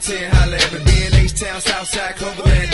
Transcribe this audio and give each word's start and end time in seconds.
10, 0.00 0.30
holla 0.30 0.56
at 0.56 0.72
me. 0.72 0.78
B&H 0.84 1.34
Town, 1.34 1.60
Southside, 1.60 2.16
Cloverland, 2.16 2.71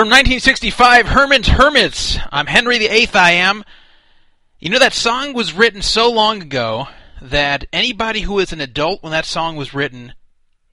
From 0.00 0.08
1965, 0.08 1.08
Herman's 1.08 1.46
Hermits. 1.46 2.16
I'm 2.32 2.46
Henry 2.46 2.78
VIII, 2.78 3.10
I 3.12 3.32
am. 3.32 3.64
You 4.58 4.70
know, 4.70 4.78
that 4.78 4.94
song 4.94 5.34
was 5.34 5.52
written 5.52 5.82
so 5.82 6.10
long 6.10 6.40
ago 6.40 6.88
that 7.20 7.66
anybody 7.70 8.22
who 8.22 8.32
was 8.32 8.50
an 8.50 8.62
adult 8.62 9.02
when 9.02 9.12
that 9.12 9.26
song 9.26 9.56
was 9.56 9.74
written 9.74 10.14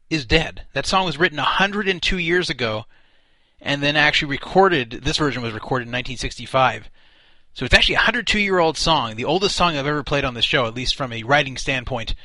is 0.09 0.25
dead. 0.25 0.65
That 0.71 0.85
song 0.85 1.05
was 1.05 1.17
written 1.17 1.39
102 1.39 2.17
years 2.17 2.49
ago 2.49 2.85
and 3.59 3.83
then 3.83 3.97
actually 3.97 4.29
recorded, 4.29 5.01
this 5.03 5.17
version 5.17 5.43
was 5.43 5.51
recorded 5.51 5.89
in 5.89 5.91
1965. 5.91 6.89
So 7.53 7.65
it's 7.65 7.73
actually 7.73 7.95
a 7.95 8.07
102 8.07 8.39
year 8.39 8.59
old 8.59 8.77
song, 8.77 9.17
the 9.17 9.25
oldest 9.25 9.57
song 9.57 9.75
I've 9.75 9.85
ever 9.85 10.03
played 10.03 10.23
on 10.23 10.35
this 10.35 10.45
show, 10.45 10.67
at 10.67 10.73
least 10.73 10.95
from 10.95 11.11
a 11.11 11.23
writing 11.23 11.57
standpoint. 11.57 12.15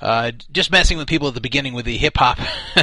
Uh, 0.00 0.32
just 0.50 0.72
messing 0.72 0.96
with 0.96 1.06
people 1.06 1.28
at 1.28 1.34
the 1.34 1.42
beginning 1.42 1.74
with 1.74 1.84
the 1.84 1.98
hip 1.98 2.16
hop. 2.16 2.38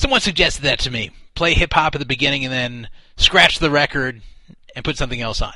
Someone 0.00 0.22
suggested 0.22 0.62
that 0.62 0.78
to 0.78 0.90
me. 0.90 1.10
Play 1.34 1.52
hip 1.52 1.74
hop 1.74 1.94
at 1.94 1.98
the 1.98 2.06
beginning 2.06 2.42
and 2.42 2.50
then 2.50 2.88
scratch 3.18 3.58
the 3.58 3.70
record 3.70 4.22
and 4.74 4.82
put 4.82 4.96
something 4.96 5.20
else 5.20 5.42
on. 5.42 5.52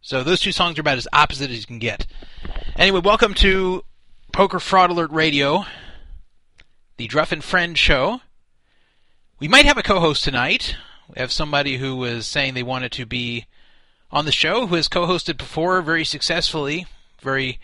So 0.00 0.22
those 0.22 0.38
two 0.38 0.52
songs 0.52 0.78
are 0.78 0.82
about 0.82 0.98
as 0.98 1.08
opposite 1.12 1.50
as 1.50 1.58
you 1.58 1.66
can 1.66 1.80
get. 1.80 2.06
Anyway, 2.76 3.00
welcome 3.00 3.34
to 3.34 3.82
Poker 4.32 4.60
Fraud 4.60 4.90
Alert 4.90 5.10
Radio, 5.10 5.64
the 6.96 7.08
Druff 7.08 7.32
and 7.32 7.42
Friend 7.42 7.76
show. 7.76 8.20
We 9.40 9.48
might 9.48 9.66
have 9.66 9.78
a 9.78 9.82
co-host 9.82 10.22
tonight. 10.22 10.76
We 11.08 11.18
have 11.18 11.32
somebody 11.32 11.78
who 11.78 11.96
was 11.96 12.28
saying 12.28 12.54
they 12.54 12.62
wanted 12.62 12.92
to 12.92 13.04
be 13.04 13.46
on 14.12 14.26
the 14.26 14.32
show, 14.32 14.68
who 14.68 14.76
has 14.76 14.86
co-hosted 14.86 15.36
before 15.38 15.82
very 15.82 16.04
successfully, 16.04 16.86
very 17.20 17.58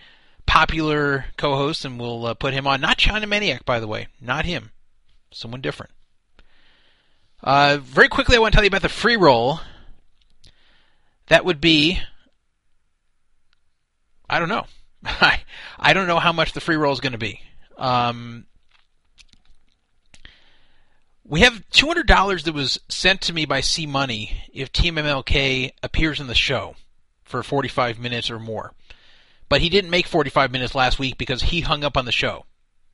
popular 0.46 1.26
co-host, 1.36 1.84
and 1.84 2.00
we'll 2.00 2.26
uh, 2.26 2.34
put 2.34 2.54
him 2.54 2.66
on. 2.66 2.80
Not 2.80 2.98
China 2.98 3.28
Maniac, 3.28 3.64
by 3.64 3.78
the 3.78 3.86
way, 3.86 4.08
not 4.20 4.46
him, 4.46 4.72
someone 5.36 5.60
different. 5.60 5.92
Uh, 7.42 7.78
very 7.80 8.08
quickly, 8.08 8.36
I 8.36 8.40
want 8.40 8.52
to 8.52 8.56
tell 8.56 8.64
you 8.64 8.68
about 8.68 8.82
the 8.82 8.88
free 8.88 9.16
roll. 9.16 9.60
That 11.28 11.44
would 11.44 11.60
be, 11.60 11.98
I 14.28 14.38
don't 14.38 14.48
know. 14.48 14.64
I 15.04 15.42
I 15.78 15.92
don't 15.92 16.06
know 16.06 16.18
how 16.18 16.32
much 16.32 16.52
the 16.52 16.60
free 16.60 16.76
roll 16.76 16.92
is 16.92 17.00
going 17.00 17.12
to 17.12 17.18
be. 17.18 17.40
Um, 17.76 18.46
we 21.24 21.40
have 21.40 21.68
two 21.70 21.86
hundred 21.86 22.06
dollars 22.06 22.44
that 22.44 22.54
was 22.54 22.80
sent 22.88 23.20
to 23.22 23.32
me 23.32 23.44
by 23.44 23.60
C 23.60 23.86
Money 23.86 24.44
if 24.52 24.72
Team 24.72 24.96
MLK 24.96 25.72
appears 25.82 26.20
in 26.20 26.28
the 26.28 26.34
show 26.34 26.76
for 27.24 27.42
forty 27.42 27.68
five 27.68 27.98
minutes 27.98 28.30
or 28.30 28.38
more. 28.38 28.72
But 29.48 29.60
he 29.60 29.68
didn't 29.68 29.90
make 29.90 30.06
forty 30.06 30.30
five 30.30 30.50
minutes 30.50 30.74
last 30.74 30.98
week 30.98 31.18
because 31.18 31.42
he 31.42 31.60
hung 31.60 31.84
up 31.84 31.96
on 31.96 32.04
the 32.04 32.12
show. 32.12 32.46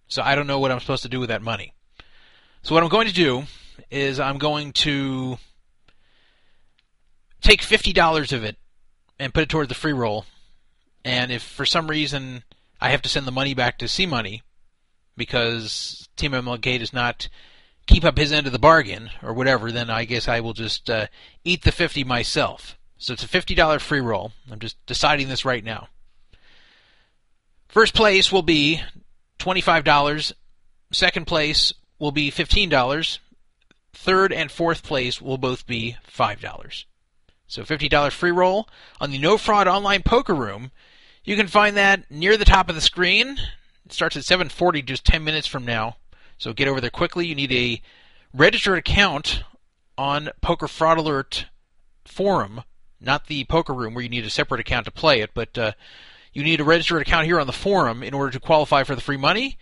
So 0.08 0.22
I 0.22 0.34
don't 0.34 0.46
know 0.46 0.58
what 0.58 0.72
I'm 0.72 0.80
supposed 0.80 1.04
to 1.04 1.08
do 1.08 1.20
with 1.20 1.28
that 1.28 1.42
money. 1.42 1.74
So 2.62 2.74
what 2.74 2.84
I'm 2.84 2.88
going 2.88 3.08
to 3.08 3.14
do 3.14 3.42
is 3.90 4.20
I'm 4.20 4.38
going 4.38 4.72
to 4.72 5.36
take 7.40 7.60
fifty 7.60 7.92
dollars 7.92 8.32
of 8.32 8.44
it 8.44 8.56
and 9.18 9.34
put 9.34 9.42
it 9.42 9.48
towards 9.48 9.68
the 9.68 9.74
free 9.74 9.92
roll. 9.92 10.26
And 11.04 11.32
if 11.32 11.42
for 11.42 11.66
some 11.66 11.88
reason 11.88 12.44
I 12.80 12.90
have 12.90 13.02
to 13.02 13.08
send 13.08 13.26
the 13.26 13.32
money 13.32 13.54
back 13.54 13.78
to 13.78 13.88
C 13.88 14.06
Money 14.06 14.42
because 15.16 16.08
Team 16.14 16.32
MLK 16.32 16.78
does 16.78 16.92
not 16.92 17.28
keep 17.86 18.04
up 18.04 18.16
his 18.16 18.30
end 18.30 18.46
of 18.46 18.52
the 18.52 18.60
bargain 18.60 19.10
or 19.22 19.32
whatever, 19.32 19.72
then 19.72 19.90
I 19.90 20.04
guess 20.04 20.28
I 20.28 20.38
will 20.38 20.52
just 20.52 20.88
uh, 20.88 21.08
eat 21.44 21.62
the 21.62 21.72
fifty 21.72 22.04
myself. 22.04 22.78
So 22.96 23.12
it's 23.12 23.24
a 23.24 23.28
fifty 23.28 23.56
dollar 23.56 23.80
free 23.80 24.00
roll. 24.00 24.30
I'm 24.48 24.60
just 24.60 24.76
deciding 24.86 25.28
this 25.28 25.44
right 25.44 25.64
now. 25.64 25.88
First 27.68 27.94
place 27.94 28.30
will 28.30 28.42
be 28.42 28.80
twenty 29.38 29.60
five 29.60 29.82
dollars. 29.82 30.32
Second 30.92 31.26
place 31.26 31.72
will 32.02 32.10
be 32.10 32.30
fifteen 32.30 32.68
dollars. 32.68 33.20
Third 33.92 34.32
and 34.32 34.50
fourth 34.50 34.82
place 34.82 35.22
will 35.22 35.38
both 35.38 35.68
be 35.68 35.96
five 36.02 36.40
dollars. 36.40 36.84
So 37.46 37.62
$50 37.62 38.10
free 38.12 38.30
roll 38.30 38.66
on 38.98 39.10
the 39.10 39.18
No 39.18 39.36
Fraud 39.36 39.68
Online 39.68 40.02
Poker 40.02 40.34
Room. 40.34 40.70
You 41.22 41.36
can 41.36 41.46
find 41.46 41.76
that 41.76 42.10
near 42.10 42.38
the 42.38 42.46
top 42.46 42.70
of 42.70 42.74
the 42.74 42.80
screen. 42.80 43.38
It 43.84 43.92
starts 43.92 44.16
at 44.16 44.24
7:40 44.24 44.82
just 44.82 45.04
10 45.04 45.22
minutes 45.22 45.46
from 45.46 45.64
now. 45.64 45.96
So 46.38 46.52
get 46.52 46.66
over 46.66 46.80
there 46.80 46.90
quickly. 46.90 47.26
You 47.26 47.34
need 47.34 47.52
a 47.52 47.80
registered 48.34 48.78
account 48.78 49.44
on 49.96 50.30
Poker 50.40 50.66
Fraud 50.66 50.98
Alert 50.98 51.46
forum, 52.04 52.62
not 53.00 53.26
the 53.26 53.44
poker 53.44 53.74
room 53.74 53.94
where 53.94 54.02
you 54.02 54.08
need 54.08 54.24
a 54.24 54.30
separate 54.30 54.60
account 54.60 54.86
to 54.86 54.90
play 54.90 55.20
it, 55.20 55.30
but 55.34 55.56
uh, 55.56 55.72
you 56.32 56.42
need 56.42 56.60
a 56.60 56.64
registered 56.64 57.02
account 57.02 57.26
here 57.26 57.38
on 57.38 57.46
the 57.46 57.52
forum 57.52 58.02
in 58.02 58.12
order 58.12 58.32
to 58.32 58.40
qualify 58.40 58.82
for 58.82 58.96
the 58.96 59.00
free 59.00 59.16
money. 59.16 59.56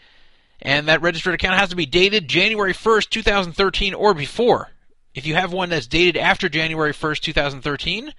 And 0.63 0.89
that 0.89 1.03
registered 1.03 1.35
account 1.35 1.59
has 1.59 1.71
to 1.71 1.77
be 1.77 1.87
dated 1.87 2.29
January 2.29 2.73
1st, 2.73 3.11
2013 3.11 3.95
or 3.95 4.15
before. 4.15 4.71
If 5.15 5.27
you 5.27 5.35
have 5.35 5.53
one 5.53 5.71
that's 5.71 5.87
dated 5.87 6.17
after 6.17 6.49
January 6.49 6.93
1st, 6.93 7.21
2013, 7.21 8.13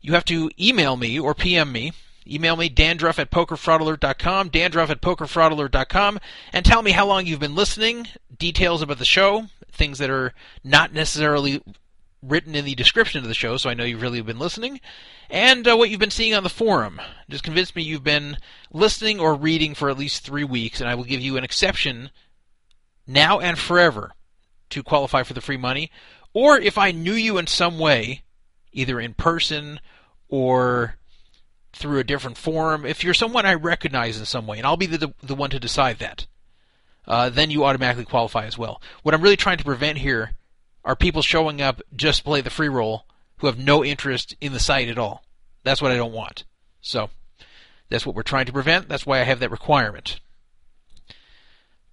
you 0.00 0.12
have 0.12 0.24
to 0.26 0.50
email 0.58 0.96
me 0.96 1.18
or 1.18 1.34
PM 1.34 1.72
me 1.72 1.92
Email 2.26 2.56
me, 2.56 2.70
dandruff 2.70 3.18
at 3.18 3.30
pokerfraudalert.com, 3.30 4.48
dandruff 4.48 4.88
at 4.88 5.02
pokerfraudalert.com, 5.02 6.18
and 6.54 6.64
tell 6.64 6.82
me 6.82 6.92
how 6.92 7.06
long 7.06 7.26
you've 7.26 7.40
been 7.40 7.54
listening, 7.54 8.08
details 8.36 8.80
about 8.80 8.98
the 8.98 9.04
show, 9.04 9.48
things 9.70 9.98
that 9.98 10.08
are 10.08 10.32
not 10.62 10.92
necessarily 10.92 11.62
written 12.26 12.54
in 12.54 12.64
the 12.64 12.74
description 12.74 13.22
of 13.22 13.28
the 13.28 13.34
show, 13.34 13.56
so 13.56 13.68
I 13.68 13.74
know 13.74 13.84
you've 13.84 14.02
really 14.02 14.20
been 14.20 14.38
listening, 14.38 14.80
and 15.28 15.66
uh, 15.66 15.76
what 15.76 15.90
you've 15.90 16.00
been 16.00 16.10
seeing 16.10 16.34
on 16.34 16.42
the 16.42 16.48
forum. 16.48 17.00
Just 17.28 17.44
convince 17.44 17.74
me 17.74 17.82
you've 17.82 18.04
been 18.04 18.38
listening 18.72 19.20
or 19.20 19.34
reading 19.34 19.74
for 19.74 19.90
at 19.90 19.98
least 19.98 20.24
three 20.24 20.44
weeks, 20.44 20.80
and 20.80 20.88
I 20.88 20.94
will 20.94 21.04
give 21.04 21.20
you 21.20 21.36
an 21.36 21.44
exception 21.44 22.10
now 23.06 23.40
and 23.40 23.58
forever 23.58 24.12
to 24.70 24.82
qualify 24.82 25.22
for 25.22 25.34
the 25.34 25.40
free 25.40 25.56
money. 25.56 25.90
Or 26.32 26.58
if 26.58 26.78
I 26.78 26.90
knew 26.90 27.12
you 27.12 27.38
in 27.38 27.46
some 27.46 27.78
way, 27.78 28.22
either 28.72 28.98
in 28.98 29.14
person 29.14 29.80
or 30.28 30.96
through 31.72 31.98
a 31.98 32.04
different 32.04 32.36
forum, 32.36 32.84
if 32.84 33.04
you're 33.04 33.14
someone 33.14 33.46
I 33.46 33.54
recognize 33.54 34.18
in 34.18 34.24
some 34.24 34.46
way, 34.46 34.58
and 34.58 34.66
I'll 34.66 34.76
be 34.76 34.86
the, 34.86 35.12
the 35.22 35.34
one 35.34 35.50
to 35.50 35.60
decide 35.60 35.98
that, 35.98 36.26
uh, 37.06 37.28
then 37.28 37.50
you 37.50 37.64
automatically 37.64 38.04
qualify 38.04 38.46
as 38.46 38.56
well. 38.56 38.80
What 39.02 39.14
I'm 39.14 39.22
really 39.22 39.36
trying 39.36 39.58
to 39.58 39.64
prevent 39.64 39.98
here 39.98 40.32
are 40.84 40.96
people 40.96 41.22
showing 41.22 41.62
up 41.62 41.80
just 41.94 42.18
to 42.18 42.24
play 42.24 42.40
the 42.40 42.50
free 42.50 42.68
roll 42.68 43.06
who 43.38 43.46
have 43.46 43.58
no 43.58 43.84
interest 43.84 44.36
in 44.40 44.52
the 44.52 44.60
site 44.60 44.88
at 44.88 44.98
all. 44.98 45.24
That's 45.62 45.80
what 45.80 45.92
I 45.92 45.96
don't 45.96 46.12
want. 46.12 46.44
So, 46.80 47.10
that's 47.88 48.04
what 48.04 48.14
we're 48.14 48.22
trying 48.22 48.46
to 48.46 48.52
prevent. 48.52 48.88
That's 48.88 49.06
why 49.06 49.20
I 49.20 49.24
have 49.24 49.40
that 49.40 49.50
requirement. 49.50 50.20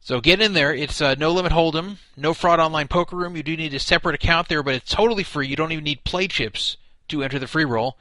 So 0.04 0.20
get 0.20 0.42
in 0.42 0.54
there. 0.54 0.74
It's 0.74 1.00
uh, 1.00 1.14
no 1.16 1.32
limit 1.32 1.52
hold'em, 1.52 1.98
no 2.18 2.34
fraud 2.34 2.60
online 2.60 2.88
poker 2.88 3.16
room. 3.16 3.38
You 3.38 3.44
do 3.44 3.56
need 3.56 3.74
a 3.76 3.80
separate 3.80 4.16
account 4.16 4.50
there, 4.50 4.64
but 4.64 4.74
it's 4.74 4.92
totally 4.92 5.24
free. 5.24 5.48
You 5.48 5.56
don't 5.56 5.72
even 5.72 5.84
need 5.84 6.04
play 6.04 6.28
chips 6.28 6.78
to 7.10 7.22
enter 7.22 7.38
the 7.38 7.48
free 7.48 7.66
roll. 7.66 7.98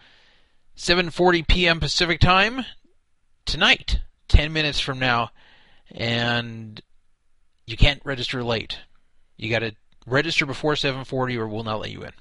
7:40 0.76 1.46
p.m. 1.46 1.78
Pacific 1.78 2.18
time 2.18 2.64
tonight, 3.44 4.00
10 4.28 4.50
minutes 4.50 4.80
from 4.80 4.98
now, 4.98 5.30
and 5.90 6.80
you 7.66 7.76
can't 7.76 8.00
register 8.02 8.42
late. 8.42 8.78
You 9.36 9.50
got 9.50 9.58
to 9.58 9.72
register 10.06 10.46
before 10.46 10.74
7:40, 10.74 11.36
or 11.36 11.48
we'll 11.48 11.64
not 11.64 11.80
let 11.80 11.90
you 11.90 12.02
in. 12.02 12.12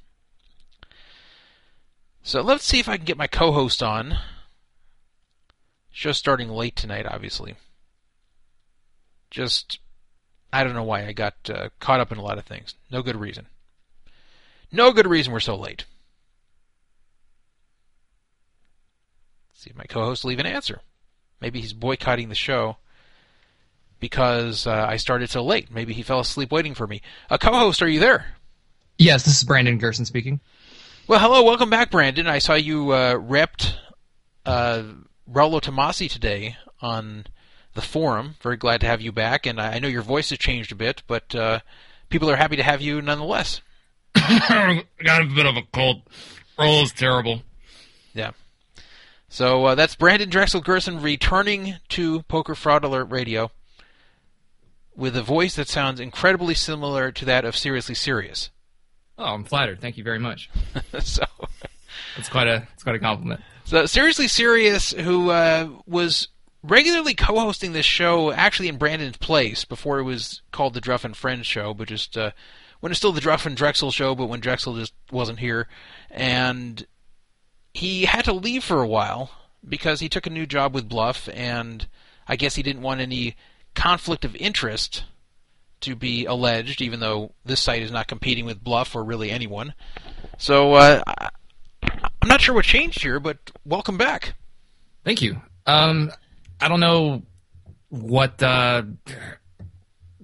So 2.22 2.42
let's 2.42 2.66
see 2.66 2.80
if 2.80 2.90
I 2.90 2.98
can 2.98 3.06
get 3.06 3.18
my 3.18 3.28
co-host 3.28 3.82
on. 3.82 4.18
Show 5.92 6.12
starting 6.12 6.50
late 6.50 6.76
tonight, 6.76 7.06
obviously 7.06 7.56
just 9.30 9.80
I 10.52 10.64
don't 10.64 10.74
know 10.74 10.84
why 10.84 11.06
I 11.06 11.14
got 11.14 11.36
uh, 11.50 11.70
caught 11.80 12.00
up 12.00 12.12
in 12.12 12.18
a 12.18 12.24
lot 12.24 12.38
of 12.38 12.46
things. 12.46 12.76
No 12.92 13.02
good 13.02 13.16
reason. 13.16 13.48
No 14.72 14.92
good 14.92 15.08
reason 15.08 15.34
we're 15.34 15.40
so 15.40 15.56
late. 15.56 15.86
Let's 19.52 19.64
see 19.64 19.70
if 19.70 19.76
my 19.76 19.84
co-host 19.84 20.24
will 20.24 20.32
even 20.32 20.46
answer. 20.46 20.82
Maybe 21.42 21.62
he's 21.62 21.74
boycotting 21.74 22.30
the 22.30 22.36
show 22.36 22.78
because 24.00 24.66
uh, 24.68 24.86
I 24.88 24.98
started 24.98 25.30
so 25.30 25.44
late. 25.44 25.72
Maybe 25.72 25.94
he 25.94 26.02
fell 26.02 26.20
asleep 26.20 26.52
waiting 26.52 26.74
for 26.74 26.88
me. 26.88 27.02
A 27.30 27.38
co-host, 27.38 27.82
are 27.82 27.88
you 27.88 28.00
there? 28.00 28.28
Yes, 28.98 29.24
this 29.24 29.38
is 29.38 29.44
Brandon 29.44 29.78
Gerson 29.78 30.06
speaking. 30.06 30.40
Well, 31.08 31.20
hello, 31.20 31.44
welcome 31.44 31.70
back, 31.70 31.90
Brandon. 31.90 32.28
I 32.28 32.40
saw 32.40 32.54
you 32.54 32.92
uh, 32.92 33.16
repped 33.16 33.74
uh, 34.46 34.84
Rollo 35.26 35.60
Tomasi 35.60 36.10
today 36.10 36.58
on 36.82 37.26
the 37.74 37.82
forum. 37.82 38.36
Very 38.42 38.58
glad 38.58 38.82
to 38.82 38.88
have 38.88 39.02
you 39.02 39.12
back, 39.12 39.46
and 39.46 39.60
I 39.60 39.80
know 39.80 39.88
your 39.88 40.02
voice 40.02 40.30
has 40.30 40.40
changed 40.40 40.72
a 40.72 40.76
bit, 40.76 41.04
but 41.08 41.34
uh, 41.34 41.60
people 42.10 42.30
are 42.30 42.36
happy 42.36 42.58
to 42.58 42.64
have 42.64 42.82
you 42.82 43.02
nonetheless. 43.02 43.62
Got 44.16 45.22
a 45.22 45.32
bit 45.34 45.46
of 45.46 45.56
a 45.56 45.64
cold. 45.74 46.02
Roll 46.60 46.84
is 46.84 46.92
terrible. 46.92 47.44
Yeah. 48.14 48.32
So 49.30 49.66
uh, 49.66 49.76
that's 49.76 49.96
Brandon 49.96 50.30
Drexel 50.30 50.62
Gerson 50.62 51.02
returning 51.02 51.76
to 51.90 52.24
Poker 52.24 52.56
Fraud 52.56 52.84
Alert 52.84 53.06
Radio 53.06 53.52
with 54.96 55.16
a 55.16 55.24
voice 55.24 55.56
that 55.56 55.68
sounds 55.68 56.00
incredibly 56.00 56.54
similar 56.54 57.12
to 57.12 57.26
that 57.26 57.46
of 57.46 57.56
Seriously 57.56 57.96
Serious. 57.96 58.50
Oh, 59.18 59.34
I'm 59.34 59.44
flattered. 59.44 59.82
Thank 59.82 59.98
you 59.98 60.04
very 60.04 60.20
much. 60.20 60.50
so 61.00 61.24
It's 62.18 62.30
quite 62.30 62.48
a 62.48 62.68
it's 62.74 62.84
quite 62.84 62.96
a 62.96 63.00
compliment. 63.00 63.42
So 63.66 63.86
Seriously 63.86 64.28
Serious, 64.28 64.92
who 64.92 65.30
uh, 65.30 65.70
was 65.86 66.28
regularly 66.64 67.14
co-hosting 67.14 67.72
this 67.72 67.86
show 67.86 68.32
actually 68.32 68.68
in 68.68 68.78
Brandon's 68.78 69.18
place 69.18 69.64
before 69.64 70.00
it 70.00 70.04
was 70.04 70.42
called 70.52 70.74
the 70.74 70.82
Druff 70.82 71.06
and 71.06 71.16
Friends 71.16 71.48
show, 71.48 71.74
but 71.74 71.88
just 71.88 72.18
uh, 72.18 72.32
when 72.80 72.92
it's 72.92 73.00
still 73.00 73.12
the 73.12 73.22
Druff 73.22 73.46
and 73.46 73.56
Drexel 73.56 73.92
show, 73.92 74.16
but 74.16 74.28
when 74.28 74.40
Drexel 74.40 74.76
just 74.76 74.94
wasn't 75.12 75.40
here, 75.40 75.68
and 76.10 76.86
he 77.74 78.06
had 78.06 78.26
to 78.26 78.34
leave 78.34 78.64
for 78.64 78.82
a 78.82 78.88
while 78.88 79.32
because 79.68 80.00
he 80.00 80.10
took 80.10 80.28
a 80.28 80.32
new 80.32 80.46
job 80.46 80.74
with 80.74 80.90
Bluff, 80.90 81.30
and 81.34 81.88
I 82.28 82.36
guess 82.36 82.56
he 82.56 82.64
didn't 82.64 82.82
want 82.82 83.02
any 83.02 83.36
conflict 83.76 84.26
of 84.26 84.36
interest 84.36 85.04
to 85.82 85.96
be 85.96 86.26
alleged, 86.26 86.82
even 86.82 87.00
though 87.00 87.32
this 87.46 87.60
site 87.60 87.82
is 87.82 87.92
not 87.92 88.08
competing 88.08 88.46
with 88.46 88.64
Bluff 88.64 88.96
or 88.96 89.04
really 89.04 89.32
anyone. 89.32 89.74
So 90.38 90.74
uh, 90.74 91.02
I'm 91.84 92.28
not 92.28 92.42
sure 92.42 92.56
what 92.56 92.66
changed 92.66 93.02
here, 93.02 93.20
but 93.20 93.38
welcome 93.66 93.98
back. 93.98 94.36
Thank 95.04 95.22
you. 95.22 95.42
Um, 95.66 96.12
I 96.60 96.68
don't 96.68 96.80
know 96.80 97.24
what. 97.90 98.42
Uh, 98.42 98.84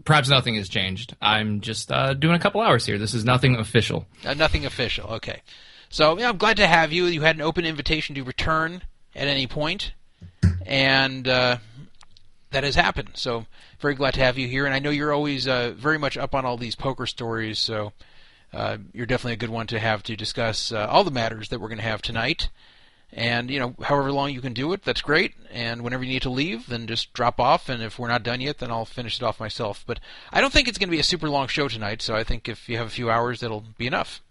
perhaps 0.04 0.30
nothing 0.30 0.56
has 0.56 0.70
changed. 0.70 1.16
I'm 1.22 1.62
just 1.62 1.92
uh, 1.92 2.14
doing 2.14 2.36
a 2.36 2.40
couple 2.40 2.62
hours 2.62 2.86
here. 2.86 2.98
This 2.98 3.14
is 3.14 3.26
nothing 3.26 3.56
official. 3.56 4.06
Uh, 4.26 4.34
nothing 4.34 4.66
official. 4.66 5.08
Okay. 5.16 5.42
So 5.90 6.18
yeah, 6.18 6.30
I'm 6.30 6.38
glad 6.38 6.58
to 6.58 6.68
have 6.68 6.92
you. 6.92 7.06
You 7.06 7.22
had 7.22 7.36
an 7.36 7.42
open 7.42 7.66
invitation 7.66 8.16
to 8.16 8.24
return 8.24 8.82
at 9.16 9.28
any 9.28 9.48
point, 9.48 9.94
and 10.66 11.28
uh, 11.28 11.58
that 12.56 12.64
has 12.64 12.76
happened. 12.76 13.10
So 13.16 13.46
very 13.80 13.96
glad 13.96 14.14
to 14.14 14.22
have 14.22 14.38
you 14.38 14.48
here. 14.48 14.66
And 14.66 14.74
I 14.74 14.80
know 14.80 14.90
you're 14.90 15.14
always 15.14 15.46
uh, 15.46 15.74
very 15.76 15.98
much 15.98 16.18
up 16.18 16.34
on 16.34 16.46
all 16.46 16.56
these 16.56 16.76
poker 16.76 17.06
stories. 17.06 17.60
So 17.60 17.92
uh, 18.54 18.78
you're 18.94 19.06
definitely 19.06 19.34
a 19.34 19.38
good 19.38 19.50
one 19.50 19.68
to 19.68 19.80
have 19.80 20.04
to 20.04 20.16
discuss 20.16 20.72
uh, 20.72 20.88
all 20.90 21.04
the 21.04 21.12
matters 21.12 21.50
that 21.50 21.60
we're 21.60 21.68
going 21.68 21.80
to 21.80 21.84
have 21.84 22.02
tonight. 22.02 22.48
And 23.12 23.52
you 23.52 23.60
know, 23.60 23.76
however 23.82 24.12
long 24.14 24.32
you 24.32 24.40
can 24.40 24.54
do 24.54 24.72
it, 24.72 24.84
that's 24.84 25.02
great. 25.02 25.34
And 25.52 25.82
whenever 25.82 26.04
you 26.06 26.10
need 26.14 26.22
to 26.22 26.30
leave, 26.30 26.68
then 26.68 26.88
just 26.88 27.12
drop 27.12 27.42
off. 27.42 27.68
And 27.68 27.84
if 27.84 28.00
we're 28.00 28.08
not 28.08 28.24
done 28.24 28.40
yet, 28.40 28.60
then 28.60 28.72
I'll 28.72 28.86
finish 28.86 29.18
it 29.18 29.24
off 29.24 29.38
myself. 29.38 29.84
But 29.86 30.00
I 30.32 30.40
don't 30.40 30.54
think 30.54 30.70
it's 30.70 30.78
going 30.78 30.88
to 30.88 30.96
be 30.96 31.00
a 31.00 31.04
super 31.04 31.30
long 31.30 31.48
show 31.48 31.68
tonight. 31.68 32.02
So 32.02 32.16
I 32.16 32.24
think 32.24 32.48
if 32.48 32.70
you 32.70 32.78
have 32.78 32.88
a 32.88 32.92
few 32.92 33.10
hours, 33.10 33.42
that'll 33.42 33.66
be 33.78 33.88
enough. 33.88 34.22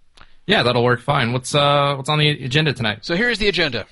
Yeah, 0.46 0.62
that'll 0.62 0.84
work 0.84 1.02
fine. 1.02 1.34
What's 1.34 1.54
uh 1.54 1.94
what's 1.96 2.08
on 2.08 2.18
the 2.18 2.28
agenda 2.28 2.72
tonight? 2.72 3.00
So 3.02 3.16
here's 3.16 3.38
the 3.38 3.48
agenda. 3.48 3.84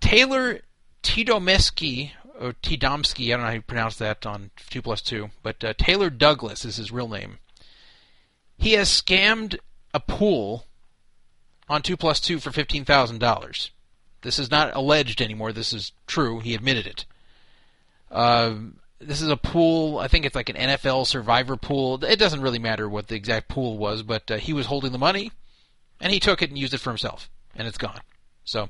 Taylor 0.00 0.60
Tidomesky 1.02 2.12
or 2.42 2.54
Tidomsky, 2.54 3.28
I 3.28 3.30
don't 3.30 3.40
know 3.40 3.46
how 3.46 3.52
you 3.52 3.62
pronounce 3.62 3.96
that 3.96 4.26
on 4.26 4.50
two 4.68 4.82
plus 4.82 5.00
two, 5.00 5.30
but 5.42 5.62
uh, 5.62 5.74
Taylor 5.78 6.10
Douglas 6.10 6.64
is 6.64 6.76
his 6.76 6.90
real 6.90 7.08
name. 7.08 7.38
He 8.58 8.72
has 8.72 8.88
scammed 8.88 9.58
a 9.94 10.00
pool 10.00 10.66
on 11.68 11.82
two 11.82 11.96
plus 11.96 12.20
two 12.20 12.40
for 12.40 12.50
fifteen 12.50 12.84
thousand 12.84 13.20
dollars. 13.20 13.70
This 14.22 14.38
is 14.38 14.50
not 14.50 14.74
alleged 14.74 15.20
anymore. 15.20 15.52
This 15.52 15.72
is 15.72 15.92
true. 16.06 16.40
He 16.40 16.54
admitted 16.54 16.86
it. 16.86 17.06
Uh, 18.10 18.54
this 19.00 19.20
is 19.20 19.28
a 19.28 19.36
pool. 19.36 19.98
I 19.98 20.08
think 20.08 20.24
it's 20.24 20.36
like 20.36 20.48
an 20.48 20.56
NFL 20.56 21.06
Survivor 21.06 21.56
pool. 21.56 22.02
It 22.04 22.18
doesn't 22.18 22.42
really 22.42 22.58
matter 22.58 22.88
what 22.88 23.08
the 23.08 23.16
exact 23.16 23.48
pool 23.48 23.78
was, 23.78 24.02
but 24.02 24.30
uh, 24.30 24.36
he 24.36 24.52
was 24.52 24.66
holding 24.66 24.92
the 24.92 24.98
money, 24.98 25.32
and 26.00 26.12
he 26.12 26.20
took 26.20 26.42
it 26.42 26.50
and 26.50 26.58
used 26.58 26.74
it 26.74 26.78
for 26.78 26.90
himself, 26.90 27.30
and 27.54 27.68
it's 27.68 27.78
gone. 27.78 28.00
So. 28.44 28.68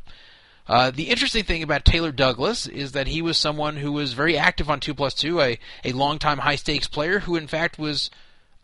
Uh, 0.68 0.90
the 0.90 1.10
interesting 1.10 1.44
thing 1.44 1.62
about 1.62 1.84
Taylor 1.84 2.12
Douglas 2.12 2.66
is 2.66 2.92
that 2.92 3.08
he 3.08 3.20
was 3.20 3.36
someone 3.36 3.76
who 3.76 3.92
was 3.92 4.12
very 4.12 4.38
active 4.38 4.70
on 4.70 4.80
2 4.80 4.94
plus 4.94 5.14
2, 5.14 5.40
a, 5.40 5.58
a 5.84 5.92
longtime 5.92 6.38
high 6.38 6.56
stakes 6.56 6.86
player 6.86 7.20
who, 7.20 7.36
in 7.36 7.48
fact, 7.48 7.78
was 7.78 8.10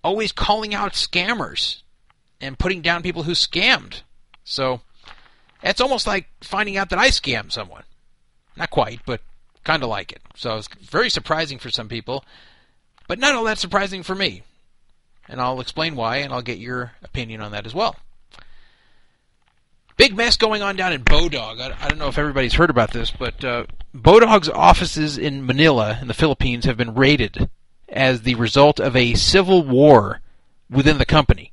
always 0.05 0.31
calling 0.31 0.75
out 0.75 0.93
scammers 0.93 1.83
and 2.40 2.59
putting 2.59 2.83
down 2.83 3.02
people 3.02 3.25
who 3.25 3.33
scammed. 3.33 4.02
So 4.45 4.81
it's 5.62 5.81
almost 5.81 6.07
like 6.07 6.28
finding 6.40 6.76
out 6.76 6.90
that 6.90 6.99
I 6.99 7.09
scammed 7.09 7.52
someone. 7.52 7.83
Not 8.57 8.71
quite, 8.71 9.00
but 9.05 9.21
kind 9.64 9.83
of 9.83 9.88
like 9.88 10.12
it. 10.12 10.23
So 10.37 10.57
it's 10.57 10.69
very 10.81 11.11
surprising 11.11 11.59
for 11.59 11.71
some 11.71 11.88
people, 11.88 12.25
but 13.09 13.19
not 13.19 13.35
all 13.35 13.45
that 13.45 13.59
surprising 13.59 14.02
for 14.02 14.14
me. 14.14 14.43
And 15.28 15.40
I'll 15.40 15.61
explain 15.61 15.95
why, 15.97 16.19
and 16.19 16.33
I'll 16.33 16.43
get 16.43 16.59
your 16.59 16.93
opinion 17.02 17.40
on 17.40 17.52
that 17.52 17.67
as 17.67 17.75
well. 17.75 17.97
Big 19.99 20.17
mess 20.17 20.37
going 20.37 20.62
on 20.62 20.76
down 20.76 20.93
in 20.93 21.02
Bodog. 21.02 21.61
I, 21.61 21.76
I 21.85 21.88
don't 21.88 21.99
know 21.99 22.09
if 22.09 22.19
everybody's 22.19 22.55
heard 22.55 22.71
about 22.71 22.93
this, 22.93 23.11
but 23.11 23.45
uh, 23.45 23.67
Bodog's 23.95 24.49
offices 24.49 25.19
in 25.19 25.45
Manila, 25.45 25.99
in 26.00 26.07
the 26.07 26.14
Philippines, 26.14 26.64
have 26.67 26.76
been 26.76 26.95
raided 26.95 27.50
as 27.88 28.23
the 28.23 28.37
result 28.37 28.78
of 28.78 28.95
a 28.95 29.14
civil 29.14 29.64
war 29.64 30.21
within 30.71 30.99
the 30.99 31.05
company. 31.05 31.52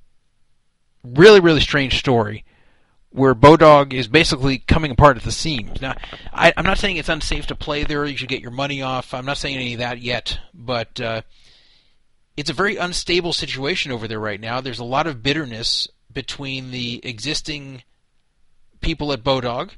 Really, 1.03 1.39
really 1.39 1.59
strange 1.59 1.97
story 1.97 2.45
where 3.09 3.33
Bodog 3.33 3.93
is 3.93 4.07
basically 4.07 4.59
coming 4.59 4.91
apart 4.91 5.17
at 5.17 5.23
the 5.23 5.31
seams. 5.31 5.81
Now, 5.81 5.95
I, 6.31 6.53
am 6.55 6.65
not 6.65 6.77
saying 6.77 6.97
it's 6.97 7.09
unsafe 7.09 7.47
to 7.47 7.55
play 7.55 7.83
there. 7.83 8.05
You 8.05 8.17
should 8.17 8.29
get 8.29 8.41
your 8.41 8.51
money 8.51 8.83
off. 8.83 9.13
I'm 9.13 9.25
not 9.25 9.37
saying 9.37 9.55
any 9.55 9.73
of 9.73 9.79
that 9.79 10.01
yet, 10.01 10.37
but 10.53 11.01
uh, 11.01 11.21
it's 12.37 12.49
a 12.51 12.53
very 12.53 12.75
unstable 12.75 13.33
situation 13.33 13.91
over 13.91 14.07
there 14.07 14.19
right 14.19 14.39
now. 14.39 14.61
There's 14.61 14.79
a 14.79 14.83
lot 14.83 15.07
of 15.07 15.23
bitterness 15.23 15.87
between 16.11 16.69
the 16.69 16.99
existing 17.03 17.83
people 18.82 19.12
at 19.12 19.24
Bodog 19.24 19.72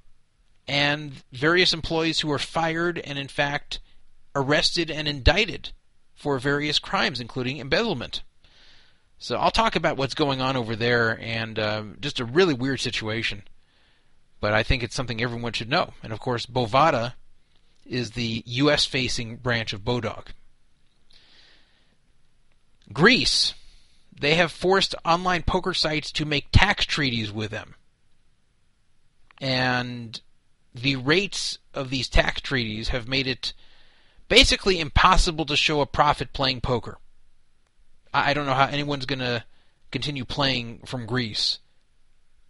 and 0.68 1.12
various 1.32 1.74
employees 1.74 2.20
who 2.20 2.28
were 2.28 2.40
fired 2.40 2.98
and, 3.00 3.18
in 3.18 3.28
fact, 3.28 3.80
arrested 4.36 4.92
and 4.92 5.08
indicted 5.08 5.72
for 6.14 6.40
various 6.40 6.80
crimes, 6.80 7.20
including 7.20 7.58
embezzlement. 7.58 8.24
So 9.20 9.38
I'll 9.38 9.52
talk 9.52 9.76
about 9.76 9.98
what's 9.98 10.14
going 10.14 10.42
on 10.42 10.56
over 10.56 10.76
there 10.76 11.18
and 11.22 11.58
uh, 11.58 11.84
just 12.00 12.20
a 12.20 12.26
really 12.26 12.54
weird 12.54 12.80
situation. 12.80 13.44
But 14.40 14.54
I 14.54 14.64
think 14.64 14.84
it's 14.84 14.96
something 14.96 15.22
everyone 15.22 15.54
should 15.54 15.70
know. 15.70 15.94
And 16.04 16.14
of 16.14 16.20
course, 16.20 16.46
Bovada 16.46 17.14
is 17.86 18.12
the 18.12 18.44
U.S. 18.46 18.86
facing 18.86 19.38
branch 19.38 19.74
of 19.74 19.82
Bodog. 19.82 20.28
Greece, 22.94 23.54
they 24.20 24.36
have 24.36 24.52
forced 24.52 24.96
online 25.04 25.44
poker 25.44 25.74
sites 25.74 26.12
to 26.14 26.26
make 26.26 26.48
tax 26.52 26.86
treaties 26.86 27.32
with 27.32 27.52
them. 27.52 27.76
And 29.40 30.20
the 30.74 30.96
rates 30.96 31.60
of 31.74 31.90
these 31.90 32.10
tax 32.10 32.42
treaties 32.42 32.90
have 32.90 33.08
made 33.08 33.28
it 33.28 33.54
basically 34.28 34.80
impossible 34.80 35.46
to 35.46 35.56
show 35.56 35.82
a 35.82 35.86
profit 35.86 36.34
playing 36.34 36.62
poker. 36.62 36.98
I 38.14 38.34
don't 38.34 38.46
know 38.46 38.54
how 38.54 38.66
anyone's 38.66 39.06
going 39.06 39.20
to 39.20 39.44
continue 39.92 40.26
playing 40.26 40.82
from 40.86 41.06
Greece 41.06 41.60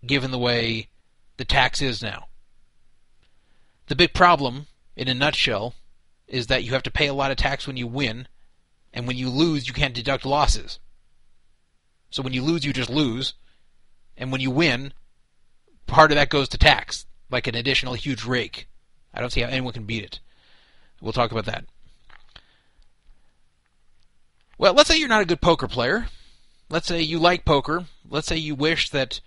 given 0.06 0.32
the 0.32 0.38
way 0.38 0.90
the 1.38 1.46
tax 1.46 1.82
is 1.82 2.02
now. 2.02 2.28
The 3.88 3.96
big 3.96 4.14
problem, 4.14 4.68
in 4.96 5.08
a 5.08 5.14
nutshell, 5.14 5.76
is 6.28 6.48
that 6.48 6.64
you 6.64 6.74
have 6.74 6.84
to 6.84 6.92
pay 6.92 7.08
a 7.08 7.14
lot 7.14 7.32
of 7.32 7.38
tax 7.38 7.68
when 7.68 7.78
you 7.78 7.88
win, 7.88 8.28
and 8.94 9.08
when 9.08 9.18
you 9.18 9.30
lose, 9.30 9.68
you 9.68 9.74
can't 9.74 9.94
deduct 9.94 10.26
losses. 10.26 10.80
So 12.10 12.22
when 12.22 12.34
you 12.34 12.44
lose, 12.44 12.66
you 12.66 12.74
just 12.74 12.90
lose, 12.90 13.34
and 14.18 14.32
when 14.32 14.42
you 14.42 14.52
win, 14.52 14.94
part 15.88 16.12
of 16.12 16.16
that 16.16 16.30
goes 16.30 16.50
to 16.50 16.58
tax, 16.58 17.06
like 17.32 17.48
an 17.48 17.56
additional 17.56 17.94
huge 17.94 18.24
rake. 18.26 18.68
I 19.14 19.20
don't 19.22 19.32
see 19.32 19.42
how 19.42 19.48
anyone 19.50 19.74
can 19.74 19.86
beat 19.86 20.04
it. 20.04 20.20
We'll 21.02 21.14
talk 21.14 21.32
about 21.32 21.46
that. 21.46 21.66
Well, 24.58 24.74
let's 24.74 24.90
say 24.90 24.98
you're 24.98 25.08
not 25.10 25.22
a 25.22 25.26
good 25.26 25.42
poker 25.42 25.68
player. 25.68 26.08
Let's 26.70 26.88
say 26.88 27.02
you 27.02 27.20
like 27.20 27.46
poker. 27.46 27.86
Let's 28.10 28.28
say 28.28 28.38
you 28.38 28.56
wish 28.56 28.90
that 28.90 29.22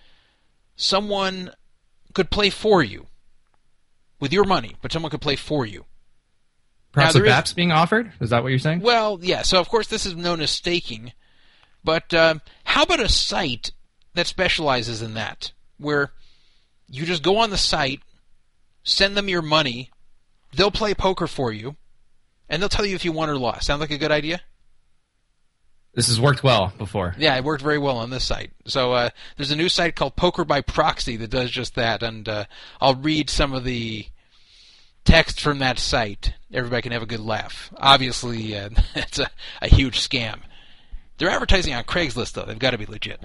someone 0.76 1.52
could 2.14 2.30
play 2.30 2.50
for 2.50 2.82
you 2.82 3.06
with 4.18 4.32
your 4.32 4.44
money, 4.44 4.76
but 4.82 4.92
someone 4.92 5.10
could 5.10 5.20
play 5.20 5.36
for 5.36 5.64
you. 5.64 5.84
Perhaps 6.92 7.14
Now, 7.14 7.20
a 7.20 7.22
there 7.22 7.30
is- 7.30 7.36
BAPS 7.36 7.52
being 7.52 7.72
offered? 7.72 8.12
Is 8.20 8.30
that 8.30 8.42
what 8.42 8.48
you're 8.48 8.58
saying? 8.58 8.80
Well, 8.80 9.18
yeah. 9.22 9.42
So 9.42 9.60
of 9.60 9.68
course 9.68 9.86
this 9.86 10.04
is 10.04 10.16
known 10.16 10.40
as 10.40 10.50
staking, 10.50 11.12
but 11.84 12.12
uh, 12.12 12.34
how 12.64 12.82
about 12.82 13.00
a 13.00 13.08
site 13.08 13.70
that 14.14 14.26
specializes 14.26 15.00
in 15.00 15.14
that, 15.14 15.52
where 15.78 16.12
you 16.90 17.06
just 17.06 17.22
go 17.22 17.38
on 17.38 17.50
the 17.50 17.56
site, 17.56 18.00
send 18.82 19.16
them 19.16 19.28
your 19.28 19.42
money, 19.42 19.90
they'll 20.54 20.70
play 20.70 20.94
poker 20.94 21.26
for 21.26 21.52
you, 21.52 21.76
and 22.48 22.60
they'll 22.60 22.68
tell 22.68 22.86
you 22.86 22.94
if 22.94 23.04
you 23.04 23.12
won 23.12 23.30
or 23.30 23.36
lost. 23.36 23.66
Sound 23.66 23.80
like 23.80 23.90
a 23.90 23.98
good 23.98 24.10
idea? 24.10 24.40
This 25.94 26.06
has 26.06 26.20
worked 26.20 26.44
well 26.44 26.72
before. 26.78 27.14
Yeah, 27.18 27.36
it 27.36 27.44
worked 27.44 27.62
very 27.62 27.78
well 27.78 27.98
on 27.98 28.10
this 28.10 28.24
site. 28.24 28.52
So 28.66 28.92
uh, 28.92 29.10
there's 29.36 29.50
a 29.50 29.56
new 29.56 29.68
site 29.68 29.96
called 29.96 30.14
Poker 30.14 30.44
by 30.44 30.60
Proxy 30.60 31.16
that 31.16 31.30
does 31.30 31.50
just 31.50 31.74
that, 31.74 32.02
and 32.02 32.28
uh, 32.28 32.44
I'll 32.80 32.94
read 32.94 33.28
some 33.28 33.52
of 33.52 33.64
the 33.64 34.06
text 35.04 35.40
from 35.40 35.58
that 35.58 35.78
site. 35.78 36.34
Everybody 36.52 36.82
can 36.82 36.92
have 36.92 37.02
a 37.02 37.06
good 37.06 37.20
laugh. 37.20 37.72
Obviously, 37.76 38.56
uh, 38.56 38.70
it's 38.94 39.18
a, 39.18 39.30
a 39.60 39.68
huge 39.68 39.98
scam. 40.00 40.40
They're 41.18 41.30
advertising 41.30 41.74
on 41.74 41.84
Craigslist 41.84 42.32
though. 42.32 42.44
They've 42.44 42.58
got 42.58 42.70
to 42.70 42.78
be 42.78 42.86
legit. 42.86 43.20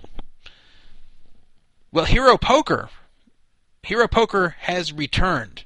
Well, 1.92 2.06
Hero 2.06 2.38
Poker, 2.38 2.90
Hero 3.86 4.08
Poker 4.08 4.56
has 4.62 4.92
returned. 4.92 5.66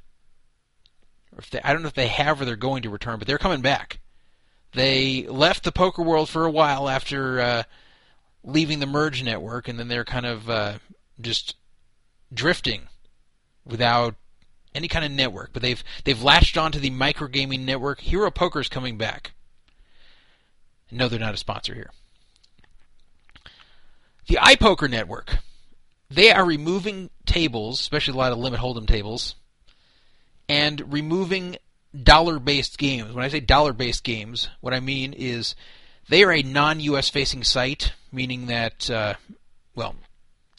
They, 1.50 1.60
I 1.62 1.72
don't 1.72 1.82
know 1.82 1.88
if 1.88 1.94
they 1.94 2.08
have 2.08 2.40
or 2.40 2.44
they're 2.44 2.56
going 2.56 2.82
to 2.82 2.90
return, 2.90 3.18
but 3.18 3.26
they're 3.26 3.38
coming 3.38 3.62
back. 3.62 4.00
They 4.72 5.26
left 5.26 5.64
the 5.64 5.72
poker 5.72 6.02
world 6.02 6.28
for 6.28 6.44
a 6.44 6.50
while 6.50 6.88
after 6.88 7.40
uh, 7.40 7.62
leaving 8.44 8.78
the 8.78 8.86
Merge 8.86 9.24
network, 9.24 9.68
and 9.68 9.78
then 9.78 9.88
they're 9.88 10.04
kind 10.04 10.26
of 10.26 10.50
uh, 10.50 10.78
just 11.20 11.56
drifting 12.32 12.88
without 13.64 14.14
any 14.74 14.86
kind 14.86 15.04
of 15.04 15.10
network. 15.10 15.52
But 15.52 15.62
they've 15.62 15.82
they've 16.04 16.22
latched 16.22 16.56
onto 16.58 16.78
the 16.78 16.90
microgaming 16.90 17.60
network. 17.60 18.00
Hero 18.00 18.30
Poker's 18.30 18.68
coming 18.68 18.98
back. 18.98 19.32
No, 20.90 21.08
they're 21.08 21.18
not 21.18 21.34
a 21.34 21.38
sponsor 21.38 21.74
here. 21.74 21.90
The 24.28 24.36
iPoker 24.36 24.90
network. 24.90 25.38
They 26.10 26.32
are 26.32 26.44
removing 26.44 27.10
tables, 27.30 27.80
especially 27.80 28.14
a 28.14 28.18
lot 28.18 28.32
of 28.32 28.38
limit 28.38 28.60
hold'em 28.60 28.86
tables, 28.86 29.36
and 30.48 30.92
removing 30.92 31.56
dollar-based 32.02 32.76
games. 32.76 33.12
When 33.12 33.24
I 33.24 33.28
say 33.28 33.40
dollar-based 33.40 34.04
games, 34.04 34.48
what 34.60 34.74
I 34.74 34.80
mean 34.80 35.12
is 35.12 35.54
they 36.08 36.24
are 36.24 36.32
a 36.32 36.42
non-U.S. 36.42 37.08
facing 37.08 37.44
site, 37.44 37.92
meaning 38.12 38.46
that 38.46 38.90
uh, 38.90 39.14
well, 39.74 39.94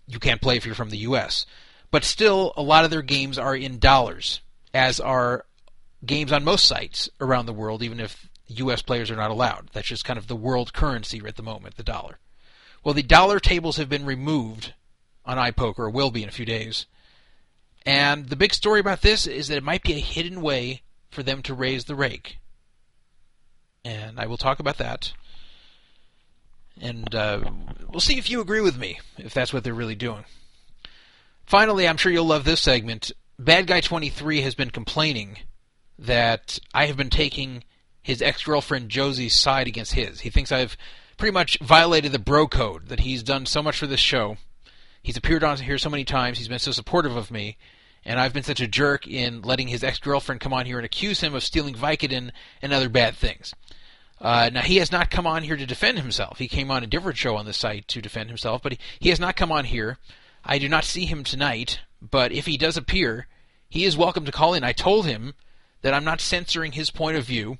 you 0.07 0.19
can't 0.19 0.41
play 0.41 0.57
if 0.57 0.65
you're 0.65 0.75
from 0.75 0.89
the 0.89 0.97
U.S. 0.99 1.45
But 1.91 2.03
still, 2.03 2.53
a 2.55 2.63
lot 2.63 2.85
of 2.85 2.91
their 2.91 3.01
games 3.01 3.37
are 3.37 3.55
in 3.55 3.79
dollars, 3.79 4.41
as 4.73 4.99
are 4.99 5.45
games 6.05 6.31
on 6.31 6.43
most 6.43 6.65
sites 6.65 7.09
around 7.19 7.45
the 7.45 7.53
world, 7.53 7.83
even 7.83 7.99
if 7.99 8.29
U.S. 8.47 8.81
players 8.81 9.11
are 9.11 9.15
not 9.15 9.31
allowed. 9.31 9.69
That's 9.73 9.87
just 9.87 10.05
kind 10.05 10.17
of 10.17 10.27
the 10.27 10.35
world 10.35 10.73
currency 10.73 11.21
at 11.25 11.35
the 11.35 11.43
moment, 11.43 11.75
the 11.75 11.83
dollar. 11.83 12.19
Well, 12.83 12.93
the 12.93 13.03
dollar 13.03 13.39
tables 13.39 13.77
have 13.77 13.89
been 13.89 14.05
removed 14.05 14.73
on 15.31 15.37
iPoker, 15.37 15.91
will 15.91 16.11
be 16.11 16.23
in 16.23 16.29
a 16.29 16.33
few 16.33 16.45
days. 16.45 16.85
And 17.85 18.27
the 18.27 18.35
big 18.35 18.53
story 18.53 18.79
about 18.79 19.01
this 19.01 19.25
is 19.25 19.47
that 19.47 19.57
it 19.57 19.63
might 19.63 19.83
be 19.83 19.93
a 19.93 19.99
hidden 19.99 20.41
way 20.41 20.83
for 21.09 21.23
them 21.23 21.41
to 21.43 21.53
raise 21.53 21.85
the 21.85 21.95
rake. 21.95 22.37
And 23.83 24.19
I 24.19 24.27
will 24.27 24.37
talk 24.37 24.59
about 24.59 24.77
that. 24.77 25.13
And 26.79 27.13
uh, 27.15 27.41
we'll 27.89 27.99
see 27.99 28.17
if 28.17 28.29
you 28.29 28.41
agree 28.41 28.61
with 28.61 28.77
me, 28.77 28.99
if 29.17 29.33
that's 29.33 29.53
what 29.53 29.63
they're 29.63 29.73
really 29.73 29.95
doing. 29.95 30.25
Finally, 31.45 31.87
I'm 31.87 31.97
sure 31.97 32.11
you'll 32.11 32.25
love 32.25 32.43
this 32.43 32.61
segment. 32.61 33.11
Bad 33.39 33.67
Guy 33.67 33.81
23 33.81 34.41
has 34.41 34.55
been 34.55 34.69
complaining 34.69 35.39
that 35.97 36.59
I 36.73 36.85
have 36.85 36.97
been 36.97 37.09
taking 37.09 37.63
his 38.01 38.21
ex 38.21 38.43
girlfriend 38.43 38.89
Josie's 38.89 39.35
side 39.35 39.67
against 39.67 39.93
his. 39.93 40.21
He 40.21 40.29
thinks 40.29 40.51
I've 40.51 40.77
pretty 41.17 41.33
much 41.33 41.59
violated 41.59 42.11
the 42.11 42.19
bro 42.19 42.47
code, 42.47 42.87
that 42.87 43.01
he's 43.01 43.21
done 43.21 43.45
so 43.45 43.61
much 43.61 43.77
for 43.77 43.87
this 43.87 43.99
show. 43.99 44.37
He's 45.03 45.17
appeared 45.17 45.43
on 45.43 45.57
here 45.57 45.77
so 45.77 45.89
many 45.89 46.03
times, 46.03 46.37
he's 46.37 46.47
been 46.47 46.59
so 46.59 46.71
supportive 46.71 47.15
of 47.15 47.31
me, 47.31 47.57
and 48.05 48.19
I've 48.19 48.33
been 48.33 48.43
such 48.43 48.61
a 48.61 48.67
jerk 48.67 49.07
in 49.07 49.41
letting 49.41 49.67
his 49.67 49.83
ex 49.83 49.99
girlfriend 49.99 50.41
come 50.41 50.53
on 50.53 50.65
here 50.65 50.77
and 50.77 50.85
accuse 50.85 51.21
him 51.21 51.33
of 51.33 51.43
stealing 51.43 51.75
Vicodin 51.75 52.31
and 52.61 52.73
other 52.73 52.89
bad 52.89 53.15
things. 53.15 53.53
Uh, 54.19 54.51
now, 54.53 54.61
he 54.61 54.77
has 54.77 54.91
not 54.91 55.09
come 55.09 55.25
on 55.25 55.41
here 55.41 55.57
to 55.57 55.65
defend 55.65 55.97
himself. 55.97 56.37
He 56.37 56.47
came 56.47 56.69
on 56.69 56.83
a 56.83 56.87
different 56.87 57.17
show 57.17 57.35
on 57.35 57.45
the 57.45 57.53
site 57.53 57.87
to 57.87 58.01
defend 58.01 58.29
himself, 58.29 58.61
but 58.61 58.73
he, 58.73 58.79
he 58.99 59.09
has 59.09 59.19
not 59.19 59.35
come 59.35 59.51
on 59.51 59.65
here. 59.65 59.97
I 60.45 60.59
do 60.59 60.69
not 60.69 60.83
see 60.83 61.05
him 61.05 61.23
tonight, 61.23 61.79
but 62.01 62.31
if 62.31 62.45
he 62.45 62.57
does 62.57 62.77
appear, 62.77 63.27
he 63.67 63.83
is 63.85 63.97
welcome 63.97 64.25
to 64.25 64.31
call 64.31 64.53
in. 64.53 64.63
I 64.63 64.73
told 64.73 65.07
him 65.07 65.33
that 65.81 65.93
I'm 65.93 66.03
not 66.03 66.21
censoring 66.21 66.73
his 66.73 66.91
point 66.91 67.17
of 67.17 67.25
view, 67.25 67.57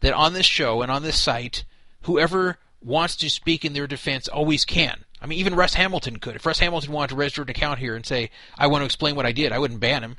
that 0.00 0.12
on 0.12 0.32
this 0.32 0.46
show 0.46 0.82
and 0.82 0.90
on 0.92 1.02
this 1.02 1.20
site, 1.20 1.64
whoever 2.02 2.58
wants 2.80 3.16
to 3.16 3.30
speak 3.30 3.64
in 3.64 3.72
their 3.72 3.86
defense 3.86 4.28
always 4.28 4.64
can. 4.64 5.03
I 5.24 5.26
mean, 5.26 5.38
even 5.38 5.54
Russ 5.54 5.72
Hamilton 5.72 6.18
could. 6.18 6.36
If 6.36 6.44
Russ 6.44 6.58
Hamilton 6.58 6.92
wanted 6.92 7.08
to 7.08 7.16
register 7.16 7.40
an 7.40 7.48
account 7.48 7.78
here 7.78 7.96
and 7.96 8.04
say, 8.04 8.28
I 8.58 8.66
want 8.66 8.82
to 8.82 8.84
explain 8.84 9.16
what 9.16 9.24
I 9.24 9.32
did, 9.32 9.52
I 9.52 9.58
wouldn't 9.58 9.80
ban 9.80 10.02
him. 10.02 10.18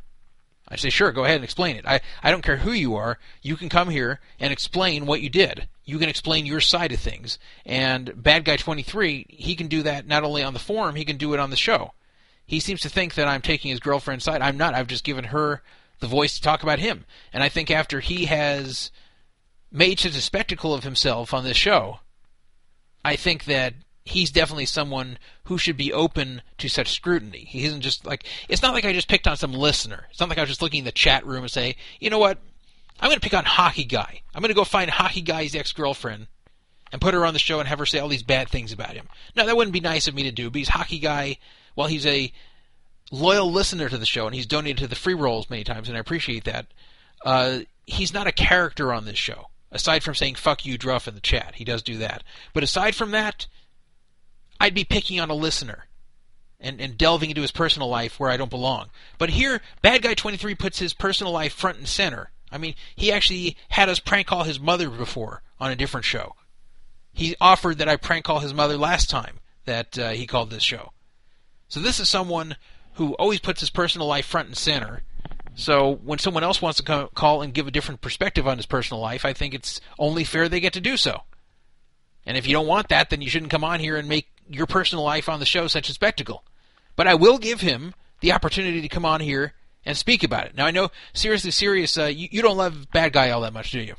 I'd 0.68 0.80
say, 0.80 0.90
sure, 0.90 1.12
go 1.12 1.24
ahead 1.24 1.36
and 1.36 1.44
explain 1.44 1.76
it. 1.76 1.86
I, 1.86 2.02
I 2.24 2.32
don't 2.32 2.42
care 2.42 2.58
who 2.58 2.72
you 2.72 2.96
are. 2.96 3.20
You 3.44 3.56
can 3.56 3.70
come 3.70 3.92
here 3.92 4.20
and 4.40 4.52
explain 4.52 5.06
what 5.06 5.22
you 5.22 5.30
did. 5.30 5.68
You 5.84 6.00
can 6.00 6.10
explain 6.10 6.48
your 6.48 6.60
side 6.60 6.92
of 6.92 7.00
things. 7.00 7.38
And 7.68 8.20
Bad 8.20 8.46
Guy 8.46 8.58
23, 8.58 9.28
he 9.30 9.56
can 9.56 9.68
do 9.68 9.84
that 9.84 10.08
not 10.08 10.24
only 10.24 10.42
on 10.42 10.54
the 10.54 10.60
forum, 10.60 10.96
he 10.96 11.06
can 11.06 11.18
do 11.18 11.36
it 11.36 11.40
on 11.40 11.52
the 11.52 11.56
show. 11.56 11.94
He 12.48 12.60
seems 12.60 12.82
to 12.82 12.90
think 12.90 13.14
that 13.14 13.28
I'm 13.28 13.44
taking 13.44 13.70
his 13.70 13.80
girlfriend's 13.80 14.26
side. 14.26 14.42
I'm 14.42 14.58
not. 14.58 14.74
I've 14.74 14.88
just 14.88 15.04
given 15.04 15.26
her 15.26 15.62
the 16.00 16.08
voice 16.08 16.34
to 16.34 16.42
talk 16.42 16.64
about 16.64 16.80
him. 16.80 17.06
And 17.32 17.44
I 17.44 17.50
think 17.50 17.70
after 17.70 18.00
he 18.00 18.26
has 18.26 18.90
made 19.72 20.00
such 20.00 20.16
a 20.16 20.22
spectacle 20.22 20.74
of 20.74 20.84
himself 20.84 21.32
on 21.32 21.44
this 21.44 21.58
show, 21.58 22.00
I 23.04 23.16
think 23.16 23.46
that 23.46 23.76
he's 24.06 24.32
definitely 24.32 24.68
someone 24.68 25.18
who 25.46 25.58
should 25.58 25.76
be 25.76 25.92
open 25.92 26.44
to 26.60 26.70
such 26.70 26.94
scrutiny. 26.94 27.40
He 27.40 27.66
isn't 27.66 27.82
just 27.82 28.06
like 28.06 28.26
it's 28.48 28.62
not 28.62 28.74
like 28.74 28.86
I 28.86 28.94
just 28.94 29.10
picked 29.10 29.28
on 29.28 29.36
some 29.36 29.54
listener. 29.54 30.06
It's 30.12 30.20
not 30.20 30.30
like 30.30 30.38
I 30.38 30.42
was 30.42 30.50
just 30.50 30.62
looking 30.62 30.80
in 30.80 30.86
the 30.86 30.92
chat 30.92 31.26
room 31.26 31.44
and 31.44 31.52
say, 31.52 31.76
you 32.00 32.10
know 32.10 32.20
what, 32.20 32.38
I'm 33.00 33.10
going 33.10 33.20
to 33.20 33.24
pick 33.24 33.34
on 33.34 33.46
Hockey 33.46 33.84
Guy. 33.84 34.22
I'm 34.34 34.42
going 34.42 34.50
to 34.50 34.56
go 34.56 34.64
find 34.64 34.90
Hockey 34.90 35.22
Guy's 35.22 35.56
ex-girlfriend 35.56 36.28
and 36.92 37.02
put 37.02 37.16
her 37.16 37.26
on 37.26 37.34
the 37.34 37.40
show 37.40 37.60
and 37.60 37.68
have 37.68 37.80
her 37.80 37.86
say 37.86 38.00
all 38.00 38.08
these 38.08 38.24
bad 38.24 38.48
things 38.48 38.72
about 38.72 38.94
him. 38.94 39.10
No, 39.36 39.46
that 39.46 39.58
wouldn't 39.58 39.74
be 39.74 39.82
nice 39.82 40.08
of 40.08 40.16
me 40.16 40.24
to 40.24 40.32
do 40.32 40.50
because 40.50 40.70
Hockey 40.70 41.00
Guy, 41.00 41.38
while 41.74 41.88
he's 41.88 42.06
a 42.06 42.32
loyal 43.12 43.52
listener 43.52 43.90
to 43.90 43.98
the 43.98 44.06
show 44.06 44.28
and 44.28 44.36
he's 44.36 44.46
donated 44.46 44.78
to 44.78 44.88
the 44.88 44.96
free 44.96 45.14
rolls 45.16 45.50
many 45.50 45.64
times, 45.64 45.90
and 45.90 45.98
I 45.98 46.02
appreciate 46.02 46.44
that. 46.46 46.68
Uh, 47.26 47.60
he's 47.86 48.14
not 48.14 48.28
a 48.28 48.32
character 48.32 48.94
on 48.94 49.06
this 49.06 49.18
show. 49.18 49.48
Aside 49.72 50.04
from 50.04 50.16
saying 50.16 50.36
"fuck 50.36 50.66
you, 50.66 50.78
Druff" 50.78 51.08
in 51.08 51.16
the 51.16 51.22
chat, 51.22 51.56
he 51.56 51.66
does 51.66 51.82
do 51.82 51.98
that. 51.98 52.24
But 52.54 52.64
aside 52.64 52.96
from 52.96 53.12
that, 53.12 53.48
I'd 54.66 54.74
be 54.74 54.84
picking 54.84 55.20
on 55.20 55.30
a 55.30 55.36
listener. 55.36 55.86
and, 56.60 56.82
and 56.82 56.98
delving 56.98 57.30
into 57.30 57.42
his 57.42 57.52
personal 57.52 57.88
life 57.88 58.20
where 58.20 58.32
I 58.32 58.38
don't 58.38 58.50
belong. 58.50 58.90
But 59.20 59.30
here, 59.30 59.62
Bad 59.84 60.02
Guy 60.02 60.16
23 60.16 60.56
puts 60.56 60.80
his 60.80 60.94
personal 60.94 61.32
life 61.32 61.54
front 61.54 61.78
and 61.78 61.88
center. 61.88 62.32
I 62.52 62.58
mean, 62.58 62.74
he 62.96 63.12
actually 63.12 63.58
had 63.70 63.90
us 63.90 64.00
prank 64.00 64.26
call 64.26 64.44
his 64.46 64.60
mother 64.60 64.90
before 64.90 65.44
on 65.60 65.70
a 65.70 65.76
different 65.76 66.06
show. 66.06 66.34
He 67.14 67.36
offered 67.40 67.78
that 67.78 67.90
I 67.90 67.98
prank 67.98 68.26
call 68.26 68.40
his 68.40 68.54
mother 68.54 68.78
last 68.78 69.10
time 69.10 69.40
that 69.66 70.00
uh, 70.00 70.10
he 70.12 70.26
called 70.26 70.50
this 70.50 70.64
show. 70.64 70.92
So 71.68 71.80
this 71.80 72.00
is 72.00 72.10
someone 72.10 72.56
who 72.94 73.14
always 73.16 73.40
puts 73.40 73.60
his 73.60 73.70
personal 73.70 74.08
life 74.08 74.26
front 74.26 74.48
and 74.48 74.58
center. 74.58 75.04
So 75.56 76.00
when 76.04 76.20
someone 76.20 76.44
else 76.44 76.62
wants 76.62 76.78
to 76.78 76.84
co- 76.84 77.10
call 77.14 77.42
and 77.42 77.54
give 77.54 77.68
a 77.68 77.72
different 77.72 78.02
perspective 78.02 78.48
on 78.48 78.58
his 78.58 78.66
personal 78.66 79.02
life, 79.02 79.24
I 79.26 79.34
think 79.34 79.54
it's 79.54 79.82
only 80.00 80.24
fair 80.24 80.50
they 80.50 80.60
get 80.60 80.74
to 80.74 80.82
do 80.82 80.98
so. 80.98 81.22
And 82.26 82.38
if 82.38 82.48
you 82.48 82.54
don't 82.54 82.68
want 82.68 82.90
that, 82.90 83.10
then 83.12 83.22
you 83.22 83.30
shouldn't 83.30 83.52
come 83.52 83.64
on 83.64 83.80
here 83.80 83.98
and 83.98 84.10
make 84.10 84.30
your 84.50 84.66
personal 84.66 85.04
life 85.04 85.30
on 85.30 85.40
the 85.40 85.46
show 85.46 85.68
such 85.68 85.90
a 85.90 85.94
spectacle. 85.94 86.44
But 86.96 87.08
I 87.08 87.16
will 87.16 87.38
give 87.38 87.62
him 87.62 87.94
the 88.22 88.32
opportunity 88.32 88.82
to 88.82 88.88
come 88.88 89.06
on 89.06 89.22
here 89.22 89.54
and 89.86 89.98
speak 89.98 90.24
about 90.24 90.48
it. 90.48 90.56
Now 90.56 90.66
I 90.66 90.72
know, 90.72 90.90
seriously, 91.14 91.52
serious. 91.52 91.98
Uh, 91.98 92.06
you, 92.06 92.28
you 92.32 92.42
don't 92.42 92.58
love 92.58 92.88
Bad 92.92 93.14
Guy 93.14 93.30
all 93.32 93.42
that 93.42 93.54
much, 93.54 93.72
do 93.72 93.80
you? 93.80 93.96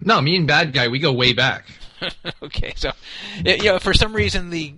No, 0.00 0.20
me 0.20 0.36
and 0.36 0.46
Bad 0.46 0.72
Guy, 0.72 0.88
we 0.88 0.98
go 0.98 1.12
way 1.12 1.32
back. 1.32 1.66
okay, 2.42 2.72
so 2.76 2.92
you 3.44 3.64
know, 3.64 3.78
for 3.78 3.94
some 3.94 4.12
reason 4.12 4.50
the 4.50 4.74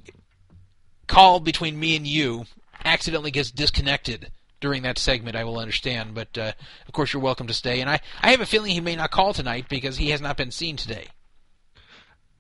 call 1.07 1.41
between 1.41 1.79
me 1.79 1.97
and 1.97 2.07
you 2.07 2.45
accidentally 2.85 3.31
gets 3.31 3.51
disconnected 3.51 4.31
during 4.61 4.83
that 4.83 4.99
segment. 4.99 5.37
I 5.37 5.45
will 5.45 5.59
understand, 5.59 6.15
but 6.15 6.37
uh, 6.39 6.53
of 6.87 6.93
course 6.93 7.13
you're 7.13 7.23
welcome 7.23 7.47
to 7.47 7.55
stay. 7.55 7.81
And 7.81 7.91
I, 7.91 8.01
I 8.23 8.31
have 8.31 8.41
a 8.41 8.47
feeling 8.47 8.73
he 8.73 8.81
may 8.81 8.97
not 8.97 9.11
call 9.11 9.33
tonight 9.33 9.67
because 9.69 9.97
he 9.97 10.11
has 10.11 10.21
not 10.21 10.37
been 10.37 10.51
seen 10.51 10.77
today. 10.77 11.09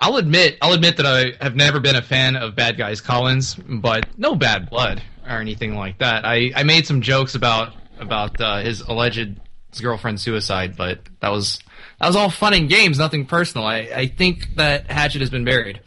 I'll 0.04 0.16
admit, 0.16 0.58
I'll 0.60 0.74
admit 0.74 0.98
that 0.98 1.06
I 1.06 1.32
have 1.42 1.56
never 1.56 1.80
been 1.80 1.96
a 1.96 2.02
fan 2.02 2.36
of 2.36 2.54
Bad 2.54 2.76
Guys 2.76 3.00
Collins, 3.00 3.54
but 3.54 4.06
no 4.18 4.34
bad 4.34 4.68
blood 4.68 5.02
or 5.26 5.38
anything 5.38 5.76
like 5.76 5.96
that. 6.00 6.26
I, 6.26 6.52
I 6.54 6.62
made 6.62 6.86
some 6.86 7.00
jokes 7.00 7.34
about 7.34 7.72
about 7.98 8.38
uh, 8.38 8.58
his 8.58 8.82
alleged 8.82 9.40
his 9.70 9.80
girlfriend's 9.80 10.22
suicide, 10.22 10.76
but 10.76 10.98
that 11.20 11.30
was 11.30 11.58
that 11.98 12.06
was 12.06 12.16
all 12.16 12.28
fun 12.28 12.52
and 12.52 12.68
games, 12.68 12.98
nothing 12.98 13.24
personal. 13.24 13.66
I, 13.66 13.78
I 13.96 14.06
think 14.08 14.56
that 14.56 14.90
Hatchet 14.90 15.22
has 15.22 15.30
been 15.30 15.46
buried. 15.46 15.80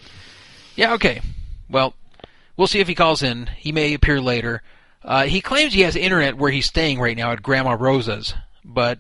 Yeah, 0.76 0.94
okay. 0.94 1.22
Well, 1.70 1.94
we'll 2.56 2.66
see 2.66 2.80
if 2.80 2.88
he 2.88 2.96
calls 2.96 3.22
in. 3.22 3.46
He 3.56 3.72
may 3.72 3.94
appear 3.94 4.20
later. 4.20 4.64
Uh, 5.04 5.26
he 5.26 5.42
claims 5.42 5.76
he 5.76 5.82
has 5.82 5.96
internet 5.96 6.38
where 6.38 6.50
he's 6.50 6.66
staying 6.66 7.00
right 7.00 7.16
now 7.16 7.34
at 7.34 7.44
Grandma 7.44 7.78
Rosa's, 7.80 8.34
but 8.66 8.98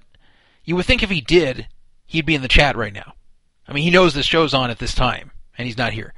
you 0.63 0.75
would 0.75 0.85
think 0.85 1.01
if 1.01 1.09
he 1.09 1.21
did, 1.21 1.67
he'd 2.05 2.27
be 2.27 2.35
in 2.35 2.43
the 2.43 2.47
chat 2.47 2.75
right 2.75 2.93
now. 2.93 3.13
I 3.67 3.73
mean, 3.73 3.83
he 3.83 3.91
knows 3.91 4.13
this 4.13 4.25
show's 4.25 4.53
on 4.53 4.69
at 4.69 4.79
this 4.79 4.95
time, 4.95 5.31
and 5.57 5.65
he's 5.65 5.77
not 5.77 5.93
here. 5.93 6.13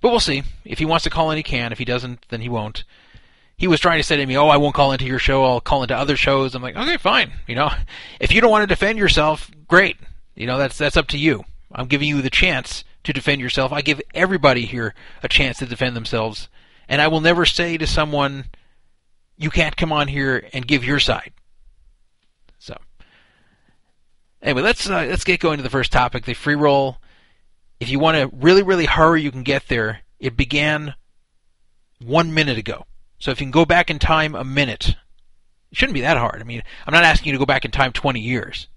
But 0.00 0.10
we'll 0.10 0.20
see. 0.20 0.42
If 0.64 0.78
he 0.78 0.84
wants 0.84 1.04
to 1.04 1.10
call 1.10 1.30
in, 1.30 1.36
he 1.36 1.42
can. 1.42 1.72
If 1.72 1.78
he 1.78 1.84
doesn't, 1.84 2.26
then 2.28 2.40
he 2.40 2.48
won't. 2.48 2.84
He 3.56 3.66
was 3.66 3.80
trying 3.80 3.98
to 3.98 4.02
say 4.02 4.16
to 4.16 4.26
me, 4.26 4.36
"Oh, 4.36 4.48
I 4.48 4.56
won't 4.56 4.74
call 4.74 4.92
into 4.92 5.06
your 5.06 5.18
show. 5.18 5.44
I'll 5.44 5.60
call 5.60 5.82
into 5.82 5.96
other 5.96 6.16
shows." 6.16 6.54
I'm 6.54 6.62
like, 6.62 6.76
"Okay, 6.76 6.96
fine. 6.96 7.32
You 7.46 7.54
know, 7.54 7.70
if 8.20 8.32
you 8.32 8.40
don't 8.40 8.50
want 8.50 8.62
to 8.62 8.66
defend 8.74 8.98
yourself, 8.98 9.50
great. 9.68 9.96
You 10.34 10.46
know, 10.46 10.58
that's 10.58 10.76
that's 10.76 10.96
up 10.96 11.08
to 11.08 11.18
you. 11.18 11.44
I'm 11.72 11.86
giving 11.86 12.08
you 12.08 12.20
the 12.20 12.30
chance 12.30 12.84
to 13.04 13.12
defend 13.12 13.40
yourself. 13.40 13.72
I 13.72 13.82
give 13.82 14.00
everybody 14.14 14.66
here 14.66 14.94
a 15.22 15.28
chance 15.28 15.58
to 15.58 15.66
defend 15.66 15.96
themselves, 15.96 16.48
and 16.88 17.00
I 17.00 17.08
will 17.08 17.20
never 17.20 17.46
say 17.46 17.78
to 17.78 17.86
someone, 17.86 18.46
"You 19.36 19.50
can't 19.50 19.76
come 19.76 19.92
on 19.92 20.08
here 20.08 20.48
and 20.52 20.66
give 20.66 20.84
your 20.84 21.00
side." 21.00 21.32
So, 22.58 22.76
anyway, 24.44 24.62
let's 24.62 24.88
uh, 24.88 25.06
let's 25.08 25.24
get 25.24 25.40
going 25.40 25.56
to 25.56 25.62
the 25.62 25.70
first 25.70 25.90
topic, 25.90 26.24
the 26.24 26.34
free 26.34 26.54
roll. 26.54 26.98
If 27.80 27.88
you 27.88 27.98
want 27.98 28.16
to 28.16 28.30
really 28.36 28.62
really 28.62 28.86
hurry, 28.86 29.22
you 29.22 29.32
can 29.32 29.42
get 29.42 29.68
there. 29.68 30.00
It 30.20 30.36
began 30.36 30.94
one 32.04 32.32
minute 32.32 32.58
ago. 32.58 32.86
So 33.18 33.30
if 33.30 33.40
you 33.40 33.46
can 33.46 33.52
go 33.52 33.64
back 33.64 33.90
in 33.90 33.98
time 33.98 34.34
a 34.34 34.44
minute, 34.44 34.90
it 34.90 35.78
shouldn't 35.78 35.94
be 35.94 36.02
that 36.02 36.18
hard. 36.18 36.40
I 36.40 36.44
mean, 36.44 36.62
I'm 36.86 36.92
not 36.92 37.04
asking 37.04 37.28
you 37.28 37.32
to 37.32 37.38
go 37.38 37.46
back 37.46 37.64
in 37.64 37.70
time 37.70 37.92
20 37.92 38.20
years. 38.20 38.68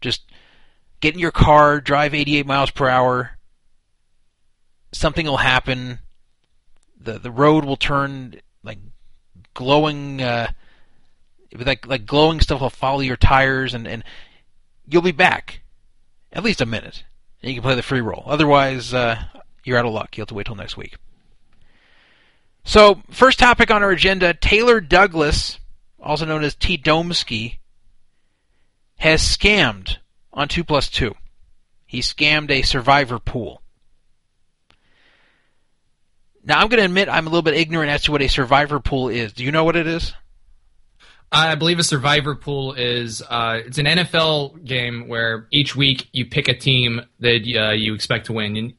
Just 0.00 0.22
get 1.00 1.14
in 1.14 1.20
your 1.20 1.30
car, 1.30 1.80
drive 1.80 2.14
88 2.14 2.46
miles 2.46 2.70
per 2.70 2.88
hour. 2.88 3.38
Something 4.92 5.26
will 5.26 5.38
happen. 5.38 5.98
The 7.00 7.18
the 7.18 7.30
road 7.30 7.64
will 7.64 7.76
turn 7.76 8.36
like 8.62 8.78
glowing 9.54 10.22
uh, 10.22 10.50
like 11.54 11.86
like 11.86 12.06
glowing 12.06 12.40
stuff 12.40 12.60
will 12.60 12.70
follow 12.70 13.00
your 13.00 13.16
tires 13.16 13.74
and 13.74 13.86
and 13.86 14.04
you'll 14.86 15.02
be 15.02 15.12
back 15.12 15.60
at 16.32 16.42
least 16.42 16.60
a 16.60 16.66
minute 16.66 17.04
and 17.42 17.50
you 17.50 17.56
can 17.56 17.62
play 17.62 17.74
the 17.74 17.82
free 17.82 18.00
roll. 18.00 18.24
Otherwise, 18.26 18.94
uh, 18.94 19.22
you're 19.64 19.78
out 19.78 19.84
of 19.84 19.92
luck. 19.92 20.16
You'll 20.16 20.22
have 20.22 20.28
to 20.28 20.34
wait 20.34 20.46
till 20.46 20.54
next 20.54 20.76
week. 20.76 20.96
So, 22.64 23.02
first 23.10 23.38
topic 23.38 23.70
on 23.70 23.82
our 23.82 23.90
agenda 23.90 24.32
Taylor 24.32 24.80
Douglas, 24.80 25.58
also 26.00 26.24
known 26.24 26.42
as 26.42 26.54
T. 26.54 26.78
Domsky, 26.78 27.58
has 28.96 29.22
scammed 29.22 29.98
on 30.32 30.48
2 30.48 30.64
plus 30.64 30.88
2. 30.88 31.14
He 31.86 32.00
scammed 32.00 32.50
a 32.50 32.62
survivor 32.62 33.18
pool. 33.18 33.60
Now, 36.42 36.60
I'm 36.60 36.68
going 36.68 36.78
to 36.78 36.84
admit 36.84 37.08
I'm 37.08 37.26
a 37.26 37.30
little 37.30 37.42
bit 37.42 37.54
ignorant 37.54 37.90
as 37.90 38.02
to 38.04 38.12
what 38.12 38.22
a 38.22 38.28
survivor 38.28 38.80
pool 38.80 39.08
is. 39.08 39.32
Do 39.32 39.44
you 39.44 39.52
know 39.52 39.64
what 39.64 39.76
it 39.76 39.86
is? 39.86 40.14
I 41.32 41.54
believe 41.56 41.78
a 41.78 41.84
survivor 41.84 42.34
pool 42.34 42.74
is 42.74 43.20
uh, 43.22 43.60
it's 43.66 43.78
an 43.78 43.86
NFL 43.86 44.64
game 44.64 45.08
where 45.08 45.48
each 45.50 45.74
week 45.74 46.08
you 46.12 46.26
pick 46.26 46.48
a 46.48 46.54
team 46.54 47.00
that 47.20 47.42
uh, 47.56 47.72
you 47.72 47.94
expect 47.94 48.26
to 48.26 48.32
win. 48.32 48.56
And 48.56 48.74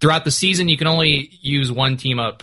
throughout 0.00 0.24
the 0.24 0.30
season, 0.30 0.68
you 0.68 0.76
can 0.76 0.86
only 0.86 1.30
use 1.40 1.72
one 1.72 1.96
team 1.96 2.18
up 2.18 2.42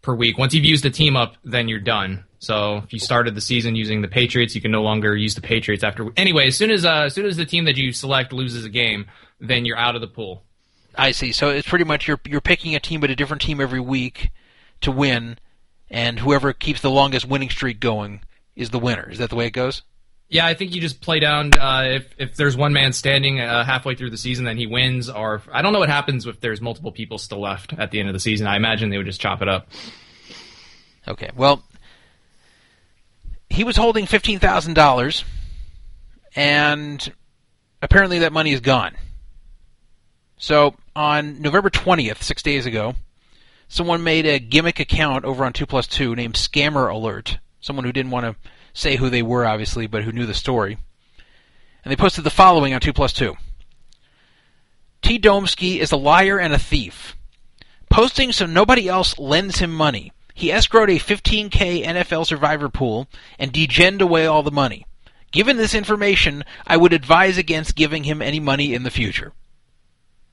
per 0.00 0.14
week. 0.14 0.38
Once 0.38 0.54
you've 0.54 0.64
used 0.64 0.86
a 0.86 0.90
team 0.90 1.16
up, 1.16 1.36
then 1.44 1.68
you're 1.68 1.80
done. 1.80 2.24
So 2.38 2.78
if 2.78 2.92
you 2.92 2.98
started 2.98 3.34
the 3.34 3.40
season 3.40 3.76
using 3.76 4.02
the 4.02 4.08
Patriots, 4.08 4.54
you 4.54 4.60
can 4.60 4.72
no 4.72 4.82
longer 4.82 5.14
use 5.16 5.34
the 5.34 5.42
Patriots 5.42 5.84
after. 5.84 6.10
Anyway, 6.16 6.48
as 6.48 6.56
soon 6.56 6.70
as 6.70 6.84
uh, 6.84 7.02
as 7.02 7.14
soon 7.14 7.26
as 7.26 7.36
the 7.36 7.46
team 7.46 7.66
that 7.66 7.76
you 7.76 7.92
select 7.92 8.32
loses 8.32 8.64
a 8.64 8.68
game, 8.68 9.06
then 9.38 9.64
you're 9.64 9.78
out 9.78 9.94
of 9.94 10.00
the 10.00 10.08
pool. 10.08 10.42
I 10.96 11.12
see. 11.12 11.30
So 11.32 11.50
it's 11.50 11.68
pretty 11.68 11.84
much 11.84 12.08
you're 12.08 12.20
you're 12.26 12.40
picking 12.40 12.74
a 12.74 12.80
team 12.80 13.00
but 13.00 13.10
a 13.10 13.16
different 13.16 13.42
team 13.42 13.60
every 13.60 13.80
week 13.80 14.30
to 14.80 14.90
win, 14.90 15.38
and 15.88 16.18
whoever 16.18 16.52
keeps 16.52 16.80
the 16.80 16.90
longest 16.90 17.28
winning 17.28 17.48
streak 17.50 17.78
going 17.78 18.22
is 18.56 18.70
the 18.70 18.78
winner. 18.78 19.08
Is 19.10 19.18
that 19.18 19.30
the 19.30 19.36
way 19.36 19.46
it 19.46 19.52
goes? 19.52 19.82
Yeah, 20.28 20.46
I 20.46 20.54
think 20.54 20.74
you 20.74 20.80
just 20.80 21.02
play 21.02 21.20
down. 21.20 21.50
Uh, 21.52 21.84
if 21.88 22.14
if 22.16 22.36
there's 22.36 22.56
one 22.56 22.72
man 22.72 22.94
standing 22.94 23.38
uh, 23.38 23.64
halfway 23.64 23.94
through 23.94 24.08
the 24.10 24.16
season, 24.16 24.46
then 24.46 24.56
he 24.56 24.66
wins. 24.66 25.10
Or 25.10 25.34
if, 25.34 25.48
I 25.52 25.60
don't 25.60 25.74
know 25.74 25.78
what 25.78 25.90
happens 25.90 26.26
if 26.26 26.40
there's 26.40 26.60
multiple 26.60 26.90
people 26.90 27.18
still 27.18 27.40
left 27.40 27.74
at 27.74 27.90
the 27.90 28.00
end 28.00 28.08
of 28.08 28.14
the 28.14 28.20
season. 28.20 28.46
I 28.46 28.56
imagine 28.56 28.88
they 28.88 28.96
would 28.96 29.04
just 29.06 29.20
chop 29.20 29.42
it 29.42 29.48
up. 29.48 29.68
Okay. 31.06 31.30
Well, 31.36 31.62
he 33.50 33.62
was 33.62 33.76
holding 33.76 34.06
fifteen 34.06 34.38
thousand 34.38 34.72
dollars, 34.72 35.22
and 36.34 37.12
apparently 37.82 38.20
that 38.20 38.32
money 38.32 38.52
is 38.52 38.60
gone. 38.60 38.96
So 40.38 40.74
on 40.96 41.42
November 41.42 41.68
twentieth, 41.68 42.22
six 42.22 42.42
days 42.42 42.64
ago, 42.64 42.94
someone 43.68 44.02
made 44.02 44.24
a 44.24 44.38
gimmick 44.38 44.80
account 44.80 45.26
over 45.26 45.44
on 45.44 45.52
Two 45.52 45.66
Plus 45.66 45.86
Two 45.86 46.16
named 46.16 46.36
Scammer 46.36 46.90
Alert. 46.90 47.38
Someone 47.62 47.86
who 47.86 47.92
didn't 47.92 48.10
want 48.10 48.26
to 48.26 48.50
say 48.74 48.96
who 48.96 49.08
they 49.08 49.22
were, 49.22 49.46
obviously, 49.46 49.86
but 49.86 50.04
who 50.04 50.12
knew 50.12 50.26
the 50.26 50.34
story. 50.34 50.76
And 51.84 51.90
they 51.90 51.96
posted 51.96 52.24
the 52.24 52.30
following 52.30 52.74
on 52.74 52.80
2 52.80 52.92
plus 52.92 53.14
2. 53.14 53.34
T. 55.00 55.18
Domsky 55.18 55.78
is 55.78 55.90
a 55.90 55.96
liar 55.96 56.38
and 56.38 56.52
a 56.52 56.58
thief. 56.58 57.16
Posting 57.88 58.32
so 58.32 58.46
nobody 58.46 58.88
else 58.88 59.18
lends 59.18 59.58
him 59.58 59.72
money. 59.72 60.12
He 60.34 60.48
escrowed 60.48 60.88
a 60.88 60.98
15k 60.98 61.84
NFL 61.84 62.26
survivor 62.26 62.68
pool 62.68 63.08
and 63.38 63.52
degened 63.52 64.00
away 64.00 64.26
all 64.26 64.42
the 64.42 64.50
money. 64.50 64.86
Given 65.30 65.56
this 65.56 65.74
information, 65.74 66.44
I 66.66 66.76
would 66.76 66.92
advise 66.92 67.38
against 67.38 67.74
giving 67.74 68.04
him 68.04 68.20
any 68.22 68.40
money 68.40 68.74
in 68.74 68.82
the 68.82 68.90
future. 68.90 69.32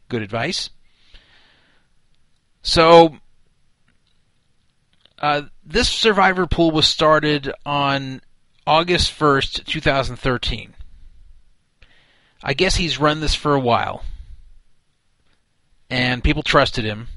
Good 0.07 0.21
advice. 0.21 0.69
So, 2.61 3.17
uh, 5.19 5.43
this 5.69 5.87
survivor 5.87 6.47
pool 6.47 6.71
was 6.71 6.87
started 6.87 7.51
on 7.63 8.21
August 8.65 9.17
1st, 9.17 9.65
2013. 9.65 10.73
I 12.43 12.53
guess 12.53 12.75
he's 12.75 12.99
run 12.99 13.19
this 13.19 13.35
for 13.35 13.53
a 13.53 13.59
while. 13.59 14.03
And 15.89 16.23
people 16.23 16.41
trusted 16.41 16.85
him. 16.85 17.07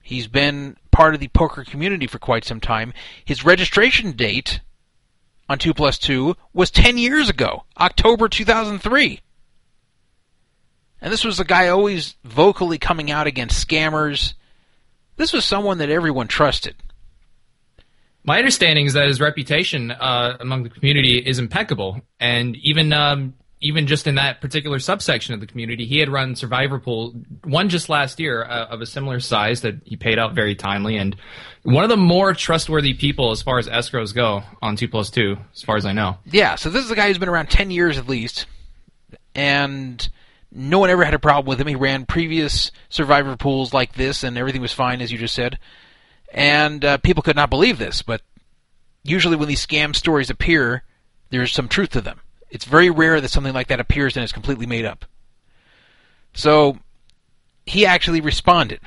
He's 0.00 0.28
been 0.28 0.76
part 0.92 1.14
of 1.14 1.20
the 1.20 1.28
poker 1.28 1.64
community 1.64 2.06
for 2.06 2.20
quite 2.20 2.44
some 2.44 2.60
time. 2.60 2.92
His 3.24 3.44
registration 3.44 4.12
date 4.12 4.60
on 5.48 5.58
2 5.58 5.74
plus 5.74 5.98
2 5.98 6.36
was 6.52 6.70
10 6.70 6.98
years 6.98 7.28
ago, 7.28 7.64
October 7.78 8.28
2003. 8.28 9.20
And 11.00 11.12
this 11.12 11.24
was 11.24 11.40
a 11.40 11.44
guy 11.44 11.66
always 11.66 12.14
vocally 12.22 12.78
coming 12.78 13.10
out 13.10 13.26
against 13.26 13.66
scammers. 13.66 14.34
This 15.16 15.32
was 15.32 15.44
someone 15.44 15.78
that 15.78 15.90
everyone 15.90 16.28
trusted. 16.28 16.76
My 18.26 18.38
understanding 18.38 18.86
is 18.86 18.94
that 18.94 19.06
his 19.06 19.20
reputation 19.20 19.92
uh, 19.92 20.36
among 20.40 20.64
the 20.64 20.68
community 20.68 21.16
is 21.18 21.38
impeccable, 21.38 22.00
and 22.18 22.56
even 22.56 22.92
um, 22.92 23.34
even 23.60 23.86
just 23.86 24.08
in 24.08 24.16
that 24.16 24.40
particular 24.40 24.80
subsection 24.80 25.32
of 25.32 25.40
the 25.40 25.46
community, 25.46 25.86
he 25.86 25.98
had 25.98 26.08
run 26.08 26.34
Survivor 26.34 26.80
Pool 26.80 27.14
one 27.44 27.68
just 27.68 27.88
last 27.88 28.18
year 28.18 28.44
uh, 28.44 28.66
of 28.66 28.80
a 28.80 28.86
similar 28.86 29.20
size 29.20 29.60
that 29.60 29.76
he 29.84 29.96
paid 29.96 30.18
out 30.18 30.34
very 30.34 30.56
timely, 30.56 30.96
and 30.96 31.16
one 31.62 31.84
of 31.84 31.88
the 31.90 31.96
more 31.96 32.34
trustworthy 32.34 32.94
people 32.94 33.30
as 33.30 33.42
far 33.42 33.58
as 33.58 33.68
escrows 33.68 34.12
go 34.12 34.42
on 34.60 34.74
two 34.74 34.88
plus 34.88 35.08
two, 35.08 35.36
as 35.54 35.62
far 35.62 35.76
as 35.76 35.86
I 35.86 35.92
know. 35.92 36.18
Yeah, 36.26 36.56
so 36.56 36.68
this 36.68 36.84
is 36.84 36.90
a 36.90 36.96
guy 36.96 37.06
who's 37.06 37.18
been 37.18 37.28
around 37.28 37.48
10 37.48 37.70
years 37.70 37.96
at 37.96 38.08
least, 38.08 38.46
and 39.36 40.06
no 40.50 40.80
one 40.80 40.90
ever 40.90 41.04
had 41.04 41.14
a 41.14 41.20
problem 41.20 41.46
with 41.46 41.60
him. 41.60 41.68
He 41.68 41.76
ran 41.76 42.06
previous 42.06 42.72
survivor 42.88 43.36
pools 43.36 43.72
like 43.72 43.94
this, 43.94 44.24
and 44.24 44.36
everything 44.36 44.62
was 44.62 44.72
fine, 44.72 45.00
as 45.00 45.12
you 45.12 45.18
just 45.18 45.34
said. 45.34 45.60
And 46.36 46.84
uh, 46.84 46.98
people 46.98 47.22
could 47.22 47.34
not 47.34 47.48
believe 47.48 47.78
this, 47.78 48.02
but 48.02 48.20
usually 49.02 49.36
when 49.36 49.48
these 49.48 49.66
scam 49.66 49.96
stories 49.96 50.28
appear, 50.28 50.84
there's 51.30 51.50
some 51.50 51.66
truth 51.66 51.88
to 51.90 52.02
them. 52.02 52.20
It's 52.50 52.66
very 52.66 52.90
rare 52.90 53.22
that 53.22 53.30
something 53.30 53.54
like 53.54 53.68
that 53.68 53.80
appears 53.80 54.16
and 54.16 54.22
is 54.22 54.32
completely 54.32 54.66
made 54.66 54.84
up. 54.84 55.06
So 56.34 56.78
he 57.64 57.86
actually 57.86 58.20
responded. 58.20 58.80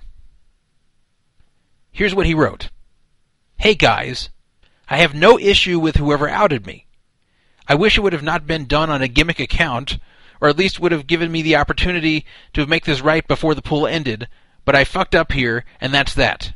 Here's 1.91 2.13
what 2.13 2.27
he 2.27 2.35
wrote 2.35 2.69
Hey 3.57 3.73
guys, 3.73 4.29
I 4.87 4.97
have 4.97 5.15
no 5.15 5.39
issue 5.39 5.79
with 5.79 5.95
whoever 5.95 6.29
outed 6.29 6.67
me. 6.67 6.85
I 7.67 7.73
wish 7.73 7.97
it 7.97 8.01
would 8.01 8.13
have 8.13 8.23
not 8.23 8.45
been 8.45 8.65
done 8.65 8.91
on 8.91 9.01
a 9.01 9.07
gimmick 9.07 9.39
account, 9.39 9.97
or 10.39 10.49
at 10.49 10.57
least 10.57 10.79
would 10.79 10.91
have 10.91 11.07
given 11.07 11.31
me 11.31 11.41
the 11.41 11.55
opportunity 11.55 12.25
to 12.53 12.67
make 12.67 12.85
this 12.85 13.01
right 13.01 13.27
before 13.27 13.55
the 13.55 13.63
pool 13.63 13.87
ended, 13.87 14.27
but 14.65 14.75
I 14.75 14.83
fucked 14.83 15.15
up 15.15 15.31
here, 15.31 15.65
and 15.81 15.91
that's 15.91 16.13
that. 16.13 16.53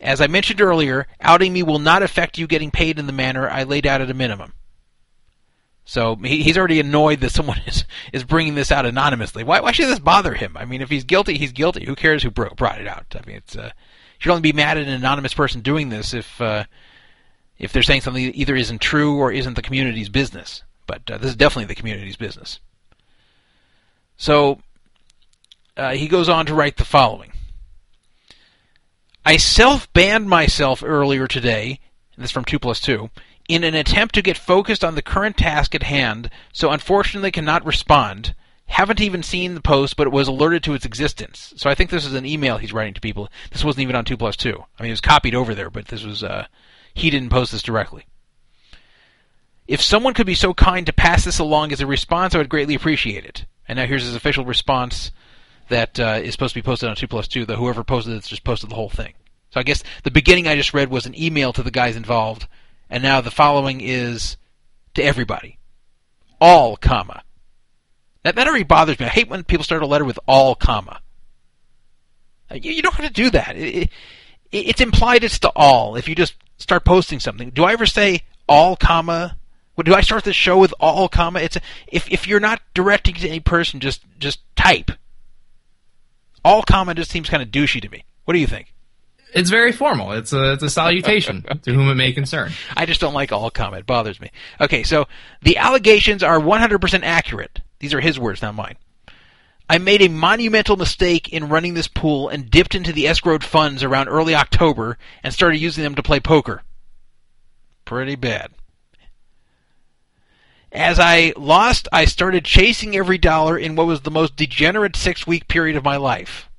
As 0.00 0.20
I 0.20 0.26
mentioned 0.26 0.60
earlier, 0.60 1.06
outing 1.20 1.52
me 1.52 1.62
will 1.62 1.78
not 1.78 2.02
affect 2.02 2.38
you 2.38 2.46
getting 2.46 2.70
paid 2.70 2.98
in 2.98 3.06
the 3.06 3.12
manner 3.12 3.48
I 3.48 3.64
laid 3.64 3.86
out 3.86 4.00
at 4.00 4.10
a 4.10 4.14
minimum. 4.14 4.54
So 5.84 6.14
he, 6.16 6.42
he's 6.42 6.56
already 6.56 6.78
annoyed 6.80 7.20
that 7.20 7.32
someone 7.32 7.60
is, 7.66 7.84
is 8.12 8.24
bringing 8.24 8.54
this 8.54 8.72
out 8.72 8.86
anonymously. 8.86 9.44
Why, 9.44 9.60
why 9.60 9.72
should 9.72 9.88
this 9.88 9.98
bother 9.98 10.34
him? 10.34 10.56
I 10.56 10.64
mean, 10.64 10.80
if 10.80 10.88
he's 10.88 11.04
guilty, 11.04 11.36
he's 11.36 11.52
guilty. 11.52 11.84
Who 11.84 11.96
cares 11.96 12.22
who 12.22 12.30
bro- 12.30 12.54
brought 12.54 12.80
it 12.80 12.86
out? 12.86 13.14
I 13.14 13.26
mean, 13.26 13.36
it's 13.36 13.56
uh, 13.56 13.72
you 13.74 14.20
should 14.20 14.30
only 14.30 14.42
be 14.42 14.52
mad 14.52 14.78
at 14.78 14.86
an 14.86 14.92
anonymous 14.92 15.34
person 15.34 15.60
doing 15.60 15.88
this 15.88 16.14
if 16.14 16.40
uh, 16.40 16.64
if 17.58 17.72
they're 17.72 17.82
saying 17.82 18.02
something 18.02 18.24
that 18.24 18.36
either 18.36 18.54
isn't 18.54 18.80
true 18.80 19.16
or 19.18 19.32
isn't 19.32 19.54
the 19.54 19.62
community's 19.62 20.08
business. 20.08 20.62
But 20.86 21.10
uh, 21.10 21.18
this 21.18 21.30
is 21.30 21.36
definitely 21.36 21.66
the 21.66 21.74
community's 21.74 22.16
business. 22.16 22.60
So 24.16 24.60
uh, 25.76 25.92
he 25.92 26.08
goes 26.08 26.28
on 26.28 26.46
to 26.46 26.54
write 26.54 26.76
the 26.76 26.84
following. 26.84 27.32
I 29.30 29.36
self 29.36 29.92
banned 29.92 30.28
myself 30.28 30.82
earlier 30.84 31.28
today, 31.28 31.78
this 32.16 32.30
is 32.30 32.32
from 32.32 32.44
2 32.44 32.58
plus 32.58 32.80
2, 32.80 33.10
in 33.48 33.62
an 33.62 33.76
attempt 33.76 34.16
to 34.16 34.22
get 34.22 34.36
focused 34.36 34.82
on 34.82 34.96
the 34.96 35.02
current 35.02 35.36
task 35.36 35.72
at 35.72 35.84
hand, 35.84 36.30
so 36.52 36.72
unfortunately 36.72 37.30
cannot 37.30 37.64
respond. 37.64 38.34
Haven't 38.66 39.00
even 39.00 39.22
seen 39.22 39.54
the 39.54 39.60
post, 39.60 39.94
but 39.94 40.10
was 40.10 40.26
alerted 40.26 40.64
to 40.64 40.74
its 40.74 40.84
existence. 40.84 41.54
So 41.54 41.70
I 41.70 41.76
think 41.76 41.90
this 41.90 42.04
is 42.04 42.14
an 42.14 42.26
email 42.26 42.58
he's 42.58 42.72
writing 42.72 42.94
to 42.94 43.00
people. 43.00 43.28
This 43.52 43.62
wasn't 43.62 43.82
even 43.82 43.94
on 43.94 44.04
2 44.04 44.16
plus 44.16 44.34
2. 44.34 44.50
I 44.50 44.82
mean, 44.82 44.90
it 44.90 44.94
was 44.94 45.00
copied 45.00 45.36
over 45.36 45.54
there, 45.54 45.70
but 45.70 45.86
this 45.86 46.02
was, 46.02 46.24
uh, 46.24 46.46
he 46.92 47.08
didn't 47.08 47.30
post 47.30 47.52
this 47.52 47.62
directly. 47.62 48.06
If 49.68 49.80
someone 49.80 50.14
could 50.14 50.26
be 50.26 50.34
so 50.34 50.54
kind 50.54 50.86
to 50.86 50.92
pass 50.92 51.24
this 51.24 51.38
along 51.38 51.70
as 51.70 51.80
a 51.80 51.86
response, 51.86 52.34
I 52.34 52.38
would 52.38 52.48
greatly 52.48 52.74
appreciate 52.74 53.24
it. 53.24 53.46
And 53.68 53.76
now 53.76 53.86
here's 53.86 54.02
his 54.02 54.16
official 54.16 54.44
response 54.44 55.12
that 55.68 56.00
uh, 56.00 56.18
is 56.20 56.32
supposed 56.32 56.54
to 56.54 56.60
be 56.60 56.66
posted 56.66 56.88
on 56.88 56.96
2 56.96 57.06
plus 57.06 57.28
2, 57.28 57.46
though 57.46 57.54
whoever 57.54 57.84
posted 57.84 58.14
it's 58.14 58.28
just 58.28 58.42
posted 58.42 58.68
the 58.68 58.74
whole 58.74 58.90
thing. 58.90 59.14
So 59.50 59.60
I 59.60 59.64
guess 59.64 59.82
the 60.04 60.10
beginning 60.10 60.46
I 60.46 60.56
just 60.56 60.74
read 60.74 60.90
was 60.90 61.06
an 61.06 61.20
email 61.20 61.52
to 61.52 61.62
the 61.62 61.70
guys 61.70 61.96
involved, 61.96 62.46
and 62.88 63.02
now 63.02 63.20
the 63.20 63.30
following 63.30 63.80
is 63.80 64.36
to 64.94 65.02
everybody. 65.02 65.58
All, 66.40 66.76
comma. 66.76 67.22
That, 68.22 68.36
that 68.36 68.46
already 68.46 68.64
bothers 68.64 68.98
me. 68.98 69.06
I 69.06 69.10
hate 69.10 69.28
when 69.28 69.44
people 69.44 69.64
start 69.64 69.82
a 69.82 69.86
letter 69.86 70.04
with 70.04 70.18
all, 70.26 70.54
comma. 70.54 71.00
Uh, 72.50 72.56
You, 72.56 72.72
you 72.72 72.82
don't 72.82 72.94
have 72.94 73.06
to 73.06 73.12
do 73.12 73.30
that. 73.30 73.56
It, 73.56 73.74
it, 73.74 73.90
it's 74.52 74.80
implied 74.80 75.24
it's 75.24 75.38
to 75.40 75.52
all 75.54 75.96
if 75.96 76.08
you 76.08 76.14
just 76.14 76.34
start 76.58 76.84
posting 76.84 77.20
something. 77.20 77.50
Do 77.50 77.64
I 77.64 77.72
ever 77.72 77.86
say 77.86 78.22
all, 78.48 78.76
comma? 78.76 79.36
Do 79.82 79.94
I 79.94 80.02
start 80.02 80.24
the 80.24 80.34
show 80.34 80.58
with 80.58 80.74
all, 80.78 81.08
comma? 81.08 81.40
It's 81.40 81.56
if 81.86 82.06
if 82.10 82.28
you're 82.28 82.38
not 82.38 82.60
directing 82.74 83.14
to 83.14 83.28
any 83.28 83.40
person, 83.40 83.80
just 83.80 84.04
just 84.18 84.40
type. 84.54 84.90
All, 86.44 86.62
comma 86.62 86.94
just 86.94 87.10
seems 87.10 87.30
kind 87.30 87.42
of 87.42 87.48
douchey 87.48 87.80
to 87.80 87.88
me. 87.88 88.04
What 88.26 88.34
do 88.34 88.40
you 88.40 88.46
think? 88.46 88.74
It's 89.34 89.50
very 89.50 89.72
formal. 89.72 90.12
It's 90.12 90.32
a 90.32 90.52
it's 90.52 90.62
a 90.62 90.70
salutation 90.70 91.42
to 91.62 91.72
whom 91.72 91.88
it 91.88 91.94
may 91.94 92.12
concern. 92.12 92.52
I 92.76 92.86
just 92.86 93.00
don't 93.00 93.14
like 93.14 93.32
all 93.32 93.50
comma. 93.50 93.78
It 93.78 93.86
bothers 93.86 94.20
me. 94.20 94.30
Okay, 94.60 94.82
so 94.82 95.06
the 95.42 95.56
allegations 95.56 96.22
are 96.22 96.38
100% 96.38 97.02
accurate. 97.02 97.60
These 97.78 97.94
are 97.94 98.00
his 98.00 98.18
words, 98.18 98.42
not 98.42 98.54
mine. 98.54 98.76
I 99.68 99.78
made 99.78 100.02
a 100.02 100.08
monumental 100.08 100.76
mistake 100.76 101.32
in 101.32 101.48
running 101.48 101.74
this 101.74 101.86
pool 101.86 102.28
and 102.28 102.50
dipped 102.50 102.74
into 102.74 102.92
the 102.92 103.04
escrowed 103.04 103.44
funds 103.44 103.84
around 103.84 104.08
early 104.08 104.34
October 104.34 104.98
and 105.22 105.32
started 105.32 105.58
using 105.58 105.84
them 105.84 105.94
to 105.94 106.02
play 106.02 106.18
poker. 106.18 106.62
Pretty 107.84 108.16
bad. 108.16 108.50
As 110.72 110.98
I 110.98 111.32
lost, 111.36 111.86
I 111.92 112.04
started 112.04 112.44
chasing 112.44 112.96
every 112.96 113.18
dollar 113.18 113.56
in 113.56 113.76
what 113.76 113.86
was 113.86 114.00
the 114.00 114.10
most 114.10 114.34
degenerate 114.34 114.96
six 114.96 115.24
week 115.24 115.46
period 115.46 115.76
of 115.76 115.84
my 115.84 115.96
life. 115.96 116.49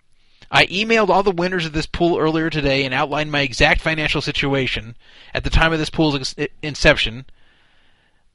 I 0.53 0.65
emailed 0.65 1.07
all 1.07 1.23
the 1.23 1.31
winners 1.31 1.65
of 1.65 1.71
this 1.71 1.85
pool 1.85 2.19
earlier 2.19 2.49
today 2.49 2.83
and 2.83 2.93
outlined 2.93 3.31
my 3.31 3.39
exact 3.39 3.79
financial 3.79 4.21
situation 4.21 4.97
at 5.33 5.45
the 5.45 5.49
time 5.49 5.71
of 5.71 5.79
this 5.79 5.89
pool's 5.89 6.35
inception, 6.61 7.25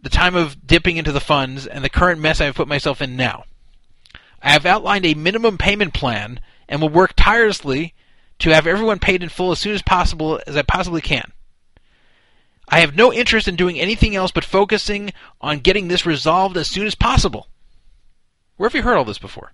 the 0.01 0.09
time 0.09 0.35
of 0.35 0.67
dipping 0.67 0.97
into 0.97 1.13
the 1.13 1.21
funds, 1.21 1.67
and 1.67 1.85
the 1.85 1.91
current 1.91 2.19
mess 2.19 2.41
I 2.41 2.47
have 2.47 2.55
put 2.55 2.69
myself 2.69 3.03
in 3.03 3.17
now. 3.17 3.45
I 4.43 4.51
have 4.51 4.65
outlined 4.65 5.05
a 5.05 5.13
minimum 5.13 5.59
payment 5.59 5.93
plan 5.93 6.41
and 6.69 6.81
will 6.81 6.89
work 6.89 7.13
tirelessly 7.17 7.93
to 8.39 8.51
have 8.51 8.67
everyone 8.67 8.99
paid 8.99 9.23
in 9.23 9.29
full 9.29 9.53
as 9.53 9.59
soon 9.59 9.75
as 9.75 9.83
possible 9.83 10.41
as 10.47 10.57
I 10.57 10.63
possibly 10.63 11.03
can. 11.03 11.33
I 12.69 12.81
have 12.81 12.97
no 12.97 13.13
interest 13.13 13.47
in 13.47 13.57
doing 13.57 13.79
anything 13.79 14.17
else 14.17 14.31
but 14.31 14.45
focusing 14.45 15.13
on 15.43 15.59
getting 15.59 15.89
this 15.89 16.07
resolved 16.07 16.57
as 16.57 16.67
soon 16.67 16.87
as 16.87 16.95
possible. 16.95 17.49
Where 18.57 18.69
have 18.69 18.75
you 18.75 18.83
heard 18.83 18.97
all 18.97 19.05
this 19.05 19.19
before? 19.19 19.53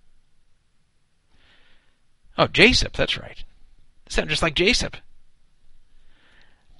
Oh, 2.38 2.46
JSIP, 2.46 2.92
that's 2.92 3.18
right. 3.18 3.44
Sound 4.08 4.30
just 4.30 4.42
like 4.42 4.54
JSIP. 4.54 4.94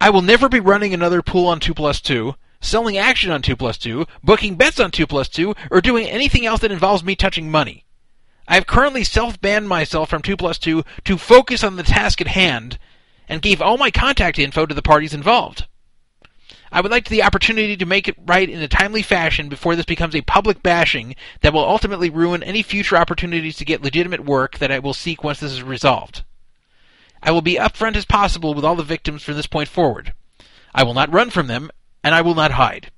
I 0.01 0.11
will 0.11 0.23
never 0.23 0.49
be 0.49 0.61
running 0.61 0.93
another 0.95 1.23
pool 1.23 1.47
on 1.47 1.61
2 1.61 1.75
plus 1.75 2.01
2, 2.01 2.35
selling 2.61 2.97
action 2.97 3.31
on 3.31 3.43
2 3.43 3.55
plus 3.55 3.79
2, 3.79 4.07
booking 4.25 4.57
bets 4.57 4.81
on 4.81 4.91
2 4.91 5.07
plus 5.07 5.29
2, 5.29 5.55
or 5.71 5.81
doing 5.81 6.09
anything 6.09 6.47
else 6.47 6.61
that 6.61 6.73
involves 6.73 7.05
me 7.05 7.15
touching 7.15 7.51
money. 7.51 7.85
I 8.49 8.55
have 8.55 8.67
currently 8.67 9.05
self 9.05 9.41
banned 9.41 9.69
myself 9.69 10.11
from 10.11 10.23
2 10.23 10.37
plus 10.37 10.59
2 10.59 10.83
to 11.05 11.19
focus 11.19 11.63
on 11.63 11.77
the 11.77 11.83
task 11.83 12.21
at 12.21 12.27
hand 12.29 12.79
and 13.29 13.41
gave 13.41 13.63
all 13.63 13.79
my 13.79 13.91
contact 13.91 14.39
info 14.39 14.67
to 14.67 14.75
the 14.75 14.83
parties 14.83 15.15
involved. 15.15 15.67
I 16.75 16.81
would 16.81 16.91
like 16.91 17.11
the 17.11 17.23
opportunity 17.23 17.77
to 17.77 17.85
make 17.85 18.09
it 18.09 18.17
right 18.27 18.49
in 18.49 18.63
a 18.63 18.67
timely 18.67 19.03
fashion 19.03 19.51
before 19.51 19.77
this 19.77 19.85
becomes 19.85 20.17
a 20.17 20.23
public 20.23 20.63
bashing 20.63 21.15
that 21.43 21.53
will 21.53 21.65
ultimately 21.65 22.09
ruin 22.09 22.43
any 22.43 22.63
future 22.63 22.97
opportunities 22.97 23.57
to 23.57 23.67
get 23.67 23.83
legitimate 23.83 24.25
work 24.25 24.59
that 24.59 24.73
I 24.73 24.79
will 24.79 24.95
seek 24.95 25.23
once 25.23 25.41
this 25.41 25.53
is 25.53 25.63
resolved. 25.63 26.25
I 27.23 27.31
will 27.31 27.43
be 27.43 27.57
upfront 27.57 27.97
as 27.97 28.07
possible 28.07 28.55
with 28.55 28.65
all 28.65 28.75
the 28.75 28.83
victims 28.83 29.23
from 29.23 29.35
this 29.35 29.47
point 29.47 29.69
forward. 29.69 30.15
I 30.75 30.83
will 30.83 30.95
not 30.95 31.13
run 31.13 31.29
from 31.29 31.47
them, 31.47 31.71
and 32.03 32.15
I 32.15 32.23
will 32.23 32.35
not 32.35 32.53
hide. 32.53 32.91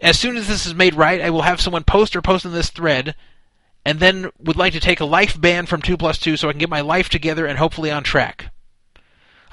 As 0.00 0.18
soon 0.18 0.38
as 0.38 0.48
this 0.48 0.64
is 0.64 0.74
made 0.74 0.94
right, 0.94 1.20
I 1.20 1.28
will 1.28 1.42
have 1.42 1.60
someone 1.60 1.84
post 1.84 2.16
or 2.16 2.22
post 2.22 2.46
in 2.46 2.52
this 2.52 2.70
thread, 2.70 3.14
and 3.84 4.00
then 4.00 4.30
would 4.38 4.56
like 4.56 4.72
to 4.72 4.80
take 4.80 5.00
a 5.00 5.04
life 5.04 5.38
ban 5.38 5.66
from 5.66 5.82
2 5.82 5.98
plus 5.98 6.18
2 6.18 6.38
so 6.38 6.48
I 6.48 6.52
can 6.52 6.60
get 6.60 6.70
my 6.70 6.80
life 6.80 7.10
together 7.10 7.44
and 7.44 7.58
hopefully 7.58 7.90
on 7.90 8.04
track. 8.04 8.46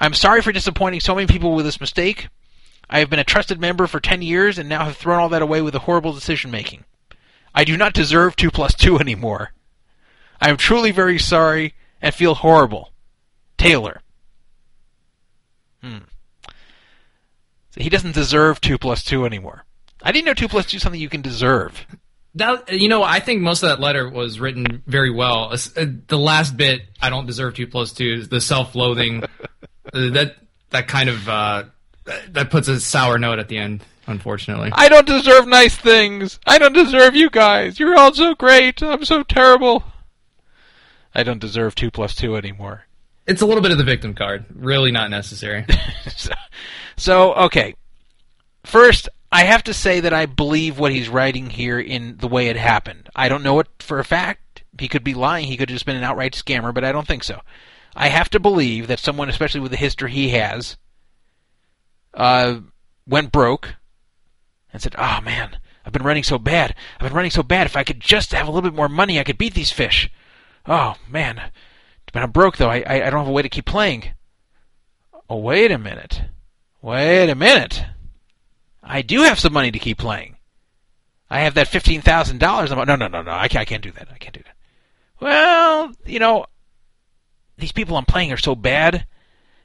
I'm 0.00 0.14
sorry 0.14 0.40
for 0.40 0.52
disappointing 0.52 1.00
so 1.00 1.14
many 1.14 1.26
people 1.26 1.54
with 1.54 1.66
this 1.66 1.80
mistake. 1.80 2.28
I 2.88 3.00
have 3.00 3.10
been 3.10 3.18
a 3.18 3.24
trusted 3.24 3.60
member 3.60 3.86
for 3.86 4.00
10 4.00 4.22
years 4.22 4.58
and 4.58 4.68
now 4.68 4.84
have 4.84 4.96
thrown 4.96 5.18
all 5.18 5.28
that 5.30 5.42
away 5.42 5.60
with 5.62 5.74
a 5.74 5.80
horrible 5.80 6.12
decision 6.12 6.50
making. 6.50 6.84
I 7.54 7.64
do 7.64 7.76
not 7.76 7.94
deserve 7.94 8.36
2 8.36 8.50
plus 8.50 8.74
2 8.74 8.98
anymore. 9.00 9.52
I 10.40 10.50
am 10.50 10.56
truly 10.56 10.90
very 10.90 11.18
sorry 11.18 11.74
and 12.00 12.14
feel 12.14 12.34
horrible. 12.34 12.92
Taylor. 13.58 14.02
Hmm. 15.82 15.98
So 17.70 17.80
he 17.80 17.88
doesn't 17.88 18.14
deserve 18.14 18.60
2 18.60 18.78
plus 18.78 19.02
2 19.04 19.24
anymore. 19.24 19.64
I 20.02 20.12
didn't 20.12 20.26
know 20.26 20.34
2 20.34 20.48
plus 20.48 20.66
2 20.66 20.76
is 20.76 20.82
something 20.82 21.00
you 21.00 21.08
can 21.08 21.22
deserve. 21.22 21.86
That 22.36 22.70
you 22.70 22.88
know, 22.88 23.02
I 23.02 23.18
think 23.20 23.40
most 23.40 23.62
of 23.62 23.70
that 23.70 23.80
letter 23.80 24.10
was 24.10 24.38
written 24.38 24.82
very 24.86 25.10
well. 25.10 25.52
Uh, 25.52 25.86
The 26.06 26.18
last 26.18 26.54
bit, 26.54 26.82
I 27.00 27.08
don't 27.08 27.26
deserve 27.26 27.54
two 27.54 27.66
plus 27.66 27.92
two, 27.92 28.24
the 28.24 28.42
self-loathing, 28.42 29.24
uh, 29.94 30.10
that 30.10 30.36
that 30.68 30.86
kind 30.86 31.08
of 31.08 31.26
uh, 31.30 31.64
that 32.28 32.50
puts 32.50 32.68
a 32.68 32.80
sour 32.80 33.18
note 33.18 33.38
at 33.38 33.48
the 33.48 33.58
end. 33.58 33.84
Unfortunately, 34.08 34.70
I 34.72 34.88
don't 34.88 35.06
deserve 35.06 35.48
nice 35.48 35.76
things. 35.76 36.38
I 36.46 36.58
don't 36.58 36.72
deserve 36.72 37.16
you 37.16 37.28
guys. 37.28 37.80
You're 37.80 37.98
all 37.98 38.14
so 38.14 38.34
great. 38.36 38.80
I'm 38.80 39.04
so 39.04 39.24
terrible. 39.24 39.82
I 41.12 41.24
don't 41.24 41.40
deserve 41.40 41.74
2 41.74 41.90
plus 41.90 42.14
2 42.14 42.36
anymore. 42.36 42.84
it's 43.26 43.42
a 43.42 43.46
little 43.46 43.62
bit 43.62 43.72
of 43.72 43.78
the 43.78 43.84
victim 43.84 44.14
card. 44.14 44.44
Really 44.54 44.92
not 44.92 45.10
necessary. 45.10 45.64
so, 46.16 46.32
so, 46.96 47.34
okay. 47.34 47.74
First, 48.64 49.08
I 49.32 49.44
have 49.44 49.64
to 49.64 49.74
say 49.74 50.00
that 50.00 50.12
I 50.12 50.26
believe 50.26 50.78
what 50.78 50.92
he's 50.92 51.08
writing 51.08 51.50
here 51.50 51.80
in 51.80 52.18
the 52.18 52.28
way 52.28 52.46
it 52.48 52.56
happened. 52.56 53.08
I 53.16 53.28
don't 53.28 53.42
know 53.42 53.58
it 53.60 53.66
for 53.80 53.98
a 53.98 54.04
fact. 54.04 54.62
He 54.78 54.88
could 54.88 55.02
be 55.02 55.14
lying. 55.14 55.46
He 55.46 55.56
could 55.56 55.70
have 55.70 55.74
just 55.74 55.86
been 55.86 55.96
an 55.96 56.04
outright 56.04 56.34
scammer, 56.34 56.72
but 56.72 56.84
I 56.84 56.92
don't 56.92 57.08
think 57.08 57.24
so. 57.24 57.40
I 57.96 58.08
have 58.08 58.28
to 58.30 58.40
believe 58.40 58.86
that 58.86 59.00
someone, 59.00 59.28
especially 59.28 59.60
with 59.60 59.72
the 59.72 59.78
history 59.78 60.12
he 60.12 60.28
has, 60.30 60.76
uh, 62.16 62.60
went 63.06 63.30
broke 63.30 63.76
and 64.72 64.82
said, 64.82 64.94
"Oh 64.98 65.20
man, 65.22 65.58
I've 65.84 65.92
been 65.92 66.02
running 66.02 66.24
so 66.24 66.38
bad. 66.38 66.74
I've 66.96 67.06
been 67.06 67.16
running 67.16 67.30
so 67.30 67.42
bad. 67.42 67.66
If 67.66 67.76
I 67.76 67.84
could 67.84 68.00
just 68.00 68.32
have 68.32 68.48
a 68.48 68.50
little 68.50 68.68
bit 68.68 68.76
more 68.76 68.88
money, 68.88 69.20
I 69.20 69.24
could 69.24 69.38
beat 69.38 69.54
these 69.54 69.70
fish. 69.70 70.10
Oh 70.66 70.96
man, 71.08 71.50
but 72.12 72.22
I'm 72.22 72.32
broke 72.32 72.56
though. 72.56 72.70
I 72.70 72.82
I, 72.86 73.06
I 73.06 73.10
don't 73.10 73.20
have 73.20 73.28
a 73.28 73.32
way 73.32 73.42
to 73.42 73.48
keep 73.48 73.66
playing. 73.66 74.14
Oh 75.30 75.36
wait 75.36 75.70
a 75.70 75.78
minute, 75.78 76.22
wait 76.82 77.30
a 77.30 77.34
minute. 77.34 77.84
I 78.82 79.02
do 79.02 79.22
have 79.22 79.38
some 79.38 79.52
money 79.52 79.70
to 79.70 79.78
keep 79.78 79.98
playing. 79.98 80.36
I 81.28 81.40
have 81.40 81.54
that 81.54 81.68
fifteen 81.68 82.00
thousand 82.00 82.38
dollars. 82.38 82.70
No, 82.70 82.84
no, 82.84 82.96
no, 82.96 83.08
no. 83.08 83.30
I 83.30 83.48
can't, 83.48 83.62
I 83.62 83.64
can't 83.64 83.82
do 83.82 83.92
that. 83.92 84.08
I 84.12 84.18
can't 84.18 84.34
do 84.34 84.42
that. 84.44 84.56
Well, 85.20 85.92
you 86.04 86.18
know, 86.18 86.46
these 87.58 87.72
people 87.72 87.96
I'm 87.96 88.04
playing 88.04 88.32
are 88.32 88.36
so 88.36 88.54
bad, 88.54 89.06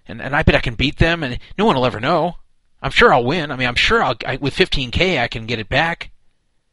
and 0.08 0.22
and 0.22 0.36
I 0.36 0.44
bet 0.44 0.56
I 0.56 0.62
can 0.62 0.76
beat 0.76 0.98
them, 0.98 1.24
and 1.24 1.40
no 1.58 1.66
one 1.66 1.76
will 1.76 1.86
ever 1.86 2.00
know. 2.00 2.38
I'm 2.82 2.92
sure 2.92 3.14
I'll 3.14 3.24
win. 3.24 3.52
I 3.52 3.56
mean, 3.56 3.68
I'm 3.68 3.76
sure 3.76 4.02
I'll 4.02 4.16
I, 4.26 4.38
with 4.38 4.56
15k 4.56 5.20
I 5.20 5.28
can 5.28 5.46
get 5.46 5.60
it 5.60 5.70
back. 5.70 6.12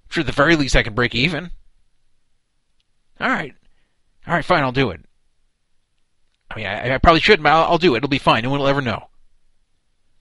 I'm 0.05 0.11
sure 0.11 0.21
at 0.23 0.27
the 0.27 0.33
very 0.33 0.57
least 0.57 0.77
I 0.77 0.83
can 0.83 0.95
break 0.95 1.15
even. 1.15 1.51
All 3.21 3.29
right, 3.29 3.55
all 4.27 4.35
right, 4.35 4.45
fine, 4.45 4.63
I'll 4.63 4.73
do 4.73 4.91
it. 4.91 5.01
I 6.51 6.57
mean, 6.57 6.67
I, 6.67 6.95
I 6.95 6.99
probably 6.99 7.21
shouldn't, 7.21 7.43
but 7.43 7.53
I'll, 7.53 7.73
I'll 7.73 7.79
do 7.79 7.95
it. 7.95 7.99
It'll 7.99 8.09
be 8.09 8.19
fine. 8.19 8.43
No 8.43 8.51
one 8.51 8.61
will 8.61 8.69
ever 8.69 8.81
know. 8.81 9.09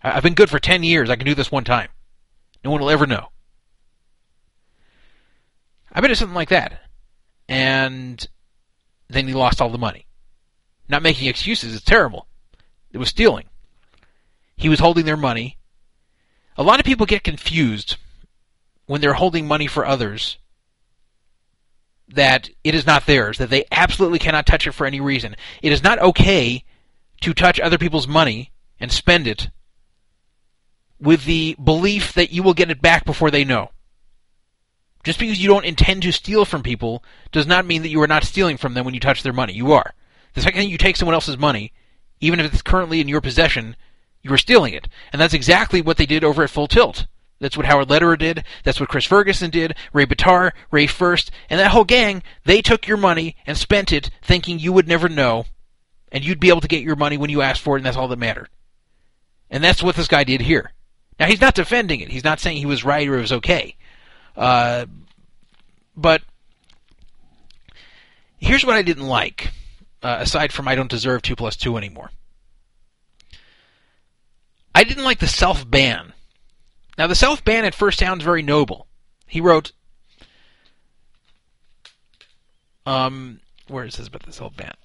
I, 0.04 0.18
I've 0.18 0.24
been 0.24 0.34
good 0.34 0.50
for 0.50 0.60
10 0.60 0.84
years. 0.84 1.10
I 1.10 1.16
can 1.16 1.26
do 1.26 1.36
this 1.36 1.52
one 1.52 1.64
time. 1.64 1.90
No 2.64 2.72
one 2.72 2.82
will 2.82 2.90
ever 2.90 3.06
know. 3.06 3.30
I 5.92 6.02
bet 6.02 6.12
it's 6.12 6.20
something 6.20 6.36
like 6.36 6.50
that. 6.50 6.82
And 7.48 8.28
then 9.10 9.28
he 9.28 9.34
lost 9.34 9.62
all 9.62 9.70
the 9.70 9.78
money. 9.78 10.06
Not 10.90 11.02
making 11.02 11.28
excuses 11.28 11.74
is 11.74 11.82
terrible. 11.82 12.28
It 12.92 12.98
was 12.98 13.10
stealing. 13.10 13.46
He 14.56 14.70
was 14.70 14.80
holding 14.80 15.06
their 15.06 15.18
money. 15.18 15.57
A 16.58 16.64
lot 16.64 16.80
of 16.80 16.86
people 16.86 17.06
get 17.06 17.24
confused 17.24 17.98
when 18.88 19.02
they're 19.02 19.14
holding 19.14 19.48
money 19.48 19.68
for 19.68 19.86
others 19.86 20.38
that 22.08 22.50
it 22.64 22.74
is 22.74 22.86
not 22.86 23.06
theirs, 23.06 23.38
that 23.38 23.50
they 23.50 23.66
absolutely 23.72 24.20
cannot 24.20 24.46
touch 24.46 24.66
it 24.66 24.72
for 24.72 24.88
any 24.88 25.00
reason. 25.00 25.36
It 25.62 25.72
is 25.72 25.84
not 25.84 26.00
okay 26.00 26.64
to 27.22 27.34
touch 27.34 27.60
other 27.60 27.78
people's 27.78 28.08
money 28.08 28.52
and 28.80 28.92
spend 28.92 29.28
it 29.28 29.50
with 31.00 31.26
the 31.26 31.56
belief 31.64 32.14
that 32.14 32.32
you 32.32 32.44
will 32.44 32.54
get 32.54 32.72
it 32.72 32.82
back 32.82 33.06
before 33.06 33.30
they 33.30 33.44
know. 33.44 33.72
Just 35.04 35.20
because 35.20 35.42
you 35.42 35.48
don't 35.48 35.66
intend 35.66 36.02
to 36.04 36.12
steal 36.12 36.44
from 36.44 36.64
people 36.64 37.04
does 37.32 37.46
not 37.46 37.66
mean 37.66 37.82
that 37.84 37.90
you 37.90 38.02
are 38.02 38.08
not 38.08 38.24
stealing 38.24 38.58
from 38.58 38.74
them 38.74 38.84
when 38.84 38.94
you 38.94 39.00
touch 39.00 39.24
their 39.24 39.34
money. 39.34 39.54
You 39.54 39.74
are. 39.74 39.94
The 40.34 40.42
second 40.42 40.70
you 40.70 40.78
take 40.78 40.96
someone 40.96 41.14
else's 41.14 41.38
money, 41.38 41.72
even 42.20 42.40
if 42.40 42.52
it's 42.52 42.62
currently 42.62 43.00
in 43.00 43.08
your 43.08 43.22
possession, 43.22 43.76
you 44.28 44.34
are 44.34 44.38
stealing 44.38 44.74
it. 44.74 44.88
And 45.12 45.22
that's 45.22 45.34
exactly 45.34 45.82
what 45.82 45.98
they 45.98 46.06
did 46.06 46.24
over 46.24 46.44
at 46.44 46.50
Full 46.50 46.68
Tilt. 46.68 47.08
That's 47.40 47.56
what 47.56 47.68
Howard 47.68 47.90
Lederer 47.90 48.18
did. 48.18 48.44
That's 48.64 48.80
what 48.80 48.90
Chris 48.90 49.06
Ferguson 49.06 49.52
did. 49.52 49.76
Ray 49.94 50.06
Bitar, 50.06 50.52
Rafe 50.72 50.92
Furst, 50.92 51.30
and 51.50 51.60
that 51.60 51.72
whole 51.72 51.84
gang, 51.84 52.24
they 52.46 52.62
took 52.62 52.88
your 52.88 52.98
money 52.98 53.36
and 53.46 53.58
spent 53.58 53.92
it 53.92 54.10
thinking 54.24 54.58
you 54.58 54.74
would 54.74 54.88
never 54.88 55.08
know, 55.08 55.46
and 56.12 56.26
you'd 56.26 56.40
be 56.40 56.50
able 56.50 56.62
to 56.62 56.68
get 56.68 56.84
your 56.84 56.96
money 56.96 57.18
when 57.18 57.30
you 57.30 57.42
asked 57.42 57.62
for 57.62 57.76
it, 57.76 57.80
and 57.80 57.86
that's 57.86 57.98
all 57.98 58.08
that 58.08 58.18
mattered. 58.18 58.50
And 59.50 59.64
that's 59.64 59.84
what 59.84 59.96
this 59.96 60.08
guy 60.08 60.24
did 60.24 60.42
here. 60.42 60.74
Now, 61.20 61.28
he's 61.28 61.42
not 61.42 61.56
defending 61.56 62.02
it. 62.02 62.10
He's 62.10 62.24
not 62.24 62.40
saying 62.40 62.58
he 62.58 62.66
was 62.66 62.84
right 62.84 63.08
or 63.08 63.18
it 63.18 63.22
was 63.22 63.34
okay. 63.34 63.76
Uh, 64.36 64.86
but 65.96 66.22
here's 68.38 68.66
what 68.66 68.76
I 68.76 68.82
didn't 68.82 69.08
like, 69.08 69.52
uh, 70.04 70.18
aside 70.20 70.52
from 70.52 70.68
I 70.68 70.76
don't 70.76 70.90
deserve 70.90 71.22
2 71.22 71.36
plus 71.36 71.56
2 71.56 71.78
anymore. 71.78 72.12
I 74.78 74.84
didn't 74.84 75.06
like 75.06 75.18
the 75.18 75.28
self 75.28 75.68
ban. 75.68 76.14
Now, 77.00 77.08
the 77.08 77.16
self 77.16 77.44
ban 77.44 77.66
at 77.66 77.74
first 77.74 77.98
sounds 77.98 78.24
very 78.24 78.44
noble. 78.44 78.86
He 79.26 79.42
wrote, 79.42 79.72
um, 82.86 83.40
where 83.68 83.86
is 83.86 83.96
this 83.96 84.08
about 84.08 84.22
the 84.22 84.32
self 84.32 84.56
ban? 84.56 84.76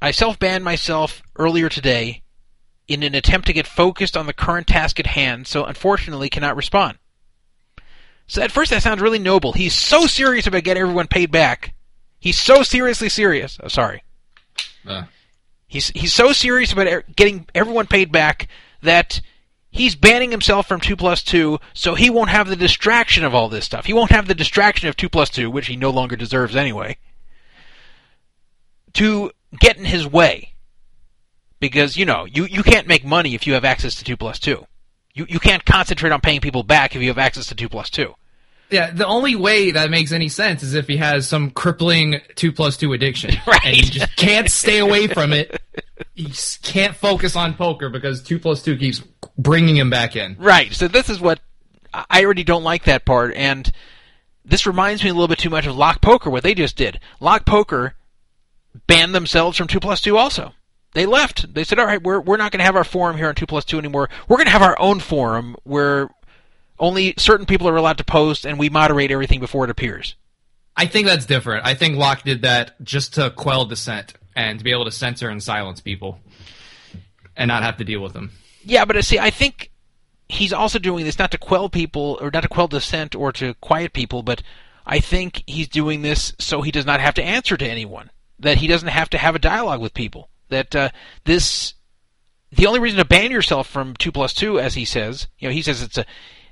I 0.00 0.12
self 0.12 0.38
banned 0.38 0.62
myself 0.62 1.20
earlier 1.34 1.68
today 1.68 2.22
in 2.86 3.02
an 3.02 3.16
attempt 3.16 3.48
to 3.48 3.52
get 3.52 3.66
focused 3.66 4.16
on 4.16 4.26
the 4.26 4.32
current 4.32 4.68
task 4.68 5.00
at 5.00 5.08
hand, 5.08 5.48
so 5.48 5.64
unfortunately 5.64 6.28
cannot 6.28 6.54
respond. 6.54 6.98
So 8.28 8.40
at 8.40 8.52
first 8.52 8.70
that 8.70 8.84
sounds 8.84 9.02
really 9.02 9.18
noble. 9.18 9.52
He's 9.52 9.74
so 9.74 10.06
serious 10.06 10.46
about 10.46 10.62
getting 10.62 10.82
everyone 10.82 11.08
paid 11.08 11.32
back. 11.32 11.74
He's 12.20 12.38
so 12.38 12.62
seriously 12.62 13.08
serious. 13.08 13.58
Oh, 13.60 13.66
sorry. 13.66 14.04
Uh, 14.86 15.06
He's 15.74 15.88
he's 15.88 16.12
so 16.12 16.32
serious 16.32 16.72
about 16.72 16.86
er- 16.86 17.04
getting 17.16 17.48
everyone 17.52 17.88
paid 17.88 18.12
back 18.12 18.46
that 18.82 19.20
he's 19.72 19.96
banning 19.96 20.30
himself 20.30 20.68
from 20.68 20.80
two 20.80 20.94
plus 20.94 21.20
two, 21.20 21.58
so 21.72 21.96
he 21.96 22.10
won't 22.10 22.30
have 22.30 22.46
the 22.48 22.54
distraction 22.54 23.24
of 23.24 23.34
all 23.34 23.48
this 23.48 23.64
stuff. 23.64 23.86
He 23.86 23.92
won't 23.92 24.12
have 24.12 24.28
the 24.28 24.36
distraction 24.36 24.88
of 24.88 24.96
two 24.96 25.08
plus 25.08 25.30
two, 25.30 25.50
which 25.50 25.66
he 25.66 25.74
no 25.74 25.90
longer 25.90 26.14
deserves 26.14 26.54
anyway, 26.54 26.96
to 28.92 29.32
get 29.58 29.76
in 29.76 29.84
his 29.84 30.06
way. 30.06 30.52
Because 31.58 31.96
you 31.96 32.04
know 32.04 32.24
you 32.24 32.44
you 32.44 32.62
can't 32.62 32.86
make 32.86 33.04
money 33.04 33.34
if 33.34 33.44
you 33.44 33.54
have 33.54 33.64
access 33.64 33.96
to 33.96 34.04
two 34.04 34.16
plus 34.16 34.38
two. 34.38 34.68
You 35.12 35.26
you 35.28 35.40
can't 35.40 35.64
concentrate 35.64 36.12
on 36.12 36.20
paying 36.20 36.40
people 36.40 36.62
back 36.62 36.94
if 36.94 37.02
you 37.02 37.08
have 37.08 37.18
access 37.18 37.48
to 37.48 37.56
two 37.56 37.68
plus 37.68 37.90
two. 37.90 38.14
Yeah, 38.70 38.90
the 38.90 39.06
only 39.06 39.36
way 39.36 39.72
that 39.72 39.90
makes 39.90 40.12
any 40.12 40.28
sense 40.28 40.62
is 40.62 40.74
if 40.74 40.86
he 40.88 40.96
has 40.96 41.28
some 41.28 41.50
crippling 41.50 42.20
two 42.34 42.52
plus 42.52 42.76
two 42.76 42.92
addiction, 42.92 43.34
Right. 43.46 43.60
and 43.64 43.76
he 43.76 43.82
just 43.82 44.16
can't 44.16 44.50
stay 44.50 44.78
away 44.78 45.06
from 45.06 45.32
it. 45.32 45.60
He 46.14 46.32
can't 46.62 46.96
focus 46.96 47.36
on 47.36 47.54
poker 47.54 47.88
because 47.88 48.22
two 48.22 48.38
plus 48.38 48.62
two 48.62 48.76
keeps 48.76 49.00
bringing 49.38 49.76
him 49.76 49.90
back 49.90 50.16
in. 50.16 50.36
Right. 50.38 50.72
So 50.72 50.88
this 50.88 51.08
is 51.10 51.20
what 51.20 51.40
I 51.92 52.24
already 52.24 52.44
don't 52.44 52.64
like 52.64 52.84
that 52.84 53.04
part, 53.04 53.34
and 53.34 53.70
this 54.44 54.66
reminds 54.66 55.02
me 55.02 55.10
a 55.10 55.14
little 55.14 55.28
bit 55.28 55.38
too 55.38 55.50
much 55.50 55.66
of 55.66 55.76
Lock 55.76 56.00
Poker, 56.00 56.30
what 56.30 56.42
they 56.42 56.54
just 56.54 56.76
did. 56.76 57.00
Lock 57.20 57.46
Poker 57.46 57.94
banned 58.86 59.14
themselves 59.14 59.56
from 59.56 59.68
two 59.68 59.80
plus 59.80 60.00
two 60.00 60.16
also. 60.16 60.52
They 60.92 61.06
left. 61.06 61.52
They 61.54 61.64
said, 61.64 61.78
"All 61.78 61.86
right, 61.86 62.02
we're 62.02 62.20
we're 62.20 62.36
not 62.36 62.52
going 62.52 62.58
to 62.60 62.64
have 62.64 62.76
our 62.76 62.84
forum 62.84 63.16
here 63.16 63.28
on 63.28 63.34
two 63.34 63.46
plus 63.46 63.64
two 63.64 63.78
anymore. 63.78 64.08
We're 64.28 64.36
going 64.36 64.46
to 64.46 64.52
have 64.52 64.62
our 64.62 64.78
own 64.78 65.00
forum 65.00 65.56
where 65.64 66.08
only 66.78 67.14
certain 67.18 67.46
people 67.46 67.68
are 67.68 67.76
allowed 67.76 67.98
to 67.98 68.04
post, 68.04 68.44
and 68.44 68.58
we 68.58 68.68
moderate 68.68 69.10
everything 69.10 69.40
before 69.40 69.64
it 69.64 69.70
appears." 69.70 70.16
I 70.76 70.86
think 70.86 71.06
that's 71.06 71.26
different. 71.26 71.64
I 71.64 71.74
think 71.74 71.96
Lock 71.96 72.24
did 72.24 72.42
that 72.42 72.82
just 72.82 73.14
to 73.14 73.30
quell 73.30 73.64
dissent 73.64 74.14
and 74.34 74.58
to 74.58 74.64
be 74.64 74.72
able 74.72 74.84
to 74.86 74.90
censor 74.90 75.28
and 75.28 75.42
silence 75.42 75.80
people 75.80 76.18
and 77.36 77.48
not 77.48 77.62
have 77.62 77.76
to 77.76 77.84
deal 77.84 78.00
with 78.00 78.12
them. 78.12 78.32
Yeah, 78.64 78.84
but 78.84 78.96
uh, 78.96 79.02
see, 79.02 79.18
I 79.18 79.30
think 79.30 79.70
he's 80.28 80.52
also 80.52 80.78
doing 80.78 81.04
this 81.04 81.18
not 81.18 81.30
to 81.30 81.38
quell 81.38 81.68
people 81.68 82.18
or 82.20 82.30
not 82.32 82.42
to 82.42 82.48
quell 82.48 82.68
dissent 82.68 83.14
or 83.14 83.32
to 83.32 83.54
quiet 83.54 83.92
people, 83.92 84.22
but 84.22 84.42
I 84.86 85.00
think 85.00 85.42
he's 85.46 85.68
doing 85.68 86.02
this 86.02 86.32
so 86.38 86.62
he 86.62 86.70
does 86.70 86.86
not 86.86 87.00
have 87.00 87.14
to 87.14 87.24
answer 87.24 87.56
to 87.56 87.66
anyone. 87.66 88.10
That 88.38 88.58
he 88.58 88.66
doesn't 88.66 88.88
have 88.88 89.10
to 89.10 89.18
have 89.18 89.36
a 89.36 89.38
dialogue 89.38 89.80
with 89.80 89.94
people. 89.94 90.28
That 90.48 90.74
uh, 90.74 90.88
this, 91.24 91.74
the 92.50 92.66
only 92.66 92.80
reason 92.80 92.98
to 92.98 93.04
ban 93.04 93.30
yourself 93.30 93.68
from 93.68 93.94
two 93.94 94.10
plus 94.10 94.34
two, 94.34 94.58
as 94.58 94.74
he 94.74 94.84
says, 94.84 95.28
you 95.38 95.48
know, 95.48 95.52
he 95.52 95.62
says 95.62 95.82
it's 95.82 95.98
a 95.98 96.06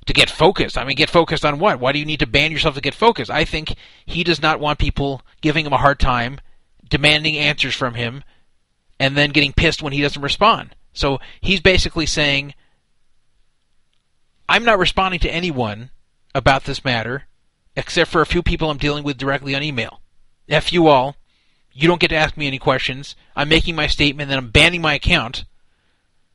to 0.06 0.12
get 0.12 0.30
focused. 0.30 0.76
I 0.76 0.84
mean, 0.84 0.96
get 0.96 1.10
focused 1.10 1.44
on 1.44 1.58
what? 1.58 1.80
Why 1.80 1.92
do 1.92 1.98
you 1.98 2.04
need 2.04 2.20
to 2.20 2.26
ban 2.26 2.52
yourself 2.52 2.74
to 2.74 2.80
get 2.80 2.94
focused? 2.94 3.30
I 3.30 3.44
think 3.44 3.74
he 4.04 4.24
does 4.24 4.42
not 4.42 4.60
want 4.60 4.78
people 4.78 5.22
giving 5.40 5.64
him 5.64 5.72
a 5.72 5.78
hard 5.78 6.00
time, 6.00 6.40
demanding 6.88 7.36
answers 7.36 7.74
from 7.74 7.94
him, 7.94 8.24
and 8.98 9.16
then 9.16 9.30
getting 9.30 9.52
pissed 9.52 9.82
when 9.82 9.92
he 9.92 10.02
doesn't 10.02 10.22
respond. 10.22 10.74
So 10.92 11.20
he's 11.40 11.60
basically 11.60 12.06
saying, 12.06 12.54
I'm 14.48 14.64
not 14.64 14.78
responding 14.78 15.20
to 15.20 15.30
anyone 15.30 15.90
about 16.34 16.64
this 16.64 16.84
matter, 16.84 17.24
except 17.76 18.10
for 18.10 18.20
a 18.20 18.26
few 18.26 18.42
people 18.42 18.70
I'm 18.70 18.78
dealing 18.78 19.04
with 19.04 19.16
directly 19.16 19.54
on 19.54 19.62
email. 19.62 20.00
F 20.48 20.72
you 20.72 20.88
all. 20.88 21.16
You 21.72 21.88
don't 21.88 22.00
get 22.00 22.08
to 22.08 22.16
ask 22.16 22.36
me 22.36 22.46
any 22.46 22.58
questions. 22.58 23.16
I'm 23.34 23.48
making 23.48 23.74
my 23.74 23.86
statement, 23.86 24.28
then 24.28 24.38
I'm 24.38 24.50
banning 24.50 24.82
my 24.82 24.94
account. 24.94 25.44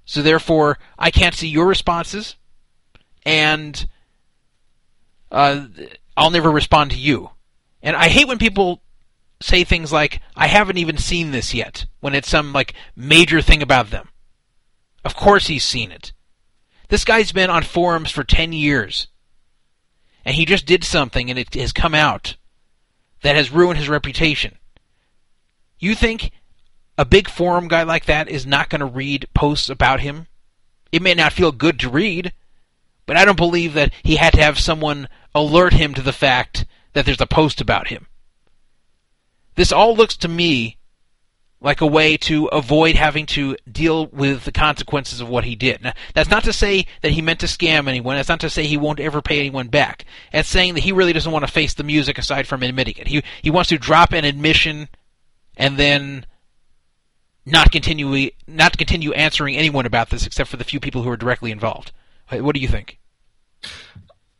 So 0.03 0.23
therefore, 0.23 0.80
I 0.97 1.12
can't 1.12 1.36
see 1.36 1.47
your 1.47 1.67
responses, 1.67 2.36
and 3.28 3.86
uh, 5.30 5.66
I'll 6.16 6.32
never 6.32 6.50
respond 6.50 6.92
to 6.92 6.98
you. 6.98 7.32
And 7.84 7.94
I 7.94 8.08
hate 8.08 8.28
when 8.28 8.38
people 8.38 8.82
say 9.42 9.66
things 9.66 9.92
like, 9.92 10.22
I 10.36 10.48
haven't 10.48 10.78
even 10.78 10.98
seen 10.98 11.32
this 11.32 11.54
yet, 11.54 11.86
when 12.00 12.16
it's 12.16 12.30
some 12.30 12.54
like 12.54 12.74
major 12.96 13.42
thing 13.42 13.62
about 13.62 13.90
them. 13.90 14.08
Of 15.04 15.16
course 15.16 15.48
he's 15.48 15.66
seen 15.66 15.92
it. 15.92 16.13
This 16.88 17.04
guy's 17.04 17.34
been 17.34 17.50
on 17.50 17.63
forums 17.63 18.12
for 18.12 18.24
10 18.24 18.54
years. 18.54 19.08
And 20.24 20.34
he 20.34 20.46
just 20.46 20.66
did 20.66 20.86
something 20.86 21.30
and 21.30 21.38
it 21.38 21.54
has 21.56 21.74
come 21.74 21.94
out 21.94 22.38
that 23.24 23.36
has 23.36 23.52
ruined 23.52 23.78
his 23.78 23.90
reputation. 23.90 24.58
You 25.80 25.96
think 25.96 26.32
a 26.98 27.04
big 27.04 27.30
forum 27.30 27.68
guy 27.68 27.84
like 27.84 28.06
that 28.06 28.30
is 28.30 28.46
not 28.46 28.70
going 28.70 28.80
to 28.80 28.86
read 28.86 29.28
posts 29.34 29.70
about 29.70 30.00
him? 30.00 30.28
It 30.94 31.02
may 31.02 31.13
not 31.13 31.34
feel 31.34 31.52
good 31.52 31.78
to 31.82 31.90
read, 31.90 32.32
but 33.08 33.17
I 33.17 33.26
don't 33.26 33.38
believe 33.38 33.74
that 33.74 33.91
he 34.04 34.17
had 34.17 34.34
to 34.34 34.43
have 34.43 34.60
someone 34.60 35.10
alert 35.34 35.74
him 35.74 35.96
to 35.96 36.04
the 36.04 36.13
fact 36.13 36.65
that 36.93 37.06
there's 37.06 37.22
a 37.22 37.26
post 37.26 37.60
about 37.60 37.88
him. 37.88 38.06
This 39.56 39.72
all 39.72 39.96
looks 39.96 40.15
to 40.17 40.28
me 40.28 40.78
like 41.60 41.82
a 41.82 41.88
way 41.88 42.17
to 42.17 42.46
avoid 42.48 42.96
having 42.96 43.26
to 43.26 43.56
deal 43.70 44.06
with 44.08 44.43
the 44.43 44.52
consequences 44.52 45.20
of 45.20 45.28
what 45.28 45.43
he 45.43 45.56
did. 45.56 45.82
Now, 45.82 45.93
that's 46.13 46.30
not 46.30 46.43
to 46.43 46.54
say 46.54 46.86
that 47.02 47.13
he 47.13 47.22
meant 47.22 47.39
to 47.39 47.48
scam 47.48 47.88
anyone. 47.88 48.15
That's 48.15 48.30
not 48.30 48.41
to 48.41 48.50
say 48.50 48.67
he 48.67 48.78
won't 48.78 49.00
ever 49.00 49.22
pay 49.22 49.39
anyone 49.39 49.67
back. 49.67 50.06
It's 50.32 50.48
saying 50.48 50.76
that 50.76 50.84
he 50.84 50.91
really 50.91 51.13
doesn't 51.13 51.32
want 51.32 51.46
to 51.46 51.52
face 51.52 51.74
the 51.74 51.84
music 51.84 52.20
aside 52.20 52.46
from 52.46 52.62
admitting 52.62 52.96
it. 52.98 53.08
He 53.08 53.24
he 53.41 53.50
wants 53.50 53.70
to 53.70 53.80
drop 53.80 54.13
an 54.13 54.26
admission 54.26 54.89
and 55.56 55.78
then 55.78 56.26
not 57.46 57.72
continue 57.72 58.30
not 58.46 58.78
continue 58.78 59.13
answering 59.13 59.58
anyone 59.58 59.88
about 59.88 60.10
this 60.10 60.28
except 60.28 60.50
for 60.50 60.58
the 60.58 60.63
few 60.63 60.80
people 60.80 61.02
who 61.02 61.10
are 61.10 61.17
directly 61.17 61.50
involved. 61.52 61.91
What 62.30 62.56
do 62.56 62.62
you 62.62 62.68
think? 62.68 63.00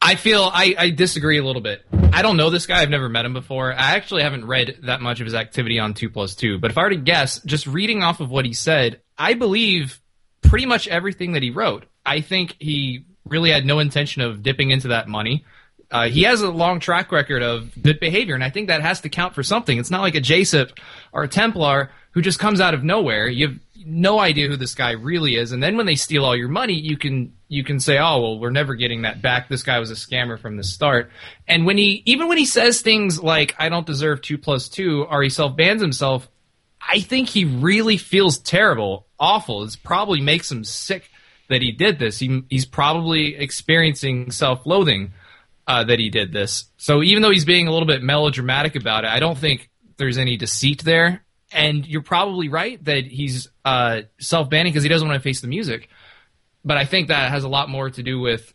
I 0.02 0.16
feel 0.16 0.50
I, 0.54 0.76
I 0.78 0.90
disagree 0.92 1.38
a 1.38 1.44
little 1.44 1.62
bit. 1.62 1.86
I 2.14 2.22
don't 2.22 2.38
know 2.38 2.50
this 2.50 2.66
guy. 2.66 2.82
I've 2.82 2.90
never 2.90 3.10
met 3.10 3.26
him 3.26 3.34
before. 3.34 3.74
I 3.74 3.96
actually 3.96 4.24
haven't 4.24 4.46
read 4.46 4.80
that 4.84 5.02
much 5.02 5.20
of 5.20 5.26
his 5.26 5.36
activity 5.36 5.80
on 5.80 5.94
two 5.94 6.10
plus 6.10 6.36
two. 6.36 6.60
But 6.60 6.72
if 6.72 6.78
I 6.78 6.84
were 6.84 6.90
to 6.92 6.96
guess, 6.96 7.42
just 7.44 7.68
reading 7.68 8.04
off 8.04 8.20
of 8.20 8.30
what 8.30 8.46
he 8.46 8.54
said, 8.54 9.02
I 9.18 9.34
believe 9.34 10.00
pretty 10.42 10.66
much 10.66 10.88
everything 10.88 11.34
that 11.34 11.44
he 11.44 11.50
wrote. 11.50 11.86
I 12.06 12.22
think 12.22 12.56
he 12.60 13.06
really 13.26 13.52
had 13.52 13.66
no 13.66 13.80
intention 13.80 14.22
of 14.22 14.44
dipping 14.44 14.72
into 14.72 14.90
that 14.90 15.08
money. 15.08 15.46
Uh, 15.90 16.10
he 16.10 16.24
has 16.24 16.42
a 16.42 16.52
long 16.52 16.80
track 16.80 17.12
record 17.12 17.42
of 17.42 17.82
good 17.82 18.00
behavior, 18.00 18.36
and 18.36 18.44
I 18.44 18.50
think 18.50 18.68
that 18.68 18.82
has 18.82 19.02
to 19.02 19.10
count 19.10 19.36
for 19.36 19.44
something. 19.44 19.78
It's 19.78 19.92
not 19.92 20.02
like 20.02 20.16
a 20.16 20.22
JSIP 20.22 20.78
or 21.14 21.24
a 21.24 21.28
Templar 21.28 21.92
who 22.12 22.22
just 22.22 22.40
comes 22.40 22.60
out 22.60 22.74
of 22.74 22.84
nowhere. 22.84 23.28
You 23.28 23.48
have 23.48 23.60
no 23.86 24.20
idea 24.20 24.48
who 24.48 24.58
this 24.58 24.76
guy 24.76 24.92
really 24.92 25.36
is, 25.36 25.52
and 25.52 25.64
then 25.64 25.78
when 25.78 25.86
they 25.86 25.96
steal 25.96 26.26
all 26.26 26.36
your 26.36 26.50
money, 26.50 26.74
you 26.74 26.98
can 26.98 27.34
you 27.48 27.64
can 27.64 27.80
say, 27.80 27.98
"Oh, 27.98 28.22
well, 28.22 28.40
we're 28.40 28.52
never 28.52 28.76
getting 28.76 29.04
that 29.04 29.22
back. 29.22 29.50
This 29.50 29.64
guy 29.64 29.80
was 29.80 29.92
a 29.92 29.96
scammer 29.96 30.40
from 30.40 30.58
the 30.58 30.64
start." 30.64 31.12
And 31.48 31.66
when 31.66 31.78
he 31.78 32.04
even 32.06 32.28
when 32.28 32.38
he 32.38 32.46
says 32.46 32.82
things 32.82 33.22
like, 33.22 33.56
"I 33.58 33.70
don't 33.70 33.86
deserve 33.86 34.22
two 34.22 34.38
plus 34.38 34.70
two, 34.70 35.06
or 35.10 35.24
he 35.24 35.30
self 35.30 35.56
bans 35.56 35.82
himself, 35.82 36.28
I 36.82 37.00
think 37.02 37.30
he 37.30 37.46
really 37.46 37.98
feels 37.98 38.38
terrible, 38.38 39.08
awful. 39.20 39.64
It 39.64 39.78
probably 39.84 40.22
makes 40.22 40.52
him 40.52 40.64
sick 40.64 41.10
that 41.50 41.62
he 41.62 41.72
did 41.72 42.00
this. 42.00 42.20
He, 42.20 42.44
he's 42.50 42.66
probably 42.66 43.36
experiencing 43.36 44.32
self 44.32 44.66
loathing 44.66 45.14
uh, 45.68 45.84
that 45.84 46.00
he 46.00 46.10
did 46.10 46.32
this. 46.32 46.66
So 46.78 47.04
even 47.04 47.22
though 47.22 47.32
he's 47.32 47.46
being 47.46 47.68
a 47.68 47.72
little 47.72 47.88
bit 47.88 48.02
melodramatic 48.02 48.76
about 48.76 49.04
it, 49.04 49.10
I 49.10 49.20
don't 49.20 49.38
think 49.38 49.70
there's 49.98 50.18
any 50.18 50.38
deceit 50.38 50.84
there. 50.84 51.24
And 51.52 51.86
you're 51.86 52.02
probably 52.02 52.50
right 52.50 52.84
that 52.86 53.06
he's 53.06 53.50
uh, 53.64 54.02
self 54.20 54.50
banning 54.50 54.72
because 54.72 54.84
he 54.84 54.90
doesn't 54.90 55.08
want 55.08 55.22
to 55.22 55.24
face 55.24 55.42
the 55.42 55.48
music. 55.48 55.90
But 56.68 56.78
I 56.78 56.86
think 56.86 57.08
that 57.08 57.32
has 57.32 57.46
a 57.46 57.48
lot 57.50 57.70
more 57.70 57.90
to 57.90 58.04
do 58.04 58.20
with 58.20 58.54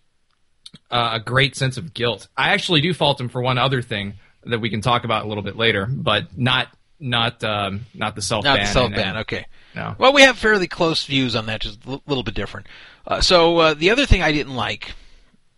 uh, 0.90 1.12
a 1.14 1.20
great 1.20 1.56
sense 1.56 1.78
of 1.78 1.94
guilt. 1.94 2.28
I 2.36 2.50
actually 2.50 2.82
do 2.82 2.92
fault 2.92 3.18
him 3.18 3.30
for 3.30 3.40
one 3.40 3.56
other 3.56 3.80
thing 3.80 4.14
that 4.44 4.60
we 4.60 4.68
can 4.68 4.82
talk 4.82 5.04
about 5.04 5.24
a 5.24 5.28
little 5.28 5.42
bit 5.42 5.56
later, 5.56 5.86
but 5.86 6.36
not 6.36 6.68
not 7.00 7.42
um, 7.42 7.86
not 7.94 8.14
the 8.14 8.22
self 8.22 8.44
ban. 8.44 8.56
Not 8.56 8.60
the 8.60 8.72
self 8.72 8.92
ban. 8.92 9.16
Okay. 9.18 9.46
No. 9.74 9.96
Well, 9.98 10.12
we 10.12 10.22
have 10.22 10.36
fairly 10.36 10.68
close 10.68 11.06
views 11.06 11.34
on 11.34 11.46
that, 11.46 11.62
just 11.62 11.84
a 11.86 12.00
little 12.06 12.22
bit 12.22 12.34
different. 12.34 12.66
Uh, 13.06 13.22
so 13.22 13.58
uh, 13.58 13.74
the 13.74 13.90
other 13.90 14.04
thing 14.04 14.22
I 14.22 14.30
didn't 14.30 14.54
like, 14.54 14.92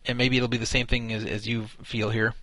and 0.06 0.16
maybe 0.16 0.36
it'll 0.36 0.48
be 0.48 0.56
the 0.56 0.66
same 0.66 0.86
thing 0.86 1.12
as, 1.12 1.24
as 1.24 1.48
you 1.48 1.66
feel 1.82 2.10
here, 2.10 2.34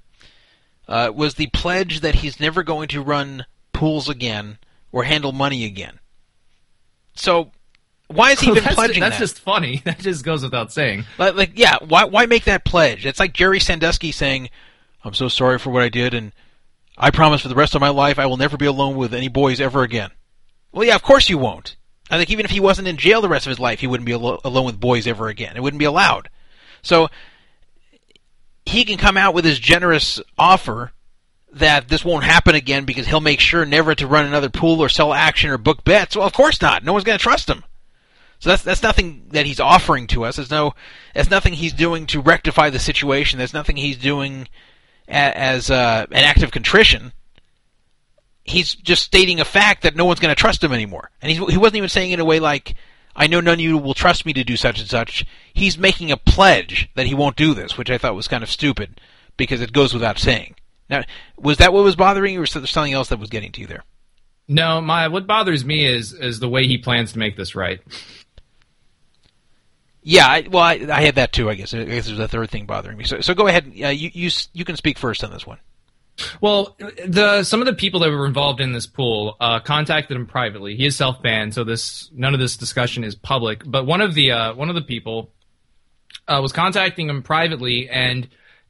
uh, 0.89 1.11
was 1.15 1.35
the 1.35 1.47
pledge 1.47 2.01
that 2.01 2.15
he's 2.15 2.39
never 2.39 2.63
going 2.63 2.89
to 2.89 3.01
run 3.01 3.45
pools 3.71 4.09
again 4.09 4.57
or 4.91 5.05
handle 5.05 5.31
money 5.31 5.63
again. 5.63 5.99
So 7.15 7.51
why 8.15 8.31
is 8.31 8.39
he 8.39 8.47
even 8.51 8.63
that's, 8.63 8.75
pledging 8.75 8.99
that's 8.99 9.17
that? 9.17 9.23
just 9.23 9.39
funny. 9.39 9.81
That 9.85 9.99
just 9.99 10.23
goes 10.23 10.43
without 10.43 10.71
saying. 10.71 11.05
Like, 11.17 11.35
like, 11.35 11.51
yeah, 11.55 11.77
why 11.87 12.05
why 12.05 12.25
make 12.25 12.45
that 12.45 12.65
pledge? 12.65 13.05
It's 13.05 13.19
like 13.19 13.33
Jerry 13.33 13.59
Sandusky 13.59 14.11
saying, 14.11 14.49
"I'm 15.03 15.13
so 15.13 15.27
sorry 15.27 15.59
for 15.59 15.69
what 15.71 15.83
I 15.83 15.89
did, 15.89 16.13
and 16.13 16.31
I 16.97 17.11
promise 17.11 17.41
for 17.41 17.47
the 17.47 17.55
rest 17.55 17.75
of 17.75 17.81
my 17.81 17.89
life 17.89 18.19
I 18.19 18.25
will 18.25 18.37
never 18.37 18.57
be 18.57 18.65
alone 18.65 18.95
with 18.95 19.13
any 19.13 19.27
boys 19.27 19.59
ever 19.59 19.83
again." 19.83 20.11
Well, 20.71 20.87
yeah, 20.87 20.95
of 20.95 21.03
course 21.03 21.29
you 21.29 21.37
won't. 21.37 21.75
I 22.09 22.17
think 22.17 22.29
even 22.29 22.45
if 22.45 22.51
he 22.51 22.59
wasn't 22.59 22.87
in 22.87 22.97
jail 22.97 23.21
the 23.21 23.29
rest 23.29 23.45
of 23.45 23.51
his 23.51 23.59
life, 23.59 23.79
he 23.79 23.87
wouldn't 23.87 24.05
be 24.05 24.11
alo- 24.11 24.41
alone 24.43 24.65
with 24.65 24.79
boys 24.79 25.07
ever 25.07 25.27
again. 25.27 25.55
It 25.55 25.63
wouldn't 25.63 25.79
be 25.79 25.85
allowed. 25.85 26.29
So 26.81 27.09
he 28.65 28.83
can 28.83 28.97
come 28.97 29.17
out 29.17 29.33
with 29.33 29.45
his 29.45 29.59
generous 29.59 30.19
offer 30.37 30.91
that 31.53 31.87
this 31.87 32.05
won't 32.05 32.23
happen 32.23 32.55
again 32.55 32.85
because 32.85 33.07
he'll 33.07 33.21
make 33.21 33.39
sure 33.39 33.65
never 33.65 33.93
to 33.95 34.07
run 34.07 34.25
another 34.25 34.49
pool 34.49 34.81
or 34.81 34.89
sell 34.89 35.13
action 35.13 35.49
or 35.49 35.57
book 35.57 35.83
bets. 35.83 36.15
Well, 36.15 36.25
of 36.25 36.33
course 36.33 36.61
not. 36.61 36.83
No 36.83 36.93
one's 36.93 37.03
going 37.03 37.17
to 37.17 37.23
trust 37.23 37.49
him. 37.49 37.63
So 38.41 38.49
that's 38.49 38.63
that's 38.63 38.81
nothing 38.81 39.27
that 39.29 39.45
he's 39.45 39.59
offering 39.59 40.07
to 40.07 40.25
us. 40.25 40.37
There's 40.37 40.49
no, 40.49 40.73
that's 41.13 41.29
nothing 41.29 41.53
he's 41.53 41.73
doing 41.73 42.07
to 42.07 42.19
rectify 42.19 42.71
the 42.71 42.79
situation. 42.79 43.37
There's 43.37 43.53
nothing 43.53 43.77
he's 43.77 43.97
doing 43.97 44.47
a, 45.07 45.37
as 45.37 45.69
uh, 45.69 46.07
an 46.09 46.23
act 46.23 46.41
of 46.41 46.49
contrition. 46.49 47.13
He's 48.43 48.73
just 48.73 49.03
stating 49.03 49.39
a 49.39 49.45
fact 49.45 49.83
that 49.83 49.95
no 49.95 50.05
one's 50.05 50.19
going 50.19 50.33
to 50.33 50.39
trust 50.39 50.63
him 50.63 50.73
anymore. 50.73 51.11
And 51.21 51.31
he 51.31 51.37
he 51.51 51.57
wasn't 51.57 51.75
even 51.75 51.89
saying 51.89 52.09
it 52.09 52.15
in 52.15 52.19
a 52.19 52.25
way 52.25 52.39
like, 52.39 52.73
"I 53.15 53.27
know 53.27 53.41
none 53.41 53.53
of 53.53 53.59
you 53.59 53.77
will 53.77 53.93
trust 53.93 54.25
me 54.25 54.33
to 54.33 54.43
do 54.43 54.57
such 54.57 54.79
and 54.79 54.89
such." 54.89 55.23
He's 55.53 55.77
making 55.77 56.11
a 56.11 56.17
pledge 56.17 56.89
that 56.95 57.05
he 57.05 57.13
won't 57.13 57.35
do 57.35 57.53
this, 57.53 57.77
which 57.77 57.91
I 57.91 57.99
thought 57.99 58.15
was 58.15 58.27
kind 58.27 58.41
of 58.41 58.49
stupid 58.49 58.99
because 59.37 59.61
it 59.61 59.71
goes 59.71 59.93
without 59.93 60.17
saying. 60.17 60.55
Now, 60.89 61.03
was 61.37 61.57
that 61.57 61.73
what 61.73 61.83
was 61.83 61.95
bothering 61.95 62.33
you, 62.33 62.41
or 62.41 62.47
something 62.47 62.93
else 62.93 63.09
that 63.09 63.19
was 63.19 63.29
getting 63.29 63.51
to 63.51 63.61
you 63.61 63.67
there? 63.67 63.83
No, 64.47 64.81
my 64.81 65.07
what 65.09 65.27
bothers 65.27 65.63
me 65.63 65.85
is 65.85 66.11
is 66.11 66.39
the 66.39 66.49
way 66.49 66.65
he 66.65 66.79
plans 66.79 67.13
to 67.13 67.19
make 67.19 67.37
this 67.37 67.53
right. 67.53 67.79
Yeah, 70.03 70.25
I, 70.27 70.47
well, 70.49 70.63
I, 70.63 70.87
I 70.91 71.01
had 71.01 71.15
that 71.15 71.31
too. 71.31 71.49
I 71.49 71.55
guess. 71.55 71.73
I 71.73 71.83
guess 71.83 72.07
there's 72.07 72.19
a 72.19 72.27
third 72.27 72.49
thing 72.49 72.65
bothering 72.65 72.97
me. 72.97 73.03
So, 73.03 73.21
so 73.21 73.33
go 73.33 73.47
ahead. 73.47 73.71
Uh, 73.81 73.89
you, 73.89 74.09
you, 74.13 74.29
you 74.53 74.65
can 74.65 74.75
speak 74.75 74.97
first 74.97 75.23
on 75.23 75.31
this 75.31 75.45
one. 75.45 75.59
Well, 76.39 76.75
the 77.05 77.43
some 77.43 77.61
of 77.61 77.65
the 77.65 77.73
people 77.73 77.99
that 78.01 78.09
were 78.09 78.25
involved 78.25 78.61
in 78.61 78.73
this 78.73 78.85
pool 78.85 79.37
uh, 79.39 79.59
contacted 79.59 80.15
him 80.15 80.25
privately. 80.25 80.75
He 80.75 80.85
is 80.85 80.95
self 80.95 81.21
banned, 81.21 81.53
so 81.53 81.63
this 81.63 82.09
none 82.13 82.33
of 82.33 82.39
this 82.39 82.57
discussion 82.57 83.03
is 83.03 83.15
public. 83.15 83.63
But 83.65 83.85
one 83.85 84.01
of 84.01 84.13
the 84.13 84.31
uh, 84.31 84.53
one 84.53 84.69
of 84.69 84.75
the 84.75 84.81
people 84.81 85.31
uh, 86.27 86.39
was 86.41 86.51
contacting 86.51 87.09
him 87.09 87.23
privately 87.23 87.89
and 87.89 88.27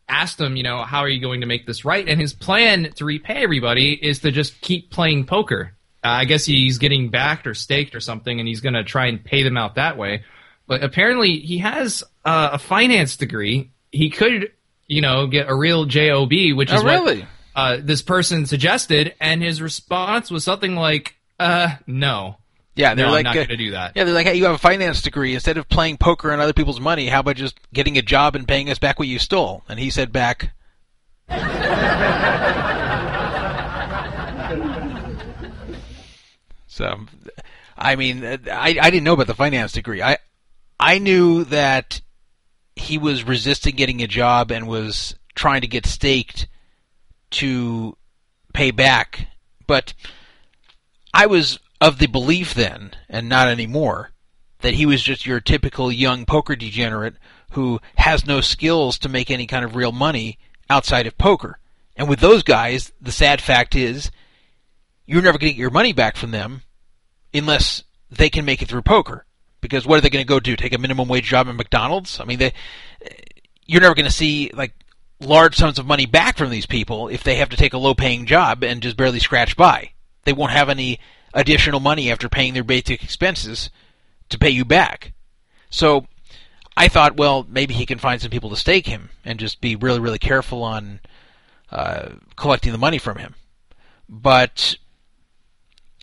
asked 0.08 0.40
him, 0.40 0.56
you 0.56 0.64
know, 0.64 0.84
how 0.84 1.00
are 1.00 1.10
you 1.10 1.22
going 1.22 1.42
to 1.42 1.48
make 1.48 1.66
this 1.66 1.86
right? 1.86 2.08
And 2.08 2.20
his 2.20 2.34
plan 2.34 2.92
to 2.96 3.06
repay 3.06 3.44
everybody 3.44 3.94
is 3.94 4.20
to 4.20 4.32
just 4.32 4.60
keep 4.62 4.92
playing 4.92 5.26
poker. 5.26 5.74
Uh, 6.04 6.10
I 6.10 6.26
guess 6.26 6.46
he's 6.46 6.78
getting 6.78 7.10
backed 7.10 7.48
or 7.48 7.54
staked 7.54 7.96
or 7.96 8.00
something, 8.00 8.40
and 8.40 8.48
he's 8.48 8.62
going 8.62 8.74
to 8.74 8.84
try 8.84 9.08
and 9.08 9.24
pay 9.24 9.44
them 9.44 9.58
out 9.58 9.76
that 9.76 9.98
way. 9.98 10.24
But 10.68 10.84
apparently, 10.84 11.40
he 11.40 11.58
has 11.60 12.04
uh, 12.24 12.50
a 12.54 12.58
finance 12.60 13.18
degree. 13.18 13.72
He 13.92 14.10
could, 14.10 14.52
you 14.88 15.02
know, 15.02 15.28
get 15.28 15.50
a 15.50 15.56
real 15.56 15.86
job, 15.86 16.30
which 16.32 16.72
is 16.72 16.82
Oh, 16.82 16.86
what 16.86 17.04
really? 17.04 17.26
uh, 17.56 17.78
this 17.82 18.02
person 18.02 18.46
suggested, 18.46 19.14
and 19.20 19.42
his 19.42 19.62
response 19.62 20.32
was 20.32 20.44
something 20.44 20.76
like, 20.76 21.16
"Uh, 21.40 21.76
no." 21.88 22.38
Yeah, 22.74 22.96
they're 22.96 23.06
No, 23.06 23.10
I'm 23.10 23.16
like, 23.16 23.24
not 23.26 23.38
uh, 23.38 23.44
gonna 23.44 23.58
do 23.58 23.72
that. 23.72 23.92
Yeah, 23.98 24.06
they're 24.06 24.14
like, 24.14 24.26
hey, 24.26 24.36
you 24.36 24.46
have 24.46 24.56
a 24.56 24.58
finance 24.58 25.02
degree. 25.02 25.34
Instead 25.34 25.58
of 25.58 25.68
playing 25.68 25.98
poker 25.98 26.32
on 26.32 26.40
other 26.40 26.54
people's 26.54 26.80
money, 26.80 27.08
how 27.08 27.20
about 27.20 27.36
just 27.36 27.60
getting 27.74 27.98
a 27.98 28.02
job 28.02 28.34
and 28.34 28.48
paying 28.48 28.70
us 28.70 28.80
back 28.80 28.98
what 28.98 29.10
you 29.10 29.20
stole? 29.20 29.64
And 29.68 29.78
he 29.78 29.90
said 29.90 30.14
back, 30.14 30.54
so, 36.68 37.00
I 37.78 37.96
mean, 37.96 38.24
I 38.24 38.40
I 38.82 38.90
didn't 38.90 39.04
know 39.04 39.14
about 39.14 39.28
the 39.28 39.34
finance 39.36 39.74
degree. 39.74 40.02
I 40.02 40.18
I 40.82 40.98
knew 40.98 41.44
that 41.46 42.02
he 42.76 42.98
was 42.98 43.24
resisting 43.24 43.76
getting 43.76 44.02
a 44.02 44.08
job 44.08 44.52
and 44.52 44.68
was 44.68 45.16
trying 45.36 45.62
to 45.62 45.68
get 45.68 45.86
staked 45.86 46.48
to 47.32 47.96
pay 48.52 48.72
back, 48.72 49.28
but 49.68 49.94
I 51.14 51.28
was 51.28 51.60
of 51.80 52.00
the 52.00 52.08
belief 52.08 52.56
then, 52.56 52.92
and 53.08 53.30
not 53.30 53.48
anymore, 53.48 54.12
that 54.62 54.74
he 54.74 54.88
was 54.88 55.04
just 55.04 55.26
your 55.26 55.40
typical 55.40 55.92
young 55.92 56.26
poker 56.26 56.56
degenerate 56.56 57.16
who 57.52 57.80
has 57.96 58.26
no 58.26 58.42
skills 58.42 58.98
to 59.00 59.10
make 59.10 59.30
any 59.30 59.46
kind 59.46 59.64
of 59.64 59.76
real 59.76 59.92
money 59.92 60.40
outside 60.68 61.06
of 61.06 61.18
poker. 61.18 61.60
And 61.96 62.10
with 62.10 62.22
those 62.22 62.42
guys, 62.42 62.92
the 63.00 63.12
sad 63.12 63.40
fact 63.40 63.76
is, 63.76 64.10
you're 65.06 65.22
never 65.22 65.38
going 65.38 65.52
to 65.52 65.54
get 65.54 65.62
your 65.62 65.70
money 65.70 65.94
back 65.94 66.16
from 66.16 66.32
them 66.32 66.64
unless 67.34 67.84
they 68.10 68.30
can 68.30 68.46
make 68.46 68.62
it 68.64 68.68
through 68.68 68.82
poker. 68.82 69.26
Because 69.62 69.86
what 69.86 69.98
are 69.98 70.02
they 70.02 70.10
going 70.10 70.26
to 70.26 70.28
go 70.28 70.40
do? 70.40 70.56
Take 70.56 70.74
a 70.74 70.78
minimum 70.78 71.08
wage 71.08 71.26
job 71.26 71.48
at 71.48 71.56
McDonald's? 71.56 72.20
I 72.20 72.26
mean, 72.26 72.40
they, 72.40 72.54
you're 73.66 73.82
never 73.82 73.96
going 73.96 74.08
to 74.08 74.12
see 74.12 74.52
like 74.54 74.74
large 75.20 75.56
sums 75.56 75.80
of 75.80 75.86
money 75.86 76.06
back 76.06 76.38
from 76.38 76.50
these 76.50 76.66
people 76.66 77.08
if 77.08 77.24
they 77.24 77.36
have 77.36 77.50
to 77.50 77.58
take 77.58 77.74
a 77.74 77.78
low 77.78 77.94
paying 77.94 78.26
job 78.26 78.64
and 78.64 78.82
just 78.82 78.98
barely 78.98 79.20
scratch 79.20 79.56
by. 79.56 79.92
They 80.24 80.34
won't 80.34 80.52
have 80.52 80.70
any 80.70 81.00
additional 81.34 81.80
money 81.80 82.12
after 82.12 82.28
paying 82.28 82.54
their 82.54 82.64
basic 82.64 83.04
expenses 83.04 83.70
to 84.30 84.40
pay 84.40 84.50
you 84.50 84.66
back. 84.66 85.14
So 85.70 86.08
I 86.76 86.88
thought, 86.88 87.18
well, 87.18 87.46
maybe 87.50 87.74
he 87.74 87.86
can 87.86 88.00
find 88.00 88.22
some 88.22 88.32
people 88.32 88.50
to 88.50 88.56
stake 88.56 88.88
him 88.88 89.10
and 89.24 89.40
just 89.40 89.62
be 89.62 89.76
really, 89.76 90.00
really 90.00 90.20
careful 90.20 90.64
on 90.64 91.00
uh, 91.72 92.10
collecting 92.36 92.72
the 92.72 92.78
money 92.78 92.98
from 92.98 93.18
him. 93.18 93.36
But 94.10 94.76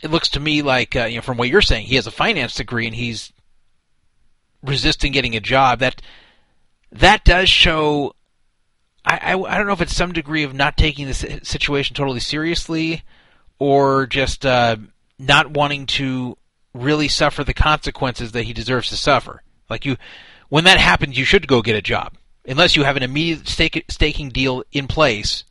it 0.03 0.11
looks 0.11 0.29
to 0.31 0.41
me 0.41 0.63
like, 0.63 0.97
uh, 0.97 1.05
you 1.05 1.17
know, 1.17 1.23
from 1.23 1.37
what 1.37 1.49
you're 1.49 1.61
saying, 1.61 1.87
he 1.87 1.97
has 1.97 2.07
a 2.07 2.13
finance 2.13 2.55
degree 2.55 2.87
and 2.87 2.95
he's 2.95 3.33
resisting 4.63 5.13
getting 5.13 5.37
a 5.37 5.41
job, 5.41 5.81
that 5.81 6.03
that 6.93 7.25
does 7.25 7.49
show. 7.49 8.15
I, 9.05 9.35
I, 9.35 9.41
I 9.41 9.57
don't 9.57 9.67
know 9.67 9.73
if 9.73 9.81
it's 9.81 9.97
some 9.97 10.13
degree 10.13 10.43
of 10.43 10.55
not 10.55 10.77
taking 10.77 11.07
the 11.07 11.41
situation 11.43 11.95
totally 11.95 12.21
seriously, 12.21 13.03
or 13.59 14.07
just 14.07 14.45
uh, 14.45 14.77
not 15.19 15.51
wanting 15.51 15.87
to 15.87 16.37
really 16.75 17.09
suffer 17.09 17.43
the 17.43 17.55
consequences 17.55 18.33
that 18.33 18.45
he 18.45 18.53
deserves 18.53 18.89
to 18.91 18.97
suffer. 18.97 19.43
Like 19.71 19.85
you, 19.85 19.97
when 20.49 20.65
that 20.65 20.79
happens, 20.79 21.19
you 21.19 21.25
should 21.25 21.49
go 21.49 21.63
get 21.63 21.77
a 21.77 21.83
job, 21.83 22.17
unless 22.47 22.77
you 22.77 22.85
have 22.85 22.97
an 22.97 23.03
immediate 23.03 23.49
stake, 23.49 23.85
staking 23.89 24.31
deal 24.31 24.63
in 24.73 24.87
place 24.87 25.45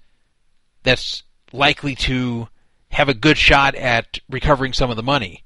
that's 0.83 1.23
likely 1.51 1.95
to 1.95 2.47
have 2.89 3.09
a 3.09 3.13
good 3.13 3.37
shot 3.37 3.75
at 3.75 4.19
recovering 4.29 4.73
some 4.73 4.89
of 4.89 4.95
the 4.95 5.03
money. 5.03 5.43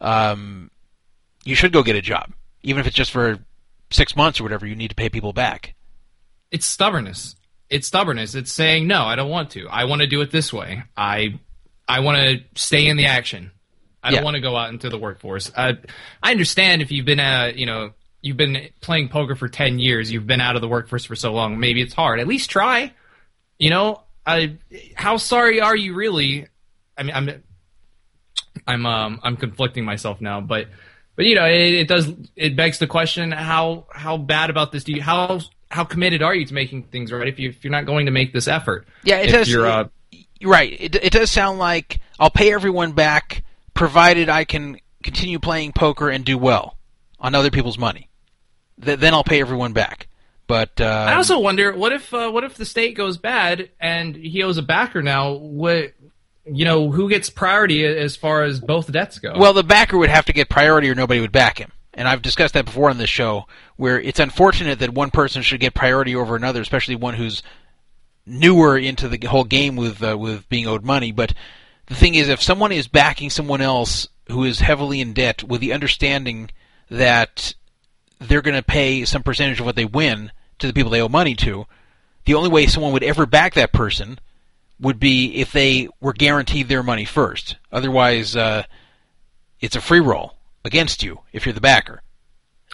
Um, 0.00 0.70
you 1.44 1.54
should 1.54 1.72
go 1.72 1.82
get 1.82 1.96
a 1.96 2.02
job, 2.02 2.32
even 2.62 2.80
if 2.80 2.86
it's 2.86 2.96
just 2.96 3.10
for 3.10 3.38
six 3.90 4.16
months 4.16 4.40
or 4.40 4.44
whatever. 4.44 4.66
You 4.66 4.76
need 4.76 4.88
to 4.88 4.94
pay 4.94 5.08
people 5.08 5.32
back. 5.32 5.74
It's 6.50 6.66
stubbornness. 6.66 7.36
It's 7.68 7.86
stubbornness. 7.86 8.34
It's 8.34 8.52
saying 8.52 8.86
no, 8.86 9.04
I 9.04 9.16
don't 9.16 9.30
want 9.30 9.50
to. 9.50 9.68
I 9.68 9.84
want 9.84 10.00
to 10.00 10.06
do 10.06 10.20
it 10.20 10.30
this 10.30 10.52
way. 10.52 10.82
I 10.96 11.38
I 11.88 12.00
want 12.00 12.18
to 12.18 12.60
stay 12.60 12.86
in 12.86 12.96
the 12.96 13.06
action. 13.06 13.52
I 14.02 14.12
don't 14.12 14.24
want 14.24 14.36
to 14.36 14.40
go 14.40 14.56
out 14.56 14.70
into 14.70 14.88
the 14.88 14.98
workforce. 14.98 15.52
Uh, 15.54 15.74
I 16.22 16.30
understand 16.30 16.80
if 16.80 16.90
you've 16.90 17.04
been 17.04 17.20
uh, 17.20 17.52
you 17.54 17.66
know 17.66 17.90
you've 18.22 18.36
been 18.36 18.68
playing 18.80 19.08
poker 19.08 19.34
for 19.36 19.48
ten 19.48 19.78
years, 19.78 20.10
you've 20.10 20.26
been 20.26 20.40
out 20.40 20.56
of 20.56 20.62
the 20.62 20.68
workforce 20.68 21.04
for 21.04 21.14
so 21.14 21.32
long. 21.32 21.60
Maybe 21.60 21.80
it's 21.82 21.94
hard. 21.94 22.18
At 22.18 22.26
least 22.26 22.50
try. 22.50 22.92
You 23.58 23.70
know, 23.70 24.02
I, 24.26 24.56
how 24.94 25.18
sorry 25.18 25.60
are 25.60 25.76
you 25.76 25.94
really? 25.94 26.46
I 26.96 27.02
mean, 27.02 27.14
I'm 27.14 27.42
I'm 28.66 28.86
um 28.86 29.20
I'm 29.22 29.36
conflicting 29.36 29.84
myself 29.84 30.20
now, 30.20 30.40
but 30.40 30.68
but 31.20 31.26
you 31.26 31.34
know 31.34 31.44
it, 31.44 31.74
it 31.74 31.86
does 31.86 32.10
it 32.34 32.56
begs 32.56 32.78
the 32.78 32.86
question 32.86 33.30
how 33.30 33.84
how 33.92 34.16
bad 34.16 34.48
about 34.48 34.72
this 34.72 34.84
do 34.84 34.92
you 34.92 35.02
how 35.02 35.38
how 35.70 35.84
committed 35.84 36.22
are 36.22 36.34
you 36.34 36.46
to 36.46 36.54
making 36.54 36.84
things 36.84 37.12
right 37.12 37.28
if 37.28 37.38
you 37.38 37.50
if 37.50 37.62
you're 37.62 37.70
not 37.70 37.84
going 37.84 38.06
to 38.06 38.10
make 38.10 38.32
this 38.32 38.48
effort? 38.48 38.88
Yeah, 39.04 39.18
it 39.18 39.26
does. 39.28 39.50
You're, 39.50 39.66
uh, 39.66 39.88
right. 40.42 40.74
It, 40.80 40.96
it 40.96 41.12
does 41.12 41.30
sound 41.30 41.58
like 41.58 42.00
I'll 42.18 42.30
pay 42.30 42.54
everyone 42.54 42.92
back, 42.92 43.44
provided 43.74 44.30
I 44.30 44.44
can 44.46 44.80
continue 45.02 45.38
playing 45.38 45.72
poker 45.72 46.08
and 46.08 46.24
do 46.24 46.38
well 46.38 46.78
on 47.18 47.34
other 47.34 47.50
people's 47.50 47.76
money. 47.76 48.08
Th- 48.82 48.98
then 48.98 49.12
I'll 49.12 49.22
pay 49.22 49.42
everyone 49.42 49.74
back. 49.74 50.08
But 50.46 50.80
uh, 50.80 51.06
I 51.08 51.16
also 51.16 51.38
wonder 51.38 51.76
what 51.76 51.92
if 51.92 52.14
uh, 52.14 52.30
what 52.30 52.44
if 52.44 52.56
the 52.56 52.64
state 52.64 52.96
goes 52.96 53.18
bad 53.18 53.68
and 53.78 54.16
he 54.16 54.42
owes 54.42 54.56
a 54.56 54.62
backer 54.62 55.02
now? 55.02 55.34
What 55.34 55.92
you 56.44 56.64
know 56.64 56.90
who 56.90 57.08
gets 57.08 57.30
priority 57.30 57.84
as 57.84 58.16
far 58.16 58.42
as 58.42 58.60
both 58.60 58.90
debts 58.90 59.18
go? 59.18 59.34
Well, 59.36 59.52
the 59.52 59.62
backer 59.62 59.98
would 59.98 60.10
have 60.10 60.26
to 60.26 60.32
get 60.32 60.48
priority, 60.48 60.88
or 60.90 60.94
nobody 60.94 61.20
would 61.20 61.32
back 61.32 61.58
him. 61.58 61.72
And 61.92 62.06
I've 62.08 62.22
discussed 62.22 62.54
that 62.54 62.64
before 62.64 62.88
on 62.90 62.98
this 62.98 63.10
show, 63.10 63.46
where 63.76 64.00
it's 64.00 64.20
unfortunate 64.20 64.78
that 64.78 64.94
one 64.94 65.10
person 65.10 65.42
should 65.42 65.60
get 65.60 65.74
priority 65.74 66.14
over 66.14 66.36
another, 66.36 66.60
especially 66.60 66.96
one 66.96 67.14
who's 67.14 67.42
newer 68.26 68.78
into 68.78 69.08
the 69.08 69.26
whole 69.26 69.44
game 69.44 69.76
with 69.76 70.02
uh, 70.02 70.16
with 70.16 70.48
being 70.48 70.66
owed 70.66 70.84
money. 70.84 71.12
But 71.12 71.34
the 71.86 71.94
thing 71.94 72.14
is, 72.14 72.28
if 72.28 72.42
someone 72.42 72.72
is 72.72 72.88
backing 72.88 73.30
someone 73.30 73.60
else 73.60 74.08
who 74.28 74.44
is 74.44 74.60
heavily 74.60 75.00
in 75.00 75.12
debt 75.12 75.42
with 75.42 75.60
the 75.60 75.72
understanding 75.72 76.50
that 76.88 77.54
they're 78.20 78.42
going 78.42 78.56
to 78.56 78.62
pay 78.62 79.04
some 79.04 79.22
percentage 79.22 79.60
of 79.60 79.66
what 79.66 79.76
they 79.76 79.84
win 79.84 80.30
to 80.58 80.66
the 80.66 80.72
people 80.72 80.90
they 80.90 81.00
owe 81.00 81.08
money 81.08 81.34
to, 81.34 81.66
the 82.26 82.34
only 82.34 82.50
way 82.50 82.66
someone 82.66 82.92
would 82.92 83.02
ever 83.02 83.26
back 83.26 83.54
that 83.54 83.72
person 83.72 84.18
would 84.80 84.98
be 84.98 85.34
if 85.36 85.52
they 85.52 85.88
were 86.00 86.12
guaranteed 86.12 86.68
their 86.68 86.82
money 86.82 87.04
first. 87.04 87.56
Otherwise, 87.70 88.34
uh, 88.36 88.62
it's 89.60 89.76
a 89.76 89.80
free 89.80 90.00
roll 90.00 90.34
against 90.64 91.02
you 91.02 91.20
if 91.32 91.44
you're 91.46 91.52
the 91.52 91.60
backer. 91.60 92.02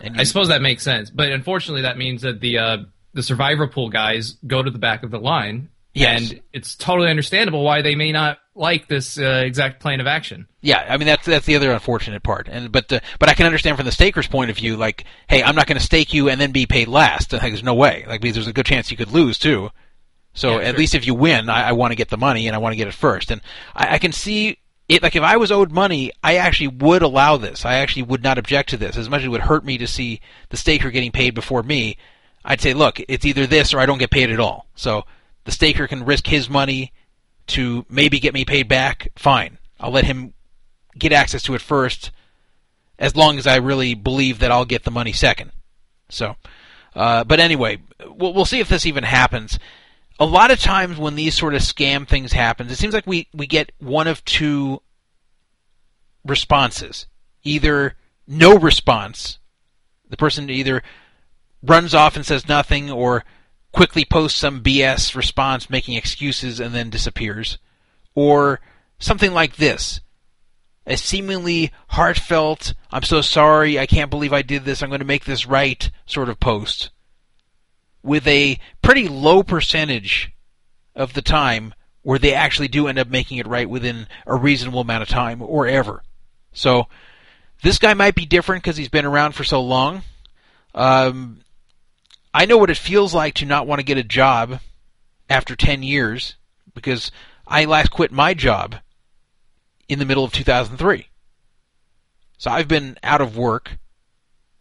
And 0.03 0.21
I 0.21 0.25
suppose 0.25 0.49
that 0.49 0.61
makes 0.63 0.83
sense, 0.83 1.09
but 1.11 1.33
unfortunately, 1.33 1.83
that 1.83 1.97
means 1.97 2.23
that 2.23 2.41
the 2.41 2.59
uh, 2.59 2.77
the 3.15 3.23
survivor 3.23 3.67
pool 3.67 3.89
guys 3.89 4.33
go 4.47 4.63
to 4.63 4.71
the 4.71 4.79
back 4.79 5.03
of 5.03 5.11
the 5.11 5.19
line, 5.19 5.71
Yes. 5.95 6.31
and 6.33 6.41
it's 6.53 6.75
totally 6.77 7.09
understandable 7.09 7.65
why 7.65 7.81
they 7.81 7.95
may 7.95 8.13
not 8.13 8.37
like 8.55 8.89
this 8.89 9.19
uh, 9.19 9.43
exact 9.45 9.81
plan 9.81 10.01
of 10.01 10.07
action. 10.07 10.47
Yeah, 10.61 10.85
I 10.87 10.99
mean 10.99 11.07
that's 11.07 11.25
that's 11.25 11.47
the 11.47 11.57
other 11.57 11.73
unfortunate 11.73 12.23
part. 12.23 12.47
And 12.51 12.71
but 12.71 12.93
uh, 12.93 13.01
but 13.19 13.31
I 13.31 13.35
can 13.35 13.47
understand 13.47 13.79
from 13.79 13.87
the 13.87 13.93
staker's 13.93 14.27
point 14.27 14.51
of 14.51 14.57
view, 14.57 14.77
like, 14.77 15.05
hey, 15.29 15.43
I'm 15.43 15.57
not 15.57 15.67
going 15.67 15.79
to 15.79 15.85
stake 15.85 16.13
you 16.13 16.29
and 16.29 16.39
then 16.39 16.53
be 16.53 16.67
paid 16.67 16.89
last. 16.89 17.33
Like, 17.33 17.41
there's 17.43 17.63
no 17.63 17.75
way. 17.75 18.05
Like, 18.07 18.21
because 18.21 18.35
there's 18.35 18.47
a 18.49 18.53
good 18.53 18.67
chance 18.67 18.91
you 18.91 18.99
could 18.99 19.13
lose 19.13 19.39
too. 19.39 19.71
So 20.37 20.53
Yeah, 20.53 20.67
at 20.67 20.71
sure. 20.71 20.79
least 20.79 20.95
if 20.95 21.07
you 21.07 21.15
win, 21.15 21.49
I, 21.49 21.71
I 21.71 21.73
want 21.73 21.91
to 21.91 21.97
get 21.97 22.11
the 22.11 22.17
money 22.17 22.47
and 22.47 22.55
I 22.55 22.59
want 22.61 22.73
to 22.73 22.77
get 22.77 22.87
it 22.87 22.95
first. 22.95 23.33
And 23.33 23.41
I, 23.75 23.95
I 23.95 23.99
can 23.99 24.13
see 24.13 24.59
it. 24.89 25.03
Like 25.03 25.17
if 25.17 25.23
I 25.25 25.37
was 25.37 25.51
owed 25.51 25.73
money, 25.73 26.13
I 26.23 26.37
actually 26.37 26.69
would 26.69 27.03
allow 27.03 27.37
this. 27.37 27.65
I 27.65 27.77
actually 27.77 28.05
would 28.05 28.23
not 28.23 28.39
object 28.39 28.69
to 28.71 28.77
this. 28.77 28.97
As 28.97 29.11
much 29.11 29.23
as 29.23 29.27
it 29.27 29.31
would 29.31 29.41
hurt 29.41 29.65
me 29.65 29.79
to 29.79 29.87
see 29.89 30.21
the 30.51 30.57
staker 30.57 30.93
getting 30.93 31.11
paid 31.11 31.35
before 31.35 31.65
me, 31.65 31.97
I'd 32.45 32.61
say, 32.61 32.75
look, 32.75 33.01
it's 33.09 33.25
either 33.25 33.47
this 33.47 33.75
or 33.75 33.81
I 33.81 33.87
don't 33.87 33.99
get 33.99 34.11
paid 34.11 34.31
at 34.31 34.39
all. 34.39 34.67
So 34.77 35.05
the 35.45 35.51
staker 35.51 35.89
can 35.89 36.05
risk 36.05 36.29
his 36.29 36.49
money 36.49 36.93
to 37.49 37.85
maybe 37.89 38.21
get 38.21 38.35
me 38.35 38.45
paid 38.45 38.69
back. 38.69 39.09
Fine, 39.17 39.59
I'll 39.81 39.91
let 39.91 40.05
him 40.05 40.35
get 40.99 41.13
access 41.13 41.43
to 41.45 41.55
it 41.55 41.61
first, 41.61 42.11
as 42.99 43.17
long 43.17 43.39
as 43.39 43.47
I 43.47 43.57
really 43.57 43.95
believe 43.95 44.39
that 44.39 44.51
I'll 44.51 44.65
get 44.65 44.85
the 44.85 44.91
money 44.91 45.13
second. 45.13 45.53
So, 46.09 46.37
uh, 46.95 47.25
but 47.25 47.41
anyway, 47.41 47.79
we'll, 48.07 48.33
we'll 48.33 48.45
see 48.45 48.61
if 48.61 48.69
this 48.69 48.87
even 48.87 49.05
happens. 49.05 49.59
A 50.19 50.25
lot 50.25 50.51
of 50.51 50.61
times 50.61 50.99
when 50.99 51.15
these 51.15 51.35
sort 51.35 51.55
of 51.55 51.61
scam 51.61 52.09
things 52.09 52.33
happen, 52.33 52.69
it 52.69 52.77
seems 52.77 52.95
like 52.95 53.07
we, 53.07 53.29
we 53.35 53.47
get 53.47 53.73
one 53.79 54.07
of 54.07 54.25
two 54.25 54.81
responses. 56.25 57.07
Either 57.45 57.95
no 58.27 58.57
response, 58.59 59.39
the 60.09 60.17
person 60.17 60.51
either 60.51 60.83
runs 61.63 61.95
off 61.95 62.17
and 62.17 62.25
says 62.25 62.49
nothing, 62.49 62.91
or 62.91 63.25
quickly 63.73 64.05
posts 64.05 64.39
some 64.39 64.63
BS 64.63 65.15
response 65.15 65.69
making 65.69 65.97
excuses 65.97 66.61
and 66.61 66.75
then 66.75 66.91
disappears, 66.91 67.59
or 68.15 68.61
something 68.99 69.33
like 69.33 69.57
this. 69.57 70.01
A 70.87 70.97
seemingly 70.97 71.73
heartfelt, 71.89 72.75
I'm 72.91 73.03
so 73.03 73.21
sorry, 73.21 73.79
I 73.79 73.87
can't 73.87 74.11
believe 74.11 74.33
I 74.33 74.43
did 74.43 74.65
this, 74.65 74.83
I'm 74.83 74.89
going 74.89 75.01
to 75.01 75.05
make 75.05 75.25
this 75.25 75.47
right 75.47 75.91
sort 76.07 76.29
of 76.29 76.39
post, 76.39 76.91
with 78.07 78.27
a 78.27 78.59
pretty 78.83 79.09
low 79.09 79.43
percentage 79.43 80.33
of 80.95 81.13
the 81.13 81.23
time 81.23 81.75
where 82.03 82.19
they 82.19 82.33
actually 82.33 82.69
do 82.69 82.87
end 82.87 82.99
up 82.99 83.09
making 83.09 83.39
it 83.39 83.47
right 83.47 83.69
within 83.69 84.07
a 84.27 84.35
reasonable 84.35 84.81
amount 84.81 85.03
of 85.03 85.09
time 85.09 85.43
or 85.43 85.67
ever. 85.67 86.03
So, 86.53 86.87
this 87.63 87.79
guy 87.79 87.95
might 87.95 88.15
be 88.15 88.27
different 88.27 88.63
because 88.63 88.77
he's 88.77 88.89
been 88.89 89.05
around 89.05 89.33
for 89.33 89.45
so 89.45 89.61
long. 89.61 90.03
Um, 90.75 91.41
I 92.33 92.47
know 92.47 92.59
what 92.59 92.71
it 92.71 92.77
feels 92.77 93.13
like 93.13 93.35
to 93.35 93.45
not 93.45 93.67
want 93.67 93.81
to 93.81 93.85
get 93.85 93.99
a 93.99 94.05
job 94.05 94.61
after 95.29 95.57
10 95.57 95.83
years 95.83 96.37
because 96.75 97.11
I 97.47 97.65
last 97.65 97.91
quit 97.91 98.13
my 98.13 98.35
job 98.35 98.77
in 99.89 99.99
the 99.99 100.05
middle 100.05 100.25
of 100.25 100.33
2003. 100.33 101.09
So 102.39 102.51
I've 102.51 102.69
been 102.69 102.99
out 103.03 103.21
of 103.21 103.37
work 103.37 103.79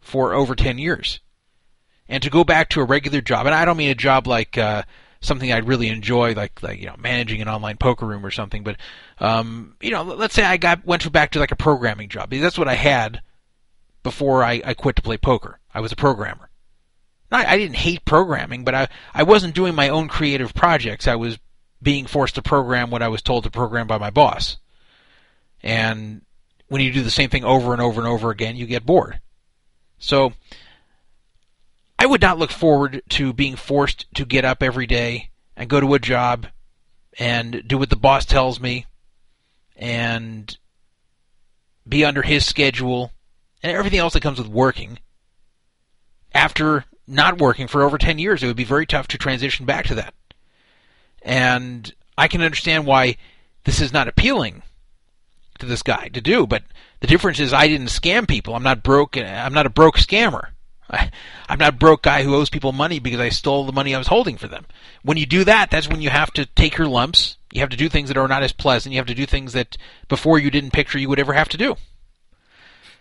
for 0.00 0.32
over 0.32 0.54
10 0.54 0.78
years. 0.78 1.20
And 2.08 2.22
to 2.22 2.30
go 2.30 2.44
back 2.44 2.68
to 2.70 2.80
a 2.80 2.84
regular 2.84 3.20
job, 3.20 3.46
and 3.46 3.54
I 3.54 3.64
don't 3.64 3.76
mean 3.76 3.90
a 3.90 3.94
job 3.94 4.26
like 4.26 4.56
uh, 4.56 4.84
something 5.20 5.52
I'd 5.52 5.66
really 5.66 5.88
enjoy, 5.88 6.34
like 6.34 6.62
like 6.62 6.78
you 6.78 6.86
know 6.86 6.94
managing 6.98 7.42
an 7.42 7.48
online 7.48 7.76
poker 7.76 8.06
room 8.06 8.24
or 8.24 8.30
something, 8.30 8.62
but 8.62 8.76
um, 9.18 9.74
you 9.80 9.90
know, 9.90 10.02
let's 10.02 10.34
say 10.34 10.44
I 10.44 10.56
got 10.56 10.86
went 10.86 11.10
back 11.12 11.32
to 11.32 11.38
like 11.38 11.52
a 11.52 11.56
programming 11.56 12.08
job 12.08 12.30
that's 12.30 12.58
what 12.58 12.68
I 12.68 12.74
had 12.74 13.22
before 14.02 14.44
I, 14.44 14.62
I 14.64 14.74
quit 14.74 14.96
to 14.96 15.02
play 15.02 15.16
poker. 15.16 15.58
I 15.74 15.80
was 15.80 15.90
a 15.90 15.96
programmer. 15.96 16.48
I, 17.32 17.54
I 17.54 17.58
didn't 17.58 17.76
hate 17.76 18.04
programming, 18.04 18.64
but 18.64 18.74
I 18.74 18.88
I 19.12 19.24
wasn't 19.24 19.54
doing 19.54 19.74
my 19.74 19.88
own 19.88 20.08
creative 20.08 20.54
projects. 20.54 21.08
I 21.08 21.16
was 21.16 21.38
being 21.82 22.06
forced 22.06 22.36
to 22.36 22.42
program 22.42 22.90
what 22.90 23.02
I 23.02 23.08
was 23.08 23.22
told 23.22 23.44
to 23.44 23.50
program 23.50 23.86
by 23.86 23.98
my 23.98 24.10
boss. 24.10 24.58
And 25.62 26.22
when 26.68 26.80
you 26.80 26.92
do 26.92 27.02
the 27.02 27.10
same 27.10 27.30
thing 27.30 27.44
over 27.44 27.72
and 27.72 27.82
over 27.82 28.00
and 28.00 28.08
over 28.08 28.30
again, 28.30 28.56
you 28.56 28.66
get 28.66 28.86
bored. 28.86 29.20
So 29.98 30.32
I 31.98 32.06
would 32.06 32.20
not 32.20 32.38
look 32.38 32.50
forward 32.50 33.02
to 33.10 33.32
being 33.32 33.56
forced 33.56 34.06
to 34.14 34.24
get 34.24 34.44
up 34.44 34.62
every 34.62 34.86
day 34.86 35.30
and 35.56 35.70
go 35.70 35.80
to 35.80 35.94
a 35.94 35.98
job 35.98 36.46
and 37.18 37.62
do 37.66 37.78
what 37.78 37.90
the 37.90 37.96
boss 37.96 38.24
tells 38.26 38.60
me 38.60 38.86
and 39.76 40.56
be 41.88 42.04
under 42.04 42.22
his 42.22 42.44
schedule 42.44 43.12
and 43.62 43.76
everything 43.76 43.98
else 43.98 44.12
that 44.12 44.22
comes 44.22 44.38
with 44.38 44.48
working. 44.48 44.98
After 46.34 46.84
not 47.06 47.38
working 47.38 47.66
for 47.66 47.82
over 47.82 47.96
10 47.96 48.18
years, 48.18 48.42
it 48.42 48.46
would 48.46 48.56
be 48.56 48.64
very 48.64 48.84
tough 48.84 49.08
to 49.08 49.18
transition 49.18 49.64
back 49.64 49.86
to 49.86 49.94
that. 49.94 50.12
And 51.22 51.94
I 52.18 52.28
can 52.28 52.42
understand 52.42 52.86
why 52.86 53.16
this 53.64 53.80
is 53.80 53.92
not 53.92 54.08
appealing 54.08 54.62
to 55.58 55.66
this 55.66 55.82
guy 55.82 56.08
to 56.08 56.20
do, 56.20 56.46
but 56.46 56.62
the 57.00 57.06
difference 57.06 57.40
is 57.40 57.52
I 57.52 57.68
didn't 57.68 57.88
scam 57.88 58.28
people. 58.28 58.54
I'm 58.54 58.62
not 58.62 58.82
broke. 58.82 59.16
I'm 59.16 59.54
not 59.54 59.66
a 59.66 59.70
broke 59.70 59.96
scammer. 59.96 60.48
I, 60.90 61.10
I'm 61.48 61.58
not 61.58 61.70
a 61.74 61.76
broke 61.76 62.02
guy 62.02 62.22
who 62.22 62.34
owes 62.34 62.50
people 62.50 62.72
money 62.72 62.98
because 62.98 63.20
I 63.20 63.28
stole 63.30 63.64
the 63.64 63.72
money 63.72 63.94
I 63.94 63.98
was 63.98 64.06
holding 64.06 64.36
for 64.36 64.48
them. 64.48 64.66
When 65.02 65.16
you 65.16 65.26
do 65.26 65.44
that, 65.44 65.70
that's 65.70 65.88
when 65.88 66.00
you 66.00 66.10
have 66.10 66.32
to 66.34 66.46
take 66.46 66.76
your 66.78 66.86
lumps. 66.86 67.36
You 67.52 67.60
have 67.60 67.70
to 67.70 67.76
do 67.76 67.88
things 67.88 68.08
that 68.08 68.16
are 68.16 68.28
not 68.28 68.42
as 68.42 68.52
pleasant. 68.52 68.92
You 68.92 68.98
have 69.00 69.06
to 69.06 69.14
do 69.14 69.26
things 69.26 69.52
that 69.54 69.76
before 70.08 70.38
you 70.38 70.50
didn't 70.50 70.72
picture 70.72 70.98
you 70.98 71.08
would 71.08 71.18
ever 71.18 71.32
have 71.32 71.48
to 71.50 71.56
do. 71.56 71.74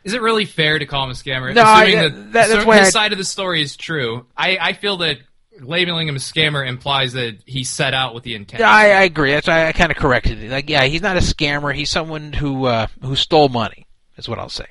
is 0.04 0.14
it 0.14 0.22
really 0.22 0.46
fair 0.46 0.78
to 0.80 0.86
call 0.86 1.04
him 1.06 1.10
a 1.10 1.14
scammer? 1.14 1.54
No, 1.54 1.64
I- 1.64 1.84
Assuming 1.86 2.02
that- 2.14 2.34
that, 2.34 2.48
that's 2.50 2.66
why 2.66 2.78
his 2.80 2.88
I- 2.88 2.92
side 2.92 3.12
of 3.12 3.18
the 3.18 3.24
story 3.26 3.62
is 3.62 3.76
true. 3.76 4.26
I, 4.38 4.58
I 4.62 4.74
feel 4.74 4.98
that 4.98 5.18
labeling 5.60 6.08
him 6.08 6.16
a 6.16 6.20
scammer 6.20 6.68
implies 6.68 7.14
that 7.14 7.38
he 7.46 7.64
set 7.64 7.94
out 7.94 8.14
with 8.14 8.24
the 8.24 8.36
intent. 8.36 8.62
I, 8.62 8.92
I 8.92 9.04
agree. 9.04 9.32
That's 9.32 9.48
why 9.48 9.68
I 9.68 9.72
kind 9.72 9.92
of 9.92 9.98
corrected 9.98 10.42
it. 10.44 10.52
Like, 10.52 10.70
yeah, 10.70 10.84
he's 10.86 11.02
not 11.02 11.18
a 11.18 11.22
scammer. 11.22 11.74
He's 11.74 11.90
someone 11.90 12.34
who 12.34 12.66
uh, 12.66 12.88
who 13.02 13.16
stole 13.16 13.50
money. 13.50 13.88
Is 14.18 14.30
what 14.30 14.38
I'll 14.40 14.48
say. 14.50 14.66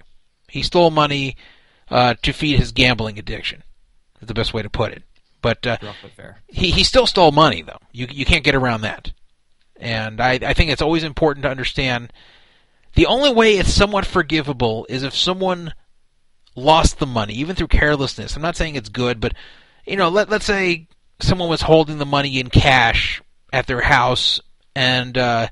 He 0.49 0.63
stole 0.63 0.91
money 0.91 1.37
uh, 1.91 2.15
to 2.23 2.33
feed 2.33 2.59
his 2.59 2.73
gambling 2.73 3.19
addiction. 3.19 3.63
Is 4.21 4.29
the 4.29 4.35
best 4.35 4.55
way 4.55 4.63
to 4.63 4.71
put 4.71 4.93
it. 4.93 5.03
But 5.43 5.67
uh, 5.67 5.77
fair. 6.17 6.39
he 6.47 6.71
he 6.71 6.85
still 6.85 7.07
stole 7.07 7.33
money 7.33 7.63
though. 7.63 7.81
You 7.93 8.07
you 8.11 8.25
can't 8.25 8.45
get 8.45 8.55
around 8.55 8.81
that. 8.81 9.13
And 9.77 10.21
I 10.21 10.39
I 10.43 10.55
think 10.55 10.71
it's 10.71 10.83
always 10.83 11.05
important 11.05 11.43
to 11.45 11.51
understand 11.51 12.13
the 12.95 13.07
only 13.07 13.33
way 13.33 13.59
it's 13.59 13.73
somewhat 13.73 14.07
forgivable 14.07 14.87
is 14.89 15.03
if 15.03 15.15
someone 15.15 15.75
lost 16.57 16.99
the 16.99 17.07
money, 17.07 17.35
even 17.35 17.57
through 17.57 17.67
carelessness. 17.67 18.37
I'm 18.37 18.43
not 18.43 18.57
saying 18.57 18.77
it's 18.77 18.89
good, 18.89 19.21
but 19.21 19.35
you 19.85 19.97
know, 19.97 20.09
let 20.09 20.31
let's 20.31 20.47
say 20.47 20.89
someone 21.21 21.51
was 21.51 21.63
holding 21.63 21.99
the 21.99 22.07
money 22.07 22.39
in 22.39 22.49
cash 22.49 23.21
at 23.53 23.67
their 23.67 23.83
house 23.83 24.41
and 24.75 25.17
uh 25.17 25.49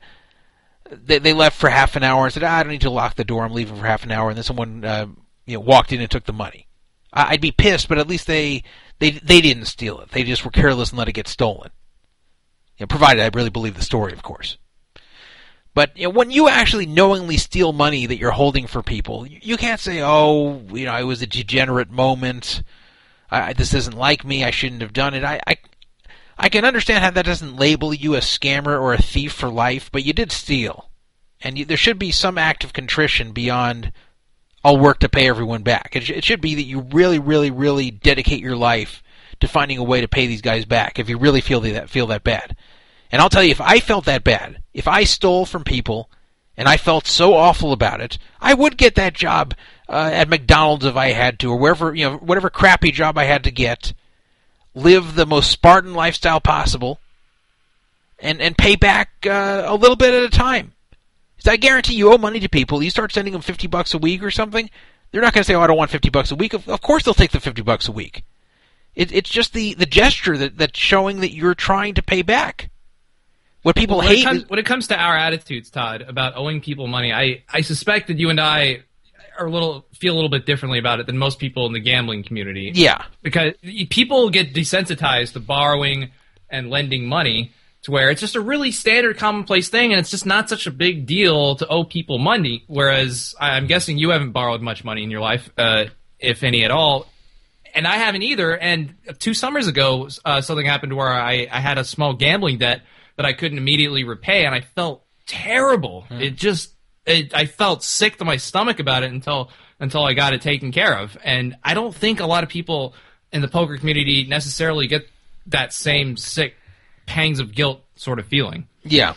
they, 0.90 1.18
they 1.18 1.32
left 1.32 1.56
for 1.56 1.70
half 1.70 1.96
an 1.96 2.02
hour 2.02 2.24
and 2.24 2.32
said, 2.32 2.44
ah, 2.44 2.58
"I 2.58 2.62
don't 2.62 2.72
need 2.72 2.82
to 2.82 2.90
lock 2.90 3.14
the 3.16 3.24
door. 3.24 3.44
I'm 3.44 3.52
leaving 3.52 3.76
for 3.76 3.86
half 3.86 4.04
an 4.04 4.10
hour." 4.10 4.28
And 4.28 4.36
then 4.36 4.44
someone, 4.44 4.84
uh, 4.84 5.06
you 5.46 5.54
know, 5.54 5.60
walked 5.60 5.92
in 5.92 6.00
and 6.00 6.10
took 6.10 6.24
the 6.24 6.32
money. 6.32 6.68
I'd 7.12 7.40
be 7.40 7.52
pissed, 7.52 7.88
but 7.88 7.98
at 7.98 8.08
least 8.08 8.26
they 8.26 8.62
they 8.98 9.10
they 9.10 9.40
didn't 9.40 9.66
steal 9.66 10.00
it. 10.00 10.10
They 10.10 10.22
just 10.22 10.44
were 10.44 10.50
careless 10.50 10.90
and 10.90 10.98
let 10.98 11.08
it 11.08 11.12
get 11.12 11.28
stolen. 11.28 11.70
You 12.78 12.84
know, 12.84 12.86
provided 12.88 13.22
I 13.22 13.30
really 13.36 13.50
believe 13.50 13.74
the 13.74 13.82
story, 13.82 14.12
of 14.12 14.22
course. 14.22 14.56
But 15.74 15.96
you 15.96 16.04
know, 16.04 16.10
when 16.10 16.30
you 16.30 16.48
actually 16.48 16.86
knowingly 16.86 17.36
steal 17.36 17.72
money 17.72 18.06
that 18.06 18.18
you're 18.18 18.30
holding 18.30 18.66
for 18.66 18.82
people, 18.82 19.26
you, 19.26 19.56
can't 19.56 19.80
say, 19.80 20.00
"Oh, 20.02 20.62
you 20.72 20.86
know, 20.86 20.96
it 20.96 21.04
was 21.04 21.22
a 21.22 21.26
degenerate 21.26 21.90
moment. 21.90 22.62
I- 23.30 23.52
this 23.54 23.74
isn't 23.74 23.96
like 23.96 24.24
me. 24.24 24.44
I 24.44 24.50
shouldn't 24.50 24.82
have 24.82 24.92
done 24.92 25.14
it." 25.14 25.24
I, 25.24 25.40
I 25.46 25.56
I 26.38 26.48
can 26.48 26.64
understand 26.64 27.04
how 27.04 27.10
that 27.10 27.26
doesn't 27.26 27.56
label 27.56 27.92
you 27.92 28.14
a 28.14 28.18
scammer 28.18 28.80
or 28.80 28.92
a 28.94 29.02
thief 29.02 29.32
for 29.32 29.48
life, 29.48 29.90
but 29.92 30.04
you 30.04 30.12
did 30.12 30.32
steal, 30.32 30.90
and 31.40 31.58
you, 31.58 31.64
there 31.64 31.76
should 31.76 31.98
be 31.98 32.10
some 32.10 32.38
act 32.38 32.64
of 32.64 32.72
contrition 32.72 33.32
beyond 33.32 33.92
I'll 34.64 34.78
work 34.78 35.00
to 35.00 35.08
pay 35.08 35.28
everyone 35.28 35.62
back. 35.62 35.96
It, 35.96 36.08
it 36.08 36.24
should 36.24 36.40
be 36.40 36.54
that 36.54 36.62
you 36.62 36.80
really, 36.80 37.18
really, 37.18 37.50
really 37.50 37.90
dedicate 37.90 38.40
your 38.40 38.56
life 38.56 39.02
to 39.40 39.48
finding 39.48 39.78
a 39.78 39.82
way 39.82 40.00
to 40.00 40.08
pay 40.08 40.26
these 40.26 40.42
guys 40.42 40.64
back 40.64 40.98
if 40.98 41.08
you 41.08 41.18
really 41.18 41.40
feel 41.40 41.60
that 41.60 41.90
feel 41.90 42.06
that 42.08 42.24
bad. 42.24 42.56
And 43.10 43.20
I'll 43.20 43.28
tell 43.28 43.42
you, 43.42 43.50
if 43.50 43.60
I 43.60 43.80
felt 43.80 44.04
that 44.06 44.24
bad, 44.24 44.62
if 44.72 44.88
I 44.88 45.04
stole 45.04 45.44
from 45.44 45.64
people 45.64 46.08
and 46.56 46.68
I 46.68 46.76
felt 46.76 47.06
so 47.06 47.34
awful 47.34 47.72
about 47.72 48.00
it, 48.00 48.18
I 48.40 48.54
would 48.54 48.76
get 48.76 48.94
that 48.94 49.14
job 49.14 49.54
uh, 49.88 50.10
at 50.12 50.28
McDonald's 50.28 50.84
if 50.84 50.96
I 50.96 51.08
had 51.08 51.38
to, 51.40 51.50
or 51.50 51.58
wherever 51.58 51.94
you 51.94 52.08
know, 52.08 52.16
whatever 52.18 52.50
crappy 52.50 52.92
job 52.92 53.18
I 53.18 53.24
had 53.24 53.44
to 53.44 53.50
get. 53.50 53.92
Live 54.74 55.16
the 55.16 55.26
most 55.26 55.50
Spartan 55.50 55.92
lifestyle 55.92 56.40
possible, 56.40 56.98
and 58.18 58.40
and 58.40 58.56
pay 58.56 58.74
back 58.74 59.10
uh, 59.26 59.64
a 59.66 59.74
little 59.74 59.96
bit 59.96 60.14
at 60.14 60.22
a 60.22 60.30
time. 60.30 60.72
I 61.50 61.56
guarantee 61.56 61.94
you 61.94 62.12
owe 62.12 62.18
money 62.18 62.40
to 62.40 62.48
people. 62.48 62.82
You 62.82 62.90
start 62.90 63.12
sending 63.12 63.32
them 63.32 63.42
fifty 63.42 63.66
bucks 63.66 63.94
a 63.94 63.98
week 63.98 64.22
or 64.22 64.30
something, 64.30 64.70
they're 65.10 65.22
not 65.22 65.32
going 65.34 65.42
to 65.42 65.46
say, 65.46 65.54
"Oh, 65.54 65.60
I 65.60 65.66
don't 65.66 65.76
want 65.76 65.90
fifty 65.90 66.10
bucks 66.10 66.30
a 66.30 66.34
week." 66.34 66.54
Of, 66.54 66.68
of 66.68 66.80
course, 66.80 67.04
they'll 67.04 67.14
take 67.14 67.32
the 67.32 67.40
fifty 67.40 67.62
bucks 67.62 67.88
a 67.88 67.92
week. 67.92 68.24
It, 68.94 69.12
it's 69.12 69.30
just 69.30 69.52
the, 69.52 69.74
the 69.74 69.86
gesture 69.86 70.36
that 70.36 70.58
that's 70.58 70.78
showing 70.78 71.20
that 71.20 71.32
you're 71.32 71.54
trying 71.54 71.94
to 71.94 72.02
pay 72.02 72.22
back. 72.22 72.70
What 73.62 73.76
people 73.76 73.98
when 73.98 74.08
hate 74.08 74.20
it, 74.20 74.24
comes, 74.24 74.42
is 74.42 74.50
when 74.50 74.58
it 74.58 74.66
comes 74.66 74.88
to 74.88 74.96
our 74.96 75.16
attitudes, 75.16 75.70
Todd, 75.70 76.02
about 76.02 76.36
owing 76.36 76.60
people 76.60 76.88
money, 76.88 77.12
I, 77.12 77.44
I 77.48 77.60
suspect 77.60 78.08
that 78.08 78.18
you 78.18 78.28
and 78.28 78.40
I 78.40 78.82
are 79.38 79.46
a 79.46 79.50
little 79.50 79.86
feel 79.94 80.14
a 80.14 80.16
little 80.16 80.30
bit 80.30 80.46
differently 80.46 80.78
about 80.78 81.00
it 81.00 81.06
than 81.06 81.16
most 81.16 81.38
people 81.38 81.66
in 81.66 81.72
the 81.72 81.80
gambling 81.80 82.24
community. 82.24 82.72
yeah, 82.74 83.04
because 83.22 83.54
people 83.88 84.30
get 84.30 84.52
desensitized 84.52 85.34
to 85.34 85.40
borrowing 85.40 86.10
and 86.50 86.70
lending 86.70 87.06
money 87.06 87.52
to 87.82 87.90
where 87.90 88.10
it's 88.10 88.20
just 88.20 88.36
a 88.36 88.40
really 88.40 88.70
standard 88.70 89.18
commonplace 89.18 89.68
thing 89.68 89.92
and 89.92 90.00
it's 90.00 90.10
just 90.10 90.26
not 90.26 90.48
such 90.48 90.66
a 90.66 90.70
big 90.70 91.06
deal 91.06 91.56
to 91.56 91.66
owe 91.66 91.84
people 91.84 92.18
money. 92.18 92.64
Whereas 92.66 93.34
i'm 93.40 93.66
guessing 93.66 93.98
you 93.98 94.10
haven't 94.10 94.32
borrowed 94.32 94.62
much 94.62 94.84
money 94.84 95.02
in 95.02 95.10
your 95.10 95.20
life 95.20 95.50
uh, 95.58 95.86
if 96.18 96.42
any 96.42 96.64
at 96.64 96.70
all. 96.70 97.06
And 97.74 97.86
i 97.86 97.96
haven't 97.96 98.22
either. 98.22 98.56
And 98.56 98.94
two 99.18 99.34
summers 99.34 99.66
ago 99.66 100.08
uh, 100.24 100.40
something 100.40 100.66
happened 100.66 100.96
where 100.96 101.12
I, 101.12 101.48
I 101.50 101.60
had 101.60 101.78
a 101.78 101.84
small 101.84 102.14
gambling 102.14 102.58
debt 102.58 102.82
that 103.16 103.26
i 103.26 103.32
couldn't 103.32 103.58
immediately 103.58 104.04
repay 104.04 104.44
and 104.44 104.54
i 104.54 104.60
felt 104.60 105.04
terrible. 105.26 106.06
It 106.10 106.36
just 106.36 106.72
it, 107.04 107.34
i 107.34 107.46
felt 107.46 107.82
sick 107.82 108.18
to 108.18 108.24
my 108.24 108.36
stomach 108.36 108.78
about 108.78 109.02
it 109.02 109.10
until 109.10 109.50
until 109.80 110.04
i 110.04 110.14
got 110.14 110.34
it 110.34 110.42
taken 110.42 110.70
care 110.70 110.96
of. 110.96 111.16
And 111.24 111.56
i 111.64 111.74
don't 111.74 111.94
think 111.94 112.20
a 112.20 112.26
lot 112.26 112.44
of 112.44 112.48
people 112.48 112.94
in 113.32 113.42
the 113.42 113.48
poker 113.48 113.76
community 113.76 114.24
necessarily 114.24 114.86
get 114.86 115.08
that 115.46 115.72
same 115.72 116.16
sick 116.16 116.54
pangs 117.06 117.40
of 117.40 117.54
guilt 117.54 117.82
sort 117.96 118.18
of 118.18 118.26
feeling. 118.26 118.68
yeah, 118.84 119.14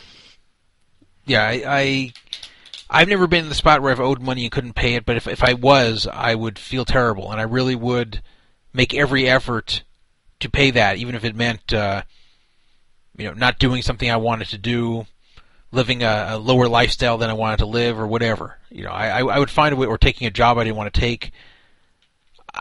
yeah. 1.26 1.44
I, 1.44 1.64
I 1.66 2.14
I've 2.90 3.10
never 3.10 3.28
been 3.28 3.44
in 3.44 3.50
the 3.50 3.56
spot 3.56 3.82
where 3.82 3.92
I've 3.92 4.00
owed 4.00 4.22
money 4.22 4.44
and 4.44 4.52
couldn't 4.52 4.74
pay 4.74 4.96
it, 4.96 5.06
but 5.06 5.18
if 5.18 5.28
if 5.28 5.44
I 5.44 5.54
was, 5.54 6.08
I 6.12 6.36
would 6.36 6.60
feel 6.60 6.86
terrible, 6.86 7.32
and 7.32 7.40
I 7.40 7.44
really 7.44 7.76
would 7.76 8.22
make 8.74 8.94
every 8.94 9.28
effort 9.28 9.84
to 10.40 10.50
pay 10.50 10.72
that, 10.72 10.98
even 10.98 11.16
if 11.16 11.24
it 11.24 11.36
meant 11.36 11.74
uh, 11.74 12.04
you 13.18 13.26
know 13.26 13.34
not 13.34 13.60
doing 13.60 13.82
something 13.82 14.10
I 14.10 14.18
wanted 14.18 14.50
to 14.50 14.58
do, 14.58 15.08
living 15.72 16.04
a, 16.04 16.28
a 16.32 16.38
lower 16.38 16.68
lifestyle 16.68 17.18
than 17.18 17.30
I 17.30 17.34
wanted 17.34 17.58
to 17.60 17.66
live, 17.66 18.00
or 18.00 18.06
whatever. 18.06 18.60
You 18.70 18.84
know, 18.84 18.92
I, 18.92 19.20
I 19.20 19.26
I 19.36 19.40
would 19.40 19.50
find 19.50 19.74
a 19.74 19.76
way, 19.76 19.88
or 19.88 19.98
taking 19.98 20.28
a 20.28 20.32
job 20.32 20.58
I 20.58 20.64
didn't 20.64 20.78
want 20.78 20.94
to 20.94 21.00
take. 21.00 21.32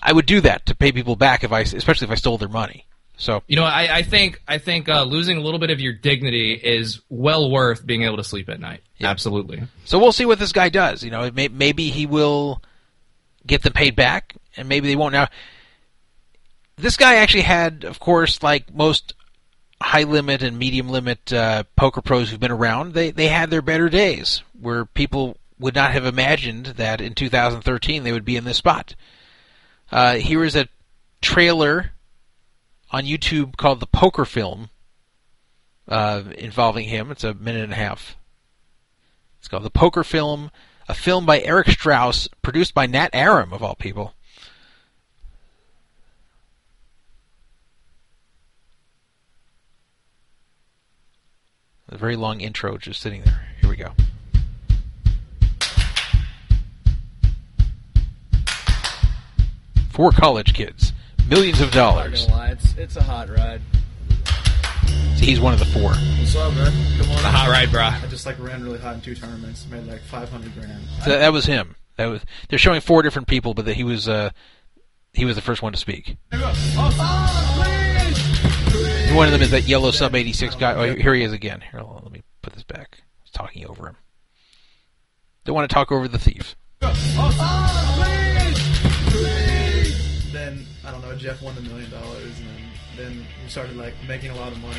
I 0.02 0.12
would 0.12 0.26
do 0.26 0.40
that 0.40 0.66
to 0.66 0.74
pay 0.74 0.90
people 0.90 1.16
back 1.16 1.44
if 1.44 1.52
I, 1.52 1.60
especially 1.60 2.06
if 2.06 2.10
I 2.10 2.16
stole 2.16 2.38
their 2.38 2.48
money. 2.48 2.86
So 3.16 3.42
You 3.46 3.56
know, 3.56 3.64
I, 3.64 3.98
I 3.98 4.02
think 4.02 4.42
I 4.48 4.58
think 4.58 4.88
uh, 4.88 5.04
losing 5.04 5.36
a 5.36 5.40
little 5.40 5.60
bit 5.60 5.70
of 5.70 5.80
your 5.80 5.92
dignity 5.92 6.52
is 6.54 7.00
well 7.08 7.50
worth 7.50 7.84
being 7.86 8.02
able 8.02 8.16
to 8.16 8.24
sleep 8.24 8.48
at 8.48 8.60
night. 8.60 8.82
Absolutely. 9.00 9.62
So 9.84 9.98
we'll 9.98 10.12
see 10.12 10.26
what 10.26 10.38
this 10.38 10.52
guy 10.52 10.68
does. 10.68 11.02
You 11.02 11.10
know, 11.10 11.30
may, 11.30 11.48
maybe 11.48 11.90
he 11.90 12.06
will 12.06 12.62
get 13.46 13.62
them 13.62 13.72
paid 13.72 13.94
back, 13.94 14.36
and 14.56 14.68
maybe 14.68 14.88
they 14.88 14.96
won't. 14.96 15.12
Now, 15.12 15.28
this 16.76 16.96
guy 16.96 17.16
actually 17.16 17.42
had, 17.42 17.84
of 17.84 18.00
course, 18.00 18.42
like 18.42 18.74
most 18.74 19.14
high 19.80 20.04
limit 20.04 20.42
and 20.42 20.58
medium 20.58 20.88
limit 20.88 21.32
uh, 21.32 21.64
poker 21.76 22.00
pros 22.00 22.30
who've 22.30 22.40
been 22.40 22.50
around, 22.50 22.94
they 22.94 23.10
they 23.10 23.28
had 23.28 23.50
their 23.50 23.62
better 23.62 23.88
days 23.88 24.42
where 24.60 24.84
people 24.84 25.36
would 25.58 25.74
not 25.74 25.92
have 25.92 26.04
imagined 26.04 26.66
that 26.66 27.00
in 27.00 27.14
2013 27.14 28.02
they 28.02 28.12
would 28.12 28.24
be 28.24 28.36
in 28.36 28.44
this 28.44 28.56
spot. 28.56 28.94
Uh, 29.92 30.14
here 30.16 30.42
is 30.42 30.56
a 30.56 30.68
trailer 31.20 31.92
on 32.94 33.02
YouTube 33.02 33.56
called 33.56 33.80
the 33.80 33.88
Poker 33.88 34.24
Film 34.24 34.70
uh, 35.88 36.22
involving 36.38 36.86
him. 36.86 37.10
It's 37.10 37.24
a 37.24 37.34
minute 37.34 37.64
and 37.64 37.72
a 37.72 37.76
half. 37.76 38.16
It's 39.40 39.48
called 39.48 39.64
The 39.64 39.70
Poker 39.70 40.04
Film, 40.04 40.52
a 40.88 40.94
film 40.94 41.26
by 41.26 41.40
Eric 41.40 41.70
Strauss, 41.70 42.28
produced 42.40 42.72
by 42.72 42.86
Nat 42.86 43.10
Aram, 43.12 43.52
of 43.52 43.64
all 43.64 43.74
people. 43.74 44.14
A 51.88 51.98
very 51.98 52.14
long 52.14 52.40
intro 52.40 52.78
just 52.78 53.00
sitting 53.00 53.22
there. 53.22 53.48
Here 53.60 53.70
we 53.70 53.76
go. 53.76 53.90
Four 59.90 60.12
college 60.12 60.54
kids, 60.54 60.83
millions 61.28 61.60
of 61.60 61.68
Not 61.68 61.74
dollars. 61.74 62.26
gonna 62.26 62.36
lie, 62.38 62.48
it's 62.50 62.74
it's 62.76 62.96
a 62.96 63.02
hot 63.02 63.28
ride. 63.28 63.60
He's 65.16 65.40
one 65.40 65.52
of 65.54 65.58
the 65.58 65.64
four. 65.66 65.90
What's 65.94 66.36
up, 66.36 66.52
man? 66.54 66.70
Come 66.98 67.10
on. 67.10 67.22
The 67.22 67.28
hot 67.30 67.48
ride, 67.48 67.68
brah. 67.68 68.02
I 68.02 68.06
just 68.08 68.26
like 68.26 68.38
ran 68.38 68.62
really 68.62 68.78
hot 68.78 68.94
in 68.96 69.00
two 69.00 69.14
tournaments, 69.14 69.66
made 69.70 69.86
like 69.86 70.02
five 70.02 70.28
hundred 70.28 70.54
grand. 70.54 70.82
So 71.02 71.10
that, 71.10 71.18
that 71.20 71.32
was 71.32 71.46
him. 71.46 71.76
That 71.96 72.06
was. 72.06 72.22
They're 72.48 72.58
showing 72.58 72.80
four 72.80 73.02
different 73.02 73.28
people, 73.28 73.54
but 73.54 73.64
that 73.64 73.74
he 73.76 73.84
was. 73.84 74.08
Uh, 74.08 74.30
he 75.14 75.24
was 75.24 75.36
the 75.36 75.42
first 75.42 75.62
one 75.62 75.72
to 75.72 75.78
speak. 75.78 76.16
One 79.12 79.26
of 79.28 79.32
them 79.32 79.42
is 79.42 79.50
that 79.52 79.62
yellow 79.66 79.92
sub 79.92 80.14
eighty 80.14 80.32
six 80.32 80.54
guy. 80.56 80.74
Oh, 80.74 80.94
here 80.94 81.14
he 81.14 81.22
is 81.22 81.32
again. 81.32 81.60
Here, 81.62 81.80
hold 81.80 81.96
on, 81.98 82.02
let 82.02 82.12
me 82.12 82.22
put 82.42 82.52
this 82.52 82.64
back. 82.64 82.98
He's 83.22 83.30
talking 83.30 83.64
over 83.66 83.86
him. 83.88 83.96
Don't 85.44 85.54
want 85.54 85.70
to 85.70 85.74
talk 85.74 85.92
over 85.92 86.08
the 86.08 86.18
thief. 86.18 86.56
Then 90.84 90.94
I 90.94 90.98
don't 90.98 91.08
know. 91.08 91.16
Jeff 91.16 91.42
won 91.42 91.54
the 91.54 91.62
million 91.62 91.90
dollars, 91.90 92.38
and 92.38 92.48
then 92.48 92.64
then 92.96 93.26
we 93.42 93.48
started 93.48 93.76
like 93.76 93.94
making 94.06 94.30
a 94.30 94.36
lot 94.36 94.52
of 94.52 94.60
money. 94.60 94.76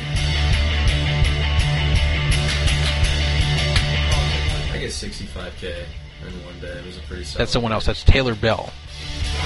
I 4.72 4.78
get 4.78 4.90
65k 4.90 5.84
in 6.26 6.44
one 6.44 6.60
day. 6.60 6.68
It 6.68 6.86
was 6.86 6.98
a 6.98 7.00
pretty. 7.02 7.24
Solid 7.24 7.38
That's 7.40 7.52
someone 7.52 7.72
else. 7.72 7.86
That's 7.86 8.04
Taylor 8.04 8.34
Bell. 8.34 8.72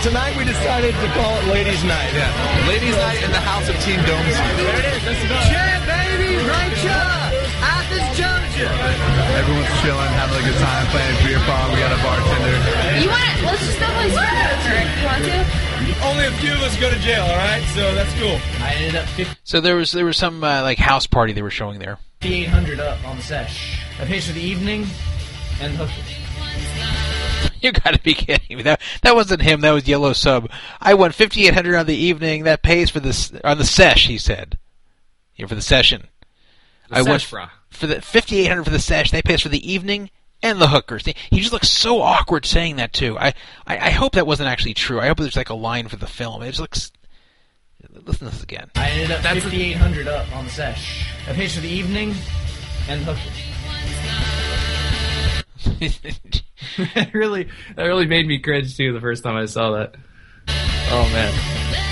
Tonight 0.02 0.36
we 0.36 0.44
decided 0.44 0.94
to 0.94 1.08
call 1.12 1.36
it 1.38 1.46
Ladies' 1.46 1.84
Night. 1.84 2.12
Yeah. 2.14 2.68
Ladies' 2.68 2.96
Night 2.96 3.22
in 3.22 3.30
the 3.30 3.40
house 3.40 3.68
of 3.68 3.76
Team 3.80 3.96
Domes. 4.04 4.08
There 4.08 4.78
it 4.78 4.84
is. 4.96 5.04
Let's 5.04 5.28
go. 5.28 5.34
Yeah, 5.34 5.80
baby, 5.86 6.36
right 6.46 6.72
here. 6.76 6.92
Athens, 7.62 8.18
Georgia. 8.18 8.49
Everyone's 8.68 9.72
chilling, 9.80 10.10
having 10.18 10.36
a 10.36 10.44
good 10.44 10.58
time, 10.60 10.86
playing 10.92 11.16
beer 11.24 11.38
pong. 11.46 11.72
We 11.72 11.78
got 11.80 11.92
a 11.92 12.00
bartender. 12.02 12.56
You 13.00 13.08
want 13.08 13.22
to, 13.24 13.46
let's 13.46 13.64
just 13.64 13.78
definitely 13.78 14.10
scream 14.12 14.36
at 14.36 14.60
her 14.60 14.76
if 14.76 14.90
you 15.00 15.06
want 15.06 15.24
to. 15.24 16.06
Only 16.06 16.26
a 16.26 16.32
few 16.40 16.52
of 16.52 16.60
us 16.62 16.78
go 16.80 16.90
to 16.90 16.98
jail, 17.00 17.22
all 17.24 17.36
right? 17.36 17.62
So 17.74 17.94
that's 17.94 18.12
cool. 18.20 18.38
I 18.64 18.74
ended 18.74 18.96
up 18.96 19.36
So 19.44 19.60
there 19.60 19.76
was 19.76 19.92
there 19.92 20.04
was 20.04 20.16
some 20.16 20.42
uh, 20.44 20.62
like 20.62 20.78
house 20.78 21.06
party 21.06 21.32
they 21.32 21.42
were 21.42 21.50
showing 21.50 21.78
there. 21.78 21.98
5800 22.20 22.80
up 22.80 23.04
on 23.06 23.16
the 23.16 23.22
sesh. 23.22 23.80
I 23.98 24.04
pays 24.04 24.26
for 24.26 24.32
the 24.32 24.40
evening 24.40 24.86
and 25.60 25.74
hookers. 25.76 26.16
You 27.62 27.72
got 27.72 27.92
to 27.92 28.00
be 28.00 28.14
kidding 28.14 28.56
me. 28.56 28.62
That 28.62 28.80
that 29.02 29.14
wasn't 29.14 29.42
him. 29.42 29.60
That 29.60 29.72
was 29.72 29.86
Yellow 29.86 30.14
Sub. 30.14 30.50
I 30.80 30.94
won 30.94 31.12
fifty 31.12 31.46
eight 31.46 31.52
hundred 31.52 31.76
on 31.76 31.84
the 31.84 31.94
evening. 31.94 32.44
That 32.44 32.62
pays 32.62 32.88
for 32.88 33.00
this 33.00 33.30
on 33.44 33.58
the 33.58 33.66
sesh. 33.66 34.06
He 34.06 34.16
said, 34.16 34.56
yeah, 35.36 35.44
for 35.44 35.54
the 35.54 35.60
session. 35.60 36.08
The 36.90 36.98
I 36.98 37.02
won 37.02 37.20
sesh, 37.20 37.30
brah. 37.30 37.50
for 37.70 37.86
the 37.86 38.02
fifty 38.02 38.40
eight 38.40 38.46
hundred 38.46 38.64
for 38.64 38.70
the 38.70 38.78
sesh. 38.78 39.10
That 39.12 39.24
pays 39.24 39.40
for 39.42 39.48
the 39.48 39.72
evening 39.72 40.10
and 40.42 40.60
the 40.60 40.68
hookers. 40.68 41.04
He 41.06 41.14
he 41.30 41.40
just 41.40 41.52
looks 41.52 41.70
so 41.70 42.02
awkward 42.02 42.44
saying 42.44 42.76
that 42.76 42.92
too. 42.92 43.16
I, 43.18 43.34
I 43.66 43.78
I 43.78 43.90
hope 43.90 44.12
that 44.12 44.26
wasn't 44.26 44.48
actually 44.48 44.74
true. 44.74 45.00
I 45.00 45.06
hope 45.06 45.18
there's 45.18 45.36
like 45.36 45.50
a 45.50 45.54
line 45.54 45.88
for 45.88 45.96
the 45.96 46.06
film. 46.06 46.42
It 46.42 46.48
just 46.48 46.60
looks. 46.60 46.92
Listen 47.92 48.26
to 48.26 48.32
this 48.34 48.42
again. 48.42 48.70
I 48.76 48.90
ended 48.90 49.10
up 49.10 49.22
5800 49.22 50.06
up 50.06 50.36
on 50.36 50.44
the 50.44 50.50
sesh. 50.50 51.06
I 51.26 51.32
pays 51.32 51.54
for 51.54 51.60
the 51.60 51.68
evening 51.68 52.14
and 52.88 53.04
the 53.06 53.14
hookers. 53.14 53.60
that 56.94 57.14
really 57.14 57.48
that 57.76 57.84
really 57.84 58.06
made 58.06 58.26
me 58.26 58.38
cringe 58.38 58.76
too 58.76 58.92
the 58.92 59.00
first 59.00 59.22
time 59.22 59.36
I 59.36 59.46
saw 59.46 59.72
that. 59.72 59.94
Oh 60.48 61.08
man. 61.12 61.89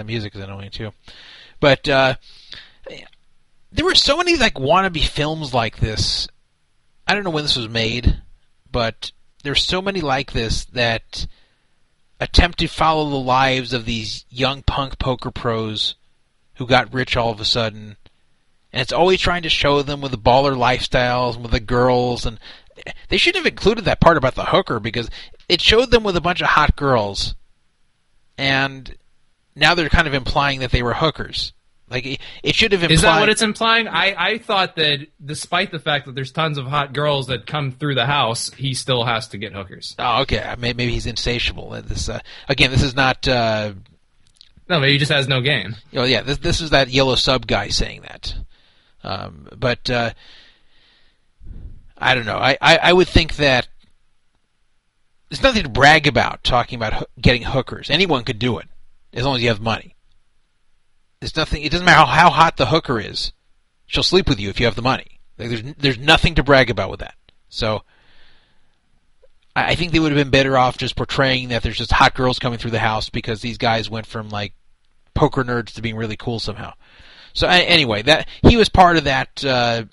That 0.00 0.06
music 0.06 0.34
is 0.34 0.40
annoying 0.40 0.70
too. 0.70 0.92
But 1.60 1.86
uh, 1.88 2.14
there 3.70 3.84
were 3.84 3.94
so 3.94 4.16
many 4.16 4.36
like 4.36 4.54
wannabe 4.54 5.06
films 5.06 5.52
like 5.52 5.78
this. 5.78 6.26
I 7.06 7.14
don't 7.14 7.22
know 7.22 7.30
when 7.30 7.44
this 7.44 7.56
was 7.56 7.68
made, 7.68 8.22
but 8.72 9.12
there's 9.42 9.62
so 9.62 9.82
many 9.82 10.00
like 10.00 10.32
this 10.32 10.64
that 10.66 11.26
attempt 12.18 12.58
to 12.60 12.66
follow 12.66 13.10
the 13.10 13.16
lives 13.16 13.72
of 13.74 13.84
these 13.84 14.24
young 14.30 14.62
punk 14.62 14.98
poker 14.98 15.30
pros 15.30 15.96
who 16.54 16.66
got 16.66 16.94
rich 16.94 17.16
all 17.16 17.30
of 17.30 17.40
a 17.40 17.44
sudden. 17.44 17.96
And 18.72 18.80
it's 18.80 18.92
always 18.92 19.20
trying 19.20 19.42
to 19.42 19.48
show 19.50 19.82
them 19.82 20.00
with 20.00 20.12
the 20.12 20.18
baller 20.18 20.56
lifestyles 20.56 21.34
and 21.34 21.42
with 21.42 21.52
the 21.52 21.60
girls 21.60 22.24
and 22.24 22.38
they 23.08 23.18
should 23.18 23.34
have 23.34 23.44
included 23.44 23.84
that 23.84 24.00
part 24.00 24.16
about 24.16 24.34
the 24.34 24.46
hooker 24.46 24.80
because 24.80 25.10
it 25.48 25.60
showed 25.60 25.90
them 25.90 26.04
with 26.04 26.16
a 26.16 26.22
bunch 26.22 26.40
of 26.40 26.48
hot 26.48 26.76
girls. 26.76 27.34
And 28.38 28.96
now 29.60 29.74
they're 29.74 29.88
kind 29.88 30.08
of 30.08 30.14
implying 30.14 30.60
that 30.60 30.70
they 30.72 30.82
were 30.82 30.94
hookers. 30.94 31.52
Like 31.88 32.06
it, 32.06 32.20
it 32.42 32.54
should 32.54 32.72
have 32.72 32.82
implied. 32.82 32.94
Is 32.94 33.02
that 33.02 33.20
what 33.20 33.28
it's 33.28 33.42
implying? 33.42 33.88
I, 33.88 34.14
I 34.16 34.38
thought 34.38 34.76
that 34.76 35.06
despite 35.24 35.72
the 35.72 35.80
fact 35.80 36.06
that 36.06 36.14
there's 36.14 36.30
tons 36.30 36.56
of 36.56 36.66
hot 36.66 36.92
girls 36.92 37.26
that 37.26 37.46
come 37.46 37.72
through 37.72 37.96
the 37.96 38.06
house, 38.06 38.52
he 38.54 38.74
still 38.74 39.04
has 39.04 39.28
to 39.28 39.38
get 39.38 39.52
hookers. 39.52 39.96
Oh, 39.98 40.22
okay. 40.22 40.54
Maybe, 40.58 40.76
maybe 40.76 40.92
he's 40.92 41.06
insatiable. 41.06 41.70
This 41.82 42.08
uh, 42.08 42.20
again, 42.48 42.70
this 42.70 42.82
is 42.82 42.94
not. 42.94 43.26
Uh, 43.26 43.72
No, 44.68 44.78
maybe 44.78 44.92
he 44.92 44.98
just 44.98 45.10
has 45.10 45.26
no 45.26 45.40
game. 45.40 45.74
know, 45.92 46.04
yeah, 46.04 46.22
this 46.22 46.38
this 46.38 46.60
is 46.60 46.70
that 46.70 46.88
yellow 46.88 47.16
sub 47.16 47.46
guy 47.46 47.68
saying 47.68 48.02
that. 48.02 48.34
Um, 49.02 49.48
but 49.56 49.90
uh, 49.90 50.12
I 51.98 52.14
don't 52.14 52.26
know. 52.26 52.38
I, 52.38 52.56
I, 52.60 52.76
I 52.76 52.92
would 52.92 53.08
think 53.08 53.36
that 53.36 53.66
there's 55.28 55.42
nothing 55.42 55.64
to 55.64 55.68
brag 55.68 56.06
about 56.06 56.44
talking 56.44 56.76
about 56.76 56.92
hoo- 56.92 57.06
getting 57.20 57.42
hookers. 57.42 57.90
Anyone 57.90 58.22
could 58.24 58.38
do 58.38 58.58
it 58.58 58.68
as 59.12 59.24
long 59.24 59.36
as 59.36 59.42
you 59.42 59.48
have 59.48 59.60
money. 59.60 59.96
There's 61.20 61.36
nothing. 61.36 61.62
It 61.62 61.70
doesn't 61.70 61.84
matter 61.84 61.98
how, 61.98 62.06
how 62.06 62.30
hot 62.30 62.56
the 62.56 62.66
hooker 62.66 62.98
is. 62.98 63.32
She'll 63.86 64.02
sleep 64.02 64.28
with 64.28 64.40
you 64.40 64.48
if 64.48 64.60
you 64.60 64.66
have 64.66 64.76
the 64.76 64.82
money. 64.82 65.20
Like 65.38 65.48
there's 65.48 65.74
there's 65.78 65.98
nothing 65.98 66.34
to 66.36 66.42
brag 66.42 66.70
about 66.70 66.90
with 66.90 67.00
that. 67.00 67.14
So 67.48 67.82
I 69.54 69.72
I 69.72 69.74
think 69.74 69.92
they 69.92 69.98
would 69.98 70.12
have 70.12 70.18
been 70.18 70.30
better 70.30 70.56
off 70.56 70.78
just 70.78 70.96
portraying 70.96 71.48
that 71.48 71.62
there's 71.62 71.78
just 71.78 71.92
hot 71.92 72.14
girls 72.14 72.38
coming 72.38 72.58
through 72.58 72.70
the 72.70 72.78
house 72.78 73.10
because 73.10 73.40
these 73.40 73.58
guys 73.58 73.90
went 73.90 74.06
from 74.06 74.28
like 74.28 74.54
poker 75.14 75.44
nerds 75.44 75.74
to 75.74 75.82
being 75.82 75.96
really 75.96 76.16
cool 76.16 76.38
somehow. 76.38 76.72
So 77.32 77.46
anyway, 77.48 78.02
that 78.02 78.28
he 78.42 78.56
was 78.56 78.68
part 78.68 78.96
of 78.96 79.04
that 79.04 79.44
uh, 79.44 79.84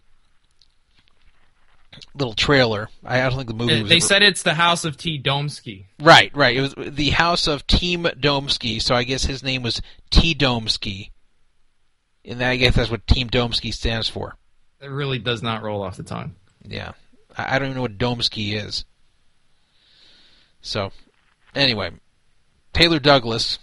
little 2.13 2.33
trailer. 2.33 2.89
I 3.05 3.19
don't 3.21 3.35
think 3.35 3.47
the 3.47 3.53
movie 3.53 3.81
was 3.81 3.89
They 3.89 3.99
said 3.99 4.23
it's 4.23 4.43
the 4.43 4.53
House 4.53 4.85
of 4.85 4.97
T. 4.97 5.21
Domsky. 5.21 5.85
Right, 5.99 6.35
right. 6.35 6.55
It 6.55 6.61
was 6.61 6.75
the 6.77 7.11
house 7.11 7.47
of 7.47 7.67
Team 7.67 8.03
Domsky, 8.03 8.81
so 8.81 8.95
I 8.95 9.03
guess 9.03 9.25
his 9.25 9.43
name 9.43 9.63
was 9.63 9.81
T 10.09 10.33
Domsky. 10.35 11.11
And 12.25 12.43
I 12.43 12.57
guess 12.57 12.75
that's 12.75 12.91
what 12.91 13.07
Team 13.07 13.29
Domsky 13.29 13.73
stands 13.73 14.09
for. 14.09 14.35
It 14.81 14.87
really 14.87 15.19
does 15.19 15.41
not 15.41 15.63
roll 15.63 15.81
off 15.81 15.97
the 15.97 16.03
tongue. 16.03 16.35
Yeah. 16.63 16.91
I 17.37 17.55
I 17.55 17.59
don't 17.59 17.69
even 17.69 17.75
know 17.75 17.81
what 17.83 17.97
Domsky 17.97 18.53
is. 18.53 18.85
So, 20.61 20.91
anyway, 21.55 21.91
Taylor 22.73 22.99
Douglas 22.99 23.59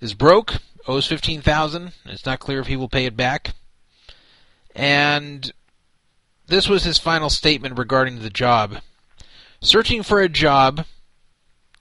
is 0.00 0.14
broke, 0.14 0.56
owes 0.88 1.06
15000 1.06 1.92
It's 2.06 2.26
not 2.26 2.40
clear 2.40 2.60
if 2.60 2.66
he 2.66 2.76
will 2.76 2.88
pay 2.88 3.06
it 3.06 3.16
back. 3.16 3.54
And 4.74 5.52
this 6.50 6.68
was 6.68 6.84
his 6.84 6.98
final 6.98 7.30
statement 7.30 7.78
regarding 7.78 8.20
the 8.20 8.30
job. 8.30 8.78
Searching 9.60 10.02
for 10.02 10.20
a 10.20 10.28
job. 10.28 10.84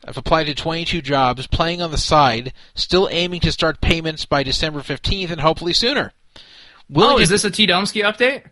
I've 0.05 0.17
applied 0.17 0.45
to 0.45 0.55
22 0.55 1.01
jobs, 1.01 1.45
playing 1.47 1.81
on 1.81 1.91
the 1.91 1.97
side, 1.97 2.53
still 2.73 3.09
aiming 3.11 3.41
to 3.41 3.51
start 3.51 3.81
payments 3.81 4.25
by 4.25 4.43
December 4.43 4.79
15th 4.79 5.29
and 5.29 5.41
hopefully 5.41 5.73
sooner. 5.73 6.13
Willing 6.89 7.17
oh, 7.17 7.19
is 7.19 7.27
this 7.29 7.43
a 7.43 7.51
T. 7.51 7.67
Domsky 7.67 8.01
update? 8.03 8.43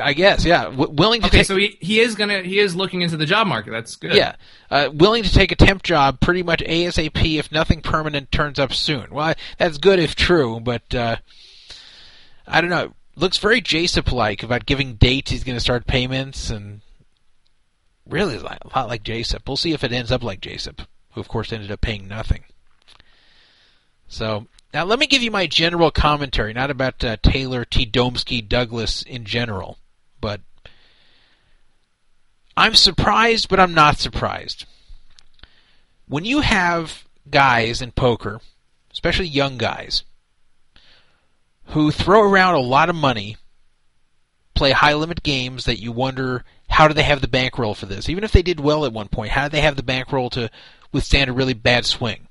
I 0.00 0.12
guess, 0.12 0.44
yeah. 0.44 0.64
W- 0.64 0.90
willing 0.90 1.20
to 1.22 1.26
Okay, 1.26 1.38
take 1.38 1.46
so 1.46 1.56
he, 1.56 1.76
he 1.80 2.00
is 2.00 2.14
gonna 2.14 2.40
he 2.42 2.58
is 2.58 2.74
looking 2.74 3.02
into 3.02 3.16
the 3.18 3.26
job 3.26 3.46
market. 3.46 3.72
That's 3.72 3.96
good. 3.96 4.14
Yeah, 4.14 4.36
uh, 4.70 4.88
willing 4.92 5.22
to 5.22 5.32
take 5.32 5.52
a 5.52 5.56
temp 5.56 5.82
job 5.82 6.20
pretty 6.20 6.42
much 6.42 6.60
ASAP 6.60 7.38
if 7.38 7.52
nothing 7.52 7.82
permanent 7.82 8.32
turns 8.32 8.58
up 8.58 8.72
soon. 8.72 9.08
Well, 9.10 9.26
I- 9.28 9.34
that's 9.58 9.76
good 9.78 9.98
if 9.98 10.14
true, 10.14 10.60
but 10.60 10.94
uh, 10.94 11.16
I 12.46 12.60
don't 12.60 12.70
know. 12.70 12.94
Looks 13.14 13.38
very 13.38 13.60
Jasip-like 13.60 14.42
about 14.42 14.66
giving 14.66 14.94
dates 14.94 15.30
he's 15.30 15.44
going 15.44 15.56
to 15.56 15.60
start 15.60 15.86
payments, 15.86 16.50
and 16.50 16.80
really 18.06 18.36
a 18.36 18.42
lot 18.42 18.88
like 18.88 19.02
Jasip. 19.02 19.46
We'll 19.46 19.56
see 19.56 19.72
if 19.72 19.84
it 19.84 19.92
ends 19.92 20.10
up 20.10 20.22
like 20.22 20.40
Jasip, 20.40 20.86
who 21.12 21.20
of 21.20 21.28
course 21.28 21.52
ended 21.52 21.70
up 21.70 21.80
paying 21.80 22.08
nothing. 22.08 22.44
So 24.08 24.46
now 24.74 24.84
let 24.84 24.98
me 24.98 25.06
give 25.06 25.22
you 25.22 25.30
my 25.30 25.46
general 25.46 25.90
commentary, 25.90 26.52
not 26.52 26.70
about 26.70 27.04
uh, 27.04 27.16
Taylor 27.22 27.64
T. 27.64 27.86
Domsky 27.86 28.46
Douglas 28.46 29.02
in 29.02 29.24
general, 29.24 29.78
but 30.20 30.40
I'm 32.56 32.74
surprised, 32.74 33.48
but 33.48 33.60
I'm 33.60 33.74
not 33.74 33.98
surprised. 33.98 34.66
When 36.06 36.24
you 36.24 36.40
have 36.40 37.04
guys 37.30 37.80
in 37.80 37.92
poker, 37.92 38.40
especially 38.92 39.28
young 39.28 39.56
guys, 39.56 40.04
who 41.72 41.90
throw 41.90 42.22
around 42.22 42.54
a 42.54 42.60
lot 42.60 42.90
of 42.90 42.94
money, 42.94 43.36
play 44.54 44.72
high 44.72 44.94
limit 44.94 45.22
games 45.22 45.64
that 45.64 45.80
you 45.80 45.90
wonder 45.90 46.44
how 46.68 46.86
do 46.86 46.94
they 46.94 47.02
have 47.02 47.22
the 47.22 47.28
bankroll 47.28 47.74
for 47.74 47.86
this? 47.86 48.10
Even 48.10 48.24
if 48.24 48.32
they 48.32 48.42
did 48.42 48.60
well 48.60 48.84
at 48.84 48.92
one 48.92 49.08
point, 49.08 49.30
how 49.30 49.48
do 49.48 49.52
they 49.52 49.62
have 49.62 49.76
the 49.76 49.82
bankroll 49.82 50.28
to 50.30 50.50
withstand 50.92 51.30
a 51.30 51.32
really 51.32 51.54
bad 51.54 51.86
swing? 51.86 52.28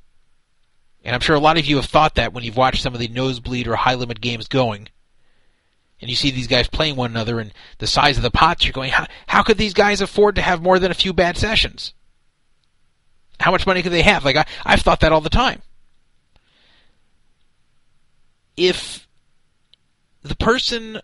And 1.04 1.16
I'm 1.16 1.22
sure 1.22 1.36
a 1.36 1.40
lot 1.40 1.58
of 1.58 1.66
you 1.66 1.78
have 1.78 1.86
thought 1.86 2.16
that 2.16 2.34
when 2.34 2.44
you've 2.44 2.58
watched 2.58 2.84
some 2.84 2.94
of 2.94 3.00
the 3.00 3.08
nosebleed 3.08 3.68
or 3.68 3.76
high 3.76 3.96
limit 3.96 4.22
games 4.22 4.48
going. 4.48 4.88
And 6.00 6.10
you 6.10 6.16
see 6.16 6.30
these 6.30 6.48
guys 6.48 6.68
playing 6.68 6.96
one 6.96 7.10
another 7.10 7.40
and 7.40 7.52
the 7.80 7.88
size 7.88 8.18
of 8.18 8.24
the 8.24 8.32
pots, 8.32 8.64
you're 8.64 8.74
going, 8.74 8.92
how, 8.92 9.08
how 9.26 9.42
could 9.42 9.58
these 9.58 9.74
guys 9.74 10.02
afford 10.02 10.36
to 10.36 10.42
have 10.44 10.62
more 10.62 10.78
than 10.78 10.92
a 10.92 10.96
few 10.96 11.14
bad 11.14 11.38
sessions? 11.38 11.94
How 13.40 13.50
much 13.50 13.66
money 13.66 13.82
could 13.82 13.92
they 13.92 14.04
have? 14.04 14.24
Like, 14.24 14.36
I, 14.36 14.46
I've 14.64 14.82
thought 14.82 15.00
that 15.00 15.12
all 15.12 15.22
the 15.22 15.30
time. 15.30 15.64
If 18.56 19.08
the 20.22 20.36
person 20.36 21.00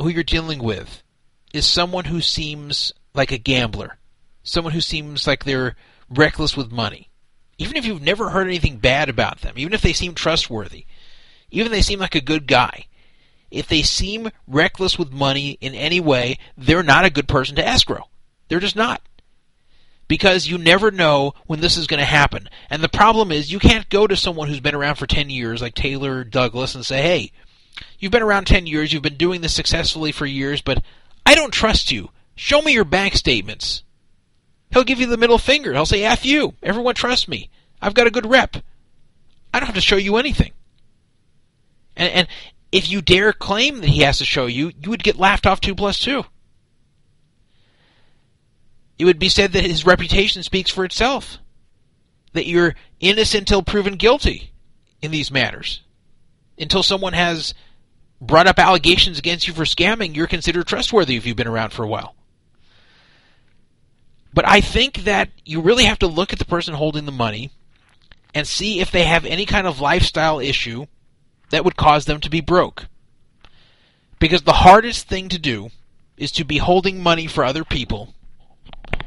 who 0.00 0.08
you're 0.08 0.22
dealing 0.22 0.62
with 0.62 1.02
is 1.52 1.66
someone 1.66 2.04
who 2.06 2.20
seems 2.20 2.92
like 3.14 3.32
a 3.32 3.38
gambler, 3.38 3.98
someone 4.42 4.72
who 4.72 4.80
seems 4.80 5.26
like 5.26 5.44
they're 5.44 5.76
reckless 6.08 6.56
with 6.56 6.70
money, 6.70 7.10
even 7.58 7.76
if 7.76 7.84
you've 7.84 8.02
never 8.02 8.30
heard 8.30 8.46
anything 8.46 8.76
bad 8.76 9.08
about 9.08 9.40
them, 9.40 9.54
even 9.56 9.72
if 9.72 9.80
they 9.80 9.92
seem 9.92 10.14
trustworthy, 10.14 10.84
even 11.50 11.66
if 11.66 11.72
they 11.72 11.82
seem 11.82 11.98
like 11.98 12.14
a 12.14 12.20
good 12.20 12.46
guy, 12.46 12.86
if 13.50 13.68
they 13.68 13.82
seem 13.82 14.30
reckless 14.46 14.98
with 14.98 15.12
money 15.12 15.56
in 15.60 15.74
any 15.74 16.00
way, 16.00 16.38
they're 16.56 16.82
not 16.82 17.04
a 17.04 17.10
good 17.10 17.28
person 17.28 17.56
to 17.56 17.66
escrow. 17.66 18.08
They're 18.48 18.60
just 18.60 18.76
not. 18.76 19.00
Because 20.08 20.46
you 20.46 20.58
never 20.58 20.90
know 20.90 21.32
when 21.46 21.60
this 21.60 21.76
is 21.76 21.86
going 21.86 21.98
to 21.98 22.06
happen. 22.06 22.48
And 22.70 22.82
the 22.82 22.88
problem 22.88 23.32
is, 23.32 23.50
you 23.50 23.58
can't 23.58 23.88
go 23.88 24.06
to 24.06 24.16
someone 24.16 24.48
who's 24.48 24.60
been 24.60 24.74
around 24.74 24.96
for 24.96 25.06
10 25.06 25.30
years, 25.30 25.60
like 25.60 25.74
Taylor 25.74 26.22
Douglas, 26.22 26.74
and 26.74 26.86
say, 26.86 27.02
hey, 27.02 27.32
you've 27.98 28.12
been 28.12 28.22
around 28.22 28.46
10 28.46 28.66
years, 28.66 28.92
you've 28.92 29.02
been 29.02 29.16
doing 29.16 29.40
this 29.40 29.54
successfully 29.54 30.12
for 30.12 30.26
years, 30.26 30.60
but 30.60 30.82
I 31.24 31.34
don't 31.34 31.52
trust 31.52 31.90
you. 31.90 32.10
Show 32.34 32.62
me 32.62 32.72
your 32.72 32.84
bank 32.84 33.14
statements. 33.14 33.82
He'll 34.70 34.84
give 34.84 35.00
you 35.00 35.06
the 35.06 35.16
middle 35.16 35.38
finger. 35.38 35.72
He'll 35.72 35.86
say, 35.86 36.04
F 36.04 36.26
you. 36.26 36.54
Everyone 36.62 36.94
trusts 36.94 37.28
me. 37.28 37.50
I've 37.80 37.94
got 37.94 38.06
a 38.06 38.10
good 38.10 38.26
rep. 38.26 38.56
I 39.52 39.60
don't 39.60 39.66
have 39.66 39.74
to 39.74 39.80
show 39.80 39.96
you 39.96 40.16
anything. 40.16 40.52
And, 41.96 42.12
and 42.12 42.28
if 42.72 42.90
you 42.90 43.00
dare 43.00 43.32
claim 43.32 43.80
that 43.80 43.88
he 43.88 44.02
has 44.02 44.18
to 44.18 44.24
show 44.24 44.46
you, 44.46 44.72
you 44.82 44.90
would 44.90 45.02
get 45.02 45.16
laughed 45.16 45.46
off 45.46 45.60
two 45.60 45.74
plus 45.74 45.98
two. 45.98 46.24
It 48.98 49.04
would 49.04 49.18
be 49.18 49.28
said 49.28 49.52
that 49.52 49.64
his 49.64 49.86
reputation 49.86 50.42
speaks 50.42 50.70
for 50.70 50.84
itself. 50.84 51.38
That 52.32 52.46
you're 52.46 52.74
innocent 53.00 53.42
until 53.42 53.62
proven 53.62 53.94
guilty 53.94 54.52
in 55.00 55.10
these 55.10 55.30
matters. 55.30 55.80
Until 56.58 56.82
someone 56.82 57.12
has 57.12 57.54
brought 58.20 58.46
up 58.46 58.58
allegations 58.58 59.18
against 59.18 59.46
you 59.46 59.54
for 59.54 59.64
scamming, 59.64 60.16
you're 60.16 60.26
considered 60.26 60.66
trustworthy 60.66 61.16
if 61.16 61.26
you've 61.26 61.36
been 61.36 61.46
around 61.46 61.70
for 61.70 61.82
a 61.82 61.88
while. 61.88 62.14
But 64.32 64.46
I 64.46 64.60
think 64.60 65.04
that 65.04 65.30
you 65.44 65.60
really 65.60 65.84
have 65.84 65.98
to 66.00 66.06
look 66.06 66.32
at 66.32 66.38
the 66.38 66.44
person 66.44 66.74
holding 66.74 67.06
the 67.06 67.12
money 67.12 67.50
and 68.34 68.46
see 68.46 68.80
if 68.80 68.90
they 68.90 69.04
have 69.04 69.24
any 69.24 69.46
kind 69.46 69.66
of 69.66 69.80
lifestyle 69.80 70.40
issue 70.40 70.86
that 71.50 71.64
would 71.64 71.76
cause 71.76 72.04
them 72.04 72.20
to 72.20 72.28
be 72.28 72.42
broke. 72.42 72.86
Because 74.18 74.42
the 74.42 74.52
hardest 74.52 75.08
thing 75.08 75.30
to 75.30 75.38
do 75.38 75.70
is 76.18 76.30
to 76.32 76.44
be 76.44 76.58
holding 76.58 77.02
money 77.02 77.26
for 77.26 77.44
other 77.44 77.64
people 77.64 78.14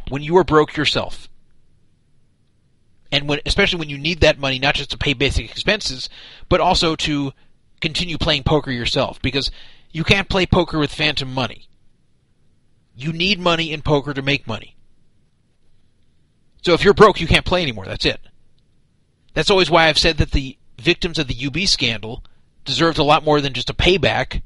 when 0.10 0.24
you 0.24 0.36
are 0.38 0.44
broke 0.44 0.76
yourself. 0.76 1.29
And 3.12 3.28
when, 3.28 3.40
especially 3.46 3.80
when 3.80 3.90
you 3.90 3.98
need 3.98 4.22
that 4.22 4.40
money 4.40 4.60
not 4.60 4.76
just 4.76 4.92
to 4.92 4.98
pay 4.98 5.14
basic 5.14 5.50
expenses, 5.50 6.10
but 6.48 6.62
also 6.62 6.96
to 6.98 7.32
continue 7.82 8.18
playing 8.18 8.44
poker 8.44 8.72
yourself. 8.72 9.22
Because 9.22 9.52
you 9.92 10.04
can't 10.04 10.30
play 10.30 10.46
poker 10.46 10.78
with 10.78 10.94
phantom 10.94 11.34
money. 11.34 11.68
You 12.96 13.12
need 13.14 13.40
money 13.40 13.72
in 13.72 13.82
poker 13.82 14.14
to 14.14 14.22
make 14.22 14.46
money. 14.46 14.76
So 16.62 16.74
if 16.74 16.84
you're 16.84 16.94
broke, 16.94 17.22
you 17.22 17.28
can't 17.28 17.46
play 17.46 17.62
anymore. 17.62 17.86
That's 17.86 18.06
it. 18.06 18.20
That's 19.34 19.50
always 19.50 19.72
why 19.72 19.88
I've 19.88 19.98
said 19.98 20.18
that 20.18 20.32
the 20.32 20.58
victims 20.78 21.18
of 21.18 21.28
the 21.28 21.46
UB 21.46 21.68
scandal 21.68 22.24
deserved 22.66 22.98
a 22.98 23.04
lot 23.04 23.24
more 23.24 23.42
than 23.42 23.54
just 23.54 23.70
a 23.70 23.74
payback 23.74 24.42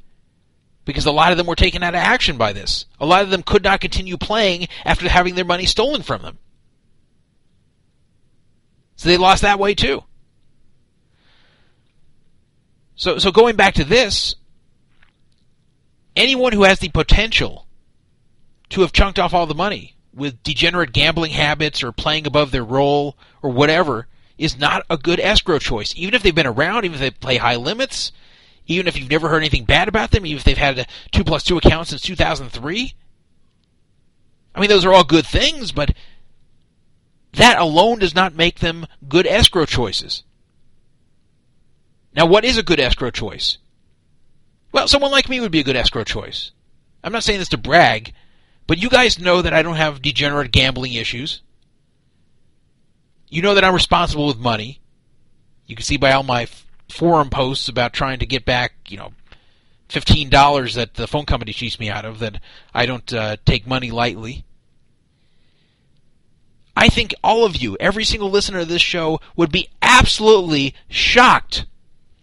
because 0.86 1.06
a 1.06 1.12
lot 1.12 1.32
of 1.32 1.38
them 1.38 1.48
were 1.48 1.56
taken 1.56 1.84
out 1.84 1.96
of 1.96 2.00
action 2.00 2.38
by 2.38 2.54
this. 2.54 2.86
A 3.00 3.06
lot 3.06 3.24
of 3.24 3.30
them 3.30 3.44
could 3.44 3.64
not 3.64 3.82
continue 3.82 4.18
playing 4.18 4.68
after 4.86 5.10
having 5.10 5.36
their 5.36 5.46
money 5.46 5.66
stolen 5.66 6.02
from 6.02 6.22
them. 6.22 6.38
So 9.04 9.10
they 9.10 9.18
lost 9.18 9.42
that 9.42 9.60
way 9.60 9.76
too. 9.76 10.02
So 12.96 13.18
so 13.18 13.34
going 13.34 13.58
back 13.58 13.74
to 13.74 13.84
this, 13.84 14.36
anyone 16.16 16.54
who 16.54 16.64
has 16.64 16.80
the 16.80 16.88
potential 16.88 17.68
to 18.70 18.80
have 18.80 18.94
chunked 18.94 19.20
off 19.20 19.34
all 19.34 19.46
the 19.46 19.54
money 19.54 19.98
with 20.16 20.42
degenerate 20.42 20.94
gambling 20.94 21.32
habits 21.32 21.84
or 21.84 21.92
playing 21.92 22.26
above 22.26 22.52
their 22.52 22.64
role 22.64 23.18
or 23.42 23.50
whatever 23.50 24.08
is 24.38 24.58
not 24.58 24.86
a 24.90 24.96
good 24.96 25.20
escrow 25.20 25.60
choice. 25.60 25.94
Even 25.98 26.14
if 26.14 26.24
they've 26.24 26.34
been 26.34 26.48
around, 26.48 26.86
even 26.86 26.96
if 26.96 27.02
they 27.02 27.12
play 27.12 27.36
high 27.36 27.58
limits, 27.58 28.14
even 28.68 28.88
if 28.88 28.98
you've 28.98 29.12
never 29.12 29.28
heard 29.28 29.40
anything 29.40 29.66
bad 29.66 29.90
about 29.90 30.12
them, 30.12 30.26
even 30.26 30.38
if 30.38 30.46
they've 30.46 30.58
had 30.58 30.80
a 30.80 30.86
2 31.12 31.26
plus 31.26 31.44
2 31.44 31.58
account 31.58 31.90
since 31.90 32.02
2003. 32.04 32.94
I 34.56 34.60
mean, 34.62 34.70
those 34.70 34.86
are 34.86 34.94
all 34.94 35.04
good 35.04 35.26
things, 35.26 35.74
but 35.74 35.94
that 37.34 37.58
alone 37.60 38.00
does 38.00 38.16
not 38.16 38.36
make 38.36 38.60
them 38.60 38.86
good 39.08 39.28
escrow 39.28 39.66
choices. 39.66 40.24
Now, 42.16 42.26
what 42.26 42.46
is 42.46 42.58
a 42.58 42.64
good 42.64 42.80
escrow 42.80 43.10
choice? 43.10 43.58
Well, 44.72 44.88
someone 44.88 45.12
like 45.12 45.30
me 45.30 45.40
would 45.40 45.52
be 45.52 45.60
a 45.60 45.64
good 45.64 45.76
escrow 45.76 46.04
choice. 46.04 46.52
I'm 47.04 47.12
not 47.12 47.24
saying 47.24 47.40
this 47.40 47.50
to 47.50 47.58
brag, 47.58 48.14
but 48.68 48.78
you 48.78 48.90
guys 48.90 49.20
know 49.20 49.42
that 49.42 49.54
I 49.54 49.62
don't 49.62 49.76
have 49.76 50.02
degenerate 50.02 50.52
gambling 50.52 50.94
issues. 50.94 51.42
You 53.30 53.42
know 53.42 53.56
that 53.56 53.64
I'm 53.64 53.74
responsible 53.74 54.28
with 54.28 54.38
money. 54.38 54.80
You 55.66 55.76
can 55.76 55.84
see 55.84 55.98
by 55.98 56.12
all 56.12 56.24
my 56.24 56.48
forum 56.90 57.30
posts 57.30 57.68
about 57.68 57.94
trying 57.94 58.20
to 58.20 58.26
get 58.26 58.46
back, 58.46 58.74
you 58.88 58.98
know, 58.98 59.14
fifteen 59.90 60.30
dollars 60.30 60.76
that 60.76 60.94
the 60.94 61.08
phone 61.08 61.26
company 61.26 61.52
cheats 61.52 61.80
me 61.80 61.90
out 61.90 62.06
of. 62.06 62.20
That 62.20 62.40
I 62.74 62.86
don't 62.86 63.12
uh, 63.12 63.38
take 63.46 63.66
money 63.66 63.90
lightly. 63.90 64.46
I 66.76 66.90
think 66.90 67.14
all 67.24 67.46
of 67.46 67.56
you, 67.56 67.78
every 67.80 68.04
single 68.04 68.30
listener 68.30 68.60
to 68.60 68.66
this 68.66 68.82
show, 68.82 69.20
would 69.36 69.52
be 69.52 69.70
absolutely 69.82 70.74
shocked, 70.90 71.66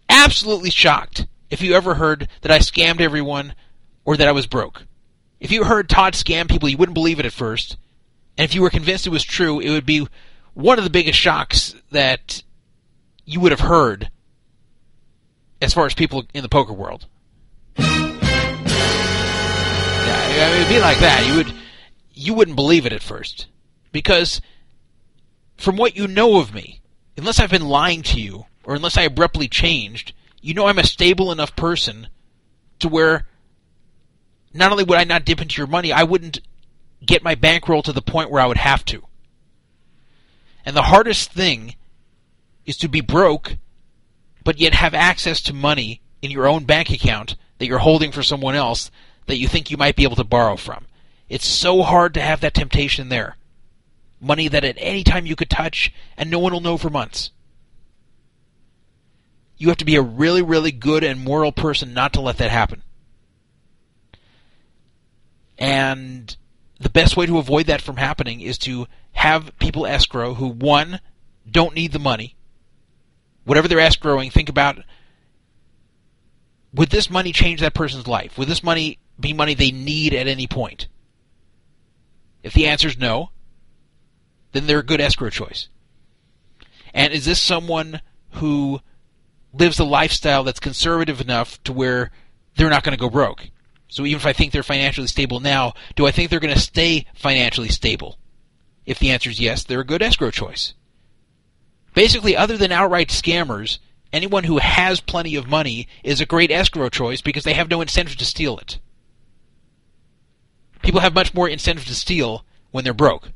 absolutely 0.09 0.69
shocked 0.69 1.25
if 1.49 1.61
you 1.61 1.73
ever 1.73 1.95
heard 1.95 2.27
that 2.41 2.51
I 2.51 2.59
scammed 2.59 3.01
everyone 3.01 3.55
or 4.03 4.17
that 4.17 4.27
I 4.27 4.33
was 4.33 4.47
broke. 4.47 4.83
If 5.39 5.51
you 5.51 5.63
heard 5.63 5.89
Todd 5.89 6.13
scam 6.13 6.49
people, 6.49 6.69
you 6.69 6.77
wouldn't 6.77 6.93
believe 6.93 7.19
it 7.19 7.25
at 7.25 7.33
first. 7.33 7.77
And 8.37 8.45
if 8.45 8.53
you 8.53 8.61
were 8.61 8.69
convinced 8.69 9.07
it 9.07 9.11
was 9.11 9.23
true, 9.23 9.59
it 9.59 9.69
would 9.69 9.85
be 9.85 10.07
one 10.53 10.77
of 10.77 10.83
the 10.83 10.89
biggest 10.89 11.17
shocks 11.17 11.75
that 11.91 12.43
you 13.25 13.39
would 13.39 13.51
have 13.51 13.61
heard 13.61 14.11
as 15.61 15.73
far 15.73 15.85
as 15.85 15.93
people 15.93 16.25
in 16.33 16.43
the 16.43 16.49
poker 16.49 16.73
world. 16.73 17.05
Yeah, 20.41 20.55
it'd 20.55 20.69
be 20.69 20.79
like 20.79 20.99
that. 20.99 21.25
You 21.27 21.35
would 21.35 21.53
you 22.13 22.33
wouldn't 22.33 22.55
believe 22.55 22.85
it 22.85 22.93
at 22.93 23.01
first. 23.01 23.47
Because 23.91 24.41
from 25.57 25.77
what 25.77 25.95
you 25.95 26.07
know 26.07 26.39
of 26.39 26.53
me, 26.53 26.81
unless 27.17 27.39
I've 27.39 27.51
been 27.51 27.67
lying 27.67 28.01
to 28.03 28.19
you, 28.19 28.45
or 28.63 28.75
unless 28.75 28.97
I 28.97 29.03
abruptly 29.03 29.47
changed, 29.47 30.13
you 30.41 30.53
know 30.53 30.67
I'm 30.67 30.79
a 30.79 30.83
stable 30.83 31.31
enough 31.31 31.55
person 31.55 32.07
to 32.79 32.87
where 32.87 33.27
not 34.53 34.71
only 34.71 34.83
would 34.83 34.97
I 34.97 35.03
not 35.03 35.25
dip 35.25 35.41
into 35.41 35.57
your 35.57 35.67
money, 35.67 35.91
I 35.91 36.03
wouldn't 36.03 36.41
get 37.05 37.23
my 37.23 37.35
bankroll 37.35 37.81
to 37.83 37.93
the 37.93 38.01
point 38.01 38.29
where 38.29 38.41
I 38.41 38.47
would 38.47 38.57
have 38.57 38.83
to. 38.85 39.03
And 40.65 40.75
the 40.75 40.83
hardest 40.83 41.31
thing 41.31 41.75
is 42.65 42.77
to 42.77 42.87
be 42.87 43.01
broke, 43.01 43.57
but 44.43 44.59
yet 44.59 44.73
have 44.73 44.93
access 44.93 45.41
to 45.41 45.53
money 45.53 46.01
in 46.21 46.31
your 46.31 46.47
own 46.47 46.65
bank 46.65 46.89
account 46.89 47.35
that 47.57 47.65
you're 47.65 47.79
holding 47.79 48.11
for 48.11 48.23
someone 48.23 48.55
else 48.55 48.91
that 49.27 49.37
you 49.37 49.47
think 49.47 49.71
you 49.71 49.77
might 49.77 49.95
be 49.95 50.03
able 50.03 50.15
to 50.17 50.23
borrow 50.23 50.55
from. 50.55 50.85
It's 51.29 51.47
so 51.47 51.81
hard 51.81 52.13
to 52.15 52.21
have 52.21 52.41
that 52.41 52.53
temptation 52.53 53.09
there. 53.09 53.37
Money 54.21 54.47
that 54.47 54.63
at 54.63 54.77
any 54.77 55.03
time 55.03 55.25
you 55.25 55.35
could 55.35 55.49
touch 55.49 55.91
and 56.15 56.29
no 56.29 56.39
one 56.39 56.53
will 56.53 56.61
know 56.61 56.77
for 56.77 56.89
months. 56.89 57.31
You 59.57 59.67
have 59.67 59.77
to 59.77 59.85
be 59.85 59.95
a 59.95 60.01
really, 60.01 60.41
really 60.41 60.71
good 60.71 61.03
and 61.03 61.23
moral 61.23 61.51
person 61.51 61.93
not 61.93 62.13
to 62.13 62.21
let 62.21 62.37
that 62.37 62.51
happen. 62.51 62.83
And 65.57 66.35
the 66.79 66.89
best 66.89 67.17
way 67.17 67.25
to 67.25 67.37
avoid 67.37 67.67
that 67.67 67.81
from 67.81 67.97
happening 67.97 68.41
is 68.41 68.57
to 68.59 68.87
have 69.13 69.57
people 69.59 69.85
escrow 69.85 70.35
who, 70.35 70.47
one, 70.47 70.99
don't 71.49 71.75
need 71.75 71.91
the 71.91 71.99
money. 71.99 72.35
Whatever 73.43 73.67
they're 73.67 73.77
escrowing, 73.77 74.31
think 74.31 74.49
about 74.49 74.77
would 76.73 76.89
this 76.89 77.09
money 77.09 77.31
change 77.31 77.61
that 77.61 77.73
person's 77.73 78.07
life? 78.07 78.37
Would 78.37 78.47
this 78.47 78.63
money 78.63 78.99
be 79.19 79.33
money 79.33 79.53
they 79.53 79.71
need 79.71 80.13
at 80.13 80.27
any 80.27 80.47
point? 80.47 80.87
If 82.43 82.53
the 82.53 82.67
answer 82.67 82.87
is 82.87 82.97
no, 82.97 83.29
then 84.51 84.67
they're 84.67 84.79
a 84.79 84.85
good 84.85 85.01
escrow 85.01 85.29
choice. 85.29 85.69
And 86.93 87.13
is 87.13 87.25
this 87.25 87.41
someone 87.41 88.01
who 88.31 88.81
lives 89.53 89.79
a 89.79 89.83
lifestyle 89.83 90.43
that's 90.43 90.59
conservative 90.59 91.21
enough 91.21 91.61
to 91.63 91.73
where 91.73 92.11
they're 92.55 92.69
not 92.69 92.83
going 92.83 92.97
to 92.97 93.01
go 93.01 93.09
broke? 93.09 93.49
So 93.87 94.05
even 94.05 94.19
if 94.19 94.25
I 94.25 94.33
think 94.33 94.51
they're 94.51 94.63
financially 94.63 95.07
stable 95.07 95.39
now, 95.39 95.73
do 95.95 96.07
I 96.07 96.11
think 96.11 96.29
they're 96.29 96.39
going 96.39 96.53
to 96.53 96.59
stay 96.59 97.05
financially 97.13 97.69
stable? 97.69 98.17
If 98.85 98.99
the 98.99 99.11
answer 99.11 99.29
is 99.29 99.39
yes, 99.39 99.63
they're 99.63 99.81
a 99.81 99.85
good 99.85 100.01
escrow 100.01 100.31
choice. 100.31 100.73
Basically, 101.93 102.35
other 102.35 102.57
than 102.57 102.71
outright 102.71 103.09
scammers, 103.09 103.79
anyone 104.13 104.45
who 104.45 104.59
has 104.59 105.01
plenty 105.01 105.35
of 105.35 105.47
money 105.47 105.87
is 106.03 106.21
a 106.21 106.25
great 106.25 106.51
escrow 106.51 106.89
choice 106.89 107.21
because 107.21 107.43
they 107.43 107.53
have 107.53 107.69
no 107.69 107.81
incentive 107.81 108.15
to 108.17 108.25
steal 108.25 108.57
it. 108.57 108.79
People 110.81 111.01
have 111.01 111.13
much 111.13 111.33
more 111.33 111.47
incentive 111.47 111.85
to 111.85 111.95
steal 111.95 112.45
when 112.71 112.83
they're 112.83 112.93
broke. 112.93 113.29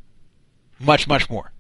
Much, 0.80 1.08
much 1.08 1.30
more. 1.30 1.52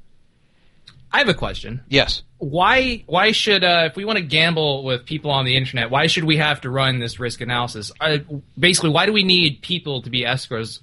I 1.15 1.19
have 1.19 1.29
a 1.29 1.33
question. 1.33 1.81
Yes. 1.87 2.23
Why 2.39 3.05
why 3.05 3.31
should 3.31 3.63
uh, 3.63 3.87
if 3.89 3.95
we 3.95 4.03
want 4.03 4.17
to 4.17 4.23
gamble 4.23 4.83
with 4.83 5.05
people 5.05 5.31
on 5.31 5.45
the 5.45 5.55
internet, 5.55 5.89
why 5.89 6.07
should 6.07 6.25
we 6.25 6.35
have 6.37 6.59
to 6.61 6.69
run 6.69 6.99
this 6.99 7.21
risk 7.21 7.39
analysis? 7.39 7.89
Uh, 8.01 8.17
basically, 8.59 8.89
why 8.89 9.05
do 9.05 9.13
we 9.13 9.23
need 9.23 9.61
people 9.61 10.01
to 10.01 10.09
be 10.09 10.23
escrows? 10.25 10.81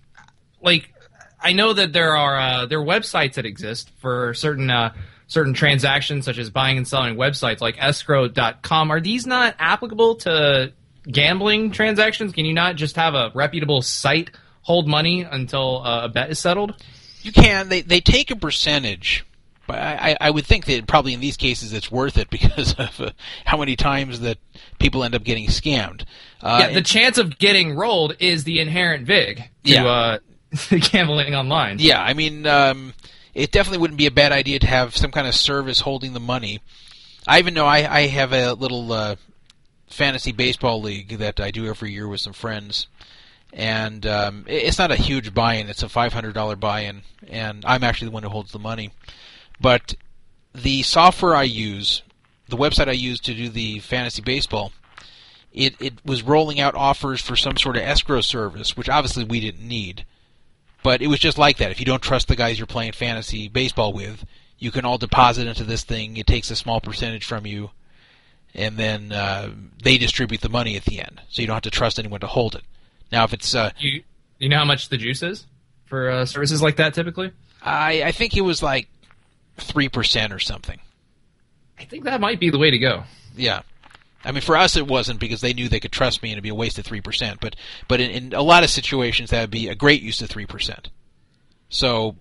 Like, 0.63 0.89
I 1.39 1.53
know 1.53 1.75
that 1.75 1.93
there 1.93 2.17
are 2.17 2.41
uh, 2.41 2.67
there 2.67 2.81
are 2.81 2.85
websites 2.85 3.35
that 3.35 3.45
exist 3.45 3.91
for 4.01 4.33
certain 4.33 4.71
uh, 4.71 4.95
certain 5.27 5.53
transactions, 5.53 6.25
such 6.25 6.39
as 6.39 6.49
buying 6.49 6.79
and 6.79 6.89
selling 6.89 7.17
websites, 7.17 7.61
like 7.61 7.77
escrow.com. 7.77 8.91
Are 8.91 9.01
these 9.01 9.27
not 9.27 9.55
applicable 9.59 10.15
to 10.17 10.73
gambling 11.07 11.73
transactions? 11.73 12.33
Can 12.33 12.47
you 12.47 12.55
not 12.55 12.77
just 12.77 12.97
have 12.97 13.15
a 13.15 13.33
reputable 13.35 13.83
site 13.83 14.31
hold 14.63 14.89
money 14.89 15.23
until 15.23 15.83
uh, 15.85 16.05
a 16.05 16.09
bet 16.09 16.31
is 16.31 16.39
settled? 16.39 16.83
You 17.23 17.33
can. 17.33 17.69
They 17.69 17.81
they 17.83 18.01
take 18.01 18.31
a 18.31 18.37
percentage, 18.37 19.25
but 19.67 19.79
I, 19.79 20.17
I 20.21 20.31
would 20.31 20.47
think 20.47 20.67
that 20.67 20.87
probably 20.87 21.15
in 21.15 21.21
these 21.21 21.37
cases 21.37 21.73
it's 21.73 21.91
worth 21.91 22.19
it 22.19 22.31
because 22.31 22.75
of 22.75 23.01
uh, 23.01 23.11
how 23.45 23.57
many 23.59 23.77
times 23.77 24.21
that 24.21 24.39
people 24.79 25.05
end 25.05 25.15
up 25.15 25.23
getting 25.25 25.47
scammed. 25.47 26.05
Uh, 26.43 26.59
yeah, 26.69 26.75
the 26.75 26.83
chance 26.83 27.19
of 27.19 27.39
getting 27.39 27.75
rolled 27.77 28.17
is 28.19 28.45
the 28.45 28.59
inherent 28.61 29.07
vig 29.07 29.37
to 29.65 29.73
Yeah. 29.73 29.85
uh, 29.87 30.19
gambling 30.91 31.35
online. 31.35 31.77
Yeah, 31.79 32.03
I 32.03 32.13
mean, 32.15 32.47
um, 32.47 32.93
it 33.35 33.53
definitely 33.53 33.79
wouldn't 33.79 33.99
be 33.99 34.07
a 34.07 34.11
bad 34.11 34.33
idea 34.33 34.59
to 34.59 34.67
have 34.67 34.97
some 34.97 35.11
kind 35.11 35.27
of 35.27 35.35
service 35.35 35.81
holding 35.81 36.13
the 36.13 36.21
money. 36.21 36.61
I 37.27 37.39
even 37.39 37.55
know 37.55 37.65
I, 37.67 37.99
I 37.99 38.07
have 38.09 38.33
a 38.33 38.53
little 38.55 38.93
uh, 38.93 39.17
fantasy 39.87 40.33
baseball 40.33 40.83
league 40.83 41.19
that 41.19 41.39
I 41.41 41.51
do 41.53 41.67
every 41.69 41.93
year 41.93 42.09
with 42.09 42.21
some 42.21 42.33
friends, 42.33 42.89
and 43.53 44.07
um, 44.07 44.45
it's 44.49 44.79
not 44.79 44.91
a 44.91 44.97
huge 44.97 45.35
buy-in. 45.35 45.69
It's 45.69 45.83
a 45.83 45.89
five 45.89 46.13
hundred 46.13 46.35
dollar 46.35 46.57
buy-in, 46.57 47.03
and 47.29 47.65
I'm 47.67 47.85
actually 47.85 48.09
the 48.09 48.13
one 48.13 48.23
who 48.23 48.29
holds 48.31 48.53
the 48.53 48.59
money. 48.59 48.91
But 49.61 49.95
the 50.55 50.83
software 50.83 51.35
I 51.35 51.45
use, 51.45 52.03
the 52.49 52.57
website 52.57 52.89
I 52.89 52.93
use 52.93 53.21
to 53.21 53.35
do 53.35 53.49
the 53.49 53.81
fantasy 53.81 54.23
baseball, 54.23 54.73
it 55.53 55.75
it 55.81 55.95
was 56.05 56.23
rolling 56.23 56.61
out 56.61 56.75
offers 56.75 57.21
for 57.21 57.37
some 57.37 57.57
sort 57.57 57.77
of 57.77 57.83
escrow 57.83 58.23
service, 58.23 58.77
which 58.77 58.89
obviously 58.89 59.25
we 59.25 59.41
didn't 59.41 59.67
need. 59.67 60.07
But 60.83 61.01
it 61.01 61.07
was 61.07 61.21
just 61.21 61.39
like 61.39 61.59
that. 61.59 61.71
If 61.71 61.79
you 61.79 61.87
don't 61.87 62.03
trust 62.03 62.27
the 62.27 62.37
guys 62.37 62.59
you're 62.59 62.67
playing 62.67 62.93
fantasy 62.93 63.49
baseball 63.49 63.93
with, 63.93 64.25
you 64.59 64.73
can 64.73 64.85
all 64.85 64.99
deposit 64.99 65.47
into 65.47 65.63
this 65.63 65.85
thing. 65.85 66.17
It 66.17 66.27
takes 66.27 66.51
a 66.51 66.57
small 66.57 66.81
percentage 66.81 67.25
from 67.25 67.47
you, 67.47 67.71
and 68.53 68.77
then 68.77 69.13
uh, 69.13 69.51
they 69.83 69.97
distribute 69.97 70.41
the 70.41 70.49
money 70.49 70.75
at 70.77 70.85
the 70.85 71.01
end. 71.01 71.21
So 71.29 71.41
you 71.41 71.47
don't 71.47 71.55
have 71.55 71.63
to 71.63 71.71
trust 71.71 72.01
anyone 72.01 72.21
to 72.21 72.27
hold 72.27 72.57
it. 72.57 72.63
Now, 73.13 73.25
if 73.25 73.33
it's, 73.35 73.55
uh, 73.55 73.71
You 73.79 74.03
you 74.39 74.49
know 74.49 74.57
how 74.57 74.65
much 74.65 74.89
the 74.89 74.97
juice 74.97 75.23
is 75.23 75.47
for 75.85 76.11
uh, 76.11 76.25
services 76.25 76.63
like 76.63 76.77
that 76.77 76.95
typically? 76.95 77.31
I 77.63 78.03
I 78.05 78.13
think 78.13 78.37
it 78.37 78.41
was 78.41 78.63
like 78.63 78.89
three 79.59 79.89
percent 79.89 80.33
or 80.33 80.41
something. 80.41 80.81
I 81.79 81.85
think 81.85 82.05
that 82.05 82.21
might 82.21 82.41
be 82.41 82.51
the 82.51 82.59
way 82.59 82.71
to 82.71 82.79
go. 82.79 83.05
Yeah. 83.37 83.63
I 84.25 84.31
mean, 84.31 84.41
for 84.41 84.57
us, 84.57 84.77
it 84.77 84.87
wasn't 84.87 85.19
because 85.19 85.41
they 85.41 85.53
knew 85.53 85.69
they 85.69 85.81
could 85.81 85.93
trust 85.93 86.23
me, 86.23 86.31
and 86.31 86.35
it'd 86.35 86.45
be 86.45 86.49
a 86.49 86.55
waste 86.55 86.79
of 86.79 86.85
three 86.85 87.01
percent. 87.01 87.41
But, 87.41 87.57
but 87.89 88.01
in, 88.01 88.11
in 88.11 88.33
a 88.35 88.43
lot 88.43 88.63
of 88.63 88.71
situations, 88.71 89.31
that 89.31 89.41
would 89.41 89.51
be 89.51 89.69
a 89.69 89.75
great 89.75 90.01
use 90.01 90.23
of 90.23 90.31
three 90.31 90.47
percent. 90.47 90.91
So, 91.69 92.17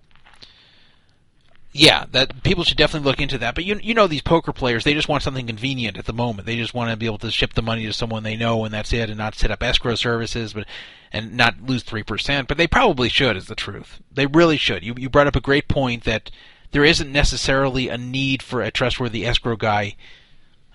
yeah, 1.72 2.04
that 2.12 2.42
people 2.42 2.64
should 2.64 2.76
definitely 2.76 3.08
look 3.08 3.20
into 3.20 3.38
that. 3.38 3.54
But 3.54 3.64
you, 3.64 3.80
you 3.82 3.94
know, 3.94 4.06
these 4.06 4.20
poker 4.20 4.52
players, 4.52 4.84
they 4.84 4.92
just 4.92 5.08
want 5.08 5.22
something 5.22 5.46
convenient 5.46 5.96
at 5.96 6.04
the 6.04 6.12
moment. 6.12 6.46
They 6.46 6.56
just 6.56 6.74
want 6.74 6.90
to 6.90 6.96
be 6.96 7.06
able 7.06 7.18
to 7.18 7.30
ship 7.30 7.54
the 7.54 7.62
money 7.62 7.86
to 7.86 7.92
someone 7.94 8.22
they 8.22 8.36
know, 8.36 8.64
and 8.64 8.74
that's 8.74 8.92
it, 8.92 9.08
and 9.08 9.16
not 9.16 9.34
set 9.34 9.50
up 9.50 9.62
escrow 9.62 9.94
services, 9.94 10.52
but 10.52 10.66
and 11.12 11.34
not 11.34 11.62
lose 11.62 11.82
three 11.82 12.02
percent. 12.02 12.46
But 12.46 12.58
they 12.58 12.66
probably 12.66 13.08
should, 13.08 13.36
is 13.36 13.46
the 13.46 13.54
truth. 13.54 14.00
They 14.12 14.26
really 14.26 14.58
should. 14.58 14.84
You, 14.84 14.94
you 14.98 15.08
brought 15.08 15.26
up 15.26 15.36
a 15.36 15.40
great 15.40 15.66
point 15.66 16.04
that 16.04 16.30
there 16.72 16.84
isn't 16.84 17.10
necessarily 17.10 17.88
a 17.88 17.96
need 17.96 18.42
for 18.42 18.60
a 18.60 18.70
trustworthy 18.70 19.24
escrow 19.24 19.56
guy. 19.56 19.96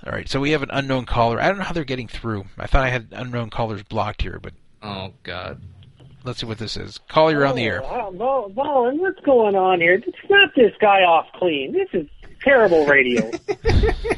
All 0.06 0.14
right, 0.14 0.30
so 0.30 0.40
we 0.40 0.52
have 0.52 0.64
an 0.64 0.70
unknown 0.72 1.06
caller. 1.06 1.40
I 1.40 1.48
don't 1.48 1.58
know 1.58 1.64
how 1.64 1.74
they're 1.74 1.84
getting 1.84 2.08
through. 2.08 2.46
I 2.58 2.68
thought 2.68 2.84
I 2.84 2.90
had 2.90 3.08
unknown 3.12 3.50
callers 3.50 3.84
blocked 3.84 4.22
here, 4.22 4.40
but 4.42 4.54
Oh 4.82 5.14
God. 5.24 5.62
Let's 6.28 6.40
see 6.40 6.46
what 6.46 6.58
this 6.60 6.78
is. 6.78 7.00
Caller, 7.10 7.32
you're 7.32 7.46
on 7.46 7.56
the 7.56 7.64
air. 7.64 7.82
Oh, 7.84 8.12
Bolin, 8.56 9.00
what's 9.00 9.20
going 9.22 9.56
on 9.56 9.80
here? 9.80 10.02
Snap 10.28 10.54
this 10.56 10.74
guy 10.80 11.02
off 11.02 11.26
clean. 11.36 11.72
This 11.74 11.90
is 11.94 12.08
terrible 12.44 12.86
radio. 12.86 13.32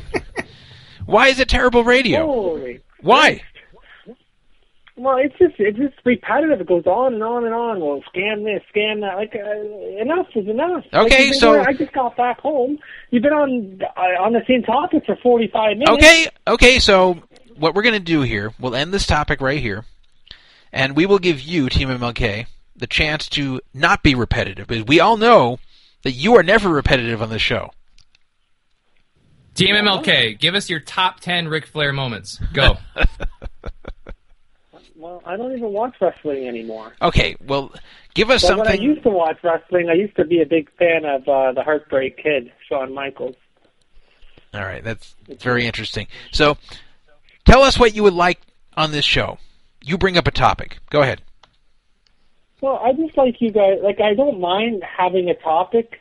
Why 1.05 1.27
is 1.27 1.39
it 1.39 1.47
terrible 1.47 1.83
radio? 1.83 2.25
Holy. 2.25 2.81
Why? 3.01 3.41
Well, 4.95 5.15
it's 5.17 5.35
just 5.37 5.55
it's 5.59 5.77
just 5.77 5.95
repetitive. 6.03 6.59
It 6.59 6.67
goes 6.67 6.85
on 6.85 7.13
and 7.13 7.23
on 7.23 7.45
and 7.45 7.53
on. 7.53 7.79
Well, 7.79 8.03
scan 8.09 8.43
this, 8.43 8.61
scan 8.69 8.99
that. 8.99 9.15
Like 9.15 9.33
uh, 9.33 10.01
enough 10.01 10.27
is 10.35 10.47
enough. 10.47 10.83
Okay, 10.93 11.27
you've 11.27 11.37
so- 11.37 11.61
I 11.61 11.71
just 11.71 11.93
got 11.93 12.17
back 12.17 12.39
home. 12.41 12.77
You've 13.09 13.23
been 13.23 13.31
on 13.31 13.79
uh, 13.95 14.21
on 14.21 14.33
the 14.33 14.41
same 14.45 14.61
topic 14.63 15.05
for 15.05 15.15
forty 15.23 15.47
five 15.47 15.77
minutes. 15.77 16.03
Okay, 16.03 16.27
okay, 16.47 16.79
so 16.79 17.23
what 17.57 17.75
we're 17.75 17.81
going 17.83 17.93
to 17.93 17.99
do 17.99 18.21
here, 18.23 18.51
we'll 18.59 18.75
end 18.75 18.93
this 18.93 19.05
topic 19.07 19.39
right 19.39 19.61
here, 19.61 19.85
and 20.71 20.95
we 20.95 21.05
will 21.05 21.19
give 21.19 21.39
you, 21.41 21.69
Team 21.69 21.89
MLK, 21.89 22.45
the 22.75 22.87
chance 22.87 23.27
to 23.29 23.61
not 23.73 24.03
be 24.03 24.15
repetitive, 24.15 24.67
because 24.67 24.85
we 24.85 24.99
all 24.99 25.17
know 25.17 25.59
that 26.03 26.11
you 26.11 26.37
are 26.37 26.43
never 26.43 26.69
repetitive 26.69 27.21
on 27.21 27.29
this 27.29 27.41
show. 27.41 27.71
Team 29.55 29.75
MLK, 29.75 30.39
give 30.39 30.55
us 30.55 30.69
your 30.69 30.79
top 30.79 31.19
ten 31.19 31.47
Ric 31.47 31.65
Flair 31.65 31.91
moments. 31.91 32.39
Go. 32.53 32.77
Well, 34.99 35.21
I 35.25 35.37
don't 35.37 35.55
even 35.55 35.71
watch 35.71 35.95
wrestling 36.01 36.45
anymore. 36.45 36.91
Okay, 37.01 37.37
well, 37.47 37.71
give 38.13 38.29
us 38.29 38.45
But 38.45 38.57
when 38.57 38.67
I 38.67 38.73
used 38.73 39.01
to 39.03 39.09
watch 39.09 39.37
wrestling, 39.43 39.87
I 39.89 39.93
used 39.93 40.17
to 40.17 40.25
be 40.25 40.41
a 40.41 40.45
big 40.45 40.69
fan 40.77 41.05
of 41.05 41.25
uh, 41.25 41.53
the 41.53 41.63
Heartbreak 41.63 42.17
Kid, 42.17 42.51
Shawn 42.67 42.93
Michaels. 42.93 43.37
All 44.53 44.59
right, 44.59 44.83
that's 44.83 45.15
very 45.39 45.65
interesting. 45.65 46.07
So, 46.33 46.57
tell 47.45 47.61
us 47.61 47.79
what 47.79 47.95
you 47.95 48.03
would 48.03 48.13
like 48.13 48.41
on 48.75 48.91
this 48.91 49.05
show. 49.05 49.37
You 49.89 49.97
bring 49.97 50.19
up 50.19 50.27
a 50.27 50.31
topic. 50.31 50.77
Go 50.91 51.01
ahead. 51.01 51.23
Well, 52.61 52.79
I 52.83 52.93
just 52.93 53.17
like 53.17 53.41
you 53.41 53.49
guys. 53.49 53.79
Like, 53.81 53.99
I 53.99 54.13
don't 54.13 54.39
mind 54.39 54.83
having 54.83 55.31
a 55.31 55.33
topic 55.33 55.99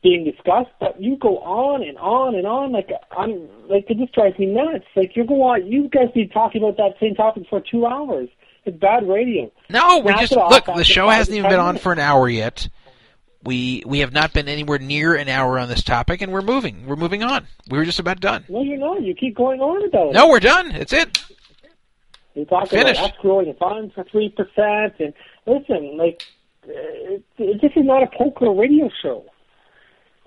being 0.00 0.24
discussed, 0.24 0.70
but 0.78 1.02
you 1.02 1.16
go 1.16 1.38
on 1.38 1.82
and 1.82 1.98
on 1.98 2.36
and 2.36 2.46
on. 2.46 2.70
Like, 2.70 2.88
I'm 3.10 3.48
like 3.68 3.90
it 3.90 3.98
just 3.98 4.12
drives 4.12 4.38
me 4.38 4.46
nuts. 4.46 4.84
Like, 4.94 5.16
you 5.16 5.24
go 5.24 5.42
on. 5.42 5.66
You 5.66 5.88
guys 5.88 6.12
be 6.14 6.28
talking 6.28 6.62
about 6.62 6.76
that 6.76 7.00
same 7.00 7.16
topic 7.16 7.48
for 7.50 7.60
two 7.60 7.84
hours. 7.84 8.28
It's 8.64 8.78
bad 8.78 9.08
radio. 9.08 9.50
No, 9.68 9.98
we 9.98 10.12
just 10.14 10.36
look. 10.36 10.66
The 10.66 10.84
show 10.84 11.08
hasn't 11.08 11.36
even 11.36 11.50
been 11.50 11.58
on 11.58 11.78
for 11.78 11.92
an 11.92 11.98
hour 11.98 12.28
yet. 12.28 12.68
We 13.42 13.82
we 13.86 14.00
have 14.00 14.12
not 14.12 14.32
been 14.32 14.46
anywhere 14.46 14.78
near 14.78 15.16
an 15.16 15.28
hour 15.28 15.58
on 15.58 15.68
this 15.68 15.82
topic, 15.82 16.22
and 16.22 16.32
we're 16.32 16.42
moving. 16.42 16.86
We're 16.86 16.94
moving 16.94 17.24
on. 17.24 17.48
We 17.68 17.76
were 17.76 17.84
just 17.84 17.98
about 17.98 18.20
done. 18.20 18.44
No, 18.48 18.62
you're 18.62 18.78
not. 18.78 19.02
You 19.02 19.16
keep 19.16 19.34
going 19.34 19.60
on 19.60 19.84
about 19.84 20.10
it. 20.10 20.12
No, 20.12 20.28
we're 20.28 20.38
done. 20.38 20.70
It's 20.70 20.92
it. 20.92 21.20
You 22.34 22.44
talk 22.44 22.68
Finished. 22.68 23.00
about 23.00 23.18
escrowing 23.18 23.58
funds 23.58 23.92
for 23.94 24.04
three 24.04 24.28
percent, 24.30 24.94
and 25.00 25.12
listen, 25.46 25.96
like 25.96 26.22
uh, 26.64 27.18
this 27.38 27.72
is 27.76 27.84
not 27.84 28.02
a 28.02 28.06
poker 28.16 28.52
radio 28.52 28.88
show. 29.02 29.24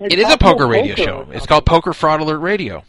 Like, 0.00 0.12
It 0.12 0.18
is 0.18 0.30
a 0.30 0.36
poker 0.36 0.66
radio 0.66 0.94
poker. 0.96 1.04
show. 1.08 1.28
It's 1.32 1.46
called 1.46 1.64
Poker 1.66 1.92
Fraud 1.92 2.20
Alert 2.20 2.38
Radio. 2.38 2.84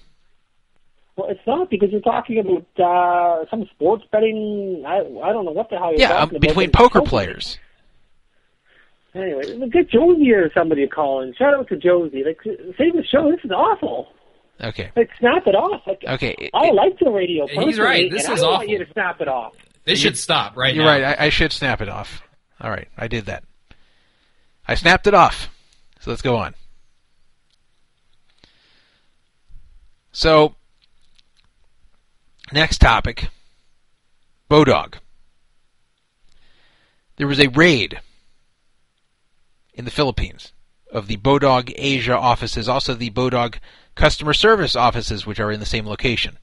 Well, 1.16 1.30
it's 1.30 1.40
not 1.48 1.70
because 1.70 1.92
you're 1.92 2.02
talking 2.02 2.40
about 2.40 2.66
uh, 2.84 3.46
some 3.50 3.66
sports 3.74 4.04
betting. 4.12 4.84
I 4.86 4.98
I 5.24 5.32
don't 5.32 5.46
know 5.46 5.52
what 5.52 5.70
the 5.70 5.78
hell 5.78 5.92
you're 5.92 6.02
Yeah, 6.02 6.10
um, 6.10 6.30
talking 6.30 6.38
about. 6.38 6.44
Yeah, 6.44 6.50
between 6.50 6.72
but 6.72 6.82
it's 6.82 6.94
poker 6.94 7.02
players. 7.08 7.58
Anyway, 9.14 9.70
get 9.70 9.90
Josie 9.90 10.30
or 10.34 10.52
somebody 10.54 10.86
to 10.86 10.94
call 10.94 11.22
in. 11.22 11.34
Shout 11.36 11.54
out 11.54 11.70
to 11.70 11.78
Josie. 11.78 12.24
Like, 12.26 12.40
save 12.44 12.94
the 12.94 13.04
show. 13.10 13.32
This 13.32 13.40
is 13.46 13.52
awful. 13.52 14.08
Okay. 14.62 14.92
Like, 14.96 15.10
snap 15.20 15.46
it 15.48 15.56
off. 15.56 15.82
Like, 15.86 16.04
Okay. 16.08 16.50
I 16.54 16.72
like 16.72 16.98
the 17.00 17.10
radio. 17.10 17.46
Yeah, 17.52 17.64
he's 17.66 17.78
right. 17.80 18.10
This 18.10 18.26
and 18.26 18.34
is 18.36 18.42
I 18.44 18.46
want 18.48 18.56
awful. 18.62 18.70
you 18.70 18.86
to 18.86 18.92
snap 18.94 19.20
it 19.22 19.28
off. 19.28 19.54
This 19.84 20.00
should 20.00 20.18
stop 20.18 20.56
right 20.56 20.74
You're 20.74 20.86
now. 20.86 20.90
right. 20.92 21.04
I, 21.20 21.26
I 21.26 21.30
should 21.30 21.52
snap 21.52 21.82
it 21.82 21.90
off. 21.90 22.22
All 22.62 22.70
right, 22.70 22.88
I 22.98 23.08
did 23.08 23.26
that. 23.26 23.44
I 24.68 24.76
snapped 24.76 25.08
it 25.08 25.14
off. 25.14 25.50
So 26.00 26.10
let's 26.10 26.22
go 26.22 26.38
on. 26.38 26.56
So, 30.12 30.56
next 32.52 32.78
topic 32.80 33.30
Bodog. 34.50 34.96
There 37.18 37.28
was 37.28 37.40
a 37.40 37.48
raid 37.48 38.00
in 39.74 39.86
the 39.86 39.92
Philippines 39.92 40.52
of 40.96 41.08
the 41.08 41.18
Bodog 41.18 41.74
Asia 41.76 42.18
offices, 42.18 42.70
also 42.70 42.94
the 42.94 43.10
Bodog 43.10 43.60
customer 43.96 44.34
service 44.34 44.78
offices, 44.78 45.26
which 45.26 45.42
are 45.42 45.52
in 45.52 45.60
the 45.60 45.66
same 45.66 45.86
location. 45.86 46.38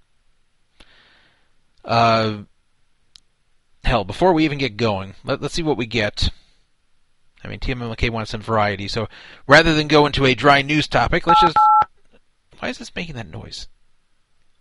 Uh, 1.83 2.43
hell, 3.83 4.05
before 4.05 4.35
we 4.35 4.45
even 4.45 4.59
get 4.59 4.77
going, 4.77 5.15
let, 5.25 5.43
us 5.43 5.55
see 5.55 5.63
what 5.63 5.79
we 5.79 5.87
get. 5.87 6.29
I 7.43 7.49
mean, 7.49 7.61
TMMK 7.61 8.11
wants 8.11 8.31
some 8.31 8.43
variety, 8.43 8.89
so 8.89 9.09
rather 9.47 9.75
than 9.75 9.89
go 9.89 10.05
into 10.05 10.27
a 10.27 10.35
dry 10.35 10.61
news 10.61 10.87
topic, 10.87 11.27
let's 11.27 11.41
just. 11.41 11.57
Why 12.59 12.69
is 12.69 12.77
this 12.77 12.95
making 12.95 13.15
that 13.15 13.31
noise? 13.31 13.69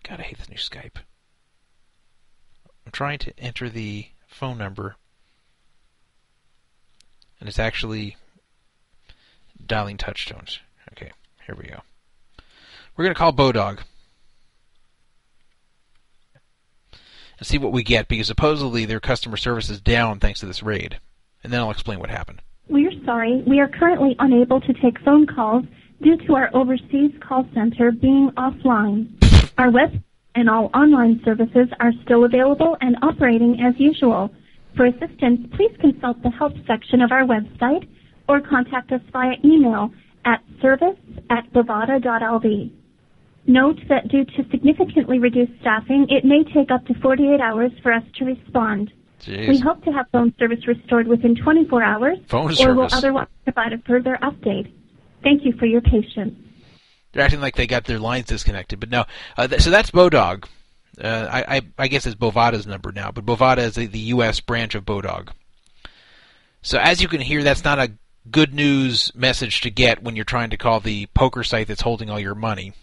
God, 0.07 0.21
I 0.21 0.23
hate 0.23 0.37
this 0.37 0.49
new 0.49 0.55
Skype. 0.55 0.95
I'm 2.85 2.93
trying 2.93 3.19
to 3.19 3.37
enter 3.37 3.69
the 3.69 4.07
phone 4.25 4.57
number, 4.57 4.95
and 7.41 7.49
it's 7.49 7.59
actually 7.59 8.15
dialing 9.67 9.97
touchtones. 9.97 10.59
Okay, 10.93 11.11
here 11.45 11.55
we 11.55 11.65
go. 11.65 11.79
We're 12.95 13.05
going 13.05 13.15
to 13.15 13.19
call 13.19 13.33
Bodog. 13.33 13.79
and 17.41 17.47
see 17.47 17.57
what 17.57 17.73
we 17.73 17.81
get 17.81 18.07
because 18.07 18.27
supposedly 18.27 18.85
their 18.85 18.99
customer 18.99 19.35
service 19.35 19.67
is 19.71 19.81
down 19.81 20.19
thanks 20.19 20.39
to 20.39 20.45
this 20.45 20.61
raid. 20.61 20.99
And 21.43 21.51
then 21.51 21.59
I'll 21.59 21.71
explain 21.71 21.99
what 21.99 22.11
happened. 22.11 22.39
We're 22.69 22.91
sorry. 23.03 23.43
We 23.47 23.59
are 23.59 23.67
currently 23.67 24.15
unable 24.19 24.61
to 24.61 24.73
take 24.73 25.01
phone 25.03 25.25
calls 25.25 25.65
due 26.03 26.17
to 26.27 26.35
our 26.35 26.51
overseas 26.53 27.11
call 27.19 27.47
center 27.55 27.91
being 27.91 28.29
offline. 28.37 29.09
Our 29.57 29.71
web 29.71 30.03
and 30.35 30.51
all 30.51 30.69
online 30.75 31.19
services 31.25 31.67
are 31.79 31.91
still 32.05 32.25
available 32.25 32.77
and 32.79 32.95
operating 33.01 33.59
as 33.59 33.73
usual. 33.79 34.29
For 34.77 34.85
assistance, 34.85 35.47
please 35.55 35.75
consult 35.81 36.21
the 36.21 36.29
help 36.29 36.53
section 36.67 37.01
of 37.01 37.11
our 37.11 37.23
website 37.23 37.89
or 38.27 38.41
contact 38.41 38.91
us 38.91 39.01
via 39.11 39.35
email 39.43 39.91
at 40.25 40.43
service 40.61 40.97
at 41.29 41.51
bovada.lv. 41.53 42.71
Note 43.47 43.79
that 43.89 44.07
due 44.07 44.23
to 44.23 44.49
significantly 44.51 45.17
reduced 45.17 45.51
staffing, 45.61 46.05
it 46.09 46.23
may 46.23 46.43
take 46.53 46.69
up 46.69 46.85
to 46.85 46.93
48 47.01 47.41
hours 47.41 47.71
for 47.81 47.91
us 47.91 48.03
to 48.17 48.25
respond. 48.25 48.91
Jeez. 49.21 49.47
We 49.47 49.59
hope 49.59 49.83
to 49.85 49.91
have 49.91 50.07
phone 50.11 50.33
service 50.39 50.67
restored 50.67 51.07
within 51.07 51.35
24 51.35 51.83
hours 51.83 52.17
Phone 52.27 52.53
or 52.59 52.73
will 52.73 52.89
otherwise 52.91 53.27
provide 53.43 53.73
a 53.73 53.77
further 53.79 54.17
update. 54.21 54.71
Thank 55.23 55.45
you 55.45 55.53
for 55.53 55.65
your 55.65 55.81
patience. 55.81 56.35
They're 57.11 57.23
acting 57.23 57.41
like 57.41 57.55
they 57.55 57.67
got 57.67 57.85
their 57.85 57.99
lines 57.99 58.27
disconnected, 58.27 58.79
but 58.79 58.89
no. 58.89 59.05
Uh, 59.37 59.47
th- 59.47 59.61
so 59.61 59.69
that's 59.69 59.91
Bodog. 59.91 60.45
Uh, 60.99 61.27
I, 61.29 61.57
I 61.57 61.61
I 61.77 61.87
guess 61.87 62.05
it's 62.05 62.15
Bovada's 62.15 62.65
number 62.65 62.91
now, 62.91 63.11
but 63.11 63.25
Bovada 63.25 63.59
is 63.59 63.75
the, 63.75 63.85
the 63.85 63.99
U.S. 63.99 64.39
branch 64.39 64.75
of 64.75 64.85
Bodog. 64.85 65.29
So 66.61 66.77
as 66.79 67.01
you 67.01 67.07
can 67.07 67.21
hear, 67.21 67.43
that's 67.43 67.63
not 67.63 67.79
a 67.79 67.91
good 68.29 68.53
news 68.53 69.11
message 69.15 69.61
to 69.61 69.69
get 69.69 70.03
when 70.03 70.15
you're 70.15 70.25
trying 70.25 70.49
to 70.51 70.57
call 70.57 70.79
the 70.79 71.07
poker 71.07 71.43
site 71.43 71.67
that's 71.67 71.81
holding 71.81 72.09
all 72.09 72.19
your 72.19 72.35
money. 72.35 72.73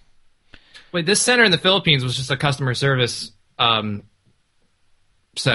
Wait, 0.93 1.07
this 1.07 1.21
center 1.21 1.45
in 1.45 1.51
the 1.51 1.59
Philippines 1.59 2.03
was 2.03 2.17
just 2.17 2.31
a 2.31 2.37
customer 2.37 2.75
service 2.75 3.33
um, 3.59 4.03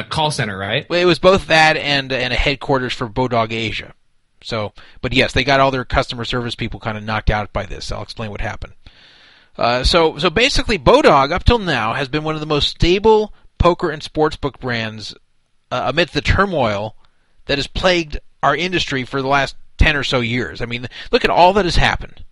call 0.10 0.32
center, 0.32 0.58
right? 0.58 0.90
Well, 0.90 1.02
it 1.02 1.06
was 1.06 1.20
both 1.20 1.48
that 1.48 1.76
and 1.76 2.12
and 2.12 2.32
a 2.32 2.38
headquarters 2.38 2.94
for 2.94 3.08
Bodog 3.10 3.52
Asia. 3.52 3.94
So, 4.44 4.74
but 5.02 5.14
yes, 5.14 5.34
they 5.34 5.44
got 5.44 5.60
all 5.60 5.72
their 5.72 5.86
customer 5.86 6.26
service 6.26 6.56
people 6.56 6.80
kind 6.80 6.98
of 6.98 7.04
knocked 7.04 7.30
out 7.30 7.54
by 7.54 7.66
this. 7.66 7.92
I'll 7.92 8.04
explain 8.04 8.30
what 8.30 8.42
happened. 8.42 8.74
Uh, 9.58 9.84
so, 9.84 10.18
so 10.18 10.30
basically, 10.30 10.78
Bodog 10.78 11.32
up 11.32 11.44
till 11.44 11.60
now 11.60 11.94
has 11.94 12.10
been 12.10 12.24
one 12.24 12.36
of 12.36 12.42
the 12.42 12.48
most 12.48 12.70
stable 12.70 13.34
poker 13.58 13.90
and 13.90 14.02
sportsbook 14.02 14.60
brands 14.60 15.16
uh, 15.72 15.84
amidst 15.86 16.14
the 16.14 16.22
turmoil 16.22 16.96
that 17.46 17.58
has 17.58 17.68
plagued 17.68 18.20
our 18.42 18.56
industry 18.56 19.06
for 19.06 19.22
the 19.22 19.28
last 19.28 19.56
ten 19.84 19.96
or 19.96 20.04
so 20.04 20.22
years. 20.22 20.62
I 20.62 20.66
mean, 20.66 20.88
look 21.12 21.24
at 21.24 21.30
all 21.30 21.54
that 21.54 21.66
has 21.66 21.76
happened. 21.76 22.24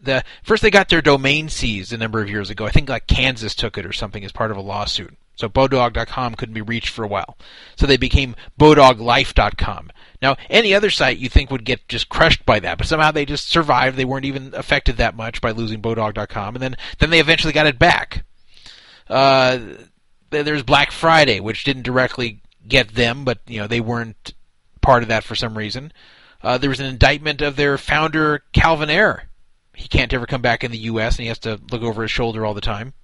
The 0.00 0.22
first 0.42 0.62
they 0.62 0.70
got 0.70 0.88
their 0.88 1.02
domain 1.02 1.48
seized 1.48 1.92
a 1.92 1.98
number 1.98 2.20
of 2.20 2.28
years 2.28 2.50
ago. 2.50 2.66
I 2.66 2.70
think 2.70 2.88
like 2.88 3.06
Kansas 3.06 3.54
took 3.54 3.78
it 3.78 3.86
or 3.86 3.92
something 3.92 4.24
as 4.24 4.32
part 4.32 4.50
of 4.50 4.56
a 4.56 4.62
lawsuit. 4.62 5.16
So 5.34 5.48
Bodog.com 5.48 6.34
couldn't 6.34 6.54
be 6.54 6.62
reached 6.62 6.88
for 6.90 7.04
a 7.04 7.08
while. 7.08 7.38
So 7.76 7.86
they 7.86 7.96
became 7.96 8.34
BodogLife.com. 8.58 9.90
Now, 10.20 10.36
any 10.50 10.74
other 10.74 10.90
site 10.90 11.18
you 11.18 11.28
think 11.28 11.50
would 11.50 11.64
get 11.64 11.86
just 11.88 12.08
crushed 12.08 12.44
by 12.44 12.58
that, 12.60 12.76
but 12.76 12.88
somehow 12.88 13.12
they 13.12 13.24
just 13.24 13.48
survived. 13.48 13.96
They 13.96 14.04
weren't 14.04 14.24
even 14.24 14.52
affected 14.54 14.96
that 14.96 15.16
much 15.16 15.40
by 15.40 15.52
losing 15.52 15.80
Bodog.com, 15.80 16.56
and 16.56 16.62
then 16.62 16.76
then 16.98 17.10
they 17.10 17.20
eventually 17.20 17.52
got 17.52 17.66
it 17.66 17.78
back. 17.78 18.24
Uh, 19.08 19.58
th- 20.30 20.44
there's 20.44 20.64
Black 20.64 20.90
Friday, 20.90 21.40
which 21.40 21.64
didn't 21.64 21.84
directly 21.84 22.42
get 22.66 22.94
them, 22.94 23.24
but 23.24 23.38
you 23.46 23.60
know 23.60 23.68
they 23.68 23.80
weren't 23.80 24.34
part 24.80 25.02
of 25.02 25.08
that 25.08 25.24
for 25.24 25.36
some 25.36 25.56
reason. 25.56 25.92
Uh, 26.42 26.58
there 26.58 26.70
was 26.70 26.80
an 26.80 26.86
indictment 26.86 27.42
of 27.42 27.56
their 27.56 27.76
founder 27.78 28.44
Calvin 28.52 28.90
Ayre. 28.90 29.24
He 29.74 29.88
can't 29.88 30.12
ever 30.12 30.26
come 30.26 30.42
back 30.42 30.64
in 30.64 30.70
the 30.70 30.78
U.S. 30.78 31.16
and 31.16 31.22
he 31.22 31.28
has 31.28 31.38
to 31.40 31.60
look 31.70 31.82
over 31.82 32.02
his 32.02 32.10
shoulder 32.10 32.44
all 32.44 32.54
the 32.54 32.60
time. 32.60 32.94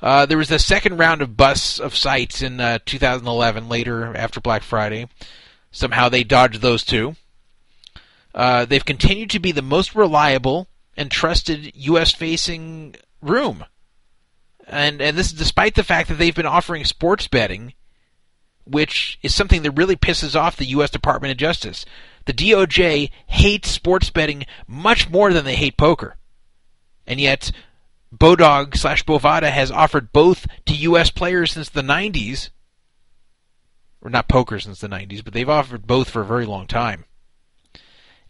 Uh, 0.00 0.26
there 0.26 0.38
was 0.38 0.50
a 0.50 0.58
second 0.58 0.98
round 0.98 1.22
of 1.22 1.36
busts 1.36 1.78
of 1.78 1.96
sites 1.96 2.42
in 2.42 2.60
uh, 2.60 2.78
2011, 2.84 3.68
later 3.68 4.16
after 4.16 4.40
Black 4.40 4.62
Friday. 4.62 5.08
Somehow 5.70 6.08
they 6.08 6.24
dodged 6.24 6.60
those 6.60 6.84
two. 6.84 7.16
Uh, 8.34 8.64
they've 8.64 8.84
continued 8.84 9.30
to 9.30 9.38
be 9.38 9.52
the 9.52 9.62
most 9.62 9.94
reliable 9.94 10.68
and 10.96 11.10
trusted 11.10 11.72
U.S. 11.74 12.12
facing 12.12 12.96
room. 13.22 13.64
And, 14.66 15.00
and 15.00 15.16
this 15.16 15.28
is 15.28 15.32
despite 15.32 15.74
the 15.74 15.84
fact 15.84 16.08
that 16.08 16.16
they've 16.16 16.34
been 16.34 16.46
offering 16.46 16.84
sports 16.84 17.28
betting, 17.28 17.74
which 18.64 19.18
is 19.22 19.34
something 19.34 19.62
that 19.62 19.72
really 19.72 19.96
pisses 19.96 20.38
off 20.38 20.56
the 20.56 20.64
U.S. 20.66 20.90
Department 20.90 21.30
of 21.32 21.36
Justice. 21.36 21.84
The 22.26 22.32
DOJ 22.32 23.10
hates 23.26 23.70
sports 23.70 24.10
betting 24.10 24.46
much 24.66 25.10
more 25.10 25.32
than 25.32 25.44
they 25.44 25.56
hate 25.56 25.76
poker. 25.76 26.16
And 27.06 27.20
yet, 27.20 27.50
Bodog 28.14 28.76
slash 28.76 29.04
Bovada 29.04 29.50
has 29.50 29.70
offered 29.70 30.12
both 30.12 30.46
to 30.66 30.74
U.S. 30.74 31.10
players 31.10 31.52
since 31.52 31.68
the 31.68 31.82
90s. 31.82 32.50
Or 34.00 34.10
not 34.10 34.28
poker 34.28 34.58
since 34.58 34.80
the 34.80 34.88
90s, 34.88 35.24
but 35.24 35.32
they've 35.32 35.48
offered 35.48 35.86
both 35.86 36.10
for 36.10 36.20
a 36.20 36.26
very 36.26 36.46
long 36.46 36.66
time. 36.66 37.04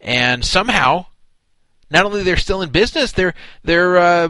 And 0.00 0.44
somehow, 0.44 1.06
not 1.90 2.04
only 2.04 2.22
they're 2.22 2.36
still 2.36 2.62
in 2.62 2.70
business, 2.70 3.12
their 3.12 3.34
their 3.62 3.96
uh, 3.96 4.28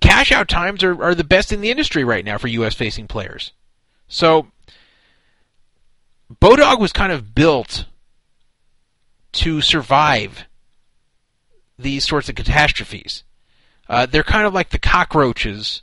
cash 0.00 0.30
out 0.32 0.48
times 0.48 0.82
are, 0.82 1.02
are 1.02 1.14
the 1.14 1.24
best 1.24 1.52
in 1.52 1.60
the 1.60 1.70
industry 1.70 2.04
right 2.04 2.24
now 2.24 2.36
for 2.36 2.48
U.S. 2.48 2.74
facing 2.74 3.06
players. 3.06 3.52
So, 4.08 4.48
Bodog 6.40 6.80
was 6.80 6.92
kind 6.92 7.12
of 7.12 7.34
built 7.34 7.86
to 9.34 9.60
survive 9.60 10.46
these 11.78 12.06
sorts 12.06 12.28
of 12.28 12.34
catastrophes. 12.34 13.24
Uh, 13.88 14.06
they're 14.06 14.22
kind 14.22 14.46
of 14.46 14.54
like 14.54 14.70
the 14.70 14.78
cockroaches 14.78 15.82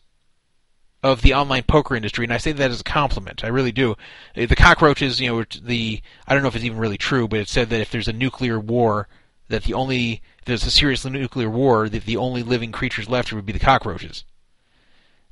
of 1.04 1.22
the 1.22 1.34
online 1.34 1.64
poker 1.64 1.96
industry, 1.96 2.24
and 2.24 2.34
I 2.34 2.38
say 2.38 2.52
that 2.52 2.72
as 2.72 2.82
a 2.82 2.86
compliment. 2.86 3.44
I 3.44 3.48
really 3.48 3.72
do. 3.72 3.94
Uh, 4.36 4.46
The 4.46 4.56
cockroaches, 4.56 5.20
you 5.20 5.30
know, 5.30 5.44
the 5.62 6.02
I 6.28 6.34
don't 6.34 6.44
know 6.44 6.48
if 6.48 6.56
it's 6.56 6.66
even 6.66 6.78
really 6.78 6.98
true, 6.98 7.28
but 7.28 7.40
it 7.40 7.50
said 7.50 7.70
that 7.70 7.82
if 7.82 7.92
there's 7.92 8.08
a 8.08 8.14
nuclear 8.14 8.60
war, 8.60 9.08
that 9.50 9.64
the 9.64 9.74
only 9.74 10.22
if 10.40 10.46
there's 10.46 10.66
a 10.66 10.72
serious 10.72 11.04
nuclear 11.06 11.50
war, 11.50 11.90
that 11.90 12.06
the 12.06 12.18
only 12.18 12.44
living 12.44 12.72
creatures 12.72 13.10
left 13.10 13.34
would 13.34 13.46
be 13.46 13.54
the 13.54 13.60
cockroaches. 13.60 14.26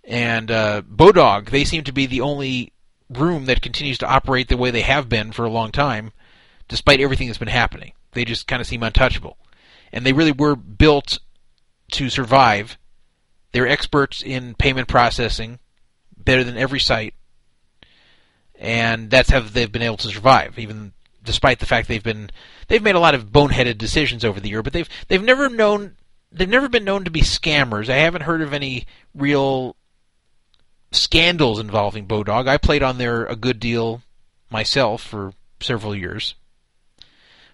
And 0.04 0.50
uh, 0.50 0.82
Bodog, 0.82 1.52
they 1.52 1.64
seem 1.64 1.84
to 1.84 1.92
be 1.92 2.08
the 2.08 2.22
only 2.22 2.74
room 3.10 3.46
that 3.46 3.62
continues 3.62 3.98
to 4.00 4.10
operate 4.10 4.48
the 4.48 4.58
way 4.58 4.72
they 4.72 4.82
have 4.82 5.08
been 5.08 5.32
for 5.32 5.46
a 5.46 5.52
long 5.52 5.72
time, 5.72 6.12
despite 6.68 7.00
everything 7.00 7.28
that's 7.28 7.38
been 7.40 7.48
happening. 7.48 7.94
They 8.14 8.26
just 8.26 8.48
kind 8.48 8.62
of 8.62 8.68
seem 8.68 8.84
untouchable, 8.84 9.38
and 9.92 10.06
they 10.06 10.14
really 10.14 10.32
were 10.32 10.56
built 10.56 11.20
to 11.92 12.10
survive. 12.10 12.78
They're 13.52 13.68
experts 13.68 14.22
in 14.22 14.56
payment 14.56 14.88
processing, 14.88 15.60
better 16.18 16.44
than 16.44 16.58
every 16.58 16.80
site, 16.80 17.14
and 18.56 19.10
that's 19.10 19.30
how 19.30 19.40
they've 19.40 19.72
been 19.72 19.82
able 19.82 19.98
to 19.98 20.10
survive, 20.10 20.60
even 20.60 20.94
despite 21.24 21.60
the 21.60 21.66
fact 21.66 21.88
they've 21.88 22.04
been 22.04 22.30
they've 22.68 22.84
made 22.84 22.96
a 22.96 23.00
lot 23.00 23.16
of 23.16 23.32
boneheaded 23.32 23.78
decisions 23.78 24.26
over 24.26 24.40
the 24.40 24.50
year, 24.50 24.64
but 24.64 24.74
they've 24.74 24.90
they've 25.08 25.24
never 25.24 25.50
known 25.50 25.96
they've 26.32 26.50
never 26.50 26.70
been 26.70 26.86
known 26.86 27.04
to 27.04 27.12
be 27.12 27.22
scammers. 27.22 27.90
I 27.90 27.98
haven't 27.98 28.24
heard 28.24 28.42
of 28.42 28.54
any 28.54 28.86
real 29.14 29.76
scandals 30.92 31.60
involving 31.60 32.08
Bodog. 32.08 32.48
I 32.48 32.58
played 32.58 32.84
on 32.84 32.98
there 32.98 33.26
a 33.26 33.36
good 33.36 33.60
deal 33.60 34.02
myself 34.50 35.04
for 35.04 35.34
several 35.60 35.96
years. 35.96 36.36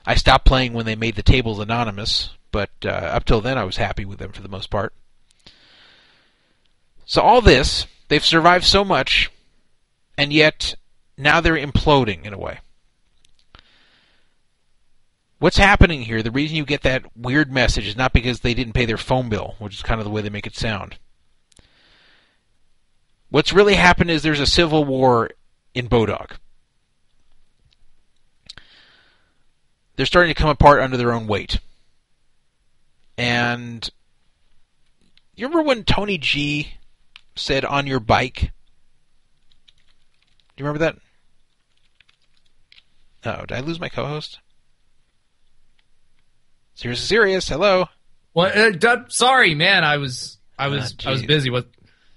I 0.06 0.16
stopped 0.16 0.46
playing 0.46 0.74
when 0.74 0.86
they 0.86 0.96
made 0.96 1.16
the 1.16 1.24
tables 1.24 1.60
anonymous, 1.60 2.30
but 2.52 2.70
uh, 2.84 2.90
up 2.90 3.26
till 3.26 3.42
then 3.42 3.58
I 3.58 3.64
was 3.64 3.78
happy 3.78 4.06
with 4.06 4.20
them 4.20 4.32
for 4.32 4.42
the 4.42 4.50
most 4.50 4.70
part. 4.70 4.94
So 7.06 7.22
all 7.22 7.42
this, 7.42 7.88
they've 8.08 8.24
survived 8.24 8.66
so 8.66 8.84
much, 8.84 9.32
and 10.18 10.32
yet 10.32 10.76
now 11.18 11.42
they're 11.42 11.58
imploding 11.58 12.26
in 12.26 12.34
a 12.34 12.38
way. 12.38 12.60
What's 15.40 15.58
happening 15.58 16.02
here? 16.02 16.24
The 16.24 16.32
reason 16.32 16.56
you 16.56 16.66
get 16.66 16.84
that 16.84 17.06
weird 17.16 17.52
message 17.52 17.88
is 17.88 17.98
not 17.98 18.14
because 18.14 18.40
they 18.40 18.54
didn't 18.54 18.74
pay 18.74 18.86
their 18.86 18.98
phone 18.98 19.30
bill, 19.30 19.56
which 19.60 19.76
is 19.76 19.84
kind 19.84 20.00
of 20.00 20.06
the 20.06 20.12
way 20.12 20.22
they 20.22 20.30
make 20.30 20.48
it 20.48 20.56
sound. 20.56 20.98
What's 23.30 23.54
really 23.54 23.76
happened 23.76 24.12
is 24.12 24.24
there's 24.24 24.40
a 24.40 24.48
civil 24.48 24.86
war 24.86 25.32
in 25.74 25.90
Bodog. 25.90 26.38
They're 29.96 30.06
starting 30.06 30.34
to 30.34 30.40
come 30.40 30.50
apart 30.50 30.82
under 30.82 30.98
their 30.98 31.14
own 31.14 31.28
weight. 31.28 31.60
And 33.18 33.90
you 35.36 35.48
remember 35.48 35.68
when 35.68 35.84
Tony 35.84 36.18
G 36.18 36.74
said 37.36 37.64
on 37.66 37.88
your 37.88 38.00
bike? 38.00 38.40
Do 40.56 40.64
you 40.64 40.66
remember 40.66 40.80
that? 40.86 40.98
Oh, 43.26 43.46
did 43.46 43.54
I 43.58 43.62
lose 43.62 43.80
my 43.80 43.90
co-host? 43.90 44.40
Serious, 46.76 47.02
serious. 47.02 47.48
Hello. 47.48 47.86
What? 48.34 48.56
Uh, 48.56 48.72
d- 48.72 49.04
sorry, 49.08 49.56
man. 49.56 49.84
I 49.84 49.98
was 49.98 50.38
I 50.60 50.68
was 50.68 50.94
Ah, 51.06 51.10
I 51.10 51.12
was 51.12 51.24
busy. 51.24 51.50
What? 51.50 51.68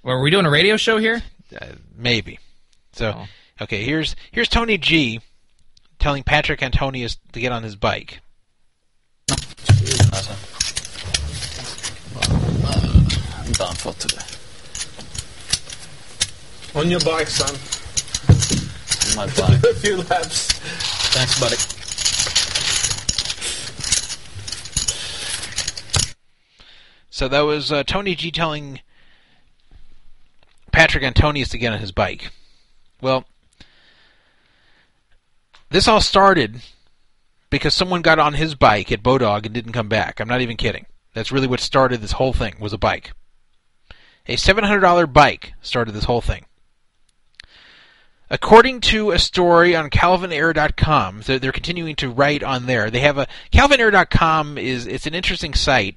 Were 0.02 0.20
we 0.20 0.30
doing 0.30 0.46
a 0.46 0.50
radio 0.50 0.76
show 0.76 0.98
here? 0.98 1.22
Uh, 1.60 1.66
maybe. 1.96 2.38
So, 2.92 3.24
okay, 3.60 3.84
here's 3.84 4.16
here's 4.32 4.48
Tony 4.48 4.78
G 4.78 5.20
telling 5.98 6.22
Patrik 6.22 6.62
Antonius 6.62 7.18
to 7.32 7.40
get 7.40 7.52
on 7.52 7.62
his 7.62 7.76
bike. 7.76 8.20
I'm 13.48 13.52
done 13.52 13.74
for 13.74 13.92
today. 13.94 14.22
On 16.74 16.90
your 16.90 17.00
bike, 17.00 17.28
son. 17.28 17.54
My 19.16 19.26
bike. 19.36 19.62
A 19.64 19.74
few 19.74 19.96
laps. 19.96 20.52
Thanks, 21.12 21.40
buddy. 21.40 21.56
So 27.10 27.26
that 27.26 27.40
was 27.40 27.72
uh, 27.72 27.82
Tony 27.82 28.14
G 28.14 28.30
telling 28.30 28.80
Patrik 30.72 31.02
Antonius 31.02 31.48
to 31.48 31.58
get 31.58 31.72
on 31.72 31.80
his 31.80 31.90
bike. 31.90 32.30
Well, 33.00 33.24
this 35.70 35.88
all 35.88 36.00
started 36.00 36.62
because 37.50 37.74
someone 37.74 38.02
got 38.02 38.18
on 38.18 38.34
his 38.34 38.54
bike 38.54 38.92
at 38.92 39.02
Bodog 39.02 39.44
and 39.44 39.54
didn't 39.54 39.72
come 39.72 39.88
back. 39.88 40.20
I'm 40.20 40.28
not 40.28 40.40
even 40.40 40.56
kidding. 40.56 40.86
That's 41.14 41.32
really 41.32 41.46
what 41.46 41.60
started 41.60 42.00
this 42.00 42.12
whole 42.12 42.32
thing 42.32 42.56
was 42.60 42.72
a 42.72 42.78
bike. 42.78 43.12
A 44.26 44.36
$700 44.36 45.12
bike 45.12 45.54
started 45.62 45.92
this 45.92 46.04
whole 46.04 46.20
thing. 46.20 46.44
According 48.30 48.82
to 48.82 49.10
a 49.10 49.18
story 49.18 49.74
on 49.74 49.88
CalvinAyre.com, 49.88 51.22
they're, 51.24 51.38
they're 51.38 51.52
continuing 51.52 51.96
to 51.96 52.10
write 52.10 52.42
on 52.42 52.66
there. 52.66 52.90
They 52.90 53.00
have 53.00 53.16
a 53.16 53.26
CalvinAyre.com 53.52 54.58
is 54.58 54.86
it's 54.86 55.06
an 55.06 55.14
interesting 55.14 55.54
site 55.54 55.96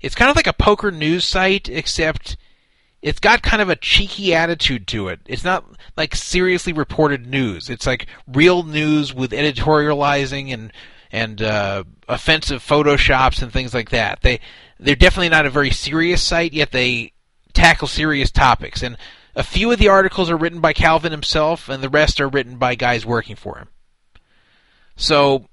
it's 0.00 0.14
kind 0.14 0.30
of 0.30 0.36
like 0.36 0.46
a 0.46 0.52
poker 0.52 0.90
news 0.90 1.24
site, 1.24 1.68
except 1.68 2.36
it's 3.02 3.20
got 3.20 3.42
kind 3.42 3.62
of 3.62 3.70
a 3.70 3.76
cheeky 3.76 4.34
attitude 4.34 4.86
to 4.88 5.08
it. 5.08 5.20
It's 5.26 5.44
not 5.44 5.64
like 5.96 6.14
seriously 6.14 6.72
reported 6.72 7.26
news. 7.26 7.70
It's 7.70 7.86
like 7.86 8.06
real 8.26 8.62
news 8.62 9.14
with 9.14 9.32
editorializing 9.32 10.52
and 10.52 10.72
and 11.12 11.42
uh, 11.42 11.84
offensive 12.08 12.62
photoshops 12.62 13.42
and 13.42 13.52
things 13.52 13.74
like 13.74 13.90
that. 13.90 14.20
They 14.22 14.40
they're 14.78 14.96
definitely 14.96 15.30
not 15.30 15.46
a 15.46 15.50
very 15.50 15.70
serious 15.70 16.22
site, 16.22 16.52
yet 16.52 16.72
they 16.72 17.12
tackle 17.52 17.88
serious 17.88 18.30
topics. 18.30 18.82
And 18.82 18.96
a 19.34 19.42
few 19.42 19.70
of 19.72 19.78
the 19.78 19.88
articles 19.88 20.30
are 20.30 20.36
written 20.36 20.60
by 20.60 20.72
Calvin 20.72 21.12
himself, 21.12 21.68
and 21.68 21.82
the 21.82 21.88
rest 21.88 22.20
are 22.20 22.28
written 22.28 22.56
by 22.56 22.74
guys 22.74 23.06
working 23.06 23.36
for 23.36 23.58
him. 23.58 23.68
So 24.96 25.46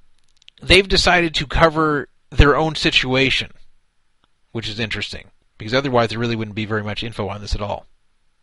they've 0.61 0.87
decided 0.87 1.33
to 1.35 1.47
cover 1.47 2.09
their 2.29 2.57
own 2.57 2.75
situation, 2.75 3.51
which 4.51 4.67
is 4.67 4.79
interesting 4.79 5.29
because 5.57 5.73
otherwise 5.73 6.09
there 6.09 6.19
really 6.19 6.35
wouldn't 6.35 6.55
be 6.55 6.65
very 6.65 6.83
much 6.83 7.03
info 7.03 7.27
on 7.27 7.41
this 7.41 7.55
at 7.55 7.61
all. 7.61 7.85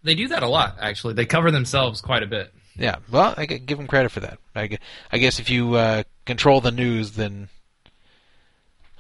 They 0.02 0.14
do 0.14 0.28
that 0.28 0.42
a 0.42 0.48
lot, 0.48 0.76
actually. 0.80 1.14
They 1.14 1.26
cover 1.26 1.50
themselves 1.50 2.00
quite 2.00 2.22
a 2.22 2.26
bit. 2.26 2.52
Yeah, 2.76 2.96
well, 3.10 3.34
I 3.36 3.46
give 3.46 3.78
them 3.78 3.86
credit 3.86 4.10
for 4.10 4.20
that. 4.20 4.38
I, 4.54 4.78
I 5.10 5.18
guess 5.18 5.38
if 5.38 5.48
you 5.48 5.74
uh, 5.74 6.02
control 6.26 6.60
the 6.60 6.72
news, 6.72 7.12
then 7.12 7.48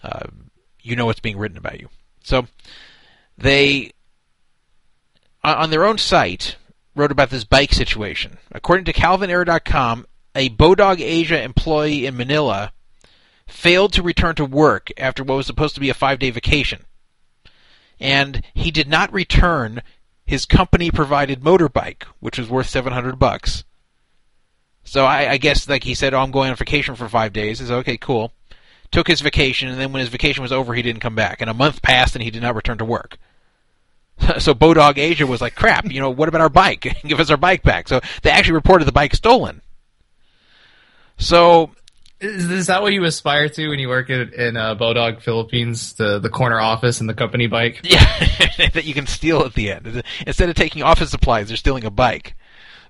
uh, 0.02 0.26
you 0.80 0.96
know 0.96 1.06
what's 1.06 1.20
being 1.20 1.38
written 1.38 1.58
about 1.58 1.80
you. 1.80 1.88
So 2.22 2.46
they, 3.36 3.92
on 5.42 5.70
their 5.70 5.84
own 5.84 5.98
site, 5.98 6.56
wrote 6.94 7.12
about 7.12 7.30
this 7.30 7.44
bike 7.44 7.72
situation. 7.72 8.38
According 8.52 8.84
to 8.86 8.92
CalvinAyre.com, 8.92 10.06
a 10.34 10.50
Bodog 10.50 11.00
Asia 11.00 11.42
employee 11.42 12.06
in 12.06 12.16
Manila 12.16 12.72
failed 13.46 13.92
to 13.92 14.02
return 14.02 14.34
to 14.36 14.44
work 14.44 14.90
after 14.96 15.22
what 15.22 15.36
was 15.36 15.46
supposed 15.46 15.74
to 15.74 15.80
be 15.80 15.90
a 15.90 15.94
five-day 15.94 16.30
vacation, 16.30 16.84
and 18.04 18.42
he 18.52 18.70
did 18.70 18.86
not 18.86 19.10
return 19.14 19.80
his 20.26 20.44
company-provided 20.44 21.40
motorbike, 21.40 22.02
which 22.20 22.38
was 22.38 22.50
worth 22.50 22.68
700 22.68 23.18
bucks. 23.18 23.64
So 24.84 25.06
I, 25.06 25.32
I 25.32 25.36
guess, 25.38 25.66
like 25.70 25.84
he 25.84 25.94
said, 25.94 26.12
oh, 26.12 26.20
I'm 26.20 26.30
going 26.30 26.50
on 26.50 26.56
vacation 26.56 26.96
for 26.96 27.08
five 27.08 27.32
days. 27.32 27.62
Is 27.62 27.70
okay, 27.70 27.96
cool. 27.96 28.30
Took 28.90 29.08
his 29.08 29.22
vacation, 29.22 29.70
and 29.70 29.80
then 29.80 29.90
when 29.90 30.00
his 30.00 30.10
vacation 30.10 30.42
was 30.42 30.52
over, 30.52 30.74
he 30.74 30.82
didn't 30.82 31.00
come 31.00 31.14
back. 31.14 31.40
And 31.40 31.48
a 31.48 31.54
month 31.54 31.80
passed, 31.80 32.14
and 32.14 32.22
he 32.22 32.30
did 32.30 32.42
not 32.42 32.54
return 32.54 32.76
to 32.76 32.84
work. 32.84 33.16
so 34.38 34.52
Bodog 34.52 34.98
Asia 34.98 35.26
was 35.26 35.40
like, 35.40 35.54
crap, 35.54 35.90
you 35.90 36.00
know, 36.00 36.10
what 36.10 36.28
about 36.28 36.42
our 36.42 36.50
bike? 36.50 37.00
Give 37.06 37.20
us 37.20 37.30
our 37.30 37.38
bike 37.38 37.62
back. 37.62 37.88
So 37.88 38.02
they 38.22 38.30
actually 38.30 38.56
reported 38.56 38.84
the 38.84 38.92
bike 38.92 39.14
stolen. 39.14 39.62
So 41.16 41.70
Is, 42.24 42.50
is 42.50 42.66
that 42.68 42.80
what 42.80 42.92
you 42.92 43.04
aspire 43.04 43.48
to 43.50 43.68
when 43.68 43.78
you 43.78 43.88
work 43.88 44.08
in, 44.08 44.32
in 44.32 44.56
uh, 44.56 44.74
Bodog 44.74 45.20
Philippines, 45.20 45.92
the 45.94 46.18
the 46.18 46.30
corner 46.30 46.58
office 46.58 47.00
and 47.00 47.08
the 47.08 47.14
company 47.14 47.46
bike? 47.46 47.80
Yeah, 47.84 48.04
that 48.72 48.84
you 48.84 48.94
can 48.94 49.06
steal 49.06 49.42
at 49.42 49.54
the 49.54 49.70
end. 49.70 50.02
Instead 50.26 50.48
of 50.48 50.54
taking 50.56 50.82
office 50.82 51.10
supplies, 51.10 51.48
they're 51.48 51.56
stealing 51.56 51.84
a 51.84 51.90
bike. 51.90 52.34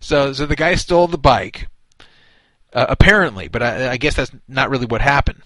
So, 0.00 0.32
so 0.32 0.46
the 0.46 0.56
guy 0.56 0.76
stole 0.76 1.08
the 1.08 1.18
bike, 1.18 1.68
uh, 2.72 2.86
apparently, 2.88 3.48
but 3.48 3.62
I, 3.62 3.92
I 3.92 3.96
guess 3.96 4.14
that's 4.14 4.30
not 4.46 4.70
really 4.70 4.86
what 4.86 5.00
happened. 5.00 5.42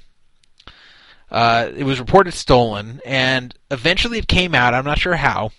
Uh, 1.30 1.70
it 1.76 1.84
was 1.84 1.98
reported 1.98 2.34
stolen, 2.34 3.00
and 3.04 3.54
eventually 3.70 4.18
it 4.18 4.28
came 4.28 4.54
out. 4.54 4.74
I'm 4.74 4.84
not 4.84 4.98
sure 4.98 5.16
how 5.16 5.52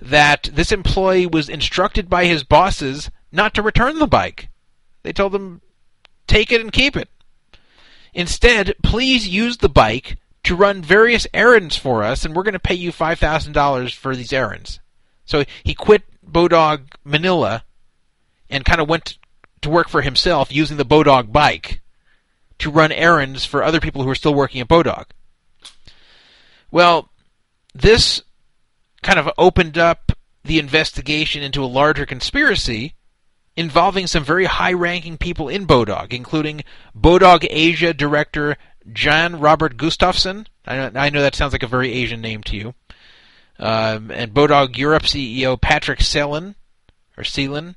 that 0.00 0.50
this 0.52 0.72
employee 0.72 1.26
was 1.26 1.48
instructed 1.48 2.08
by 2.08 2.26
his 2.26 2.44
bosses 2.44 3.10
not 3.30 3.54
to 3.54 3.62
return 3.62 3.98
the 3.98 4.06
bike. 4.06 4.48
They 5.02 5.12
told 5.12 5.34
him, 5.34 5.60
"Take 6.26 6.52
it 6.52 6.60
and 6.60 6.72
keep 6.72 6.96
it." 6.96 7.08
Instead, 8.18 8.74
please 8.82 9.28
use 9.28 9.58
the 9.58 9.68
bike 9.68 10.16
to 10.42 10.56
run 10.56 10.82
various 10.82 11.24
errands 11.32 11.76
for 11.76 12.02
us, 12.02 12.24
and 12.24 12.34
we're 12.34 12.42
going 12.42 12.52
to 12.52 12.58
pay 12.58 12.74
you 12.74 12.90
$5,000 12.90 13.94
for 13.94 14.16
these 14.16 14.32
errands. 14.32 14.80
So 15.24 15.44
he 15.62 15.72
quit 15.72 16.02
Bodog 16.28 16.94
Manila 17.04 17.62
and 18.50 18.64
kind 18.64 18.80
of 18.80 18.88
went 18.88 19.18
to 19.60 19.70
work 19.70 19.88
for 19.88 20.02
himself 20.02 20.52
using 20.52 20.78
the 20.78 20.84
Bodog 20.84 21.30
bike 21.30 21.80
to 22.58 22.72
run 22.72 22.90
errands 22.90 23.44
for 23.44 23.62
other 23.62 23.78
people 23.78 24.02
who 24.02 24.10
are 24.10 24.16
still 24.16 24.34
working 24.34 24.60
at 24.60 24.66
Bodog. 24.66 25.04
Well, 26.72 27.10
this 27.72 28.20
kind 29.00 29.20
of 29.20 29.30
opened 29.38 29.78
up 29.78 30.10
the 30.42 30.58
investigation 30.58 31.44
into 31.44 31.62
a 31.62 31.66
larger 31.66 32.04
conspiracy 32.04 32.96
involving 33.58 34.06
some 34.06 34.22
very 34.22 34.44
high 34.44 34.72
ranking 34.72 35.18
people 35.18 35.48
in 35.48 35.66
Bodog, 35.66 36.12
including 36.12 36.62
Bodog 36.96 37.44
Asia 37.50 37.92
director 37.92 38.56
Jan 38.92 39.40
Robert 39.40 39.76
Gustafsson. 39.76 40.46
I 40.64 40.76
know, 40.76 40.90
I 40.94 41.10
know 41.10 41.22
that 41.22 41.34
sounds 41.34 41.52
like 41.52 41.64
a 41.64 41.66
very 41.66 41.92
Asian 41.92 42.20
name 42.20 42.42
to 42.44 42.56
you. 42.56 42.74
Um, 43.58 44.12
and 44.12 44.32
Bodog 44.32 44.78
Europe 44.78 45.02
CEO 45.02 45.60
Patrick 45.60 45.98
Selin, 45.98 46.54
or 47.16 47.24
Seelin, 47.24 47.74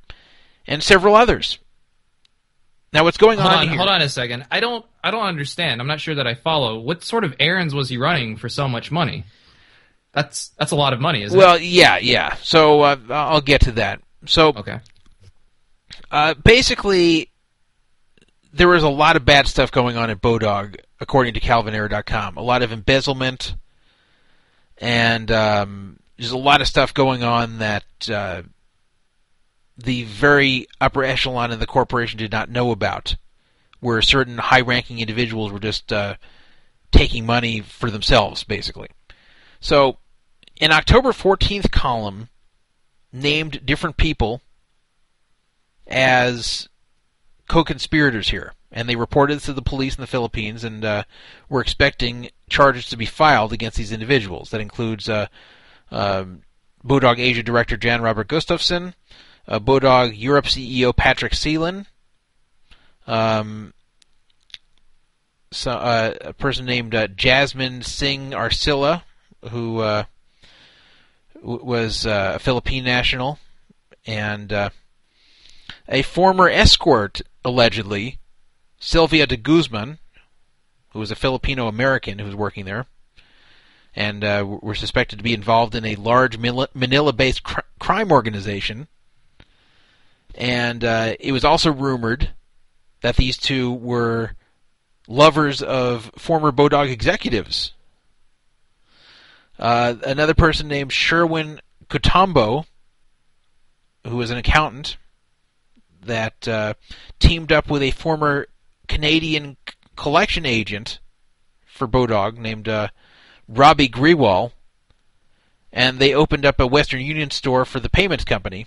and 0.67 0.83
several 0.83 1.15
others. 1.15 1.57
Now, 2.93 3.03
what's 3.03 3.17
going 3.17 3.39
Hold 3.39 3.51
on, 3.51 3.59
on, 3.59 3.67
here? 3.69 3.77
hold 3.77 3.89
on 3.89 4.01
a 4.01 4.09
second. 4.09 4.45
I 4.51 4.59
don't 4.59 4.85
I 5.03 5.09
don't 5.09 5.25
understand. 5.25 5.81
I'm 5.81 5.87
not 5.87 5.99
sure 5.99 6.13
that 6.13 6.27
I 6.27 6.35
follow. 6.35 6.77
What 6.79 7.03
sort 7.03 7.23
of 7.23 7.33
errands 7.39 7.73
was 7.73 7.89
he 7.89 7.97
running 7.97 8.37
for 8.37 8.49
so 8.49 8.67
much 8.67 8.91
money? 8.91 9.23
That's 10.13 10.49
that's 10.59 10.71
a 10.71 10.75
lot 10.75 10.93
of 10.93 10.99
money, 11.01 11.23
isn't 11.23 11.35
Well, 11.35 11.55
it? 11.55 11.59
Well, 11.59 11.61
yeah, 11.61 11.97
yeah. 11.97 12.35
So 12.43 12.81
uh, 12.81 12.97
I'll 13.09 13.41
get 13.41 13.61
to 13.61 13.71
that. 13.73 14.01
So, 14.27 14.49
okay. 14.49 14.79
Uh, 16.11 16.33
basically, 16.33 17.31
there 18.51 18.67
was 18.67 18.83
a 18.83 18.89
lot 18.89 19.15
of 19.15 19.23
bad 19.23 19.47
stuff 19.47 19.71
going 19.71 19.95
on 19.95 20.09
at 20.09 20.21
Bodog, 20.21 20.75
according 20.99 21.33
to 21.35 21.39
CalvinAyre.com. 21.39 22.35
A 22.35 22.41
lot 22.41 22.61
of 22.61 22.73
embezzlement, 22.73 23.55
and 24.77 25.31
um, 25.31 25.99
there's 26.17 26.31
a 26.31 26.37
lot 26.37 26.59
of 26.59 26.67
stuff 26.67 26.93
going 26.93 27.23
on 27.23 27.59
that 27.59 27.85
uh, 28.11 28.41
the 29.77 30.03
very 30.03 30.67
upper 30.81 31.03
echelon 31.03 31.51
in 31.51 31.59
the 31.59 31.65
corporation 31.67 32.19
did 32.19 32.31
not 32.31 32.49
know 32.49 32.71
about, 32.71 33.15
where 33.79 34.01
certain 34.01 34.37
high-ranking 34.37 34.99
individuals 34.99 35.49
were 35.49 35.59
just 35.59 35.93
uh, 35.93 36.15
taking 36.91 37.25
money 37.25 37.61
for 37.61 37.89
themselves, 37.89 38.43
basically. 38.43 38.89
So, 39.61 39.99
an 40.59 40.73
October 40.73 41.13
14th 41.13 41.71
column 41.71 42.27
named 43.13 43.65
different 43.65 43.95
people 43.95 44.41
as 45.91 46.67
co-conspirators 47.47 48.29
here, 48.29 48.53
and 48.71 48.87
they 48.87 48.95
reported 48.95 49.35
this 49.35 49.45
to 49.45 49.53
the 49.53 49.61
police 49.61 49.95
in 49.95 50.01
the 50.01 50.07
Philippines, 50.07 50.63
and 50.63 50.83
uh, 50.83 51.03
were 51.49 51.61
expecting 51.61 52.29
charges 52.49 52.85
to 52.87 52.97
be 52.97 53.05
filed 53.05 53.53
against 53.53 53.77
these 53.77 53.91
individuals. 53.91 54.49
That 54.49 54.61
includes 54.61 55.09
uh, 55.09 55.27
um, 55.91 56.43
Bodog 56.83 57.19
Asia 57.19 57.43
director 57.43 57.77
Jan 57.77 58.01
Robert 58.01 58.27
Gustafsson, 58.27 58.93
uh, 59.47 59.59
Bodog 59.59 60.13
Europe 60.15 60.45
CEO 60.45 60.95
Patrick 60.95 61.33
Seelan, 61.33 61.85
um, 63.07 63.73
so, 65.51 65.71
uh, 65.71 66.13
a 66.21 66.33
person 66.33 66.65
named 66.65 66.95
uh, 66.95 67.07
Jasmine 67.07 67.81
Singh 67.81 68.31
Arcilla, 68.31 69.03
who 69.49 69.79
uh, 69.79 70.03
w- 71.35 71.63
was 71.63 72.05
uh, 72.05 72.33
a 72.35 72.39
Philippine 72.39 72.85
national, 72.85 73.37
and 74.05 74.53
uh, 74.53 74.69
a 75.91 76.01
former 76.01 76.49
escort, 76.49 77.21
allegedly, 77.43 78.17
Sylvia 78.79 79.27
de 79.27 79.35
Guzman, 79.35 79.99
who 80.89 80.99
was 80.99 81.11
a 81.11 81.15
Filipino 81.15 81.67
American 81.67 82.17
who 82.17 82.25
was 82.25 82.35
working 82.35 82.65
there, 82.65 82.87
and 83.93 84.23
uh, 84.23 84.45
were 84.47 84.73
suspected 84.73 85.17
to 85.17 85.23
be 85.23 85.33
involved 85.33 85.75
in 85.75 85.85
a 85.85 85.95
large 85.95 86.37
Manila 86.37 87.13
based 87.13 87.43
cr- 87.43 87.59
crime 87.77 88.11
organization. 88.11 88.87
And 90.33 90.83
uh, 90.85 91.15
it 91.19 91.33
was 91.33 91.43
also 91.43 91.73
rumored 91.73 92.29
that 93.01 93.17
these 93.17 93.37
two 93.37 93.73
were 93.73 94.31
lovers 95.09 95.61
of 95.61 96.09
former 96.17 96.53
Bodog 96.53 96.89
executives. 96.89 97.73
Uh, 99.59 99.95
another 100.05 100.33
person 100.33 100.69
named 100.69 100.93
Sherwin 100.93 101.59
Kutombo, 101.89 102.65
who 104.07 104.15
was 104.15 104.31
an 104.31 104.37
accountant, 104.37 104.95
that 106.05 106.47
uh, 106.47 106.73
teamed 107.19 107.51
up 107.51 107.69
with 107.69 107.81
a 107.81 107.91
former 107.91 108.47
Canadian 108.87 109.57
collection 109.95 110.45
agent 110.45 110.99
for 111.65 111.87
Bodog 111.87 112.37
named 112.37 112.67
uh, 112.67 112.89
Robbie 113.47 113.89
Grewal, 113.89 114.51
and 115.71 115.99
they 115.99 116.13
opened 116.13 116.45
up 116.45 116.59
a 116.59 116.67
Western 116.67 117.01
Union 117.01 117.31
store 117.31 117.65
for 117.65 117.79
the 117.79 117.89
payments 117.89 118.25
company. 118.25 118.65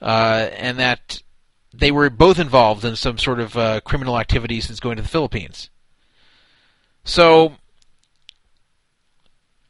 Uh, 0.00 0.50
and 0.56 0.78
that 0.78 1.22
they 1.72 1.90
were 1.90 2.10
both 2.10 2.38
involved 2.38 2.84
in 2.84 2.96
some 2.96 3.18
sort 3.18 3.40
of 3.40 3.56
uh, 3.56 3.80
criminal 3.80 4.18
activity 4.18 4.60
since 4.60 4.80
going 4.80 4.96
to 4.96 5.02
the 5.02 5.08
Philippines. 5.08 5.70
So, 7.04 7.56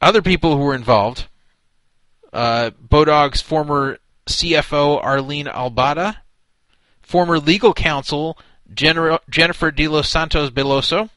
other 0.01 0.21
people 0.21 0.57
who 0.57 0.63
were 0.63 0.75
involved, 0.75 1.27
uh, 2.33 2.71
Bodog's 2.71 3.41
former 3.41 3.99
CFO 4.27 5.03
Arlene 5.03 5.47
Aldaba, 5.47 6.17
former 7.01 7.39
legal 7.39 7.73
counsel 7.73 8.37
Gener- 8.73 9.19
Jennifer 9.29 9.71
De 9.71 9.87
Los 9.87 10.09
Santos 10.09 10.49
Beloso, 10.49 11.09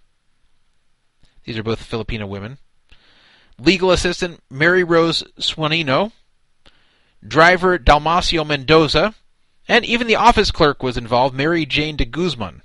These 1.45 1.59
are 1.59 1.63
both 1.63 1.83
Filipino 1.83 2.27
women. 2.27 2.59
Legal 3.59 3.91
assistant 3.91 4.41
Mary 4.51 4.85
Rose 4.85 5.23
Swanino, 5.39 6.13
driver 7.27 7.79
Dalmacio 7.79 8.47
Mendoza, 8.47 9.15
and 9.69 9.85
even 9.85 10.07
the 10.07 10.17
office 10.17 10.51
clerk 10.51 10.83
was 10.83 10.97
involved, 10.97 11.35
Mary 11.35 11.67
Jane 11.67 11.97
de 11.97 12.05
Guzman. 12.05 12.63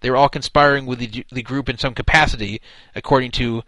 They 0.00 0.10
were 0.10 0.16
all 0.16 0.28
conspiring 0.28 0.84
with 0.84 0.98
the, 0.98 1.24
the 1.32 1.42
group 1.42 1.68
in 1.68 1.78
some 1.78 1.94
capacity, 1.94 2.60
according 2.94 3.30
to 3.32 3.62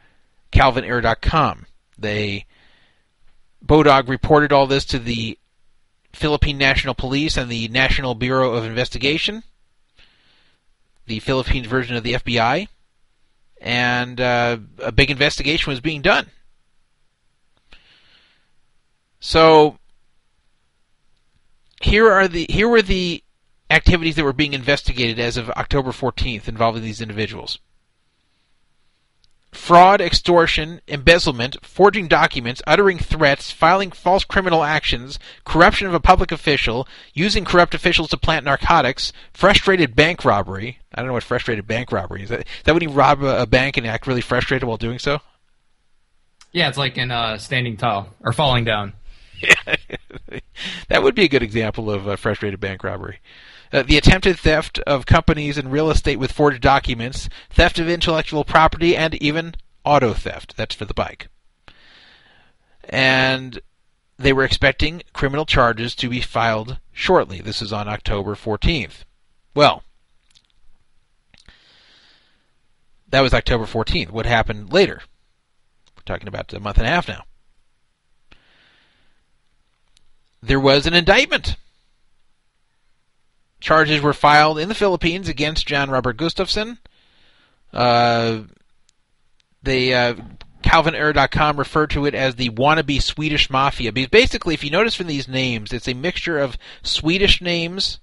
CalvinAyre.com. 0.52 1.66
They 1.98 2.44
Bodog 3.64 4.08
reported 4.08 4.52
all 4.52 4.66
this 4.66 4.84
to 4.86 4.98
the 4.98 5.38
Philippine 6.16 6.56
National 6.56 6.94
Police 6.94 7.36
and 7.36 7.50
the 7.50 7.68
National 7.68 8.14
Bureau 8.14 8.54
of 8.54 8.64
Investigation, 8.64 9.42
the 11.06 11.20
Philippines 11.20 11.66
version 11.66 11.94
of 11.94 12.02
the 12.02 12.14
FBI, 12.14 12.68
and 13.60 14.20
uh, 14.20 14.56
a 14.78 14.92
big 14.92 15.10
investigation 15.10 15.70
was 15.70 15.80
being 15.80 16.00
done. 16.00 16.30
So 19.20 19.78
here 21.82 22.10
are 22.10 22.26
the 22.26 22.46
here 22.48 22.68
were 22.68 22.82
the 22.82 23.22
activities 23.70 24.16
that 24.16 24.24
were 24.24 24.32
being 24.32 24.54
investigated 24.54 25.18
as 25.18 25.36
of 25.36 25.50
October 25.50 25.90
14th 25.90 26.48
involving 26.48 26.82
these 26.82 27.02
individuals. 27.02 27.58
Fraud, 29.56 30.00
extortion, 30.00 30.80
embezzlement, 30.86 31.56
forging 31.64 32.08
documents, 32.08 32.62
uttering 32.66 32.98
threats, 32.98 33.50
filing 33.50 33.90
false 33.90 34.24
criminal 34.24 34.62
actions, 34.62 35.18
corruption 35.44 35.86
of 35.86 35.94
a 35.94 36.00
public 36.00 36.30
official, 36.30 36.86
using 37.14 37.44
corrupt 37.44 37.74
officials 37.74 38.10
to 38.10 38.16
plant 38.16 38.44
narcotics, 38.44 39.12
frustrated 39.32 39.96
bank 39.96 40.24
robbery. 40.24 40.78
I 40.94 41.00
don't 41.00 41.08
know 41.08 41.14
what 41.14 41.22
frustrated 41.22 41.66
bank 41.66 41.90
robbery 41.90 42.22
is. 42.22 42.28
That, 42.28 42.40
is 42.40 42.46
that 42.64 42.74
when 42.74 42.82
you 42.82 42.90
rob 42.90 43.22
a, 43.22 43.42
a 43.42 43.46
bank 43.46 43.76
and 43.76 43.86
act 43.86 44.06
really 44.06 44.20
frustrated 44.20 44.68
while 44.68 44.76
doing 44.76 44.98
so? 44.98 45.20
Yeah, 46.52 46.68
it's 46.68 46.78
like 46.78 46.96
in 46.96 47.10
uh, 47.10 47.38
standing 47.38 47.76
tall 47.76 48.08
or 48.20 48.32
falling 48.32 48.64
down. 48.64 48.92
that 50.88 51.02
would 51.02 51.14
be 51.14 51.24
a 51.24 51.28
good 51.28 51.42
example 51.42 51.90
of 51.90 52.06
uh, 52.06 52.16
frustrated 52.16 52.60
bank 52.60 52.84
robbery. 52.84 53.20
Uh, 53.76 53.82
the 53.82 53.98
attempted 53.98 54.38
theft 54.38 54.78
of 54.86 55.04
companies 55.04 55.58
and 55.58 55.70
real 55.70 55.90
estate 55.90 56.18
with 56.18 56.32
forged 56.32 56.62
documents, 56.62 57.28
theft 57.50 57.78
of 57.78 57.90
intellectual 57.90 58.42
property, 58.42 58.96
and 58.96 59.14
even 59.16 59.54
auto 59.84 60.14
theft. 60.14 60.56
That's 60.56 60.74
for 60.74 60.86
the 60.86 60.94
bike. 60.94 61.28
And 62.88 63.60
they 64.18 64.32
were 64.32 64.44
expecting 64.44 65.02
criminal 65.12 65.44
charges 65.44 65.94
to 65.96 66.08
be 66.08 66.22
filed 66.22 66.78
shortly. 66.90 67.42
This 67.42 67.60
is 67.60 67.70
on 67.70 67.86
October 67.86 68.34
14th. 68.34 69.04
Well, 69.54 69.82
that 73.10 73.20
was 73.20 73.34
October 73.34 73.66
14th. 73.66 74.08
What 74.08 74.24
happened 74.24 74.72
later? 74.72 75.02
We're 75.94 76.02
talking 76.06 76.28
about 76.28 76.50
a 76.54 76.60
month 76.60 76.78
and 76.78 76.86
a 76.86 76.90
half 76.90 77.08
now. 77.08 77.24
There 80.42 80.60
was 80.60 80.86
an 80.86 80.94
indictment 80.94 81.56
charges 83.60 84.00
were 84.00 84.12
filed 84.12 84.58
in 84.58 84.68
the 84.68 84.74
Philippines 84.74 85.28
against 85.28 85.66
John 85.66 85.90
Robert 85.90 86.16
Gustafsson. 86.16 86.78
Uh, 87.72 88.42
they 89.62 89.92
uh, 89.92 90.14
CalvinAyre.com 90.62 91.58
referred 91.58 91.90
to 91.90 92.06
it 92.06 92.14
as 92.14 92.34
the 92.34 92.50
wannabe 92.50 93.00
Swedish 93.00 93.50
mafia. 93.50 93.92
Because 93.92 94.10
basically, 94.10 94.54
if 94.54 94.64
you 94.64 94.70
notice 94.70 94.94
from 94.94 95.06
these 95.06 95.28
names, 95.28 95.72
it's 95.72 95.88
a 95.88 95.94
mixture 95.94 96.38
of 96.38 96.58
Swedish 96.82 97.40
names 97.40 98.00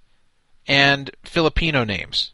and 0.67 1.11
Filipino 1.23 1.84
names. 1.84 2.34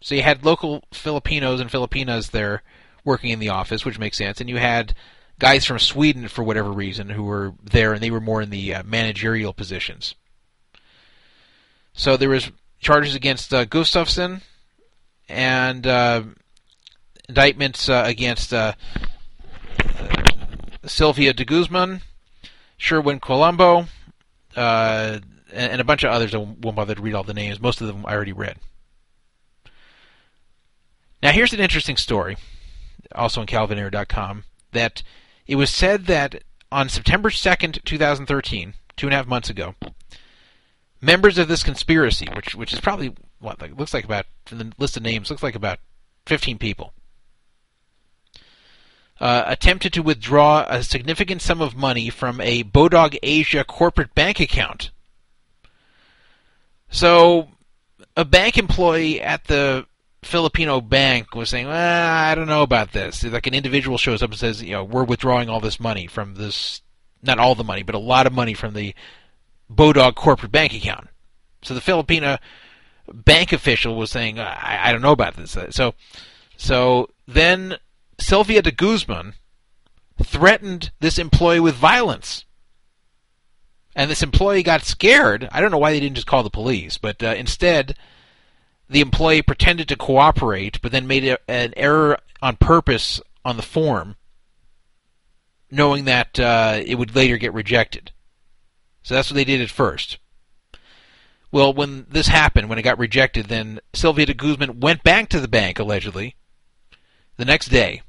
So 0.00 0.14
you 0.14 0.22
had 0.22 0.44
local 0.44 0.84
Filipinos 0.92 1.60
and 1.60 1.70
Filipinas 1.70 2.30
there 2.30 2.62
working 3.04 3.30
in 3.30 3.38
the 3.38 3.48
office, 3.48 3.84
which 3.84 3.98
makes 3.98 4.18
sense, 4.18 4.40
and 4.40 4.50
you 4.50 4.56
had 4.56 4.94
guys 5.38 5.64
from 5.64 5.78
Sweden 5.78 6.28
for 6.28 6.42
whatever 6.42 6.70
reason 6.70 7.10
who 7.10 7.24
were 7.24 7.54
there, 7.62 7.92
and 7.92 8.02
they 8.02 8.10
were 8.10 8.20
more 8.20 8.42
in 8.42 8.50
the 8.50 8.74
uh, 8.74 8.82
managerial 8.84 9.52
positions. 9.52 10.14
So 11.98 12.16
there 12.16 12.28
was 12.28 12.52
charges 12.78 13.16
against 13.16 13.52
uh, 13.52 13.64
Gustafsson 13.64 14.42
and 15.28 15.84
uh, 15.84 16.22
indictments 17.28 17.88
uh, 17.88 18.04
against 18.06 18.54
uh, 18.54 18.74
Sylvia 20.86 21.32
de 21.32 21.44
Guzman, 21.44 22.02
Sherwin 22.76 23.18
Colombo, 23.18 23.86
uh, 24.54 25.18
and, 25.52 25.72
and, 25.72 25.80
a 25.80 25.84
bunch 25.84 26.04
of 26.04 26.12
others. 26.12 26.36
I 26.36 26.38
won't 26.38 26.76
bother 26.76 26.94
to 26.94 27.02
read 27.02 27.14
all 27.14 27.24
the 27.24 27.34
names. 27.34 27.60
Most 27.60 27.80
of 27.80 27.88
them 27.88 28.06
I 28.06 28.14
already 28.14 28.32
read. 28.32 28.58
Now 31.20 31.32
here's 31.32 31.52
an 31.52 31.58
interesting 31.58 31.96
story, 31.96 32.36
also 33.12 33.40
on 33.40 33.48
CalvinAyre.com, 33.48 34.44
that 34.70 35.02
it 35.48 35.56
was 35.56 35.68
said 35.68 36.06
that 36.06 36.44
on 36.70 36.88
September 36.88 37.28
2nd, 37.28 37.84
2013, 37.84 38.74
two 38.96 39.08
and 39.08 39.14
a 39.14 39.16
half 39.16 39.26
months 39.26 39.50
ago, 39.50 39.74
members 41.00 41.38
of 41.38 41.48
this 41.48 41.62
conspiracy, 41.62 42.28
which 42.34 42.54
which 42.54 42.72
is 42.72 42.80
probably 42.80 43.14
what 43.40 43.60
like 43.60 43.76
looks 43.78 43.94
like 43.94 44.04
about 44.04 44.26
the 44.46 44.72
list 44.78 44.96
of 44.96 45.02
names 45.02 45.30
looks 45.30 45.42
like 45.42 45.54
about 45.54 45.78
15 46.26 46.58
people, 46.58 46.92
uh, 49.20 49.44
attempted 49.46 49.92
to 49.92 50.02
withdraw 50.02 50.66
a 50.68 50.82
significant 50.82 51.42
sum 51.42 51.60
of 51.60 51.76
money 51.76 52.10
from 52.10 52.40
a 52.40 52.64
Bodog 52.64 53.18
Asia 53.22 53.64
corporate 53.64 54.14
bank 54.14 54.40
account. 54.40 54.90
So, 56.90 57.48
a 58.16 58.24
bank 58.24 58.56
employee 58.56 59.20
at 59.20 59.44
the 59.44 59.86
Filipino 60.22 60.80
bank 60.80 61.34
was 61.34 61.50
saying, 61.50 61.66
well, 61.66 61.76
I 61.76 62.34
don't 62.34 62.48
know 62.48 62.62
about 62.62 62.92
this. 62.92 63.22
Like 63.24 63.46
an 63.46 63.54
individual 63.54 63.98
shows 63.98 64.22
up 64.22 64.30
and 64.30 64.38
says, 64.38 64.62
you 64.62 64.72
know, 64.72 64.84
we're 64.84 65.04
withdrawing 65.04 65.48
all 65.48 65.60
this 65.60 65.78
money 65.78 66.06
from 66.06 66.34
this, 66.34 66.82
not 67.22 67.38
all 67.38 67.54
the 67.54 67.64
money, 67.64 67.82
but 67.82 67.94
a 67.94 68.00
lot 68.00 68.26
of 68.26 68.32
money 68.32 68.54
from 68.54 68.74
the 68.74 68.94
Bodog 69.72 70.14
corporate 70.14 70.52
bank 70.52 70.74
account. 70.74 71.08
So 71.62 71.74
the 71.74 71.80
Filipino 71.80 72.38
bank 73.12 73.52
official 73.52 73.96
was 73.96 74.10
saying, 74.10 74.38
I, 74.38 74.88
I 74.88 74.92
don't 74.92 75.02
know 75.02 75.12
about 75.12 75.36
this. 75.36 75.56
So, 75.70 75.94
so 76.56 77.10
then 77.26 77.76
Sylvia 78.18 78.62
de 78.62 78.70
Guzman 78.70 79.34
threatened 80.22 80.90
this 81.00 81.18
employee 81.18 81.60
with 81.60 81.74
violence. 81.74 82.44
And 83.94 84.10
this 84.10 84.22
employee 84.22 84.62
got 84.62 84.82
scared. 84.82 85.48
I 85.50 85.60
don't 85.60 85.70
know 85.70 85.78
why 85.78 85.92
they 85.92 86.00
didn't 86.00 86.16
just 86.16 86.26
call 86.26 86.42
the 86.42 86.50
police, 86.50 86.98
but 86.98 87.22
uh, 87.22 87.34
instead, 87.36 87.96
the 88.88 89.00
employee 89.00 89.42
pretended 89.42 89.88
to 89.88 89.96
cooperate, 89.96 90.80
but 90.80 90.92
then 90.92 91.06
made 91.06 91.24
a, 91.24 91.38
an 91.50 91.74
error 91.76 92.18
on 92.40 92.56
purpose 92.56 93.20
on 93.44 93.56
the 93.56 93.62
form, 93.62 94.16
knowing 95.70 96.04
that 96.04 96.38
uh, 96.38 96.80
it 96.84 96.94
would 96.94 97.16
later 97.16 97.36
get 97.38 97.52
rejected. 97.52 98.12
So 99.02 99.14
that's 99.14 99.30
what 99.30 99.36
they 99.36 99.44
did 99.44 99.60
at 99.60 99.70
first. 99.70 100.18
Well, 101.50 101.72
when 101.72 102.06
this 102.10 102.28
happened, 102.28 102.68
when 102.68 102.78
it 102.78 102.82
got 102.82 102.98
rejected, 102.98 103.46
then 103.46 103.80
Sylvia 103.94 104.26
de 104.26 104.34
Guzman 104.34 104.80
went 104.80 105.02
back 105.02 105.28
to 105.30 105.40
the 105.40 105.48
bank, 105.48 105.78
allegedly, 105.78 106.36
the 107.36 107.46
next 107.46 107.68
day. 107.68 108.02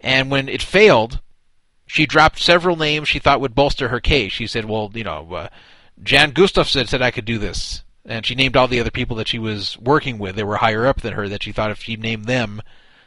And 0.00 0.30
when 0.30 0.48
it 0.48 0.62
failed, 0.62 1.20
she 1.86 2.06
dropped 2.06 2.38
several 2.38 2.76
names 2.76 3.08
she 3.08 3.18
thought 3.18 3.40
would 3.40 3.54
bolster 3.54 3.88
her 3.88 4.00
case. 4.00 4.32
She 4.32 4.46
said, 4.46 4.64
well, 4.64 4.90
you 4.94 5.04
know, 5.04 5.32
uh, 5.32 5.48
Jan 6.02 6.32
Gustafsson 6.32 6.88
said 6.88 7.02
I 7.02 7.10
could 7.10 7.26
do 7.26 7.36
this. 7.36 7.82
And 8.06 8.24
she 8.24 8.34
named 8.34 8.56
all 8.56 8.66
the 8.66 8.80
other 8.80 8.90
people 8.90 9.16
that 9.16 9.28
she 9.28 9.38
was 9.38 9.76
working 9.78 10.18
with. 10.18 10.36
They 10.36 10.42
were 10.42 10.56
higher 10.56 10.86
up 10.86 11.02
than 11.02 11.12
her, 11.12 11.28
that 11.28 11.42
she 11.42 11.52
thought 11.52 11.70
if 11.70 11.82
she 11.82 11.96
named 11.96 12.24
them, 12.24 12.62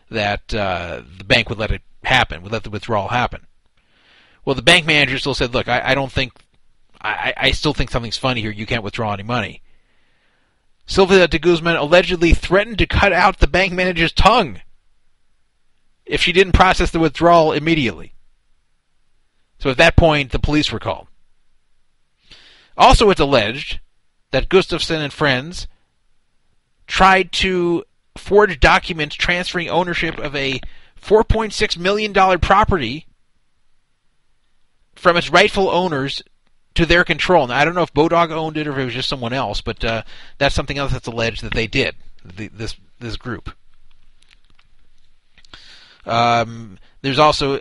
that 0.10 0.54
uh, 0.54 1.02
the 1.18 1.24
bank 1.24 1.50
would 1.50 1.58
let 1.58 1.72
it 1.72 1.82
happen, 2.04 2.44
would 2.44 2.52
let 2.52 2.64
the 2.64 2.70
withdrawal 2.70 3.08
happen. 3.08 3.48
Well, 4.46 4.56
the 4.56 4.62
bank 4.62 4.86
manager 4.86 5.18
still 5.18 5.34
said, 5.34 5.54
"Look, 5.54 5.68
I, 5.68 5.82
I 5.92 5.96
don't 5.96 6.12
think, 6.12 6.34
I, 7.02 7.34
I 7.36 7.52
still 7.52 7.74
think 7.74 7.92
something's 7.92 8.18
funny 8.18 8.42
here. 8.42 8.52
You 8.52 8.66
can't 8.66 8.84
withdraw 8.84 9.14
any 9.14 9.24
money." 9.24 9.62
Sylvia 10.86 11.28
de 11.28 11.40
Guzman 11.40 11.76
allegedly 11.76 12.34
threatened 12.34 12.78
to 12.80 12.86
cut 12.86 13.14
out 13.14 13.40
the 13.40 13.48
bank 13.48 13.72
manager's 13.72 14.12
tongue 14.12 14.62
if 16.06 16.22
she 16.22 16.34
didn't 16.34 16.54
process 16.54 16.92
the 16.92 17.00
withdrawal 17.00 17.54
immediately. 17.54 18.14
So 19.60 19.70
at 19.70 19.78
that 19.78 19.96
point, 19.96 20.32
the 20.32 20.40
police 20.40 20.72
were 20.72 20.80
called. 20.80 21.08
Also, 22.76 23.10
it's 23.10 23.20
alleged 23.20 23.80
that 24.32 24.50
Gustafsson 24.50 24.98
and 24.98 25.14
friends 25.14 25.68
tried 26.86 27.32
to 27.32 27.86
forge 28.18 28.60
documents 28.60 29.16
transferring 29.16 29.70
ownership 29.70 30.18
of 30.18 30.36
a 30.36 30.60
$4.6 31.02 31.78
million 31.78 32.14
property 32.40 33.08
from 35.04 35.18
its 35.18 35.30
rightful 35.30 35.70
owners 35.70 36.24
to 36.76 36.86
their 36.86 37.04
control. 37.04 37.46
Now, 37.46 37.58
I 37.58 37.66
don't 37.66 37.76
know 37.76 37.84
if 37.84 37.94
Bodog 37.94 38.32
owned 38.32 38.58
it 38.58 38.66
or 38.66 38.72
if 38.72 38.78
it 38.78 38.86
was 38.86 38.94
just 38.94 39.10
someone 39.10 39.34
else, 39.34 39.62
but 39.62 39.84
uh, 39.84 40.04
that's 40.38 40.56
something 40.56 40.78
else 40.78 40.94
that's 40.94 41.08
alleged 41.08 41.44
that 41.44 41.54
they 41.54 41.68
did. 41.68 41.96
The, 42.24 42.48
this 42.48 42.76
this 43.00 43.18
group. 43.18 43.52
Um, 46.06 46.80
there's 47.02 47.20
also 47.20 47.60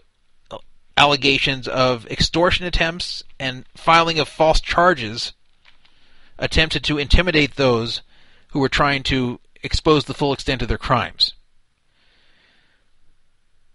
allegations 0.97 1.67
of 1.67 2.07
extortion 2.07 2.65
attempts 2.65 3.25
and 3.41 3.65
filing 3.77 4.21
of 4.21 4.29
false 4.29 4.61
charges 4.61 5.33
attempted 6.39 6.85
to 6.85 6.99
intimidate 6.99 7.57
those 7.57 8.03
who 8.51 8.61
were 8.61 8.69
trying 8.69 9.03
to 9.03 9.41
expose 9.63 10.05
the 10.05 10.15
full 10.15 10.33
extent 10.33 10.63
of 10.63 10.69
their 10.69 10.79
crimes. 10.79 11.35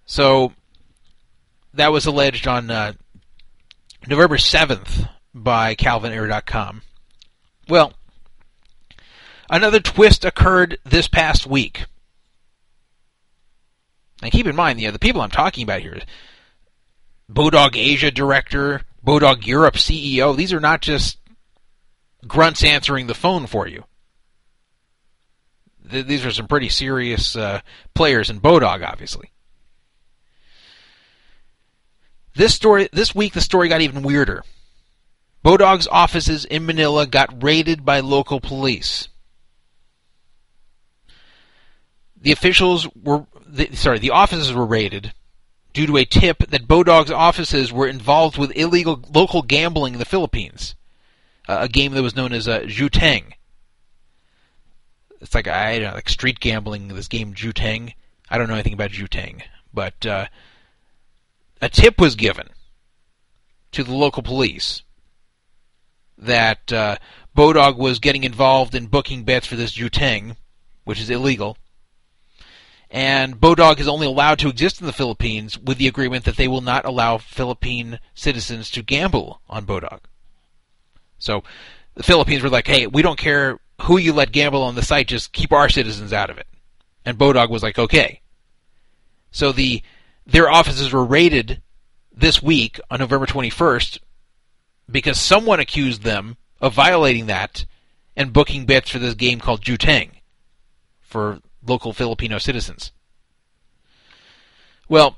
So 0.06 0.53
that 1.73 1.91
was 1.91 2.06
alleged 2.06 2.48
on 2.48 2.72
uh, 2.72 2.94
November 4.07 4.38
7th 4.38 5.09
by 5.34 5.75
CalvinAyre.com. 5.75 6.81
Well, 7.67 7.93
another 9.49 9.81
twist 9.81 10.23
occurred 10.23 10.79
this 10.85 11.09
past 11.09 11.45
week. 11.45 11.85
And 14.21 14.31
keep 14.31 14.47
in 14.47 14.55
mind, 14.55 14.79
you 14.79 14.88
know, 14.88 14.93
the 14.93 14.99
people 14.99 15.21
I'm 15.21 15.29
talking 15.29 15.63
about 15.63 15.81
here, 15.81 15.99
Bodog 17.31 17.75
Asia 17.75 18.09
director, 18.09 18.81
Bodog 19.05 19.45
Europe 19.45 19.75
CEO, 19.75 20.35
these 20.35 20.53
are 20.53 20.61
not 20.61 20.81
just 20.81 21.17
grunts 22.25 22.63
answering 22.63 23.07
the 23.07 23.13
phone 23.13 23.45
for 23.45 23.67
you. 23.67 23.84
Th- 25.91 26.05
these 26.05 26.25
are 26.25 26.31
some 26.31 26.47
pretty 26.47 26.69
serious 26.69 27.35
uh, 27.35 27.59
players 27.93 28.29
in 28.29 28.39
Bodog, 28.39 28.88
obviously. 28.88 29.31
This 32.38 32.53
story, 32.53 32.88
this 32.93 33.15
week, 33.15 33.34
the 33.34 33.41
story 33.41 33.68
got 33.68 33.81
even 33.81 34.03
weirder. 34.03 34.43
Bodog's 35.43 35.88
offices 35.88 36.45
in 36.45 36.68
Manila 36.68 37.07
got 37.07 37.43
raided 37.43 37.84
by 37.84 37.99
local 37.99 38.39
police. 38.39 39.07
The 42.15 42.31
officials 42.31 42.88
were, 42.93 43.26
the, 43.43 43.76
sorry, 43.76 43.97
the 43.97 44.11
offices 44.11 44.53
were 44.53 44.68
raided 44.68 45.14
due 45.73 45.88
to 45.88 45.97
a 45.97 46.05
tip 46.05 46.38
that 46.49 46.68
Bodog's 46.68 47.09
offices 47.09 47.73
were 47.73 47.88
involved 47.88 48.38
with 48.38 48.55
illegal 48.55 49.03
local 49.11 49.41
gambling 49.41 49.93
in 49.93 49.99
the 49.99 50.05
Philippines, 50.05 50.76
uh, 51.47 51.57
a 51.61 51.68
game 51.68 51.93
that 51.93 52.03
was 52.03 52.15
known 52.15 52.34
as 52.34 52.47
uh, 52.47 52.59
Juteng. 52.68 53.34
It's 55.22 55.34
like 55.34 55.47
I 55.47 55.80
don't 55.80 55.89
know, 55.89 55.95
like 55.95 56.09
street 56.09 56.39
gambling. 56.39 56.89
This 56.89 57.07
game 57.07 57.34
Juteng. 57.34 57.93
I 58.30 58.38
don't 58.38 58.47
know 58.47 58.53
anything 58.53 58.73
about 58.73 58.91
Juteng, 58.91 59.41
but 59.73 60.05
uh, 60.05 60.27
a 61.61 61.69
tip 61.69 61.99
was 61.99 62.15
given 62.15 62.49
to 63.71 63.84
the 63.84 63.93
local 63.93 64.23
police 64.23 64.84
that 66.17 66.71
uh, 66.73 66.97
Bodog 67.35 67.77
was 67.77 67.99
getting 67.99 68.23
involved 68.23 68.73
in 68.73 68.88
booking 68.88 69.23
bets 69.23 69.47
for 69.47 69.55
this 69.55 69.77
Juteng, 69.77 70.35
which 70.84 70.99
is 70.99 71.09
illegal. 71.09 71.57
And 72.89 73.39
Bodog 73.39 73.79
is 73.79 73.88
only 73.88 74.07
allowed 74.07 74.39
to 74.39 74.49
exist 74.49 74.79
in 74.79 74.88
the 74.88 74.93
Philippines 74.93 75.59
with 75.59 75.77
the 75.77 75.88
agreement 75.88 76.25
that 76.25 76.38
they 76.38 76.47
will 76.47 76.61
not 76.61 76.85
allow 76.85 77.17
Philippine 77.17 77.99
citizens 78.15 78.71
to 78.71 78.81
gamble 78.81 79.41
on 79.49 79.65
Bodog. 79.65 79.99
So 81.19 81.43
the 81.95 82.03
Philippines 82.03 82.43
were 82.43 82.49
like, 82.49 82.67
hey, 82.67 82.88
we 82.88 83.01
don't 83.01 83.19
care 83.19 83.59
who 83.81 83.97
you 83.97 84.13
let 84.13 84.31
gamble 84.31 84.63
on 84.63 84.75
the 84.75 84.81
site, 84.81 85.07
just 85.07 85.34
keep 85.34 85.51
our 85.51 85.69
citizens 85.69 86.13
out 86.13 86.29
of 86.29 86.38
it. 86.38 86.47
And 87.05 87.17
Bodog 87.17 87.49
was 87.49 87.63
like, 87.63 87.77
okay. 87.77 88.21
So 89.31 89.51
the 89.51 89.81
their 90.28 90.49
offices 90.49 90.91
were 90.91 91.06
raided 91.06 91.62
this 92.12 92.44
week 92.44 92.80
on 92.91 92.99
November 92.99 93.26
21st 93.26 93.99
because 94.91 95.20
someone 95.20 95.60
accused 95.60 96.04
them 96.04 96.38
of 96.60 96.74
violating 96.74 97.28
that 97.28 97.66
and 98.16 98.34
booking 98.34 98.66
bets 98.66 98.90
for 98.90 98.99
this 98.99 99.14
game 99.14 99.40
called 99.40 99.62
Juteng 99.62 100.10
for 101.02 101.40
local 101.66 101.94
Filipino 101.94 102.38
citizens. 102.38 102.91
Well, 104.90 105.18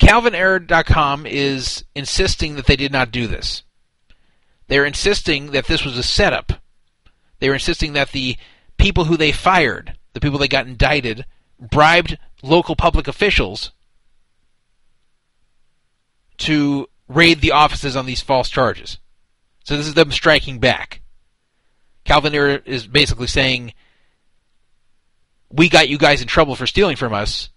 CalvinAyre.com 0.00 1.26
is 1.26 1.84
insisting 1.94 2.56
that 2.56 2.66
they 2.66 2.76
did 2.76 2.92
not 2.92 3.10
do 3.10 3.26
this. 3.26 3.62
They're 4.68 4.86
insisting 4.86 5.50
that 5.50 5.66
this 5.66 5.84
was 5.84 5.98
a 5.98 6.02
setup. 6.02 6.52
They're 7.38 7.54
insisting 7.54 7.92
that 7.94 8.12
the 8.12 8.36
people 8.78 9.04
who 9.04 9.16
they 9.16 9.32
fired, 9.32 9.98
the 10.14 10.20
people 10.20 10.38
they 10.38 10.48
got 10.48 10.66
indicted, 10.66 11.26
bribed 11.60 12.18
local 12.42 12.74
public 12.74 13.06
officials 13.06 13.72
to 16.38 16.88
raid 17.08 17.40
the 17.40 17.52
offices 17.52 17.96
on 17.96 18.06
these 18.06 18.22
false 18.22 18.48
charges. 18.48 18.98
So 19.64 19.76
this 19.76 19.86
is 19.86 19.94
them 19.94 20.10
striking 20.10 20.58
back. 20.58 21.02
Calvin 22.04 22.34
is 22.64 22.86
basically 22.86 23.26
saying, 23.26 23.74
we 25.50 25.68
got 25.68 25.88
you 25.88 25.98
guys 25.98 26.22
in 26.22 26.28
trouble 26.28 26.54
for 26.54 26.66
stealing 26.66 26.96
from 26.96 27.12
us, 27.12 27.50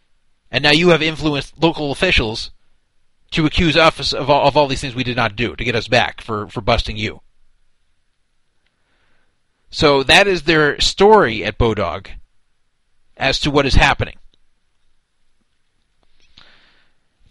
and 0.51 0.63
now 0.63 0.71
you 0.71 0.89
have 0.89 1.01
influenced 1.01 1.57
local 1.61 1.91
officials 1.91 2.51
to 3.31 3.45
accuse 3.45 3.77
us 3.77 4.13
of 4.13 4.29
all, 4.29 4.47
of 4.47 4.57
all 4.57 4.67
these 4.67 4.81
things 4.81 4.95
we 4.95 5.03
did 5.03 5.15
not 5.15 5.35
do 5.35 5.55
to 5.55 5.63
get 5.63 5.75
us 5.75 5.87
back 5.87 6.21
for, 6.21 6.47
for 6.47 6.61
busting 6.61 6.97
you. 6.97 7.21
So 9.69 10.03
that 10.03 10.27
is 10.27 10.43
their 10.43 10.79
story 10.79 11.43
at 11.43 11.57
Bodog 11.57 12.09
as 13.17 13.39
to 13.41 13.51
what 13.51 13.65
is 13.65 13.75
happening. 13.75 14.17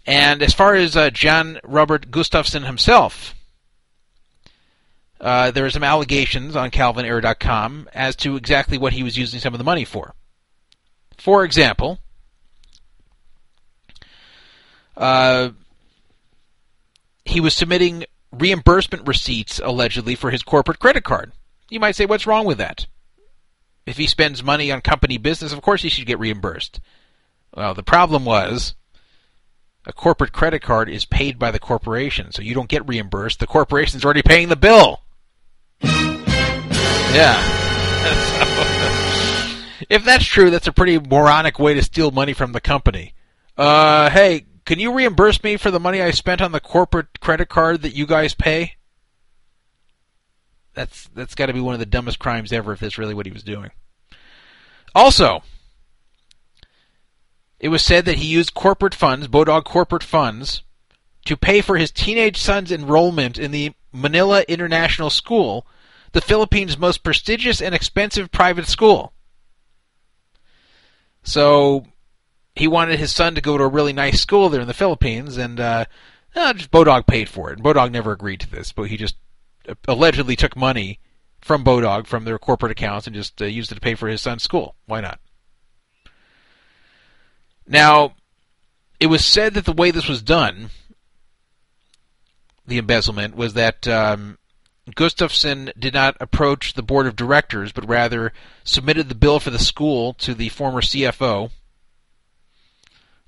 And 0.05 0.41
as 0.41 0.53
far 0.53 0.75
as 0.75 0.97
uh, 0.97 1.09
John 1.09 1.59
Robert 1.63 2.11
Gustafsson 2.11 2.65
himself, 2.65 3.35
uh, 5.21 5.51
there 5.51 5.65
are 5.65 5.69
some 5.69 5.83
allegations 5.83 6.55
on 6.55 6.71
CalvinAyre.com 6.71 7.89
as 7.93 8.15
to 8.17 8.35
exactly 8.35 8.77
what 8.77 8.93
he 8.93 9.03
was 9.03 9.17
using 9.17 9.39
some 9.39 9.53
of 9.53 9.57
the 9.57 9.63
money 9.63 9.85
for. 9.85 10.13
For 11.17 11.45
example, 11.45 11.99
uh, 14.97 15.51
he 17.23 17.39
was 17.39 17.53
submitting 17.53 18.05
reimbursement 18.33 19.07
receipts 19.07 19.61
allegedly 19.63 20.15
for 20.15 20.31
his 20.31 20.43
corporate 20.43 20.79
credit 20.79 21.05
card. 21.05 21.31
You 21.69 21.79
might 21.79 21.95
say, 21.95 22.05
what's 22.05 22.27
wrong 22.27 22.45
with 22.45 22.57
that? 22.57 22.87
If 23.85 23.97
he 23.97 24.07
spends 24.07 24.43
money 24.43 24.71
on 24.71 24.81
company 24.81 25.17
business, 25.17 25.51
of 25.51 25.61
course 25.61 25.81
he 25.81 25.89
should 25.89 26.05
get 26.05 26.19
reimbursed. 26.19 26.79
Well, 27.55 27.73
the 27.73 27.83
problem 27.83 28.25
was 28.25 28.75
a 29.85 29.93
corporate 29.93 30.31
credit 30.31 30.61
card 30.61 30.89
is 30.89 31.05
paid 31.05 31.37
by 31.37 31.51
the 31.51 31.59
corporation, 31.59 32.31
so 32.31 32.41
you 32.41 32.53
don't 32.53 32.69
get 32.69 32.87
reimbursed. 32.87 33.39
The 33.39 33.47
corporation's 33.47 34.05
already 34.05 34.21
paying 34.21 34.49
the 34.49 34.55
bill. 34.55 35.01
Yeah. 37.13 37.37
if 39.89 40.05
that's 40.05 40.25
true, 40.25 40.49
that's 40.49 40.67
a 40.67 40.71
pretty 40.71 40.97
moronic 40.99 41.59
way 41.59 41.73
to 41.73 41.83
steal 41.83 42.11
money 42.11 42.33
from 42.33 42.53
the 42.53 42.61
company. 42.61 43.13
Uh, 43.57 44.09
hey, 44.09 44.45
can 44.65 44.79
you 44.79 44.93
reimburse 44.93 45.43
me 45.43 45.57
for 45.57 45.69
the 45.69 45.79
money 45.79 46.01
I 46.01 46.11
spent 46.11 46.41
on 46.41 46.53
the 46.53 46.59
corporate 46.59 47.19
credit 47.19 47.49
card 47.49 47.81
that 47.81 47.95
you 47.95 48.07
guys 48.07 48.33
pay? 48.33 48.75
That's 50.73 51.07
that's 51.15 51.35
got 51.35 51.47
to 51.47 51.53
be 51.53 51.59
one 51.61 51.73
of 51.73 51.79
the 51.79 51.85
dumbest 51.85 52.19
crimes 52.19 52.51
ever 52.51 52.73
if 52.73 52.79
that's 52.79 52.97
really 52.97 53.13
what 53.13 53.25
he 53.25 53.31
was 53.31 53.43
doing. 53.43 53.71
Also, 54.95 55.43
it 57.59 57.69
was 57.69 57.83
said 57.83 58.05
that 58.05 58.17
he 58.17 58.27
used 58.27 58.53
corporate 58.53 58.95
funds, 58.95 59.27
Bodog 59.27 59.63
corporate 59.63 60.03
funds, 60.03 60.63
to 61.25 61.37
pay 61.37 61.61
for 61.61 61.77
his 61.77 61.91
teenage 61.91 62.37
son's 62.37 62.71
enrollment 62.71 63.37
in 63.37 63.51
the 63.51 63.73
Manila 63.91 64.43
International 64.47 65.09
School, 65.09 65.65
the 66.11 66.21
Philippines' 66.21 66.77
most 66.77 67.03
prestigious 67.03 67.61
and 67.61 67.73
expensive 67.73 68.31
private 68.31 68.67
school. 68.67 69.13
So 71.23 71.85
he 72.55 72.67
wanted 72.67 72.99
his 72.99 73.13
son 73.13 73.35
to 73.35 73.41
go 73.41 73.57
to 73.57 73.63
a 73.63 73.67
really 73.69 73.93
nice 73.93 74.19
school 74.19 74.49
there 74.49 74.61
in 74.61 74.67
the 74.67 74.73
Philippines, 74.73 75.37
and 75.37 75.59
uh, 75.59 75.85
just 76.35 76.71
Bodog 76.71 77.07
paid 77.07 77.29
for 77.29 77.49
it. 77.49 77.57
And 77.57 77.63
Bodog 77.63 77.91
never 77.91 78.11
agreed 78.11 78.41
to 78.41 78.51
this, 78.51 78.71
but 78.71 78.83
he 78.83 78.97
just 78.97 79.15
allegedly 79.87 80.35
took 80.35 80.55
money 80.55 80.99
from 81.41 81.63
Bodog 81.63 82.07
from 82.07 82.23
their 82.23 82.39
corporate 82.39 82.71
accounts 82.71 83.07
and 83.07 83.15
just 83.15 83.41
uh, 83.41 83.45
used 83.45 83.71
it 83.71 83.75
to 83.75 83.81
pay 83.81 83.95
for 83.95 84.07
his 84.07 84.21
son's 84.21 84.43
school. 84.43 84.75
Why 84.85 85.01
not? 85.01 85.19
Now, 87.67 88.15
it 88.99 89.07
was 89.07 89.25
said 89.25 89.53
that 89.53 89.65
the 89.65 89.73
way 89.73 89.91
this 89.91 90.07
was 90.07 90.21
done, 90.21 90.69
the 92.65 92.77
embezzlement, 92.77 93.35
was 93.35 93.53
that 93.53 93.87
um, 93.87 94.37
Gustafsson 94.91 95.71
did 95.79 95.93
not 95.93 96.17
approach 96.19 96.73
the 96.73 96.83
board 96.83 97.07
of 97.07 97.15
directors, 97.15 97.71
but 97.71 97.87
rather 97.87 98.33
submitted 98.63 99.09
the 99.09 99.15
bill 99.15 99.39
for 99.39 99.49
the 99.49 99.59
school 99.59 100.13
to 100.15 100.33
the 100.33 100.49
former 100.49 100.81
CFO. 100.81 101.51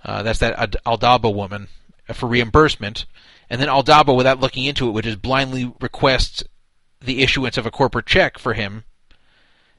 Uh, 0.03 0.21
that's 0.21 0.39
that 0.39 0.75
Aldaba 0.85 1.33
woman 1.33 1.67
uh, 2.07 2.13
for 2.13 2.27
reimbursement, 2.27 3.05
and 3.49 3.61
then 3.61 3.69
Aldaba, 3.69 4.15
without 4.15 4.39
looking 4.39 4.65
into 4.65 4.87
it, 4.87 4.91
would 4.91 5.03
just 5.03 5.21
blindly 5.21 5.73
request 5.79 6.43
the 7.01 7.21
issuance 7.21 7.57
of 7.57 7.65
a 7.65 7.71
corporate 7.71 8.05
check 8.05 8.37
for 8.37 8.53
him, 8.53 8.83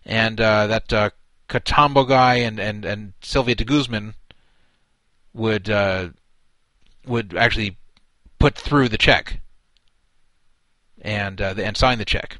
and 0.05 0.40
uh, 0.40 0.66
that 0.66 0.93
uh, 0.93 1.10
Catambo 1.48 2.06
guy 2.06 2.36
and, 2.36 2.59
and, 2.59 2.84
and 2.84 3.12
Sylvia 3.20 3.55
de 3.55 3.64
Guzman 3.64 4.14
would 5.32 5.68
uh, 5.68 6.09
would 7.06 7.36
actually 7.36 7.76
put 8.38 8.55
through 8.55 8.88
the 8.88 8.98
check 8.98 9.40
and 11.01 11.40
uh, 11.40 11.55
and 11.56 11.76
sign 11.76 11.98
the 11.98 12.05
check. 12.05 12.38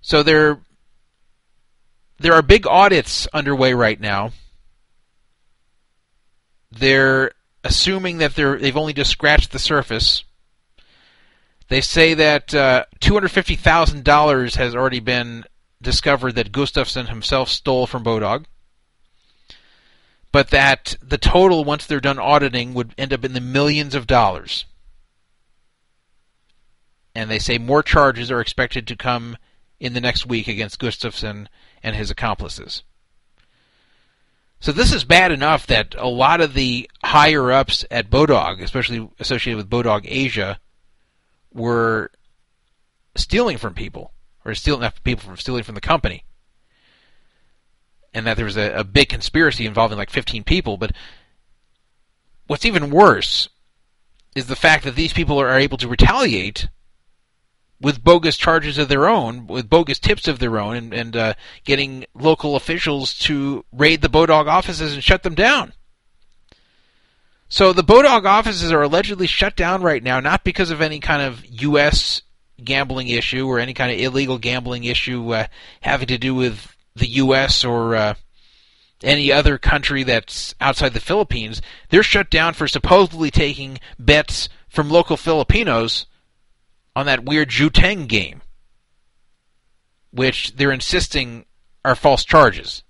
So 0.00 0.22
there 0.22 0.60
there 2.18 2.34
are 2.34 2.42
big 2.42 2.66
audits 2.66 3.26
underway 3.32 3.74
right 3.74 4.00
now. 4.00 4.32
They're 6.70 7.32
assuming 7.64 8.18
that 8.18 8.34
they're 8.34 8.58
they've 8.58 8.76
only 8.76 8.92
just 8.92 9.10
scratched 9.10 9.52
the 9.52 9.58
surface. 9.58 10.24
They 11.68 11.80
say 11.80 12.14
that 12.14 12.54
uh, 12.54 12.84
two 13.00 13.14
hundred 13.14 13.30
fifty 13.30 13.56
thousand 13.56 14.04
dollars 14.04 14.56
has 14.56 14.74
already 14.74 15.00
been 15.00 15.44
discovered 15.80 16.34
that 16.34 16.52
Gustafsson 16.52 17.08
himself 17.08 17.48
stole 17.48 17.86
from 17.86 18.04
Bodog. 18.04 18.44
but 20.32 20.48
that 20.48 20.96
the 21.02 21.18
total, 21.18 21.62
once 21.62 21.86
they're 21.86 22.00
done 22.00 22.18
auditing, 22.18 22.72
would 22.74 22.94
end 22.96 23.12
up 23.12 23.24
in 23.24 23.34
the 23.34 23.40
millions 23.40 23.94
of 23.94 24.06
dollars. 24.06 24.64
And 27.14 27.30
they 27.30 27.38
say 27.38 27.58
more 27.58 27.82
charges 27.82 28.30
are 28.30 28.40
expected 28.40 28.86
to 28.86 28.96
come 28.96 29.36
in 29.78 29.92
the 29.92 30.00
next 30.00 30.24
week 30.26 30.48
against 30.48 30.80
Gustafsson 30.80 31.46
and 31.82 31.94
his 31.94 32.10
accomplices. 32.10 32.82
So 34.62 34.70
this 34.70 34.92
is 34.92 35.02
bad 35.02 35.32
enough 35.32 35.66
that 35.66 35.96
a 35.98 36.06
lot 36.06 36.40
of 36.40 36.54
the 36.54 36.88
higher 37.02 37.50
ups 37.50 37.84
at 37.90 38.08
Bodog, 38.08 38.62
especially 38.62 39.10
associated 39.18 39.56
with 39.56 39.68
Bodog 39.68 40.06
Asia, 40.06 40.60
were 41.52 42.12
stealing 43.16 43.58
from 43.58 43.74
people, 43.74 44.12
or 44.44 44.54
stealing 44.54 44.88
people 45.02 45.24
from 45.26 45.36
stealing 45.36 45.64
from 45.64 45.74
the 45.74 45.80
company, 45.80 46.24
and 48.14 48.24
that 48.24 48.36
there 48.36 48.46
was 48.46 48.56
a, 48.56 48.72
a 48.72 48.84
big 48.84 49.08
conspiracy 49.08 49.66
involving 49.66 49.98
like 49.98 50.10
15 50.10 50.44
people. 50.44 50.76
But 50.76 50.92
what's 52.46 52.64
even 52.64 52.90
worse 52.90 53.48
is 54.36 54.46
the 54.46 54.54
fact 54.54 54.84
that 54.84 54.94
these 54.94 55.12
people 55.12 55.40
are 55.40 55.58
able 55.58 55.78
to 55.78 55.88
retaliate 55.88 56.68
with 57.82 58.02
bogus 58.02 58.36
charges 58.36 58.78
of 58.78 58.88
their 58.88 59.08
own, 59.08 59.46
with 59.46 59.68
bogus 59.68 59.98
tips 59.98 60.28
of 60.28 60.38
their 60.38 60.58
own, 60.58 60.76
and, 60.76 60.94
and 60.94 61.16
uh, 61.16 61.34
getting 61.64 62.06
local 62.14 62.54
officials 62.56 63.12
to 63.14 63.64
raid 63.72 64.00
the 64.00 64.08
Bodog 64.08 64.46
offices 64.46 64.94
and 64.94 65.02
shut 65.02 65.24
them 65.24 65.34
down. 65.34 65.72
So 67.48 67.72
the 67.72 67.84
Bodog 67.84 68.24
offices 68.24 68.72
are 68.72 68.82
allegedly 68.82 69.26
shut 69.26 69.56
down 69.56 69.82
right 69.82 70.02
now, 70.02 70.20
not 70.20 70.44
because 70.44 70.70
of 70.70 70.80
any 70.80 71.00
kind 71.00 71.20
of 71.20 71.44
U.S. 71.62 72.22
gambling 72.62 73.08
issue 73.08 73.46
or 73.46 73.58
any 73.58 73.74
kind 73.74 73.92
of 73.92 73.98
illegal 73.98 74.38
gambling 74.38 74.84
issue 74.84 75.34
uh, 75.34 75.46
having 75.82 76.06
to 76.06 76.18
do 76.18 76.34
with 76.34 76.74
the 76.94 77.08
U.S. 77.08 77.64
or 77.64 77.96
uh, 77.96 78.14
any 79.02 79.32
other 79.32 79.58
country 79.58 80.04
that's 80.04 80.54
outside 80.60 80.94
the 80.94 81.00
Philippines. 81.00 81.60
They're 81.90 82.02
shut 82.02 82.30
down 82.30 82.54
for 82.54 82.68
supposedly 82.68 83.30
taking 83.30 83.80
bets 83.98 84.48
from 84.68 84.88
local 84.88 85.16
Filipinos 85.16 86.06
on 86.94 87.06
that 87.06 87.24
weird 87.24 87.48
Juteng 87.48 88.06
game, 88.06 88.42
which 90.10 90.54
they're 90.56 90.72
insisting 90.72 91.46
are 91.84 91.94
false 91.94 92.24
charges. 92.24 92.82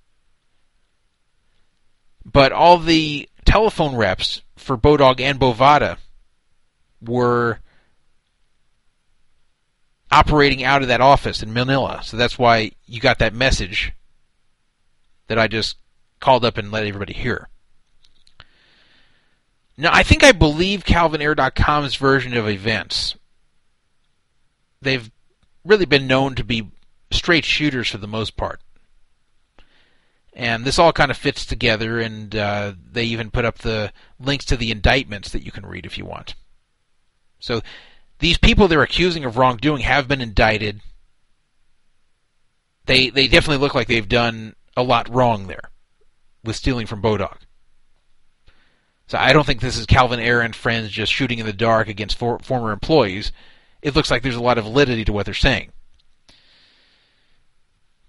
But 2.25 2.53
all 2.53 2.79
the 2.79 3.29
telephone 3.45 3.97
reps 3.97 4.43
for 4.57 4.77
Bodog 4.77 5.21
and 5.21 5.39
Bovada 5.39 5.99
were 7.01 7.59
operating 10.11 10.63
out 10.63 10.83
of 10.83 10.89
that 10.89 11.01
office 11.01 11.43
in 11.43 11.53
Manila. 11.53 12.01
So 12.05 12.17
that's 12.17 12.39
why 12.39 12.73
you 12.87 13.01
got 13.01 13.19
that 13.19 13.35
message 13.35 13.93
that 15.29 15.39
I 15.39 15.49
just 15.49 15.77
called 16.21 16.45
up 16.45 16.59
and 16.59 16.71
let 16.71 16.87
everybody 16.87 17.15
hear. 17.15 17.49
Now, 19.77 19.91
I 19.93 20.03
think 20.03 20.23
I 20.23 20.33
believe 20.33 20.85
CalvinAyre.com's 20.85 21.97
version 21.97 22.37
of 22.37 22.49
events 22.49 23.17
they've 24.83 25.11
really 25.65 25.87
been 25.87 26.07
known 26.07 26.35
to 26.35 26.45
be 26.45 26.71
straight 27.11 27.45
shooters 27.45 27.89
for 27.89 27.99
the 27.99 28.07
most 28.07 28.37
part. 28.37 28.61
And 30.35 30.65
this 30.65 30.79
all 30.79 30.93
kind 30.93 31.11
of 31.11 31.17
fits 31.17 31.45
together, 31.45 32.01
and 32.01 32.35
uh, 32.35 32.73
they 32.91 33.05
even 33.05 33.31
put 33.31 33.45
up 33.45 33.59
the 33.59 33.93
links 34.19 34.47
to 34.47 34.57
the 34.57 34.71
indictments 34.71 35.31
that 35.31 35.45
you 35.45 35.53
can 35.53 35.67
read 35.67 35.85
if 35.85 35.99
you 35.99 36.07
want. 36.07 36.35
So 37.39 37.61
these 38.19 38.39
people 38.39 38.69
they're 38.69 38.83
accusing 38.83 39.25
of 39.25 39.37
wrongdoing 39.37 39.83
have 39.83 40.09
been 40.09 40.21
indicted. 40.21 40.81
They 42.87 43.11
they 43.11 43.29
definitely 43.29 43.63
look 43.63 43.75
like 43.75 43.89
they've 43.89 44.09
done 44.09 44.55
a 44.77 44.83
lot 44.83 45.13
wrong 45.13 45.49
there 45.49 45.71
with 46.43 46.57
stealing 46.57 46.87
from 46.87 47.03
Bodog. 47.03 47.39
So 49.07 49.19
I 49.19 49.35
don't 49.35 49.45
think 49.45 49.61
this 49.61 49.77
is 49.77 49.85
Calvin 49.85 50.21
Ayre 50.21 50.41
and 50.41 50.57
friends 50.57 50.91
just 50.91 51.13
shooting 51.13 51.39
in 51.39 51.47
the 51.47 51.53
dark 51.53 51.89
against 51.89 52.17
for, 52.17 52.39
former 52.39 52.73
employees 52.73 53.33
it 53.83 53.97
looks 53.97 54.11
like 54.11 54.23
there's 54.23 54.37
a 54.37 54.43
lot 54.43 54.59
of 54.59 54.65
validity 54.65 55.05
to 55.05 55.13
what 55.13 55.27
they're 55.27 55.35
saying. 55.35 55.73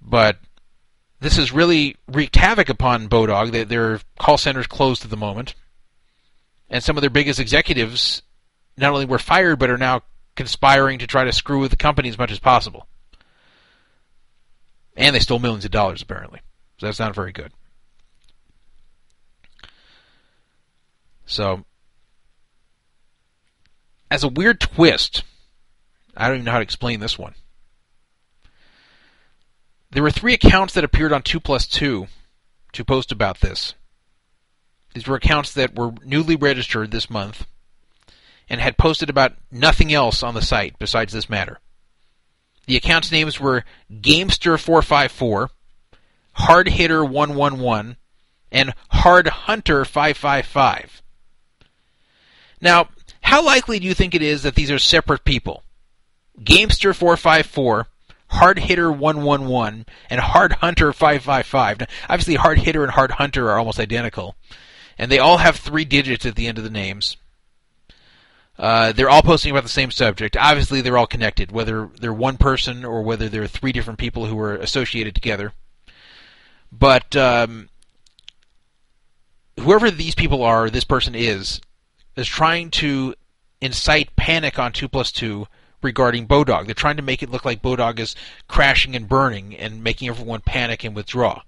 But 0.02 0.38
this 1.20 1.38
has 1.38 1.52
really 1.52 1.96
wreaked 2.08 2.36
havoc 2.36 2.70
upon 2.70 3.10
Bodog. 3.10 3.52
Their, 3.52 3.66
their 3.66 4.00
call 4.20 4.38
centers 4.38 4.68
closed 4.68 5.04
at 5.04 5.10
the 5.10 5.18
moment, 5.18 5.56
and 6.70 6.84
some 6.84 6.98
of 6.98 7.02
their 7.02 7.10
biggest 7.10 7.40
executives 7.40 8.22
not 8.78 8.92
only 8.92 9.06
were 9.06 9.20
fired 9.20 9.60
but 9.60 9.70
are 9.70 9.78
now 9.78 10.02
conspiring 10.36 11.00
to 11.00 11.08
try 11.08 11.24
to 11.24 11.32
screw 11.32 11.60
with 11.60 11.72
the 11.72 11.78
company 11.78 12.10
as 12.10 12.18
much 12.18 12.32
as 12.32 12.40
possible. 12.40 12.88
And 14.96 15.16
they 15.16 15.20
stole 15.20 15.40
millions 15.40 15.66
of 15.66 15.72
dollars 15.72 16.02
apparently, 16.02 16.40
so 16.78 16.86
that's 16.86 17.00
not 17.00 17.16
very 17.16 17.32
good. 17.32 17.52
So, 21.26 21.64
as 24.12 24.24
a 24.24 24.28
weird 24.28 24.60
twist, 24.60 25.24
I 26.16 26.28
don't 26.28 26.38
even 26.38 26.46
know 26.46 26.52
how 26.52 26.60
to 26.60 26.64
explain 26.64 27.00
this 27.00 27.18
one. 27.18 27.34
There 29.92 30.04
were 30.04 30.12
three 30.12 30.34
accounts 30.34 30.74
that 30.74 30.84
appeared 30.84 31.14
on 31.14 31.22
2 31.22 31.40
plus 31.40 31.68
2 31.68 32.08
to 32.74 32.86
post 32.86 33.12
about 33.12 33.42
this. 33.42 33.76
These 34.94 35.08
were 35.08 35.16
accounts 35.16 35.54
that 35.54 35.76
were 35.76 35.94
newly 36.04 36.36
registered 36.36 36.92
this 36.92 37.10
month 37.10 37.46
and 38.50 38.60
had 38.60 38.78
posted 38.78 39.10
about 39.10 39.34
nothing 39.52 39.94
else 39.94 40.24
on 40.24 40.34
the 40.34 40.42
site 40.42 40.78
besides 40.80 41.14
this 41.14 41.30
matter. 41.30 41.60
The 42.66 42.78
accounts' 42.78 43.12
names 43.12 43.40
were 43.40 43.66
Gamester454, 43.92 45.50
Hard 46.34 46.70
Hitter 46.70 47.04
111, 47.04 47.98
and 48.52 48.74
Hard 48.90 49.28
Hunter 49.28 49.86
555. 49.86 51.02
Now, 52.62 52.90
how 53.22 53.44
likely 53.44 53.80
do 53.80 53.86
you 53.86 53.94
think 53.94 54.16
it 54.16 54.22
is 54.22 54.44
that 54.44 54.56
these 54.56 54.72
are 54.72 54.80
separate 54.80 55.26
people? 55.26 55.64
Gamester 56.42 56.94
454, 56.94 57.88
Hard 58.28 58.60
Hitter 58.60 58.92
111, 58.92 59.86
and 60.10 60.20
Hard 60.22 60.54
Hunter 60.54 60.92
555. 60.94 61.80
Now, 61.82 61.86
obviously, 62.10 62.36
Hard 62.36 62.60
Hitter 62.60 62.84
and 62.84 62.92
Hard 62.92 63.12
Hunter 63.12 63.52
are 63.52 63.60
almost 63.60 63.80
identical, 63.80 64.36
and 64.98 65.12
they 65.12 65.20
all 65.20 65.38
have 65.38 65.58
three 65.58 65.86
digits 65.86 66.26
at 66.26 66.36
the 66.36 66.48
end 66.48 66.58
of 66.58 66.64
the 66.64 66.70
names. 66.70 67.18
Uh, 68.58 68.92
they're 68.92 69.10
all 69.10 69.22
posting 69.22 69.52
about 69.52 69.64
the 69.64 69.70
same 69.70 69.92
subject. 69.92 70.38
Obviously, 70.38 70.82
they're 70.82 70.98
all 70.98 71.08
connected, 71.08 71.52
whether 71.52 71.90
they're 72.00 72.14
one 72.14 72.38
person 72.38 72.86
or 72.86 73.02
whether 73.02 73.28
they're 73.30 73.48
three 73.48 73.72
different 73.72 74.00
people 74.00 74.26
who 74.26 74.40
are 74.40 74.56
associated 74.56 75.16
together. 75.16 75.54
But 76.72 77.16
um, 77.16 77.70
whoever 79.60 79.92
these 79.92 80.16
people 80.16 80.44
are, 80.44 80.70
this 80.70 80.84
person 80.84 81.16
is, 81.16 81.62
is 82.16 82.28
trying 82.28 82.72
to 82.72 83.16
incite 83.62 84.16
panic 84.16 84.60
on 84.60 84.72
2 84.72 84.88
plus 84.88 85.12
2 85.12 85.48
regarding 85.84 86.28
Bodog. 86.28 86.66
They're 86.66 86.74
trying 86.74 86.98
to 86.98 87.04
make 87.04 87.24
it 87.24 87.30
look 87.30 87.46
like 87.46 87.62
Bodog 87.62 88.00
is 88.00 88.16
crashing 88.48 88.96
and 88.96 89.08
burning 89.08 89.56
and 89.56 89.84
making 89.84 90.08
everyone 90.10 90.42
panic 90.42 90.84
and 90.84 90.96
withdraw. 90.96 91.42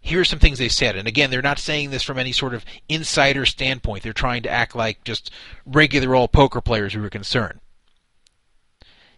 Here 0.00 0.20
are 0.20 0.24
some 0.24 0.38
things 0.38 0.58
they 0.58 0.70
said, 0.70 0.96
and 0.96 1.06
again, 1.06 1.30
they're 1.30 1.42
not 1.42 1.58
saying 1.58 1.90
this 1.90 2.02
from 2.02 2.18
any 2.18 2.32
sort 2.32 2.54
of 2.54 2.64
insider 2.88 3.44
standpoint. 3.44 4.02
They're 4.02 4.14
trying 4.14 4.42
to 4.44 4.50
act 4.50 4.74
like 4.74 5.04
just 5.04 5.30
regular 5.66 6.14
old 6.14 6.32
poker 6.32 6.62
players 6.62 6.94
who 6.94 7.04
are 7.04 7.10
concerned. 7.10 7.60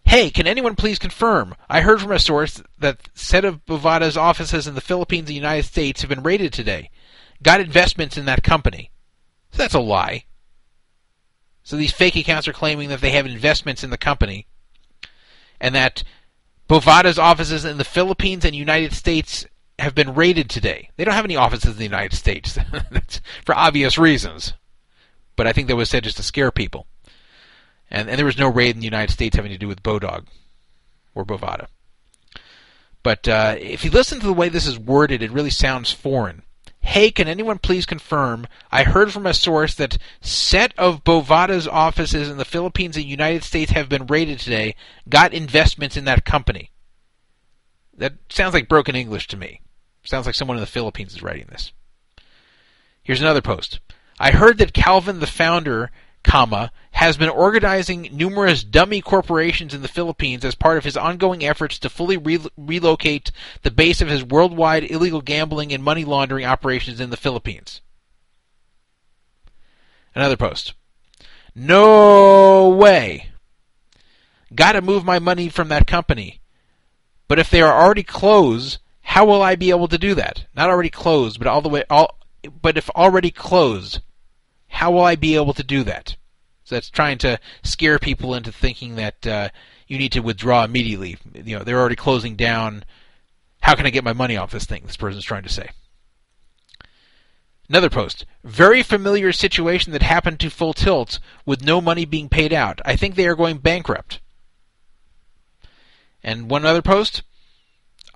Hey, 0.05 0.30
can 0.30 0.48
anyone 0.48 0.74
please 0.74 0.98
confirm? 0.98 1.55
I 1.68 1.80
heard 1.82 2.01
from 2.01 2.10
a 2.10 2.18
source 2.18 2.60
that 2.78 3.09
set 3.14 3.44
of 3.44 3.64
Bovada's 3.64 4.16
offices 4.16 4.66
in 4.66 4.74
the 4.74 4.80
Philippines 4.80 5.20
and 5.20 5.28
the 5.28 5.34
United 5.34 5.64
States 5.64 6.02
have 6.02 6.09
been 6.09 6.24
raided 6.24 6.52
today. 6.52 6.90
Got 7.43 7.60
investments 7.60 8.18
in 8.18 8.24
that 8.24 8.43
company. 8.43 8.90
So 9.52 9.59
that's 9.59 9.74
a 9.74 9.80
lie. 9.80 10.24
So 11.62 11.76
these 11.76 11.93
fake 11.93 12.16
accounts 12.16 12.48
are 12.48 12.52
claiming 12.52 12.89
that 12.89 13.01
they 13.01 13.10
have 13.10 13.26
investments 13.26 13.84
in 13.84 13.90
the 13.90 13.98
company 13.98 14.47
and 15.60 15.74
that 15.74 16.02
Bovada's 16.68 17.18
offices 17.18 17.64
in 17.64 17.78
the 17.78 17.84
Philippines 17.84 18.44
and 18.44 18.55
United 18.55 18.93
States 18.93 19.47
have 19.78 19.94
been 19.94 20.14
raided 20.14 20.51
today. 20.51 20.90
They 20.97 21.05
don't 21.05 21.14
have 21.14 21.24
any 21.24 21.36
offices 21.36 21.72
in 21.72 21.76
the 21.78 21.84
United 21.84 22.16
States 22.16 22.59
for 23.44 23.55
obvious 23.55 23.98
reasons. 23.98 24.55
But 25.36 25.47
I 25.47 25.52
think 25.52 25.68
that 25.68 25.76
was 25.76 25.89
said 25.89 26.05
just 26.05 26.16
to 26.18 26.22
scare 26.22 26.51
people. 26.51 26.86
And, 27.90 28.09
and 28.09 28.18
there 28.18 28.26
was 28.26 28.39
no 28.39 28.48
raid 28.48 28.74
in 28.74 28.80
the 28.80 28.86
United 28.86 29.12
States 29.12 29.36
having 29.36 29.52
to 29.52 29.59
do 29.59 29.68
with 29.68 29.82
Bodog 29.82 30.26
or 31.14 31.24
Bovada. 31.24 31.66
But 33.02 33.26
uh, 33.28 33.56
if 33.59 33.84
you 33.84 33.90
listen 33.90 34.20
to 34.20 34.26
the 34.26 34.32
way 34.32 34.48
this 34.48 34.66
is 34.66 34.78
worded, 34.78 35.22
it 35.22 35.32
really 35.32 35.51
sounds 35.51 35.93
foreign. 35.93 36.43
Hey, 36.82 37.10
can 37.10 37.28
anyone 37.28 37.59
please 37.59 37.86
confirm? 37.86 38.46
I 38.70 38.82
heard 38.82 39.12
from 39.12 39.26
a 39.26 39.32
source 39.32 39.74
that 39.76 39.98
set 40.20 40.74
of 40.76 41.04
Bovada's 41.04 41.68
offices 41.68 42.28
in 42.28 42.36
the 42.36 42.44
Philippines 42.44 42.96
and 42.96 43.06
United 43.06 43.44
States 43.44 43.70
have 43.70 43.88
been 43.88 44.06
raided 44.06 44.40
today. 44.40 44.74
Got 45.09 45.32
investments 45.32 45.96
in 45.96 46.04
that 46.04 46.24
company. 46.24 46.70
That 47.96 48.14
sounds 48.28 48.52
like 48.52 48.68
broken 48.68 48.96
English 48.96 49.28
to 49.28 49.36
me. 49.36 49.60
Sounds 50.04 50.26
like 50.26 50.34
someone 50.34 50.56
in 50.56 50.60
the 50.60 50.66
Philippines 50.66 51.14
is 51.14 51.22
writing 51.22 51.46
this. 51.48 51.72
Here's 53.02 53.20
another 53.20 53.42
post. 53.42 53.78
I 54.18 54.32
heard 54.32 54.59
that 54.59 54.74
Calvin, 54.74 55.20
the 55.20 55.26
founder, 55.26 55.90
comma, 56.22 56.70
has 56.92 57.16
been 57.16 57.28
organizing 57.28 58.08
numerous 58.12 58.62
dummy 58.62 59.00
corporations 59.00 59.74
in 59.74 59.82
the 59.82 59.88
Philippines 59.88 60.44
as 60.44 60.54
part 60.54 60.78
of 60.78 60.84
his 60.84 60.96
ongoing 60.96 61.44
efforts 61.44 61.78
to 61.80 61.88
fully 61.88 62.16
re- 62.16 62.46
relocate 62.56 63.32
the 63.62 63.70
base 63.70 64.00
of 64.00 64.08
his 64.08 64.24
worldwide 64.24 64.84
illegal 64.90 65.20
gambling 65.20 65.72
and 65.72 65.82
money 65.82 66.04
laundering 66.04 66.44
operations 66.44 67.00
in 67.00 67.10
the 67.10 67.16
Philippines. 67.16 67.80
Another 70.14 70.36
post. 70.36 70.74
No 71.54 72.68
way. 72.68 73.30
Gotta 74.54 74.82
move 74.82 75.04
my 75.04 75.18
money 75.18 75.48
from 75.48 75.68
that 75.68 75.86
company. 75.86 76.40
But 77.28 77.38
if 77.38 77.48
they 77.48 77.62
are 77.62 77.82
already 77.82 78.02
closed, 78.02 78.78
how 79.00 79.24
will 79.24 79.42
I 79.42 79.56
be 79.56 79.70
able 79.70 79.88
to 79.88 79.98
do 79.98 80.14
that? 80.14 80.44
Not 80.54 80.68
already 80.68 80.90
closed, 80.90 81.38
but 81.38 81.48
all 81.48 81.62
the 81.62 81.68
way 81.68 81.84
all 81.88 82.18
but 82.60 82.76
if 82.76 82.90
already 82.90 83.30
closed, 83.30 84.00
how 84.72 84.90
will 84.90 85.04
I 85.04 85.16
be 85.16 85.36
able 85.36 85.52
to 85.54 85.62
do 85.62 85.84
that? 85.84 86.16
So 86.64 86.74
that's 86.74 86.90
trying 86.90 87.18
to 87.18 87.38
scare 87.62 87.98
people 87.98 88.34
into 88.34 88.50
thinking 88.50 88.96
that 88.96 89.26
uh, 89.26 89.48
you 89.86 89.98
need 89.98 90.12
to 90.12 90.20
withdraw 90.20 90.64
immediately. 90.64 91.18
You 91.34 91.58
know, 91.58 91.64
they're 91.64 91.78
already 91.78 91.96
closing 91.96 92.36
down. 92.36 92.84
How 93.60 93.74
can 93.74 93.86
I 93.86 93.90
get 93.90 94.02
my 94.02 94.14
money 94.14 94.36
off 94.36 94.50
this 94.50 94.64
thing? 94.64 94.82
This 94.86 94.96
person's 94.96 95.24
trying 95.24 95.42
to 95.42 95.50
say. 95.50 95.68
Another 97.68 97.90
post. 97.90 98.24
Very 98.42 98.82
familiar 98.82 99.30
situation 99.32 99.92
that 99.92 100.02
happened 100.02 100.40
to 100.40 100.50
Full 100.50 100.72
Tilt 100.72 101.18
with 101.44 101.62
no 101.62 101.80
money 101.80 102.04
being 102.04 102.28
paid 102.28 102.52
out. 102.52 102.80
I 102.84 102.96
think 102.96 103.14
they 103.14 103.26
are 103.26 103.36
going 103.36 103.58
bankrupt. 103.58 104.20
And 106.22 106.50
one 106.50 106.64
other 106.64 106.82
post. 106.82 107.22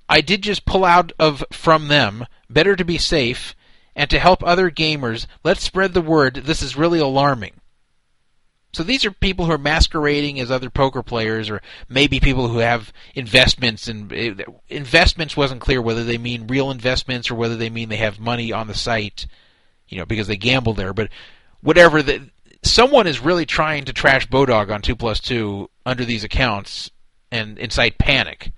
I 0.08 0.20
did 0.20 0.42
just 0.42 0.64
pull 0.64 0.84
out 0.84 1.12
of 1.18 1.44
from 1.52 1.88
them. 1.88 2.26
Better 2.48 2.76
to 2.76 2.84
be 2.84 2.96
safe 2.96 3.54
and 3.96 4.10
to 4.10 4.18
help 4.20 4.44
other 4.44 4.70
gamers. 4.70 5.26
Let's 5.42 5.64
spread 5.64 5.94
the 5.94 6.02
word. 6.02 6.34
This 6.34 6.62
is 6.62 6.76
really 6.76 7.00
alarming. 7.00 7.54
So 8.74 8.82
these 8.82 9.06
are 9.06 9.10
people 9.10 9.46
who 9.46 9.52
are 9.52 9.58
masquerading 9.58 10.38
as 10.38 10.50
other 10.50 10.68
poker 10.68 11.02
players, 11.02 11.48
or 11.48 11.62
maybe 11.88 12.20
people 12.20 12.46
who 12.46 12.58
have 12.58 12.92
investments. 13.14 13.88
And 13.88 14.12
eh, 14.12 14.34
investments 14.68 15.34
wasn't 15.34 15.62
clear 15.62 15.80
whether 15.80 16.04
they 16.04 16.18
mean 16.18 16.46
real 16.46 16.70
investments 16.70 17.30
or 17.30 17.36
whether 17.36 17.56
they 17.56 17.70
mean 17.70 17.88
they 17.88 17.96
have 17.96 18.20
money 18.20 18.52
on 18.52 18.66
the 18.66 18.74
site, 18.74 19.26
you 19.88 19.96
know, 19.96 20.04
because 20.04 20.26
they 20.26 20.36
gamble 20.36 20.74
there. 20.74 20.92
But 20.92 21.08
whatever, 21.62 22.02
the, 22.02 22.28
someone 22.62 23.06
is 23.06 23.20
really 23.20 23.46
trying 23.46 23.86
to 23.86 23.94
trash 23.94 24.28
Bodog 24.28 24.70
on 24.70 24.82
two 24.82 24.94
plus 24.94 25.20
two 25.20 25.70
under 25.86 26.04
these 26.04 26.22
accounts 26.22 26.90
and 27.32 27.58
incite 27.58 27.96
panic. 27.96 28.52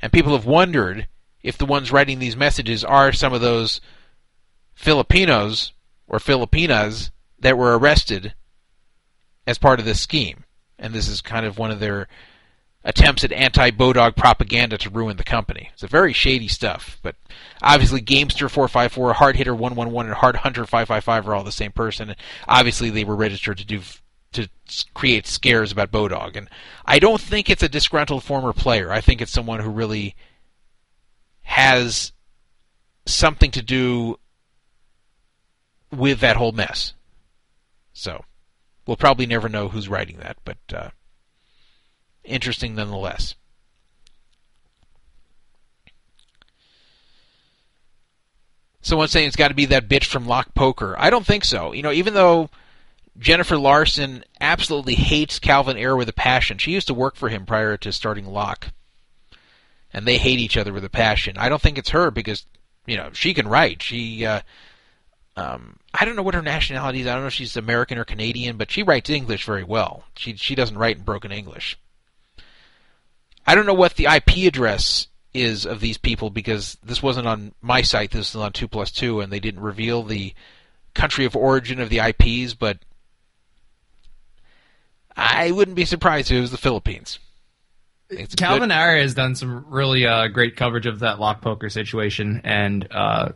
And 0.00 0.10
people 0.10 0.32
have 0.32 0.46
wondered 0.46 1.08
if 1.42 1.58
the 1.58 1.66
ones 1.66 1.92
writing 1.92 2.20
these 2.20 2.36
messages 2.36 2.84
are 2.84 3.12
some 3.12 3.34
of 3.34 3.42
those 3.42 3.82
Filipinos 4.74 5.72
or 6.06 6.18
Filipinas 6.18 7.10
that 7.38 7.58
were 7.58 7.78
arrested 7.78 8.34
as 9.46 9.58
part 9.58 9.80
of 9.80 9.86
this 9.86 10.00
scheme. 10.00 10.44
And 10.78 10.92
this 10.92 11.08
is 11.08 11.20
kind 11.20 11.46
of 11.46 11.58
one 11.58 11.70
of 11.70 11.80
their 11.80 12.08
attempts 12.84 13.22
at 13.22 13.32
anti-Bodog 13.32 14.16
propaganda 14.16 14.76
to 14.78 14.90
ruin 14.90 15.16
the 15.16 15.24
company. 15.24 15.70
It's 15.72 15.84
a 15.84 15.88
very 15.88 16.12
shady 16.12 16.48
stuff, 16.48 16.98
but 17.02 17.14
obviously 17.62 18.00
Gamester 18.00 18.48
454, 18.48 19.14
Hard 19.14 19.36
Hitter 19.36 19.54
111, 19.54 20.10
and 20.10 20.18
Hard 20.18 20.36
Hunter 20.36 20.64
555 20.64 21.28
are 21.28 21.34
all 21.34 21.44
the 21.44 21.52
same 21.52 21.70
person. 21.72 22.14
Obviously, 22.48 22.90
they 22.90 23.04
were 23.04 23.14
registered 23.14 23.58
to 23.58 23.64
do 23.64 23.80
to 24.32 24.48
create 24.94 25.26
scares 25.26 25.70
about 25.70 25.92
Bodog, 25.92 26.36
and 26.36 26.48
I 26.86 26.98
don't 26.98 27.20
think 27.20 27.50
it's 27.50 27.62
a 27.62 27.68
disgruntled 27.68 28.24
former 28.24 28.54
player. 28.54 28.90
I 28.90 29.02
think 29.02 29.20
it's 29.20 29.30
someone 29.30 29.60
who 29.60 29.70
really 29.70 30.16
has 31.42 32.12
something 33.04 33.50
to 33.50 33.62
do 33.62 34.18
with 35.92 36.20
that 36.20 36.36
whole 36.36 36.52
mess. 36.52 36.94
So. 37.92 38.24
We'll 38.86 38.96
probably 38.96 39.26
never 39.26 39.48
know 39.48 39.68
who's 39.68 39.88
writing 39.88 40.18
that, 40.18 40.38
but 40.44 40.58
uh, 40.74 40.90
interesting 42.24 42.74
nonetheless. 42.74 43.36
Someone's 48.80 49.12
saying 49.12 49.28
it's 49.28 49.36
got 49.36 49.48
to 49.48 49.54
be 49.54 49.66
that 49.66 49.88
bitch 49.88 50.06
from 50.06 50.26
Lock 50.26 50.54
Poker. 50.54 50.96
I 50.98 51.10
don't 51.10 51.24
think 51.24 51.44
so. 51.44 51.72
You 51.72 51.82
know, 51.82 51.92
even 51.92 52.14
though 52.14 52.50
Jennifer 53.16 53.56
Larson 53.56 54.24
absolutely 54.40 54.96
hates 54.96 55.38
Calvin 55.38 55.76
Ayre 55.76 55.94
with 55.94 56.08
a 56.08 56.12
passion, 56.12 56.58
she 56.58 56.72
used 56.72 56.88
to 56.88 56.94
work 56.94 57.14
for 57.14 57.28
him 57.28 57.46
prior 57.46 57.76
to 57.76 57.92
starting 57.92 58.26
Lock, 58.26 58.72
and 59.92 60.04
they 60.04 60.18
hate 60.18 60.40
each 60.40 60.56
other 60.56 60.72
with 60.72 60.84
a 60.84 60.90
passion. 60.90 61.38
I 61.38 61.48
don't 61.48 61.62
think 61.62 61.78
it's 61.78 61.90
her 61.90 62.10
because 62.10 62.44
you 62.84 62.96
know 62.96 63.10
she 63.12 63.32
can 63.32 63.46
write. 63.46 63.80
She 63.80 64.26
uh, 64.26 64.40
um, 65.36 65.76
I 65.94 66.04
don't 66.04 66.16
know 66.16 66.22
what 66.22 66.34
her 66.34 66.42
nationality 66.42 67.00
is. 67.00 67.06
I 67.06 67.12
don't 67.12 67.22
know 67.22 67.28
if 67.28 67.34
she's 67.34 67.56
American 67.56 67.98
or 67.98 68.04
Canadian, 68.04 68.56
but 68.56 68.70
she 68.70 68.82
writes 68.82 69.10
English 69.10 69.44
very 69.44 69.64
well. 69.64 70.04
She 70.16 70.36
she 70.36 70.54
doesn't 70.54 70.78
write 70.78 70.96
in 70.96 71.02
broken 71.02 71.32
English. 71.32 71.78
I 73.46 73.54
don't 73.54 73.66
know 73.66 73.74
what 73.74 73.96
the 73.96 74.06
IP 74.06 74.46
address 74.46 75.08
is 75.34 75.66
of 75.66 75.80
these 75.80 75.98
people 75.98 76.30
because 76.30 76.78
this 76.82 77.02
wasn't 77.02 77.26
on 77.26 77.52
my 77.60 77.82
site. 77.82 78.10
This 78.10 78.34
was 78.34 78.42
on 78.42 78.52
Two 78.52 78.68
Plus 78.68 78.90
Two, 78.90 79.20
and 79.20 79.32
they 79.32 79.40
didn't 79.40 79.60
reveal 79.60 80.02
the 80.02 80.34
country 80.94 81.24
of 81.24 81.36
origin 81.36 81.80
of 81.80 81.90
the 81.90 81.98
IPs. 81.98 82.54
But 82.54 82.78
I 85.16 85.50
wouldn't 85.50 85.76
be 85.76 85.84
surprised 85.84 86.30
if 86.30 86.38
it 86.38 86.40
was 86.40 86.50
the 86.50 86.56
Philippines. 86.56 87.18
It's 88.08 88.34
Calvin 88.34 88.68
good... 88.68 88.74
Has 88.74 89.14
done 89.14 89.34
some 89.34 89.66
really 89.68 90.06
uh, 90.06 90.28
great 90.28 90.56
coverage 90.56 90.86
of 90.86 91.00
that 91.00 91.18
lock 91.18 91.40
poker 91.40 91.68
situation, 91.68 92.40
and 92.44 92.86
uh, 92.90 93.32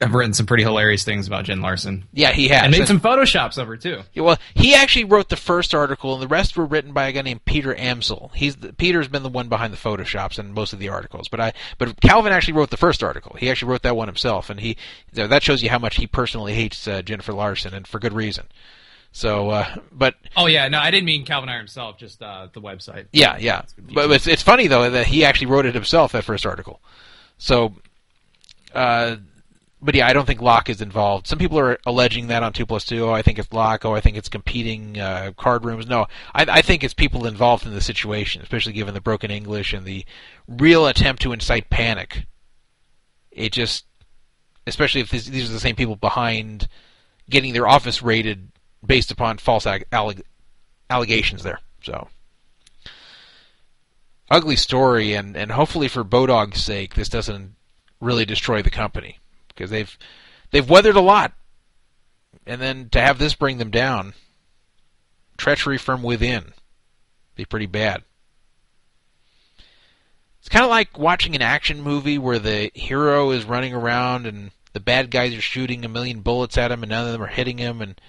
have 0.00 0.14
written 0.14 0.34
some 0.34 0.44
pretty 0.44 0.62
hilarious 0.62 1.04
things 1.04 1.26
about 1.26 1.46
Jen 1.46 1.62
Larson. 1.62 2.06
Yeah, 2.12 2.32
he 2.32 2.48
has. 2.48 2.64
And 2.64 2.70
made 2.70 2.86
some 2.86 3.00
photoshops 3.00 3.56
of 3.56 3.66
her 3.66 3.76
too. 3.76 4.02
Yeah, 4.12 4.22
well, 4.24 4.38
he 4.54 4.74
actually 4.74 5.04
wrote 5.04 5.30
the 5.30 5.36
first 5.36 5.74
article, 5.74 6.12
and 6.12 6.22
the 6.22 6.28
rest 6.28 6.56
were 6.56 6.66
written 6.66 6.92
by 6.92 7.06
a 7.06 7.12
guy 7.12 7.22
named 7.22 7.44
Peter 7.46 7.74
Amsel. 7.74 8.30
He's 8.34 8.56
the, 8.56 8.72
Peter's 8.74 9.08
been 9.08 9.22
the 9.22 9.30
one 9.30 9.48
behind 9.48 9.72
the 9.72 9.78
photoshops 9.78 10.38
and 10.38 10.52
most 10.52 10.74
of 10.74 10.78
the 10.78 10.90
articles. 10.90 11.28
But 11.28 11.40
I, 11.40 11.52
but 11.78 11.98
Calvin 12.00 12.32
actually 12.32 12.54
wrote 12.54 12.70
the 12.70 12.76
first 12.76 13.02
article. 13.02 13.36
He 13.38 13.50
actually 13.50 13.70
wrote 13.70 13.82
that 13.82 13.96
one 13.96 14.08
himself, 14.08 14.50
and 14.50 14.60
he 14.60 14.76
that 15.14 15.42
shows 15.42 15.62
you 15.62 15.70
how 15.70 15.78
much 15.78 15.96
he 15.96 16.06
personally 16.06 16.52
hates 16.52 16.86
uh, 16.86 17.00
Jennifer 17.00 17.32
Larson, 17.32 17.72
and 17.72 17.86
for 17.86 17.98
good 17.98 18.12
reason. 18.12 18.46
So, 19.12 19.48
uh, 19.48 19.76
but 19.92 20.16
oh 20.36 20.46
yeah, 20.46 20.68
no, 20.68 20.78
I 20.78 20.90
didn't 20.90 21.06
mean 21.06 21.24
Calvin 21.24 21.48
Ayre 21.48 21.56
himself, 21.56 21.96
just 21.96 22.20
uh, 22.22 22.48
the 22.52 22.60
website. 22.60 23.06
Yeah, 23.12 23.38
yeah. 23.38 23.62
But 23.78 24.10
it's 24.10 24.26
it's 24.26 24.42
funny 24.42 24.66
though 24.66 24.90
that 24.90 25.06
he 25.06 25.24
actually 25.24 25.46
wrote 25.46 25.64
it 25.64 25.74
himself 25.74 26.12
that 26.12 26.24
first 26.24 26.44
article. 26.44 26.80
So. 27.38 27.72
Uh, 28.74 29.16
but 29.80 29.94
yeah, 29.94 30.06
I 30.06 30.12
don't 30.12 30.26
think 30.26 30.40
Lock 30.40 30.70
is 30.70 30.80
involved. 30.80 31.26
Some 31.26 31.38
people 31.38 31.58
are 31.58 31.78
alleging 31.84 32.28
that 32.28 32.42
on 32.42 32.52
two 32.52 32.64
plus 32.64 32.84
two. 32.84 33.04
Oh, 33.04 33.12
I 33.12 33.22
think 33.22 33.38
it's 33.38 33.52
Lock. 33.52 33.84
Oh, 33.84 33.94
I 33.94 34.00
think 34.00 34.16
it's 34.16 34.28
competing 34.28 34.98
uh, 34.98 35.32
card 35.36 35.64
rooms. 35.64 35.86
No, 35.86 36.06
I, 36.34 36.46
I 36.48 36.62
think 36.62 36.82
it's 36.82 36.94
people 36.94 37.26
involved 37.26 37.66
in 37.66 37.74
the 37.74 37.80
situation, 37.80 38.42
especially 38.42 38.72
given 38.72 38.94
the 38.94 39.00
broken 39.00 39.30
English 39.30 39.72
and 39.74 39.84
the 39.84 40.04
real 40.48 40.86
attempt 40.86 41.22
to 41.22 41.32
incite 41.32 41.68
panic. 41.68 42.26
It 43.30 43.52
just, 43.52 43.84
especially 44.66 45.02
if 45.02 45.10
this, 45.10 45.26
these 45.26 45.50
are 45.50 45.52
the 45.52 45.60
same 45.60 45.76
people 45.76 45.96
behind 45.96 46.68
getting 47.28 47.52
their 47.52 47.68
office 47.68 48.02
raided 48.02 48.48
based 48.84 49.10
upon 49.10 49.36
false 49.36 49.66
alleg- 49.66 50.22
allegations 50.88 51.42
there. 51.42 51.60
So 51.82 52.08
ugly 54.30 54.56
story, 54.56 55.12
and 55.12 55.36
and 55.36 55.52
hopefully 55.52 55.88
for 55.88 56.02
Bodog's 56.02 56.62
sake, 56.62 56.94
this 56.94 57.10
doesn't 57.10 57.56
really 58.00 58.24
destroy 58.24 58.62
the 58.62 58.70
company 58.70 59.18
because 59.56 59.70
they've 59.70 59.98
they've 60.50 60.68
weathered 60.68 60.96
a 60.96 61.00
lot, 61.00 61.32
and 62.46 62.60
then 62.60 62.88
to 62.90 63.00
have 63.00 63.18
this 63.18 63.34
bring 63.34 63.58
them 63.58 63.70
down, 63.70 64.14
treachery 65.36 65.78
from 65.78 66.02
within, 66.02 66.52
be 67.34 67.44
pretty 67.44 67.66
bad. 67.66 68.02
It's 70.46 70.48
kind 70.48 70.64
of 70.64 70.70
like 70.70 70.96
watching 70.96 71.34
an 71.34 71.42
action 71.42 71.82
movie 71.82 72.18
where 72.18 72.38
the 72.38 72.70
hero 72.72 73.32
is 73.32 73.44
running 73.44 73.74
around 73.74 74.26
and 74.26 74.52
the 74.74 74.80
bad 74.80 75.10
guys 75.10 75.34
are 75.34 75.40
shooting 75.40 75.84
a 75.84 75.88
million 75.88 76.20
bullets 76.20 76.56
at 76.56 76.70
him 76.70 76.84
and 76.84 76.90
none 76.90 77.04
of 77.04 77.12
them 77.12 77.22
are 77.22 77.26
hitting 77.26 77.58
him 77.58 77.82
and 77.82 78.00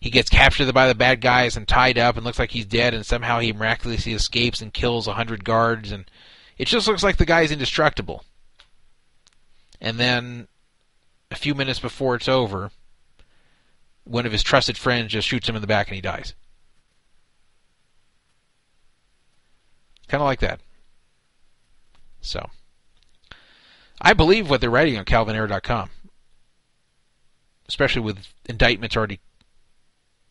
he 0.00 0.10
gets 0.10 0.28
captured 0.28 0.72
by 0.74 0.88
the 0.88 0.94
bad 0.96 1.20
guys 1.20 1.56
and 1.56 1.68
tied 1.68 1.96
up 1.96 2.16
and 2.16 2.24
looks 2.24 2.38
like 2.38 2.50
he's 2.50 2.66
dead 2.66 2.94
and 2.94 3.06
somehow 3.06 3.38
he 3.38 3.52
miraculously 3.52 4.12
escapes 4.12 4.60
and 4.60 4.74
kills 4.74 5.06
a 5.06 5.12
hundred 5.12 5.44
guards 5.44 5.92
and 5.92 6.10
it 6.56 6.66
just 6.66 6.88
looks 6.88 7.04
like 7.04 7.16
the 7.16 7.24
guy's 7.24 7.52
indestructible. 7.52 8.24
And 9.80 10.00
then 10.00 10.48
a 11.30 11.36
few 11.36 11.54
minutes 11.54 11.80
before 11.80 12.14
it's 12.14 12.28
over, 12.28 12.70
one 14.04 14.26
of 14.26 14.32
his 14.32 14.42
trusted 14.42 14.78
friends 14.78 15.12
just 15.12 15.28
shoots 15.28 15.48
him 15.48 15.54
in 15.54 15.60
the 15.60 15.66
back 15.66 15.88
and 15.88 15.96
he 15.96 16.00
dies. 16.00 16.34
Kind 20.08 20.22
of 20.22 20.26
like 20.26 20.40
that. 20.40 20.60
So, 22.20 22.48
I 24.00 24.14
believe 24.14 24.48
what 24.48 24.60
they're 24.60 24.70
writing 24.70 24.96
on 24.96 25.04
CalvinAyre.com, 25.04 25.90
especially 27.68 28.02
with 28.02 28.32
indictments 28.48 28.96
already 28.96 29.20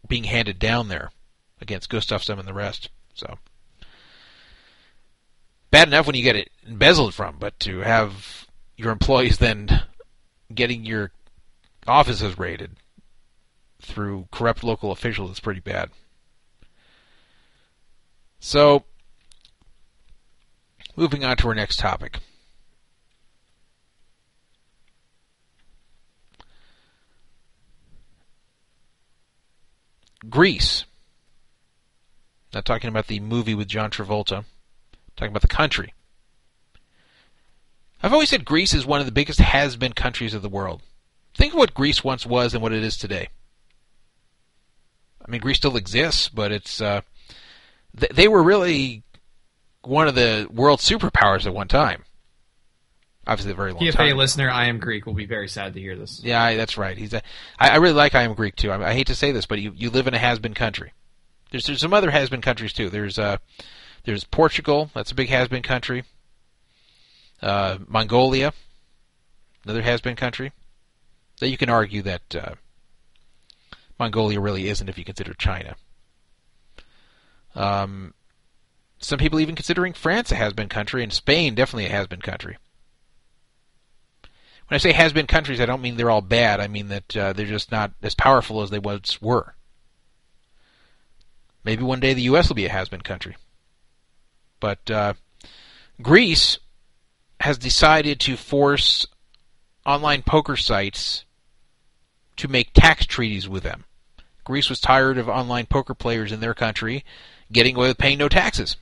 being 0.08 0.26
handed 0.26 0.58
down 0.58 0.88
there 0.88 1.12
against 1.62 1.90
Gustafsson 1.90 2.40
and 2.40 2.48
the 2.48 2.54
rest. 2.54 2.90
So, 3.14 3.38
bad 5.70 5.88
enough 5.88 6.08
when 6.08 6.16
you 6.16 6.24
get 6.24 6.36
it 6.36 6.50
embezzled 6.66 7.14
from, 7.14 7.38
but 7.40 7.60
to 7.62 7.80
have 7.80 8.48
your 8.76 8.92
employees 8.92 9.38
then 9.38 9.84
getting 10.54 10.86
your 10.86 11.12
offices 11.88 12.38
raided 12.38 12.78
through 13.82 14.28
corrupt 14.32 14.64
local 14.64 14.92
officials 14.92 15.32
is 15.32 15.40
pretty 15.40 15.60
bad. 15.60 15.90
So, 18.40 18.84
moving 20.96 21.24
on 21.24 21.38
to 21.38 21.48
our 21.48 21.56
next 21.56 21.80
topic. 21.80 22.20
Greece. 30.30 30.86
Not 32.54 32.66
talking 32.66 32.90
about 32.90 33.08
the 33.08 33.20
movie 33.20 33.56
with 33.56 33.68
John 33.68 33.92
Travolta. 33.92 34.46
Talking 35.16 35.32
about 35.32 35.42
the 35.42 35.48
country. 35.48 35.94
I've 38.02 38.14
always 38.14 38.30
said 38.30 38.46
Greece 38.46 38.74
is 38.74 38.86
one 38.86 39.00
of 39.00 39.06
the 39.06 39.12
biggest 39.12 39.40
has-been 39.40 39.94
countries 39.94 40.34
of 40.34 40.42
the 40.42 40.50
world. 40.50 40.82
Think 41.34 41.54
of 41.54 41.60
what 41.60 41.74
Greece 41.74 42.04
once 42.04 42.26
was 42.26 42.54
and 42.54 42.62
what 42.62 42.74
it 42.74 42.84
is 42.84 42.98
today. 42.98 43.30
I 45.26 45.32
mean, 45.32 45.42
Greece 45.42 45.58
still 45.58 45.76
exists, 45.76 46.30
but 46.30 46.52
it's 46.52 46.80
uh, 46.80 47.02
th- 48.00 48.12
they 48.12 48.28
were 48.28 48.42
really 48.42 49.04
one 49.84 50.08
of 50.08 50.16
the 50.16 50.48
world 50.52 50.80
superpowers 50.80 51.46
at 51.46 51.54
one 51.54 51.68
time. 51.68 52.04
Obviously, 53.26 53.52
a 53.52 53.56
very 53.56 53.74
long 53.74 53.82
PFA 53.82 53.94
time. 53.94 54.18
listener, 54.18 54.50
I 54.50 54.68
am 54.68 54.80
Greek, 54.80 55.06
will 55.06 55.14
be 55.14 55.26
very 55.26 55.50
sad 55.50 55.74
to 55.74 55.82
hear 55.82 55.98
this. 55.98 56.22
Yeah, 56.24 56.42
I, 56.42 56.56
that's 56.56 56.78
right. 56.78 56.98
He's 56.98 57.14
a, 57.14 57.22
I, 57.60 57.72
I 57.72 57.76
really 57.76 57.94
like 57.96 58.16
I 58.16 58.24
am 58.24 58.34
Greek 58.36 58.56
too. 58.56 58.72
I, 58.72 58.90
I 58.90 58.94
hate 58.94 59.08
to 59.08 59.16
say 59.16 59.34
this, 59.34 59.46
but 59.46 59.60
you, 59.60 59.74
you 59.76 59.90
live 59.90 60.08
in 60.08 60.14
a 60.14 60.18
has-been 60.18 60.54
country. 60.54 60.94
There's 61.52 61.66
there's 61.66 61.82
some 61.82 61.94
other 61.94 62.12
has-been 62.12 62.42
countries 62.42 62.72
too. 62.74 62.90
There's 62.90 63.20
uh 63.20 63.38
there's 64.06 64.24
Portugal. 64.24 64.92
That's 64.94 65.12
a 65.12 65.16
big 65.16 65.30
has-been 65.30 65.64
country. 65.64 66.04
Uh, 67.42 67.78
Mongolia, 67.88 68.54
another 69.64 69.82
has-been 69.82 70.16
country. 70.16 70.52
That 71.40 71.50
you 71.50 71.58
can 71.58 71.70
argue 71.70 72.02
that 72.02 72.36
uh, 72.36 72.56
Mongolia 74.00 74.40
really 74.40 74.68
isn't 74.70 74.90
if 74.90 74.98
you 74.98 75.06
consider 75.06 75.34
China. 75.36 75.76
Um, 77.54 78.14
some 79.00 79.20
people 79.20 79.40
even 79.40 79.56
considering 79.56 79.94
France 79.94 80.32
a 80.32 80.36
has-been 80.36 80.70
country, 80.70 81.04
and 81.04 81.14
Spain 81.14 81.54
definitely 81.54 81.86
a 81.86 81.90
has-been 81.90 82.22
country. 82.22 82.58
When 84.68 84.76
I 84.76 84.80
say 84.80 84.92
has-been 84.92 85.28
countries, 85.28 85.62
I 85.62 85.66
don't 85.66 85.82
mean 85.82 85.96
they're 85.96 86.10
all 86.10 86.22
bad. 86.22 86.60
I 86.60 86.68
mean 86.68 86.90
that 86.90 87.16
uh, 87.16 87.34
they're 87.34 87.46
just 87.46 87.72
not 87.72 87.94
as 88.02 88.16
powerful 88.16 88.62
as 88.62 88.70
they 88.70 88.80
once 88.80 89.22
were. 89.22 89.54
Maybe 91.64 91.84
one 91.84 92.00
day 92.00 92.14
the 92.14 92.24
U.S. 92.24 92.50
will 92.50 92.56
be 92.56 92.66
a 92.66 92.72
has-been 92.72 93.02
country. 93.02 93.36
But 94.60 94.90
uh, 94.90 95.14
Greece 96.02 96.58
has 97.42 97.58
decided 97.58 98.20
to 98.22 98.36
force 98.36 99.08
online 99.86 100.22
poker 100.22 100.56
sites 100.56 101.26
to 102.36 102.48
make 102.48 102.74
tax 102.74 103.06
treaties 103.06 103.48
with 103.48 103.64
them. 103.64 103.86
Greece 104.44 104.70
was 104.70 104.80
tired 104.80 105.18
of 105.18 105.28
online 105.28 105.66
poker 105.66 105.94
players 105.94 106.32
in 106.32 106.40
their 106.40 106.54
country 106.54 107.04
getting 107.52 107.76
away 107.76 107.88
with 107.88 107.98
paying 107.98 108.18
no 108.18 108.30
taxes. 108.30 108.78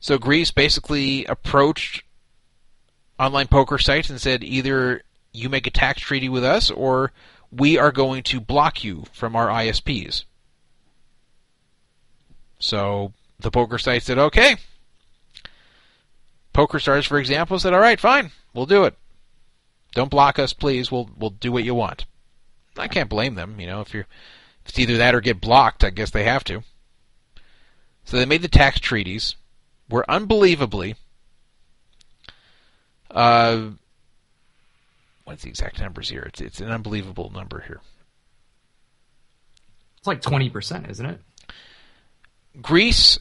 So 0.00 0.18
Greece 0.18 0.50
basically 0.50 1.24
approached 1.24 2.02
online 3.18 3.48
poker 3.48 3.78
sites 3.78 4.10
and 4.10 4.20
said 4.20 4.44
either 4.44 5.02
you 5.32 5.48
make 5.48 5.66
a 5.66 5.70
tax 5.70 6.00
treaty 6.02 6.28
with 6.28 6.44
us 6.44 6.70
or 6.70 7.12
we 7.50 7.78
are 7.78 7.92
going 7.92 8.22
to 8.24 8.40
block 8.40 8.84
you 8.84 9.04
from 9.12 9.36
our 9.36 9.48
ISPs. 9.48 10.24
So 12.58 13.12
the 13.38 13.50
poker 13.50 13.78
site 13.78 14.02
said, 14.02 14.18
okay. 14.18 14.56
PokerStars, 16.54 17.06
for 17.06 17.18
example, 17.18 17.58
said, 17.58 17.74
all 17.74 17.80
right, 17.80 18.00
fine, 18.00 18.30
we'll 18.54 18.66
do 18.66 18.84
it. 18.84 18.96
Don't 19.94 20.10
block 20.10 20.38
us, 20.38 20.52
please. 20.52 20.90
We'll 20.90 21.08
we'll 21.16 21.30
do 21.30 21.52
what 21.52 21.64
you 21.64 21.74
want. 21.74 22.04
I 22.76 22.88
can't 22.88 23.08
blame 23.08 23.36
them. 23.36 23.60
You 23.60 23.66
know, 23.66 23.80
if 23.80 23.94
you're 23.94 24.06
if 24.64 24.70
it's 24.70 24.78
either 24.78 24.96
that 24.96 25.14
or 25.14 25.20
get 25.20 25.40
blocked, 25.40 25.84
I 25.84 25.90
guess 25.90 26.10
they 26.10 26.24
have 26.24 26.44
to. 26.44 26.62
So 28.04 28.16
they 28.16 28.26
made 28.26 28.42
the 28.42 28.48
tax 28.48 28.80
treaties, 28.80 29.36
where 29.88 30.08
unbelievably, 30.10 30.96
uh, 33.10 33.70
what's 35.24 35.44
the 35.44 35.48
exact 35.48 35.80
numbers 35.80 36.08
here? 36.08 36.22
It's 36.22 36.40
it's 36.40 36.60
an 36.60 36.70
unbelievable 36.70 37.30
number 37.30 37.60
here. 37.60 37.80
It's 39.98 40.06
like 40.06 40.20
20%, 40.20 40.90
isn't 40.90 41.06
it? 41.06 41.20
Greece 42.60 43.18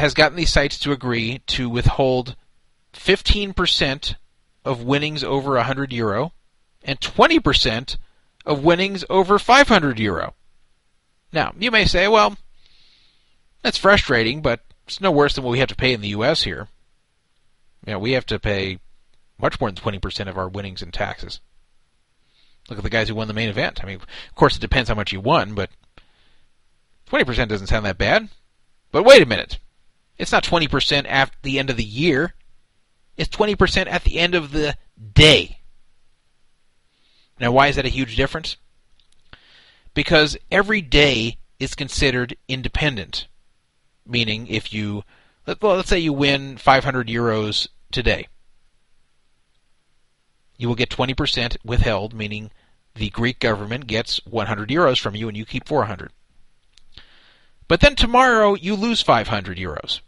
has 0.00 0.14
gotten 0.14 0.36
these 0.36 0.52
sites 0.52 0.78
to 0.80 0.92
agree 0.92 1.42
to 1.46 1.68
withhold 1.68 2.34
15% 2.94 4.14
of 4.64 4.82
winnings 4.82 5.22
over 5.22 5.54
100 5.54 5.92
euro 5.92 6.32
and 6.82 6.98
20% 7.00 7.96
of 8.46 8.64
winnings 8.64 9.04
over 9.10 9.38
500 9.38 9.98
euro. 9.98 10.34
Now, 11.32 11.52
you 11.58 11.70
may 11.70 11.84
say, 11.84 12.08
well, 12.08 12.36
that's 13.62 13.78
frustrating, 13.78 14.40
but 14.40 14.60
it's 14.86 15.00
no 15.00 15.10
worse 15.10 15.34
than 15.34 15.44
what 15.44 15.50
we 15.50 15.58
have 15.58 15.68
to 15.68 15.76
pay 15.76 15.92
in 15.92 16.00
the 16.00 16.08
U.S. 16.08 16.42
here. 16.42 16.68
You 17.86 17.92
know, 17.92 17.98
we 17.98 18.12
have 18.12 18.26
to 18.26 18.38
pay 18.38 18.78
much 19.38 19.60
more 19.60 19.70
than 19.70 19.76
20% 19.76 20.28
of 20.28 20.38
our 20.38 20.48
winnings 20.48 20.82
in 20.82 20.90
taxes. 20.90 21.40
Look 22.68 22.78
at 22.78 22.84
the 22.84 22.90
guys 22.90 23.08
who 23.08 23.14
won 23.14 23.28
the 23.28 23.34
main 23.34 23.48
event. 23.48 23.82
I 23.82 23.86
mean, 23.86 23.96
of 23.96 24.34
course, 24.34 24.56
it 24.56 24.60
depends 24.60 24.88
how 24.88 24.94
much 24.94 25.12
you 25.12 25.20
won, 25.20 25.54
but 25.54 25.70
20% 27.10 27.48
doesn't 27.48 27.66
sound 27.66 27.84
that 27.84 27.98
bad. 27.98 28.28
But 28.92 29.04
wait 29.04 29.22
a 29.22 29.26
minute. 29.26 29.58
It's 30.20 30.32
not 30.32 30.44
20% 30.44 31.06
at 31.08 31.30
the 31.40 31.58
end 31.58 31.70
of 31.70 31.78
the 31.78 31.82
year. 31.82 32.34
It's 33.16 33.34
20% 33.34 33.86
at 33.86 34.04
the 34.04 34.18
end 34.18 34.34
of 34.34 34.52
the 34.52 34.76
day. 35.14 35.60
Now, 37.40 37.52
why 37.52 37.68
is 37.68 37.76
that 37.76 37.86
a 37.86 37.88
huge 37.88 38.16
difference? 38.16 38.58
Because 39.94 40.36
every 40.50 40.82
day 40.82 41.38
is 41.58 41.74
considered 41.74 42.36
independent. 42.48 43.28
Meaning, 44.06 44.46
if 44.48 44.74
you, 44.74 45.04
well, 45.46 45.76
let's 45.76 45.88
say 45.88 45.98
you 45.98 46.12
win 46.12 46.58
500 46.58 47.08
euros 47.08 47.68
today, 47.90 48.28
you 50.58 50.68
will 50.68 50.74
get 50.74 50.90
20% 50.90 51.56
withheld, 51.64 52.12
meaning 52.12 52.50
the 52.94 53.08
Greek 53.08 53.40
government 53.40 53.86
gets 53.86 54.20
100 54.26 54.68
euros 54.68 55.00
from 55.00 55.16
you 55.16 55.28
and 55.28 55.36
you 55.36 55.46
keep 55.46 55.66
400. 55.66 56.12
But 57.68 57.80
then 57.80 57.96
tomorrow 57.96 58.52
you 58.52 58.76
lose 58.76 59.00
500 59.00 59.56
euros. 59.56 60.02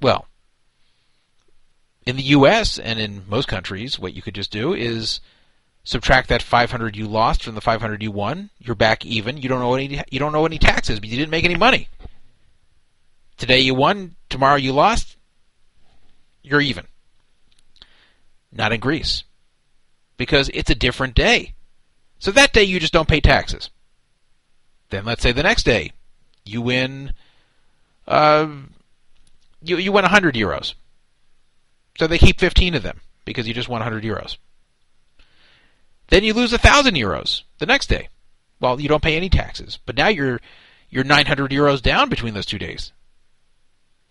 Well, 0.00 0.26
in 2.04 2.16
the 2.16 2.22
US 2.22 2.78
and 2.78 2.98
in 2.98 3.28
most 3.28 3.48
countries, 3.48 3.98
what 3.98 4.14
you 4.14 4.22
could 4.22 4.34
just 4.34 4.50
do 4.50 4.72
is 4.74 5.20
subtract 5.84 6.28
that 6.28 6.42
500 6.42 6.96
you 6.96 7.06
lost 7.06 7.42
from 7.42 7.54
the 7.54 7.60
500 7.60 8.02
you 8.02 8.10
won. 8.10 8.50
You're 8.58 8.74
back 8.74 9.04
even. 9.04 9.38
You 9.38 9.48
don't 9.48 9.62
owe 9.62 9.74
any 9.74 10.02
you 10.10 10.18
don't 10.18 10.34
owe 10.34 10.46
any 10.46 10.58
taxes, 10.58 11.00
but 11.00 11.08
you 11.08 11.16
didn't 11.16 11.30
make 11.30 11.44
any 11.44 11.56
money. 11.56 11.88
Today 13.36 13.60
you 13.60 13.74
won, 13.74 14.16
tomorrow 14.28 14.56
you 14.56 14.72
lost. 14.72 15.16
You're 16.42 16.60
even. 16.60 16.86
Not 18.52 18.72
in 18.72 18.80
Greece. 18.80 19.24
Because 20.16 20.48
it's 20.54 20.70
a 20.70 20.74
different 20.74 21.14
day. 21.14 21.54
So 22.18 22.30
that 22.30 22.52
day 22.52 22.62
you 22.62 22.80
just 22.80 22.92
don't 22.92 23.08
pay 23.08 23.20
taxes. 23.20 23.68
Then 24.90 25.04
let's 25.04 25.22
say 25.22 25.32
the 25.32 25.42
next 25.42 25.64
day 25.64 25.92
you 26.44 26.62
win 26.62 27.12
uh, 28.06 28.48
you 29.62 29.76
you 29.78 29.92
win 29.92 30.02
100 30.02 30.34
euros. 30.34 30.74
So 31.98 32.06
they 32.06 32.18
keep 32.18 32.38
15 32.38 32.74
of 32.74 32.82
them 32.82 33.00
because 33.24 33.48
you 33.48 33.54
just 33.54 33.68
won 33.68 33.80
100 33.80 34.04
euros. 34.04 34.36
Then 36.08 36.24
you 36.24 36.34
lose 36.34 36.52
1000 36.52 36.94
euros 36.94 37.42
the 37.58 37.66
next 37.66 37.88
day. 37.88 38.08
Well, 38.60 38.80
you 38.80 38.88
don't 38.88 39.02
pay 39.02 39.16
any 39.16 39.28
taxes, 39.28 39.78
but 39.84 39.96
now 39.96 40.08
you're 40.08 40.40
you're 40.88 41.04
900 41.04 41.50
euros 41.50 41.82
down 41.82 42.08
between 42.08 42.34
those 42.34 42.46
two 42.46 42.58
days. 42.58 42.92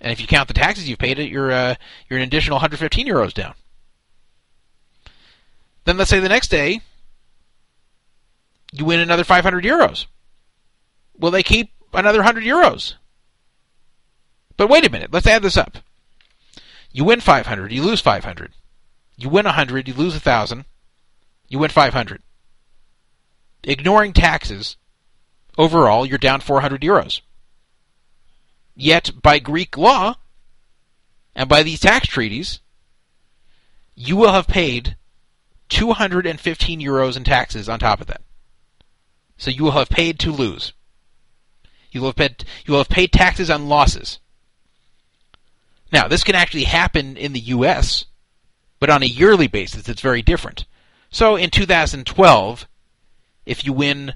And 0.02 0.12
if 0.12 0.20
you 0.20 0.28
count 0.28 0.48
the 0.48 0.54
taxes 0.54 0.90
you've 0.90 1.00
paid, 1.00 1.20
it 1.20 1.30
you're 1.30 1.52
uh, 1.52 1.76
you're 2.10 2.20
an 2.20 2.26
additional 2.26 2.58
115 2.58 3.08
euros 3.08 3.34
down. 3.34 3.54
Then 5.86 5.98
let's 5.98 6.10
say 6.10 6.20
the 6.20 6.30
next 6.30 6.50
day 6.50 6.82
you 8.72 8.86
win 8.86 9.00
another 9.00 9.24
500 9.24 9.64
euros. 9.64 10.06
Well, 11.18 11.32
they 11.32 11.44
keep 11.44 11.72
another 11.94 12.20
100 12.20 12.44
euros. 12.44 12.96
But 14.58 14.70
wait 14.70 14.86
a 14.86 14.92
minute, 14.92 15.12
let's 15.12 15.28
add 15.28 15.42
this 15.42 15.58
up. 15.58 15.78
You 16.92 17.04
win 17.04 17.20
500, 17.20 17.72
you 17.72 17.84
lose 17.84 18.02
500. 18.02 18.54
You 19.18 19.30
win 19.30 19.46
100, 19.46 19.88
you 19.88 19.94
lose 19.94 20.14
1,000. 20.14 20.66
You 21.48 21.60
win 21.60 21.70
500. 21.70 22.22
Ignoring 23.64 24.14
taxes, 24.14 24.78
overall, 25.58 26.06
you're 26.06 26.18
down 26.18 26.42
400 26.42 26.82
euros. 26.82 27.22
Yet, 28.76 29.12
by 29.22 29.40
Greek 29.40 29.78
law, 29.78 30.16
and 31.36 31.50
by 31.50 31.64
these 31.64 31.80
tax 31.80 32.08
treaties, 32.08 32.60
you 33.96 34.16
will 34.16 34.32
have 34.32 34.48
paid 34.48 34.98
215 35.70 36.80
euros 36.80 37.18
in 37.18 37.24
taxes 37.24 37.70
on 37.70 37.80
top 37.80 38.02
of 38.02 38.08
that. 38.08 38.22
So 39.38 39.52
you 39.52 39.64
will 39.64 39.72
have 39.72 39.90
paid 39.90 40.20
to 40.20 40.32
lose. 40.32 40.74
You 41.92 42.02
will 42.02 42.10
have 42.10 42.16
paid, 42.16 42.46
you 42.66 42.74
will 42.74 42.82
have 42.82 42.90
paid 42.90 43.12
taxes 43.12 43.50
on 43.50 43.70
losses. 43.70 44.20
Now, 45.92 46.08
this 46.08 46.24
can 46.24 46.36
actually 46.36 46.64
happen 46.64 47.18
in 47.18 47.34
the 47.34 47.40
U.S., 47.40 48.06
but 48.80 48.90
on 48.90 49.04
a 49.04 49.08
yearly 49.08 49.48
basis, 49.48 49.88
it's 49.88 50.02
very 50.02 50.22
different. 50.22 50.66
So 51.10 51.36
in 51.36 51.50
2012, 51.50 52.68
if 53.46 53.64
you 53.64 53.74
win 53.74 54.14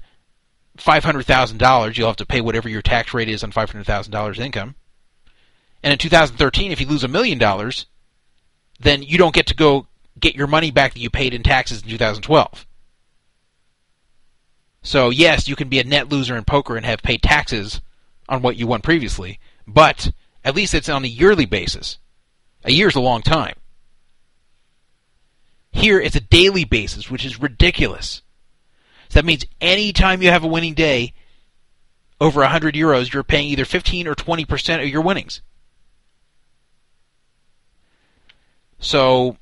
five 0.76 1.04
hundred 1.04 1.26
thousand 1.26 1.58
dollars, 1.58 1.96
you'll 1.96 2.08
have 2.08 2.16
to 2.16 2.26
pay 2.26 2.40
whatever 2.40 2.68
your 2.68 2.82
tax 2.82 3.14
rate 3.14 3.28
is 3.28 3.42
on 3.42 3.52
five 3.52 3.70
hundred 3.70 3.86
thousand 3.86 4.12
dollars 4.12 4.38
income. 4.38 4.74
And 5.82 5.92
in 5.92 5.98
2013, 5.98 6.72
if 6.72 6.80
you 6.80 6.86
lose 6.86 7.04
a 7.04 7.08
million 7.08 7.38
dollars, 7.38 7.86
then 8.78 9.02
you 9.02 9.16
don't 9.16 9.34
get 9.34 9.46
to 9.46 9.54
go 9.54 9.86
get 10.18 10.34
your 10.34 10.46
money 10.46 10.70
back 10.70 10.92
that 10.92 11.00
you 11.00 11.10
paid 11.10 11.32
in 11.32 11.42
taxes 11.42 11.82
in 11.82 11.88
2012. 11.88 12.66
So 14.82 15.10
yes, 15.10 15.48
you 15.48 15.56
can 15.56 15.68
be 15.68 15.78
a 15.78 15.84
net 15.84 16.08
loser 16.08 16.36
in 16.36 16.44
poker 16.44 16.76
and 16.76 16.84
have 16.84 17.02
paid 17.02 17.22
taxes 17.22 17.80
on 18.28 18.42
what 18.42 18.56
you 18.56 18.66
won 18.66 18.80
previously, 18.80 19.38
but 19.66 20.12
at 20.44 20.54
least 20.54 20.74
it's 20.74 20.88
on 20.88 21.04
a 21.04 21.08
yearly 21.08 21.46
basis. 21.46 21.98
A 22.64 22.72
year's 22.72 22.96
a 22.96 23.00
long 23.00 23.22
time. 23.22 23.54
Here 25.72 26.00
it's 26.00 26.16
a 26.16 26.20
daily 26.20 26.64
basis, 26.64 27.10
which 27.10 27.24
is 27.24 27.40
ridiculous. 27.40 28.22
So 29.08 29.18
that 29.18 29.24
means 29.24 29.44
any 29.60 29.92
time 29.92 30.22
you 30.22 30.30
have 30.30 30.44
a 30.44 30.48
winning 30.48 30.74
day 30.74 31.14
over 32.20 32.40
100 32.40 32.74
euros, 32.74 33.12
you're 33.12 33.22
paying 33.22 33.48
either 33.48 33.64
15 33.64 34.06
or 34.06 34.14
20% 34.14 34.82
of 34.82 34.88
your 34.88 35.00
winnings. 35.00 35.40
So 38.78 39.36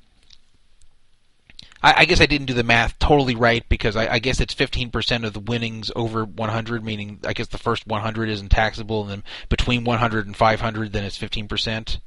I, 1.81 1.93
I 1.97 2.05
guess 2.05 2.21
I 2.21 2.25
didn't 2.25 2.47
do 2.47 2.53
the 2.53 2.63
math 2.63 2.97
totally 2.99 3.35
right 3.35 3.67
because 3.69 3.95
I, 3.95 4.13
I 4.13 4.19
guess 4.19 4.39
it's 4.39 4.53
15% 4.53 5.25
of 5.25 5.33
the 5.33 5.39
winnings 5.39 5.91
over 5.95 6.25
100, 6.25 6.83
meaning 6.83 7.19
I 7.25 7.33
guess 7.33 7.47
the 7.47 7.57
first 7.57 7.87
100 7.87 8.29
isn't 8.29 8.49
taxable, 8.49 9.03
and 9.03 9.11
then 9.11 9.23
between 9.47 9.83
100 9.83 10.25
and 10.25 10.35
500, 10.35 10.93
then 10.93 11.03
it's 11.03 11.17
15% 11.17 11.99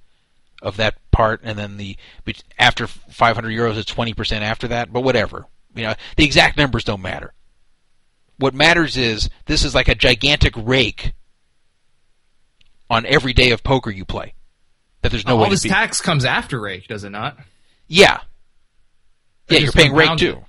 of 0.60 0.76
that 0.76 0.94
part, 1.10 1.40
and 1.42 1.58
then 1.58 1.76
the 1.76 1.96
after 2.58 2.86
500 2.86 3.48
euros, 3.48 3.76
it's 3.76 3.92
20% 3.92 4.40
after 4.40 4.68
that. 4.68 4.92
But 4.92 5.02
whatever, 5.02 5.46
you 5.74 5.82
know, 5.82 5.94
the 6.16 6.24
exact 6.24 6.56
numbers 6.56 6.84
don't 6.84 7.02
matter. 7.02 7.32
What 8.38 8.54
matters 8.54 8.96
is 8.96 9.28
this 9.46 9.64
is 9.64 9.74
like 9.74 9.88
a 9.88 9.94
gigantic 9.94 10.54
rake 10.56 11.12
on 12.88 13.06
every 13.06 13.32
day 13.32 13.50
of 13.50 13.62
poker 13.62 13.90
you 13.90 14.04
play. 14.04 14.34
That 15.00 15.10
there's 15.10 15.26
no 15.26 15.36
All 15.36 15.42
way 15.42 15.48
to 15.48 15.54
this 15.54 15.62
tax 15.62 16.00
comes 16.00 16.24
after 16.24 16.60
rake, 16.60 16.86
does 16.86 17.04
it 17.04 17.10
not? 17.10 17.36
Yeah. 17.88 18.20
Yeah, 19.52 19.60
you're 19.60 19.72
paying 19.72 19.92
compound 19.92 20.18
too. 20.18 20.44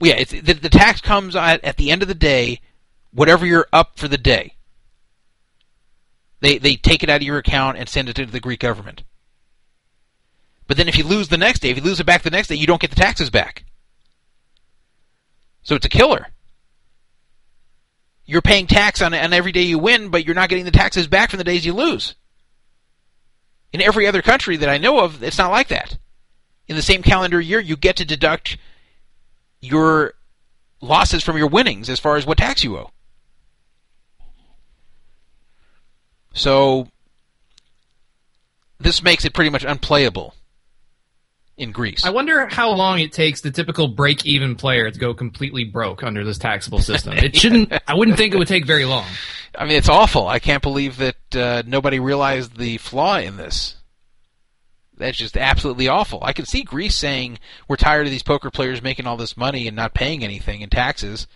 Yeah, 0.00 0.14
it's 0.14 0.32
the, 0.32 0.54
the 0.54 0.68
tax 0.68 1.00
comes 1.00 1.36
at, 1.36 1.62
at 1.64 1.76
the 1.76 1.90
end 1.90 2.02
of 2.02 2.08
the 2.08 2.14
day, 2.14 2.60
whatever 3.12 3.46
you're 3.46 3.68
up 3.72 3.98
for 3.98 4.08
the 4.08 4.18
day. 4.18 4.54
They 6.40 6.58
they 6.58 6.74
take 6.74 7.02
it 7.02 7.08
out 7.08 7.16
of 7.16 7.22
your 7.22 7.38
account 7.38 7.78
and 7.78 7.88
send 7.88 8.08
it 8.08 8.16
to 8.16 8.26
the 8.26 8.40
Greek 8.40 8.60
government. 8.60 9.04
But 10.66 10.76
then 10.76 10.88
if 10.88 10.96
you 10.96 11.04
lose 11.04 11.28
the 11.28 11.38
next 11.38 11.60
day, 11.60 11.70
if 11.70 11.76
you 11.76 11.82
lose 11.82 12.00
it 12.00 12.06
back 12.06 12.22
the 12.22 12.30
next 12.30 12.48
day, 12.48 12.56
you 12.56 12.66
don't 12.66 12.80
get 12.80 12.90
the 12.90 12.96
taxes 12.96 13.30
back. 13.30 13.64
So 15.62 15.76
it's 15.76 15.86
a 15.86 15.90
killer. 15.90 16.26
You're 18.24 18.42
paying 18.42 18.66
tax 18.66 19.02
on 19.02 19.14
on 19.14 19.32
every 19.32 19.52
day 19.52 19.62
you 19.62 19.78
win, 19.78 20.08
but 20.08 20.24
you're 20.24 20.34
not 20.34 20.48
getting 20.48 20.64
the 20.64 20.70
taxes 20.70 21.06
back 21.06 21.30
from 21.30 21.38
the 21.38 21.44
days 21.44 21.64
you 21.64 21.74
lose. 21.74 22.14
In 23.72 23.80
every 23.80 24.06
other 24.06 24.22
country 24.22 24.56
that 24.58 24.68
I 24.68 24.78
know 24.78 25.00
of, 25.00 25.22
it's 25.22 25.38
not 25.38 25.50
like 25.50 25.68
that. 25.68 25.96
In 26.72 26.76
the 26.76 26.80
same 26.80 27.02
calendar 27.02 27.38
year, 27.38 27.60
you 27.60 27.76
get 27.76 27.96
to 27.96 28.04
deduct 28.06 28.56
your 29.60 30.14
losses 30.80 31.22
from 31.22 31.36
your 31.36 31.48
winnings 31.48 31.90
as 31.90 32.00
far 32.00 32.16
as 32.16 32.24
what 32.24 32.38
tax 32.38 32.64
you 32.64 32.78
owe. 32.78 32.90
So 36.32 36.88
this 38.80 39.02
makes 39.02 39.26
it 39.26 39.34
pretty 39.34 39.50
much 39.50 39.64
unplayable 39.64 40.34
in 41.58 41.72
Greece. 41.72 42.06
I 42.06 42.08
wonder 42.08 42.46
how 42.46 42.70
long 42.70 43.00
it 43.00 43.12
takes 43.12 43.42
the 43.42 43.50
typical 43.50 43.88
break-even 43.88 44.56
player 44.56 44.90
to 44.90 44.98
go 44.98 45.12
completely 45.12 45.64
broke 45.64 46.02
under 46.02 46.24
this 46.24 46.38
taxable 46.38 46.78
system. 46.78 47.12
It 47.18 47.36
shouldn't. 47.42 47.70
I 47.86 47.92
wouldn't 47.92 48.16
think 48.16 48.32
it 48.32 48.38
would 48.38 48.48
take 48.48 48.64
very 48.64 48.86
long. 48.86 49.04
I 49.54 49.66
mean, 49.66 49.76
it's 49.76 49.90
awful. 49.90 50.26
I 50.26 50.38
can't 50.38 50.62
believe 50.62 50.96
that 50.96 51.36
uh, 51.36 51.64
nobody 51.66 52.00
realized 52.00 52.56
the 52.56 52.78
flaw 52.78 53.18
in 53.18 53.36
this. 53.36 53.76
That's 55.02 55.18
just 55.18 55.36
absolutely 55.36 55.88
awful. 55.88 56.20
I 56.22 56.32
can 56.32 56.46
see 56.46 56.62
Greece 56.62 56.94
saying 56.94 57.40
we're 57.66 57.76
tired 57.76 58.06
of 58.06 58.12
these 58.12 58.22
poker 58.22 58.50
players 58.52 58.82
making 58.82 59.06
all 59.06 59.16
this 59.16 59.36
money 59.36 59.66
and 59.66 59.74
not 59.74 59.94
paying 59.94 60.22
anything 60.22 60.60
in 60.60 60.70
taxes. 60.70 61.26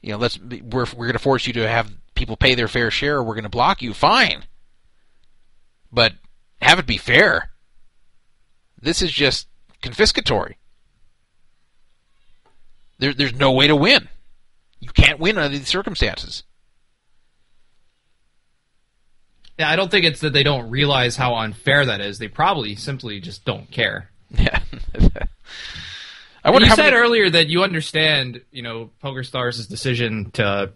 You 0.00 0.12
know, 0.12 0.18
let's 0.18 0.38
we're 0.40 0.86
we're 0.96 1.06
going 1.06 1.12
to 1.12 1.18
force 1.18 1.46
you 1.46 1.52
to 1.52 1.68
have 1.68 1.92
people 2.14 2.36
pay 2.36 2.54
their 2.54 2.66
fair 2.66 2.90
share. 2.90 3.18
or 3.18 3.22
We're 3.22 3.34
going 3.34 3.42
to 3.44 3.50
block 3.50 3.82
you. 3.82 3.92
Fine, 3.92 4.44
but 5.92 6.14
have 6.62 6.78
it 6.78 6.86
be 6.86 6.96
fair. 6.96 7.50
This 8.80 9.02
is 9.02 9.12
just 9.12 9.48
confiscatory. 9.82 10.54
There, 12.98 13.12
there's 13.12 13.34
no 13.34 13.52
way 13.52 13.66
to 13.66 13.76
win. 13.76 14.08
You 14.80 14.88
can't 14.90 15.20
win 15.20 15.36
under 15.36 15.56
these 15.56 15.68
circumstances. 15.68 16.44
Yeah, 19.44 19.47
I 19.58 19.76
don't 19.76 19.90
think 19.90 20.04
it's 20.04 20.20
that 20.20 20.32
they 20.32 20.42
don't 20.42 20.70
realize 20.70 21.16
how 21.16 21.34
unfair 21.36 21.86
that 21.86 22.00
is. 22.00 22.18
They 22.18 22.28
probably 22.28 22.76
simply 22.76 23.20
just 23.20 23.44
don't 23.44 23.70
care. 23.70 24.10
Yeah. 24.30 24.60
I 26.44 26.50
wonder 26.50 26.68
you 26.68 26.74
said 26.74 26.90
many- 26.90 26.96
earlier 26.96 27.30
that 27.30 27.48
you 27.48 27.62
understand, 27.62 28.42
you 28.52 28.62
know, 28.62 28.90
PokerStars' 29.02 29.68
decision 29.68 30.30
to 30.32 30.72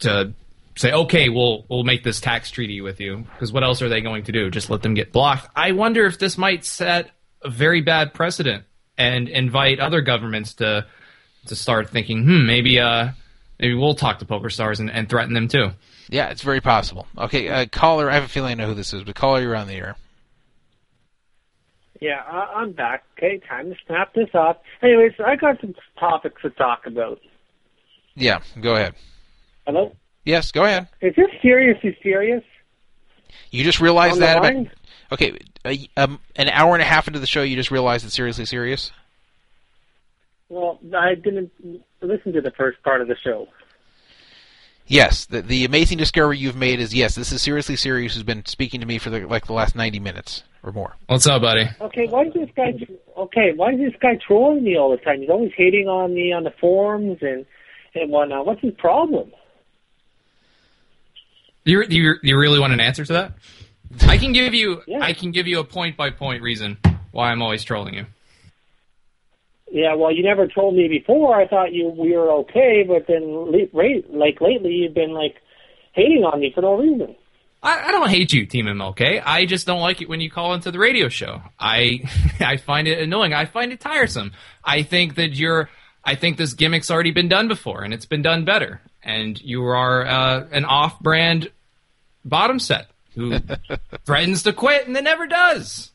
to 0.00 0.32
say, 0.76 0.92
okay, 0.92 1.28
we'll 1.28 1.64
we'll 1.68 1.84
make 1.84 2.04
this 2.04 2.20
tax 2.20 2.50
treaty 2.50 2.80
with 2.80 3.00
you 3.00 3.24
because 3.32 3.52
what 3.52 3.62
else 3.64 3.80
are 3.80 3.88
they 3.88 4.00
going 4.00 4.24
to 4.24 4.32
do? 4.32 4.50
Just 4.50 4.70
let 4.70 4.82
them 4.82 4.94
get 4.94 5.12
blocked? 5.12 5.48
I 5.56 5.72
wonder 5.72 6.04
if 6.06 6.18
this 6.18 6.36
might 6.36 6.64
set 6.64 7.10
a 7.42 7.50
very 7.50 7.80
bad 7.80 8.12
precedent 8.12 8.64
and 8.98 9.28
invite 9.28 9.78
other 9.80 10.00
governments 10.00 10.54
to 10.54 10.86
to 11.46 11.56
start 11.56 11.90
thinking, 11.90 12.24
hmm, 12.24 12.46
maybe 12.46 12.78
uh 12.78 13.10
maybe 13.58 13.74
we'll 13.74 13.94
talk 13.94 14.18
to 14.18 14.26
PokerStars 14.26 14.80
and, 14.80 14.90
and 14.90 15.08
threaten 15.08 15.32
them 15.32 15.48
too. 15.48 15.70
Yeah, 16.08 16.28
it's 16.28 16.42
very 16.42 16.60
possible. 16.60 17.06
Okay, 17.18 17.48
uh, 17.48 17.66
caller. 17.66 18.10
I 18.10 18.14
have 18.14 18.24
a 18.24 18.28
feeling 18.28 18.52
I 18.52 18.54
know 18.54 18.68
who 18.68 18.74
this 18.74 18.92
is, 18.92 19.02
but 19.02 19.14
caller, 19.14 19.40
you're 19.40 19.56
on 19.56 19.66
the 19.66 19.74
air. 19.74 19.96
Yeah, 22.00 22.22
I, 22.26 22.60
I'm 22.60 22.72
back. 22.72 23.04
Okay, 23.16 23.40
time 23.48 23.70
to 23.70 23.76
snap 23.86 24.14
this 24.14 24.28
off. 24.34 24.58
Anyways, 24.82 25.12
I 25.24 25.36
got 25.36 25.60
some 25.60 25.74
topics 25.98 26.42
to 26.42 26.50
talk 26.50 26.86
about. 26.86 27.20
Yeah, 28.14 28.40
go 28.60 28.76
ahead. 28.76 28.94
Hello? 29.66 29.96
Yes, 30.24 30.52
go 30.52 30.64
ahead. 30.64 30.88
Is 31.00 31.14
this 31.16 31.30
seriously 31.42 31.96
serious? 32.02 32.42
You 33.50 33.64
just 33.64 33.80
realized 33.80 34.20
that 34.20 34.38
about 34.38 34.66
okay, 35.12 35.38
a, 35.64 35.88
um, 35.96 36.20
an 36.36 36.48
hour 36.48 36.74
and 36.74 36.82
a 36.82 36.86
half 36.86 37.06
into 37.06 37.18
the 37.18 37.26
show, 37.26 37.42
you 37.42 37.56
just 37.56 37.70
realized 37.70 38.04
it's 38.04 38.14
seriously 38.14 38.44
serious. 38.44 38.92
Well, 40.48 40.78
I 40.96 41.14
didn't 41.14 41.50
listen 42.00 42.32
to 42.32 42.40
the 42.40 42.52
first 42.52 42.82
part 42.82 43.00
of 43.00 43.08
the 43.08 43.16
show. 43.22 43.48
Yes, 44.88 45.26
the, 45.26 45.42
the 45.42 45.64
amazing 45.64 45.98
discovery 45.98 46.38
you've 46.38 46.56
made 46.56 46.78
is 46.78 46.94
yes, 46.94 47.14
this 47.16 47.32
is 47.32 47.42
seriously 47.42 47.76
serious. 47.76 48.14
Who's 48.14 48.22
been 48.22 48.46
speaking 48.46 48.80
to 48.80 48.86
me 48.86 48.98
for 48.98 49.10
the, 49.10 49.26
like 49.26 49.46
the 49.46 49.52
last 49.52 49.74
ninety 49.74 49.98
minutes 49.98 50.44
or 50.62 50.72
more? 50.72 50.94
What's 51.06 51.26
up, 51.26 51.42
buddy? 51.42 51.68
Okay, 51.80 52.06
why 52.06 52.26
is 52.26 52.34
this 52.34 52.48
guy? 52.54 52.72
Okay, 53.16 53.52
why 53.56 53.72
is 53.72 53.80
this 53.80 53.94
guy 54.00 54.16
trolling 54.24 54.62
me 54.62 54.76
all 54.76 54.90
the 54.90 54.98
time? 54.98 55.20
He's 55.20 55.30
always 55.30 55.52
hating 55.56 55.88
on 55.88 56.14
me 56.14 56.32
on 56.32 56.44
the 56.44 56.52
forums 56.60 57.18
and 57.20 57.44
and 57.94 58.10
whatnot. 58.10 58.46
What's 58.46 58.60
his 58.60 58.74
problem? 58.74 59.32
You 61.64 61.84
you 61.88 62.14
you 62.22 62.38
really 62.38 62.60
want 62.60 62.72
an 62.72 62.80
answer 62.80 63.04
to 63.04 63.12
that? 63.12 63.32
I 64.02 64.18
can 64.18 64.32
give 64.32 64.54
you 64.54 64.82
I 65.00 65.12
can 65.14 65.32
give 65.32 65.48
you 65.48 65.58
a 65.58 65.64
point 65.64 65.96
by 65.96 66.10
point 66.10 66.42
reason 66.42 66.78
why 67.10 67.32
I'm 67.32 67.42
always 67.42 67.64
trolling 67.64 67.94
you. 67.94 68.06
Yeah, 69.76 69.94
well, 69.94 70.10
you 70.10 70.22
never 70.22 70.48
told 70.48 70.74
me 70.74 70.88
before. 70.88 71.38
I 71.38 71.46
thought 71.46 71.74
you 71.74 71.90
we 71.90 72.16
were 72.16 72.30
okay, 72.30 72.82
but 72.88 73.06
then 73.06 73.24
le- 73.26 74.08
like 74.08 74.40
lately, 74.40 74.72
you've 74.72 74.94
been 74.94 75.12
like 75.12 75.34
hating 75.92 76.24
on 76.24 76.40
me 76.40 76.50
for 76.54 76.62
no 76.62 76.78
reason. 76.78 77.14
I, 77.62 77.88
I 77.88 77.90
don't 77.90 78.08
hate 78.08 78.32
you, 78.32 78.46
Team 78.46 78.64
MLK. 78.64 79.22
I 79.22 79.44
just 79.44 79.66
don't 79.66 79.82
like 79.82 80.00
it 80.00 80.08
when 80.08 80.22
you 80.22 80.30
call 80.30 80.54
into 80.54 80.70
the 80.70 80.78
radio 80.78 81.10
show. 81.10 81.42
I 81.60 82.00
I 82.40 82.56
find 82.56 82.88
it 82.88 83.00
annoying. 83.00 83.34
I 83.34 83.44
find 83.44 83.70
it 83.70 83.80
tiresome. 83.80 84.32
I 84.64 84.82
think 84.82 85.16
that 85.16 85.34
you're. 85.34 85.68
I 86.02 86.14
think 86.14 86.38
this 86.38 86.54
gimmick's 86.54 86.90
already 86.90 87.10
been 87.10 87.28
done 87.28 87.46
before, 87.46 87.82
and 87.82 87.92
it's 87.92 88.06
been 88.06 88.22
done 88.22 88.46
better. 88.46 88.80
And 89.02 89.38
you 89.42 89.62
are 89.66 90.06
uh, 90.06 90.46
an 90.52 90.64
off-brand 90.64 91.50
bottom 92.24 92.58
set 92.60 92.88
who 93.14 93.38
threatens 94.06 94.44
to 94.44 94.54
quit 94.54 94.86
and 94.86 94.96
then 94.96 95.04
never 95.04 95.26
does. 95.26 95.90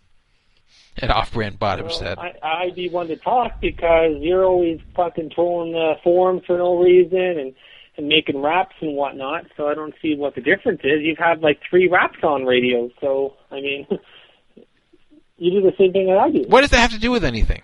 An 0.98 1.10
off-brand 1.10 1.58
bottom 1.58 1.90
set. 1.90 2.20
I, 2.20 2.34
I'd 2.44 2.76
be 2.76 2.90
one 2.90 3.08
to 3.08 3.16
talk 3.16 3.62
because 3.62 4.18
you're 4.20 4.44
always 4.44 4.80
fucking 4.96 5.32
trolling 5.34 5.72
the 5.72 5.96
uh, 5.98 6.02
forums 6.04 6.44
for 6.46 6.58
no 6.58 6.78
reason 6.78 7.40
and 7.40 7.54
and 7.98 8.08
making 8.08 8.42
raps 8.42 8.76
and 8.82 8.96
whatnot. 8.96 9.46
So 9.58 9.68
I 9.68 9.74
don't 9.74 9.94
see 10.02 10.16
what 10.16 10.36
the 10.36 10.42
difference 10.42 10.82
is. 10.84 11.02
You've 11.02 11.18
had 11.18 11.42
like 11.42 11.60
three 11.70 11.88
raps 11.88 12.20
on 12.24 12.46
radio, 12.46 12.90
so 13.00 13.36
I 13.52 13.56
mean, 13.56 13.88
you 15.38 15.52
do 15.52 15.62
the 15.62 15.76
same 15.78 15.92
thing 15.92 16.08
that 16.08 16.18
I 16.18 16.32
do. 16.32 16.46
What 16.48 16.62
does 16.62 16.72
that 16.72 16.80
have 16.80 16.92
to 16.92 17.00
do 17.00 17.12
with 17.12 17.24
anything? 17.24 17.62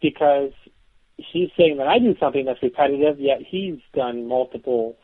Because 0.00 0.52
he's 1.16 1.50
saying 1.56 1.76
that 1.78 1.86
I 1.86 1.98
do 1.98 2.16
something 2.18 2.44
that's 2.44 2.62
repetitive, 2.62 3.20
yet 3.20 3.40
he's 3.46 3.78
done 3.94 4.26
multiple 4.26 4.96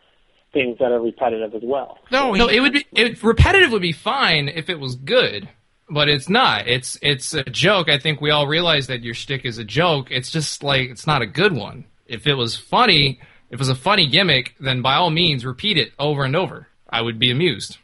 things 0.53 0.79
that 0.79 0.91
are 0.91 1.01
repetitive 1.01 1.55
as 1.55 1.63
well. 1.63 1.99
No, 2.11 2.33
no, 2.33 2.49
it 2.49 2.61
would 2.61 2.73
be 2.73 2.87
it, 2.93 3.23
repetitive 3.23 3.73
would 3.73 3.83
be 3.83 3.93
fine 3.93 4.49
if 4.49 4.71
it 4.71 4.81
was 4.81 4.95
good, 4.95 5.49
but 5.89 6.09
it's 6.09 6.29
not. 6.29 6.67
It's 6.67 6.99
it's 7.03 7.35
a 7.35 7.45
joke. 7.45 7.89
I 7.89 7.99
think 7.99 8.21
we 8.21 8.31
all 8.31 8.47
realize 8.47 8.89
that 8.89 9.03
your 9.03 9.15
shtick 9.15 9.45
is 9.45 9.59
a 9.59 9.65
joke. 9.65 10.11
It's 10.11 10.31
just 10.31 10.63
like 10.63 10.89
it's 10.89 11.07
not 11.07 11.23
a 11.23 11.27
good 11.27 11.53
one. 11.53 11.85
If 12.07 12.27
it 12.27 12.35
was 12.35 12.57
funny, 12.57 13.21
if 13.51 13.55
it 13.55 13.59
was 13.59 13.69
a 13.69 13.75
funny 13.75 14.07
gimmick, 14.07 14.55
then 14.61 14.83
by 14.83 14.95
all 14.95 15.11
means 15.11 15.45
repeat 15.45 15.79
it 15.79 15.93
over 15.99 16.25
and 16.25 16.37
over. 16.37 16.69
I 16.89 17.03
would 17.03 17.19
be 17.19 17.31
amused. 17.31 17.79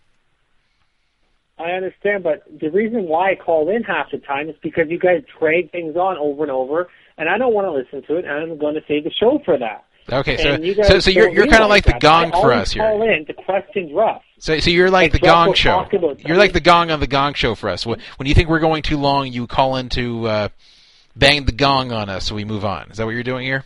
I 1.59 1.73
understand, 1.73 2.25
but 2.25 2.43
the 2.61 2.71
reason 2.71 3.05
why 3.05 3.33
I 3.33 3.35
call 3.37 3.69
in 3.69 3.85
half 3.85 4.11
the 4.11 4.19
time 4.19 4.49
is 4.49 4.57
because 4.63 4.87
you 4.89 4.99
guys 4.99 5.23
drag 5.39 5.71
things 5.71 5.97
on 5.97 6.17
over 6.17 6.43
and 6.43 6.51
over, 6.51 6.89
and 7.19 7.29
I 7.29 7.39
don't 7.39 7.55
want 7.55 7.67
to 7.67 7.73
listen 7.73 8.03
to 8.09 8.19
it, 8.19 8.25
and 8.25 8.33
I'm 8.53 8.59
going 8.59 8.75
to 8.75 8.81
save 8.89 9.05
the 9.05 9.13
show 9.13 9.41
for 9.45 9.59
that. 9.59 9.85
Okay, 10.11 10.37
so 10.39 10.61
you 10.61 10.75
so, 10.83 10.99
so 10.99 11.11
you're, 11.11 11.29
you're 11.29 11.47
kind 11.47 11.63
of 11.63 11.71
realize 11.71 11.71
like 11.71 11.85
the 11.85 11.93
that. 11.93 12.01
gong 12.01 12.27
I 12.27 12.31
for 12.31 12.53
always 12.53 12.63
us 12.63 12.73
here. 12.73 12.83
Call 12.83 13.03
in 13.03 13.27
to 13.27 13.33
questions 13.35 13.93
rough. 13.95 14.23
So, 14.43 14.59
so 14.59 14.71
you're 14.71 14.91
like 14.91 15.13
the 15.13 15.21
Gong 15.21 15.55
Show. 15.55 15.87
You're 16.19 16.37
like 16.37 16.53
the 16.53 16.61
Gong 16.61 16.91
on 16.91 16.99
the 16.99 17.07
Gong 17.07 17.35
Show 17.35 17.55
for 17.55 17.69
us. 17.69 17.87
When 17.87 18.01
when 18.17 18.27
you 18.27 18.35
think 18.35 18.49
we're 18.49 18.59
going 18.59 18.83
too 18.83 18.99
long, 18.99 19.29
you 19.29 19.47
call 19.47 19.77
in 19.77 19.89
to 19.91 20.27
uh, 20.27 20.49
bang 21.15 21.45
the 21.45 21.53
gong 21.53 21.93
on 21.93 22.09
us, 22.09 22.27
so 22.27 22.35
we 22.35 22.45
move 22.45 22.65
on. 22.65 22.91
Is 22.91 22.97
that 22.97 23.05
what 23.05 23.13
you're 23.13 23.23
doing 23.23 23.47
here? 23.47 23.65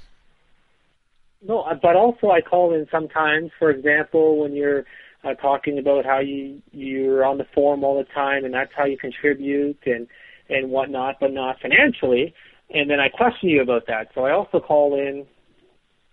No, 1.40 1.62
uh, 1.62 1.76
but 1.80 1.96
also 1.96 2.30
I 2.30 2.42
call 2.42 2.74
in 2.74 2.86
sometimes. 2.90 3.52
For 3.58 3.70
example, 3.70 4.36
when 4.36 4.52
you're 4.52 4.84
uh, 5.24 5.32
talking 5.32 5.78
about 5.78 6.04
how 6.04 6.18
you 6.18 6.60
you're 6.72 7.24
on 7.24 7.38
the 7.38 7.46
forum 7.54 7.82
all 7.82 7.96
the 7.96 8.12
time, 8.12 8.44
and 8.44 8.52
that's 8.52 8.72
how 8.76 8.84
you 8.84 8.98
contribute 8.98 9.78
and 9.86 10.06
and 10.50 10.70
whatnot, 10.70 11.16
but 11.20 11.32
not 11.32 11.58
financially. 11.58 12.34
And 12.68 12.90
then 12.90 13.00
I 13.00 13.08
question 13.08 13.48
you 13.48 13.62
about 13.62 13.86
that. 13.86 14.08
So 14.14 14.26
I 14.26 14.32
also 14.32 14.60
call 14.60 14.94
in 14.94 15.24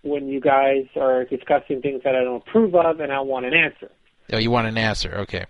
when 0.00 0.26
you 0.26 0.40
guys 0.40 0.86
are 0.96 1.26
discussing 1.26 1.82
things 1.82 2.00
that 2.04 2.14
I 2.14 2.24
don't 2.24 2.42
approve 2.48 2.74
of, 2.74 3.00
and 3.00 3.12
I 3.12 3.20
want 3.20 3.44
an 3.44 3.52
answer. 3.52 3.90
Oh, 4.32 4.38
you 4.38 4.50
want 4.50 4.66
an 4.66 4.78
answer? 4.78 5.14
Okay. 5.18 5.44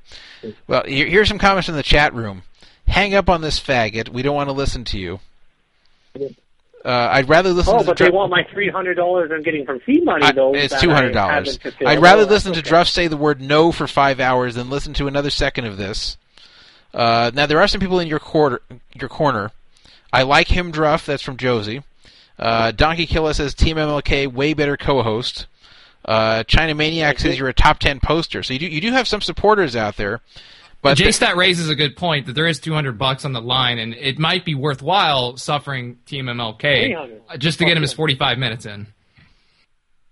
Well, 0.67 0.83
here's 0.87 1.29
some 1.29 1.39
comments 1.39 1.69
in 1.69 1.77
the 1.77 1.83
chat 1.83 2.13
room. 2.15 2.43
Hang 2.89 3.15
up 3.15 3.29
on 3.29 3.41
this 3.41 3.59
faggot. 3.61 4.09
We 4.11 4.23
don't 4.23 4.35
want 4.35 4.49
to 4.49 4.53
listen 4.53 4.85
to 4.87 4.99
you. 4.99 5.21
Uh, 6.85 7.09
I'd 7.13 7.29
rather 7.31 7.51
listen 7.51 7.75
oh, 7.75 7.79
to 7.79 7.85
but 7.87 7.97
the 7.97 8.05
they 8.05 8.11
dr- 8.11 8.15
want 8.15 8.31
my 8.31 8.45
three 8.53 8.69
hundred 8.69 8.95
dollars 8.95 9.31
I'm 9.33 9.43
getting 9.43 9.65
from 9.65 9.81
C 9.87 10.01
money 10.03 10.25
I- 10.27 10.33
though. 10.33 10.55
it's 10.55 10.79
two 10.81 10.91
hundred 10.91 11.13
dollars. 11.13 11.59
I'd 11.85 12.01
rather 12.01 12.23
Oh, 12.23 12.27
listen 12.27 12.53
to 12.53 12.59
okay. 12.59 12.69
Druff 12.69 12.89
say 12.89 13.07
the 13.09 13.17
word 13.17 13.41
no 13.41 13.73
for 13.73 13.87
five 13.87 14.21
hours 14.21 14.55
than 14.55 14.69
listen 14.69 14.93
to 14.95 15.07
another 15.07 15.31
second 15.31 15.65
of 15.65 15.79
this. 15.79 16.19
Uh, 16.93 17.31
now 17.33 17.47
there 17.47 17.61
are 17.61 17.69
some 17.69 17.81
people 17.81 18.01
in 18.01 18.09
your 18.09 18.19
quarter, 18.19 18.61
your 18.95 19.09
corner. 19.09 19.51
I 20.13 20.23
like 20.25 20.49
him, 20.49 20.71
Druff. 20.71 21.07
That's 21.07 21.23
from 21.23 21.39
Josie. 21.39 21.83
Uh, 22.39 22.71
Donkey 22.73 23.07
Killer 23.07 23.33
says 23.33 23.55
Team 23.55 23.77
MLK 23.79 24.31
way 24.31 24.53
better 24.53 24.77
co-host. 24.77 25.47
Uh, 26.05 26.43
China 26.44 26.74
Maniac 26.74 27.18
says 27.18 27.39
you're 27.39 27.48
a 27.48 27.55
top 27.55 27.78
ten 27.78 28.01
poster. 28.01 28.43
So 28.43 28.52
you 28.52 28.59
do 28.59 28.66
you 28.66 28.81
do 28.81 28.93
have 28.93 29.09
some 29.09 29.20
supporters 29.20 29.74
out 29.76 29.97
there. 29.97 30.20
But 30.82 30.98
But 30.98 31.06
JStat 31.06 31.36
raises 31.36 31.70
a 31.70 31.74
good 31.74 31.97
point 31.97 32.26
that 32.26 32.35
there 32.35 32.47
is 32.47 32.60
200 32.60 32.98
bucks 32.98 33.24
on 33.24 33.32
the 33.32 33.40
line, 33.40 33.78
and 33.78 33.94
it 33.94 34.18
might 34.18 34.44
be 34.44 34.55
worthwhile 34.55 35.39
suffering 35.39 35.97
Team 36.05 36.26
MLK 36.26 36.60
300. 36.60 37.40
just 37.40 37.59
to 37.60 37.64
get 37.64 37.78
him 37.78 37.82
his 37.82 37.94
45 37.94 38.36
minutes 38.36 38.66
in. 38.66 38.86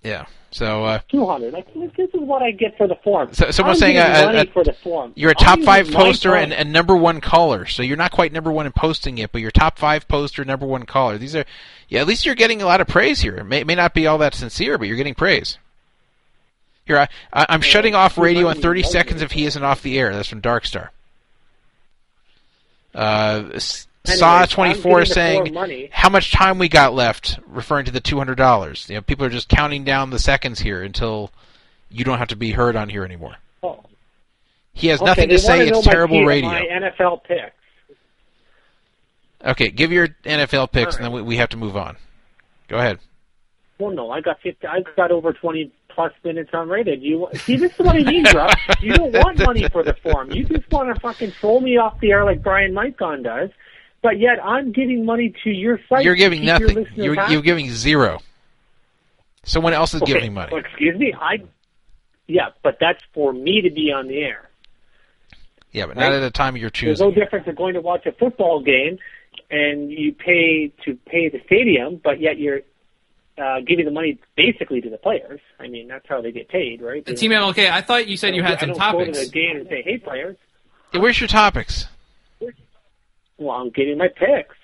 yeah. 0.03 0.25
So 0.51 0.85
uh, 0.85 0.99
Two 1.11 1.27
hundred. 1.27 1.55
Like 1.55 1.67
this 1.75 1.91
is 1.97 2.21
what 2.21 2.43
I 2.43 2.51
get 2.51 2.77
for 2.77 2.87
the 2.87 2.97
form. 2.97 3.33
So, 3.33 3.51
someone's 3.51 3.79
I'm 3.79 3.81
saying 3.81 3.95
getting 3.97 4.23
uh, 4.23 4.27
money 4.33 4.49
uh, 4.51 4.53
for 4.53 4.65
the 4.65 4.75
form. 4.75 5.13
you're 5.17 5.31
a 5.31 5.35
I'm 5.39 5.45
top 5.45 5.59
using 5.59 5.67
five 5.67 5.91
poster 5.91 6.35
and, 6.35 6.53
and 6.53 6.73
number 6.73 6.95
one 6.95 7.21
caller. 7.23 7.65
So 7.67 7.83
you're 7.83 7.97
not 7.97 8.13
quite 8.13 8.33
number 8.33 8.53
one 8.53 8.67
in 8.67 8.73
posting 8.73 9.17
it, 9.19 9.33
but 9.33 9.41
you're 9.41 9.51
top 9.51 9.79
five 9.79 10.07
poster, 10.09 10.45
number 10.45 10.67
one 10.67 10.85
caller. 10.85 11.17
These 11.17 11.35
are, 11.37 11.45
yeah, 11.89 12.01
at 12.03 12.07
least 12.07 12.27
you're 12.27 12.35
getting 12.35 12.61
a 12.61 12.67
lot 12.67 12.83
of 12.83 12.87
praise 12.87 13.21
here. 13.23 13.37
It 13.37 13.45
may, 13.45 13.61
it 13.61 13.67
may 13.67 13.75
not 13.75 13.95
be 13.95 14.07
all 14.07 14.19
that 14.19 14.35
sincere, 14.35 14.77
but 14.77 14.89
you're 14.89 14.97
getting 14.99 15.15
praise. 15.15 15.57
Here, 16.85 16.99
I, 16.99 17.09
I, 17.33 17.47
I'm 17.49 17.61
shutting 17.61 17.95
off 17.95 18.19
radio 18.19 18.49
in 18.49 18.61
30 18.61 18.83
seconds 18.83 19.23
if 19.23 19.33
he 19.33 19.45
isn't 19.45 19.63
off 19.63 19.83
the 19.83 19.99
air. 19.99 20.13
That's 20.15 20.29
from 20.29 20.43
Darkstar. 20.43 20.89
Uh, 22.95 23.59
Saw 24.05 24.39
I'm 24.41 24.49
24 24.49 25.01
getting 25.01 25.15
saying 25.15 25.89
how 25.93 26.09
much 26.09 26.33
time 26.33 26.59
we 26.59 26.69
got 26.69 26.93
left, 26.93 27.39
referring 27.47 27.85
to 27.85 27.93
the 27.93 28.01
$200. 28.01 28.89
You 28.89 28.97
know, 28.97 29.01
people 29.03 29.25
are 29.25 29.31
just 29.31 29.49
counting 29.49 29.85
down 29.85 30.11
the 30.11 30.19
seconds 30.19 30.59
here 30.59 30.83
until 30.83 31.31
you 31.89 32.05
don't 32.05 32.19
have 32.19 32.29
to 32.29 32.37
be 32.37 32.51
heard 32.51 32.75
on 32.75 32.89
here 32.89 33.05
anymore. 33.05 33.37
Oh. 33.63 33.85
He 34.73 34.89
has 34.89 35.01
Okay, 35.01 35.07
nothing 35.07 35.29
to 35.29 35.39
say. 35.39 35.59
wanna 35.71 35.79
It's 35.79 35.87
terrible 35.87 36.25
radio. 36.25 36.51
My 36.51 36.63
NFL 36.63 37.23
picks. 37.25 37.53
Okay, 39.45 39.71
give 39.71 39.93
your 39.93 40.09
NFL 40.25 40.73
picks, 40.73 40.95
right. 40.95 40.97
and 40.97 41.05
then 41.05 41.13
we, 41.13 41.23
we 41.23 41.37
have 41.37 41.51
to 41.51 41.57
move 41.57 41.77
on. 41.77 41.97
Go 42.69 42.77
ahead. 42.79 42.99
Well, 43.79 43.91
no, 43.93 44.11
I 44.11 44.21
got 44.21 44.41
50, 44.41 44.67
I 44.67 44.81
got 44.97 45.11
over 45.11 45.33
twenty 45.33 45.73
plus 45.95 46.13
minutes 46.25 46.51
unrated. 46.53 47.03
You 47.03 47.29
see, 47.35 47.57
this 47.57 47.73
is 47.73 47.79
what 47.79 47.97
I 47.97 48.03
mean, 48.03 48.25
bro. 48.25 48.47
You 48.81 48.95
don't 48.95 49.13
want 49.13 49.39
money 49.39 49.69
for 49.69 49.83
the 49.83 49.95
form. 49.95 50.31
You 50.33 50.45
just 50.45 50.71
want 50.71 50.95
to 50.95 51.01
fucking 51.01 51.33
throw 51.33 51.61
me 51.61 51.77
off 51.77 52.01
the 52.01 52.11
air 52.13 52.25
like 52.25 52.43
Brian 52.43 52.73
Micon 52.73 53.23
does. 53.23 53.51
But 54.03 54.19
yet, 54.19 54.45
I'm 54.45 54.73
giving 54.73 55.05
money 55.05 55.33
to 55.45 55.51
your 55.51 55.79
site. 55.89 56.05
You're 56.05 56.17
giving 56.17 56.45
nothing. 56.45 56.87
You're, 56.95 57.31
you're 57.31 57.43
giving 57.43 57.71
zero. 57.71 58.21
Someone 59.45 59.73
else 59.73 59.95
is 59.95 60.03
Okay, 60.03 60.13
giving 60.15 60.35
money. 60.35 60.51
well, 60.53 60.63
excuse 60.65 60.99
me, 60.99 61.13
I. 61.19 61.39
Yeah, 62.27 62.51
but 62.63 62.79
that's 62.81 63.03
for 63.15 63.33
me 63.33 63.61
to 63.63 63.71
be 63.71 63.93
on 63.93 64.09
the 64.09 64.19
air. 64.19 64.49
Yeah, 65.73 65.87
but 65.87 65.97
not 65.97 66.13
at 66.13 66.23
a 66.23 66.31
time 66.31 66.57
you're 66.57 66.71
choosing. 66.71 66.89
There's 67.07 67.17
no 67.17 67.23
difference 67.23 67.47
in 67.47 67.55
going 67.55 67.75
to 67.75 67.81
watch 67.81 68.07
a 68.07 68.13
football 68.13 68.63
game 68.63 68.99
and 69.51 69.91
you 69.91 70.13
pay 70.13 70.73
to 70.85 70.95
pay 71.07 71.29
the 71.29 71.41
stadium, 71.47 72.01
but 72.03 72.21
yet 72.21 72.39
you're 72.39 72.61
uh, 73.39 73.61
giving 73.67 73.85
the 73.85 73.91
money 73.91 74.19
basically 74.37 74.81
to 74.81 74.91
the 74.91 74.99
players. 74.99 75.41
I 75.59 75.69
mean, 75.69 75.89
that's 75.89 76.07
how 76.09 76.21
they 76.21 76.33
get 76.33 76.49
paid, 76.49 76.83
right? 76.83 77.05
They 77.05 77.15
Team 77.15 77.31
MLK, 77.31 77.71
I 77.71 77.81
thought 77.81 78.09
you 78.09 78.17
said 78.17 78.35
you 78.35 78.43
had 78.43 78.59
I 78.59 78.61
some 78.61 78.69
don't 78.71 78.79
topics. 78.79 79.19
go 79.19 79.25
to 79.25 79.27
the 79.27 79.33
game 79.33 79.57
and 79.57 79.69
say, 79.69 79.83
"Hey, 79.83 79.99
players." 79.99 80.37
Yeah, 80.93 81.01
where's 81.01 81.21
your 81.21 81.29
topics? 81.29 81.87
Well, 83.39 83.57
I'm 83.57 83.71
getting 83.71 83.99
my 83.99 84.09
picks. 84.09 84.57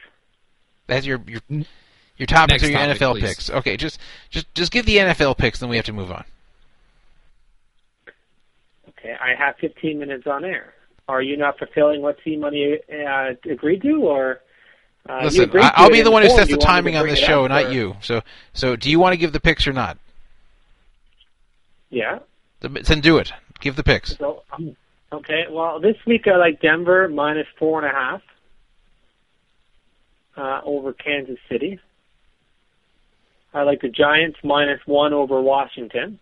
That's 0.87 1.07
your 1.07 1.21
your 1.27 1.41
your 1.51 2.27
topics 2.27 2.63
Next 2.63 2.65
are 2.65 2.71
your 2.71 2.79
topic, 2.79 3.01
NFL 3.01 3.13
please. 3.13 3.23
picks. 3.23 3.51
Okay, 3.51 3.77
just 3.77 3.99
just 4.31 4.53
just 4.55 4.71
give 4.73 4.87
the 4.87 4.97
NFL 4.99 5.37
picks, 5.39 5.61
then 5.61 5.69
we 5.69 5.77
have 5.77 5.87
to 5.87 5.93
move 5.93 6.11
on. 6.11 6.25
Okay, 8.91 9.15
I 9.21 9.35
have 9.39 9.57
15 9.61 9.99
minutes 9.99 10.27
on 10.27 10.45
air. 10.45 10.75
Are 11.09 11.23
you 11.23 11.37
not 11.37 11.59
fulfilling 11.59 12.03
what 12.03 12.19
Team 12.23 12.41
Money 12.41 12.79
uh, 12.93 13.31
agreed 13.51 13.83
to, 13.83 14.03
or 14.03 14.41
uh, 15.09 15.21
Listen, 15.25 15.51
I, 15.51 15.71
to 15.71 15.81
I'll 15.81 15.91
be 15.91 16.03
the 16.03 16.11
one 16.11 16.23
who 16.23 16.31
sets 16.31 16.51
the 16.51 16.57
timing 16.57 16.97
on 16.97 17.07
this 17.07 17.19
show, 17.19 17.47
not 17.47 17.73
you. 17.73 17.97
So 18.01 18.23
so 18.53 18.77
do 18.77 18.91
you 18.91 18.99
want 18.99 19.13
to 19.15 19.17
give 19.17 19.33
the 19.33 19.41
picks 19.41 19.67
or 19.67 19.73
not? 19.73 19.99
Yeah. 21.91 22.19
Then 22.61 23.01
do 23.01 23.19
it. 23.19 23.33
Give 23.61 23.77
the 23.77 23.83
picks. 23.83 24.17
So, 24.17 24.43
um, 24.53 24.77
okay. 25.13 25.47
Well, 25.51 25.81
this 25.81 25.97
week 26.07 26.27
I 26.27 26.37
like 26.37 26.61
Denver 26.61 27.09
minus 27.09 27.47
four 27.59 27.83
and 27.83 27.91
a 27.91 27.95
half 27.97 28.23
uh, 30.37 30.61
over 30.65 30.93
Kansas 30.93 31.39
City. 31.49 31.79
I 33.55 33.63
like 33.63 33.81
the 33.81 33.89
Giants 33.89 34.39
minus 34.45 34.81
one 34.87 35.13
over 35.13 35.41
Washington. 35.41 36.19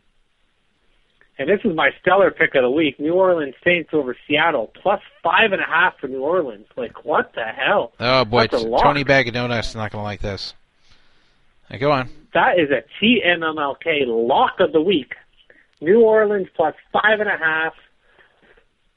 And 1.38 1.48
this 1.50 1.60
is 1.64 1.74
my 1.74 1.90
stellar 2.00 2.30
pick 2.30 2.54
of 2.54 2.62
the 2.62 2.70
week: 2.70 2.98
New 2.98 3.14
Orleans 3.14 3.54
Saints 3.62 3.90
over 3.92 4.16
Seattle, 4.26 4.72
plus 4.80 5.00
five 5.22 5.52
and 5.52 5.60
a 5.60 5.66
half 5.66 5.98
for 5.98 6.08
New 6.08 6.22
Orleans. 6.22 6.66
Like, 6.76 7.04
what 7.04 7.32
the 7.34 7.44
hell? 7.44 7.92
Oh 8.00 8.24
boy, 8.24 8.42
That's 8.42 8.62
a 8.62 8.66
lock. 8.66 8.82
Tony 8.82 9.04
Bag 9.04 9.28
of 9.28 9.34
Donuts 9.34 9.70
is 9.70 9.74
not 9.74 9.92
going 9.92 10.00
to 10.00 10.04
like 10.04 10.20
this. 10.20 10.54
Now, 11.70 11.78
go 11.78 11.92
on. 11.92 12.08
That 12.32 12.58
is 12.58 12.70
a 12.70 12.82
TMMLK 13.02 14.04
lock 14.06 14.60
of 14.60 14.72
the 14.72 14.80
week. 14.80 15.14
New 15.80 16.00
Orleans 16.00 16.48
plus 16.56 16.74
five 16.92 17.20
and 17.20 17.28
a 17.28 17.36
half 17.36 17.74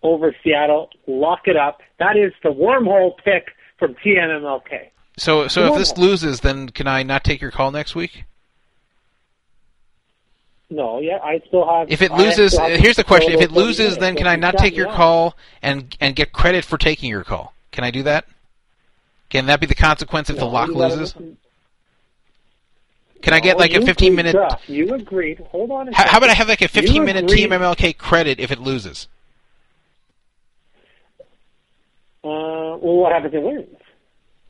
over 0.01 0.33
Seattle. 0.43 0.89
Lock 1.07 1.41
it 1.47 1.57
up. 1.57 1.81
That 1.99 2.15
is 2.15 2.31
the 2.41 2.49
wormhole 2.49 3.17
pick 3.23 3.49
from 3.77 3.95
TMMLK. 3.95 4.89
So 5.17 5.49
so 5.49 5.73
if 5.73 5.79
this 5.79 5.97
loses, 5.97 6.39
then 6.39 6.69
can 6.69 6.87
I 6.87 7.03
not 7.03 7.25
take 7.25 7.41
your 7.41 7.51
call 7.51 7.71
next 7.71 7.95
week? 7.95 8.23
No, 10.71 10.99
yeah, 10.99 11.17
I 11.23 11.41
still 11.47 11.67
have. 11.67 11.91
If 11.91 12.01
it 12.01 12.11
loses, 12.11 12.57
here's 12.57 12.95
the 12.95 13.03
question: 13.03 13.33
If 13.33 13.41
it 13.41 13.51
loses, 13.51 13.97
then 13.97 14.15
can 14.15 14.27
I 14.27 14.35
not 14.35 14.57
take 14.57 14.75
your 14.75 14.91
call 14.91 15.35
and 15.61 15.95
and 15.99 16.15
get 16.15 16.31
credit 16.31 16.63
for 16.63 16.77
taking 16.77 17.09
your 17.09 17.23
call? 17.23 17.53
Can 17.71 17.83
I 17.83 17.91
do 17.91 18.03
that? 18.03 18.25
Can 19.29 19.45
that 19.47 19.59
be 19.59 19.65
the 19.65 19.75
consequence 19.75 20.29
if 20.29 20.35
up, 20.35 20.39
the 20.39 20.45
lock 20.45 20.69
loses? 20.69 21.15
listen- 21.15 21.37
Can 23.21 23.33
I 23.33 23.39
get 23.39 23.57
like 23.57 23.73
a 23.73 23.81
15 23.85 24.13
agreed, 24.13 24.15
minute? 24.15 24.33
Duff, 24.33 24.61
You 24.67 24.93
agreed. 24.93 25.39
Hold 25.51 25.71
on. 25.71 25.89
A 25.89 25.95
How, 25.95 26.07
how 26.07 26.17
about 26.19 26.29
I 26.29 26.33
have 26.33 26.47
like 26.47 26.61
a 26.61 26.65
You 26.65 26.69
15 26.69 27.03
minute 27.03 27.25
agreed- 27.25 27.37
Team 27.37 27.49
MLK 27.51 27.97
credit 27.97 28.39
if 28.39 28.49
it 28.51 28.59
loses? 28.59 29.07
Uh, 32.23 32.27
well, 32.77 32.77
what 32.79 33.11
happens 33.11 33.33
if 33.33 33.39
it 33.39 33.43
wins? 33.45 33.67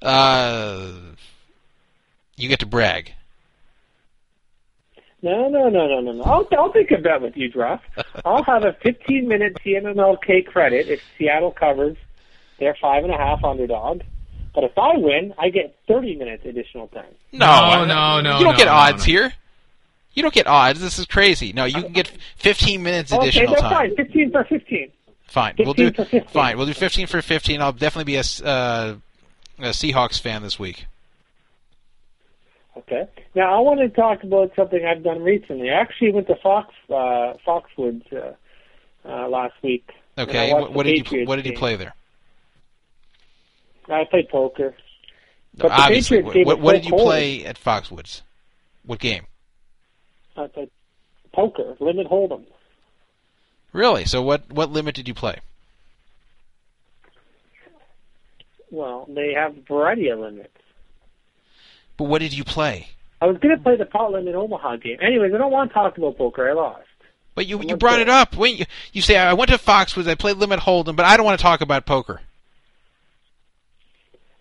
Uh, 0.02 0.92
you 2.38 2.48
get 2.48 2.60
to 2.60 2.66
brag. 2.66 3.14
No, 5.22 5.50
no, 5.50 5.68
no, 5.70 5.88
no, 5.88 6.00
no, 6.02 6.12
no. 6.14 6.24
I'll, 6.24 6.48
I'll 6.58 6.72
take 6.72 6.92
a 6.92 6.98
bet 6.98 7.22
with 7.22 7.36
you, 7.36 7.50
Druff. 7.50 7.82
I'll 8.26 8.44
have 8.44 8.64
a 8.64 8.74
15 8.82 9.28
minute 9.28 9.58
TMMLK 9.66 10.46
credit 10.46 10.88
if 10.88 11.02
Seattle 11.18 11.52
covers 11.52 11.98
their 12.60 12.76
five 12.82 13.04
and 13.04 13.14
a 13.14 13.18
half 13.18 13.44
underdog. 13.44 14.02
But 14.56 14.64
if 14.64 14.78
I 14.78 14.98
win, 14.98 15.34
I 15.38 15.50
get 15.50 15.78
30 15.88 16.16
minutes 16.16 16.44
additional 16.46 16.88
time. 16.88 17.14
No, 17.32 17.86
no, 17.86 18.20
no, 18.22 18.38
You 18.40 18.44
don't 18.46 18.54
no, 18.54 18.58
get 18.58 18.66
no, 18.66 18.72
odds 18.74 19.00
no. 19.00 19.04
here. 19.14 19.34
You 20.14 20.24
don't 20.24 20.34
get 20.34 20.48
odds. 20.48 20.80
This 20.82 20.98
is 21.00 21.06
crazy. 21.06 21.54
No, 21.54 21.66
you 21.66 21.82
can 21.84 21.94
get 21.94 22.08
15 22.38 22.82
minutes 22.82 23.14
Okay, 23.14 23.28
additional 23.30 23.50
that's 23.52 23.62
time. 23.62 23.96
fine. 23.96 23.96
15 23.96 24.32
for 24.32 24.44
15. 24.46 24.92
Fine. 25.28 25.56
We'll 25.60 25.74
do 25.76 25.92
for 25.92 26.06
15. 26.06 26.24
fine. 26.34 26.58
We'll 26.58 26.66
do 26.66 26.74
15 26.74 27.06
for 27.08 27.22
15. 27.22 27.62
I'll 27.62 27.72
definitely 27.72 28.06
be 28.06 28.16
a, 28.16 28.20
s- 28.20 28.42
uh, 28.42 28.96
a 29.60 29.62
Seahawks 29.70 30.20
fan 30.20 30.42
this 30.42 30.58
week. 30.58 30.88
Okay. 32.80 33.10
Now 33.36 33.58
I 33.58 33.60
want 33.62 33.80
to 33.80 33.90
talk 33.90 34.24
about 34.24 34.52
something 34.56 34.86
I've 34.86 35.04
done 35.04 35.22
recently. 35.22 35.70
I 35.70 35.74
actually 35.82 36.12
went 36.12 36.28
to 36.28 36.36
Fox 36.42 36.74
uh, 36.90 37.34
Foxwoods 37.46 38.04
uh, 38.14 38.34
uh, 39.08 39.28
last 39.28 39.54
week. 39.64 39.90
Okay. 40.18 40.54
What, 40.54 40.86
did 40.86 41.12
you 41.12 41.26
What 41.26 41.36
did 41.38 41.46
you 41.46 41.52
game. 41.52 41.60
play 41.60 41.76
there? 41.76 41.94
I 43.90 44.04
played 44.10 44.30
poker. 44.30 44.76
But 45.56 45.70
the 45.70 45.74
Obviously. 45.74 46.18
Patriots 46.18 46.48
What, 46.48 46.58
what, 46.58 46.64
what 46.64 46.72
so 46.72 46.78
did 46.78 46.86
you 46.86 46.92
cold. 46.92 47.08
play 47.08 47.46
at 47.46 47.60
Foxwoods? 47.60 48.22
What 48.86 49.00
game? 49.00 49.26
I 50.38 50.48
played 50.48 50.70
poker, 51.34 51.76
limit 51.80 52.08
hold'em. 52.08 52.46
Really? 53.74 54.06
So 54.06 54.22
what 54.22 54.52
what 54.52 54.72
limit 54.72 54.96
did 54.96 55.08
you 55.08 55.14
play? 55.14 55.40
Well, 58.72 59.06
they 59.10 59.34
have 59.34 59.58
a 59.58 59.62
variety 59.62 60.10
of 60.10 60.20
limits. 60.20 60.54
But 62.00 62.06
what 62.06 62.20
did 62.20 62.34
you 62.34 62.46
play? 62.46 62.88
I 63.22 63.26
was 63.26 63.38
going 63.40 63.56
to 63.56 63.62
play 63.62 63.76
the 63.76 63.86
pot 63.86 64.14
limit 64.14 64.34
Omaha 64.34 64.78
game. 64.78 64.98
Anyways, 65.02 65.34
I 65.34 65.38
don't 65.38 65.52
want 65.52 65.70
to 65.70 65.74
talk 65.74 65.98
about 65.98 66.18
poker. 66.18 66.50
I 66.50 66.54
lost. 66.54 66.86
But 67.36 67.46
you 67.46 67.62
you 67.62 67.76
brought 67.76 68.00
it 68.00 68.08
up. 68.08 68.38
Wait, 68.38 68.58
you, 68.58 68.66
you 68.94 69.02
say 69.02 69.18
I 69.18 69.34
went 69.34 69.52
to 69.52 69.58
Foxwoods. 69.58 70.08
I 70.08 70.16
played 70.16 70.38
limit 70.38 70.62
hold'em, 70.62 70.96
but 70.96 71.06
I 71.06 71.18
don't 71.18 71.26
want 71.26 71.38
to 71.38 71.44
talk 71.44 71.60
about 71.60 71.86
poker. 71.86 72.22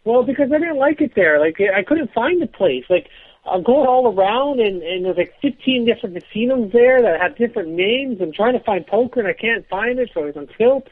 Well, 0.04 0.22
because 0.22 0.52
I 0.52 0.58
didn't 0.58 0.76
like 0.76 1.00
it 1.00 1.16
there. 1.16 1.40
Like 1.40 1.60
I 1.60 1.82
couldn't 1.82 2.12
find 2.12 2.40
the 2.40 2.46
place. 2.46 2.84
Like 2.88 3.08
I'm 3.44 3.64
going 3.64 3.88
all 3.88 4.06
around, 4.06 4.60
and 4.60 4.80
and 4.80 5.04
there's 5.04 5.16
like 5.16 5.34
15 5.42 5.84
different 5.84 6.14
casinos 6.14 6.70
there 6.72 7.02
that 7.02 7.20
have 7.20 7.36
different 7.36 7.70
names. 7.70 8.20
I'm 8.20 8.32
trying 8.32 8.52
to 8.52 8.60
find 8.64 8.86
poker, 8.86 9.18
and 9.18 9.28
I 9.28 9.32
can't 9.32 9.68
find 9.68 9.98
it, 9.98 10.10
so 10.14 10.22
I 10.22 10.26
was 10.26 10.36
on 10.36 10.48
tilt. 10.56 10.88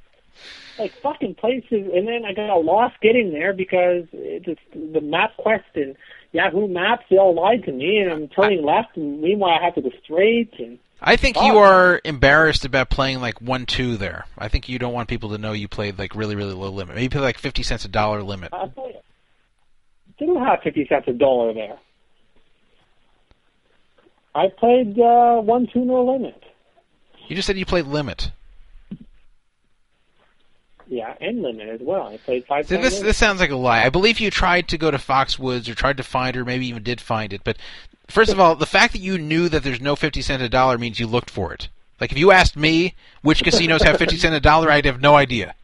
like 0.79 0.93
fucking 1.03 1.35
places, 1.37 1.91
and 1.95 2.07
then 2.07 2.25
I 2.25 2.33
got 2.33 2.55
lost 2.65 2.97
getting 3.01 3.33
there 3.33 3.53
because 3.53 4.05
it 4.13 4.45
just 4.45 4.61
the 4.73 5.01
MapQuest 5.01 5.63
and 5.75 5.97
Yahoo 6.33 6.69
Maps 6.69 7.05
they 7.11 7.17
all 7.19 7.35
lied 7.35 7.65
to 7.65 7.73
me, 7.73 7.99
and 7.99 8.11
I'm 8.13 8.29
turning 8.29 8.65
left, 8.65 8.97
and 8.97 9.21
meanwhile 9.21 9.59
I 9.61 9.65
have 9.65 9.75
to 9.77 9.83
go 9.83 9.91
straight. 10.05 10.53
And 10.59 10.79
I 11.01 11.17
think 11.17 11.37
Oh. 11.39 11.47
you 11.47 11.59
are 11.59 12.01
embarrassed 12.05 12.65
about 12.65 12.91
playing 12.91 13.21
like 13.21 13.41
one 13.41 13.67
two 13.67 13.97
there. 13.97 14.27
I 14.39 14.49
think 14.49 14.69
you 14.69 14.79
don't 14.79 14.93
want 14.93 15.09
people 15.09 15.31
to 15.31 15.39
know 15.39 15.53
you 15.53 15.69
played 15.69 15.99
like 15.99 16.15
really 16.15 16.35
really 16.35 16.55
low 16.55 16.71
limit. 16.71 16.95
Maybe 16.95 17.05
you 17.05 17.11
play 17.11 17.21
like 17.23 17.39
fifty 17.39 17.63
cents 17.63 17.85
a 17.85 17.89
dollar 17.89 18.23
limit. 18.23 18.51
I'll 18.53 18.69
tell 18.69 18.89
you, 18.89 18.95
they 20.19 20.27
don't 20.27 20.43
have 20.45 20.61
50 20.63 20.87
cents 20.89 21.05
a 21.09 21.13
dollar 21.13 21.53
there. 21.53 21.77
I 24.35 24.49
played 24.59 24.99
uh, 24.99 25.37
one 25.41 25.67
two 25.73 25.85
no 25.85 26.05
limit. 26.05 26.43
You 27.29 27.37
just 27.37 27.47
said 27.47 27.57
you 27.59 27.67
played 27.67 27.87
limit. 27.87 28.31
Yeah, 30.89 31.15
and 31.21 31.43
limit 31.43 31.69
as 31.69 31.81
well. 31.81 32.09
I 32.09 32.17
played 32.19 32.45
five. 32.47 32.69
This 32.69 33.01
this 33.01 33.17
sounds 33.17 33.41
like 33.41 33.51
a 33.51 33.57
lie. 33.57 33.83
I 33.85 33.89
believe 33.91 34.21
you 34.21 34.31
tried 34.31 34.69
to 34.69 34.79
go 34.79 34.91
to 34.91 34.99
Foxwoods 34.99 35.69
or 35.69 35.75
tried 35.75 35.97
to 35.97 36.03
find 36.05 36.37
her, 36.37 36.45
maybe 36.45 36.67
even 36.69 36.83
did 36.83 37.01
find 37.01 37.33
it. 37.33 37.43
But 37.43 37.57
first 38.09 38.31
of 38.33 38.39
all, 38.39 38.55
the 38.55 38.67
fact 38.67 38.93
that 38.93 39.01
you 39.01 39.19
knew 39.19 39.49
that 39.49 39.63
there's 39.65 39.81
no 39.81 39.97
fifty 39.97 40.23
cent 40.23 40.43
a 40.43 40.49
dollar 40.49 40.79
means 40.79 41.01
you 41.01 41.07
looked 41.07 41.31
for 41.31 41.53
it. 41.53 41.69
Like 42.01 42.13
if 42.13 42.19
you 42.19 42.31
asked 42.31 42.57
me 42.57 42.95
which 43.23 43.43
casinos 43.43 43.83
have 43.83 43.99
fifty 43.99 44.17
cent 44.17 44.35
a 44.35 44.41
dollar, 44.41 44.71
I'd 44.71 44.85
have 44.85 45.01
no 45.01 45.17
idea. 45.17 45.55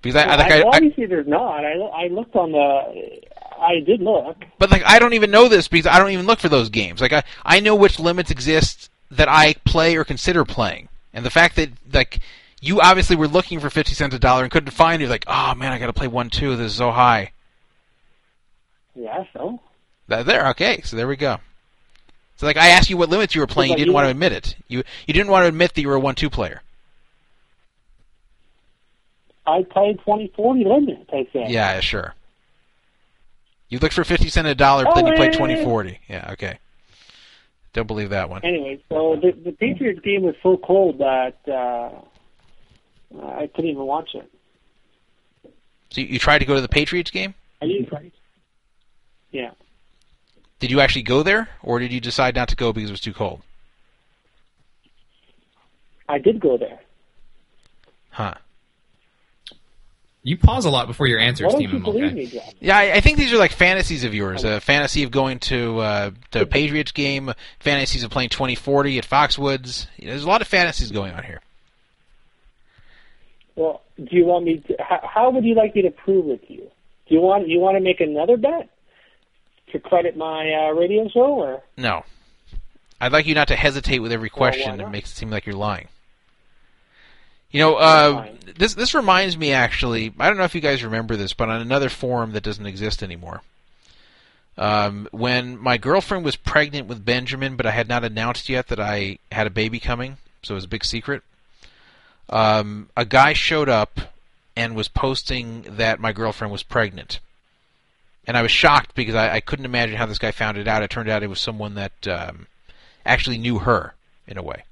Because 0.00 0.16
I, 0.16 0.24
I, 0.24 0.26
Well, 0.26 0.38
like 0.38 0.50
I- 0.52 0.56
I, 0.56 0.60
I, 0.62 0.76
obviously 0.76 1.06
there's 1.06 1.26
not. 1.28 1.64
I 1.64 1.72
I 1.74 2.08
looked 2.08 2.34
on 2.34 2.52
the. 2.52 3.20
I 3.60 3.78
did 3.86 4.00
look. 4.00 4.36
but 4.58 4.70
like 4.72 4.82
I 4.84 4.98
don't 4.98 5.12
even 5.12 5.30
know 5.30 5.46
this 5.48 5.68
because 5.68 5.86
I 5.86 5.98
don't 6.00 6.10
even 6.10 6.26
look 6.26 6.40
for 6.40 6.48
those 6.48 6.68
games. 6.68 7.00
Like 7.00 7.12
I 7.12 7.22
I 7.44 7.60
know 7.60 7.76
which 7.76 8.00
limits 8.00 8.30
exist 8.32 8.90
that 9.12 9.28
I 9.28 9.54
play 9.64 9.94
or 9.94 10.02
consider 10.04 10.44
playing, 10.44 10.88
and 11.14 11.24
the 11.24 11.30
fact 11.30 11.54
that 11.56 11.70
like 11.92 12.18
you 12.62 12.80
obviously 12.80 13.16
were 13.16 13.28
looking 13.28 13.60
for 13.60 13.68
fifty 13.68 13.92
cents 13.92 14.14
a 14.14 14.18
dollar 14.18 14.44
and 14.44 14.50
couldn't 14.50 14.70
find 14.70 15.02
it, 15.02 15.04
you're 15.04 15.10
like, 15.10 15.24
oh 15.26 15.54
man, 15.54 15.72
I 15.72 15.78
got 15.78 15.86
to 15.88 15.92
play 15.92 16.08
one 16.08 16.30
two. 16.30 16.56
This 16.56 16.70
is 16.72 16.78
so 16.78 16.90
high. 16.90 17.32
Yeah, 18.94 19.24
so. 19.34 19.60
That- 20.08 20.24
There, 20.26 20.48
okay, 20.50 20.80
so 20.82 20.96
there 20.96 21.08
we 21.08 21.16
go. 21.16 21.38
So 22.36 22.46
like 22.46 22.56
I 22.56 22.68
asked 22.68 22.88
you 22.88 22.96
what 22.96 23.08
limits 23.10 23.34
you 23.34 23.40
were 23.40 23.46
playing, 23.46 23.72
you 23.72 23.78
didn't 23.78 23.92
want 23.94 24.06
to 24.06 24.10
admit 24.10 24.32
it. 24.32 24.56
You 24.68 24.82
you 25.06 25.12
didn't 25.14 25.30
want 25.30 25.42
to 25.44 25.48
admit 25.48 25.74
that 25.74 25.80
you 25.82 25.88
were 25.88 25.94
a 25.96 26.00
one 26.00 26.14
two 26.14 26.30
player. 26.30 26.62
I 29.46 29.64
played 29.68 29.98
twenty 30.00 30.32
forty 30.36 30.64
limit. 30.64 31.08
I 31.12 31.26
said. 31.32 31.50
Yeah, 31.50 31.80
sure. 31.80 32.14
You 33.68 33.78
looked 33.78 33.94
for 33.94 34.04
fifty 34.04 34.28
cent 34.28 34.46
a 34.46 34.54
dollar, 34.54 34.84
but 34.84 34.92
Oh, 34.92 34.94
then 34.96 35.06
you 35.06 35.14
played 35.14 35.32
yeah, 35.32 35.38
twenty 35.38 35.54
yeah, 35.54 35.58
yeah. 35.60 35.64
forty. 35.64 36.00
Yeah, 36.08 36.30
okay. 36.32 36.58
Don't 37.72 37.86
believe 37.86 38.10
that 38.10 38.28
one. 38.28 38.42
Anyway, 38.44 38.80
so 38.88 39.16
the 39.20 39.32
the 39.32 39.52
Patriots 39.52 40.00
game 40.00 40.22
was 40.22 40.34
so 40.42 40.56
cold 40.58 40.98
that 40.98 41.36
uh, 41.48 41.90
I 43.20 43.46
couldn't 43.48 43.70
even 43.70 43.84
watch 43.84 44.14
it. 44.14 44.30
So 45.90 46.00
you, 46.00 46.06
you 46.06 46.18
tried 46.18 46.38
to 46.38 46.44
go 46.44 46.54
to 46.54 46.60
the 46.60 46.68
Patriots 46.68 47.10
game? 47.10 47.34
I 47.60 47.66
didn't. 47.66 48.12
Yeah. 49.30 49.50
Did 50.58 50.70
you 50.70 50.80
actually 50.80 51.02
go 51.02 51.22
there, 51.22 51.48
or 51.62 51.78
did 51.78 51.92
you 51.92 52.00
decide 52.00 52.34
not 52.34 52.48
to 52.48 52.56
go 52.56 52.72
because 52.72 52.90
it 52.90 52.92
was 52.92 53.00
too 53.00 53.12
cold? 53.12 53.42
I 56.08 56.18
did 56.18 56.40
go 56.40 56.56
there. 56.56 56.80
Huh. 58.10 58.34
You 60.24 60.36
pause 60.38 60.66
a 60.66 60.70
lot 60.70 60.86
before 60.86 61.08
your 61.08 61.18
answers, 61.18 61.46
Why 61.46 61.52
don't 61.52 61.60
Team 61.62 61.70
you 61.72 61.78
believe 61.80 62.12
me, 62.12 62.26
Jeff? 62.26 62.54
Yeah, 62.60 62.76
I, 62.76 62.92
I 62.92 63.00
think 63.00 63.18
these 63.18 63.32
are 63.32 63.38
like 63.38 63.50
fantasies 63.50 64.04
of 64.04 64.14
yours. 64.14 64.44
A 64.44 64.60
fantasy 64.60 65.02
of 65.02 65.10
going 65.10 65.40
to 65.40 65.80
uh, 65.80 66.10
to 66.30 66.46
Patriots 66.46 66.92
game, 66.92 67.32
fantasies 67.58 68.04
of 68.04 68.10
playing 68.10 68.28
twenty 68.28 68.54
forty 68.54 68.98
at 68.98 69.08
Foxwoods. 69.08 69.88
You 69.96 70.06
know, 70.06 70.12
there's 70.12 70.22
a 70.22 70.28
lot 70.28 70.40
of 70.40 70.46
fantasies 70.46 70.92
going 70.92 71.12
on 71.12 71.24
here. 71.24 71.40
Well, 73.56 73.82
do 73.96 74.16
you 74.16 74.24
want 74.24 74.44
me 74.44 74.58
to? 74.68 74.76
How, 74.78 75.00
how 75.02 75.30
would 75.30 75.44
you 75.44 75.54
like 75.54 75.74
me 75.74 75.82
to 75.82 75.90
prove 75.90 76.30
it 76.30 76.46
to 76.48 76.52
you? 76.52 76.70
Do 77.08 77.14
you 77.14 77.20
want 77.20 77.48
you 77.48 77.60
want 77.60 77.76
to 77.76 77.80
make 77.82 78.00
another 78.00 78.36
bet 78.36 78.70
to 79.72 79.78
credit 79.78 80.16
my 80.16 80.52
uh, 80.52 80.72
radio 80.72 81.08
show, 81.08 81.34
or 81.34 81.62
No. 81.76 82.04
I'd 83.00 83.12
like 83.12 83.26
you 83.26 83.34
not 83.34 83.48
to 83.48 83.56
hesitate 83.56 83.98
with 83.98 84.12
every 84.12 84.30
question 84.30 84.80
and 84.80 84.92
makes 84.92 85.10
it 85.10 85.16
seem 85.16 85.28
like 85.28 85.44
you're 85.44 85.56
lying. 85.56 85.88
You 87.50 87.58
know, 87.58 87.74
uh, 87.74 88.28
this 88.56 88.74
this 88.74 88.94
reminds 88.94 89.36
me 89.36 89.52
actually. 89.52 90.14
I 90.18 90.28
don't 90.28 90.38
know 90.38 90.44
if 90.44 90.54
you 90.54 90.60
guys 90.60 90.84
remember 90.84 91.16
this, 91.16 91.34
but 91.34 91.48
on 91.48 91.60
another 91.60 91.88
forum 91.88 92.32
that 92.32 92.44
doesn't 92.44 92.64
exist 92.64 93.02
anymore. 93.02 93.42
Um, 94.56 95.08
when 95.12 95.58
my 95.58 95.78
girlfriend 95.78 96.24
was 96.24 96.36
pregnant 96.36 96.86
with 96.86 97.04
Benjamin, 97.04 97.56
but 97.56 97.66
I 97.66 97.70
had 97.72 97.88
not 97.88 98.04
announced 98.04 98.48
yet 98.48 98.68
that 98.68 98.78
I 98.78 99.18
had 99.32 99.46
a 99.46 99.50
baby 99.50 99.80
coming, 99.80 100.18
so 100.42 100.54
it 100.54 100.56
was 100.56 100.64
a 100.64 100.68
big 100.68 100.84
secret. 100.84 101.22
Um, 102.28 102.88
a 102.96 103.04
guy 103.04 103.32
showed 103.32 103.68
up 103.68 104.00
and 104.56 104.74
was 104.74 104.88
posting 104.88 105.62
that 105.62 106.00
my 106.00 106.12
girlfriend 106.12 106.52
was 106.52 106.62
pregnant, 106.62 107.20
and 108.26 108.36
I 108.36 108.42
was 108.42 108.50
shocked 108.50 108.94
because 108.94 109.14
I, 109.14 109.36
I 109.36 109.40
couldn't 109.40 109.64
imagine 109.64 109.96
how 109.96 110.06
this 110.06 110.18
guy 110.18 110.30
found 110.30 110.58
it 110.58 110.68
out. 110.68 110.82
It 110.82 110.90
turned 110.90 111.08
out 111.08 111.22
it 111.22 111.28
was 111.28 111.40
someone 111.40 111.74
that 111.74 112.08
um, 112.08 112.46
actually 113.04 113.38
knew 113.38 113.60
her 113.60 113.94
in 114.26 114.38
a 114.38 114.42
way 114.42 114.64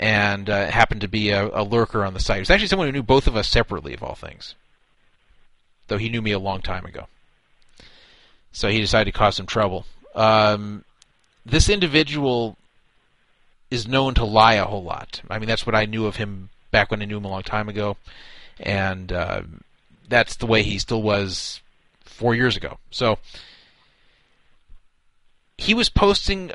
and 0.00 0.48
uh, 0.48 0.70
happened 0.70 1.02
to 1.02 1.08
be 1.08 1.28
a, 1.28 1.48
a 1.48 1.62
lurker 1.62 2.04
on 2.04 2.14
the 2.14 2.20
site. 2.20 2.38
It 2.38 2.40
was 2.40 2.50
actually 2.50 2.68
someone 2.68 2.88
who 2.88 2.92
knew 2.92 3.02
both 3.02 3.26
of 3.26 3.36
us 3.36 3.48
separately, 3.48 3.92
of 3.92 4.02
all 4.02 4.14
things. 4.14 4.54
Though 5.88 5.98
he 5.98 6.08
knew 6.08 6.22
me 6.22 6.32
a 6.32 6.38
long 6.38 6.62
time 6.62 6.86
ago. 6.86 7.06
So 8.50 8.70
he 8.70 8.80
decided 8.80 9.12
to 9.12 9.18
cause 9.18 9.36
some 9.36 9.46
trouble. 9.46 9.84
Um, 10.14 10.84
this 11.44 11.68
individual 11.68 12.56
is 13.70 13.86
known 13.86 14.14
to 14.14 14.24
lie 14.24 14.54
a 14.54 14.64
whole 14.64 14.82
lot. 14.82 15.20
I 15.30 15.38
mean, 15.38 15.48
that's 15.48 15.66
what 15.66 15.74
I 15.74 15.84
knew 15.84 16.06
of 16.06 16.16
him 16.16 16.50
back 16.70 16.90
when 16.90 17.02
I 17.02 17.04
knew 17.04 17.18
him 17.18 17.24
a 17.24 17.30
long 17.30 17.42
time 17.42 17.68
ago, 17.68 17.96
and 18.58 19.12
uh, 19.12 19.42
that's 20.08 20.36
the 20.36 20.46
way 20.46 20.62
he 20.62 20.78
still 20.78 21.02
was 21.02 21.60
four 22.04 22.34
years 22.34 22.56
ago. 22.56 22.78
So 22.90 23.18
he 25.56 25.74
was 25.74 25.88
posting 25.88 26.52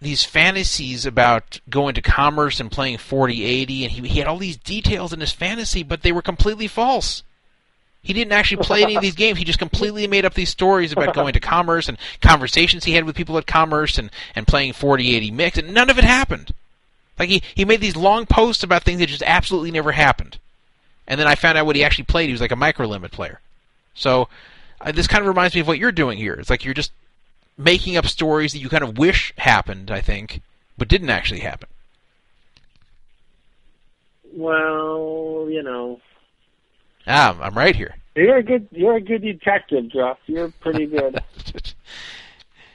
these 0.00 0.24
fantasies 0.24 1.04
about 1.06 1.60
going 1.68 1.94
to 1.94 2.02
commerce 2.02 2.58
and 2.58 2.70
playing 2.70 2.98
4080 2.98 3.84
and 3.84 3.92
he, 3.92 4.08
he 4.08 4.18
had 4.18 4.28
all 4.28 4.38
these 4.38 4.56
details 4.56 5.12
in 5.12 5.20
his 5.20 5.32
fantasy 5.32 5.82
but 5.82 6.02
they 6.02 6.10
were 6.10 6.22
completely 6.22 6.66
false 6.66 7.22
he 8.02 8.12
didn't 8.12 8.32
actually 8.32 8.62
play 8.62 8.82
any 8.82 8.96
of 8.96 9.02
these 9.02 9.14
games. 9.14 9.38
He 9.38 9.44
just 9.44 9.58
completely 9.58 10.06
made 10.06 10.24
up 10.24 10.34
these 10.34 10.48
stories 10.48 10.92
about 10.92 11.14
going 11.14 11.34
to 11.34 11.40
commerce 11.40 11.88
and 11.88 11.98
conversations 12.20 12.84
he 12.84 12.92
had 12.92 13.04
with 13.04 13.16
people 13.16 13.36
at 13.36 13.46
commerce 13.46 13.98
and, 13.98 14.10
and 14.34 14.46
playing 14.46 14.72
4080 14.72 15.30
mix 15.30 15.58
and 15.58 15.74
none 15.74 15.90
of 15.90 15.98
it 15.98 16.04
happened. 16.04 16.54
Like 17.18 17.28
he, 17.28 17.42
he 17.54 17.64
made 17.64 17.80
these 17.80 17.96
long 17.96 18.24
posts 18.24 18.62
about 18.62 18.84
things 18.84 19.00
that 19.00 19.08
just 19.08 19.22
absolutely 19.22 19.70
never 19.70 19.92
happened. 19.92 20.38
And 21.06 21.20
then 21.20 21.26
i 21.26 21.34
found 21.34 21.58
out 21.58 21.66
what 21.66 21.76
he 21.76 21.84
actually 21.84 22.04
played. 22.04 22.26
He 22.26 22.32
was 22.32 22.40
like 22.40 22.52
a 22.52 22.56
micro 22.56 22.86
limit 22.86 23.12
player. 23.12 23.40
So 23.94 24.28
uh, 24.80 24.92
this 24.92 25.06
kind 25.06 25.22
of 25.22 25.28
reminds 25.28 25.54
me 25.54 25.60
of 25.60 25.66
what 25.66 25.78
you're 25.78 25.92
doing 25.92 26.16
here. 26.16 26.34
It's 26.34 26.50
like 26.50 26.64
you're 26.64 26.72
just 26.72 26.92
making 27.58 27.96
up 27.96 28.06
stories 28.06 28.52
that 28.52 28.60
you 28.60 28.70
kind 28.70 28.84
of 28.84 28.96
wish 28.96 29.34
happened, 29.36 29.90
I 29.90 30.00
think, 30.00 30.40
but 30.78 30.88
didn't 30.88 31.10
actually 31.10 31.40
happen. 31.40 31.68
well, 34.32 35.48
you 35.50 35.62
know, 35.62 36.00
Ah, 37.12 37.36
I'm 37.40 37.54
right 37.58 37.74
here. 37.74 37.96
you're 38.14 38.36
a 38.36 38.42
good 38.42 38.68
you're 38.70 38.96
a 38.96 39.00
good 39.00 39.22
detective, 39.22 39.88
Jeff. 39.90 40.18
You're 40.26 40.52
pretty 40.60 40.86
good. 40.86 41.22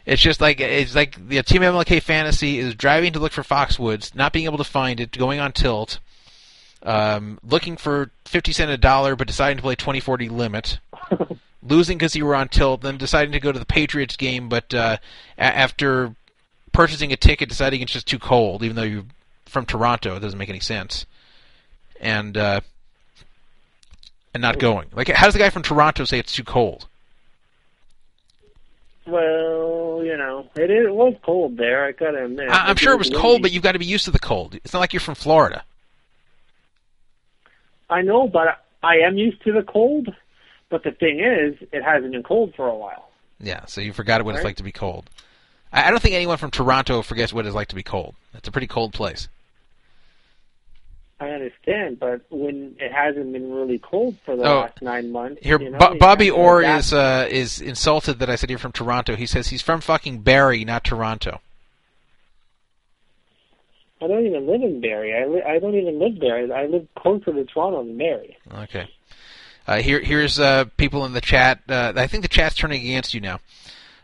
It's 0.06 0.22
just 0.22 0.40
like 0.40 0.60
it's 0.60 0.94
like 0.94 1.28
the 1.30 1.42
Team 1.42 1.64
MLK 1.64 2.00
fantasy 2.00 2.60
is 2.60 2.76
driving 2.76 3.14
to 3.14 3.20
look 3.20 3.32
for 3.32 3.42
Foxwoods, 3.42 4.14
not 4.14 4.34
being 4.34 4.46
able 4.46 4.60
to 4.60 4.64
find 4.64 5.00
it, 5.00 5.18
going 5.18 5.40
on 5.40 5.52
tilt, 5.52 5.98
um, 6.84 7.40
looking 7.44 7.76
for 7.76 8.12
fifty 8.24 8.52
cent 8.52 8.70
a 8.70 8.78
dollar, 8.78 9.16
but 9.16 9.26
deciding 9.26 9.58
to 9.58 9.64
play 9.64 9.74
twenty 9.74 10.00
forty 10.00 10.30
limit, 10.30 10.78
losing 11.64 11.98
because 11.98 12.16
you 12.16 12.24
were 12.24 12.36
on 12.36 12.50
tilt, 12.50 12.82
then 12.82 12.98
deciding 12.98 13.32
to 13.32 13.40
go 13.40 13.52
to 13.52 13.58
the 13.58 13.66
Patriots 13.66 14.16
game, 14.16 14.48
but 14.48 14.72
uh, 14.76 14.98
a- 15.40 15.42
after 15.42 16.14
purchasing 16.72 17.12
a 17.12 17.18
ticket, 17.18 17.50
deciding 17.50 17.82
it's 17.82 17.94
just 17.94 18.06
too 18.06 18.20
cold, 18.20 18.62
even 18.62 18.76
though 18.76 18.84
you're 18.84 19.06
from 19.48 19.66
Toronto, 19.66 20.18
it 20.18 20.20
doesn't 20.20 20.38
make 20.38 20.50
any 20.50 20.60
sense, 20.60 21.08
and 22.00 22.38
uh, 22.38 22.62
and 24.36 24.42
not 24.42 24.60
going. 24.60 24.88
Like, 24.94 25.08
how 25.08 25.26
does 25.26 25.34
the 25.34 25.40
guy 25.40 25.50
from 25.50 25.64
Toronto 25.64 26.04
say 26.04 26.20
it's 26.20 26.34
too 26.34 26.44
cold? 26.44 26.88
Well, 29.08 30.02
you 30.04 30.18
know, 30.18 30.48
it, 30.56 30.70
is, 30.70 30.88
it 30.88 30.94
was 30.94 31.14
cold 31.24 31.58
there. 31.58 31.86
I 31.86 31.92
gotta 31.94 32.26
admit. 32.26 32.50
I- 32.50 32.64
I'm 32.64 32.68
Like, 32.70 32.80
sure 32.80 32.94
it 32.94 32.98
was 32.98 33.08
windy. 33.10 33.22
cold, 33.22 33.42
but 33.42 33.52
you've 33.52 33.64
got 33.64 33.72
to 33.74 33.80
be 33.80 33.86
used 33.86 34.06
to 34.06 34.12
the 34.12 34.20
cold. 34.20 34.56
It's 34.56 34.74
not 34.74 34.80
like 34.80 34.94
you're 34.94 35.00
from 35.00 35.16
Florida. 35.16 35.64
I 37.90 38.02
know, 38.02 38.28
but 38.28 38.60
I 38.84 38.98
am 38.98 39.18
used 39.18 39.42
to 39.44 39.52
the 39.54 39.64
cold. 39.64 40.10
But 40.70 40.84
the 40.84 40.92
thing 40.92 41.20
is, 41.20 41.56
it 41.72 41.84
hasn't 41.84 42.12
been 42.12 42.24
cold 42.24 42.54
for 42.56 42.68
a 42.68 42.76
while. 42.76 43.10
Yeah, 43.40 43.66
so 43.66 43.80
you 43.82 43.94
forgot 43.94 44.24
what 44.26 44.36
it's 44.36 44.44
like 44.44 44.56
to 44.58 44.64
be 44.64 44.72
cold. 44.72 45.08
I, 45.72 45.88
I 45.88 45.92
don't 45.92 46.02
think 46.02 46.16
anyone 46.16 46.38
from 46.38 46.50
Toronto 46.52 47.04
forgets 47.04 47.32
what 47.32 47.46
it's 47.46 47.56
like 47.56 47.68
to 47.70 47.76
be 47.76 47.84
cold. 47.84 48.16
It's 48.34 48.48
a 48.48 48.52
pretty 48.52 48.68
cold 48.68 48.92
place. 48.92 49.28
I 51.20 51.30
understand, 51.30 51.98
but 52.00 52.22
when 52.30 52.76
it 52.78 52.92
hasn't 52.92 53.32
been 53.32 53.50
really 53.54 53.80
cold 53.80 54.18
for 54.26 54.36
the 54.36 54.44
Oh, 54.44 54.60
last 54.62 54.82
nine 54.82 55.12
months, 55.14 55.40
Here, 55.42 55.60
you 55.62 55.70
know, 55.70 55.78
Bo- 55.78 55.98
Bobby 55.98 56.30
Orr 56.30 56.62
is 56.62 56.94
uh, 56.94 57.26
is 57.32 57.62
insulted 57.62 58.20
that 58.20 58.30
I 58.30 58.36
said 58.36 58.50
you're 58.50 58.60
from 58.60 58.74
Toronto. 58.74 59.16
He 59.16 59.26
says 59.26 59.48
he's 59.48 59.62
from 59.62 59.80
fucking 59.80 60.20
Barrie, 60.22 60.66
not 60.66 60.84
Toronto. 60.84 61.40
I 64.02 64.08
don't 64.08 64.26
even 64.26 64.46
live 64.46 64.62
in 64.62 64.82
Barrie. 64.82 65.14
I 65.16 65.26
li- 65.26 65.42
I 65.42 65.58
don't 65.60 65.76
even 65.76 66.00
live 66.00 66.20
there. 66.20 66.54
I 66.54 66.66
live 66.66 66.86
closer 66.98 67.32
to 67.32 67.46
Toronto 67.46 67.84
than 67.86 67.98
Barrie. 67.98 68.38
Okay. 68.64 68.90
Uh, 69.68 69.78
here, 69.78 70.00
here's 70.02 70.40
uh, 70.40 70.66
people 70.78 71.06
in 71.06 71.14
the 71.14 71.22
chat. 71.22 71.62
Uh, 71.68 71.94
I 71.96 72.08
think 72.08 72.22
the 72.24 72.28
chat's 72.30 72.56
turning 72.56 72.82
against 72.82 73.14
you 73.14 73.22
now. 73.22 73.40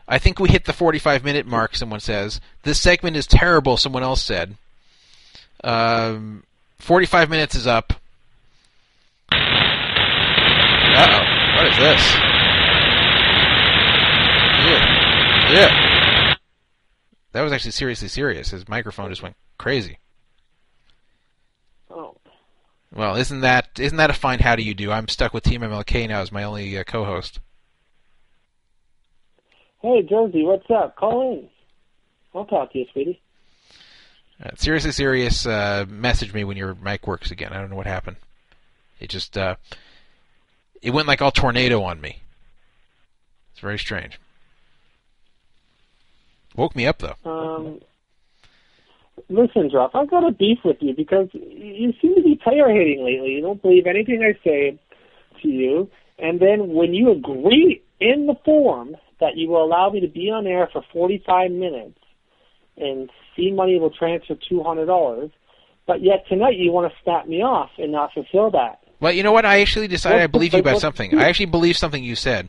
I 0.08 0.18
think 0.18 0.40
we 0.40 0.48
hit 0.48 0.64
the 0.64 0.72
45 0.72 1.24
minute 1.24 1.46
mark. 1.46 1.76
Someone 1.76 2.00
says 2.00 2.40
this 2.62 2.80
segment 2.80 3.16
is 3.16 3.26
terrible. 3.26 3.76
Someone 3.76 4.02
else 4.02 4.22
said. 4.22 4.56
Um, 5.62 6.42
45 6.82 7.30
minutes 7.30 7.54
is 7.54 7.66
up. 7.68 7.92
Uh 9.30 9.36
oh. 11.08 11.22
What 11.56 11.66
is 11.68 11.78
this? 11.78 12.14
Yeah. 14.66 15.52
Yeah. 15.52 16.34
That 17.30 17.42
was 17.42 17.52
actually 17.52 17.70
seriously 17.70 18.08
serious. 18.08 18.50
His 18.50 18.68
microphone 18.68 19.10
just 19.10 19.22
went 19.22 19.36
crazy. 19.58 19.98
Oh. 21.88 22.16
Well, 22.92 23.14
isn't 23.14 23.42
that 23.42 23.78
isn't 23.78 23.98
that 23.98 24.10
a 24.10 24.14
fine 24.14 24.40
how 24.40 24.56
do 24.56 24.64
you 24.64 24.74
do? 24.74 24.90
I'm 24.90 25.06
stuck 25.06 25.32
with 25.32 25.44
Team 25.44 25.60
MLK 25.60 26.08
now 26.08 26.20
as 26.20 26.32
my 26.32 26.42
only 26.42 26.76
uh, 26.76 26.82
co-host. 26.82 27.38
Hey, 29.82 30.02
Josie, 30.02 30.42
what's 30.42 30.68
up? 30.68 30.96
Call 30.96 31.32
in. 31.32 31.48
I'll 32.34 32.44
talk 32.44 32.72
to 32.72 32.78
you, 32.80 32.86
sweetie. 32.92 33.21
Uh, 34.42 34.50
seriously 34.56 34.92
serious. 34.92 35.46
Uh, 35.46 35.84
message 35.88 36.34
me 36.34 36.44
when 36.44 36.56
your 36.56 36.74
mic 36.74 37.06
works 37.06 37.30
again. 37.30 37.52
I 37.52 37.60
don't 37.60 37.70
know 37.70 37.76
what 37.76 37.86
happened. 37.86 38.16
It 38.98 39.08
just 39.08 39.38
uh, 39.38 39.56
it 40.80 40.90
went 40.90 41.06
like 41.06 41.22
all 41.22 41.30
tornado 41.30 41.82
on 41.82 42.00
me. 42.00 42.22
It's 43.52 43.60
very 43.60 43.78
strange. 43.78 44.18
Woke 46.56 46.74
me 46.74 46.86
up 46.86 46.98
though. 46.98 47.16
Um, 47.30 47.80
listen, 49.28 49.70
Druff, 49.70 49.92
I've 49.94 50.10
got 50.10 50.26
a 50.26 50.32
beef 50.32 50.58
with 50.64 50.78
you 50.80 50.94
because 50.94 51.28
you 51.32 51.92
seem 52.00 52.14
to 52.16 52.22
be 52.22 52.34
player 52.42 52.68
hating 52.68 53.04
lately. 53.04 53.32
You 53.34 53.42
don't 53.42 53.62
believe 53.62 53.86
anything 53.86 54.22
I 54.22 54.38
say 54.44 54.78
to 55.42 55.48
you, 55.48 55.90
and 56.18 56.40
then 56.40 56.74
when 56.74 56.94
you 56.94 57.12
agree 57.12 57.82
in 58.00 58.26
the 58.26 58.34
form 58.44 58.96
that 59.20 59.36
you 59.36 59.48
will 59.48 59.64
allow 59.64 59.90
me 59.90 60.00
to 60.00 60.08
be 60.08 60.30
on 60.30 60.46
air 60.46 60.68
for 60.72 60.84
45 60.92 61.52
minutes 61.52 61.98
and 62.76 63.10
C 63.36 63.50
money 63.50 63.78
will 63.78 63.90
transfer 63.90 64.34
$200, 64.34 65.30
but 65.86 66.02
yet 66.02 66.24
tonight 66.28 66.56
you 66.56 66.72
want 66.72 66.92
to 66.92 66.98
snap 67.02 67.26
me 67.26 67.42
off 67.42 67.70
and 67.78 67.92
not 67.92 68.12
fulfill 68.12 68.50
that. 68.52 68.78
Well, 69.00 69.12
you 69.12 69.22
know 69.22 69.32
what? 69.32 69.44
I 69.44 69.60
actually 69.60 69.88
decided 69.88 70.20
I 70.20 70.24
What- 70.24 70.32
believe 70.32 70.52
you 70.52 70.58
what- 70.62 70.70
about 70.70 70.80
something. 70.80 71.18
I 71.18 71.28
actually 71.28 71.46
believe 71.46 71.76
something 71.76 72.02
you 72.04 72.14
said. 72.16 72.48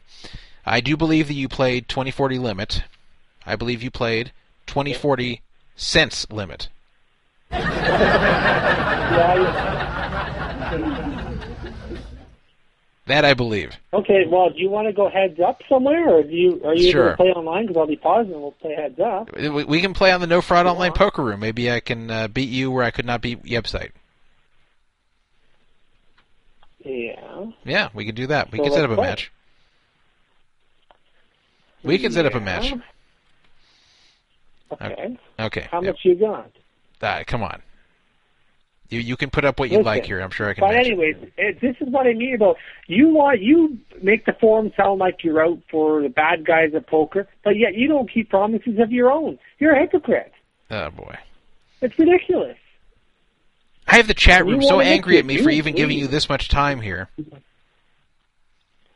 I 0.65 0.79
do 0.81 0.95
believe 0.95 1.27
that 1.27 1.33
you 1.33 1.49
played 1.49 1.87
2040 1.89 2.37
limit. 2.39 2.83
I 3.45 3.55
believe 3.55 3.83
you 3.83 3.91
played 3.91 4.31
2040 4.67 5.41
cents 5.75 6.25
limit. 6.29 6.69
That 13.05 13.25
I 13.25 13.33
believe. 13.33 13.73
Okay, 13.93 14.23
well, 14.29 14.49
do 14.49 14.59
you 14.59 14.69
want 14.69 14.87
to 14.87 14.93
go 14.93 15.09
heads 15.09 15.37
up 15.39 15.61
somewhere, 15.67 16.09
or 16.09 16.23
do 16.23 16.29
you 16.33 16.61
are 16.63 16.73
you 16.73 16.89
Sure. 16.89 17.03
going 17.03 17.11
to 17.11 17.17
play 17.17 17.27
online? 17.31 17.63
Because 17.67 17.77
I'll 17.81 17.87
be 17.87 17.97
pausing 17.97 18.31
and 18.31 18.41
we'll 18.41 18.51
play 18.53 18.75
heads 18.75 18.97
up. 18.99 19.29
We 19.35 19.65
we 19.65 19.81
can 19.81 19.93
play 19.93 20.11
on 20.13 20.21
the 20.21 20.27
No 20.27 20.41
Fraud 20.41 20.65
Online 20.67 20.93
Poker 20.93 21.21
Room. 21.21 21.41
Maybe 21.41 21.69
I 21.69 21.81
can 21.81 22.09
uh, 22.09 22.27
beat 22.29 22.47
you 22.49 22.71
where 22.71 22.83
I 22.85 22.91
could 22.91 23.05
not 23.05 23.21
beat 23.21 23.43
Yebsite. 23.43 23.91
Yeah. 26.85 27.45
Yeah, 27.65 27.89
we 27.93 28.05
can 28.05 28.15
do 28.15 28.27
that. 28.27 28.51
We 28.51 28.57
So 28.59 28.63
can 28.65 28.73
set 28.73 28.85
up 28.85 28.91
a 28.91 28.95
play. 28.95 29.07
match. 29.07 29.31
We 31.83 31.97
can 31.97 32.11
set 32.13 32.25
up 32.25 32.33
a 32.35 32.39
match. 32.39 32.73
Okay. 34.71 35.17
Okay. 35.39 35.67
How 35.71 35.81
yeah. 35.81 35.89
much 35.91 35.99
you 36.03 36.15
got? 36.15 36.51
Uh, 37.01 37.23
come 37.27 37.43
on. 37.43 37.61
You 38.93 38.99
you 38.99 39.17
can 39.17 39.29
put 39.29 39.43
up 39.43 39.59
what 39.59 39.69
you 39.69 39.77
Listen, 39.77 39.85
like 39.85 40.05
here. 40.05 40.19
I'm 40.19 40.29
sure 40.29 40.49
I 40.49 40.53
can. 40.53 40.61
But 40.61 40.75
anyways, 40.75 41.15
it, 41.37 41.59
this 41.59 41.75
is 41.81 41.89
what 41.89 42.05
I 42.05 42.13
mean 42.13 42.35
about 42.35 42.57
you 42.87 43.09
want 43.09 43.41
you 43.41 43.79
make 44.01 44.25
the 44.25 44.33
forum 44.33 44.71
sound 44.77 44.99
like 44.99 45.23
you're 45.23 45.43
out 45.43 45.59
for 45.71 46.01
the 46.01 46.09
bad 46.09 46.45
guys 46.45 46.73
at 46.75 46.85
poker, 46.87 47.27
but 47.43 47.57
yet 47.57 47.73
you 47.75 47.87
don't 47.87 48.11
keep 48.11 48.29
promises 48.29 48.77
of 48.79 48.91
your 48.91 49.11
own. 49.11 49.39
You're 49.57 49.75
a 49.75 49.79
hypocrite. 49.79 50.31
Oh 50.69 50.91
boy. 50.91 51.17
It's 51.81 51.97
ridiculous. 51.97 52.57
I 53.87 53.97
have 53.97 54.07
the 54.07 54.13
chat 54.13 54.45
room 54.45 54.61
so 54.61 54.79
angry 54.79 55.17
at 55.17 55.25
me 55.25 55.41
for 55.41 55.49
even 55.49 55.75
giving 55.75 55.97
you 55.97 56.07
this 56.07 56.29
much 56.29 56.47
time 56.47 56.79
here. 56.79 57.09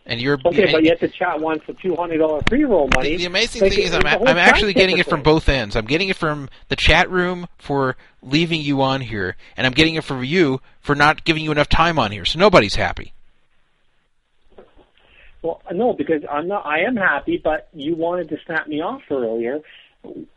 And 0.09 0.21
you're 0.21 0.39
Okay, 0.45 0.63
and- 0.63 0.71
but 0.71 0.83
yet 0.85 1.01
the 1.01 1.09
chat 1.09 1.41
wants 1.41 1.67
the 1.67 1.73
two 1.73 1.93
hundred 1.95 2.19
dollar 2.19 2.41
free 2.47 2.63
roll 2.63 2.87
money. 2.95 3.09
The, 3.09 3.17
the 3.17 3.25
amazing 3.25 3.61
Like, 3.61 3.73
thing 3.73 3.83
is, 3.83 3.93
I'm, 3.93 4.01
the 4.01 4.07
a- 4.07 4.17
whole 4.17 4.27
I'm 4.29 4.37
actually 4.37 4.73
getting 4.73 4.97
it 4.97 5.05
from 5.05 5.21
both 5.21 5.49
ends. 5.49 5.75
I'm 5.75 5.85
getting 5.85 6.07
it 6.07 6.15
from 6.15 6.47
the 6.69 6.77
chat 6.77 7.11
room 7.11 7.47
for 7.57 7.97
leaving 8.23 8.61
you 8.61 8.81
on 8.81 9.01
here, 9.01 9.35
and 9.57 9.67
I'm 9.67 9.73
getting 9.73 9.95
it 9.95 10.05
from 10.05 10.23
you 10.23 10.61
for 10.79 10.95
not 10.95 11.25
giving 11.25 11.43
you 11.43 11.51
enough 11.51 11.67
time 11.67 11.99
on 11.99 12.11
here. 12.13 12.23
So 12.23 12.39
nobody's 12.39 12.75
happy. 12.75 13.11
Well, 15.41 15.61
no, 15.73 15.91
because 15.93 16.23
I'm 16.31 16.47
not. 16.47 16.65
I 16.65 16.79
am 16.83 16.95
happy, 16.95 17.39
but 17.43 17.67
you 17.73 17.95
wanted 17.95 18.29
to 18.29 18.37
snap 18.45 18.67
me 18.67 18.81
off 18.81 19.01
earlier, 19.11 19.59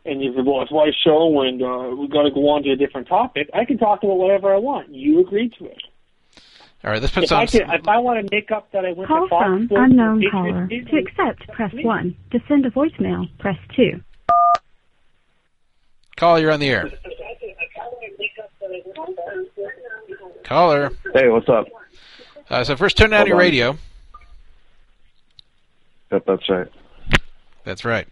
and 0.05 0.21
you 0.21 0.33
said, 0.35 0.45
"Well, 0.45 0.61
it's 0.63 0.71
my 0.71 0.91
show, 1.03 1.41
and 1.41 1.61
uh, 1.63 1.95
we've 1.97 2.11
got 2.11 2.23
to 2.23 2.31
go 2.31 2.49
on 2.49 2.63
to 2.63 2.71
a 2.71 2.75
different 2.75 3.07
topic." 3.07 3.49
I 3.53 3.63
can 3.65 3.77
talk 3.77 4.03
about 4.03 4.17
whatever 4.17 4.53
I 4.53 4.57
want. 4.57 4.89
You 4.93 5.21
agreed 5.21 5.53
to 5.59 5.65
it. 5.65 5.81
All 6.83 6.89
right, 6.91 6.99
let's 7.01 7.13
put 7.13 7.23
If 7.23 7.29
some. 7.29 7.39
I 7.39 7.45
can, 7.45 7.69
if 7.69 7.87
I 7.87 7.97
want 7.99 8.25
to 8.27 8.35
make 8.35 8.49
up 8.51 8.71
that 8.71 8.85
I 8.85 8.93
went 8.93 9.07
Call 9.07 9.23
to 9.25 9.29
Fox 9.29 9.45
from 9.45 9.65
Sports 9.67 9.83
unknown 9.91 10.23
and 10.23 10.31
caller. 10.31 10.67
Patriots 10.67 10.89
To 10.91 10.97
accept, 10.97 11.47
press 11.49 11.71
1. 11.73 12.15
To 12.31 12.39
send 12.47 12.65
a 12.65 12.71
voicemail, 12.71 13.29
press 13.37 13.57
2. 13.75 14.01
Caller, 16.17 16.39
you're 16.39 16.51
on 16.51 16.59
the 16.59 16.69
air. 16.69 16.91
Caller. 20.43 20.91
Hey, 21.13 21.29
what's 21.29 21.47
up? 21.49 21.65
Uh, 22.49 22.63
so 22.63 22.75
first, 22.75 22.97
turn 22.97 23.11
down 23.11 23.19
Hold 23.19 23.27
your 23.29 23.37
on. 23.37 23.41
radio. 23.41 23.77
Yep, 26.11 26.23
that's 26.27 26.49
right. 26.49 26.67
That's 27.63 27.85
right. 27.85 28.07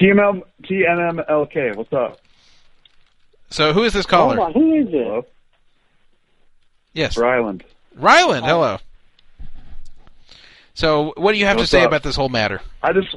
TML, 0.00 0.42
TNMLK, 0.64 1.76
what's 1.76 1.92
up? 1.92 2.18
So 3.50 3.72
who 3.72 3.84
is 3.84 3.92
this 3.92 4.06
caller? 4.06 4.36
Hold 4.36 4.48
on, 4.48 4.52
who 4.54 4.74
is 4.74 4.88
it? 4.88 4.92
Hello? 4.92 5.26
Yes. 6.94 7.16
Ryland. 7.16 7.62
Ryland, 7.94 8.44
hello. 8.44 8.78
So 10.74 11.12
what 11.16 11.32
do 11.32 11.38
you 11.38 11.46
have 11.46 11.56
What's 11.56 11.70
to 11.70 11.76
say 11.76 11.82
up? 11.82 11.88
about 11.88 12.02
this 12.02 12.16
whole 12.16 12.28
matter? 12.28 12.60
I 12.82 12.92
just, 12.92 13.14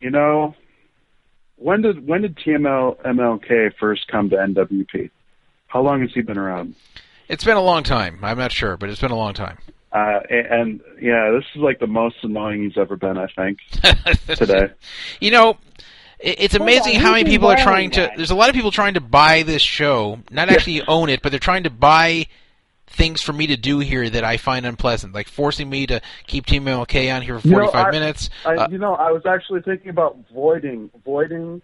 you 0.00 0.10
know, 0.10 0.54
when 1.56 1.82
did 1.82 2.06
when 2.06 2.22
did 2.22 2.36
TML 2.36 3.02
MLK 3.02 3.74
first 3.78 4.06
come 4.08 4.30
to 4.30 4.36
NWP? 4.36 5.10
How 5.66 5.82
long 5.82 6.00
has 6.00 6.10
he 6.14 6.22
been 6.22 6.38
around? 6.38 6.74
It's 7.28 7.44
been 7.44 7.56
a 7.56 7.62
long 7.62 7.82
time. 7.82 8.18
I'm 8.22 8.38
not 8.38 8.52
sure, 8.52 8.76
but 8.76 8.88
it's 8.90 9.00
been 9.00 9.10
a 9.10 9.16
long 9.16 9.34
time. 9.34 9.58
Uh, 9.92 10.20
and, 10.28 10.46
and 10.46 10.80
yeah, 11.00 11.30
this 11.32 11.44
is 11.54 11.60
like 11.60 11.80
the 11.80 11.86
most 11.86 12.16
annoying 12.22 12.62
he's 12.62 12.78
ever 12.78 12.96
been. 12.96 13.18
I 13.18 13.26
think 13.26 13.58
today. 14.36 14.70
You 15.20 15.32
know, 15.32 15.58
it's 16.20 16.54
amazing 16.54 16.96
on, 16.96 17.02
how 17.02 17.12
many 17.12 17.24
people 17.24 17.48
are 17.48 17.56
buying 17.56 17.64
trying 17.64 17.90
to. 17.92 18.12
There's 18.16 18.30
a 18.30 18.36
lot 18.36 18.48
of 18.48 18.54
people 18.54 18.70
trying 18.70 18.94
to 18.94 19.00
buy 19.00 19.42
this 19.42 19.62
show, 19.62 20.20
not 20.30 20.48
actually 20.48 20.82
own 20.82 21.08
it, 21.08 21.22
but 21.22 21.30
they're 21.30 21.38
trying 21.38 21.64
to 21.64 21.70
buy 21.70 22.26
things 22.90 23.22
for 23.22 23.32
me 23.32 23.46
to 23.46 23.56
do 23.56 23.78
here 23.78 24.08
that 24.10 24.24
I 24.24 24.36
find 24.36 24.66
unpleasant, 24.66 25.14
like 25.14 25.28
forcing 25.28 25.70
me 25.70 25.86
to 25.86 26.00
keep 26.26 26.46
Team 26.46 26.64
MLK 26.66 27.14
on 27.14 27.22
here 27.22 27.38
for 27.38 27.48
You 27.48 27.54
know, 27.54 27.70
45 27.70 27.86
I- 27.86 27.90
minutes. 27.90 28.30
I, 28.44 28.54
Uh, 28.56 28.68
you 28.68 28.78
know, 28.78 28.94
I 28.94 29.10
was 29.12 29.22
actually 29.26 29.62
thinking 29.62 29.88
about 29.90 30.18
voiding 30.34 30.90
voiding 31.04 31.62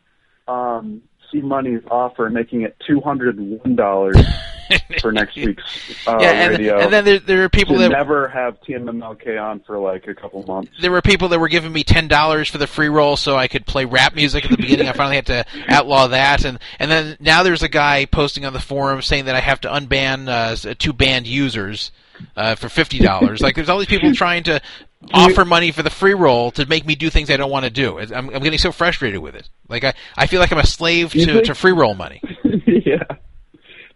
um, 0.49 1.03
C 1.31 1.41
Money's 1.41 1.83
offer, 1.91 2.27
and 2.27 2.35
making 2.35 2.63
it 2.63 2.77
two 2.87 3.01
hundred 3.01 3.37
and 3.39 3.61
one 3.61 3.75
dollars 3.77 4.17
for 5.01 5.13
next 5.13 5.37
week's 5.37 5.63
uh, 6.07 6.19
Yeah, 6.21 6.31
and- 6.33 6.51
radio. 6.59 6.79
and 6.81 6.93
then 6.93 7.05
there- 7.05 7.19
there 7.19 7.45
are 7.45 7.49
people 7.49 7.77
that- 7.79 7.91
never 7.91 8.29
have 8.29 8.61
TMMLK 8.63 9.41
on 9.43 9.61
for 9.61 9.79
like 9.79 10.07
a 10.07 10.15
couple 10.15 10.43
months. 10.45 10.71
there 10.81 10.91
were 10.91 11.03
people 11.03 11.29
that 11.29 11.39
were 11.39 11.49
giving 11.49 11.73
me 11.73 11.85
ten 11.85 12.09
dollars 12.09 12.49
for 12.49 12.59
the 12.59 12.67
free 12.67 12.89
roll 12.89 13.17
so 13.17 13.37
I 13.37 13.49
could 13.49 13.67
play 13.67 13.85
rap 13.85 14.15
music 14.15 14.45
at 14.45 14.51
the 14.51 14.57
beginning. 14.57 14.89
I 14.89 14.93
finally 14.93 15.17
had 15.17 15.27
to 15.27 15.45
outlaw 15.69 16.09
that, 16.09 16.45
and 16.45 16.59
and 16.79 16.91
then 16.91 17.17
now 17.21 17.43
there's 17.43 17.63
a 17.63 17.69
guy 17.69 18.05
posting 18.07 18.45
on 18.45 18.53
the 18.53 18.61
forum 18.61 19.03
saying 19.03 19.27
that 19.27 19.35
I 19.37 19.41
have 19.41 19.61
to 19.63 19.69
unban 19.69 20.29
uh, 20.29 20.75
two 20.79 20.93
banned 20.93 21.27
users 21.27 21.91
uh, 22.37 22.55
for 22.55 22.69
fifty 22.69 22.99
dollars. 22.99 23.41
like 23.41 23.55
there's 23.55 23.69
all 23.69 23.79
these 23.79 23.87
people 23.89 24.13
trying 24.15 24.43
to 24.45 24.61
offer 25.13 25.45
money 25.45 25.71
for 25.71 25.83
the 25.83 25.91
free 25.91 26.15
roll 26.15 26.51
to 26.51 26.67
make 26.67 26.85
me 26.87 26.95
do 26.97 27.11
things 27.11 27.31
I 27.31 27.37
don't 27.37 27.51
want 27.51 27.65
to 27.65 27.71
do. 27.71 27.99
I'm, 27.99 28.31
I'm 28.31 28.43
getting 28.43 28.59
so 28.59 28.73
frustrated 28.73 29.21
with 29.21 29.35
it. 29.37 29.49
Like 29.69 29.85
I, 29.85 29.93
I 30.17 30.27
feel 30.27 30.41
like 30.41 30.51
I'm 30.51 30.59
a 30.59 30.67
slave 30.67 31.13
to, 31.13 31.43
to 31.43 31.55
free 31.55 31.73
roll 31.73 31.95
money. 31.95 32.21
yeah. 32.67 33.03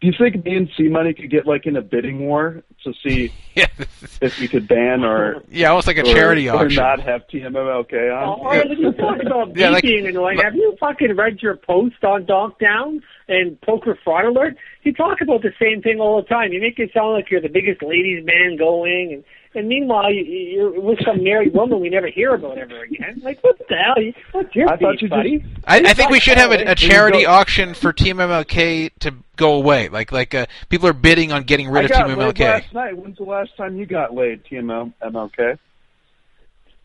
Do 0.01 0.07
you 0.07 0.15
think 0.19 0.43
me 0.45 0.57
and 0.57 0.69
C 0.77 0.85
Money 0.89 1.13
could 1.13 1.31
get 1.31 1.47
like 1.47 1.67
in 1.67 1.77
a 1.77 1.83
bidding 1.83 2.21
war 2.21 2.63
to 2.85 2.93
see 3.07 3.31
if 3.57 4.41
we 4.41 4.49
could 4.49 4.67
ban 4.67 5.05
or 5.05 5.43
Yeah, 5.51 5.69
almost 5.69 5.87
like 5.87 5.99
a 5.99 6.03
or- 6.03 6.15
charity 6.15 6.49
or 6.49 6.57
auction. 6.57 6.83
not 6.83 7.01
have 7.01 7.23
TMMLK 7.29 8.17
on? 8.17 8.23
Oh, 8.25 8.33
all 8.43 8.45
right, 8.47 8.67
you 8.71 8.93
talk 8.93 9.21
about 9.21 9.55
Yeah, 9.57 9.69
like- 9.69 9.83
being 9.83 10.07
annoying. 10.07 10.39
Have 10.39 10.55
you 10.55 10.75
fucking 10.81 11.17
read 11.17 11.43
your 11.43 11.57
post 11.57 12.03
on 12.03 12.25
Down 12.25 13.03
and 13.29 13.61
Poker 13.61 13.99
Fraud 14.03 14.25
Alert? 14.25 14.57
You 14.85 14.95
talk 14.95 15.21
about 15.21 15.43
the 15.43 15.53
same 15.61 15.83
thing 15.83 16.01
all 16.01 16.23
the 16.23 16.27
time. 16.29 16.53
You 16.53 16.61
make 16.63 16.79
it 16.79 16.91
sound 16.95 17.13
like 17.13 17.31
you're 17.31 17.43
the 17.43 17.49
biggest 17.49 17.83
ladies' 17.83 18.25
man 18.25 18.57
going, 18.57 19.13
and 19.13 19.25
and 19.55 19.69
meanwhile 19.69 20.13
you, 20.13 20.23
you're 20.25 20.81
with 20.81 20.99
some 21.05 21.23
married 21.25 21.53
woman 21.55 21.81
we 21.81 21.89
never 21.89 22.07
hear 22.09 22.35
about 22.35 22.57
ever 22.59 22.83
again. 22.83 23.21
Like 23.23 23.43
what 23.43 23.59
the 23.59 23.75
hell? 23.77 24.03
You- 24.03 24.15
What's 24.33 24.55
your 24.55 24.69
I 24.69 24.77
thought 24.77 25.03
you 25.03 25.09
buddy? 25.09 25.39
just- 25.39 25.51
I, 25.67 25.79
I 25.79 25.95
think 25.95 26.11
we 26.11 26.21
should 26.21 26.39
have 26.39 26.53
a, 26.53 26.71
a 26.71 26.75
charity 26.75 27.25
go- 27.25 27.31
auction 27.31 27.75
for 27.75 27.93
Team 27.93 28.19
MLK 28.19 28.91
to 29.01 29.15
go 29.37 29.55
away. 29.55 29.89
Like 29.89 30.13
like 30.13 30.35
uh, 30.35 30.47
people 30.69 30.87
are 30.89 30.93
bidding 30.93 31.33
on 31.33 31.43
getting 31.45 31.69
rid 31.69 31.83
I 31.83 31.85
of 31.87 31.91
got 31.91 32.07
Team 32.07 32.19
laid 32.19 32.35
MLK. 32.37 32.41
last 32.41 32.75
night. 32.75 32.97
When's 32.97 33.17
the 33.17 33.25
last 33.25 33.57
time 33.57 33.77
you 33.77 33.87
got 33.87 34.15
laid, 34.15 34.45
TMMLK? 34.45 35.59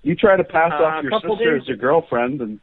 You 0.04 0.16
try 0.16 0.36
to 0.38 0.44
pass 0.44 0.72
Uh, 0.74 0.84
off 0.84 1.04
your 1.04 1.12
sister 1.20 1.52
days- 1.54 1.62
as 1.64 1.68
your 1.68 1.78
girlfriend, 1.78 2.42
and 2.42 2.60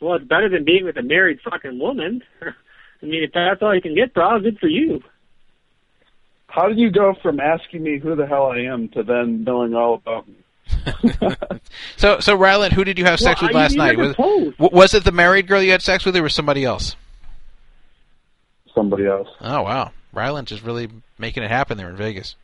Well, 0.00 0.14
it's 0.14 0.24
better 0.26 0.48
than 0.48 0.64
being 0.64 0.84
with 0.84 0.96
a 0.96 1.02
married 1.02 1.40
fucking 1.42 1.78
woman. 1.78 2.22
I 2.42 3.06
mean, 3.06 3.22
if 3.22 3.32
that's 3.32 3.62
all 3.62 3.74
you 3.74 3.80
can 3.80 3.94
get, 3.94 4.12
bro, 4.14 4.40
good 4.40 4.58
for 4.58 4.66
you. 4.68 5.02
How 6.48 6.68
did 6.68 6.78
you 6.78 6.90
go 6.90 7.14
from 7.22 7.40
asking 7.40 7.82
me 7.82 7.98
who 7.98 8.16
the 8.16 8.26
hell 8.26 8.46
I 8.46 8.60
am 8.62 8.88
to 8.90 9.02
then 9.02 9.44
knowing 9.44 9.74
all 9.74 9.94
about 9.94 10.26
me? 10.26 10.34
So 11.96 12.20
so 12.20 12.34
Ryland, 12.36 12.72
who 12.72 12.84
did 12.84 12.98
you 12.98 13.04
have 13.04 13.18
sex 13.18 13.40
Well, 13.40 13.48
with 13.48 13.56
last 13.56 13.76
night? 13.76 13.98
Was, 13.98 14.16
was 14.58 14.94
it 14.94 15.04
the 15.04 15.12
married 15.12 15.48
girl 15.48 15.60
you 15.60 15.72
had 15.72 15.82
sex 15.82 16.04
with, 16.04 16.16
or 16.16 16.22
was 16.22 16.34
somebody 16.34 16.64
else? 16.64 16.94
Somebody 18.74 19.06
else. 19.06 19.28
Oh 19.40 19.62
wow, 19.62 19.90
Ryland 20.12 20.46
just 20.46 20.62
really 20.62 20.88
making 21.18 21.42
it 21.42 21.50
happen 21.50 21.76
there 21.76 21.90
in 21.90 21.96
Vegas. 21.96 22.36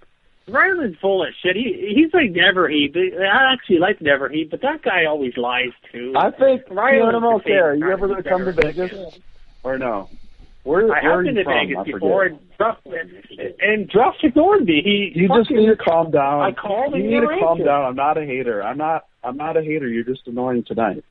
Ryland's 0.48 0.98
full 0.98 1.22
of 1.22 1.32
shit. 1.40 1.56
He 1.56 1.94
he's 1.94 2.12
like 2.12 2.32
never 2.32 2.68
he. 2.68 2.90
I 2.94 3.52
actually 3.52 3.78
like 3.78 4.00
never 4.00 4.28
he, 4.28 4.44
but 4.44 4.60
that 4.62 4.82
guy 4.82 5.04
always 5.04 5.36
lies 5.36 5.70
too. 5.92 6.12
I 6.16 6.30
think 6.32 6.62
Ryland's 6.68 7.14
TMMLK. 7.14 7.44
the 7.44 7.52
Are 7.52 7.74
you 7.74 7.90
ever 7.90 8.08
going 8.08 8.22
to 8.22 8.28
come 8.28 8.44
to 8.44 8.52
Vegas 8.52 8.92
or 9.62 9.78
no? 9.78 10.10
Where, 10.64 10.84
I 10.94 11.02
where 11.02 11.16
have 11.24 11.24
been 11.26 11.34
to 11.36 11.44
from? 11.44 11.52
Vegas 11.54 11.76
I 11.78 11.84
before, 11.84 12.24
forget. 12.24 12.40
and 12.40 12.58
Druff 12.58 12.78
and 13.60 13.88
Druff 13.88 14.14
ignored 14.22 14.64
me. 14.64 14.80
He 14.82 15.12
You 15.20 15.28
just 15.28 15.50
need 15.50 15.66
to 15.66 15.76
calm 15.76 16.10
down. 16.10 16.40
I 16.40 16.52
called 16.52 16.94
you 16.94 17.00
and 17.02 17.10
need 17.10 17.20
to 17.20 17.26
calm 17.38 17.58
answered. 17.58 17.64
down. 17.66 17.84
I'm 17.84 17.96
not 17.96 18.16
a 18.18 18.24
hater. 18.24 18.62
I'm 18.62 18.78
not. 18.78 19.06
I'm 19.22 19.36
not 19.36 19.56
a 19.56 19.62
hater. 19.62 19.86
You're 19.88 20.04
just 20.04 20.26
annoying 20.26 20.64
tonight. 20.64 21.04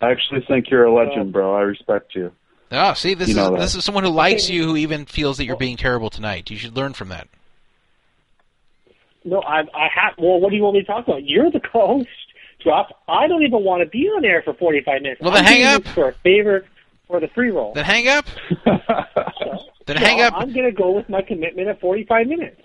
I 0.00 0.10
actually 0.10 0.42
think 0.46 0.70
you're 0.70 0.84
a 0.84 0.92
legend, 0.94 1.32
bro. 1.32 1.54
I 1.56 1.62
respect 1.62 2.14
you. 2.14 2.32
Oh, 2.70 2.92
see, 2.94 3.14
this 3.14 3.28
You 3.28 3.40
is 3.56 3.60
this 3.60 3.74
is 3.76 3.84
someone 3.84 4.04
who 4.04 4.10
likes 4.10 4.48
you, 4.50 4.64
who 4.64 4.76
even 4.76 5.06
feels 5.06 5.38
that 5.38 5.46
you're 5.46 5.56
being 5.56 5.78
terrible 5.78 6.10
tonight. 6.10 6.50
You 6.50 6.56
should 6.58 6.76
learn 6.76 6.92
from 6.92 7.08
that. 7.08 7.28
No, 9.24 9.40
I 9.40 9.60
I 9.60 9.88
have. 9.94 10.14
Well, 10.18 10.38
what 10.38 10.50
do 10.50 10.56
you 10.56 10.62
want 10.62 10.74
me 10.74 10.80
to 10.82 10.86
talk 10.86 11.06
about? 11.08 11.24
You're 11.24 11.50
the 11.50 11.60
host, 11.72 12.08
Druff. 12.62 12.86
I 13.08 13.26
don't 13.26 13.42
even 13.42 13.64
want 13.64 13.82
to 13.82 13.88
be 13.88 14.06
on 14.08 14.24
air 14.24 14.42
for 14.42 14.52
45 14.54 15.02
minutes. 15.02 15.20
Well, 15.22 15.30
then 15.32 15.46
I'm 15.46 15.52
hang 15.52 15.64
up. 15.64 15.84
For 15.94 16.10
a 16.10 16.14
favor 16.22 16.66
for 17.08 17.20
the 17.20 17.28
free 17.28 17.50
roll. 17.50 17.72
Then 17.74 17.84
hang 17.84 18.06
up. 18.08 18.26
then 18.64 18.80
No, 19.88 19.94
hang 19.96 20.20
up. 20.20 20.34
I'm 20.36 20.52
going 20.52 20.66
to 20.66 20.72
go 20.72 20.92
with 20.92 21.08
my 21.08 21.22
commitment 21.22 21.68
of 21.68 21.80
45 21.80 22.26
minutes. 22.26 22.60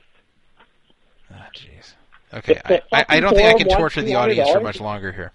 Ah, 1.34 1.48
jeez. 1.56 1.94
Okay, 2.34 2.60
I, 2.66 2.82
I, 2.92 3.06
I 3.10 3.20
don't 3.20 3.36
think 3.36 3.48
I 3.48 3.58
can 3.58 3.70
torture 3.78 4.02
the 4.02 4.16
audience 4.16 4.50
for 4.52 4.60
much 4.60 4.80
longer 4.80 5.12
here. 5.12 5.32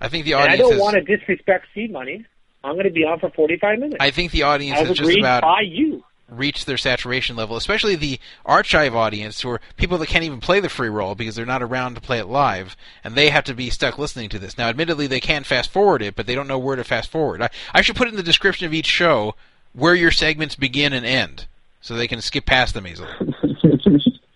I 0.00 0.08
think 0.08 0.24
the 0.24 0.34
And 0.34 0.50
I 0.50 0.56
don't 0.56 0.74
is. 0.74 0.80
want 0.80 0.94
to 0.94 1.00
disrespect 1.02 1.66
C 1.74 1.86
Money. 1.86 2.26
I'm 2.64 2.74
going 2.74 2.84
to 2.86 2.90
be 2.92 3.04
on 3.04 3.18
for 3.18 3.30
45 3.30 3.78
minutes. 3.78 3.96
I 4.00 4.10
think 4.10 4.32
the 4.32 4.42
audience 4.42 4.78
has 4.78 4.96
just 4.96 5.18
about 5.18 5.42
by 5.42 5.62
you. 5.64 6.04
Reached 6.38 6.66
their 6.66 6.76
saturation 6.76 7.36
level, 7.36 7.56
especially 7.56 7.96
the 7.96 8.18
archive 8.44 8.94
audience, 8.94 9.40
who 9.40 9.50
are 9.50 9.60
people 9.76 9.98
that 9.98 10.08
can't 10.08 10.24
even 10.24 10.40
play 10.40 10.60
the 10.60 10.68
free 10.68 10.88
roll 10.88 11.14
because 11.14 11.34
they're 11.36 11.46
not 11.46 11.62
around 11.62 11.94
to 11.94 12.00
play 12.00 12.18
it 12.18 12.26
live, 12.26 12.76
and 13.04 13.14
they 13.14 13.30
have 13.30 13.44
to 13.44 13.54
be 13.54 13.70
stuck 13.70 13.98
listening 13.98 14.28
to 14.30 14.38
this. 14.38 14.58
Now, 14.58 14.68
admittedly, 14.68 15.06
they 15.06 15.20
can 15.20 15.44
fast 15.44 15.70
forward 15.70 16.02
it, 16.02 16.16
but 16.16 16.26
they 16.26 16.34
don't 16.34 16.48
know 16.48 16.58
where 16.58 16.76
to 16.76 16.84
fast 16.84 17.10
forward. 17.10 17.42
I, 17.42 17.50
I 17.72 17.82
should 17.82 17.96
put 17.96 18.08
in 18.08 18.16
the 18.16 18.22
description 18.22 18.66
of 18.66 18.74
each 18.74 18.86
show 18.86 19.34
where 19.72 19.94
your 19.94 20.10
segments 20.10 20.54
begin 20.54 20.92
and 20.92 21.06
end, 21.06 21.46
so 21.80 21.94
they 21.94 22.08
can 22.08 22.20
skip 22.20 22.46
past 22.46 22.74
them 22.74 22.86
easily. 22.86 23.08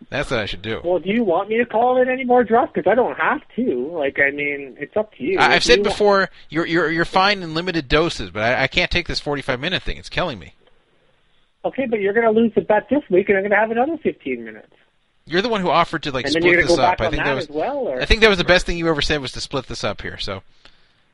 That's 0.09 0.31
what 0.31 0.39
I 0.39 0.47
should 0.47 0.63
do. 0.63 0.81
Well, 0.85 1.01
do 1.01 1.11
you 1.11 1.25
want 1.25 1.49
me 1.49 1.57
to 1.59 1.67
call 1.67 2.01
it 2.01 2.09
any 2.09 2.25
more 2.25 2.45
Druff? 2.45 2.73
Because 2.73 2.89
I 2.91 2.95
don't 2.95 3.19
have 3.19 3.41
to. 3.57 3.91
Like, 3.93 4.19
I 4.21 4.31
mean, 4.31 4.77
it's 4.79 4.97
up 4.97 5.13
to 5.15 5.23
you. 5.25 5.35
If 5.35 5.41
I've 5.41 5.65
said 5.65 5.79
you 5.79 5.83
want- 5.83 5.95
before, 5.95 6.31
you're 6.49 6.65
you're 6.67 6.91
you're 6.91 7.05
fine 7.05 7.43
in 7.43 7.55
limited 7.55 7.89
doses, 7.89 8.31
but 8.31 8.43
I, 8.43 8.63
I 8.63 8.67
can't 8.69 8.91
take 8.91 9.09
this 9.09 9.19
45 9.19 9.59
minute 9.59 9.83
thing. 9.83 9.97
It's 9.97 10.09
killing 10.09 10.39
me. 10.39 10.55
Okay, 11.67 11.87
but 11.87 12.01
you're 12.01 12.13
going 12.13 12.27
to 12.27 12.31
lose 12.39 12.53
the 12.55 12.61
bet 12.61 12.89
this 12.89 13.03
week, 13.11 13.29
and 13.29 13.37
I'm 13.37 13.43
going 13.43 13.51
to 13.51 13.57
have 13.57 13.71
another 13.71 13.97
15 13.99 14.45
minutes. 14.45 14.69
You're 15.27 15.43
the 15.43 15.49
one 15.49 15.61
who 15.61 15.71
offered 15.71 16.05
to 16.05 16.13
like 16.13 16.27
And 16.27 16.35
split 16.35 16.67
this 16.67 16.79
up. 16.79 17.01
I 17.01 17.11
think 17.11 17.17
that 17.17 17.25
that 17.27 17.35
was 17.35 17.45
as 17.47 17.51
well, 17.51 17.79
or- 17.79 18.01
I 18.01 18.05
think 18.05 18.21
that 18.21 18.29
was 18.29 18.39
the 18.39 18.45
best 18.45 18.65
thing 18.67 18.79
you 18.79 18.89
ever 18.89 19.03
said 19.03 19.21
was 19.21 19.33
to 19.33 19.41
split 19.41 19.67
this 19.67 19.83
up 19.83 20.01
here. 20.01 20.19
So 20.19 20.43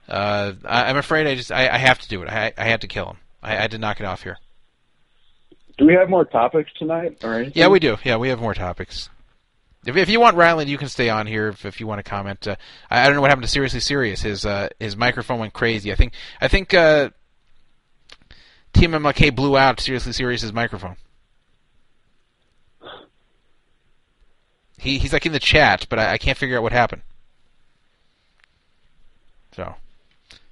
uh, 0.08 0.52
I, 0.64 0.90
I'm 0.90 0.98
afraid 0.98 1.26
I 1.26 1.34
just 1.34 1.50
I, 1.50 1.68
I 1.68 1.78
have 1.78 1.98
to 2.00 2.08
do 2.08 2.22
it. 2.22 2.28
I 2.28 2.52
I 2.58 2.64
had 2.64 2.82
to 2.82 2.86
kill 2.86 3.06
him. 3.06 3.16
I, 3.42 3.52
I 3.52 3.60
had 3.60 3.70
to 3.70 3.78
knock 3.78 4.00
it 4.00 4.04
off 4.04 4.22
here. 4.22 4.38
Do 5.78 5.86
we 5.86 5.94
have 5.94 6.10
more 6.10 6.26
topics 6.26 6.70
tonight 6.78 7.24
or 7.24 7.34
anything? 7.34 7.54
Yeah, 7.56 7.68
we 7.68 7.80
do. 7.80 7.96
Yeah, 8.04 8.16
we 8.16 8.28
have 8.28 8.38
more 8.40 8.52
topics. 8.52 9.08
If, 9.86 9.96
if 9.96 10.08
you 10.08 10.20
want 10.20 10.36
Ryland, 10.36 10.68
you 10.68 10.78
can 10.78 10.88
stay 10.88 11.08
on 11.08 11.26
here 11.26 11.48
if, 11.48 11.64
if 11.64 11.80
you 11.80 11.86
want 11.86 11.98
to 11.98 12.08
comment. 12.08 12.46
Uh, 12.46 12.56
I, 12.90 13.00
I 13.00 13.06
don't 13.06 13.14
know 13.16 13.22
what 13.22 13.30
happened 13.30 13.46
to 13.46 13.50
Seriously 13.50 13.80
Serious. 13.80 14.20
His 14.20 14.44
uh, 14.44 14.68
his 14.78 14.96
microphone 14.96 15.38
went 15.38 15.54
crazy. 15.54 15.90
I 15.90 15.94
think 15.94 16.12
I 16.40 16.48
think 16.48 16.74
uh, 16.74 17.10
Team 18.73 18.93
MLK 18.93 19.35
blew 19.35 19.57
out 19.57 19.81
Seriously 19.81 20.12
Serious's 20.12 20.53
microphone. 20.53 20.97
He 24.78 24.99
he's 24.99 25.12
like 25.12 25.27
in 25.27 25.32
the 25.32 25.39
chat, 25.39 25.86
but 25.89 25.99
I, 25.99 26.15
I 26.15 26.19
can't 26.19 26.36
figure 26.36 26.57
out 26.57 26.62
what 26.62 26.73
happened. 26.73 27.03
So, 29.55 29.74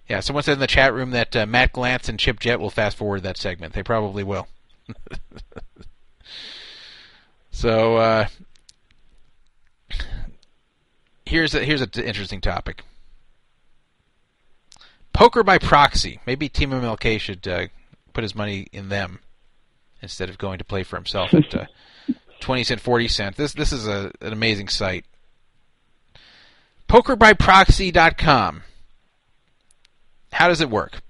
yeah, 0.09 0.21
someone 0.21 0.45
said 0.45 0.53
in 0.53 0.59
the 0.61 0.67
chat 0.67 0.93
room 0.95 1.11
that 1.11 1.35
uh, 1.35 1.47
Matt 1.47 1.73
Glantz 1.73 2.09
and 2.09 2.19
Chip 2.19 2.39
Jett 2.39 2.61
will 2.61 2.71
fast 2.71 2.97
forward 2.97 3.23
that 3.23 3.39
segment. 3.39 3.73
They 3.73 3.83
probably 3.83 4.23
will. 4.23 4.47
so, 7.51 7.97
uh, 7.97 8.27
here's 11.25 11.55
a, 11.55 11.65
here's 11.65 11.81
an 11.81 11.91
interesting 11.97 12.41
topic. 12.41 12.85
Poker 15.13 15.43
by 15.43 15.59
proxy. 15.59 16.21
Maybe 16.27 16.49
Team 16.49 16.71
MLK 16.71 17.19
should 17.19 17.49
uh, 17.49 17.67
put 18.12 18.24
his 18.24 18.35
money 18.35 18.66
in 18.73 18.89
them 18.89 19.20
instead 20.03 20.28
of 20.28 20.39
going 20.39 20.59
to 20.59 20.65
play 20.65 20.82
for 20.82 20.97
himself 20.97 21.32
at 21.35 21.55
uh, 21.55 21.66
twenty 22.41 22.65
cent, 22.65 22.81
forty 22.81 23.09
cent. 23.09 23.37
This 23.37 23.53
this 23.53 23.73
is 23.73 23.87
a, 23.87 24.12
an 24.20 24.32
amazing 24.32 24.69
site. 24.69 25.05
PokerByProxy.com. 26.89 28.62
How 30.32 30.49
does 30.49 30.61
it 30.61 30.70
work? 30.70 31.03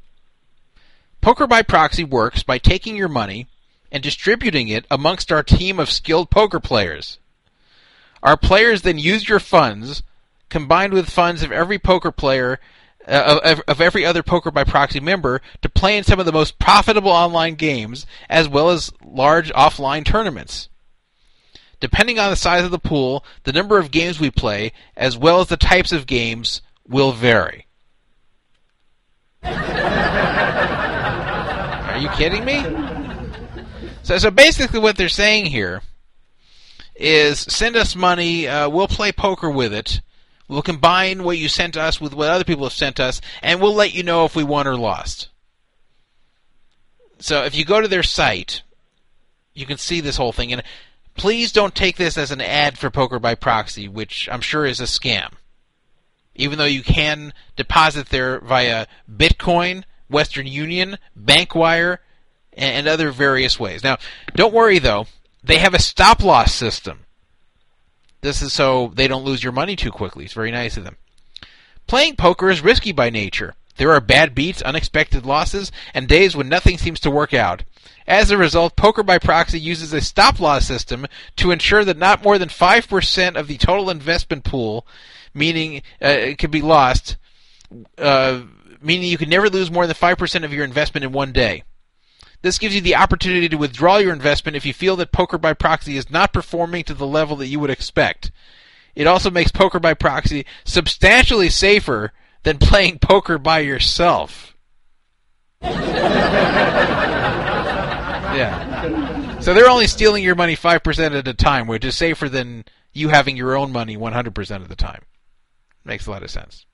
Poker 1.20 1.46
by 1.46 1.62
proxy 1.62 2.04
works 2.04 2.42
by 2.42 2.58
taking 2.58 2.96
your 2.96 3.08
money 3.08 3.46
and 3.92 4.02
distributing 4.02 4.68
it 4.68 4.86
amongst 4.90 5.32
our 5.32 5.42
team 5.42 5.78
of 5.78 5.90
skilled 5.90 6.30
poker 6.30 6.60
players. 6.60 7.18
Our 8.22 8.36
players 8.36 8.82
then 8.82 8.98
use 8.98 9.28
your 9.28 9.40
funds, 9.40 10.02
combined 10.48 10.92
with 10.92 11.10
funds 11.10 11.42
of 11.42 11.52
every 11.52 11.78
poker 11.78 12.12
player, 12.12 12.60
of, 13.06 13.60
of 13.66 13.80
every 13.80 14.04
other 14.04 14.22
Poker 14.22 14.50
by 14.50 14.64
Proxy 14.64 15.00
member, 15.00 15.40
to 15.62 15.68
play 15.68 15.96
in 15.96 16.04
some 16.04 16.20
of 16.20 16.26
the 16.26 16.32
most 16.32 16.58
profitable 16.58 17.10
online 17.10 17.54
games, 17.54 18.06
as 18.28 18.48
well 18.48 18.70
as 18.70 18.92
large 19.04 19.52
offline 19.52 20.04
tournaments. 20.04 20.68
Depending 21.80 22.18
on 22.18 22.30
the 22.30 22.36
size 22.36 22.64
of 22.64 22.70
the 22.70 22.78
pool, 22.78 23.24
the 23.44 23.52
number 23.52 23.78
of 23.78 23.90
games 23.90 24.20
we 24.20 24.30
play, 24.30 24.72
as 24.96 25.16
well 25.16 25.40
as 25.40 25.48
the 25.48 25.56
types 25.56 25.92
of 25.92 26.06
games, 26.06 26.60
will 26.86 27.12
vary. 27.12 27.66
Are 31.90 31.98
you 31.98 32.10
kidding 32.10 32.44
me? 32.44 32.62
So, 34.02 34.18
so 34.18 34.30
basically, 34.30 34.80
what 34.80 34.96
they're 34.96 35.08
saying 35.08 35.46
here 35.46 35.82
is 36.96 37.40
send 37.40 37.76
us 37.76 37.96
money, 37.96 38.46
uh, 38.46 38.68
we'll 38.68 38.88
play 38.88 39.12
poker 39.12 39.50
with 39.50 39.72
it, 39.72 40.02
we'll 40.50 40.62
combine 40.62 41.22
what 41.22 41.38
you 41.38 41.48
sent 41.48 41.76
us 41.76 42.00
with 42.00 42.12
what 42.12 42.28
other 42.28 42.44
people 42.44 42.64
have 42.64 42.72
sent 42.72 42.98
us, 42.98 43.20
and 43.42 43.60
we'll 43.60 43.74
let 43.74 43.94
you 43.94 44.02
know 44.02 44.24
if 44.24 44.34
we 44.34 44.42
won 44.42 44.66
or 44.66 44.76
lost. 44.76 45.28
So 47.20 47.44
if 47.44 47.54
you 47.54 47.64
go 47.64 47.80
to 47.80 47.88
their 47.88 48.02
site, 48.02 48.62
you 49.54 49.64
can 49.64 49.78
see 49.78 50.00
this 50.00 50.16
whole 50.16 50.32
thing. 50.32 50.52
And 50.52 50.62
please 51.14 51.52
don't 51.52 51.74
take 51.74 51.96
this 51.96 52.18
as 52.18 52.30
an 52.30 52.40
ad 52.40 52.78
for 52.78 52.90
Poker 52.90 53.18
by 53.18 53.34
Proxy, 53.34 53.88
which 53.88 54.28
I'm 54.30 54.40
sure 54.40 54.66
is 54.66 54.80
a 54.80 54.84
scam. 54.84 55.34
Even 56.34 56.58
though 56.58 56.64
you 56.64 56.82
can 56.82 57.32
deposit 57.56 58.08
there 58.08 58.40
via 58.40 58.86
Bitcoin, 59.10 59.84
Western 60.08 60.46
Union, 60.46 60.98
Bankwire, 61.18 61.98
and 62.54 62.88
other 62.88 63.12
various 63.12 63.60
ways. 63.60 63.84
Now, 63.84 63.98
don't 64.34 64.54
worry 64.54 64.78
though, 64.78 65.06
they 65.44 65.58
have 65.58 65.74
a 65.74 65.80
stop 65.80 66.24
loss 66.24 66.54
system. 66.54 67.00
This 68.20 68.42
is 68.42 68.52
so 68.52 68.92
they 68.94 69.08
don't 69.08 69.24
lose 69.24 69.42
your 69.42 69.52
money 69.52 69.76
too 69.76 69.90
quickly. 69.90 70.24
It's 70.24 70.34
very 70.34 70.50
nice 70.50 70.76
of 70.76 70.84
them. 70.84 70.96
Playing 71.86 72.16
poker 72.16 72.50
is 72.50 72.60
risky 72.60 72.92
by 72.92 73.10
nature. 73.10 73.54
There 73.76 73.92
are 73.92 74.00
bad 74.00 74.34
beats, 74.34 74.60
unexpected 74.60 75.24
losses, 75.24 75.72
and 75.94 76.06
days 76.06 76.36
when 76.36 76.48
nothing 76.48 76.76
seems 76.76 77.00
to 77.00 77.10
work 77.10 77.32
out. 77.32 77.64
As 78.06 78.30
a 78.30 78.36
result, 78.36 78.76
Poker 78.76 79.02
by 79.02 79.18
Proxy 79.18 79.58
uses 79.58 79.92
a 79.92 80.00
stop 80.00 80.38
loss 80.38 80.66
system 80.66 81.06
to 81.36 81.50
ensure 81.50 81.84
that 81.84 81.96
not 81.96 82.22
more 82.22 82.38
than 82.38 82.48
5% 82.48 83.36
of 83.36 83.46
the 83.46 83.56
total 83.56 83.88
investment 83.88 84.44
pool, 84.44 84.86
meaning 85.32 85.82
uh, 86.02 86.08
it 86.08 86.38
could 86.38 86.50
be 86.50 86.60
lost, 86.60 87.16
uh, 87.96 88.42
meaning 88.82 89.08
you 89.08 89.16
can 89.16 89.30
never 89.30 89.48
lose 89.48 89.70
more 89.70 89.86
than 89.86 89.96
5% 89.96 90.44
of 90.44 90.52
your 90.52 90.64
investment 90.64 91.04
in 91.04 91.12
one 91.12 91.32
day. 91.32 91.62
This 92.42 92.58
gives 92.58 92.74
you 92.74 92.80
the 92.80 92.96
opportunity 92.96 93.48
to 93.48 93.56
withdraw 93.56 93.98
your 93.98 94.12
investment 94.12 94.56
if 94.56 94.64
you 94.64 94.72
feel 94.72 94.96
that 94.96 95.12
Poker 95.12 95.38
by 95.38 95.52
Proxy 95.52 95.96
is 95.96 96.10
not 96.10 96.32
performing 96.32 96.84
to 96.84 96.94
the 96.94 97.06
level 97.06 97.36
that 97.36 97.48
you 97.48 97.60
would 97.60 97.70
expect. 97.70 98.32
It 98.94 99.06
also 99.06 99.30
makes 99.30 99.50
Poker 99.50 99.78
by 99.78 99.94
Proxy 99.94 100.46
substantially 100.64 101.50
safer 101.50 102.12
than 102.42 102.58
playing 102.58 102.98
poker 102.98 103.38
by 103.38 103.60
yourself. 103.60 104.56
yeah. 108.32 109.40
So 109.40 109.52
they're 109.52 109.68
only 109.68 109.86
stealing 109.86 110.24
your 110.24 110.34
money 110.34 110.56
5% 110.56 111.18
at 111.18 111.28
a 111.28 111.34
time, 111.34 111.66
which 111.66 111.84
is 111.84 111.96
safer 111.96 112.28
than 112.28 112.64
you 112.92 113.08
having 113.08 113.36
your 113.36 113.56
own 113.56 113.72
money 113.72 113.96
100% 113.96 114.56
of 114.56 114.68
the 114.68 114.76
time. 114.76 115.02
Makes 115.84 116.06
a 116.06 116.10
lot 116.10 116.22
of 116.22 116.30
sense. 116.30 116.66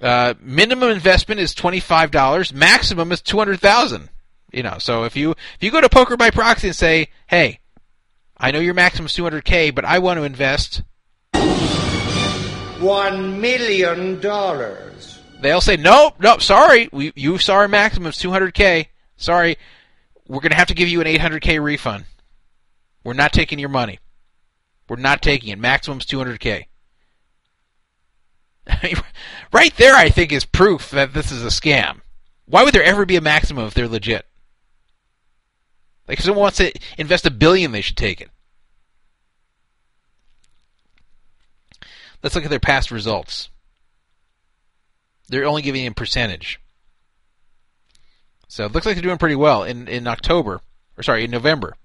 Uh, 0.00 0.34
minimum 0.40 0.90
investment 0.90 1.40
is 1.40 1.54
$25. 1.54 2.52
Maximum 2.54 3.12
is 3.12 3.20
200000 3.20 4.08
You 4.52 4.62
know, 4.62 4.78
so 4.78 5.04
if 5.04 5.14
you 5.14 5.32
if 5.32 5.58
you 5.60 5.70
go 5.70 5.80
to 5.80 5.88
Poker 5.88 6.16
by 6.16 6.30
Proxy 6.30 6.68
and 6.68 6.76
say, 6.76 7.08
"Hey, 7.26 7.60
I 8.36 8.50
know 8.50 8.60
your 8.60 8.74
maximum 8.74 9.06
is 9.06 9.12
200k, 9.12 9.74
but 9.74 9.84
I 9.84 9.98
want 9.98 10.18
to 10.18 10.24
invest 10.24 10.82
one 12.80 13.40
million 13.40 14.20
dollars. 14.20 15.20
They'll 15.40 15.60
say, 15.60 15.76
nope, 15.76 16.14
nope, 16.18 16.42
sorry, 16.42 16.88
we, 16.92 17.12
you 17.14 17.38
saw 17.38 17.56
our 17.56 17.68
maximum 17.68 18.08
is 18.08 18.16
200k. 18.16 18.86
Sorry, 19.16 19.56
we're 20.26 20.40
going 20.40 20.50
to 20.50 20.56
have 20.56 20.68
to 20.68 20.74
give 20.74 20.88
you 20.88 21.00
an 21.00 21.06
800k 21.06 21.62
refund. 21.62 22.04
We're 23.04 23.14
not 23.14 23.32
taking 23.32 23.58
your 23.58 23.68
money. 23.68 23.98
We're 24.88 24.96
not 24.96 25.22
taking 25.22 25.50
it. 25.50 25.58
Maximum's 25.58 26.06
200k. 28.70 29.04
right 29.52 29.76
there, 29.76 29.94
I 29.94 30.08
think, 30.10 30.32
is 30.32 30.44
proof 30.44 30.90
that 30.90 31.14
this 31.14 31.30
is 31.30 31.44
a 31.44 31.48
scam. 31.48 32.00
Why 32.46 32.64
would 32.64 32.74
there 32.74 32.82
ever 32.82 33.06
be 33.06 33.16
a 33.16 33.20
maximum 33.20 33.66
if 33.66 33.74
they're 33.74 33.88
legit? 33.88 34.26
Like, 36.08 36.18
if 36.18 36.24
someone 36.24 36.42
wants 36.42 36.58
to 36.58 36.72
invest 36.98 37.26
a 37.26 37.30
billion, 37.30 37.72
they 37.72 37.80
should 37.80 37.96
take 37.96 38.20
it. 38.20 38.30
Let's 42.22 42.34
look 42.34 42.44
at 42.44 42.50
their 42.50 42.58
past 42.58 42.90
results. 42.90 43.48
They're 45.28 45.46
only 45.46 45.62
giving 45.62 45.84
in 45.84 45.94
percentage. 45.94 46.60
So 48.48 48.64
it 48.64 48.72
looks 48.72 48.84
like 48.84 48.96
they're 48.96 49.02
doing 49.02 49.18
pretty 49.18 49.36
well 49.36 49.62
in, 49.62 49.86
in 49.86 50.08
October, 50.08 50.60
or 50.96 51.02
sorry, 51.04 51.24
in 51.24 51.30
November. 51.30 51.76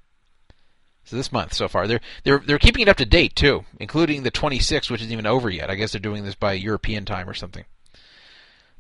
So 1.06 1.16
this 1.16 1.32
month 1.32 1.54
so 1.54 1.68
far, 1.68 1.88
they're 1.88 2.02
they're 2.24 2.40
they're 2.40 2.60
keeping 2.60 2.82
it 2.82 2.90
up 2.90 2.98
to 2.98 3.06
date 3.06 3.36
too, 3.36 3.64
including 3.80 4.24
the 4.24 4.32
26th, 4.32 4.90
which 4.90 5.02
isn't 5.02 5.14
even 5.14 5.28
over 5.28 5.50
yet. 5.50 5.70
I 5.70 5.76
guess 5.76 5.92
they're 5.92 6.00
doing 6.00 6.26
this 6.26 6.36
by 6.36 6.54
European 6.54 7.06
time 7.06 7.30
or 7.30 7.34
something. 7.34 7.66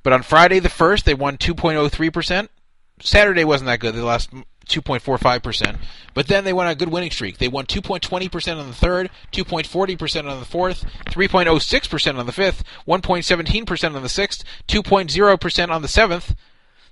But 0.01 0.13
on 0.13 0.23
Friday 0.23 0.59
the 0.59 0.69
first, 0.69 1.05
they 1.05 1.13
won 1.13 1.37
2.03 1.37 2.11
percent. 2.11 2.51
Saturday 2.99 3.43
wasn't 3.43 3.67
that 3.67 3.79
good. 3.79 3.93
They 3.93 4.01
lost 4.01 4.31
2.45%. 4.67 5.77
But 6.13 6.27
then 6.27 6.43
they 6.43 6.53
went 6.53 6.67
on 6.67 6.73
a 6.73 6.75
good 6.75 6.89
winning 6.89 7.11
streak. 7.11 7.37
They 7.37 7.47
won 7.47 7.65
2.20% 7.65 8.57
on 8.57 8.67
the 8.67 8.73
third, 8.73 9.09
2.40% 9.31 10.29
on 10.29 10.39
the 10.39 10.45
fourth, 10.45 10.85
3.06% 11.07 12.17
on 12.17 12.25
the 12.25 12.31
fifth, 12.31 12.63
1.17% 12.87 13.95
on 13.95 14.01
the 14.01 14.09
sixth, 14.09 14.43
2.0% 14.67 15.69
on 15.69 15.81
the 15.81 15.87
seventh. 15.87 16.35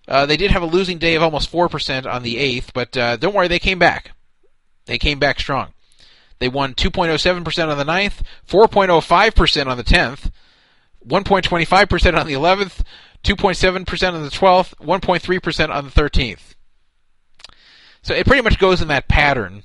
Uh, 0.07 0.25
they 0.25 0.37
did 0.37 0.51
have 0.51 0.61
a 0.61 0.67
losing 0.67 0.97
day 0.97 1.15
of 1.15 1.23
almost 1.23 1.51
4% 1.51 2.05
on 2.05 2.23
the 2.23 2.37
eighth, 2.37 2.73
but 2.73 2.95
uh, 2.97 3.15
don't 3.15 3.33
worry, 3.33 3.47
they 3.47 3.59
came 3.59 3.79
back. 3.79 4.11
They 4.85 4.97
came 4.97 5.19
back 5.19 5.39
strong. 5.39 5.73
They 6.39 6.49
won 6.49 6.73
2.07% 6.73 7.69
on 7.69 7.77
the 7.77 7.85
ninth, 7.85 8.21
4.05% 8.47 9.67
on 9.67 9.77
the 9.77 9.83
tenth, 9.83 10.31
1.25% 11.07 12.19
on 12.19 12.27
the 12.27 12.33
eleventh, 12.33 12.83
2.7% 13.23 14.13
on 14.13 14.23
the 14.23 14.29
12th, 14.29 14.75
1.3% 14.75 15.69
on 15.69 15.85
the 15.85 15.91
13th. 15.91 16.55
So 18.01 18.13
it 18.13 18.27
pretty 18.27 18.41
much 18.41 18.59
goes 18.59 18.81
in 18.81 18.89
that 18.89 19.07
pattern. 19.07 19.63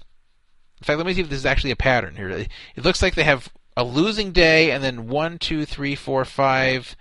In 0.81 0.85
fact, 0.85 0.99
let 0.99 1.07
me 1.07 1.15
see 1.15 1.23
if 1.23 1.29
this 1.29 1.41
is 1.41 1.47
actually 1.47 1.73
a 1.73 1.77
pattern 1.77 2.15
here. 2.15 2.29
It 2.29 2.85
looks 2.85 3.03
like 3.03 3.17
they 3.17 3.25
have 3.25 3.49
a 3.77 3.83
losing 3.83 4.31
day 4.31 4.71
and 4.71 4.83
then 4.83 5.09
one, 5.09 5.39
two, 5.39 5.65
three, 5.65 5.97
four, 5.97 6.25
five 6.25 6.97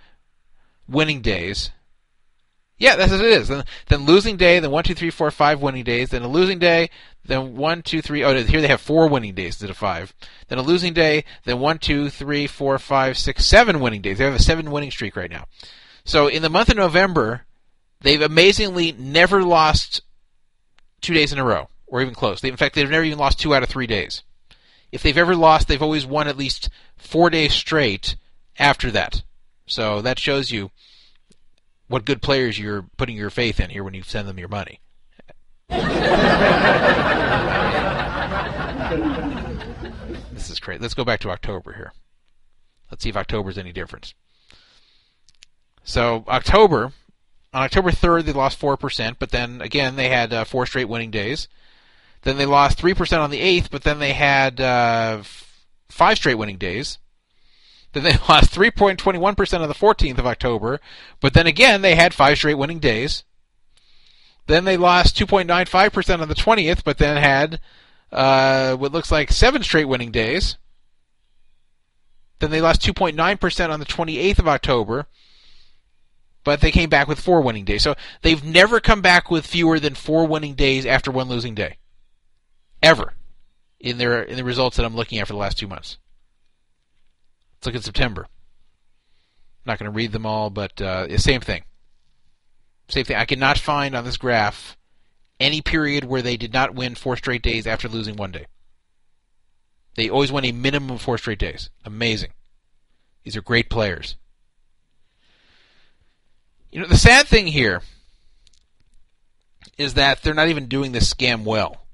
winning 0.88 1.20
days. 1.20 1.70
Yeah, 2.78 2.96
that's 2.96 3.12
what 3.12 3.20
it 3.20 3.26
is. 3.26 3.48
Then, 3.48 3.64
then 3.86 4.04
losing 4.04 4.36
day, 4.36 4.58
then 4.58 4.70
one, 4.70 4.84
two, 4.84 4.94
three, 4.94 5.10
four, 5.10 5.30
five 5.30 5.60
winning 5.60 5.84
days, 5.84 6.10
then 6.10 6.22
a 6.22 6.28
losing 6.28 6.58
day, 6.58 6.90
then 7.28 7.56
one, 7.56 7.82
two, 7.82 8.00
three. 8.00 8.24
Oh, 8.24 8.34
here 8.42 8.60
they 8.62 8.68
have 8.68 8.80
four 8.80 9.06
winning 9.06 9.34
days 9.34 9.54
instead 9.54 9.70
of 9.70 9.76
five. 9.76 10.14
Then 10.48 10.58
a 10.58 10.62
losing 10.62 10.94
day, 10.94 11.24
then 11.44 11.60
one, 11.60 11.78
two, 11.78 12.08
three, 12.08 12.46
four, 12.46 12.78
five, 12.78 13.18
six, 13.18 13.44
seven 13.44 13.80
winning 13.80 14.00
days. 14.00 14.18
They 14.18 14.24
have 14.24 14.34
a 14.34 14.42
seven 14.42 14.70
winning 14.70 14.90
streak 14.90 15.14
right 15.14 15.30
now. 15.30 15.44
So 16.04 16.26
in 16.26 16.40
the 16.40 16.48
month 16.48 16.70
of 16.70 16.76
November, 16.76 17.44
they've 18.00 18.20
amazingly 18.20 18.92
never 18.92 19.42
lost 19.42 20.00
two 21.02 21.12
days 21.12 21.30
in 21.30 21.38
a 21.38 21.44
row, 21.44 21.68
or 21.86 22.00
even 22.00 22.14
close. 22.14 22.40
They, 22.40 22.48
in 22.48 22.56
fact, 22.56 22.74
they've 22.74 22.88
never 22.88 23.04
even 23.04 23.18
lost 23.18 23.38
two 23.38 23.54
out 23.54 23.62
of 23.62 23.68
three 23.68 23.86
days. 23.86 24.22
If 24.90 25.02
they've 25.02 25.18
ever 25.18 25.36
lost, 25.36 25.68
they've 25.68 25.82
always 25.82 26.06
won 26.06 26.28
at 26.28 26.38
least 26.38 26.70
four 26.96 27.28
days 27.28 27.52
straight 27.52 28.16
after 28.58 28.90
that. 28.92 29.22
So 29.66 30.00
that 30.00 30.18
shows 30.18 30.50
you 30.50 30.70
what 31.88 32.06
good 32.06 32.22
players 32.22 32.58
you're 32.58 32.86
putting 32.96 33.16
your 33.16 33.28
faith 33.28 33.60
in 33.60 33.68
here 33.68 33.84
when 33.84 33.92
you 33.92 34.02
send 34.02 34.26
them 34.26 34.38
your 34.38 34.48
money. 34.48 34.80
This 40.32 40.50
is 40.50 40.60
great. 40.60 40.80
Let's 40.80 40.94
go 40.94 41.04
back 41.04 41.20
to 41.20 41.30
October 41.30 41.74
here. 41.74 41.92
Let's 42.90 43.02
see 43.02 43.10
if 43.10 43.16
October 43.16 43.50
is 43.50 43.58
any 43.58 43.72
different. 43.72 44.14
So 45.84 46.24
October, 46.28 46.92
on 47.52 47.62
October 47.62 47.90
3rd, 47.90 48.24
they 48.24 48.32
lost 48.32 48.60
4%, 48.60 49.16
but 49.18 49.30
then 49.30 49.60
again, 49.60 49.96
they 49.96 50.08
had 50.08 50.32
uh, 50.32 50.44
four 50.44 50.66
straight 50.66 50.88
winning 50.88 51.10
days. 51.10 51.48
Then 52.22 52.36
they 52.36 52.46
lost 52.46 52.78
3% 52.78 53.18
on 53.20 53.30
the 53.30 53.40
8th, 53.40 53.70
but 53.70 53.84
then 53.84 53.98
they 53.98 54.12
had 54.12 54.60
uh, 54.60 55.22
five 55.88 56.16
straight 56.16 56.34
winning 56.34 56.58
days. 56.58 56.98
Then 57.92 58.02
they 58.02 58.12
lost 58.28 58.54
3.21% 58.54 59.60
on 59.60 59.68
the 59.68 59.74
14th 59.74 60.18
of 60.18 60.26
October, 60.26 60.80
but 61.20 61.34
then 61.34 61.46
again, 61.46 61.82
they 61.82 61.94
had 61.94 62.14
five 62.14 62.38
straight 62.38 62.58
winning 62.58 62.80
days. 62.80 63.24
Then 64.48 64.64
they 64.64 64.78
lost 64.78 65.14
2.95% 65.14 66.20
on 66.20 66.28
the 66.28 66.34
20th, 66.34 66.82
but 66.82 66.96
then 66.96 67.18
had 67.18 67.60
uh, 68.10 68.76
what 68.76 68.92
looks 68.92 69.12
like 69.12 69.30
seven 69.30 69.62
straight 69.62 69.84
winning 69.84 70.10
days. 70.10 70.56
Then 72.38 72.50
they 72.50 72.62
lost 72.62 72.80
2.9% 72.80 73.68
on 73.68 73.78
the 73.78 73.86
28th 73.86 74.38
of 74.38 74.48
October, 74.48 75.06
but 76.44 76.62
they 76.62 76.70
came 76.70 76.88
back 76.88 77.08
with 77.08 77.20
four 77.20 77.42
winning 77.42 77.66
days. 77.66 77.82
So 77.82 77.94
they've 78.22 78.42
never 78.42 78.80
come 78.80 79.02
back 79.02 79.30
with 79.30 79.46
fewer 79.46 79.78
than 79.78 79.94
four 79.94 80.26
winning 80.26 80.54
days 80.54 80.86
after 80.86 81.10
one 81.10 81.28
losing 81.28 81.54
day, 81.54 81.76
ever, 82.82 83.12
in 83.78 83.98
their 83.98 84.22
in 84.22 84.36
the 84.36 84.44
results 84.44 84.78
that 84.78 84.86
I'm 84.86 84.96
looking 84.96 85.18
at 85.18 85.26
for 85.26 85.34
the 85.34 85.38
last 85.38 85.58
two 85.58 85.68
months. 85.68 85.98
Let's 87.56 87.66
look 87.66 87.74
at 87.74 87.84
September. 87.84 88.28
Not 89.66 89.78
going 89.78 89.92
to 89.92 89.96
read 89.96 90.12
them 90.12 90.24
all, 90.24 90.48
but 90.48 90.80
uh, 90.80 91.18
same 91.18 91.42
thing. 91.42 91.64
Same 92.88 93.04
thing. 93.04 93.16
I 93.16 93.24
cannot 93.24 93.58
find 93.58 93.94
on 93.94 94.04
this 94.04 94.16
graph 94.16 94.76
any 95.38 95.60
period 95.60 96.04
where 96.04 96.22
they 96.22 96.36
did 96.36 96.52
not 96.52 96.74
win 96.74 96.94
four 96.94 97.16
straight 97.16 97.42
days 97.42 97.66
after 97.66 97.88
losing 97.88 98.16
one 98.16 98.32
day. 98.32 98.46
They 99.94 100.08
always 100.08 100.32
win 100.32 100.44
a 100.44 100.52
minimum 100.52 100.92
of 100.92 101.02
four 101.02 101.18
straight 101.18 101.38
days. 101.38 101.70
Amazing. 101.84 102.30
These 103.24 103.36
are 103.36 103.42
great 103.42 103.68
players. 103.68 104.16
You 106.70 106.80
know, 106.80 106.86
the 106.86 106.96
sad 106.96 107.26
thing 107.26 107.46
here 107.46 107.82
is 109.76 109.94
that 109.94 110.22
they're 110.22 110.34
not 110.34 110.48
even 110.48 110.66
doing 110.66 110.92
this 110.92 111.12
scam 111.12 111.44
well. 111.44 111.84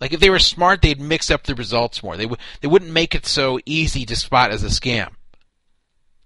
Like 0.00 0.12
if 0.12 0.20
they 0.20 0.30
were 0.30 0.38
smart, 0.38 0.80
they'd 0.80 1.00
mix 1.00 1.30
up 1.30 1.44
the 1.44 1.54
results 1.54 2.02
more. 2.02 2.16
They 2.16 2.24
w- 2.24 2.40
they 2.60 2.68
wouldn't 2.68 2.92
make 2.92 3.14
it 3.14 3.26
so 3.26 3.60
easy 3.66 4.06
to 4.06 4.16
spot 4.16 4.50
as 4.50 4.64
a 4.64 4.68
scam. 4.68 5.10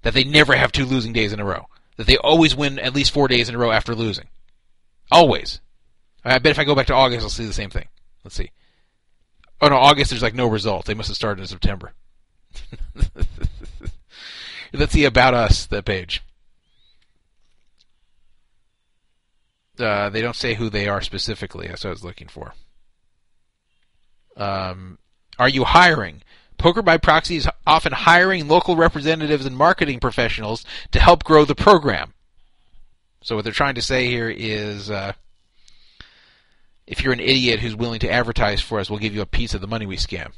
That 0.03 0.15
they 0.15 0.25
never 0.25 0.55
have 0.55 0.71
two 0.71 0.85
losing 0.85 1.13
days 1.13 1.33
in 1.33 1.41
a 1.41 1.45
row. 1.45 1.67
That 1.97 2.07
they 2.07 2.17
always 2.17 2.57
win 2.57 2.79
at 2.79 2.95
least 2.95 3.13
four 3.13 3.29
days 3.29 3.49
in 3.49 3.55
a 3.55 3.59
row 3.59 3.71
after 3.71 3.95
losing. 3.95 4.27
Always. 5.11 5.61
I 6.25 6.39
bet 6.39 6.53
if 6.53 6.59
I 6.59 6.65
go 6.65 6.75
back 6.75 6.87
to 6.87 6.95
August, 6.95 7.23
I'll 7.23 7.31
see 7.31 7.47
the 7.47 7.53
same 7.53 7.71
thing. 7.71 7.89
Let's 8.25 8.37
see. 8.37 8.51
Oh 9.61 9.69
no, 9.69 9.77
August 9.77 10.11
there's 10.11 10.23
like 10.23 10.35
no 10.35 10.47
result. 10.47 10.87
They 10.87 10.95
must 10.95 11.09
have 11.09 11.17
started 11.17 11.43
in 11.43 11.47
September. 11.47 11.93
Let's 14.73 14.93
see 14.93 15.05
about 15.05 15.35
us 15.35 15.67
the 15.67 15.83
page. 15.83 16.23
Uh, 19.79 20.11
they 20.11 20.21
don't 20.21 20.37
say 20.37 20.55
who 20.55 20.69
they 20.69 20.89
are 20.89 21.01
specifically. 21.01 21.69
That's 21.69 21.85
what 21.85 21.91
I 21.91 21.93
was 21.93 22.05
looking 22.05 22.29
for. 22.29 22.55
Um, 24.37 24.99
are 25.39 25.49
you 25.49 25.65
hiring? 25.65 26.23
Poker 26.59 26.83
by 26.83 26.99
Proxy 26.99 27.37
is 27.37 27.49
often 27.67 27.93
hiring 27.93 28.49
local 28.49 28.77
representatives 28.77 29.47
and 29.47 29.57
marketing 29.57 30.01
professionals 30.01 30.65
to 30.93 31.01
help 31.01 31.25
grow 31.25 31.45
the 31.45 31.55
program. 31.55 32.15
So 33.23 33.37
what 33.37 33.45
they're 33.45 33.53
trying 33.53 33.75
to 33.77 33.83
say 33.83 34.07
here 34.07 34.29
is, 34.29 34.91
uh, 34.91 35.13
if 36.87 37.03
you're 37.03 37.13
an 37.13 37.21
idiot 37.21 37.61
who's 37.61 37.75
willing 37.75 38.01
to 38.01 38.11
advertise 38.11 38.61
for 38.61 38.79
us, 38.79 38.91
we'll 38.91 38.99
give 38.99 39.15
you 39.15 39.23
a 39.23 39.27
piece 39.27 39.55
of 39.55 39.61
the 39.61 39.67
money 39.67 39.87
we 39.87 39.97
scam. 39.97 40.33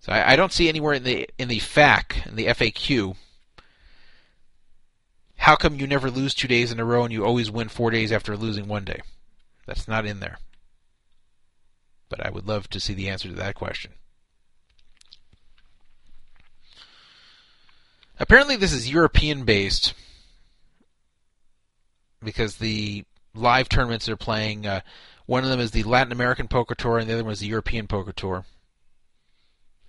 So 0.00 0.12
I, 0.12 0.32
I 0.32 0.36
don't 0.36 0.52
see 0.52 0.68
anywhere 0.68 0.94
in 0.94 1.04
the 1.04 1.28
in 1.38 1.48
the 1.48 1.58
FAQ 1.58 2.26
in 2.26 2.36
the 2.36 2.46
FAQ. 2.46 3.16
How 5.36 5.56
come 5.56 5.76
you 5.76 5.86
never 5.86 6.10
lose 6.10 6.34
two 6.34 6.48
days 6.48 6.70
in 6.70 6.80
a 6.80 6.84
row 6.84 7.04
and 7.04 7.12
you 7.12 7.24
always 7.24 7.50
win 7.50 7.68
four 7.68 7.90
days 7.90 8.12
after 8.12 8.36
losing 8.36 8.68
one 8.68 8.84
day? 8.84 9.00
That's 9.66 9.88
not 9.88 10.04
in 10.04 10.20
there. 10.20 10.38
But 12.10 12.26
I 12.26 12.30
would 12.30 12.46
love 12.46 12.68
to 12.70 12.80
see 12.80 12.92
the 12.92 13.08
answer 13.08 13.28
to 13.28 13.34
that 13.36 13.54
question. 13.54 13.92
Apparently, 18.18 18.56
this 18.56 18.74
is 18.74 18.90
European 18.90 19.44
based 19.44 19.94
because 22.22 22.56
the 22.56 23.04
live 23.34 23.70
tournaments 23.70 24.04
they're 24.04 24.16
playing, 24.16 24.66
uh, 24.66 24.80
one 25.24 25.44
of 25.44 25.48
them 25.48 25.60
is 25.60 25.70
the 25.70 25.84
Latin 25.84 26.12
American 26.12 26.48
Poker 26.48 26.74
Tour, 26.74 26.98
and 26.98 27.08
the 27.08 27.14
other 27.14 27.24
one 27.24 27.32
is 27.32 27.40
the 27.40 27.46
European 27.46 27.86
Poker 27.86 28.12
Tour. 28.12 28.44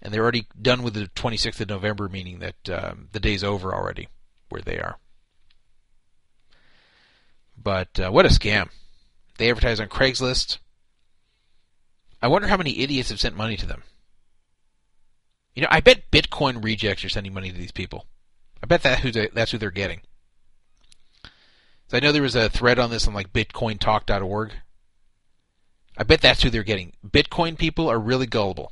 And 0.01 0.13
they're 0.13 0.21
already 0.21 0.47
done 0.59 0.81
with 0.81 0.93
the 0.93 1.09
26th 1.15 1.59
of 1.59 1.67
November, 1.67 2.07
meaning 2.07 2.39
that 2.39 2.69
um, 2.69 3.09
the 3.11 3.19
day's 3.19 3.43
over 3.43 3.73
already 3.73 4.07
where 4.49 4.61
they 4.61 4.79
are. 4.79 4.97
But 7.57 7.99
uh, 7.99 8.11
what 8.11 8.25
a 8.25 8.29
scam! 8.29 8.69
They 9.37 9.49
advertise 9.49 9.79
on 9.79 9.87
Craigslist. 9.87 10.59
I 12.21 12.27
wonder 12.27 12.47
how 12.47 12.57
many 12.57 12.79
idiots 12.79 13.09
have 13.09 13.19
sent 13.19 13.35
money 13.35 13.57
to 13.57 13.65
them. 13.65 13.83
You 15.55 15.63
know, 15.63 15.67
I 15.71 15.81
bet 15.81 16.11
Bitcoin 16.11 16.63
rejects 16.63 17.03
are 17.03 17.09
sending 17.09 17.33
money 17.33 17.51
to 17.51 17.57
these 17.57 17.71
people. 17.71 18.05
I 18.63 18.67
bet 18.67 18.83
that 18.83 18.99
who 18.99 19.11
that's 19.11 19.51
who 19.51 19.57
they're 19.57 19.71
getting. 19.71 20.01
So 21.87 21.97
I 21.97 21.99
know 21.99 22.11
there 22.11 22.21
was 22.21 22.35
a 22.35 22.49
thread 22.49 22.79
on 22.79 22.89
this 22.89 23.07
on 23.07 23.13
like 23.13 23.33
BitcoinTalk.org. 23.33 24.53
I 25.97 26.03
bet 26.03 26.21
that's 26.21 26.41
who 26.41 26.49
they're 26.49 26.63
getting. 26.63 26.93
Bitcoin 27.05 27.57
people 27.57 27.89
are 27.89 27.99
really 27.99 28.27
gullible, 28.27 28.71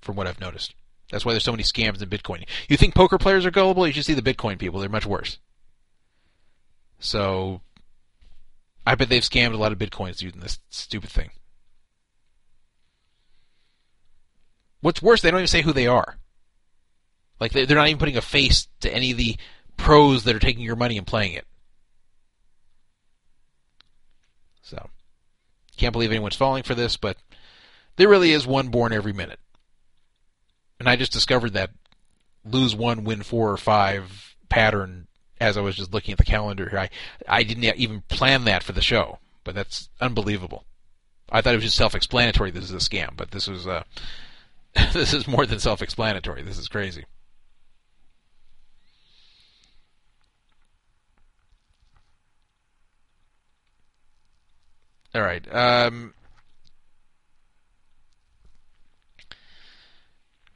from 0.00 0.14
what 0.14 0.28
I've 0.28 0.40
noticed. 0.40 0.74
That's 1.10 1.24
why 1.24 1.32
there's 1.32 1.44
so 1.44 1.52
many 1.52 1.64
scams 1.64 2.00
in 2.00 2.08
Bitcoin. 2.08 2.46
You 2.68 2.76
think 2.76 2.94
poker 2.94 3.18
players 3.18 3.44
are 3.46 3.50
gullible? 3.50 3.86
You 3.86 3.92
should 3.92 4.04
see 4.04 4.14
the 4.14 4.22
Bitcoin 4.22 4.58
people. 4.58 4.78
They're 4.78 4.88
much 4.88 5.06
worse. 5.06 5.38
So 6.98 7.62
I 8.86 8.94
bet 8.94 9.08
they've 9.08 9.22
scammed 9.22 9.54
a 9.54 9.58
lot 9.58 9.72
of 9.72 9.78
bitcoins 9.78 10.22
using 10.22 10.40
this 10.40 10.60
stupid 10.70 11.10
thing. 11.10 11.30
What's 14.86 15.02
worse, 15.02 15.20
they 15.20 15.32
don't 15.32 15.40
even 15.40 15.48
say 15.48 15.62
who 15.62 15.72
they 15.72 15.88
are. 15.88 16.16
Like 17.40 17.50
they're 17.50 17.66
not 17.66 17.88
even 17.88 17.98
putting 17.98 18.16
a 18.16 18.22
face 18.22 18.68
to 18.82 18.94
any 18.94 19.10
of 19.10 19.16
the 19.16 19.34
pros 19.76 20.22
that 20.22 20.36
are 20.36 20.38
taking 20.38 20.62
your 20.62 20.76
money 20.76 20.96
and 20.96 21.04
playing 21.04 21.32
it. 21.32 21.44
So, 24.62 24.90
can't 25.76 25.92
believe 25.92 26.12
anyone's 26.12 26.36
falling 26.36 26.62
for 26.62 26.76
this, 26.76 26.96
but 26.96 27.16
there 27.96 28.08
really 28.08 28.30
is 28.30 28.46
one 28.46 28.68
born 28.68 28.92
every 28.92 29.12
minute. 29.12 29.40
And 30.78 30.88
I 30.88 30.94
just 30.94 31.12
discovered 31.12 31.54
that 31.54 31.70
lose 32.44 32.76
one, 32.76 33.02
win 33.02 33.24
four 33.24 33.50
or 33.50 33.56
five 33.56 34.36
pattern 34.48 35.08
as 35.40 35.56
I 35.56 35.62
was 35.62 35.74
just 35.74 35.92
looking 35.92 36.12
at 36.12 36.18
the 36.18 36.24
calendar 36.24 36.68
here. 36.68 36.78
I, 36.78 36.90
I 37.26 37.42
didn't 37.42 37.64
even 37.64 38.02
plan 38.02 38.44
that 38.44 38.62
for 38.62 38.70
the 38.70 38.82
show, 38.82 39.18
but 39.42 39.56
that's 39.56 39.90
unbelievable. 40.00 40.64
I 41.28 41.40
thought 41.42 41.54
it 41.54 41.56
was 41.56 41.64
just 41.64 41.76
self-explanatory. 41.76 42.52
This 42.52 42.70
is 42.70 42.72
a 42.72 42.76
scam, 42.76 43.16
but 43.16 43.32
this 43.32 43.48
was 43.48 43.66
uh, 43.66 43.82
this 44.92 45.12
is 45.12 45.26
more 45.26 45.46
than 45.46 45.58
self-explanatory. 45.58 46.42
This 46.42 46.58
is 46.58 46.68
crazy. 46.68 47.04
All 55.14 55.22
right. 55.22 55.46
Um, 55.54 56.12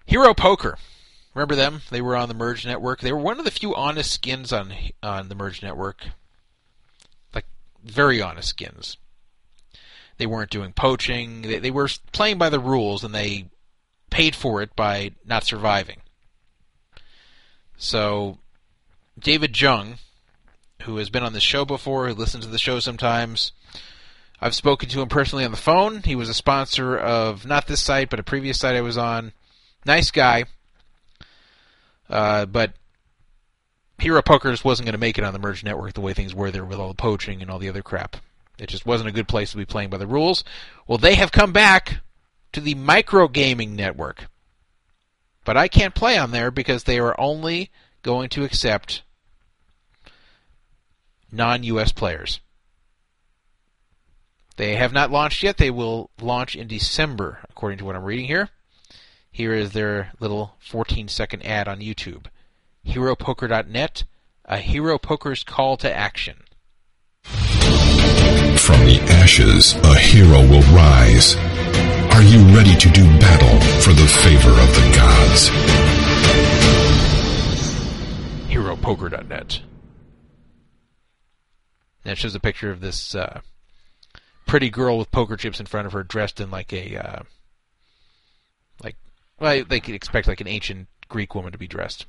Hero 0.05 0.35
Poker. 0.35 0.77
Remember 1.35 1.55
them? 1.55 1.81
They 1.91 2.03
were 2.03 2.17
on 2.17 2.29
the 2.29 2.35
Merge 2.35 2.67
Network. 2.67 3.01
They 3.01 3.13
were 3.13 3.21
one 3.21 3.39
of 3.39 3.45
the 3.45 3.51
few 3.51 3.75
honest 3.75 4.11
skins 4.11 4.53
on 4.53 4.75
on 5.03 5.29
the 5.29 5.35
Merge 5.35 5.63
Network. 5.63 6.09
Like 7.35 7.47
very 7.83 8.21
honest 8.21 8.49
skins. 8.49 8.99
They 10.19 10.27
weren't 10.27 10.51
doing 10.51 10.73
poaching. 10.73 11.43
They, 11.43 11.59
they 11.61 11.71
were 11.71 11.89
playing 12.13 12.37
by 12.37 12.51
the 12.51 12.61
rules, 12.61 13.05
and 13.05 13.15
they 13.15 13.49
paid 14.11 14.35
for 14.35 14.62
it 14.62 14.74
by 14.77 15.12
not 15.24 15.45
surviving. 15.45 16.01
So, 17.77 18.39
David 19.19 19.59
Jung, 19.59 19.99
who 20.82 20.97
has 20.99 21.09
been 21.09 21.23
on 21.23 21.32
the 21.32 21.41
show 21.41 21.65
before, 21.65 22.09
who 22.09 22.15
listens 22.15 22.45
to 22.45 22.51
the 22.51 22.59
show 22.59 22.81
sometimes, 22.81 23.53
I've 24.41 24.55
spoken 24.55 24.89
to 24.91 25.01
him 25.01 25.09
personally 25.09 25.45
on 25.45 25.51
the 25.51 25.57
phone. 25.57 26.03
He 26.03 26.15
was 26.15 26.28
a 26.28 26.35
sponsor 26.35 26.97
of 26.99 27.47
not 27.47 27.66
this 27.66 27.81
site, 27.82 28.11
but 28.11 28.20
a 28.20 28.24
previous 28.24 28.59
site 28.59 28.77
I 28.77 28.81
was 28.81 28.99
on. 28.99 29.32
Nice 29.85 30.11
guy. 30.11 30.45
Uh, 32.09 32.47
but 32.47 32.73
Hero 33.99 34.23
Poker 34.23 34.51
just 34.51 34.65
wasn't 34.65 34.87
going 34.87 34.95
to 34.95 34.99
make 34.99 35.19
it 35.19 35.24
on 35.24 35.32
the 35.32 35.39
Merge 35.39 35.62
Network 35.62 35.93
the 35.93 36.01
way 36.01 36.12
things 36.12 36.35
were 36.35 36.51
there 36.51 36.65
with 36.65 36.78
all 36.78 36.89
the 36.89 36.95
poaching 36.95 37.43
and 37.43 37.51
all 37.51 37.59
the 37.59 37.69
other 37.69 37.82
crap. 37.82 38.16
It 38.59 38.69
just 38.69 38.87
wasn't 38.87 39.09
a 39.09 39.12
good 39.12 39.28
place 39.28 39.51
to 39.53 39.57
be 39.57 39.65
playing 39.65 39.91
by 39.91 39.99
the 39.99 40.07
rules. 40.07 40.45
Well, 40.87 40.99
they 40.99 41.15
have 41.15 41.32
come 41.32 41.53
back 41.53 42.01
to 42.52 42.60
the 42.60 42.74
Microgaming 42.74 43.70
Network. 43.70 44.27
But 45.44 45.56
I 45.56 45.68
can't 45.68 45.94
play 45.94 46.18
on 46.18 46.31
there 46.31 46.51
because 46.51 46.85
they 46.85 46.98
are 46.98 47.18
only 47.18 47.70
going 48.02 48.28
to 48.31 48.44
accept 48.44 49.02
non 51.32 51.62
US 51.64 51.93
players. 51.93 52.40
They 54.56 54.77
have 54.77 54.93
not 54.93 55.10
launched 55.10 55.43
yet. 55.43 55.56
They 55.56 55.70
will 55.70 56.10
launch 56.20 56.55
in 56.55 56.66
December, 56.66 57.39
according 57.48 57.78
to 57.78 57.85
what 57.85 57.97
I'm 57.97 58.05
reading 58.05 58.27
here. 58.27 58.51
Here 59.32 59.55
is 59.55 59.72
their 59.72 60.12
little 60.20 60.56
14 60.59 61.09
second 61.09 61.47
ad 61.47 61.66
on 61.66 61.81
YouTube. 61.81 62.27
HeroPoker.net, 62.86 64.05
a 64.44 64.59
Hero 64.59 64.98
Poker's 64.98 65.44
call 65.44 65.77
to 65.78 65.90
action. 65.90 66.43
From 67.22 68.85
the 68.85 68.98
ashes, 69.09 69.74
a 69.77 69.98
hero 69.98 70.40
will 70.40 70.62
rise. 70.74 71.36
Are 72.11 72.23
you 72.23 72.43
ready 72.55 72.77
to 72.77 72.91
do 72.91 73.05
battle 73.19 73.61
for 73.81 73.93
the 73.93 74.07
favor 74.07 74.51
of 74.51 74.74
the 74.74 74.93
gods? 74.97 75.51
HeroPoker.net. 78.49 79.61
That 82.05 82.19
shows 82.19 82.35
a 82.35 82.41
picture 82.41 82.70
of 82.70 82.81
this 82.81 83.15
uh, 83.15 83.41
pretty 84.47 84.70
girl 84.70 84.99
with 84.99 85.11
poker 85.11 85.37
chips 85.37 85.61
in 85.61 85.66
front 85.66 85.87
of 85.87 85.93
her, 85.93 86.03
dressed 86.03 86.41
in 86.41 86.51
like 86.51 86.73
a 86.73 86.97
uh, 86.97 87.23
like 88.82 88.97
well, 89.39 89.65
they 89.65 89.81
could 89.81 89.95
expect 89.95 90.27
like 90.27 90.41
an 90.41 90.49
ancient 90.49 90.89
Greek 91.09 91.35
woman 91.35 91.53
to 91.53 91.59
be 91.59 91.69
dressed. 91.69 92.07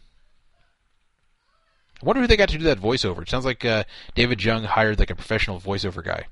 I 2.01 2.05
wonder 2.05 2.21
who 2.21 2.27
they 2.27 2.37
got 2.37 2.49
to 2.49 2.57
do 2.57 2.63
that 2.63 2.79
voiceover. 2.79 3.21
It 3.21 3.29
sounds 3.29 3.45
like 3.45 3.63
uh, 3.63 3.83
David 4.15 4.43
Jung 4.43 4.63
hired 4.63 4.97
like 4.97 5.11
a 5.11 5.15
professional 5.15 5.59
voiceover 5.59 6.03
guy. 6.03 6.25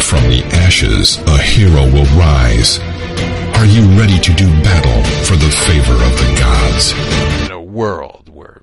From 0.00 0.22
the 0.30 0.42
ashes, 0.52 1.18
a 1.26 1.38
hero 1.38 1.84
will 1.92 2.06
rise. 2.18 2.78
Are 3.58 3.66
you 3.66 3.86
ready 3.98 4.18
to 4.18 4.32
do 4.34 4.48
battle 4.62 5.02
for 5.24 5.36
the 5.36 5.50
favor 5.50 5.94
of 5.94 6.18
the 6.18 6.36
gods? 6.38 6.92
In 7.44 7.52
a 7.52 7.60
world 7.60 8.28
where 8.28 8.62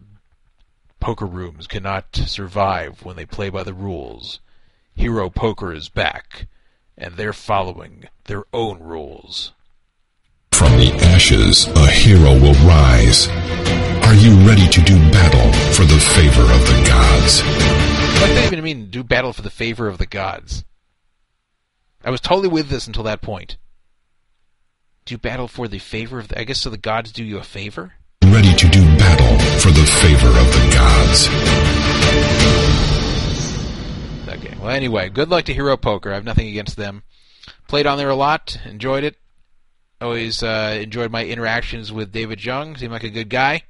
poker 1.00 1.26
rooms 1.26 1.68
cannot 1.68 2.16
survive 2.16 3.04
when 3.04 3.16
they 3.16 3.26
play 3.26 3.50
by 3.50 3.64
the 3.64 3.74
rules, 3.74 4.40
Hero 4.94 5.30
Poker 5.30 5.74
is 5.74 5.90
back, 5.90 6.48
and 6.98 7.16
they're 7.16 7.34
following 7.34 8.06
their 8.26 8.44
own 8.54 8.80
rules. 8.80 9.54
From 10.52 10.78
the 10.78 10.92
ashes, 10.94 11.68
a 11.68 11.88
hero 11.88 12.34
will 12.40 12.54
rise. 12.68 13.28
Are 14.06 14.14
you 14.14 14.36
ready 14.48 14.68
to 14.68 14.82
do 14.82 14.98
battle 15.12 15.52
for 15.74 15.86
the 15.86 16.00
favor 16.00 16.44
of 16.44 16.62
the 16.68 16.84
gods? 16.88 17.42
What 17.42 18.28
does 18.28 18.36
that 18.36 18.44
even 18.46 18.64
mean, 18.64 18.90
do 18.90 19.04
battle 19.04 19.34
for 19.34 19.42
the 19.42 19.50
favor 19.50 19.88
of 19.88 19.98
the 19.98 20.06
gods? 20.06 20.64
I 22.04 22.10
was 22.10 22.22
totally 22.22 22.48
with 22.50 22.70
this 22.70 22.88
until 22.88 23.04
that 23.04 23.22
point. 23.22 23.58
Do 25.06 25.18
battle 25.18 25.48
for 25.48 25.68
the 25.68 25.80
favor 25.80 26.20
of 26.20 26.30
the... 26.30 26.40
I 26.40 26.44
guess 26.44 26.60
so 26.60 26.70
the 26.70 26.78
gods 26.78 27.12
do 27.12 27.24
you 27.24 27.38
a 27.38 27.44
favor? 27.44 27.94
Ready 28.24 28.54
to 28.54 28.70
do 28.70 28.82
battle 28.98 29.40
for 29.60 29.70
the 29.70 29.86
favor 29.86 30.28
of 30.28 30.48
the 30.54 30.70
gods. 30.74 31.28
Okay. 34.28 34.56
Well, 34.60 34.70
anyway, 34.70 35.10
good 35.10 35.30
luck 35.30 35.46
to 35.46 35.54
Hero 35.54 35.76
Poker. 35.78 36.12
I 36.12 36.16
have 36.16 36.26
nothing 36.26 36.48
against 36.48 36.78
them. 36.78 37.04
Played 37.68 37.88
on 37.88 37.98
there 37.98 38.10
a 38.10 38.16
lot. 38.16 38.58
Enjoyed 38.66 39.04
it. 39.04 39.18
Always 40.00 40.42
uh, 40.42 40.80
enjoyed 40.82 41.12
my 41.12 41.26
interactions 41.26 41.92
with 41.92 42.12
David 42.12 42.44
Jung. 42.44 42.78
Seemed 42.78 42.92
like 42.92 43.04
a 43.04 43.10
good 43.10 43.30
guy. 43.30 43.64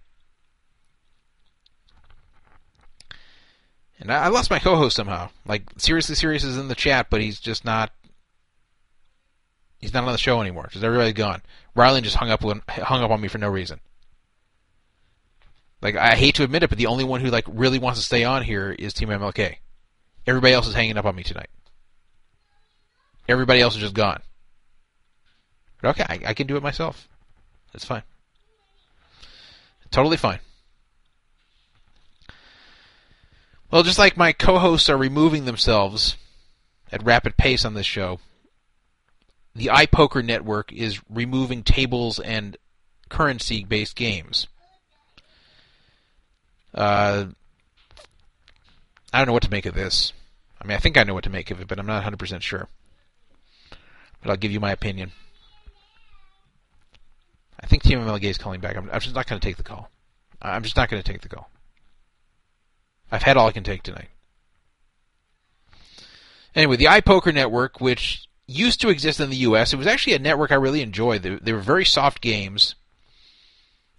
And 3.99 4.12
I, 4.12 4.26
I 4.26 4.28
lost 4.30 4.49
my 4.49 4.60
co-host 4.60 4.95
somehow. 4.95 5.30
Like 5.45 5.64
seriously, 5.78 6.16
serious 6.16 6.44
is 6.44 6.58
in 6.58 6.68
the 6.68 6.76
chat, 6.76 7.08
but 7.10 7.22
he's 7.22 7.40
just 7.40 7.66
not. 7.66 7.91
He's 9.82 9.94
not 9.94 10.03
on 10.03 10.12
the 10.12 10.18
show 10.18 10.40
anymore. 10.41 10.70
Just 10.72 10.84
everybody's 10.84 11.14
gone. 11.14 11.41
Rylan 11.76 12.03
just 12.03 12.16
hung 12.16 12.30
up 12.30 12.44
when, 12.44 12.62
hung 12.68 13.03
up 13.03 13.12
on 13.12 13.20
me 13.20 13.28
for 13.28 13.40
no 13.40 13.49
reason. 13.49 13.80
Like 15.82 15.95
I 15.95 16.16
hate 16.16 16.36
to 16.36 16.44
admit 16.44 16.64
it, 16.64 16.70
but 16.70 16.78
the 16.78 16.86
only 16.86 17.03
one 17.03 17.22
who 17.22 17.30
like 17.30 17.45
really 17.48 17.80
wants 17.80 17.99
to 17.99 18.06
stay 18.06 18.24
on 18.24 18.44
here 18.44 18.72
is 18.72 18.94
Team 18.94 19.10
MLK. 19.10 19.56
Everybody 20.28 20.53
else 20.53 20.68
is 20.68 20.76
hanging 20.76 20.98
up 20.98 21.06
on 21.06 21.16
me 21.16 21.24
tonight. 21.24 21.49
Everybody 23.28 23.62
else 23.62 23.76
is 23.76 23.82
just 23.82 23.95
gone. 23.95 24.22
But 25.82 25.90
okay, 25.90 26.06
I, 26.08 26.30
I 26.30 26.34
can 26.36 26.45
do 26.45 26.58
it 26.58 26.64
myself. 26.64 27.08
That's 27.74 27.86
fine. 27.86 28.03
Totally 29.90 30.18
fine. 30.18 30.40
Well, 33.72 33.84
just 33.84 33.99
like 33.99 34.18
my 34.18 34.34
co-hosts 34.34 34.90
are 34.90 34.98
removing 34.98 35.45
themselves 35.45 36.18
at 36.91 37.03
rapid 37.03 37.38
pace 37.38 37.66
on 37.66 37.74
this 37.74 37.86
show, 37.86 38.20
the 39.56 39.68
iPoker 39.68 40.23
network 40.23 40.72
is 40.72 41.02
removing 41.10 41.64
tables 41.64 42.19
and 42.19 42.57
currency-based 43.10 43.95
games. 43.95 44.48
Uh, 46.73 47.26
I 49.11 49.18
don't 49.18 49.28
know 49.28 49.34
what 49.34 49.44
to 49.44 49.52
make 49.52 49.65
of 49.65 49.76
this. 49.76 50.14
I 50.61 50.68
mean, 50.68 50.78
I 50.78 50.80
think 50.80 50.98
I 50.98 51.03
know 51.03 51.14
what 51.14 51.26
to 51.26 51.30
make 51.30 51.52
of 51.52 51.60
it, 51.60 51.68
but 51.68 51.80
I'm 51.80 51.86
not 51.86 52.03
100% 52.03 52.41
sure. 52.41 52.68
But 54.22 54.30
I'll 54.30 54.38
give 54.38 54.52
you 54.52 54.60
my 54.60 54.72
opinion. 54.72 55.11
I 57.60 57.68
think 57.68 57.84
MLK 57.84 58.23
is 58.23 58.38
calling 58.38 58.61
back. 58.61 58.76
I'm, 58.78 58.90
I'm 58.91 58.99
just 58.99 59.15
not 59.15 59.28
going 59.28 59.40
to 59.40 59.45
take 59.45 59.57
the 59.57 59.64
call. 59.64 59.90
I'm 60.41 60.64
just 60.64 60.78
not 60.78 60.90
going 60.90 61.02
to 61.02 61.11
take 61.11 61.22
the 61.22 61.30
call. 61.30 61.49
I've 63.11 63.23
had 63.23 63.38
all 63.38 63.48
I 63.48 63.52
can 63.52 63.64
take 63.64 63.84
tonight. 63.84 64.07
Anyway, 66.56 66.78
the 66.78 66.86
iPoker 66.86 67.34
network, 67.34 67.80
which 67.80 68.28
used 68.52 68.82
to 68.82 68.90
exist 68.90 69.19
in 69.19 69.30
the 69.30 69.38
U.S., 69.38 69.73
it 69.73 69.78
was 69.78 69.88
actually 69.88 70.14
a 70.14 70.19
network 70.19 70.52
I 70.52 70.56
really 70.56 70.82
enjoyed. 70.82 71.23
They, 71.23 71.36
they 71.36 71.53
were 71.53 71.60
very 71.60 71.86
soft 71.86 72.22
games. 72.22 72.76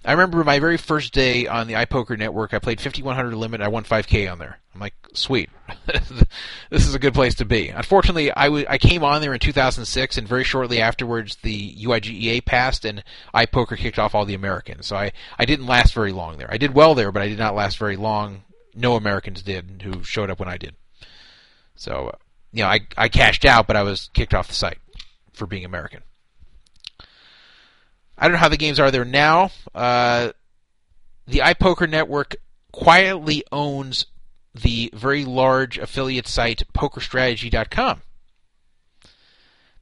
I 0.05 0.13
remember 0.13 0.43
my 0.43 0.59
very 0.59 0.79
first 0.79 1.13
day 1.13 1.47
on 1.47 1.69
the 1.69 1.75
iPoker 1.75 2.19
network, 2.19 2.53
I 2.53 2.59
played 2.59 2.81
5100 2.81 3.37
limit. 3.37 3.61
I 3.61 3.69
won 3.69 3.85
5K 3.85 4.31
on 4.31 4.39
there. 4.39 4.59
I'm 4.75 4.81
like, 4.81 4.95
sweet, 5.13 5.49
this 6.71 6.87
is 6.89 6.95
a 6.95 6.99
good 6.99 7.15
place 7.15 7.37
to 7.37 7.45
be. 7.45 7.69
Unfortunately, 7.69 8.33
I, 8.33 8.47
w- 8.47 8.67
I 8.69 8.79
came 8.79 9.05
on 9.05 9.21
there 9.21 9.33
in 9.33 9.39
2006, 9.39 10.19
and 10.19 10.27
very 10.27 10.43
shortly 10.43 10.81
afterwards, 10.81 11.37
the 11.43 11.77
UIGEA 11.77 12.45
passed, 12.45 12.85
and 12.85 13.05
iPoker 13.33 13.77
kicked 13.77 13.99
off 13.99 14.15
all 14.15 14.25
the 14.25 14.35
Americans. 14.35 14.87
So 14.87 14.97
I, 14.97 15.13
I 15.39 15.45
didn't 15.45 15.67
last 15.67 15.95
very 15.95 16.11
long 16.11 16.37
there. 16.37 16.51
I 16.51 16.57
did 16.57 16.75
well 16.75 16.95
there, 16.97 17.13
but 17.13 17.23
I 17.23 17.29
did 17.29 17.39
not 17.39 17.55
last 17.55 17.79
very 17.79 17.97
long. 17.97 18.43
No 18.75 18.97
Americans 18.97 19.43
did 19.43 19.83
who 19.85 20.03
showed 20.03 20.31
up 20.31 20.41
when 20.41 20.49
I 20.49 20.57
did. 20.57 20.75
So, 21.77 22.13
you 22.53 22.63
know, 22.63 22.69
I, 22.69 22.81
I 22.97 23.09
cashed 23.09 23.45
out, 23.45 23.67
but 23.67 23.77
I 23.77 23.83
was 23.83 24.11
kicked 24.15 24.35
off 24.35 24.49
the 24.49 24.55
site 24.55 24.79
for 25.33 25.47
being 25.47 25.65
American. 25.65 26.03
I 28.17 28.25
don't 28.27 28.33
know 28.33 28.39
how 28.39 28.49
the 28.49 28.57
games 28.57 28.79
are 28.79 28.91
there 28.91 29.05
now. 29.05 29.51
Uh, 29.75 30.33
the 31.27 31.39
iPoker 31.39 31.89
network 31.89 32.37
quietly 32.71 33.43
owns 33.51 34.07
the 34.55 34.91
very 34.95 35.25
large 35.25 35.79
affiliate 35.79 36.29
site 36.29 36.63
PokerStrategy.com. 36.75 38.03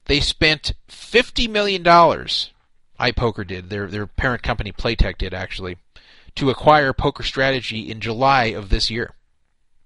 They 0.05 0.19
spent 0.19 0.73
fifty 0.87 1.47
million 1.47 1.83
dollars. 1.83 2.51
iPoker 2.99 3.45
did 3.45 3.69
their 3.69 3.87
their 3.87 4.07
parent 4.07 4.43
company 4.43 4.71
Playtech 4.71 5.17
did 5.17 5.33
actually 5.33 5.77
to 6.35 6.49
acquire 6.49 6.93
Poker 6.93 7.23
Strategy 7.23 7.91
in 7.91 7.99
July 7.99 8.45
of 8.45 8.69
this 8.69 8.89
year. 8.89 9.13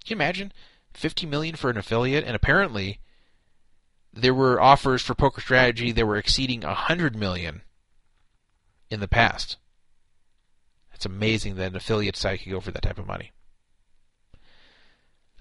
Can 0.06 0.12
you 0.12 0.16
imagine 0.16 0.54
fifty 0.96 1.26
million 1.26 1.56
for 1.56 1.70
an 1.70 1.78
affiliate? 1.78 2.24
And 2.26 2.36
apparently, 2.36 3.00
there 4.14 4.34
were 4.34 4.62
offers 4.62 5.02
for 5.02 5.14
Poker 5.14 5.42
Strategy 5.42 5.92
that 5.92 6.06
were 6.06 6.18
exceeding 6.18 6.64
a 6.64 6.74
hundred 6.74 7.16
million 7.16 7.62
in 8.90 9.00
the 9.00 9.08
past. 9.08 9.58
It's 10.94 11.06
amazing 11.06 11.56
that 11.56 11.72
an 11.72 11.76
affiliate 11.76 12.16
site 12.16 12.42
could 12.42 12.52
go 12.52 12.62
for 12.62 12.72
that 12.72 12.82
type 12.82 12.98
of 12.98 13.08
money. 13.08 13.34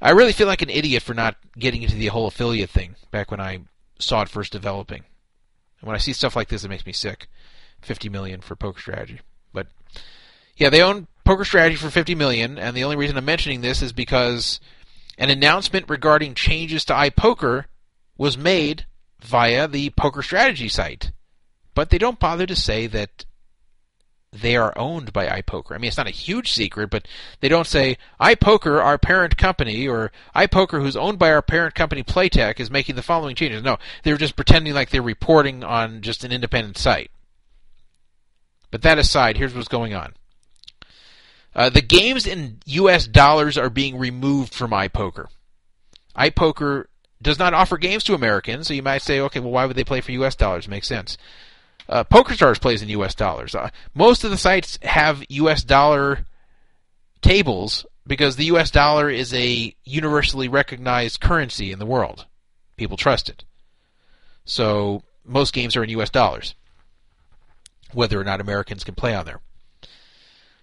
I 0.02 0.10
really 0.10 0.32
feel 0.32 0.48
like 0.48 0.62
an 0.62 0.70
idiot 0.70 1.02
for 1.02 1.14
not 1.14 1.36
getting 1.59 1.82
into 1.82 1.94
the 1.94 2.09
whole 2.09 2.26
affiliate 2.26 2.70
thing 2.70 2.97
back 3.10 3.31
when 3.31 3.40
I 3.40 3.60
saw 3.98 4.22
it 4.22 4.28
first 4.28 4.52
developing. 4.52 5.05
And 5.81 5.86
when 5.86 5.94
I 5.94 6.01
see 6.01 6.12
stuff 6.12 6.35
like 6.35 6.48
this, 6.48 6.64
it 6.64 6.68
makes 6.68 6.85
me 6.85 6.93
sick. 6.93 7.28
50 7.82 8.09
million 8.09 8.40
for 8.40 8.56
Poker 8.56 8.81
Strategy. 8.81 9.20
But 9.52 9.68
yeah, 10.56 10.70
they 10.70 10.82
own 10.82 11.06
Poker 11.24 11.44
Strategy 11.44 11.76
for 11.76 11.90
50 11.90 12.14
million, 12.14 12.59
and 12.59 12.76
the 12.76 12.85
only 12.85 12.97
reason 12.97 13.16
I'm 13.16 13.24
mentioning 13.24 13.60
this 13.60 13.81
is 13.81 13.93
because 13.93 14.60
an 15.19 15.31
announcement 15.31 15.89
regarding 15.89 16.35
changes 16.35 16.85
to 16.86 16.93
iPoker 16.93 17.65
was 18.16 18.39
made 18.39 18.86
via 19.20 19.69
the 19.69 19.91
Poker 19.91 20.23
Strategy 20.23 20.69
site. 20.69 21.12
But 21.74 21.91
they 21.91 21.99
don't 21.99 22.20
bother 22.20 22.47
to 22.47 22.57
say 22.57 22.86
that 22.86 23.24
they 24.32 24.57
are 24.57 24.77
owned 24.77 25.12
by 25.12 25.27
iPoker. 25.27 25.73
I 25.74 25.78
mean, 25.78 25.89
it's 25.89 25.97
not 25.97 26.09
a 26.09 26.11
huge 26.11 26.53
secret, 26.53 26.91
but 26.91 27.07
they 27.41 27.49
don't 27.49 27.66
say 27.66 27.97
iPoker, 28.20 28.82
our 28.82 28.99
parent 28.99 29.36
company, 29.36 29.86
or 29.86 30.11
iPoker, 30.35 30.81
who's 30.81 30.97
owned 30.97 31.19
by 31.19 31.31
our 31.32 31.43
parent 31.43 31.74
company 31.74 32.03
Playtech, 32.03 32.59
is 32.59 32.70
making 32.70 32.97
the 32.97 33.03
following 33.03 33.36
changes. 33.36 33.62
No, 33.62 33.78
they're 34.03 34.16
just 34.16 34.36
pretending 34.36 34.74
like 34.74 34.91
they're 34.91 35.03
reporting 35.03 35.62
on 35.62 36.03
just 36.03 36.24
an 36.24 36.32
independent 36.32 36.78
site. 36.78 37.11
But 38.70 38.82
that 38.82 38.99
aside, 38.99 39.36
here's 39.36 39.55
what's 39.55 39.69
going 39.69 39.95
on. 39.95 40.15
Uh, 41.55 41.70
the 41.70 41.82
games 41.82 42.26
in 42.26 42.59
U.S. 42.66 43.06
dollars 43.06 43.56
are 43.56 43.70
being 43.70 43.97
removed 43.97 44.55
from 44.55 44.72
iPoker. 44.72 45.26
iPoker 46.16 46.86
does 47.22 47.39
not 47.39 47.55
offer 47.55 47.78
games 47.78 48.05
to 48.05 48.14
Americans, 48.14 48.66
so 48.66 48.74
you 48.74 48.82
might 48.82 49.02
say, 49.02 49.20
okay, 49.20 49.40
well, 49.40 49.52
why 49.52 49.64
would 49.64 49.76
they 49.76 49.85
play 49.85 50.01
for 50.01 50.12
U.S. 50.12 50.35
dollars? 50.35 50.68
Makes 50.68 50.89
sense. 50.89 51.16
Uh, 51.89 52.05
PokerStars 52.05 52.60
plays 52.60 52.82
in 52.82 52.89
U.S. 52.90 53.14
dollars. 53.14 53.55
Uh, 53.55 53.70
most 53.94 54.24
of 54.24 54.31
the 54.31 54.36
sites 54.36 54.78
have 54.82 55.24
U.S. 55.28 55.62
dollar 55.62 56.26
tables 57.20 57.86
because 58.06 58.36
the 58.36 58.47
U.S. 58.47 58.70
dollar 58.70 59.09
is 59.09 59.32
a 59.32 59.74
universally 59.85 60.48
recognized 60.48 61.20
currency 61.20 61.72
in 61.72 61.78
the 61.78 61.86
world. 61.86 62.26
People 62.76 62.97
trust 62.97 63.28
it. 63.28 63.44
So 64.44 65.02
most 65.24 65.55
games 65.55 65.76
are 65.76 65.85
in 65.85 65.90
U.S. 65.90 66.10
dollars, 66.10 66.55
whether 67.93 68.20
or 68.20 68.24
not 68.24 68.40
Americans 68.40 68.85
can 68.85 68.94
play 68.94 69.14
on 69.14 69.24
there. 69.24 69.40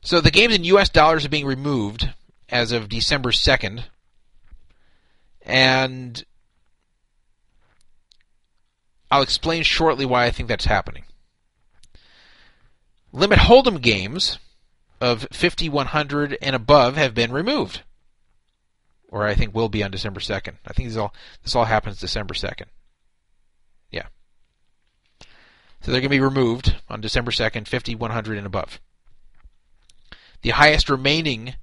So 0.02 0.20
the 0.20 0.32
games 0.32 0.56
in 0.56 0.64
U.S. 0.66 0.90
dollars 0.90 1.26
are 1.26 1.30
being 1.30 1.46
removed 1.46 2.10
as 2.50 2.72
of 2.72 2.90
December 2.90 3.32
2nd. 3.32 3.84
And 5.44 6.24
I'll 9.10 9.22
explain 9.22 9.64
shortly 9.64 10.06
why 10.06 10.26
I 10.26 10.32
think 10.32 10.50
that's 10.50 10.66
happening. 10.66 11.04
Limit 13.14 13.40
Hold'em 13.40 13.82
games 13.82 14.40
of 15.00 15.28
5100 15.32 16.38
and 16.42 16.56
above 16.56 16.96
have 16.96 17.14
been 17.14 17.32
removed. 17.32 17.82
Or 19.10 19.28
I 19.28 19.36
think 19.36 19.54
will 19.54 19.70
be 19.70 19.84
on 19.84 19.92
December 19.92 20.22
2nd. 20.22 20.54
I 20.66 20.74
think 20.74 20.90
this 20.90 20.98
all 20.98 21.14
this 21.44 21.56
all 21.56 21.66
happens 21.66 22.00
December 22.00 22.34
2nd. 22.34 22.68
Yeah. 23.92 24.08
So 25.82 25.92
they're 25.92 26.00
going 26.00 26.04
to 26.04 26.10
be 26.10 26.22
removed 26.22 26.78
on 26.88 27.02
December 27.02 27.32
2nd, 27.32 27.68
5100 27.68 28.38
and 28.38 28.48
above. 28.48 28.80
The 30.42 30.52
highest 30.52 30.90
remaining 30.90 31.56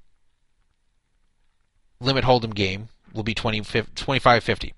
Limit 2.01 2.25
Hold'em 2.25 2.55
game 2.55 2.89
will 3.13 3.25
be 3.25 3.35
20, 3.35 3.59
2550. 3.61 4.75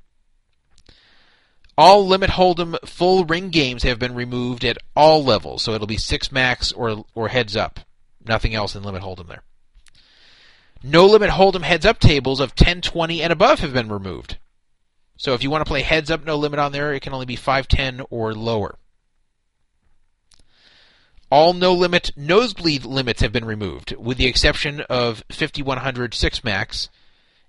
All 1.76 2.06
Limit 2.06 2.30
Hold'em 2.30 2.76
full 2.86 3.24
ring 3.24 3.50
games 3.50 3.82
have 3.82 3.98
been 3.98 4.14
removed 4.14 4.64
at 4.64 4.78
all 4.94 5.24
levels, 5.24 5.62
so 5.62 5.72
it'll 5.72 5.86
be 5.86 5.96
six 5.96 6.30
max 6.32 6.72
or 6.72 7.04
or 7.14 7.28
heads 7.28 7.56
up. 7.56 7.80
Nothing 8.26 8.54
else 8.54 8.74
in 8.74 8.82
Limit 8.82 9.02
Hold'em 9.02 9.28
there. 9.28 9.42
No 10.82 11.06
Limit 11.06 11.30
Hold'em 11.30 11.62
heads 11.62 11.86
up 11.86 11.98
tables 11.98 12.40
of 12.40 12.54
10, 12.54 12.80
20, 12.80 13.22
and 13.22 13.32
above 13.32 13.60
have 13.60 13.72
been 13.72 13.90
removed. 13.90 14.38
So 15.20 15.34
if 15.34 15.42
you 15.42 15.50
want 15.50 15.60
to 15.60 15.68
play 15.68 15.82
heads 15.82 16.10
up, 16.10 16.24
no 16.24 16.36
limit 16.36 16.58
on 16.58 16.72
there, 16.72 16.94
it 16.94 17.00
can 17.00 17.12
only 17.12 17.26
be 17.26 17.36
5, 17.36 17.68
10, 17.68 18.00
or 18.08 18.32
lower. 18.32 18.78
All 21.30 21.52
no 21.52 21.72
limit 21.72 22.10
nosebleed 22.16 22.84
limits 22.84 23.20
have 23.22 23.32
been 23.32 23.44
removed, 23.44 23.94
with 23.96 24.18
the 24.18 24.26
exception 24.26 24.80
of 24.82 25.22
5100 25.30 26.12
6 26.12 26.44
max 26.44 26.88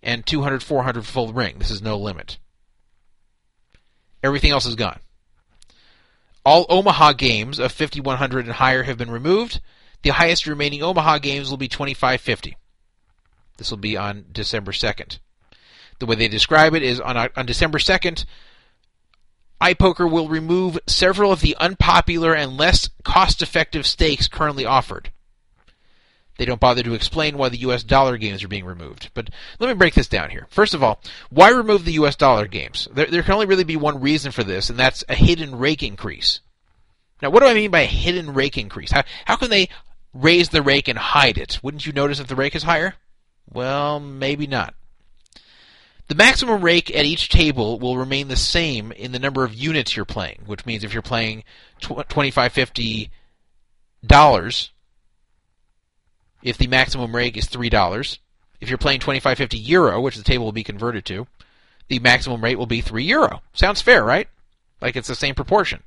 and 0.04 0.26
200 0.26 0.62
400 0.62 1.06
full 1.06 1.34
ring. 1.34 1.58
This 1.58 1.72
is 1.72 1.82
no 1.82 1.98
limit. 1.98 2.38
Everything 4.24 4.52
else 4.52 4.66
is 4.66 4.76
gone. 4.76 5.00
All 6.46 6.66
Omaha 6.70 7.14
games 7.14 7.60
of 7.60 7.72
5100 7.72 8.46
and 8.46 8.56
higher 8.56 8.84
have 8.84 8.98
been 8.98 9.12
removed. 9.12 9.62
The 10.04 10.10
highest 10.10 10.48
remaining 10.48 10.82
Omaha 10.82 11.20
games 11.20 11.50
will 11.50 11.58
be 11.58 11.68
2550. 11.68 12.58
This 13.58 13.70
will 13.70 13.78
be 13.78 13.98
on 13.98 14.26
December 14.32 14.72
2nd. 14.72 15.20
The 16.00 16.06
way 16.08 16.16
they 16.16 16.28
describe 16.28 16.74
it 16.74 16.82
is 16.82 17.00
on 17.00 17.16
uh, 17.16 17.28
on 17.36 17.46
December 17.46 17.78
2nd, 17.78 18.26
iPoker 19.62 20.10
will 20.10 20.28
remove 20.28 20.80
several 20.88 21.32
of 21.32 21.42
the 21.42 21.56
unpopular 21.60 22.34
and 22.34 22.58
less 22.58 22.90
cost-effective 23.04 23.86
stakes 23.86 24.28
currently 24.28 24.66
offered. 24.66 25.12
They 26.38 26.46
don't 26.46 26.60
bother 26.60 26.82
to 26.82 26.96
explain 26.96 27.38
why 27.38 27.50
the 27.50 27.60
US 27.60 27.84
dollar 27.84 28.18
games 28.18 28.44
are 28.44 28.48
being 28.48 28.66
removed. 28.66 29.12
But 29.14 29.30
let 29.60 29.68
me 29.68 29.76
break 29.76 29.94
this 29.94 30.08
down 30.08 30.32
here. 30.32 30.48
First 30.50 30.74
of 30.74 30.82
all, 30.82 31.00
why 31.30 31.50
remove 31.50 31.86
the 31.86 31.92
US 31.94 32.16
dollar 32.16 32.48
games? 32.48 32.88
There, 32.92 33.06
there 33.06 33.22
can 33.22 33.34
only 33.34 33.46
really 33.46 33.64
be 33.64 33.76
one 33.76 34.02
reason 34.02 34.32
for 34.32 34.44
this, 34.44 34.70
and 34.70 34.80
that's 34.80 35.04
a 35.08 35.14
hidden 35.14 35.58
rake 35.60 35.84
increase. 35.84 36.40
Now, 37.22 37.30
what 37.30 37.42
do 37.42 37.48
I 37.48 37.54
mean 37.54 37.70
by 37.70 37.82
a 37.82 37.86
hidden 37.86 38.34
rake 38.34 38.58
increase? 38.58 38.92
How, 38.92 39.04
how 39.26 39.36
can 39.36 39.52
they 39.52 39.70
raise 40.14 40.50
the 40.50 40.64
rake 40.64 40.88
and 40.88 40.98
hide 40.98 41.38
it? 41.38 41.60
Wouldn't 41.62 41.86
you 41.86 41.94
notice 41.94 42.20
if 42.20 42.28
the 42.28 42.36
rake 42.36 42.56
is 42.56 42.64
higher? 42.64 42.96
Well, 43.48 44.00
maybe 44.00 44.48
not. 44.48 44.74
The 46.12 46.16
maximum 46.16 46.62
rake 46.62 46.94
at 46.94 47.06
each 47.06 47.30
table 47.30 47.80
will 47.80 47.96
remain 47.96 48.28
the 48.28 48.36
same 48.36 48.92
in 48.92 49.14
the 49.14 49.18
number 49.18 49.46
of 49.46 49.54
units 49.54 49.96
you're 49.96 50.04
playing, 50.04 50.42
which 50.46 50.66
means 50.66 50.84
if 50.84 50.92
you're 50.92 51.02
playing 51.02 51.46
tw- 51.80 52.06
25 52.10 52.52
50 52.52 53.10
dollars, 54.06 54.72
if 56.44 56.58
the 56.58 56.68
maximum 56.68 57.16
rake 57.16 57.38
is 57.38 57.48
$3, 57.48 58.18
if 58.60 58.68
you're 58.68 58.78
playing 58.78 59.00
25 59.00 59.38
50 59.38 59.58
euro, 59.58 60.02
which 60.02 60.18
the 60.18 60.24
table 60.24 60.44
will 60.44 60.52
be 60.52 60.66
converted 60.66 61.06
to, 61.06 61.28
the 61.88 62.00
maximum 62.00 62.44
rate 62.44 62.58
will 62.58 62.66
be 62.66 62.82
3 62.82 63.06
euro. 63.06 63.42
Sounds 63.54 63.82
fair, 63.82 64.04
right? 64.04 64.28
Like 64.82 64.98
it's 64.98 65.08
the 65.08 65.16
same 65.16 65.34
proportion. 65.34 65.82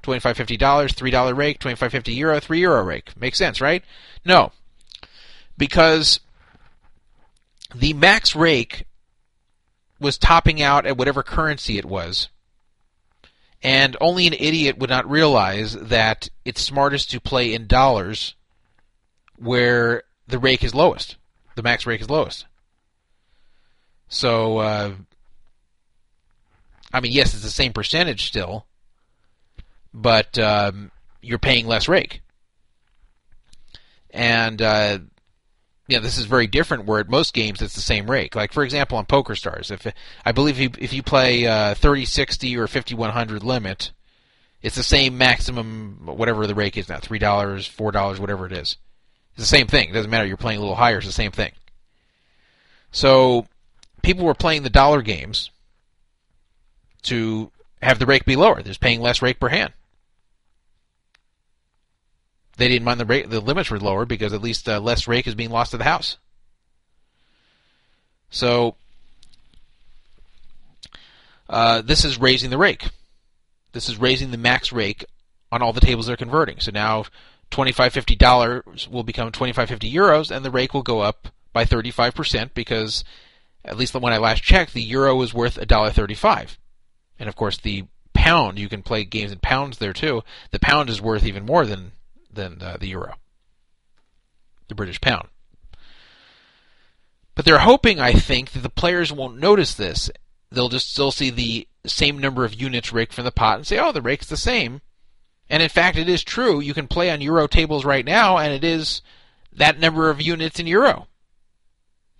25 0.00 0.34
50 0.34 0.56
dollars, 0.56 0.94
$3 0.94 1.36
rake, 1.36 1.58
25 1.58 1.92
50 1.92 2.12
euro, 2.14 2.40
3 2.40 2.58
euro 2.58 2.82
rake. 2.82 3.14
Makes 3.20 3.36
sense, 3.36 3.60
right? 3.60 3.84
No. 4.24 4.50
Because 5.58 6.20
the 7.74 7.92
max 7.92 8.34
rake 8.34 8.86
was 10.00 10.18
topping 10.18 10.62
out 10.62 10.86
at 10.86 10.96
whatever 10.96 11.22
currency 11.22 11.78
it 11.78 11.84
was. 11.84 12.28
And 13.62 13.96
only 14.00 14.26
an 14.26 14.34
idiot 14.34 14.78
would 14.78 14.90
not 14.90 15.10
realize 15.10 15.72
that 15.72 16.28
it's 16.44 16.62
smartest 16.62 17.10
to 17.10 17.20
play 17.20 17.52
in 17.52 17.66
dollars 17.66 18.34
where 19.36 20.04
the 20.28 20.38
rake 20.38 20.62
is 20.62 20.74
lowest. 20.74 21.16
The 21.56 21.62
max 21.62 21.86
rake 21.86 22.00
is 22.00 22.10
lowest. 22.10 22.46
So, 24.08 24.58
uh, 24.58 24.92
I 26.92 27.00
mean, 27.00 27.12
yes, 27.12 27.34
it's 27.34 27.42
the 27.42 27.50
same 27.50 27.72
percentage 27.72 28.26
still, 28.26 28.64
but 29.92 30.38
um, 30.38 30.90
you're 31.20 31.38
paying 31.38 31.66
less 31.66 31.88
rake. 31.88 32.22
And 34.10 34.62
uh, 34.62 34.98
yeah, 35.88 36.00
this 36.00 36.18
is 36.18 36.26
very 36.26 36.46
different. 36.46 36.84
Where 36.84 37.00
at 37.00 37.08
most 37.08 37.32
games 37.32 37.62
it's 37.62 37.74
the 37.74 37.80
same 37.80 38.10
rake. 38.10 38.36
Like 38.36 38.52
for 38.52 38.62
example, 38.62 38.98
on 38.98 39.06
PokerStars, 39.06 39.70
if 39.70 39.86
I 40.24 40.32
believe 40.32 40.60
if 40.60 40.62
you, 40.62 40.70
if 40.84 40.92
you 40.92 41.02
play 41.02 41.46
uh, 41.46 41.74
30, 41.74 42.04
60, 42.04 42.56
or 42.58 42.66
5100 42.68 43.42
limit, 43.42 43.92
it's 44.60 44.76
the 44.76 44.82
same 44.82 45.16
maximum 45.16 46.02
whatever 46.04 46.46
the 46.46 46.54
rake 46.54 46.76
is 46.76 46.88
now, 46.88 46.98
three 46.98 47.18
dollars, 47.18 47.66
four 47.66 47.90
dollars, 47.90 48.20
whatever 48.20 48.44
it 48.46 48.52
is. 48.52 48.76
It's 49.30 49.50
the 49.50 49.56
same 49.56 49.66
thing. 49.66 49.88
It 49.88 49.92
doesn't 49.92 50.10
matter. 50.10 50.26
You're 50.26 50.36
playing 50.36 50.58
a 50.58 50.62
little 50.62 50.76
higher. 50.76 50.98
It's 50.98 51.06
the 51.06 51.12
same 51.12 51.32
thing. 51.32 51.52
So 52.90 53.46
people 54.02 54.26
were 54.26 54.34
playing 54.34 54.64
the 54.64 54.70
dollar 54.70 55.00
games 55.00 55.50
to 57.04 57.50
have 57.80 57.98
the 57.98 58.06
rake 58.06 58.24
be 58.24 58.36
lower. 58.36 58.62
They're 58.62 58.74
paying 58.74 59.00
less 59.00 59.22
rake 59.22 59.40
per 59.40 59.48
hand. 59.48 59.72
They 62.58 62.68
didn't 62.68 62.84
mind 62.84 62.98
the 62.98 63.06
rate, 63.06 63.30
the 63.30 63.40
limits 63.40 63.70
were 63.70 63.78
lower 63.78 64.04
because 64.04 64.32
at 64.32 64.42
least 64.42 64.68
uh, 64.68 64.80
less 64.80 65.06
rake 65.06 65.28
is 65.28 65.36
being 65.36 65.50
lost 65.50 65.70
to 65.70 65.78
the 65.78 65.84
house. 65.84 66.18
So 68.30 68.74
uh, 71.48 71.82
this 71.82 72.04
is 72.04 72.20
raising 72.20 72.50
the 72.50 72.58
rake. 72.58 72.88
This 73.72 73.88
is 73.88 73.96
raising 73.96 74.32
the 74.32 74.36
max 74.36 74.72
rake 74.72 75.04
on 75.52 75.62
all 75.62 75.72
the 75.72 75.80
tables 75.80 76.06
they're 76.08 76.16
converting. 76.16 76.58
So 76.58 76.72
now 76.72 77.04
25 77.50 77.92
50 77.92 78.16
dollars 78.16 78.88
will 78.88 79.04
become 79.04 79.30
25 79.30 79.68
50 79.68 79.90
euros 79.90 80.34
and 80.34 80.44
the 80.44 80.50
rake 80.50 80.74
will 80.74 80.82
go 80.82 81.00
up 81.00 81.28
by 81.52 81.64
35% 81.64 82.50
because 82.54 83.04
at 83.64 83.78
least 83.78 83.94
when 83.94 84.12
I 84.12 84.18
last 84.18 84.42
checked 84.42 84.74
the 84.74 84.82
euro 84.82 85.14
was 85.14 85.32
worth 85.32 85.56
$1.35. 85.56 86.56
And 87.20 87.28
of 87.28 87.36
course 87.36 87.56
the 87.56 87.84
pound, 88.14 88.58
you 88.58 88.68
can 88.68 88.82
play 88.82 89.04
games 89.04 89.30
in 89.30 89.38
pounds 89.38 89.78
there 89.78 89.92
too. 89.92 90.22
The 90.50 90.58
pound 90.58 90.90
is 90.90 91.00
worth 91.00 91.24
even 91.24 91.46
more 91.46 91.64
than 91.64 91.92
than 92.38 92.62
uh, 92.62 92.76
the 92.80 92.88
euro, 92.88 93.16
the 94.68 94.74
British 94.74 95.00
pound. 95.00 95.28
But 97.34 97.44
they're 97.44 97.58
hoping, 97.58 98.00
I 98.00 98.12
think, 98.12 98.52
that 98.52 98.60
the 98.60 98.70
players 98.70 99.12
won't 99.12 99.38
notice 99.38 99.74
this. 99.74 100.10
They'll 100.50 100.70
just 100.70 100.90
still 100.90 101.10
see 101.10 101.30
the 101.30 101.68
same 101.84 102.18
number 102.18 102.44
of 102.44 102.54
units 102.54 102.92
raked 102.92 103.12
from 103.12 103.24
the 103.24 103.30
pot 103.30 103.56
and 103.56 103.66
say, 103.66 103.78
"Oh, 103.78 103.92
the 103.92 104.02
rake's 104.02 104.26
the 104.26 104.36
same." 104.36 104.80
And 105.50 105.62
in 105.62 105.68
fact, 105.68 105.98
it 105.98 106.08
is 106.08 106.22
true. 106.24 106.60
You 106.60 106.74
can 106.74 106.88
play 106.88 107.10
on 107.10 107.20
euro 107.20 107.46
tables 107.46 107.84
right 107.84 108.04
now, 108.04 108.38
and 108.38 108.52
it 108.52 108.64
is 108.64 109.02
that 109.52 109.78
number 109.78 110.10
of 110.10 110.20
units 110.20 110.58
in 110.58 110.66
euro. 110.66 111.08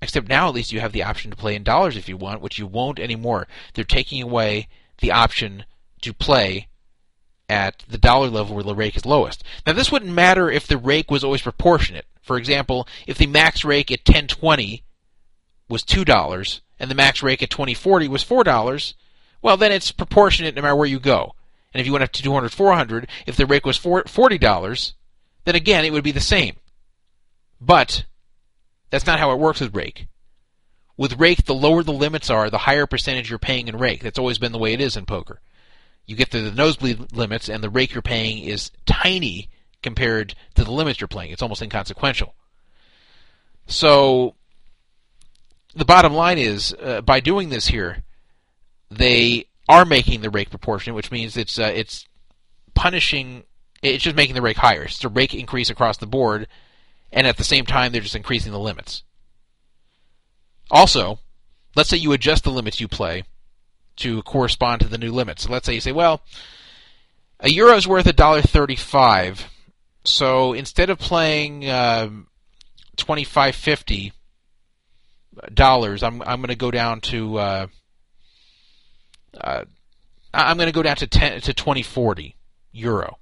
Except 0.00 0.28
now, 0.28 0.48
at 0.48 0.54
least 0.54 0.72
you 0.72 0.80
have 0.80 0.92
the 0.92 1.02
option 1.02 1.30
to 1.30 1.36
play 1.36 1.54
in 1.54 1.64
dollars 1.64 1.96
if 1.96 2.08
you 2.08 2.16
want, 2.16 2.40
which 2.40 2.58
you 2.58 2.66
won't 2.66 3.00
anymore. 3.00 3.48
They're 3.74 3.84
taking 3.84 4.22
away 4.22 4.68
the 4.98 5.10
option 5.10 5.64
to 6.02 6.12
play 6.12 6.68
at 7.48 7.82
the 7.88 7.98
dollar 7.98 8.28
level 8.28 8.54
where 8.54 8.64
the 8.64 8.74
rake 8.74 8.96
is 8.96 9.06
lowest. 9.06 9.42
Now, 9.66 9.72
this 9.72 9.90
wouldn't 9.90 10.12
matter 10.12 10.50
if 10.50 10.66
the 10.66 10.76
rake 10.76 11.10
was 11.10 11.24
always 11.24 11.42
proportionate. 11.42 12.06
For 12.20 12.36
example, 12.36 12.86
if 13.06 13.16
the 13.16 13.26
max 13.26 13.64
rake 13.64 13.90
at 13.90 14.00
1020 14.00 14.82
was 15.68 15.82
$2 15.82 16.60
and 16.78 16.90
the 16.90 16.94
max 16.94 17.22
rake 17.22 17.42
at 17.42 17.50
2040 17.50 18.08
was 18.08 18.24
$4, 18.24 18.94
well, 19.40 19.56
then 19.56 19.72
it's 19.72 19.92
proportionate 19.92 20.54
no 20.54 20.62
matter 20.62 20.76
where 20.76 20.86
you 20.86 21.00
go. 21.00 21.34
And 21.72 21.80
if 21.80 21.86
you 21.86 21.92
went 21.92 22.04
up 22.04 22.12
to 22.12 22.22
200, 22.22 22.52
400, 22.52 23.08
if 23.26 23.36
the 23.36 23.46
rake 23.46 23.64
was 23.64 23.78
$40, 23.78 24.92
then 25.44 25.54
again, 25.54 25.84
it 25.84 25.92
would 25.92 26.04
be 26.04 26.12
the 26.12 26.20
same. 26.20 26.56
But 27.60 28.04
that's 28.90 29.06
not 29.06 29.18
how 29.18 29.32
it 29.32 29.38
works 29.38 29.60
with 29.60 29.74
rake. 29.74 30.06
With 30.96 31.18
rake, 31.20 31.44
the 31.44 31.54
lower 31.54 31.82
the 31.82 31.92
limits 31.92 32.28
are, 32.28 32.50
the 32.50 32.58
higher 32.58 32.86
percentage 32.86 33.30
you're 33.30 33.38
paying 33.38 33.68
in 33.68 33.78
rake. 33.78 34.02
That's 34.02 34.18
always 34.18 34.38
been 34.38 34.52
the 34.52 34.58
way 34.58 34.72
it 34.72 34.80
is 34.80 34.96
in 34.96 35.06
poker. 35.06 35.40
You 36.08 36.16
get 36.16 36.30
to 36.30 36.40
the 36.40 36.50
nosebleed 36.50 37.12
limits, 37.12 37.50
and 37.50 37.62
the 37.62 37.68
rake 37.68 37.92
you're 37.92 38.00
paying 38.00 38.38
is 38.38 38.70
tiny 38.86 39.50
compared 39.82 40.34
to 40.54 40.64
the 40.64 40.72
limits 40.72 41.00
you're 41.00 41.06
playing. 41.06 41.32
It's 41.32 41.42
almost 41.42 41.60
inconsequential. 41.60 42.34
So, 43.66 44.34
the 45.74 45.84
bottom 45.84 46.14
line 46.14 46.38
is, 46.38 46.74
uh, 46.82 47.02
by 47.02 47.20
doing 47.20 47.50
this 47.50 47.66
here, 47.66 48.04
they 48.90 49.44
are 49.68 49.84
making 49.84 50.22
the 50.22 50.30
rake 50.30 50.48
proportionate, 50.48 50.96
which 50.96 51.10
means 51.10 51.36
it's 51.36 51.58
uh, 51.58 51.70
it's 51.74 52.06
punishing. 52.74 53.44
It's 53.82 54.02
just 54.02 54.16
making 54.16 54.34
the 54.34 54.42
rake 54.42 54.56
higher. 54.56 54.84
It's 54.84 55.04
a 55.04 55.10
rake 55.10 55.34
increase 55.34 55.68
across 55.68 55.98
the 55.98 56.06
board, 56.06 56.48
and 57.12 57.26
at 57.26 57.36
the 57.36 57.44
same 57.44 57.66
time, 57.66 57.92
they're 57.92 58.00
just 58.00 58.16
increasing 58.16 58.52
the 58.52 58.58
limits. 58.58 59.02
Also, 60.70 61.18
let's 61.76 61.90
say 61.90 61.98
you 61.98 62.12
adjust 62.12 62.44
the 62.44 62.50
limits 62.50 62.80
you 62.80 62.88
play 62.88 63.24
to 63.98 64.22
correspond 64.22 64.80
to 64.80 64.88
the 64.88 64.98
new 64.98 65.12
limits. 65.12 65.44
So 65.44 65.52
let's 65.52 65.66
say 65.66 65.74
you 65.74 65.80
say, 65.80 65.92
well, 65.92 66.22
a 67.40 67.50
euro 67.50 67.76
is 67.76 67.86
worth 67.86 68.06
a 68.06 68.12
dollar 68.12 68.42
thirty-five. 68.42 69.46
So 70.04 70.52
instead 70.52 70.90
of 70.90 70.98
playing 70.98 71.68
uh, 71.68 72.10
twenty-five 72.96 73.54
fifty 73.54 74.12
dollars, 75.52 76.02
I'm 76.02 76.22
I'm 76.22 76.40
going 76.40 76.48
to 76.48 76.56
go 76.56 76.70
down 76.70 77.00
to 77.02 77.38
uh, 77.38 77.66
uh, 79.38 79.64
I'm 80.32 80.56
going 80.56 80.68
to 80.68 80.72
go 80.72 80.82
down 80.82 80.96
to 80.96 81.06
ten 81.06 81.40
to 81.40 81.54
twenty 81.54 81.82
forty 81.82 82.36
euro, 82.72 83.18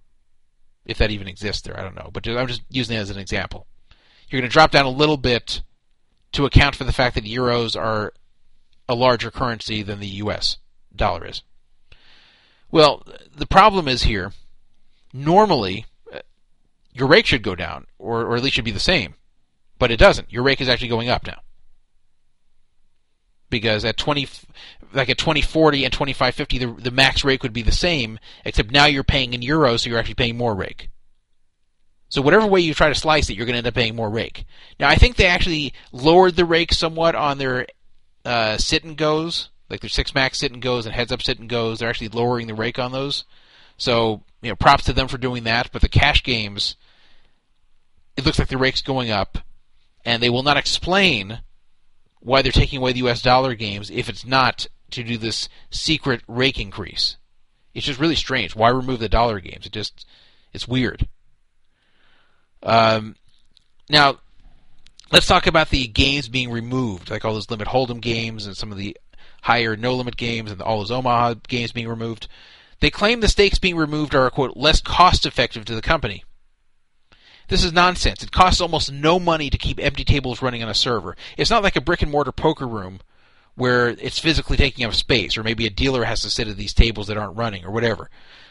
if 0.84 0.98
that 0.98 1.10
even 1.10 1.28
exists 1.28 1.62
there. 1.62 1.78
I 1.78 1.82
don't 1.82 1.96
know, 1.96 2.10
but 2.12 2.26
I'm 2.26 2.46
just 2.46 2.62
using 2.70 2.96
it 2.96 3.00
as 3.00 3.10
an 3.10 3.18
example. 3.18 3.66
You're 4.28 4.40
going 4.40 4.50
to 4.50 4.52
drop 4.52 4.70
down 4.70 4.86
a 4.86 4.90
little 4.90 5.16
bit 5.16 5.62
to 6.32 6.46
account 6.46 6.74
for 6.74 6.84
the 6.84 6.92
fact 6.92 7.14
that 7.14 7.24
euros 7.24 7.80
are 7.80 8.12
a 8.88 8.94
larger 8.94 9.30
currency 9.30 9.82
than 9.82 10.00
the 10.00 10.06
U.S. 10.06 10.58
dollar 10.96 11.26
is. 11.26 11.42
Well, 12.70 13.02
the 13.34 13.46
problem 13.46 13.88
is 13.88 14.02
here. 14.02 14.32
Normally, 15.12 15.86
uh, 16.12 16.20
your 16.92 17.08
rake 17.08 17.26
should 17.26 17.42
go 17.42 17.54
down, 17.54 17.86
or, 17.98 18.22
or 18.22 18.36
at 18.36 18.42
least 18.42 18.56
should 18.56 18.64
be 18.64 18.70
the 18.70 18.80
same, 18.80 19.14
but 19.78 19.90
it 19.90 19.98
doesn't. 19.98 20.32
Your 20.32 20.42
rake 20.42 20.60
is 20.60 20.68
actually 20.68 20.88
going 20.88 21.08
up 21.08 21.26
now 21.26 21.40
because 23.50 23.84
at 23.84 23.96
20 23.96 24.28
like 24.92 25.08
at 25.08 25.18
2040 25.18 25.84
and 25.84 25.92
2550 25.92 26.58
the, 26.58 26.82
the 26.82 26.90
max 26.90 27.24
rake 27.24 27.42
would 27.42 27.52
be 27.52 27.62
the 27.62 27.72
same 27.72 28.18
except 28.44 28.70
now 28.70 28.86
you're 28.86 29.04
paying 29.04 29.34
in 29.34 29.40
euros 29.40 29.80
so 29.80 29.90
you're 29.90 29.98
actually 29.98 30.14
paying 30.14 30.36
more 30.36 30.54
rake 30.54 30.90
so 32.08 32.22
whatever 32.22 32.46
way 32.46 32.60
you 32.60 32.74
try 32.74 32.88
to 32.88 32.94
slice 32.94 33.28
it 33.28 33.36
you're 33.36 33.46
going 33.46 33.54
to 33.54 33.58
end 33.58 33.66
up 33.66 33.74
paying 33.74 33.96
more 33.96 34.10
rake 34.10 34.44
now 34.80 34.88
i 34.88 34.96
think 34.96 35.16
they 35.16 35.26
actually 35.26 35.72
lowered 35.92 36.36
the 36.36 36.44
rake 36.44 36.72
somewhat 36.72 37.14
on 37.14 37.38
their 37.38 37.66
uh, 38.24 38.56
sit 38.56 38.84
and 38.84 38.96
goes 38.96 39.50
like 39.68 39.80
their 39.80 39.90
six 39.90 40.14
max 40.14 40.38
sit 40.38 40.52
and 40.52 40.62
goes 40.62 40.86
and 40.86 40.94
heads 40.94 41.12
up 41.12 41.22
sit 41.22 41.38
and 41.38 41.48
goes 41.48 41.78
they're 41.78 41.88
actually 41.88 42.08
lowering 42.08 42.46
the 42.46 42.54
rake 42.54 42.78
on 42.78 42.92
those 42.92 43.24
so 43.76 44.22
you 44.42 44.48
know 44.48 44.56
props 44.56 44.84
to 44.84 44.92
them 44.92 45.08
for 45.08 45.18
doing 45.18 45.44
that 45.44 45.70
but 45.72 45.82
the 45.82 45.88
cash 45.88 46.22
games 46.22 46.76
it 48.16 48.24
looks 48.24 48.38
like 48.38 48.48
the 48.48 48.58
rake's 48.58 48.82
going 48.82 49.10
up 49.10 49.38
and 50.04 50.22
they 50.22 50.30
will 50.30 50.42
not 50.42 50.56
explain 50.56 51.40
why 52.20 52.42
they're 52.42 52.52
taking 52.52 52.78
away 52.78 52.92
the 52.92 53.00
U.S. 53.00 53.22
dollar 53.22 53.54
games 53.54 53.90
if 53.90 54.08
it's 54.08 54.24
not 54.24 54.66
to 54.90 55.02
do 55.02 55.18
this 55.18 55.48
secret 55.70 56.22
rake 56.26 56.58
increase. 56.58 57.16
It's 57.74 57.86
just 57.86 58.00
really 58.00 58.14
strange. 58.14 58.56
Why 58.56 58.68
remove 58.68 59.00
the 59.00 59.08
dollar 59.08 59.40
games? 59.40 59.66
It 59.66 59.72
just 59.72 60.06
it's 60.52 60.66
weird. 60.66 61.08
Um, 62.62 63.16
now, 63.90 64.18
let's 65.12 65.26
talk 65.26 65.46
about 65.46 65.70
the 65.70 65.86
games 65.86 66.28
being 66.28 66.50
removed, 66.50 67.10
like 67.10 67.24
all 67.24 67.34
those 67.34 67.50
limit 67.50 67.68
hold'em 67.68 68.00
games 68.00 68.46
and 68.46 68.56
some 68.56 68.72
of 68.72 68.78
the 68.78 68.96
higher 69.42 69.76
no 69.76 69.94
limit 69.94 70.16
games 70.16 70.50
and 70.50 70.60
all 70.60 70.78
those 70.78 70.90
Omaha 70.90 71.34
games 71.48 71.72
being 71.72 71.88
removed. 71.88 72.28
They 72.80 72.90
claim 72.90 73.20
the 73.20 73.28
stakes 73.28 73.58
being 73.58 73.76
removed 73.76 74.14
are 74.14 74.30
quote 74.30 74.56
less 74.56 74.80
cost 74.80 75.26
effective 75.26 75.64
to 75.66 75.74
the 75.74 75.82
company. 75.82 76.24
This 77.48 77.64
is 77.64 77.72
nonsense. 77.72 78.22
It 78.22 78.32
costs 78.32 78.60
almost 78.60 78.90
no 78.90 79.20
money 79.20 79.50
to 79.50 79.58
keep 79.58 79.78
empty 79.78 80.04
tables 80.04 80.42
running 80.42 80.62
on 80.62 80.68
a 80.68 80.74
server. 80.74 81.16
It's 81.36 81.50
not 81.50 81.62
like 81.62 81.76
a 81.76 81.80
brick 81.80 82.02
and 82.02 82.10
mortar 82.10 82.32
poker 82.32 82.66
room 82.66 83.00
where 83.54 83.88
it's 83.88 84.18
physically 84.18 84.56
taking 84.56 84.84
up 84.84 84.94
space, 84.94 85.36
or 85.36 85.42
maybe 85.42 85.66
a 85.66 85.70
dealer 85.70 86.04
has 86.04 86.20
to 86.22 86.30
sit 86.30 86.48
at 86.48 86.56
these 86.56 86.74
tables 86.74 87.06
that 87.06 87.16
aren't 87.16 87.38
running, 87.38 87.64
or 87.64 87.70
whatever. 87.70 88.10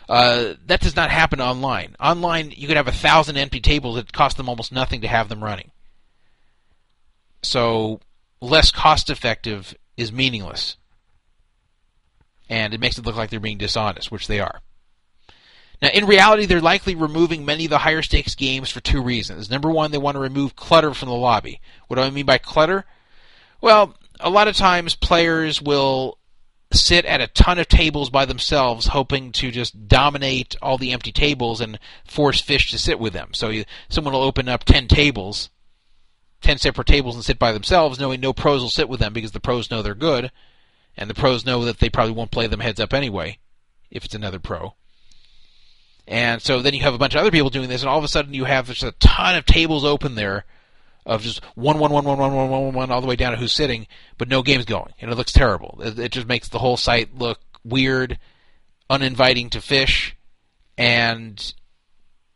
Uh, 0.10 0.54
that 0.66 0.82
does 0.82 0.96
not 0.96 1.12
happen 1.12 1.40
online. 1.40 1.96
Online, 2.00 2.52
you 2.56 2.68
could 2.68 2.78
have 2.78 2.88
a 2.88 2.92
thousand 2.92 3.38
empty 3.38 3.60
tables 3.60 3.96
that 3.96 4.12
cost 4.12 4.38
them 4.38 4.50
almost 4.50 4.72
nothing 4.72 5.02
to 5.02 5.08
have 5.08 5.30
them 5.30 5.44
running. 5.44 5.72
So, 7.44 8.00
less 8.42 8.72
cost 8.72 9.12
effective 9.12 9.76
is 9.98 10.12
meaningless. 10.12 10.78
And 12.50 12.74
it 12.74 12.80
makes 12.80 12.98
it 12.98 13.06
look 13.06 13.16
like 13.16 13.30
they're 13.30 13.40
being 13.40 13.58
dishonest, 13.58 14.12
which 14.12 14.28
they 14.28 14.40
are. 14.40 14.62
Now, 15.82 15.90
in 15.90 16.06
reality, 16.06 16.46
they're 16.46 16.62
likely 16.62 16.96
removing 16.96 17.44
many 17.44 17.66
of 17.66 17.70
the 17.70 17.80
higher 17.80 18.02
stakes 18.02 18.36
games 18.36 18.70
for 18.70 18.80
two 18.80 19.02
reasons. 19.02 19.50
Number 19.50 19.70
one, 19.70 19.92
they 19.92 19.98
want 19.98 20.16
to 20.16 20.22
remove 20.22 20.56
clutter 20.56 20.94
from 20.94 21.10
the 21.10 21.16
lobby. 21.16 21.60
What 21.88 21.98
do 21.98 22.04
I 22.04 22.10
mean 22.10 22.26
by 22.26 22.38
clutter? 22.38 22.86
Well, 23.62 23.96
a 24.20 24.30
lot 24.30 24.48
of 24.48 24.56
times 24.56 24.96
players 24.96 25.62
will 25.62 26.18
sit 26.72 27.06
at 27.06 27.22
a 27.22 27.28
ton 27.28 27.60
of 27.60 27.68
tables 27.68 28.10
by 28.10 28.26
themselves, 28.26 28.88
hoping 28.88 29.32
to 29.34 29.52
just 29.52 29.88
dominate 29.88 30.56
all 30.62 30.78
the 30.78 30.92
empty 30.92 31.12
tables 31.12 31.62
and 31.62 31.80
force 32.06 32.42
fish 32.42 32.72
to 32.72 32.78
sit 32.78 33.00
with 33.00 33.14
them. 33.14 33.34
So 33.34 33.50
you, 33.50 33.66
someone 33.90 34.14
will 34.14 34.24
open 34.24 34.50
up 34.50 34.64
10 34.64 34.88
tables, 34.88 35.50
10 36.46 36.60
separate 36.60 36.88
tables, 36.88 37.16
and 37.16 37.26
sit 37.26 37.40
by 37.40 37.52
themselves, 37.52 38.00
knowing 38.00 38.22
no 38.22 38.32
pros 38.32 38.62
will 38.62 38.70
sit 38.70 38.88
with 38.88 39.00
them 39.00 39.14
because 39.14 39.32
the 39.32 39.40
pros 39.40 39.72
know 39.72 39.82
they're 39.82 39.96
good, 39.96 40.32
and 40.96 41.10
the 41.10 41.16
pros 41.16 41.46
know 41.46 41.66
that 41.66 41.80
they 41.80 41.90
probably 41.90 42.14
won't 42.14 42.32
play 42.32 42.48
them 42.48 42.60
heads 42.60 42.80
up 42.80 42.94
anyway, 42.94 43.40
if 43.90 44.06
it's 44.06 44.16
another 44.16 44.40
pro. 44.40 44.76
And 46.08 46.42
so 46.42 46.62
then 46.62 46.76
you 46.76 46.82
have 46.82 46.94
a 46.94 47.00
bunch 47.00 47.16
of 47.16 47.22
other 47.22 47.32
people 47.32 47.50
doing 47.50 47.68
this, 47.68 47.82
and 47.82 47.90
all 47.90 47.98
of 47.98 48.04
a 48.04 48.08
sudden 48.08 48.36
you 48.36 48.46
have 48.46 48.68
just 48.68 48.84
a 48.84 48.92
ton 48.94 49.36
of 49.36 49.46
tables 49.46 49.84
open 49.84 50.14
there 50.14 50.46
of 51.04 51.24
just 51.24 51.44
one, 51.56 51.80
one, 51.80 51.92
one, 51.92 52.06
one, 52.06 52.18
one, 52.18 52.34
one, 52.34 52.50
one, 52.50 52.74
one, 52.74 52.92
all 52.92 53.02
the 53.02 53.08
way 53.08 53.16
down 53.16 53.32
to 53.32 53.38
who's 53.38 53.52
sitting, 53.52 53.88
but 54.18 54.30
no 54.30 54.44
games 54.44 54.66
going, 54.66 54.94
and 55.02 55.12
it 55.12 55.16
looks 55.16 55.32
terrible. 55.32 55.80
It, 55.84 55.98
it 55.98 56.12
just 56.12 56.28
makes 56.28 56.48
the 56.48 56.60
whole 56.60 56.78
site 56.78 57.16
look 57.18 57.40
weird, 57.64 58.20
uninviting 58.88 59.50
to 59.50 59.62
fish, 59.62 60.16
and 60.78 61.54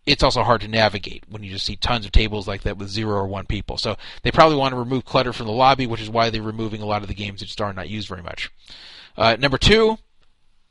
it's 0.05 0.23
also 0.23 0.43
hard 0.43 0.61
to 0.61 0.67
navigate 0.67 1.23
when 1.29 1.43
you 1.43 1.51
just 1.51 1.65
see 1.65 1.75
tons 1.75 2.05
of 2.05 2.11
tables 2.11 2.47
like 2.47 2.63
that 2.63 2.77
with 2.77 2.89
zero 2.89 3.15
or 3.15 3.27
one 3.27 3.45
people. 3.45 3.77
So 3.77 3.95
they 4.23 4.31
probably 4.31 4.57
want 4.57 4.73
to 4.73 4.79
remove 4.79 5.05
clutter 5.05 5.33
from 5.33 5.45
the 5.45 5.51
lobby, 5.51 5.87
which 5.87 6.01
is 6.01 6.09
why 6.09 6.29
they're 6.29 6.41
removing 6.41 6.81
a 6.81 6.85
lot 6.85 7.01
of 7.01 7.07
the 7.07 7.13
games 7.13 7.39
that 7.39 7.47
just 7.47 7.61
are 7.61 7.73
not 7.73 7.89
used 7.89 8.07
very 8.07 8.23
much. 8.23 8.49
Uh, 9.17 9.35
number 9.39 9.57
two, 9.57 9.97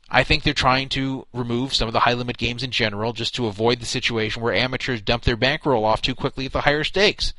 I 0.09 0.23
think 0.23 0.43
they're 0.43 0.53
trying 0.53 0.89
to 0.89 1.27
remove 1.33 1.73
some 1.73 1.87
of 1.87 1.93
the 1.93 2.01
high 2.01 2.13
limit 2.13 2.37
games 2.37 2.63
in 2.63 2.71
general 2.71 3.13
just 3.13 3.35
to 3.35 3.47
avoid 3.47 3.79
the 3.79 3.85
situation 3.85 4.41
where 4.41 4.53
amateurs 4.53 5.01
dump 5.01 5.23
their 5.23 5.37
bankroll 5.37 5.85
off 5.85 6.01
too 6.01 6.15
quickly 6.15 6.45
at 6.45 6.51
the 6.51 6.61
higher 6.61 6.83
stakes. 6.83 7.33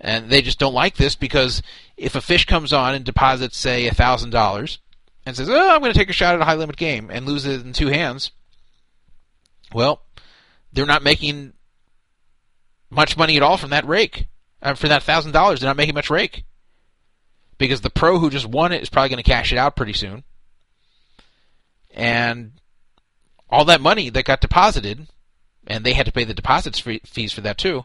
And 0.00 0.30
they 0.30 0.42
just 0.42 0.58
don't 0.58 0.74
like 0.74 0.96
this 0.96 1.14
because 1.14 1.62
if 1.96 2.14
a 2.14 2.20
fish 2.20 2.46
comes 2.46 2.72
on 2.72 2.94
and 2.94 3.04
deposits, 3.04 3.56
say, 3.56 3.88
$1,000 3.88 4.78
and 5.26 5.36
says, 5.36 5.48
oh, 5.48 5.70
I'm 5.70 5.80
going 5.80 5.92
to 5.92 5.98
take 5.98 6.10
a 6.10 6.14
shot 6.14 6.34
at 6.34 6.40
a 6.40 6.44
high 6.44 6.54
limit 6.54 6.76
game 6.76 7.10
and 7.10 7.26
loses 7.26 7.60
it 7.60 7.66
in 7.66 7.72
two 7.72 7.88
hands, 7.88 8.30
well, 9.72 10.03
they're 10.74 10.86
not 10.86 11.02
making 11.02 11.52
much 12.90 13.16
money 13.16 13.36
at 13.36 13.42
all 13.42 13.56
from 13.56 13.70
that 13.70 13.86
rake. 13.86 14.26
Uh, 14.60 14.74
for 14.74 14.88
that 14.88 15.02
$1,000, 15.02 15.32
they're 15.32 15.68
not 15.68 15.76
making 15.76 15.94
much 15.94 16.10
rake. 16.10 16.44
Because 17.58 17.82
the 17.82 17.90
pro 17.90 18.18
who 18.18 18.30
just 18.30 18.46
won 18.46 18.72
it 18.72 18.82
is 18.82 18.88
probably 18.88 19.10
going 19.10 19.22
to 19.22 19.30
cash 19.30 19.52
it 19.52 19.58
out 19.58 19.76
pretty 19.76 19.92
soon. 19.92 20.24
And 21.94 22.52
all 23.48 23.64
that 23.66 23.80
money 23.80 24.10
that 24.10 24.24
got 24.24 24.40
deposited, 24.40 25.06
and 25.66 25.84
they 25.84 25.92
had 25.92 26.06
to 26.06 26.12
pay 26.12 26.24
the 26.24 26.34
deposits 26.34 26.80
fees 26.80 27.32
for 27.32 27.40
that 27.42 27.58
too, 27.58 27.84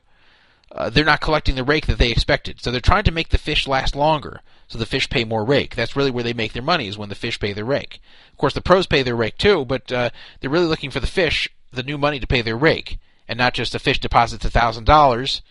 uh, 0.71 0.89
they're 0.89 1.05
not 1.05 1.21
collecting 1.21 1.55
the 1.55 1.63
rake 1.63 1.87
that 1.87 1.97
they 1.97 2.11
expected. 2.11 2.61
So 2.61 2.71
they're 2.71 2.81
trying 2.81 3.03
to 3.03 3.11
make 3.11 3.29
the 3.29 3.37
fish 3.37 3.67
last 3.67 3.95
longer, 3.95 4.41
so 4.67 4.77
the 4.77 4.85
fish 4.85 5.09
pay 5.09 5.23
more 5.23 5.43
rake. 5.43 5.75
That's 5.75 5.95
really 5.95 6.11
where 6.11 6.23
they 6.23 6.33
make 6.33 6.53
their 6.53 6.63
money 6.63 6.87
is 6.87 6.97
when 6.97 7.09
the 7.09 7.15
fish 7.15 7.39
pay 7.39 7.53
their 7.53 7.65
rake. 7.65 7.99
Of 8.31 8.37
course, 8.37 8.53
the 8.53 8.61
pros 8.61 8.87
pay 8.87 9.03
their 9.03 9.15
rake 9.15 9.37
too, 9.37 9.65
but 9.65 9.91
uh, 9.91 10.09
they're 10.39 10.49
really 10.49 10.67
looking 10.67 10.91
for 10.91 10.99
the 10.99 11.07
fish, 11.07 11.49
the 11.72 11.83
new 11.83 11.98
money 11.98 12.19
to 12.19 12.27
pay 12.27 12.41
their 12.41 12.57
rake, 12.57 12.99
and 13.27 13.38
not 13.38 13.53
just 13.53 13.75
a 13.75 13.80
fish 13.80 13.99
deposits 13.99 14.45
thousand 14.45 14.85
dollars 14.85 15.41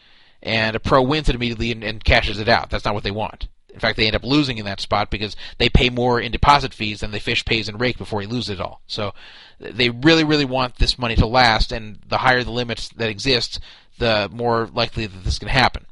and 0.43 0.77
a 0.77 0.81
pro 0.81 1.03
wins 1.03 1.29
it 1.29 1.35
immediately 1.35 1.73
and, 1.73 1.83
and 1.83 2.05
cashes 2.05 2.39
it 2.39 2.49
out. 2.49 2.71
That's 2.71 2.85
not 2.85 2.95
what 2.95 3.05
they 3.05 3.11
want. 3.11 3.49
In 3.73 3.81
fact, 3.81 3.97
they 3.97 4.07
end 4.07 4.17
up 4.17 4.25
losing 4.25 4.59
in 4.59 4.65
that 4.65 4.81
spot 4.81 5.11
because 5.11 5.37
they 5.59 5.69
pay 5.69 5.89
more 5.91 6.21
in 6.21 6.33
deposit 6.33 6.75
fees 6.75 7.01
than 7.01 7.11
the 7.11 7.21
fish 7.21 7.45
pays 7.45 7.69
in 7.69 7.79
rake 7.79 7.99
before 7.99 8.21
he 8.21 8.27
loses 8.27 8.51
it 8.51 8.61
all. 8.61 8.81
So 8.87 9.15
they 9.61 9.91
really, 9.91 10.25
really 10.25 10.45
want 10.45 10.77
this 10.77 10.99
money 10.99 11.15
to 11.17 11.27
last, 11.27 11.71
and 11.71 11.99
the 12.09 12.19
higher 12.19 12.43
the 12.43 12.51
limits 12.51 12.89
that 12.91 13.09
exist, 13.09 13.61
the 13.99 14.29
more 14.33 14.69
likely 14.73 15.07
that 15.07 15.25
this 15.25 15.39
can 15.39 15.49
happen. 15.49 15.87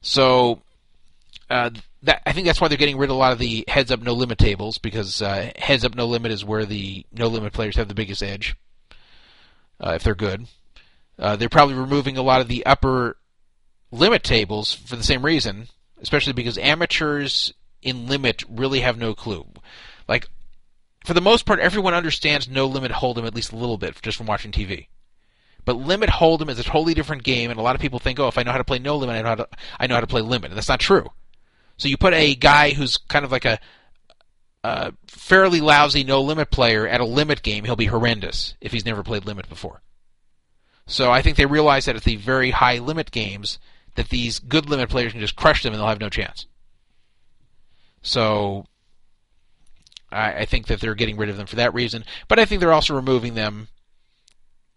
So 0.00 0.62
uh, 1.48 1.70
that 2.02 2.22
I 2.26 2.32
think 2.32 2.46
that's 2.46 2.60
why 2.60 2.68
they're 2.68 2.78
getting 2.78 2.98
rid 2.98 3.10
of 3.10 3.16
a 3.16 3.18
lot 3.18 3.32
of 3.32 3.38
the 3.38 3.64
heads 3.68 3.92
up 3.92 4.02
no 4.02 4.12
limit 4.12 4.38
tables 4.38 4.78
because 4.78 5.22
uh, 5.22 5.52
heads 5.56 5.84
up 5.84 5.94
no 5.94 6.06
limit 6.06 6.32
is 6.32 6.44
where 6.44 6.64
the 6.64 7.04
no 7.12 7.28
limit 7.28 7.52
players 7.52 7.76
have 7.76 7.88
the 7.88 7.94
biggest 7.94 8.22
edge 8.22 8.56
uh, 9.80 9.92
if 9.94 10.02
they're 10.02 10.14
good. 10.14 10.46
Uh, 11.18 11.36
they're 11.36 11.48
probably 11.48 11.74
removing 11.74 12.16
a 12.16 12.22
lot 12.22 12.40
of 12.40 12.48
the 12.48 12.64
upper 12.66 13.16
limit 13.90 14.22
tables 14.22 14.74
for 14.74 14.96
the 14.96 15.02
same 15.02 15.24
reason, 15.24 15.68
especially 16.00 16.32
because 16.32 16.58
amateurs 16.58 17.52
in 17.82 18.06
limit 18.06 18.42
really 18.48 18.80
have 18.80 18.98
no 18.98 19.14
clue. 19.14 19.46
Like 20.08 20.28
for 21.04 21.14
the 21.14 21.20
most 21.20 21.46
part, 21.46 21.60
everyone 21.60 21.94
understands 21.94 22.48
no 22.48 22.66
limit 22.66 22.90
hold'em 22.90 23.26
at 23.26 23.34
least 23.34 23.52
a 23.52 23.56
little 23.56 23.78
bit 23.78 24.00
just 24.02 24.18
from 24.18 24.26
watching 24.26 24.52
TV. 24.52 24.88
But 25.64 25.76
limit 25.76 26.10
hold'em 26.10 26.50
is 26.50 26.58
a 26.58 26.64
totally 26.64 26.94
different 26.94 27.22
game, 27.22 27.50
and 27.50 27.58
a 27.58 27.62
lot 27.62 27.74
of 27.74 27.80
people 27.80 27.98
think, 27.98 28.20
oh, 28.20 28.28
if 28.28 28.38
I 28.38 28.42
know 28.42 28.52
how 28.52 28.58
to 28.58 28.64
play 28.64 28.78
no 28.78 28.96
limit, 28.96 29.16
I 29.16 29.22
know 29.22 29.28
how 29.28 29.34
to 29.36 29.48
I 29.80 29.86
know 29.86 29.94
how 29.94 30.00
to 30.00 30.06
play 30.06 30.20
limit, 30.20 30.50
and 30.50 30.56
that's 30.56 30.68
not 30.68 30.80
true. 30.80 31.06
So 31.76 31.88
you 31.88 31.96
put 31.96 32.14
a 32.14 32.34
guy 32.34 32.70
who's 32.70 32.96
kind 32.96 33.24
of 33.24 33.32
like 33.32 33.44
a, 33.44 33.58
a 34.64 34.92
fairly 35.06 35.60
lousy 35.60 36.04
no 36.04 36.20
limit 36.20 36.50
player 36.50 36.86
at 36.86 37.00
a 37.00 37.04
limit 37.04 37.42
game, 37.42 37.64
he'll 37.64 37.76
be 37.76 37.86
horrendous 37.86 38.54
if 38.60 38.72
he's 38.72 38.86
never 38.86 39.02
played 39.02 39.24
limit 39.24 39.48
before. 39.48 39.82
So 40.86 41.10
I 41.10 41.22
think 41.22 41.36
they 41.36 41.46
realize 41.46 41.84
that 41.86 41.96
at 41.96 42.04
the 42.04 42.16
very 42.16 42.50
high 42.50 42.78
limit 42.78 43.10
games, 43.10 43.58
that 43.94 44.08
these 44.08 44.38
good 44.38 44.68
limit 44.68 44.88
players 44.88 45.12
can 45.12 45.20
just 45.20 45.36
crush 45.36 45.62
them 45.62 45.72
and 45.72 45.80
they'll 45.80 45.88
have 45.88 46.00
no 46.00 46.08
chance. 46.08 46.46
So 48.02 48.66
I, 50.12 50.32
I 50.32 50.44
think 50.44 50.68
that 50.68 50.80
they're 50.80 50.94
getting 50.94 51.16
rid 51.16 51.28
of 51.28 51.36
them 51.36 51.46
for 51.46 51.56
that 51.56 51.74
reason, 51.74 52.04
but 52.28 52.38
I 52.38 52.44
think 52.44 52.60
they're 52.60 52.72
also 52.72 52.94
removing 52.94 53.34
them 53.34 53.68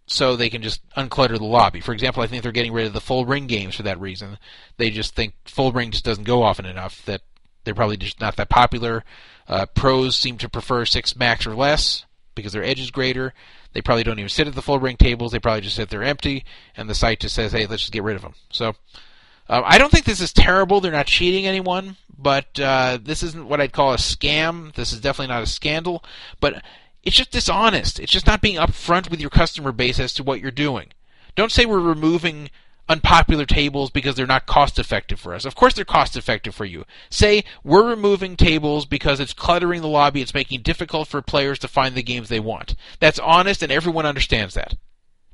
so 0.08 0.36
they 0.36 0.50
can 0.50 0.64
just 0.64 0.82
unclutter 0.98 1.38
the 1.38 1.44
lobby. 1.44 1.82
For 1.82 1.94
example, 1.94 2.24
I 2.24 2.28
think 2.28 2.42
they're 2.42 2.52
getting 2.52 2.74
rid 2.74 2.88
of 2.88 2.94
the 2.94 3.02
full 3.02 3.26
ring 3.26 3.46
games 3.46 3.76
for 3.76 3.84
that 3.84 4.00
reason. 4.00 4.40
They 4.78 4.90
just 4.90 5.16
think 5.16 5.36
full 5.46 5.72
ring 5.72 5.92
just 5.92 6.06
doesn't 6.06 6.24
go 6.24 6.42
often 6.42 6.66
enough 6.66 7.06
that 7.06 7.22
they're 7.64 7.76
probably 7.76 7.98
just 7.98 8.20
not 8.20 8.36
that 8.38 8.50
popular. 8.50 9.04
Uh, 9.50 9.66
pros 9.66 10.16
seem 10.16 10.38
to 10.38 10.48
prefer 10.48 10.86
six 10.86 11.16
max 11.16 11.48
or 11.48 11.56
less 11.56 12.06
because 12.36 12.54
their 12.54 12.64
edge 12.64 12.80
is 12.80 12.92
greater. 12.92 13.34
They 13.74 13.82
probably 13.82 14.04
don't 14.04 14.20
even 14.20 14.30
sit 14.30 14.48
at 14.48 14.56
the 14.56 14.62
full 14.62 14.80
ring 14.80 14.96
tables. 14.96 15.32
They 15.32 15.40
probably 15.40 15.62
just 15.62 15.76
sit 15.76 15.90
there 15.90 16.04
empty, 16.04 16.46
and 16.78 16.90
the 16.90 16.96
site 16.96 17.20
just 17.20 17.36
says, 17.36 17.52
"Hey, 17.52 17.66
let's 17.66 17.82
just 17.82 17.92
get 17.92 18.04
rid 18.04 18.16
of 18.16 18.22
them." 18.22 18.36
So, 18.52 18.76
uh, 19.50 19.62
I 19.66 19.78
don't 19.78 19.92
think 19.92 20.06
this 20.06 20.22
is 20.22 20.32
terrible. 20.32 20.80
They're 20.80 20.92
not 20.92 21.08
cheating 21.08 21.46
anyone, 21.46 21.98
but 22.18 22.60
uh, 22.60 23.00
this 23.02 23.24
isn't 23.24 23.48
what 23.48 23.60
I'd 23.60 23.74
call 23.74 23.94
a 23.94 23.98
scam. 23.98 24.74
This 24.74 24.94
is 24.94 25.02
definitely 25.02 25.34
not 25.34 25.44
a 25.44 25.48
scandal. 25.48 26.04
But 26.40 26.64
it's 27.04 27.16
just 27.16 27.32
dishonest. 27.32 28.00
It's 28.00 28.12
just 28.12 28.28
not 28.28 28.42
being 28.42 28.58
upfront 28.58 29.10
with 29.10 29.20
your 29.20 29.30
customer 29.30 29.72
base 29.72 30.00
as 30.00 30.14
to 30.16 30.24
what 30.24 30.42
you're 30.42 30.52
doing. 30.52 30.94
Don't 31.36 31.52
say 31.52 31.66
we're 31.66 31.80
removing 31.80 32.50
unpopular 32.90 33.46
tables 33.46 33.92
because 33.92 34.16
they're 34.16 34.26
not 34.26 34.48
cost 34.48 34.80
effective 34.80 35.20
for 35.20 35.36
us. 35.36 35.46
Of 35.46 35.54
course 35.54 35.76
they're 35.76 35.86
cost 35.86 36.18
effective 36.18 36.56
for 36.56 36.66
you. 36.66 36.86
Say 37.10 37.44
we're 37.64 37.88
removing 37.88 38.36
tables 38.36 38.86
because 38.86 39.20
it's 39.20 39.32
cluttering 39.32 39.82
the 39.82 39.88
lobby, 39.88 40.22
it's 40.22 40.34
making 40.34 40.60
it 40.60 40.64
difficult 40.64 41.08
for 41.08 41.22
players 41.22 41.60
to 41.60 41.68
find 41.68 41.94
the 41.94 42.04
games 42.04 42.28
they 42.28 42.40
want. 42.40 42.76
That's 43.00 43.20
honest 43.20 43.62
and 43.62 43.72
everyone 43.72 44.08
understands 44.08 44.56
that. 44.56 44.76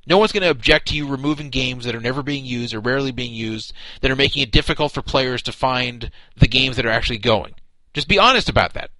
No 0.05 0.17
one's 0.17 0.33
going 0.33 0.43
to 0.43 0.49
object 0.49 0.89
to 0.89 0.95
you 0.95 1.07
removing 1.07 1.49
games 1.49 1.85
that 1.85 1.95
are 1.95 2.01
never 2.01 2.21
being 2.21 2.45
used 2.45 2.73
or 2.73 2.79
rarely 2.79 3.11
being 3.11 3.33
used 3.33 3.73
that 4.01 4.11
are 4.11 4.15
making 4.15 4.43
it 4.43 4.51
difficult 4.51 4.91
for 4.91 5.01
players 5.01 5.41
to 5.43 5.51
find 5.51 6.11
the 6.37 6.47
games 6.47 6.75
that 6.75 6.85
are 6.85 6.91
actually 6.91 7.17
going. 7.17 7.55
Just 7.93 8.07
be 8.07 8.19
honest 8.19 8.49
about 8.49 8.73
that. 8.73 8.91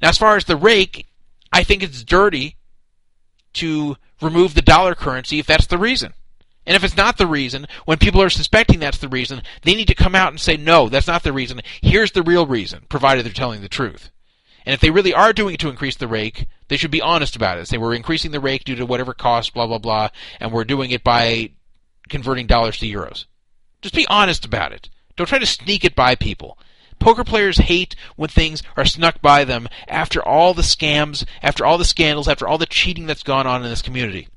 Now, 0.00 0.08
as 0.08 0.18
far 0.18 0.36
as 0.36 0.44
the 0.44 0.56
rake, 0.56 1.06
I 1.52 1.64
think 1.64 1.82
it's 1.82 2.04
dirty 2.04 2.56
to 3.54 3.96
remove 4.22 4.54
the 4.54 4.62
dollar 4.62 4.94
currency 4.94 5.38
if 5.38 5.46
that's 5.46 5.66
the 5.66 5.76
reason. 5.76 6.14
And 6.68 6.76
if 6.76 6.84
it's 6.84 6.98
not 6.98 7.16
the 7.16 7.26
reason, 7.26 7.66
when 7.86 7.96
people 7.96 8.20
are 8.20 8.28
suspecting 8.28 8.78
that's 8.78 8.98
the 8.98 9.08
reason, 9.08 9.40
they 9.62 9.74
need 9.74 9.88
to 9.88 9.94
come 9.94 10.14
out 10.14 10.32
and 10.32 10.38
say, 10.38 10.58
no, 10.58 10.90
that's 10.90 11.06
not 11.06 11.22
the 11.22 11.32
reason. 11.32 11.62
Here's 11.80 12.12
the 12.12 12.22
real 12.22 12.46
reason, 12.46 12.84
provided 12.90 13.24
they're 13.24 13.32
telling 13.32 13.62
the 13.62 13.70
truth. 13.70 14.10
And 14.66 14.74
if 14.74 14.80
they 14.80 14.90
really 14.90 15.14
are 15.14 15.32
doing 15.32 15.54
it 15.54 15.60
to 15.60 15.70
increase 15.70 15.96
the 15.96 16.06
rake, 16.06 16.46
they 16.68 16.76
should 16.76 16.90
be 16.90 17.00
honest 17.00 17.34
about 17.34 17.56
it. 17.56 17.66
Say 17.66 17.78
we're 17.78 17.94
increasing 17.94 18.32
the 18.32 18.38
rake 18.38 18.64
due 18.64 18.74
to 18.74 18.84
whatever 18.84 19.14
cost, 19.14 19.54
blah 19.54 19.66
blah 19.66 19.78
blah, 19.78 20.10
and 20.40 20.52
we're 20.52 20.64
doing 20.64 20.90
it 20.90 21.02
by 21.02 21.52
converting 22.10 22.46
dollars 22.46 22.76
to 22.80 22.86
euros. 22.86 23.24
Just 23.80 23.94
be 23.94 24.06
honest 24.08 24.44
about 24.44 24.72
it. 24.72 24.90
Don't 25.16 25.26
try 25.26 25.38
to 25.38 25.46
sneak 25.46 25.86
it 25.86 25.96
by 25.96 26.16
people. 26.16 26.58
Poker 26.98 27.24
players 27.24 27.56
hate 27.56 27.96
when 28.16 28.28
things 28.28 28.62
are 28.76 28.84
snuck 28.84 29.22
by 29.22 29.44
them 29.44 29.68
after 29.88 30.22
all 30.22 30.52
the 30.52 30.60
scams, 30.60 31.24
after 31.42 31.64
all 31.64 31.78
the 31.78 31.86
scandals, 31.86 32.28
after 32.28 32.46
all 32.46 32.58
the 32.58 32.66
cheating 32.66 33.06
that's 33.06 33.22
gone 33.22 33.46
on 33.46 33.64
in 33.64 33.70
this 33.70 33.80
community. 33.80 34.28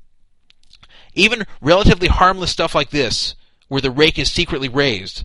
Even 1.14 1.46
relatively 1.60 2.08
harmless 2.08 2.50
stuff 2.50 2.74
like 2.74 2.90
this, 2.90 3.34
where 3.68 3.80
the 3.80 3.90
rake 3.90 4.18
is 4.18 4.30
secretly 4.30 4.68
raised 4.68 5.24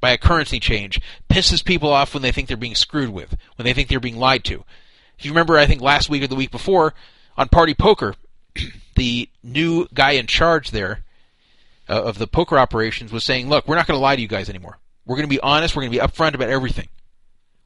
by 0.00 0.10
a 0.10 0.18
currency 0.18 0.60
change, 0.60 1.00
pisses 1.28 1.64
people 1.64 1.90
off 1.90 2.14
when 2.14 2.22
they 2.22 2.32
think 2.32 2.48
they're 2.48 2.56
being 2.56 2.74
screwed 2.74 3.10
with, 3.10 3.36
when 3.56 3.64
they 3.64 3.72
think 3.72 3.88
they're 3.88 4.00
being 4.00 4.18
lied 4.18 4.44
to. 4.44 4.64
If 5.18 5.24
you 5.24 5.30
remember, 5.30 5.56
I 5.56 5.66
think 5.66 5.80
last 5.80 6.10
week 6.10 6.22
or 6.22 6.26
the 6.26 6.34
week 6.34 6.50
before, 6.50 6.94
on 7.36 7.48
Party 7.48 7.74
Poker, 7.74 8.14
the 8.96 9.28
new 9.42 9.86
guy 9.94 10.12
in 10.12 10.26
charge 10.26 10.70
there 10.70 11.04
uh, 11.88 12.02
of 12.02 12.18
the 12.18 12.26
poker 12.26 12.58
operations 12.58 13.12
was 13.12 13.24
saying, 13.24 13.48
look, 13.48 13.66
we're 13.66 13.76
not 13.76 13.86
going 13.86 13.96
to 13.96 14.02
lie 14.02 14.16
to 14.16 14.22
you 14.22 14.28
guys 14.28 14.48
anymore. 14.48 14.78
We're 15.06 15.16
going 15.16 15.28
to 15.28 15.34
be 15.34 15.40
honest. 15.40 15.76
We're 15.76 15.82
going 15.82 15.92
to 15.92 15.98
be 15.98 16.06
upfront 16.06 16.34
about 16.34 16.48
everything. 16.48 16.88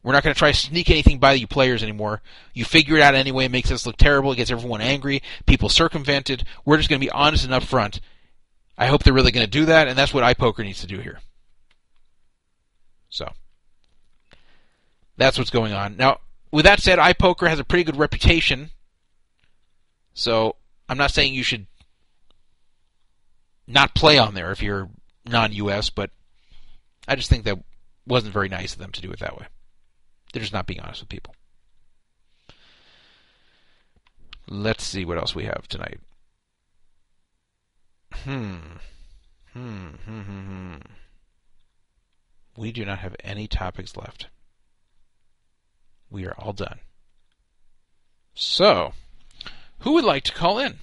We're 0.02 0.12
not 0.12 0.22
going 0.22 0.34
to 0.34 0.38
try 0.38 0.52
to 0.52 0.56
sneak 0.56 0.90
anything 0.90 1.18
by 1.18 1.32
you 1.32 1.46
players 1.46 1.82
anymore. 1.82 2.22
You 2.54 2.64
figure 2.64 2.96
it 2.96 3.02
out 3.02 3.14
anyway. 3.14 3.46
It 3.46 3.50
makes 3.50 3.70
us 3.70 3.84
look 3.84 3.96
terrible. 3.96 4.32
It 4.32 4.36
gets 4.36 4.50
everyone 4.50 4.80
angry. 4.80 5.22
People 5.46 5.68
circumvented. 5.68 6.44
We're 6.64 6.76
just 6.76 6.88
going 6.88 7.00
to 7.00 7.04
be 7.04 7.10
honest 7.10 7.44
and 7.44 7.52
upfront. 7.52 8.00
I 8.76 8.86
hope 8.86 9.02
they're 9.02 9.12
really 9.12 9.32
going 9.32 9.44
to 9.44 9.50
do 9.50 9.64
that, 9.66 9.88
and 9.88 9.98
that's 9.98 10.14
what 10.14 10.22
iPoker 10.22 10.64
needs 10.64 10.80
to 10.82 10.86
do 10.86 11.00
here. 11.00 11.18
So 13.10 13.28
that's 15.16 15.36
what's 15.36 15.50
going 15.50 15.72
on. 15.72 15.96
Now, 15.96 16.20
with 16.52 16.64
that 16.64 16.80
said, 16.80 16.98
iPoker 16.98 17.48
has 17.48 17.58
a 17.58 17.64
pretty 17.64 17.84
good 17.84 17.96
reputation. 17.96 18.70
So 20.14 20.54
I'm 20.88 20.98
not 20.98 21.10
saying 21.10 21.34
you 21.34 21.42
should 21.42 21.66
not 23.66 23.94
play 23.94 24.16
on 24.16 24.34
there 24.34 24.52
if 24.52 24.62
you're 24.62 24.88
non-US, 25.26 25.90
but 25.90 26.10
I 27.06 27.16
just 27.16 27.28
think 27.28 27.44
that 27.44 27.58
wasn't 28.06 28.32
very 28.32 28.48
nice 28.48 28.72
of 28.72 28.78
them 28.78 28.92
to 28.92 29.02
do 29.02 29.10
it 29.10 29.18
that 29.18 29.36
way. 29.36 29.46
They're 30.32 30.42
just 30.42 30.52
not 30.52 30.66
being 30.66 30.80
honest 30.80 31.00
with 31.00 31.08
people. 31.08 31.34
Let's 34.48 34.84
see 34.84 35.04
what 35.04 35.18
else 35.18 35.34
we 35.34 35.44
have 35.44 35.68
tonight. 35.68 36.00
Hmm. 38.12 38.56
Hmm. 39.52 39.88
Hmm. 40.04 40.20
Hmm. 40.20 40.40
hmm. 40.40 40.74
We 42.56 42.72
do 42.72 42.84
not 42.84 42.98
have 42.98 43.14
any 43.22 43.46
topics 43.46 43.96
left. 43.96 44.28
We 46.10 46.26
are 46.26 46.34
all 46.38 46.52
done. 46.52 46.80
So, 48.34 48.92
who 49.80 49.92
would 49.92 50.04
like 50.04 50.24
to 50.24 50.32
call 50.32 50.58
in? 50.58 50.78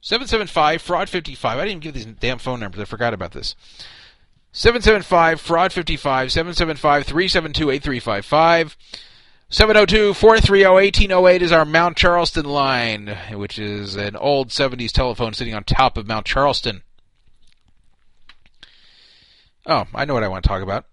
775 0.00 0.82
Fraud 0.82 1.08
55. 1.08 1.58
I 1.58 1.60
didn't 1.60 1.70
even 1.70 1.80
give 1.80 1.94
these 1.94 2.06
damn 2.06 2.38
phone 2.38 2.60
numbers. 2.60 2.80
I 2.80 2.84
forgot 2.84 3.14
about 3.14 3.32
this. 3.32 3.54
775 4.52 5.40
Fraud 5.40 5.72
55 5.72 6.30
775 6.30 7.06
372 7.06 7.70
8355 7.70 8.76
702 9.48 10.14
430 10.14 10.64
1808 10.66 11.42
is 11.42 11.52
our 11.52 11.64
Mount 11.64 11.96
Charleston 11.96 12.44
line, 12.44 13.16
which 13.32 13.58
is 13.58 13.96
an 13.96 14.14
old 14.16 14.48
70s 14.48 14.92
telephone 14.92 15.32
sitting 15.32 15.54
on 15.54 15.64
top 15.64 15.96
of 15.96 16.06
Mount 16.06 16.26
Charleston. 16.26 16.82
Oh, 19.66 19.84
I 19.94 20.04
know 20.04 20.14
what 20.14 20.22
I 20.22 20.28
want 20.28 20.42
to 20.44 20.48
talk 20.48 20.62
about. 20.62 20.86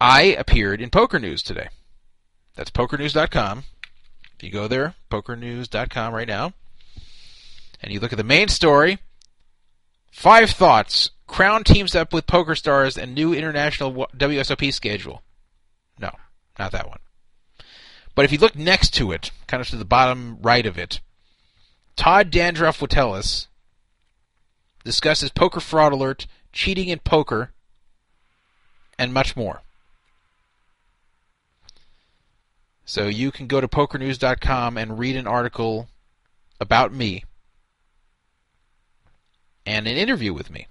I 0.00 0.22
appeared 0.22 0.82
in 0.82 0.90
Poker 0.90 1.18
News 1.18 1.42
today. 1.42 1.68
That's 2.56 2.70
pokernews.com. 2.70 3.64
If 4.36 4.42
you 4.42 4.50
go 4.50 4.68
there, 4.68 4.94
pokernews.com 5.10 6.14
right 6.14 6.28
now, 6.28 6.52
and 7.82 7.92
you 7.92 8.00
look 8.00 8.12
at 8.12 8.18
the 8.18 8.24
main 8.24 8.48
story, 8.48 8.98
five 10.16 10.50
thoughts. 10.50 11.10
Crown 11.26 11.62
teams 11.62 11.94
up 11.94 12.12
with 12.12 12.26
PokerStars 12.26 12.96
and 12.96 13.14
new 13.14 13.34
international 13.34 14.06
WSOP 14.16 14.72
schedule. 14.72 15.22
No, 16.00 16.10
not 16.58 16.72
that 16.72 16.88
one. 16.88 17.00
But 18.14 18.24
if 18.24 18.32
you 18.32 18.38
look 18.38 18.56
next 18.56 18.94
to 18.94 19.12
it, 19.12 19.30
kind 19.46 19.60
of 19.60 19.68
to 19.68 19.76
the 19.76 19.84
bottom 19.84 20.38
right 20.40 20.64
of 20.64 20.78
it, 20.78 21.00
Todd 21.96 22.30
Dan 22.30 22.54
Druff 22.54 22.80
Witteles 22.80 23.48
discusses 24.84 25.30
poker 25.30 25.60
fraud 25.60 25.92
alert, 25.92 26.26
cheating 26.52 26.88
in 26.88 27.00
poker, 27.00 27.50
and 28.98 29.12
much 29.12 29.36
more. 29.36 29.62
So 32.84 33.08
you 33.08 33.32
can 33.32 33.48
go 33.48 33.60
to 33.60 33.68
pokernews.com 33.68 34.78
and 34.78 34.98
read 34.98 35.16
an 35.16 35.26
article 35.26 35.88
about 36.60 36.92
me 36.94 37.24
and 39.66 39.86
an 39.88 39.96
interview 39.96 40.32
with 40.32 40.50
me. 40.50 40.68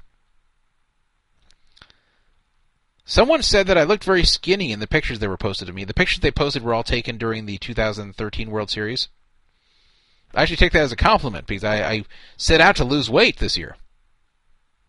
Someone 3.04 3.44
said 3.44 3.68
that 3.68 3.78
I 3.78 3.84
looked 3.84 4.04
very 4.04 4.24
skinny 4.24 4.72
in 4.72 4.80
the 4.80 4.88
pictures 4.88 5.20
that 5.20 5.30
were 5.30 5.38
posted 5.38 5.70
of 5.70 5.76
me. 5.76 5.84
The 5.84 5.94
pictures 5.94 6.22
they 6.22 6.32
posted 6.32 6.64
were 6.64 6.74
all 6.74 6.84
taken 6.84 7.20
during 7.20 7.46
the 7.46 7.60
2013 7.60 8.50
World 8.50 8.72
Series. 8.72 9.10
I 10.34 10.42
actually 10.42 10.58
take 10.58 10.72
that 10.72 10.82
as 10.82 10.92
a 10.92 10.98
compliment 10.98 11.46
because 11.46 11.64
I, 11.64 11.84
I 11.84 12.06
set 12.36 12.62
out 12.62 12.78
to 12.78 12.84
lose 12.84 13.10
weight 13.10 13.38
this 13.38 13.58
year. 13.58 13.76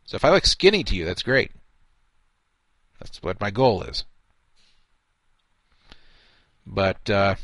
So 0.07 0.15
if 0.15 0.25
I 0.25 0.31
look 0.31 0.47
skinny 0.47 0.83
to 0.85 0.95
you, 0.95 1.05
that's 1.05 1.23
great. 1.23 1.51
That's 3.01 3.23
what 3.23 3.41
my 3.41 3.51
goal 3.51 3.83
is. 3.83 4.05
But 6.67 7.11
uh, 7.11 7.35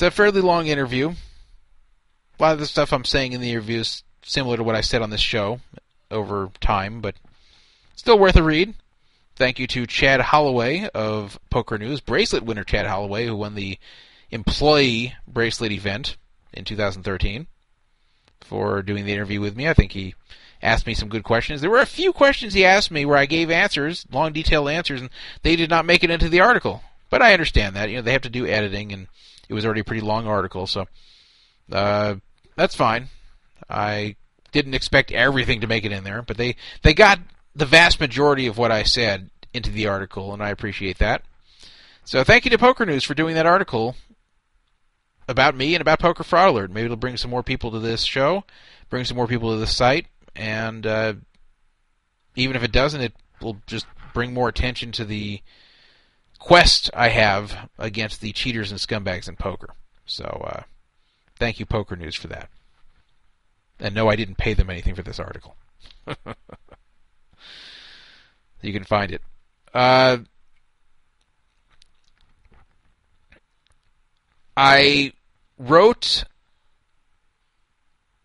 it's 0.00 0.14
a 0.14 0.16
fairly 0.16 0.40
long 0.40 0.66
interview. 0.66 1.10
A 1.10 2.42
lot 2.42 2.54
of 2.54 2.58
the 2.58 2.64
stuff 2.64 2.90
I'm 2.90 3.04
saying 3.04 3.34
in 3.34 3.42
the 3.42 3.50
interview 3.50 3.80
is 3.80 4.02
similar 4.22 4.56
to 4.56 4.64
what 4.64 4.74
I 4.74 4.80
said 4.80 5.02
on 5.02 5.10
this 5.10 5.20
show 5.20 5.60
over 6.10 6.50
time, 6.58 7.02
but 7.02 7.16
still 7.96 8.18
worth 8.18 8.36
a 8.36 8.42
read. 8.42 8.72
Thank 9.36 9.58
you 9.58 9.66
to 9.66 9.86
Chad 9.86 10.22
Holloway 10.22 10.88
of 10.94 11.38
Poker 11.50 11.76
News, 11.76 12.00
bracelet 12.00 12.44
winner 12.44 12.64
Chad 12.64 12.86
Holloway, 12.86 13.26
who 13.26 13.36
won 13.36 13.54
the 13.54 13.78
employee 14.30 15.16
bracelet 15.28 15.70
event 15.70 16.16
in 16.54 16.64
2013 16.64 17.46
for 18.40 18.80
doing 18.80 19.04
the 19.04 19.12
interview 19.12 19.42
with 19.42 19.54
me. 19.54 19.68
I 19.68 19.74
think 19.74 19.92
he 19.92 20.14
asked 20.62 20.86
me 20.86 20.94
some 20.94 21.10
good 21.10 21.24
questions. 21.24 21.60
There 21.60 21.68
were 21.68 21.78
a 21.78 21.84
few 21.84 22.14
questions 22.14 22.54
he 22.54 22.64
asked 22.64 22.90
me 22.90 23.04
where 23.04 23.18
I 23.18 23.26
gave 23.26 23.50
answers, 23.50 24.06
long 24.10 24.32
detailed 24.32 24.70
answers, 24.70 25.02
and 25.02 25.10
they 25.42 25.56
did 25.56 25.68
not 25.68 25.84
make 25.84 26.02
it 26.02 26.10
into 26.10 26.30
the 26.30 26.40
article. 26.40 26.82
But 27.10 27.20
I 27.20 27.34
understand 27.34 27.76
that. 27.76 27.90
You 27.90 27.96
know, 27.96 28.02
they 28.02 28.12
have 28.12 28.22
to 28.22 28.30
do 28.30 28.46
editing 28.46 28.92
and 28.92 29.06
it 29.50 29.54
was 29.54 29.64
already 29.66 29.80
a 29.80 29.84
pretty 29.84 30.00
long 30.00 30.28
article, 30.28 30.68
so 30.68 30.86
uh, 31.72 32.14
that's 32.54 32.76
fine. 32.76 33.08
I 33.68 34.14
didn't 34.52 34.74
expect 34.74 35.10
everything 35.10 35.60
to 35.62 35.66
make 35.66 35.84
it 35.84 35.90
in 35.90 36.04
there, 36.04 36.22
but 36.22 36.36
they 36.36 36.54
they 36.82 36.94
got 36.94 37.18
the 37.56 37.66
vast 37.66 37.98
majority 37.98 38.46
of 38.46 38.56
what 38.56 38.70
I 38.70 38.84
said 38.84 39.28
into 39.52 39.70
the 39.70 39.88
article, 39.88 40.32
and 40.32 40.40
I 40.40 40.50
appreciate 40.50 40.98
that. 40.98 41.22
So 42.04 42.22
thank 42.22 42.44
you 42.44 42.50
to 42.52 42.58
Poker 42.58 42.86
News 42.86 43.02
for 43.02 43.14
doing 43.14 43.34
that 43.34 43.44
article 43.44 43.96
about 45.28 45.56
me 45.56 45.74
and 45.74 45.82
about 45.82 45.98
Poker 45.98 46.22
Fraud 46.22 46.50
Alert. 46.50 46.70
Maybe 46.70 46.84
it'll 46.84 46.96
bring 46.96 47.16
some 47.16 47.30
more 47.30 47.42
people 47.42 47.72
to 47.72 47.80
this 47.80 48.04
show, 48.04 48.44
bring 48.88 49.04
some 49.04 49.16
more 49.16 49.26
people 49.26 49.50
to 49.50 49.58
the 49.58 49.66
site, 49.66 50.06
and 50.36 50.86
uh, 50.86 51.14
even 52.36 52.54
if 52.54 52.62
it 52.62 52.70
doesn't, 52.70 53.00
it 53.00 53.14
will 53.42 53.56
just 53.66 53.86
bring 54.14 54.32
more 54.32 54.48
attention 54.48 54.92
to 54.92 55.04
the 55.04 55.42
quest 56.40 56.90
I 56.92 57.10
have 57.10 57.68
against 57.78 58.20
the 58.20 58.32
cheaters 58.32 58.72
and 58.72 58.80
scumbags 58.80 59.28
in 59.28 59.36
poker. 59.36 59.74
So, 60.04 60.24
uh, 60.24 60.62
thank 61.38 61.60
you, 61.60 61.66
Poker 61.66 61.94
News, 61.94 62.16
for 62.16 62.26
that. 62.26 62.48
And 63.78 63.94
no, 63.94 64.08
I 64.08 64.16
didn't 64.16 64.38
pay 64.38 64.54
them 64.54 64.68
anything 64.68 64.96
for 64.96 65.02
this 65.02 65.20
article. 65.20 65.54
you 68.62 68.72
can 68.72 68.82
find 68.82 69.12
it. 69.12 69.22
Uh, 69.72 70.18
I 74.56 75.12
wrote 75.58 76.24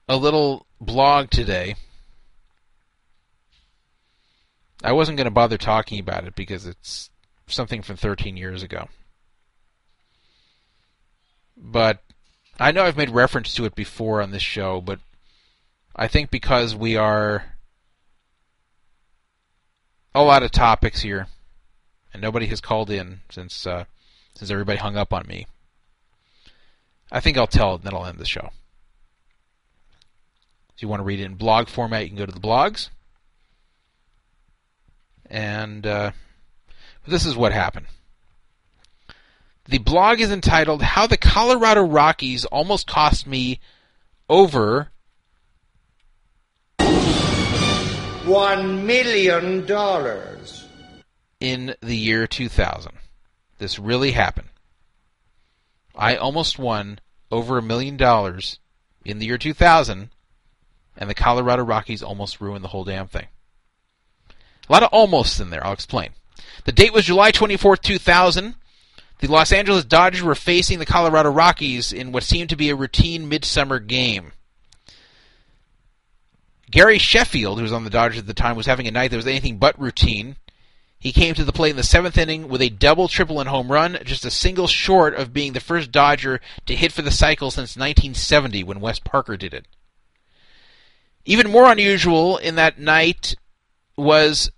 a 0.09 0.17
little 0.17 0.65
blog 0.81 1.29
today. 1.29 1.75
I 4.83 4.91
wasn't 4.91 5.17
going 5.17 5.25
to 5.25 5.31
bother 5.31 5.57
talking 5.57 5.99
about 5.99 6.25
it 6.25 6.35
because 6.35 6.65
it's 6.65 7.09
something 7.47 7.81
from 7.81 7.95
13 7.95 8.37
years 8.37 8.63
ago. 8.63 8.87
But 11.57 12.01
I 12.59 12.71
know 12.71 12.83
I've 12.83 12.97
made 12.97 13.09
reference 13.09 13.53
to 13.55 13.65
it 13.65 13.75
before 13.75 14.21
on 14.21 14.31
this 14.31 14.43
show, 14.43 14.81
but 14.81 14.99
I 15.95 16.07
think 16.07 16.29
because 16.29 16.75
we 16.75 16.95
are 16.95 17.45
a 20.13 20.23
lot 20.23 20.43
of 20.43 20.51
topics 20.51 21.01
here, 21.01 21.27
and 22.13 22.21
nobody 22.21 22.47
has 22.47 22.61
called 22.61 22.89
in 22.89 23.21
since 23.29 23.65
uh, 23.65 23.85
since 24.35 24.51
everybody 24.51 24.79
hung 24.79 24.97
up 24.97 25.13
on 25.13 25.27
me 25.27 25.45
I 27.11 27.19
think 27.19 27.37
I'll 27.37 27.47
tell 27.47 27.73
it, 27.73 27.75
and 27.75 27.83
then 27.83 27.93
I'll 27.93 28.05
end 28.05 28.17
the 28.17 28.25
show. 28.25 28.49
If 30.75 30.81
you 30.81 30.87
want 30.87 30.99
to 30.99 31.05
read 31.05 31.19
it 31.19 31.25
in 31.25 31.35
blog 31.35 31.69
format, 31.69 32.03
you 32.03 32.09
can 32.09 32.17
go 32.17 32.25
to 32.25 32.31
the 32.31 32.39
blogs. 32.39 32.89
And 35.29 35.85
uh, 35.87 36.11
this 37.07 37.25
is 37.25 37.35
what 37.35 37.51
happened. 37.51 37.87
The 39.67 39.77
blog 39.79 40.19
is 40.19 40.31
entitled 40.31 40.81
How 40.81 41.07
the 41.07 41.17
Colorado 41.17 41.83
Rockies 41.83 42.45
Almost 42.45 42.87
Cost 42.87 43.25
Me 43.25 43.59
Over 44.29 44.89
One 48.25 48.85
million 48.85 49.65
dollars. 49.65 50.67
in 51.39 51.75
the 51.81 51.95
year 51.95 52.25
2000. 52.27 52.91
This 53.59 53.77
really 53.77 54.11
happened. 54.11 54.49
I 55.95 56.15
almost 56.15 56.57
won 56.59 56.99
over 57.31 57.57
a 57.57 57.61
million 57.61 57.97
dollars 57.97 58.59
in 59.03 59.19
the 59.19 59.27
year 59.27 59.37
2000, 59.37 60.09
and 60.97 61.09
the 61.09 61.13
Colorado 61.13 61.63
Rockies 61.63 62.01
almost 62.03 62.41
ruined 62.41 62.63
the 62.63 62.69
whole 62.69 62.83
damn 62.83 63.07
thing. 63.07 63.27
A 64.67 64.73
lot 64.73 64.83
of 64.83 64.89
almosts 64.91 65.39
in 65.39 65.51
there, 65.51 65.65
I'll 65.65 65.73
explain. 65.73 66.09
The 66.65 66.71
date 66.71 66.93
was 66.93 67.05
July 67.05 67.31
24, 67.31 67.77
2000. 67.77 68.55
The 69.19 69.27
Los 69.27 69.51
Angeles 69.51 69.85
Dodgers 69.85 70.23
were 70.23 70.35
facing 70.35 70.79
the 70.79 70.85
Colorado 70.85 71.31
Rockies 71.31 71.93
in 71.93 72.11
what 72.11 72.23
seemed 72.23 72.49
to 72.49 72.55
be 72.55 72.69
a 72.69 72.75
routine 72.75 73.29
midsummer 73.29 73.79
game. 73.79 74.33
Gary 76.69 76.97
Sheffield, 76.97 77.57
who 77.57 77.63
was 77.63 77.71
on 77.71 77.83
the 77.83 77.89
Dodgers 77.89 78.19
at 78.19 78.27
the 78.27 78.33
time, 78.33 78.55
was 78.55 78.65
having 78.65 78.87
a 78.87 78.91
night 78.91 79.11
that 79.11 79.17
was 79.17 79.27
anything 79.27 79.57
but 79.57 79.79
routine. 79.79 80.35
He 80.99 81.11
came 81.11 81.35
to 81.35 81.43
the 81.43 81.53
plate 81.53 81.69
in 81.69 81.75
the 81.75 81.83
seventh 81.83 82.17
inning 82.17 82.49
with 82.49 82.61
a 82.61 82.69
double, 82.69 83.07
triple, 83.07 83.39
and 83.39 83.47
home 83.47 83.71
run, 83.71 83.99
just 84.03 84.25
a 84.25 84.31
single 84.31 84.67
short 84.67 85.13
of 85.13 85.33
being 85.33 85.53
the 85.53 85.59
first 85.59 85.91
Dodger 85.91 86.41
to 86.65 86.75
hit 86.75 86.91
for 86.91 87.03
the 87.03 87.11
cycle 87.11 87.51
since 87.51 87.77
1970 87.77 88.63
when 88.63 88.79
Wes 88.79 88.99
Parker 88.99 89.37
did 89.37 89.53
it. 89.53 89.67
Even 91.23 91.51
more 91.51 91.71
unusual 91.71 92.37
in 92.37 92.55
that 92.55 92.79
night 92.79 93.35
was 93.95 94.51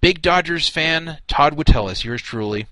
big 0.00 0.22
Dodgers 0.22 0.68
fan 0.68 1.18
Todd 1.28 1.54
Witteles, 1.54 2.04
yours 2.04 2.22
truly. 2.22 2.66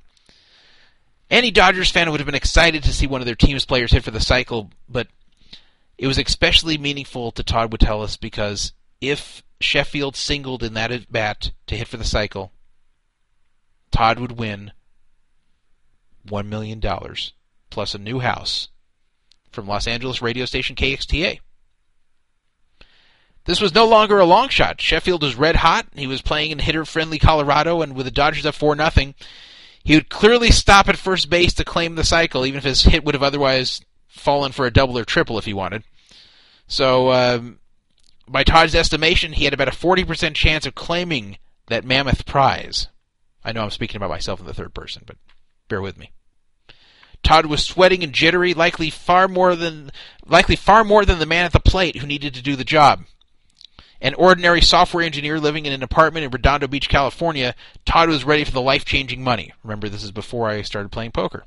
Any 1.30 1.50
Dodgers 1.50 1.90
fan 1.90 2.10
would 2.10 2.20
have 2.20 2.26
been 2.26 2.34
excited 2.34 2.82
to 2.84 2.92
see 2.92 3.06
one 3.06 3.20
of 3.20 3.26
their 3.26 3.34
team's 3.34 3.64
players 3.64 3.92
hit 3.92 4.04
for 4.04 4.12
the 4.12 4.20
cycle, 4.20 4.70
but 4.88 5.08
it 5.98 6.06
was 6.06 6.18
especially 6.18 6.78
meaningful 6.78 7.32
to 7.32 7.42
Todd 7.42 7.72
Witteles 7.72 8.16
because 8.20 8.72
if 9.00 9.42
Sheffield 9.60 10.14
singled 10.14 10.62
in 10.62 10.74
that 10.74 10.92
at 10.92 11.10
bat 11.10 11.50
to 11.66 11.76
hit 11.76 11.88
for 11.88 11.96
the 11.96 12.04
cycle, 12.04 12.52
Todd 13.90 14.20
would 14.20 14.32
win 14.32 14.72
$1 16.28 16.46
million 16.46 16.82
plus 17.70 17.94
a 17.94 17.98
new 17.98 18.20
house 18.20 18.68
from 19.50 19.66
Los 19.66 19.86
Angeles 19.86 20.20
radio 20.20 20.44
station 20.44 20.76
KXTA. 20.76 21.40
This 23.46 23.60
was 23.60 23.74
no 23.74 23.86
longer 23.86 24.18
a 24.18 24.26
long 24.26 24.48
shot. 24.48 24.80
Sheffield 24.80 25.22
was 25.22 25.36
red 25.36 25.56
hot. 25.56 25.86
He 25.94 26.06
was 26.06 26.20
playing 26.20 26.50
in 26.50 26.58
hitter 26.58 26.84
friendly 26.84 27.18
Colorado, 27.18 27.80
and 27.80 27.94
with 27.94 28.06
the 28.06 28.10
Dodgers 28.10 28.44
up 28.44 28.56
4 28.56 28.74
nothing, 28.74 29.14
he 29.84 29.94
would 29.94 30.08
clearly 30.08 30.50
stop 30.50 30.88
at 30.88 30.96
first 30.96 31.30
base 31.30 31.54
to 31.54 31.64
claim 31.64 31.94
the 31.94 32.04
cycle, 32.04 32.44
even 32.44 32.58
if 32.58 32.64
his 32.64 32.82
hit 32.82 33.04
would 33.04 33.14
have 33.14 33.22
otherwise 33.22 33.80
fallen 34.08 34.50
for 34.50 34.66
a 34.66 34.72
double 34.72 34.98
or 34.98 35.04
triple 35.04 35.38
if 35.38 35.44
he 35.44 35.54
wanted. 35.54 35.84
So, 36.66 37.12
um, 37.12 37.60
by 38.28 38.42
Todd's 38.42 38.74
estimation, 38.74 39.32
he 39.32 39.44
had 39.44 39.54
about 39.54 39.68
a 39.68 39.72
40% 39.72 40.34
chance 40.34 40.66
of 40.66 40.74
claiming 40.74 41.38
that 41.68 41.84
mammoth 41.84 42.26
prize. 42.26 42.88
I 43.44 43.52
know 43.52 43.62
I'm 43.62 43.70
speaking 43.70 43.96
about 43.96 44.10
myself 44.10 44.40
in 44.40 44.46
the 44.46 44.54
third 44.54 44.74
person, 44.74 45.04
but 45.06 45.16
bear 45.68 45.80
with 45.80 45.96
me. 45.96 46.10
Todd 47.22 47.46
was 47.46 47.64
sweating 47.64 48.02
and 48.02 48.12
jittery, 48.12 48.54
likely 48.54 48.90
far 48.90 49.28
more 49.28 49.54
than 49.54 49.90
likely 50.26 50.56
far 50.56 50.82
more 50.82 51.04
than 51.04 51.20
the 51.20 51.26
man 51.26 51.44
at 51.44 51.52
the 51.52 51.60
plate 51.60 51.96
who 51.98 52.06
needed 52.06 52.34
to 52.34 52.42
do 52.42 52.56
the 52.56 52.64
job. 52.64 53.04
An 54.00 54.14
ordinary 54.14 54.60
software 54.60 55.04
engineer 55.04 55.40
living 55.40 55.66
in 55.66 55.72
an 55.72 55.82
apartment 55.82 56.24
in 56.24 56.30
Redondo 56.30 56.66
Beach, 56.66 56.88
California, 56.88 57.54
Todd 57.84 58.08
was 58.08 58.24
ready 58.24 58.44
for 58.44 58.52
the 58.52 58.60
life-changing 58.60 59.22
money. 59.22 59.52
Remember, 59.62 59.88
this 59.88 60.04
is 60.04 60.12
before 60.12 60.48
I 60.48 60.62
started 60.62 60.92
playing 60.92 61.12
poker. 61.12 61.44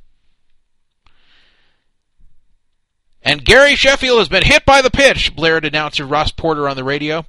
And 3.21 3.43
Gary 3.43 3.75
Sheffield 3.75 4.19
has 4.19 4.29
been 4.29 4.43
hit 4.43 4.65
by 4.65 4.81
the 4.81 4.89
pitch, 4.89 5.35
blared 5.35 5.65
announcer 5.65 6.05
Ross 6.05 6.31
Porter 6.31 6.67
on 6.69 6.75
the 6.75 6.83
radio. 6.83 7.25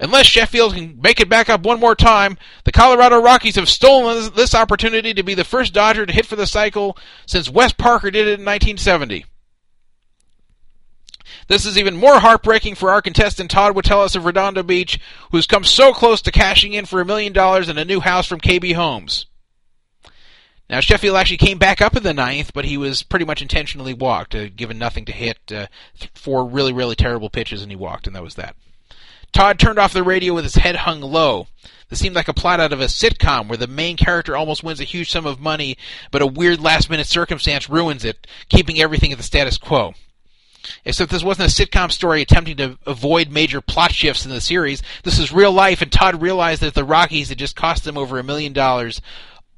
Unless 0.00 0.26
Sheffield 0.26 0.74
can 0.74 0.98
make 1.00 1.20
it 1.20 1.28
back 1.28 1.50
up 1.50 1.62
one 1.62 1.78
more 1.78 1.94
time, 1.94 2.38
the 2.64 2.72
Colorado 2.72 3.20
Rockies 3.20 3.56
have 3.56 3.68
stolen 3.68 4.32
this 4.34 4.54
opportunity 4.54 5.12
to 5.12 5.22
be 5.22 5.34
the 5.34 5.44
first 5.44 5.74
Dodger 5.74 6.06
to 6.06 6.12
hit 6.12 6.26
for 6.26 6.36
the 6.36 6.46
cycle 6.46 6.96
since 7.26 7.50
Wes 7.50 7.72
Parker 7.72 8.10
did 8.10 8.26
it 8.26 8.40
in 8.40 8.46
1970. 8.46 9.26
This 11.50 11.66
is 11.66 11.76
even 11.76 11.96
more 11.96 12.20
heartbreaking 12.20 12.76
for 12.76 12.92
our 12.92 13.02
contestant 13.02 13.50
Todd 13.50 13.74
Witteles 13.74 14.14
of 14.14 14.24
Redondo 14.24 14.62
Beach, 14.62 15.00
who's 15.32 15.48
come 15.48 15.64
so 15.64 15.92
close 15.92 16.22
to 16.22 16.30
cashing 16.30 16.74
in 16.74 16.86
for 16.86 17.00
a 17.00 17.04
million 17.04 17.32
dollars 17.32 17.68
and 17.68 17.76
a 17.76 17.84
new 17.84 17.98
house 17.98 18.28
from 18.28 18.38
KB 18.38 18.72
Homes. 18.76 19.26
Now 20.68 20.78
Sheffield 20.78 21.16
actually 21.16 21.38
came 21.38 21.58
back 21.58 21.80
up 21.80 21.96
in 21.96 22.04
the 22.04 22.14
ninth, 22.14 22.52
but 22.54 22.66
he 22.66 22.76
was 22.76 23.02
pretty 23.02 23.24
much 23.24 23.42
intentionally 23.42 23.92
walked, 23.92 24.36
uh, 24.36 24.46
given 24.54 24.78
nothing 24.78 25.04
to 25.06 25.12
hit, 25.12 25.38
uh, 25.52 25.66
four 26.14 26.46
really 26.46 26.72
really 26.72 26.94
terrible 26.94 27.30
pitches, 27.30 27.62
and 27.62 27.72
he 27.72 27.76
walked, 27.76 28.06
and 28.06 28.14
that 28.14 28.22
was 28.22 28.36
that. 28.36 28.54
Todd 29.32 29.58
turned 29.58 29.80
off 29.80 29.92
the 29.92 30.04
radio 30.04 30.32
with 30.34 30.44
his 30.44 30.54
head 30.54 30.76
hung 30.76 31.00
low. 31.00 31.48
This 31.88 31.98
seemed 31.98 32.14
like 32.14 32.28
a 32.28 32.32
plot 32.32 32.60
out 32.60 32.72
of 32.72 32.80
a 32.80 32.84
sitcom 32.84 33.48
where 33.48 33.58
the 33.58 33.66
main 33.66 33.96
character 33.96 34.36
almost 34.36 34.62
wins 34.62 34.78
a 34.78 34.84
huge 34.84 35.10
sum 35.10 35.26
of 35.26 35.40
money, 35.40 35.76
but 36.12 36.22
a 36.22 36.28
weird 36.28 36.60
last 36.60 36.88
minute 36.88 37.08
circumstance 37.08 37.68
ruins 37.68 38.04
it, 38.04 38.28
keeping 38.48 38.80
everything 38.80 39.10
at 39.10 39.18
the 39.18 39.24
status 39.24 39.58
quo. 39.58 39.94
Except 40.84 41.10
this 41.10 41.24
wasn't 41.24 41.50
a 41.50 41.66
sitcom 41.66 41.90
story 41.90 42.20
attempting 42.20 42.56
to 42.58 42.78
avoid 42.86 43.30
major 43.30 43.60
plot 43.60 43.92
shifts 43.92 44.24
in 44.24 44.30
the 44.30 44.40
series. 44.40 44.82
This 45.04 45.18
is 45.18 45.32
real 45.32 45.52
life, 45.52 45.80
and 45.80 45.90
Todd 45.90 46.20
realized 46.20 46.60
that 46.62 46.74
the 46.74 46.84
Rockies 46.84 47.30
had 47.30 47.38
just 47.38 47.56
cost 47.56 47.84
them 47.84 47.96
over 47.96 48.18
a 48.18 48.24
million 48.24 48.52
dollars, 48.52 49.00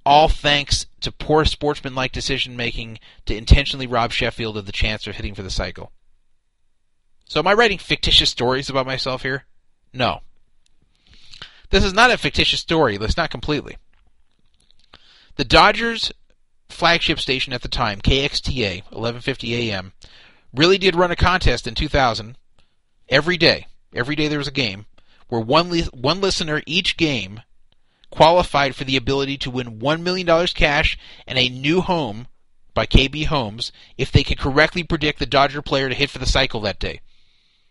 all 0.06 0.28
thanks 0.28 0.86
to 1.00 1.12
poor 1.12 1.44
sportsmanlike 1.44 2.12
decision 2.12 2.56
making 2.56 2.98
to 3.26 3.36
intentionally 3.36 3.86
rob 3.86 4.12
Sheffield 4.12 4.56
of 4.56 4.66
the 4.66 4.72
chance 4.72 5.06
of 5.06 5.16
hitting 5.16 5.34
for 5.34 5.42
the 5.42 5.50
cycle. 5.50 5.92
So, 7.26 7.40
am 7.40 7.46
I 7.46 7.54
writing 7.54 7.78
fictitious 7.78 8.30
stories 8.30 8.68
about 8.68 8.86
myself 8.86 9.22
here? 9.22 9.44
No. 9.92 10.20
This 11.70 11.84
is 11.84 11.94
not 11.94 12.10
a 12.10 12.18
fictitious 12.18 12.60
story, 12.60 12.94
at 12.94 13.00
least 13.00 13.16
not 13.16 13.30
completely. 13.30 13.78
The 15.36 15.44
Dodgers 15.44 16.12
flagship 16.68 17.18
station 17.18 17.52
at 17.52 17.62
the 17.62 17.68
time, 17.68 18.00
KXTA, 18.00 18.82
1150 18.90 19.70
AM, 19.70 19.92
really 20.54 20.78
did 20.78 20.96
run 20.96 21.10
a 21.10 21.16
contest 21.16 21.66
in 21.66 21.74
2000 21.74 22.36
every 23.08 23.36
day. 23.36 23.66
Every 23.94 24.16
day 24.16 24.28
there 24.28 24.38
was 24.38 24.48
a 24.48 24.52
game 24.52 24.86
where 25.28 25.40
one 25.40 25.70
li- 25.70 25.88
one 25.92 26.20
listener 26.20 26.62
each 26.66 26.96
game 26.96 27.40
qualified 28.10 28.74
for 28.74 28.84
the 28.84 28.96
ability 28.96 29.38
to 29.38 29.50
win 29.50 29.80
$1 29.80 30.00
million 30.02 30.46
cash 30.48 30.98
and 31.26 31.38
a 31.38 31.48
new 31.48 31.80
home 31.80 32.26
by 32.74 32.86
KB 32.86 33.26
Homes 33.26 33.72
if 33.96 34.12
they 34.12 34.22
could 34.22 34.38
correctly 34.38 34.82
predict 34.82 35.18
the 35.18 35.26
Dodger 35.26 35.62
player 35.62 35.88
to 35.88 35.94
hit 35.94 36.10
for 36.10 36.18
the 36.18 36.26
cycle 36.26 36.60
that 36.60 36.78
day. 36.78 37.00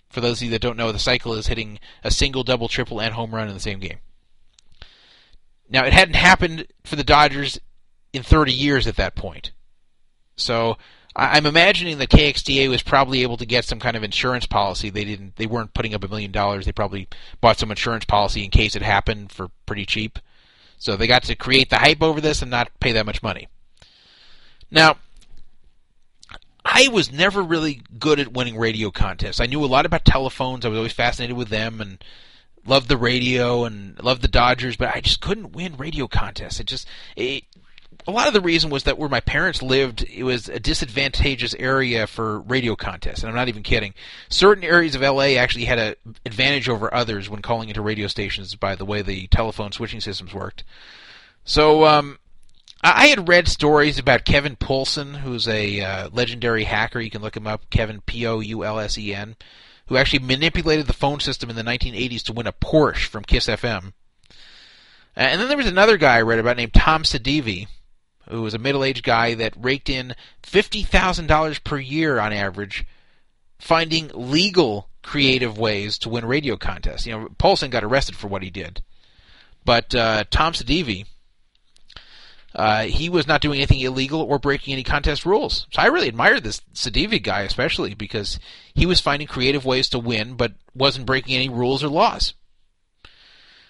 For 0.10 0.20
those 0.20 0.40
of 0.40 0.46
you 0.46 0.52
that 0.52 0.62
don't 0.62 0.78
know, 0.78 0.92
the 0.92 1.00
cycle 1.00 1.34
is 1.34 1.48
hitting 1.48 1.80
a 2.04 2.12
single, 2.12 2.44
double, 2.44 2.68
triple, 2.68 3.00
and 3.00 3.14
home 3.14 3.34
run 3.34 3.48
in 3.48 3.54
the 3.54 3.60
same 3.60 3.80
game. 3.80 4.00
Now, 5.70 5.86
it 5.86 5.94
hadn't 5.94 6.16
happened 6.16 6.68
for 6.84 6.98
the 6.98 7.04
Dodgers 7.04 7.60
in 8.12 8.24
30 8.24 8.52
years 8.52 8.88
at 8.88 8.98
that 8.98 9.16
point. 9.16 9.52
So 10.36 10.78
I'm 11.16 11.46
imagining 11.46 11.98
that 11.98 12.10
KXTA 12.10 12.70
was 12.70 12.82
probably 12.82 13.22
able 13.22 13.38
to 13.38 13.46
get 13.46 13.66
some 13.66 13.80
kind 13.80 13.98
of 13.98 14.04
insurance 14.04 14.46
policy. 14.46 14.90
They 14.90 15.04
didn't. 15.04 15.36
They 15.36 15.46
weren't 15.46 15.74
putting 15.74 15.94
up 15.94 16.04
a 16.04 16.08
million 16.08 16.32
dollars. 16.32 16.66
They 16.66 16.72
probably 16.72 17.08
bought 17.42 17.60
some 17.60 17.70
insurance 17.70 18.06
policy 18.06 18.46
in 18.46 18.50
case 18.50 18.76
it 18.76 18.82
happened 18.82 19.32
for 19.32 19.50
pretty 19.66 19.86
cheap. 19.86 20.20
So 20.78 20.96
they 20.96 21.08
got 21.08 21.24
to 21.24 21.36
create 21.36 21.70
the 21.70 21.78
hype 21.78 22.02
over 22.02 22.22
this 22.22 22.42
and 22.42 22.50
not 22.50 22.72
pay 22.80 22.94
that 22.94 23.06
much 23.06 23.22
money. 23.22 23.50
Now, 24.72 24.98
I 26.64 26.88
was 26.88 27.12
never 27.12 27.44
really 27.44 27.82
good 28.00 28.20
at 28.20 28.34
winning 28.34 28.58
radio 28.58 28.90
contests. 28.90 29.42
I 29.42 29.48
knew 29.48 29.64
a 29.64 29.68
lot 29.68 29.86
about 29.86 30.06
telephones. 30.06 30.66
I 30.66 30.70
was 30.70 30.78
always 30.78 30.94
fascinated 30.94 31.36
with 31.36 31.50
them 31.50 31.82
and 31.82 32.04
loved 32.66 32.88
the 32.88 32.98
radio 32.98 33.66
and 33.66 34.02
loved 34.02 34.22
the 34.22 34.28
Dodgers, 34.28 34.78
but 34.78 34.96
I 34.96 35.02
just 35.02 35.22
couldn't 35.22 35.52
win 35.52 35.76
radio 35.76 36.08
contests. 36.08 36.60
It 36.60 36.68
just 36.68 36.88
it, 37.16 37.44
a 38.08 38.12
lot 38.12 38.28
of 38.28 38.34
the 38.34 38.42
reason 38.42 38.70
was 38.70 38.84
that 38.84 38.98
where 38.98 39.10
my 39.10 39.20
parents 39.20 39.62
lived, 39.62 40.04
it 40.04 40.24
was 40.24 40.50
a 40.50 40.60
disadvantageous 40.60 41.54
area 41.56 42.08
for 42.08 42.40
radio 42.40 42.76
contests, 42.76 43.22
and 43.22 43.30
I'm 43.30 43.36
not 43.36 43.48
even 43.48 43.64
kidding. 43.64 43.94
Certain 44.30 44.64
areas 44.64 44.96
of 44.96 45.02
LA 45.02 45.38
actually 45.38 45.66
had 45.66 45.80
an 45.80 45.96
advantage 46.26 46.68
over 46.68 46.94
others 46.94 47.30
when 47.30 47.42
calling 47.42 47.70
into 47.70 47.82
radio 47.82 48.08
stations 48.08 48.56
by 48.56 48.76
the 48.76 48.86
way 48.86 49.02
the 49.02 49.28
telephone 49.28 49.72
switching 49.72 50.02
systems 50.02 50.34
worked. 50.34 50.64
So 51.44 51.86
um, 51.86 52.18
I 52.82 53.08
had 53.08 53.28
read 53.28 53.48
stories 53.48 54.00
about 54.00 54.26
Kevin 54.26 54.56
Poulsen, 54.56 55.18
who's 55.18 55.48
a 55.48 55.82
uh, 55.82 56.10
legendary 56.12 56.64
hacker. 56.64 57.00
You 57.00 57.12
can 57.12 57.22
look 57.22 57.38
him 57.38 57.48
up, 57.48 57.70
Kevin 57.70 58.02
P 58.02 58.26
O 58.26 58.40
U 58.40 58.64
L 58.64 58.80
S 58.80 58.98
E 58.98 59.14
N, 59.14 59.36
who 59.88 59.98
actually 59.98 60.26
manipulated 60.26 60.88
the 60.88 60.94
phone 60.94 61.20
system 61.20 61.50
in 61.50 61.56
the 61.56 61.64
1980s 61.64 62.24
to 62.24 62.34
win 62.34 62.48
a 62.48 62.54
Porsche 62.54 63.06
from 63.06 63.24
Kiss 63.24 63.48
FM. 63.48 63.94
And 65.16 65.42
then 65.42 65.50
there 65.50 65.58
was 65.58 65.68
another 65.68 65.98
guy 65.98 66.18
I 66.18 66.22
read 66.22 66.40
about 66.40 66.58
named 66.58 66.74
Tom 66.74 67.04
Sadivi, 67.04 67.68
who 68.32 68.42
was 68.42 68.54
a 68.54 68.60
middle-aged 68.60 69.04
guy 69.04 69.34
that 69.36 69.54
raked 69.58 69.90
in 69.90 70.16
$50,000 70.44 71.64
per 71.64 71.78
year 71.78 72.20
on 72.20 72.34
average 72.34 72.86
finding 73.60 74.10
legal 74.14 74.90
creative 75.04 75.58
ways 75.58 75.98
to 76.00 76.10
win 76.10 76.26
radio 76.26 76.58
contests. 76.58 77.06
You 77.06 77.14
know, 77.14 77.28
Poulsen 77.38 77.70
got 77.70 77.84
arrested 77.84 78.16
for 78.16 78.28
what 78.28 78.44
he 78.44 78.50
did. 78.50 78.82
But 79.64 79.94
uh, 79.94 80.24
Tom 80.32 80.54
Sadivi, 80.54 81.06
uh, 82.56 82.84
he 82.84 83.10
was 83.10 83.28
not 83.28 83.42
doing 83.42 83.60
anything 83.60 83.80
illegal 83.80 84.22
or 84.22 84.40
breaking 84.40 84.74
any 84.74 84.84
contest 84.84 85.26
rules. 85.26 85.68
So 85.72 85.82
I 85.82 85.88
really 85.88 86.08
admired 86.08 86.44
this 86.44 86.62
Sadivi 86.74 87.22
guy, 87.22 87.42
especially 87.42 87.94
because 87.94 88.40
he 88.74 88.86
was 88.86 89.00
finding 89.00 89.28
creative 89.28 89.66
ways 89.66 89.90
to 89.90 90.00
win, 90.00 90.36
but 90.36 90.54
wasn't 90.74 91.06
breaking 91.06 91.36
any 91.36 91.50
rules 91.50 91.84
or 91.84 91.90
laws. 91.90 92.34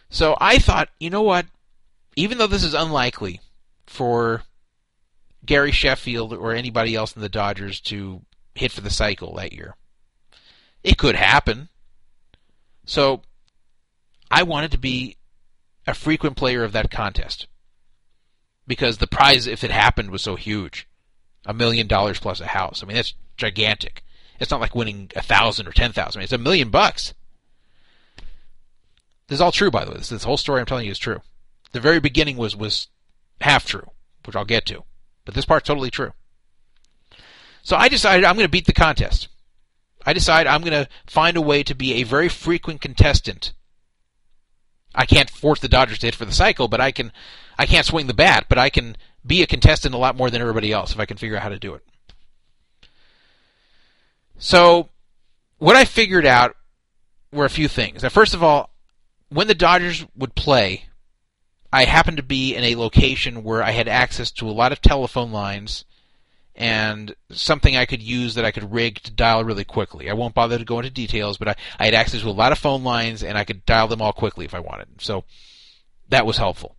So 0.09 0.37
I 0.39 0.57
thought, 0.57 0.89
you 0.99 1.09
know 1.09 1.21
what? 1.21 1.45
Even 2.15 2.37
though 2.37 2.47
this 2.47 2.63
is 2.63 2.73
unlikely 2.73 3.39
for 3.85 4.43
Gary 5.45 5.71
Sheffield 5.71 6.33
or 6.33 6.53
anybody 6.53 6.95
else 6.95 7.15
in 7.15 7.21
the 7.21 7.29
Dodgers 7.29 7.79
to 7.81 8.21
hit 8.55 8.71
for 8.71 8.81
the 8.81 8.89
cycle 8.89 9.35
that 9.35 9.53
year, 9.53 9.75
it 10.83 10.97
could 10.97 11.15
happen. 11.15 11.69
So 12.85 13.21
I 14.29 14.43
wanted 14.43 14.71
to 14.71 14.77
be 14.77 15.17
a 15.87 15.93
frequent 15.93 16.37
player 16.37 16.63
of 16.63 16.73
that 16.73 16.91
contest 16.91 17.47
because 18.67 18.97
the 18.97 19.07
prize, 19.07 19.47
if 19.47 19.63
it 19.63 19.71
happened, 19.71 20.11
was 20.11 20.21
so 20.21 20.35
huge 20.35 20.87
a 21.45 21.53
million 21.53 21.87
dollars 21.87 22.19
plus 22.19 22.39
a 22.39 22.47
house. 22.47 22.83
I 22.83 22.85
mean, 22.85 22.95
that's 22.95 23.15
gigantic. 23.37 24.03
It's 24.39 24.51
not 24.51 24.61
like 24.61 24.75
winning 24.75 25.11
a 25.15 25.21
thousand 25.21 25.67
or 25.67 25.71
ten 25.71 25.91
thousand. 25.91 26.19
I 26.19 26.21
mean, 26.21 26.23
it's 26.25 26.33
a 26.33 26.37
million 26.37 26.69
bucks. 26.69 27.13
This 29.27 29.37
is 29.37 29.41
all 29.41 29.51
true, 29.51 29.71
by 29.71 29.85
the 29.85 29.91
way. 29.91 29.97
This, 29.97 30.09
this 30.09 30.23
whole 30.23 30.37
story 30.37 30.59
I'm 30.59 30.65
telling 30.65 30.85
you 30.85 30.91
is 30.91 30.99
true. 30.99 31.21
The 31.71 31.79
very 31.79 31.99
beginning 31.99 32.37
was 32.37 32.55
was 32.55 32.87
half 33.39 33.65
true, 33.65 33.89
which 34.25 34.35
I'll 34.35 34.45
get 34.45 34.65
to, 34.67 34.83
but 35.25 35.33
this 35.33 35.45
part's 35.45 35.67
totally 35.67 35.91
true. 35.91 36.13
So 37.63 37.75
I 37.75 37.89
decided 37.89 38.25
I'm 38.25 38.35
going 38.35 38.45
to 38.45 38.51
beat 38.51 38.65
the 38.65 38.73
contest. 38.73 39.27
I 40.05 40.13
decide 40.13 40.47
I'm 40.47 40.61
going 40.61 40.85
to 40.85 40.89
find 41.05 41.37
a 41.37 41.41
way 41.41 41.63
to 41.63 41.75
be 41.75 41.93
a 41.95 42.03
very 42.03 42.27
frequent 42.27 42.81
contestant. 42.81 43.53
I 44.95 45.05
can't 45.05 45.29
force 45.29 45.59
the 45.59 45.69
Dodgers 45.69 45.99
to 45.99 46.07
hit 46.07 46.15
for 46.15 46.25
the 46.25 46.31
cycle, 46.31 46.67
but 46.67 46.81
I 46.81 46.91
can. 46.91 47.11
I 47.57 47.65
can't 47.65 47.85
swing 47.85 48.07
the 48.07 48.13
bat, 48.13 48.47
but 48.49 48.57
I 48.57 48.69
can 48.69 48.97
be 49.25 49.43
a 49.43 49.47
contestant 49.47 49.93
a 49.93 49.97
lot 49.97 50.17
more 50.17 50.29
than 50.29 50.41
everybody 50.41 50.71
else 50.71 50.93
if 50.93 50.99
I 50.99 51.05
can 51.05 51.17
figure 51.17 51.37
out 51.37 51.43
how 51.43 51.49
to 51.49 51.59
do 51.59 51.75
it. 51.75 51.83
So, 54.39 54.89
what 55.59 55.75
I 55.75 55.85
figured 55.85 56.25
out 56.25 56.55
were 57.31 57.45
a 57.45 57.49
few 57.49 57.67
things. 57.67 58.01
Now, 58.01 58.09
first 58.09 58.33
of 58.33 58.41
all, 58.41 58.71
when 59.29 59.47
the 59.47 59.53
Dodgers 59.53 60.05
would 60.15 60.33
play, 60.33 60.85
I 61.73 61.85
happened 61.85 62.17
to 62.17 62.23
be 62.23 62.55
in 62.55 62.63
a 62.63 62.75
location 62.75 63.43
where 63.43 63.63
I 63.63 63.71
had 63.71 63.87
access 63.87 64.31
to 64.31 64.49
a 64.49 64.51
lot 64.51 64.71
of 64.71 64.81
telephone 64.81 65.31
lines 65.31 65.85
and 66.53 67.15
something 67.31 67.77
I 67.77 67.85
could 67.85 68.01
use 68.01 68.35
that 68.35 68.43
I 68.43 68.51
could 68.51 68.73
rig 68.73 69.01
to 69.03 69.11
dial 69.11 69.43
really 69.43 69.63
quickly. 69.63 70.09
I 70.09 70.13
won't 70.13 70.35
bother 70.35 70.57
to 70.57 70.65
go 70.65 70.79
into 70.79 70.89
details, 70.89 71.37
but 71.37 71.47
I, 71.47 71.55
I 71.79 71.85
had 71.85 71.93
access 71.93 72.21
to 72.21 72.29
a 72.29 72.31
lot 72.31 72.51
of 72.51 72.57
phone 72.57 72.83
lines 72.83 73.23
and 73.23 73.37
I 73.37 73.45
could 73.45 73.65
dial 73.65 73.87
them 73.87 74.01
all 74.01 74.11
quickly 74.11 74.45
if 74.45 74.53
I 74.53 74.59
wanted. 74.59 74.87
So 74.99 75.23
that 76.09 76.25
was 76.25 76.37
helpful. 76.37 76.75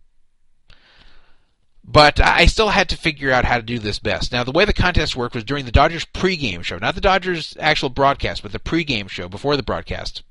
But 1.83 2.21
I 2.21 2.45
still 2.45 2.69
had 2.69 2.87
to 2.89 2.97
figure 2.97 3.31
out 3.31 3.43
how 3.43 3.57
to 3.57 3.63
do 3.63 3.77
this 3.77 3.99
best. 3.99 4.31
Now, 4.31 4.45
the 4.45 4.53
way 4.53 4.63
the 4.63 4.71
contest 4.71 5.17
worked 5.17 5.35
was 5.35 5.43
during 5.43 5.65
the 5.65 5.71
Dodgers 5.71 6.05
pregame 6.05 6.63
show, 6.63 6.77
not 6.77 6.95
the 6.95 7.01
Dodgers 7.01 7.57
actual 7.59 7.89
broadcast, 7.89 8.41
but 8.41 8.53
the 8.53 8.59
pregame 8.59 9.09
show 9.09 9.27
before 9.27 9.57
the 9.57 9.63
broadcast. 9.63 10.23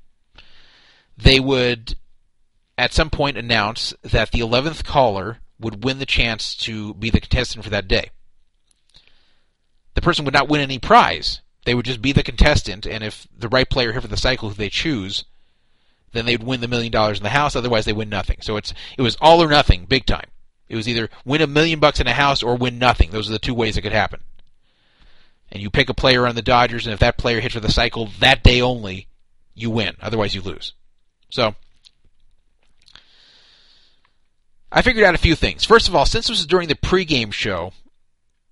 They 1.15 1.39
would 1.39 1.95
at 2.83 2.91
some 2.91 3.09
point 3.09 3.37
announce 3.37 3.93
that 4.01 4.31
the 4.31 4.41
11th 4.41 4.83
caller 4.83 5.39
would 5.57 5.85
win 5.85 5.99
the 5.99 6.05
chance 6.05 6.53
to 6.53 6.93
be 6.95 7.09
the 7.09 7.21
contestant 7.21 7.63
for 7.63 7.69
that 7.69 7.87
day. 7.87 8.09
The 9.93 10.01
person 10.01 10.25
would 10.25 10.33
not 10.33 10.49
win 10.49 10.59
any 10.59 10.79
prize. 10.79 11.39
They 11.63 11.75
would 11.75 11.85
just 11.85 12.01
be 12.01 12.11
the 12.11 12.23
contestant, 12.23 12.85
and 12.85 13.01
if 13.01 13.25
the 13.33 13.47
right 13.47 13.69
player 13.69 13.93
hit 13.93 14.01
for 14.01 14.09
the 14.09 14.17
cycle 14.17 14.49
who 14.49 14.55
they 14.55 14.67
choose, 14.67 15.23
then 16.11 16.25
they'd 16.25 16.43
win 16.43 16.59
the 16.59 16.67
million 16.67 16.91
dollars 16.91 17.19
in 17.19 17.23
the 17.23 17.29
house. 17.29 17.55
Otherwise, 17.55 17.85
they 17.85 17.93
win 17.93 18.09
nothing. 18.09 18.39
So 18.41 18.57
it's 18.57 18.73
it 18.97 19.01
was 19.01 19.15
all 19.21 19.41
or 19.41 19.47
nothing, 19.47 19.85
big 19.85 20.05
time. 20.05 20.27
It 20.67 20.75
was 20.75 20.89
either 20.89 21.09
win 21.23 21.41
a 21.41 21.47
million 21.47 21.79
bucks 21.79 22.01
in 22.01 22.07
a 22.07 22.13
house 22.13 22.43
or 22.43 22.57
win 22.57 22.79
nothing. 22.79 23.11
Those 23.11 23.29
are 23.29 23.33
the 23.33 23.39
two 23.39 23.53
ways 23.53 23.77
it 23.77 23.81
could 23.81 23.93
happen. 23.93 24.19
And 25.53 25.61
you 25.61 25.69
pick 25.69 25.87
a 25.87 25.93
player 25.93 26.27
on 26.27 26.35
the 26.35 26.41
Dodgers, 26.41 26.85
and 26.85 26.93
if 26.93 26.99
that 26.99 27.17
player 27.17 27.39
hits 27.39 27.53
for 27.53 27.61
the 27.61 27.71
cycle 27.71 28.09
that 28.19 28.43
day 28.43 28.61
only, 28.61 29.07
you 29.53 29.69
win. 29.69 29.95
Otherwise, 30.01 30.35
you 30.35 30.41
lose. 30.41 30.73
So 31.29 31.55
I 34.75 34.81
figured 34.81 35.05
out 35.05 35.13
a 35.13 35.19
few 35.19 35.35
things. 35.35 35.63
First 35.63 35.87
of 35.87 35.95
all, 35.95 36.05
since 36.05 36.27
this 36.27 36.37
was 36.37 36.47
during 36.47 36.67
the 36.67 36.75
pregame 36.75 37.31
show, 37.31 37.73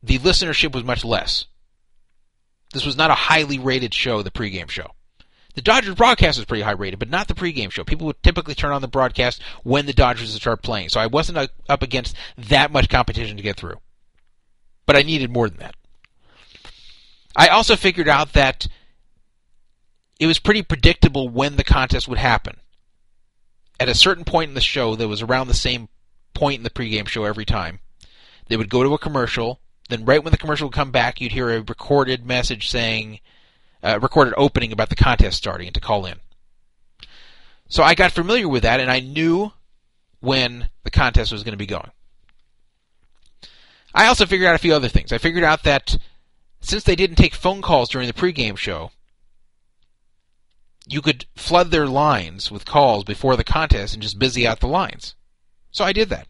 the 0.04 0.20
listenership 0.20 0.72
was 0.74 0.84
much 0.84 1.04
less. 1.04 1.46
This 2.74 2.86
was 2.86 2.96
not 2.96 3.10
a 3.10 3.16
highly 3.16 3.58
rated 3.58 3.94
show, 3.94 4.22
the 4.22 4.30
pregame 4.30 4.70
show. 4.70 4.92
The 5.56 5.62
Dodgers 5.62 5.96
broadcast 5.96 6.38
was 6.38 6.46
pretty 6.46 6.62
high 6.62 6.72
rated, 6.72 7.00
but 7.00 7.10
not 7.10 7.28
the 7.28 7.34
pregame 7.34 7.72
show. 7.72 7.84
People 7.84 8.08
would 8.08 8.22
typically 8.24 8.54
turn 8.54 8.72
on 8.72 8.82
the 8.82 8.88
broadcast 8.88 9.42
when 9.64 9.88
the 9.88 9.94
Dodgers 9.94 10.32
would 10.32 10.40
start 10.40 10.62
playing, 10.62 10.90
so 10.90 11.00
I 11.00 11.08
wasn't 11.08 11.50
up 11.68 11.82
against 11.82 12.16
that 12.38 12.72
much 12.72 12.88
competition 12.88 13.36
to 13.36 13.44
get 13.44 13.58
through. 13.58 13.82
But 14.86 14.96
I 14.96 15.02
needed 15.02 15.32
more 15.32 15.50
than 15.50 15.60
that. 15.60 15.76
I 17.36 17.48
also 17.48 17.76
figured 17.76 18.08
out 18.08 18.34
that 18.34 18.68
it 20.20 20.28
was 20.28 20.40
pretty 20.40 20.62
predictable 20.62 21.30
when 21.30 21.56
the 21.56 21.64
contest 21.64 22.08
would 22.08 22.20
happen. 22.20 22.58
At 23.80 23.90
a 23.90 23.96
certain 23.96 24.24
point 24.24 24.50
in 24.50 24.54
the 24.54 24.62
show 24.62 24.96
that 24.96 25.08
was 25.08 25.24
around 25.24 25.48
the 25.48 25.54
same 25.56 25.90
point 26.34 26.58
in 26.58 26.64
the 26.64 26.70
pregame 26.70 27.08
show 27.08 27.24
every 27.24 27.46
time. 27.46 27.80
They 28.48 28.58
would 28.58 28.70
go 28.70 28.84
to 28.84 28.94
a 28.94 29.00
commercial, 29.00 29.60
then 29.90 30.06
right 30.06 30.24
when 30.24 30.32
the 30.32 30.38
commercial 30.38 30.68
would 30.68 30.76
come 30.76 30.92
back, 30.92 31.22
you'd 31.22 31.32
hear 31.32 31.50
a 31.50 31.62
recorded 31.62 32.26
message 32.26 32.70
saying, 32.70 33.20
uh, 33.84 34.00
recorded 34.02 34.34
opening 34.38 34.72
about 34.72 34.90
the 34.90 34.96
contest 34.96 35.38
starting 35.38 35.68
and 35.68 35.74
to 35.76 35.82
call 35.82 36.06
in. 36.06 36.20
So 37.68 37.84
I 37.84 37.96
got 37.96 38.12
familiar 38.12 38.48
with 38.48 38.64
that 38.64 38.80
and 38.80 38.92
I 38.92 39.00
knew 39.00 39.54
when 40.20 40.70
the 40.84 40.92
contest 40.92 41.32
was 41.32 41.44
going 41.44 41.54
to 41.54 41.58
be 41.58 41.66
going. 41.66 41.92
I 43.94 44.08
also 44.08 44.26
figured 44.26 44.48
out 44.48 44.56
a 44.56 44.60
few 44.60 44.74
other 44.74 44.88
things. 44.88 45.12
I 45.12 45.18
figured 45.18 45.44
out 45.44 45.64
that 45.64 45.98
since 46.62 46.84
they 46.84 46.96
didn't 46.96 47.16
take 47.16 47.34
phone 47.34 47.62
calls 47.62 47.90
during 47.90 48.08
the 48.08 48.14
pregame 48.14 48.58
show, 48.58 48.92
you 50.88 51.02
could 51.02 51.26
flood 51.36 51.72
their 51.72 51.88
lines 51.88 52.52
with 52.52 52.66
calls 52.66 53.04
before 53.04 53.36
the 53.36 53.44
contest 53.44 53.94
and 53.94 54.04
just 54.04 54.20
busy 54.20 54.48
out 54.48 54.60
the 54.60 54.68
lines. 54.68 55.16
So 55.72 55.86
I 55.86 55.94
did 55.94 56.10
that. 56.10 56.28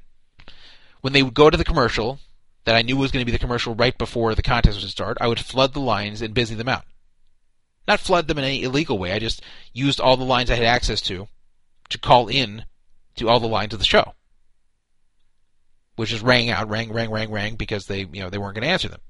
When 1.02 1.14
they 1.14 1.24
would 1.24 1.34
go 1.34 1.50
to 1.50 1.58
the 1.58 1.64
commercial, 1.64 2.20
that 2.66 2.76
I 2.76 2.82
knew 2.82 2.98
was 2.98 3.12
going 3.12 3.22
to 3.22 3.26
be 3.26 3.36
the 3.36 3.40
commercial 3.40 3.76
right 3.76 3.98
before 3.98 4.36
the 4.36 4.44
contest 4.44 4.80
would 4.80 4.90
start, 4.90 5.18
I 5.20 5.28
would 5.28 5.40
flood 5.40 5.74
the 5.74 5.80
lines 5.80 6.22
and 6.22 6.34
busy 6.34 6.56
them 6.56 6.70
out. 6.70 6.86
Not 7.88 8.00
flood 8.00 8.28
them 8.28 8.38
in 8.38 8.44
any 8.44 8.64
illegal 8.64 9.00
way. 9.00 9.12
I 9.12 9.20
just 9.20 9.42
used 9.74 10.00
all 10.00 10.18
the 10.18 10.24
lines 10.24 10.52
I 10.52 10.56
had 10.56 10.66
access 10.66 11.02
to 11.02 11.28
to 11.90 11.98
call 11.98 12.28
in 12.28 12.66
to 13.16 13.28
all 13.28 13.40
the 13.40 13.48
lines 13.48 13.74
of 13.74 13.80
the 13.80 13.86
show, 13.86 14.14
which 15.96 16.10
just 16.10 16.24
rang 16.24 16.50
out, 16.50 16.70
rang, 16.70 16.94
rang, 16.94 17.10
rang, 17.10 17.32
rang, 17.32 17.56
because 17.56 17.86
they, 17.86 18.02
you 18.02 18.22
know, 18.22 18.30
they 18.30 18.38
weren't 18.38 18.56
going 18.56 18.64
to 18.64 18.72
answer 18.72 18.88
them. 18.88 19.02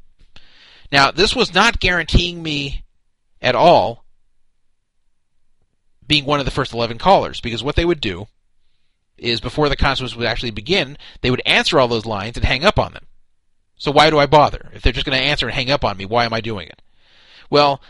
Now, 0.92 1.12
this 1.12 1.36
was 1.36 1.54
not 1.54 1.80
guaranteeing 1.80 2.42
me 2.42 2.84
at 3.42 3.56
all 3.56 4.06
being 6.08 6.26
one 6.26 6.40
of 6.40 6.46
the 6.46 6.52
first 6.52 6.74
11 6.74 6.98
callers, 6.98 7.40
because 7.42 7.64
what 7.64 7.76
they 7.76 7.86
would 7.86 8.02
do 8.02 8.28
is 9.22 9.40
before 9.40 9.70
the 9.70 9.76
contest 9.76 10.18
would 10.18 10.26
actually 10.26 10.52
begin, 10.52 10.98
they 11.22 11.32
would 11.32 11.44
answer 11.46 11.80
all 11.80 11.88
those 11.88 12.06
lines 12.06 12.36
and 12.36 12.46
hang 12.46 12.66
up 12.66 12.80
on 12.80 12.94
them. 12.94 13.06
So 13.78 13.92
why 13.92 14.10
do 14.10 14.18
I 14.18 14.26
bother? 14.26 14.70
If 14.74 14.82
they're 14.82 14.92
just 14.92 15.06
going 15.06 15.18
to 15.18 15.24
answer 15.24 15.46
and 15.46 15.56
hang 15.56 15.72
up 15.72 15.86
on 15.86 15.96
me, 15.96 16.06
why 16.06 16.26
am 16.26 16.34
I 16.34 16.42
doing 16.42 16.68
it? 16.68 16.82
Well, 17.50 17.82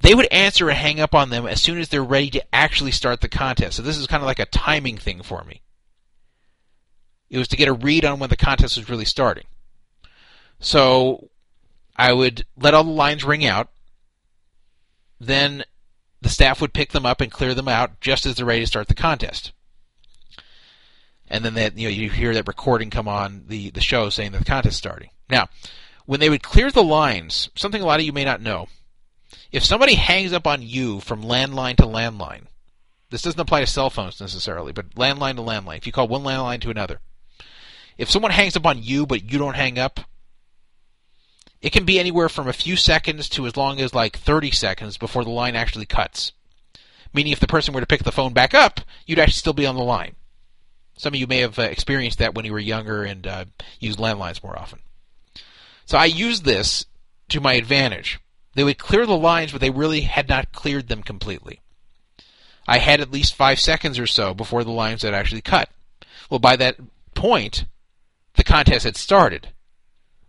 they 0.00 0.14
would 0.14 0.30
answer 0.32 0.68
and 0.68 0.76
hang 0.76 1.00
up 1.00 1.14
on 1.14 1.30
them 1.30 1.46
as 1.46 1.62
soon 1.62 1.78
as 1.78 1.88
they're 1.88 2.02
ready 2.02 2.30
to 2.30 2.54
actually 2.54 2.90
start 2.90 3.20
the 3.20 3.28
contest. 3.28 3.76
So 3.76 3.82
this 3.82 3.96
is 3.96 4.06
kind 4.06 4.22
of 4.22 4.26
like 4.26 4.38
a 4.40 4.46
timing 4.46 4.98
thing 4.98 5.22
for 5.22 5.44
me. 5.44 5.62
It 7.28 7.38
was 7.38 7.48
to 7.48 7.56
get 7.56 7.68
a 7.68 7.72
read 7.72 8.04
on 8.04 8.18
when 8.18 8.30
the 8.30 8.36
contest 8.36 8.76
was 8.76 8.90
really 8.90 9.04
starting. 9.04 9.44
So 10.58 11.28
I 11.96 12.12
would 12.12 12.44
let 12.56 12.74
all 12.74 12.84
the 12.84 12.90
lines 12.90 13.24
ring 13.24 13.46
out. 13.46 13.68
Then 15.20 15.64
the 16.20 16.28
staff 16.28 16.60
would 16.60 16.72
pick 16.72 16.90
them 16.90 17.06
up 17.06 17.20
and 17.20 17.30
clear 17.30 17.54
them 17.54 17.68
out 17.68 18.00
just 18.00 18.26
as 18.26 18.34
they're 18.34 18.46
ready 18.46 18.62
to 18.62 18.66
start 18.66 18.88
the 18.88 18.94
contest 18.94 19.52
and 21.30 21.44
then 21.44 21.54
that 21.54 21.78
you 21.78 21.88
know 21.88 21.94
you 21.94 22.10
hear 22.10 22.34
that 22.34 22.48
recording 22.48 22.90
come 22.90 23.08
on 23.08 23.44
the 23.46 23.70
the 23.70 23.80
show 23.80 24.10
saying 24.10 24.32
that 24.32 24.38
the 24.38 24.44
contest 24.44 24.76
starting. 24.76 25.10
Now, 25.30 25.48
when 26.04 26.20
they 26.20 26.28
would 26.28 26.42
clear 26.42 26.70
the 26.70 26.82
lines, 26.82 27.48
something 27.54 27.80
a 27.80 27.86
lot 27.86 28.00
of 28.00 28.06
you 28.06 28.12
may 28.12 28.24
not 28.24 28.42
know, 28.42 28.66
if 29.52 29.64
somebody 29.64 29.94
hangs 29.94 30.32
up 30.32 30.46
on 30.46 30.60
you 30.60 31.00
from 31.00 31.22
landline 31.22 31.76
to 31.76 31.84
landline, 31.84 32.46
this 33.10 33.22
doesn't 33.22 33.40
apply 33.40 33.60
to 33.60 33.66
cell 33.66 33.90
phones 33.90 34.20
necessarily, 34.20 34.72
but 34.72 34.90
landline 34.90 35.36
to 35.36 35.42
landline. 35.42 35.78
If 35.78 35.86
you 35.86 35.92
call 35.92 36.08
one 36.08 36.22
landline 36.22 36.60
to 36.62 36.70
another, 36.70 37.00
if 37.96 38.10
someone 38.10 38.32
hangs 38.32 38.56
up 38.56 38.66
on 38.66 38.82
you 38.82 39.06
but 39.06 39.30
you 39.30 39.38
don't 39.38 39.56
hang 39.56 39.78
up, 39.78 40.00
it 41.62 41.72
can 41.72 41.84
be 41.84 42.00
anywhere 42.00 42.28
from 42.28 42.48
a 42.48 42.54
few 42.54 42.74
seconds 42.74 43.28
to 43.30 43.46
as 43.46 43.56
long 43.56 43.80
as 43.80 43.94
like 43.94 44.16
30 44.16 44.50
seconds 44.50 44.96
before 44.96 45.24
the 45.24 45.30
line 45.30 45.54
actually 45.54 45.86
cuts. 45.86 46.32
Meaning, 47.12 47.32
if 47.32 47.40
the 47.40 47.46
person 47.46 47.74
were 47.74 47.80
to 47.80 47.86
pick 47.86 48.04
the 48.04 48.12
phone 48.12 48.32
back 48.32 48.54
up, 48.54 48.80
you'd 49.04 49.18
actually 49.18 49.32
still 49.32 49.52
be 49.52 49.66
on 49.66 49.74
the 49.74 49.82
line. 49.82 50.14
Some 51.00 51.14
of 51.14 51.18
you 51.18 51.26
may 51.26 51.38
have 51.38 51.58
uh, 51.58 51.62
experienced 51.62 52.18
that 52.18 52.34
when 52.34 52.44
you 52.44 52.52
were 52.52 52.58
younger 52.58 53.04
and 53.04 53.26
uh, 53.26 53.46
used 53.78 53.98
landlines 53.98 54.42
more 54.42 54.58
often. 54.58 54.80
So 55.86 55.96
I 55.96 56.04
used 56.04 56.44
this 56.44 56.84
to 57.30 57.40
my 57.40 57.54
advantage. 57.54 58.20
They 58.54 58.64
would 58.64 58.76
clear 58.76 59.06
the 59.06 59.16
lines, 59.16 59.50
but 59.50 59.62
they 59.62 59.70
really 59.70 60.02
had 60.02 60.28
not 60.28 60.52
cleared 60.52 60.88
them 60.88 61.02
completely. 61.02 61.62
I 62.68 62.80
had 62.80 63.00
at 63.00 63.10
least 63.10 63.34
five 63.34 63.58
seconds 63.58 63.98
or 63.98 64.06
so 64.06 64.34
before 64.34 64.62
the 64.62 64.72
lines 64.72 65.00
had 65.00 65.14
actually 65.14 65.40
cut. 65.40 65.70
Well, 66.28 66.38
by 66.38 66.56
that 66.56 66.76
point, 67.14 67.64
the 68.34 68.44
contest 68.44 68.84
had 68.84 68.98
started. 68.98 69.48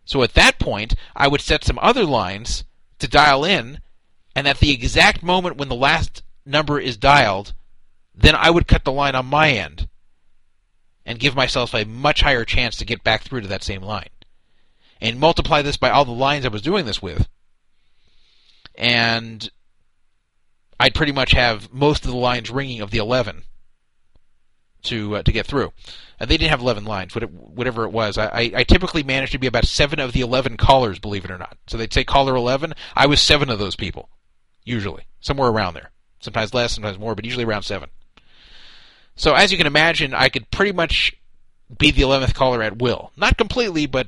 So 0.05 0.23
at 0.23 0.35
that 0.35 0.57
point, 0.57 0.95
I 1.13 1.27
would 1.27 1.41
set 1.41 1.65
some 1.65 1.79
other 1.81 2.05
lines 2.05 2.63
to 2.99 3.09
dial 3.09 3.43
in, 3.43 3.81
and 4.37 4.47
at 4.47 4.59
the 4.59 4.71
exact 4.71 5.21
moment 5.21 5.57
when 5.57 5.67
the 5.67 5.75
last 5.75 6.23
number 6.45 6.79
is 6.79 6.95
dialed, 6.95 7.51
then 8.15 8.35
I 8.35 8.49
would 8.51 8.69
cut 8.69 8.85
the 8.85 8.93
line 8.93 9.15
on 9.15 9.25
my 9.25 9.49
end 9.49 9.89
and 11.05 11.19
give 11.19 11.35
myself 11.35 11.73
a 11.73 11.85
much 11.85 12.21
higher 12.21 12.45
chance 12.45 12.75
to 12.77 12.85
get 12.85 13.03
back 13.03 13.23
through 13.23 13.41
to 13.41 13.47
that 13.47 13.63
same 13.63 13.81
line. 13.81 14.09
And 14.99 15.19
multiply 15.19 15.61
this 15.61 15.77
by 15.77 15.89
all 15.89 16.05
the 16.05 16.11
lines 16.11 16.45
I 16.45 16.49
was 16.49 16.61
doing 16.61 16.85
this 16.85 17.01
with, 17.01 17.27
and 18.75 19.49
I'd 20.79 20.95
pretty 20.95 21.11
much 21.11 21.31
have 21.31 21.71
most 21.73 22.05
of 22.05 22.11
the 22.11 22.17
lines 22.17 22.51
ringing 22.51 22.81
of 22.81 22.91
the 22.91 22.99
11 22.99 23.43
to 24.83 25.17
uh, 25.17 25.23
to 25.23 25.31
get 25.31 25.45
through. 25.45 25.71
And 26.19 26.29
they 26.29 26.37
didn't 26.37 26.51
have 26.51 26.61
11 26.61 26.85
lines, 26.85 27.15
whatever 27.15 27.83
it 27.85 27.91
was. 27.91 28.17
I, 28.17 28.51
I 28.55 28.63
typically 28.63 29.01
managed 29.01 29.31
to 29.31 29.39
be 29.39 29.47
about 29.47 29.65
seven 29.65 29.99
of 29.99 30.11
the 30.11 30.21
11 30.21 30.57
callers, 30.57 30.99
believe 30.99 31.25
it 31.25 31.31
or 31.31 31.37
not. 31.37 31.57
So 31.67 31.77
they'd 31.77 31.93
say 31.93 32.03
caller 32.03 32.35
11. 32.35 32.73
I 32.95 33.07
was 33.07 33.21
seven 33.21 33.49
of 33.49 33.57
those 33.57 33.75
people, 33.75 34.09
usually 34.63 35.05
somewhere 35.19 35.49
around 35.49 35.73
there. 35.73 35.91
Sometimes 36.19 36.53
less, 36.53 36.73
sometimes 36.73 36.99
more, 36.99 37.15
but 37.15 37.25
usually 37.25 37.45
around 37.45 37.63
seven. 37.63 37.89
So 39.15 39.33
as 39.33 39.51
you 39.51 39.57
can 39.57 39.67
imagine, 39.67 40.13
I 40.13 40.29
could 40.29 40.49
pretty 40.51 40.71
much 40.71 41.15
be 41.77 41.91
the 41.91 42.01
11th 42.01 42.33
caller 42.33 42.61
at 42.61 42.79
will. 42.79 43.11
Not 43.15 43.37
completely, 43.37 43.85
but 43.85 44.07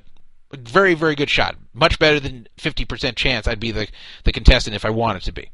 a 0.52 0.58
very, 0.58 0.94
very 0.94 1.16
good 1.16 1.30
shot. 1.30 1.56
Much 1.74 2.00
better 2.00 2.20
than 2.20 2.48
50% 2.58 3.16
chance 3.16 3.48
I'd 3.48 3.60
be 3.60 3.72
the, 3.72 3.88
the 4.24 4.32
contestant 4.32 4.76
if 4.76 4.86
I 4.86 4.90
wanted 4.90 5.24
to 5.24 5.32
be. 5.32 5.50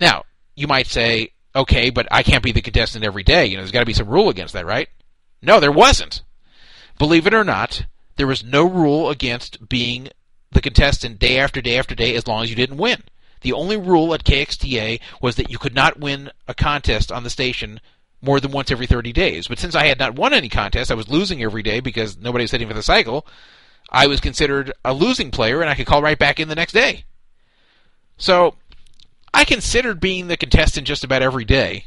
Now, 0.00 0.24
you 0.56 0.66
might 0.66 0.86
say, 0.86 1.32
okay, 1.54 1.90
but 1.90 2.06
I 2.10 2.22
can't 2.22 2.42
be 2.42 2.52
the 2.52 2.62
contestant 2.62 3.04
every 3.04 3.22
day. 3.22 3.46
You 3.46 3.56
know, 3.56 3.62
there's 3.62 3.72
got 3.72 3.80
to 3.80 3.86
be 3.86 3.92
some 3.92 4.08
rule 4.08 4.28
against 4.28 4.54
that, 4.54 4.66
right? 4.66 4.88
No, 5.42 5.60
there 5.60 5.72
wasn't. 5.72 6.22
Believe 6.98 7.26
it 7.26 7.34
or 7.34 7.44
not, 7.44 7.84
there 8.16 8.26
was 8.26 8.44
no 8.44 8.64
rule 8.64 9.10
against 9.10 9.68
being 9.68 10.08
the 10.52 10.60
contestant 10.60 11.18
day 11.18 11.38
after 11.38 11.60
day 11.60 11.78
after 11.78 11.94
day 11.94 12.14
as 12.14 12.26
long 12.26 12.42
as 12.42 12.50
you 12.50 12.56
didn't 12.56 12.78
win. 12.78 13.02
The 13.42 13.52
only 13.52 13.76
rule 13.76 14.12
at 14.12 14.24
KXTA 14.24 15.00
was 15.22 15.36
that 15.36 15.50
you 15.50 15.58
could 15.58 15.74
not 15.74 15.98
win 15.98 16.30
a 16.46 16.54
contest 16.54 17.10
on 17.10 17.24
the 17.24 17.30
station 17.30 17.80
more 18.22 18.40
than 18.40 18.52
once 18.52 18.70
every 18.70 18.86
30 18.86 19.12
days. 19.12 19.48
But 19.48 19.58
since 19.58 19.74
I 19.74 19.86
had 19.86 19.98
not 19.98 20.14
won 20.14 20.34
any 20.34 20.48
contests, 20.48 20.90
I 20.90 20.94
was 20.94 21.08
losing 21.08 21.42
every 21.42 21.62
day 21.62 21.80
because 21.80 22.18
nobody 22.18 22.44
was 22.44 22.50
hitting 22.50 22.68
for 22.68 22.74
the 22.74 22.82
cycle. 22.82 23.26
I 23.90 24.06
was 24.06 24.20
considered 24.20 24.72
a 24.84 24.92
losing 24.92 25.30
player, 25.30 25.60
and 25.60 25.70
I 25.70 25.74
could 25.74 25.86
call 25.86 26.02
right 26.02 26.18
back 26.18 26.38
in 26.38 26.48
the 26.48 26.54
next 26.54 26.72
day. 26.72 27.04
So 28.18 28.54
I 29.32 29.44
considered 29.44 30.00
being 30.00 30.28
the 30.28 30.36
contestant 30.36 30.86
just 30.86 31.04
about 31.04 31.22
every 31.22 31.44
day, 31.44 31.86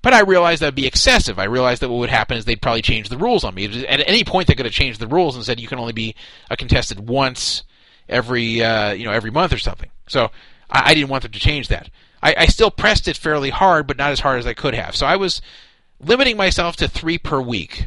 but 0.00 0.14
I 0.14 0.20
realized 0.20 0.62
that'd 0.62 0.74
be 0.74 0.86
excessive. 0.86 1.38
I 1.38 1.44
realized 1.44 1.82
that 1.82 1.88
what 1.88 1.98
would 1.98 2.10
happen 2.10 2.36
is 2.36 2.44
they'd 2.44 2.62
probably 2.62 2.82
change 2.82 3.08
the 3.08 3.18
rules 3.18 3.44
on 3.44 3.54
me. 3.54 3.84
At 3.86 4.08
any 4.08 4.24
point, 4.24 4.46
they 4.46 4.54
could 4.54 4.66
have 4.66 4.74
changed 4.74 5.00
the 5.00 5.08
rules 5.08 5.34
and 5.34 5.44
said 5.44 5.60
you 5.60 5.68
can 5.68 5.80
only 5.80 5.92
be 5.92 6.14
a 6.48 6.56
contestant 6.56 7.00
once 7.00 7.64
every 8.08 8.62
uh, 8.62 8.92
you 8.92 9.04
know 9.04 9.12
every 9.12 9.30
month 9.30 9.52
or 9.52 9.58
something. 9.58 9.90
So 10.06 10.30
I, 10.70 10.90
I 10.90 10.94
didn't 10.94 11.10
want 11.10 11.24
them 11.24 11.32
to 11.32 11.40
change 11.40 11.68
that. 11.68 11.90
I, 12.22 12.34
I 12.38 12.46
still 12.46 12.70
pressed 12.70 13.08
it 13.08 13.16
fairly 13.16 13.50
hard, 13.50 13.86
but 13.86 13.96
not 13.96 14.12
as 14.12 14.20
hard 14.20 14.38
as 14.38 14.46
I 14.46 14.54
could 14.54 14.74
have. 14.74 14.96
So 14.96 15.06
I 15.06 15.16
was 15.16 15.40
limiting 16.00 16.36
myself 16.36 16.76
to 16.76 16.88
three 16.88 17.18
per 17.18 17.40
week, 17.40 17.86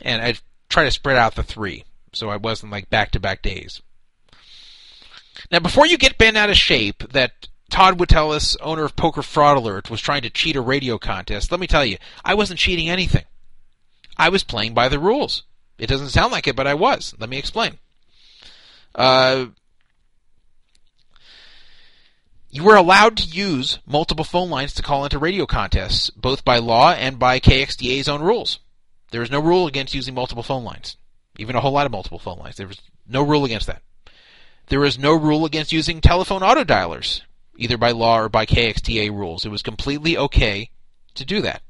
and 0.00 0.22
I'd 0.22 0.40
try 0.68 0.84
to 0.84 0.90
spread 0.90 1.16
out 1.16 1.34
the 1.34 1.42
three, 1.42 1.84
so 2.12 2.30
I 2.30 2.36
wasn't 2.36 2.72
like 2.72 2.90
back 2.90 3.10
to 3.12 3.20
back 3.20 3.42
days. 3.42 3.80
Now, 5.50 5.60
before 5.60 5.86
you 5.86 5.98
get 5.98 6.18
bent 6.18 6.36
out 6.36 6.50
of 6.50 6.56
shape 6.56 7.12
that 7.12 7.48
Todd 7.70 7.98
Witteles, 7.98 8.56
owner 8.60 8.84
of 8.84 8.96
Poker 8.96 9.22
Fraud 9.22 9.56
Alert, 9.56 9.90
was 9.90 10.00
trying 10.00 10.22
to 10.22 10.30
cheat 10.30 10.56
a 10.56 10.60
radio 10.60 10.98
contest, 10.98 11.50
let 11.50 11.60
me 11.60 11.66
tell 11.66 11.84
you, 11.84 11.98
I 12.24 12.34
wasn't 12.34 12.60
cheating 12.60 12.88
anything. 12.88 13.24
I 14.16 14.28
was 14.28 14.44
playing 14.44 14.74
by 14.74 14.88
the 14.88 14.98
rules. 14.98 15.42
It 15.76 15.88
doesn't 15.88 16.10
sound 16.10 16.32
like 16.32 16.46
it, 16.46 16.56
but 16.56 16.68
I 16.68 16.74
was. 16.74 17.14
Let 17.18 17.28
me 17.28 17.38
explain. 17.38 17.78
Uh, 18.94 19.46
you 22.54 22.62
were 22.62 22.76
allowed 22.76 23.16
to 23.16 23.26
use 23.26 23.80
multiple 23.84 24.24
phone 24.24 24.48
lines 24.48 24.72
to 24.74 24.82
call 24.82 25.02
into 25.02 25.18
radio 25.18 25.44
contests, 25.44 26.08
both 26.10 26.44
by 26.44 26.58
law 26.58 26.92
and 26.92 27.18
by 27.18 27.40
KXTA's 27.40 28.08
own 28.08 28.22
rules. 28.22 28.60
There 29.10 29.22
is 29.22 29.30
no 29.30 29.40
rule 29.40 29.66
against 29.66 29.92
using 29.92 30.14
multiple 30.14 30.44
phone 30.44 30.62
lines, 30.62 30.96
even 31.36 31.56
a 31.56 31.60
whole 31.60 31.72
lot 31.72 31.84
of 31.84 31.90
multiple 31.90 32.20
phone 32.20 32.38
lines. 32.38 32.56
There 32.56 32.68
was 32.68 32.80
no 33.08 33.22
rule 33.22 33.44
against 33.44 33.66
that. 33.66 33.82
There 34.68 34.78
was 34.78 35.00
no 35.00 35.14
rule 35.18 35.44
against 35.44 35.72
using 35.72 36.00
telephone 36.00 36.44
auto 36.44 36.62
dialers, 36.62 37.22
either 37.56 37.76
by 37.76 37.90
law 37.90 38.20
or 38.20 38.28
by 38.28 38.46
KXTA 38.46 39.10
rules. 39.10 39.44
It 39.44 39.50
was 39.50 39.62
completely 39.62 40.16
okay 40.16 40.70
to 41.16 41.24
do 41.24 41.40
that. 41.40 41.60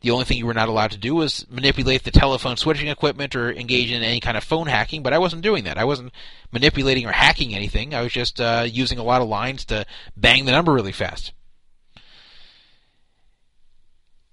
The 0.00 0.10
only 0.10 0.24
thing 0.24 0.38
you 0.38 0.46
were 0.46 0.54
not 0.54 0.70
allowed 0.70 0.92
to 0.92 0.98
do 0.98 1.14
was 1.14 1.46
manipulate 1.50 2.04
the 2.04 2.10
telephone 2.10 2.56
switching 2.56 2.88
equipment 2.88 3.36
or 3.36 3.52
engage 3.52 3.90
in 3.90 4.02
any 4.02 4.18
kind 4.18 4.36
of 4.36 4.44
phone 4.44 4.66
hacking, 4.66 5.02
but 5.02 5.12
I 5.12 5.18
wasn't 5.18 5.42
doing 5.42 5.64
that. 5.64 5.76
I 5.76 5.84
wasn't 5.84 6.12
manipulating 6.52 7.06
or 7.06 7.12
hacking 7.12 7.54
anything. 7.54 7.94
I 7.94 8.00
was 8.00 8.12
just 8.12 8.40
uh, 8.40 8.66
using 8.66 8.98
a 8.98 9.02
lot 9.02 9.20
of 9.20 9.28
lines 9.28 9.66
to 9.66 9.84
bang 10.16 10.46
the 10.46 10.52
number 10.52 10.72
really 10.72 10.92
fast. 10.92 11.32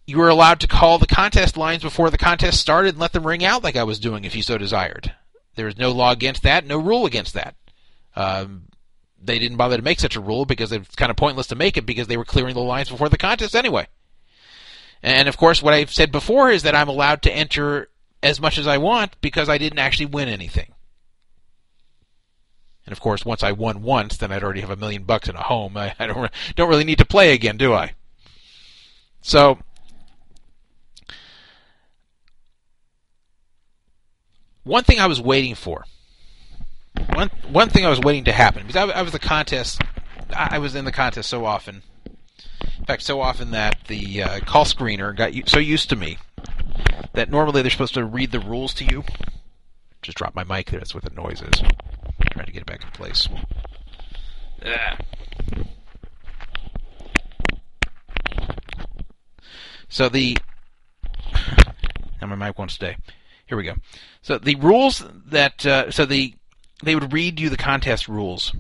You 0.06 0.20
were 0.20 0.30
allowed 0.30 0.62
to 0.62 0.68
call 0.68 1.00
the 1.00 1.06
contest 1.06 1.58
lines 1.58 1.84
before 1.84 2.10
the 2.10 2.18
contest 2.18 2.62
started 2.62 2.92
and 2.92 3.00
let 3.00 3.12
them 3.12 3.28
ring 3.28 3.44
out 3.44 3.62
like 3.62 3.76
I 3.76 3.84
was 3.84 4.00
doing 4.00 4.24
if 4.24 4.38
you 4.38 4.42
so 4.42 4.58
desired. 4.58 5.14
There 5.56 5.66
was 5.66 5.78
no 5.78 5.92
law 5.92 6.14
against 6.14 6.44
that, 6.44 6.66
no 6.66 6.78
rule 6.78 7.06
against 7.06 7.34
that. 7.34 7.56
Um, 8.16 8.68
they 9.22 9.38
didn't 9.38 9.58
bother 9.58 9.76
to 9.76 9.84
make 9.84 10.00
such 10.00 10.16
a 10.16 10.22
rule 10.22 10.46
because 10.46 10.72
it's 10.72 10.96
kind 10.96 11.10
of 11.10 11.18
pointless 11.18 11.48
to 11.48 11.56
make 11.56 11.76
it 11.76 11.86
because 11.86 12.08
they 12.08 12.16
were 12.16 12.24
clearing 12.24 12.54
the 12.54 12.62
lines 12.62 12.90
before 12.90 13.10
the 13.10 13.18
contest 13.18 13.54
anyway. 13.54 13.88
And 15.04 15.28
of 15.28 15.38
course, 15.38 15.62
what 15.62 15.74
I've 15.74 15.92
said 15.92 16.12
before 16.12 16.50
is 16.50 16.64
that 16.64 16.76
I'm 16.76 16.90
allowed 16.90 17.22
to 17.24 17.32
enter 17.32 17.90
as 18.24 18.42
much 18.42 18.58
as 18.58 18.68
I 18.68 18.78
want 18.78 19.20
because 19.22 19.50
I 19.50 19.58
didn't 19.58 19.80
actually 19.80 20.08
win 20.08 20.28
anything. 20.28 20.74
And 22.86 22.94
of 22.94 23.02
course, 23.02 23.26
once 23.26 23.44
I 23.44 23.52
won 23.52 23.82
once, 23.84 24.18
then 24.18 24.32
I'd 24.32 24.44
already 24.44 24.62
have 24.62 24.70
a 24.70 24.78
million 24.78 25.04
bucks 25.04 25.28
in 25.28 25.36
a 25.36 25.44
home. 25.44 25.76
I, 25.76 25.94
I 26.00 26.08
don't 26.08 26.32
don't 26.56 26.70
really 26.70 26.86
need 26.86 27.00
to 27.00 27.06
play 27.06 27.34
again, 27.34 27.58
do 27.58 27.74
I? 27.74 27.94
So 29.22 29.60
one 34.64 34.84
thing 34.84 35.00
I 35.00 35.08
was 35.08 35.20
waiting 35.20 35.54
for, 35.54 35.86
one 37.14 37.30
one 37.50 37.70
thing 37.70 37.86
I 37.86 37.90
was 37.90 38.00
waiting 38.00 38.24
to 38.26 38.32
happen 38.32 38.66
because 38.66 38.90
I, 38.90 39.00
I 39.00 39.02
was 39.02 39.12
the 39.12 39.20
contest, 39.20 39.82
I 40.34 40.60
was 40.60 40.74
in 40.74 40.86
the 40.86 40.92
contest 40.94 41.30
so 41.30 41.46
often 41.46 41.84
in 42.80 42.86
fact, 42.86 43.04
so 43.04 43.22
often 43.22 43.52
that 43.52 43.78
the 43.88 44.24
uh, 44.24 44.40
call 44.42 44.66
screener 44.66 45.16
got 45.16 45.34
so 45.50 45.60
used 45.60 45.90
to 45.90 45.96
me 45.96 46.18
that 47.14 47.30
normally 47.30 47.62
they're 47.62 47.72
supposed 47.72 47.96
to 47.96 48.06
read 48.06 48.32
the 48.32 48.40
rules 48.40 48.74
to 48.76 48.86
you. 48.86 49.04
Just 50.02 50.18
drop 50.18 50.36
my 50.36 50.44
mic 50.44 50.70
there. 50.70 50.80
That's 50.80 50.94
what 50.94 51.04
the 51.04 51.10
noise 51.10 51.42
is. 51.42 51.62
Trying 52.32 52.46
to 52.46 52.52
get 52.52 52.62
it 52.62 52.66
back 52.66 52.84
in 52.84 52.92
place. 52.92 53.28
Ah. 54.66 54.98
So 59.90 60.10
the 60.10 60.38
now 62.22 62.28
my 62.28 62.36
mic 62.36 62.58
won't 62.58 62.72
stay. 62.72 62.98
Here 63.48 63.58
we 63.58 63.64
go. 63.64 63.76
So 64.22 64.38
the 64.38 64.56
rules 64.56 65.04
that 65.28 65.66
uh, 65.66 65.92
so 65.92 66.06
the 66.06 66.34
they 66.84 66.96
would 66.96 67.14
read 67.14 67.40
you 67.40 67.50
the 67.50 67.58
contest 67.58 68.08
rules, 68.08 68.54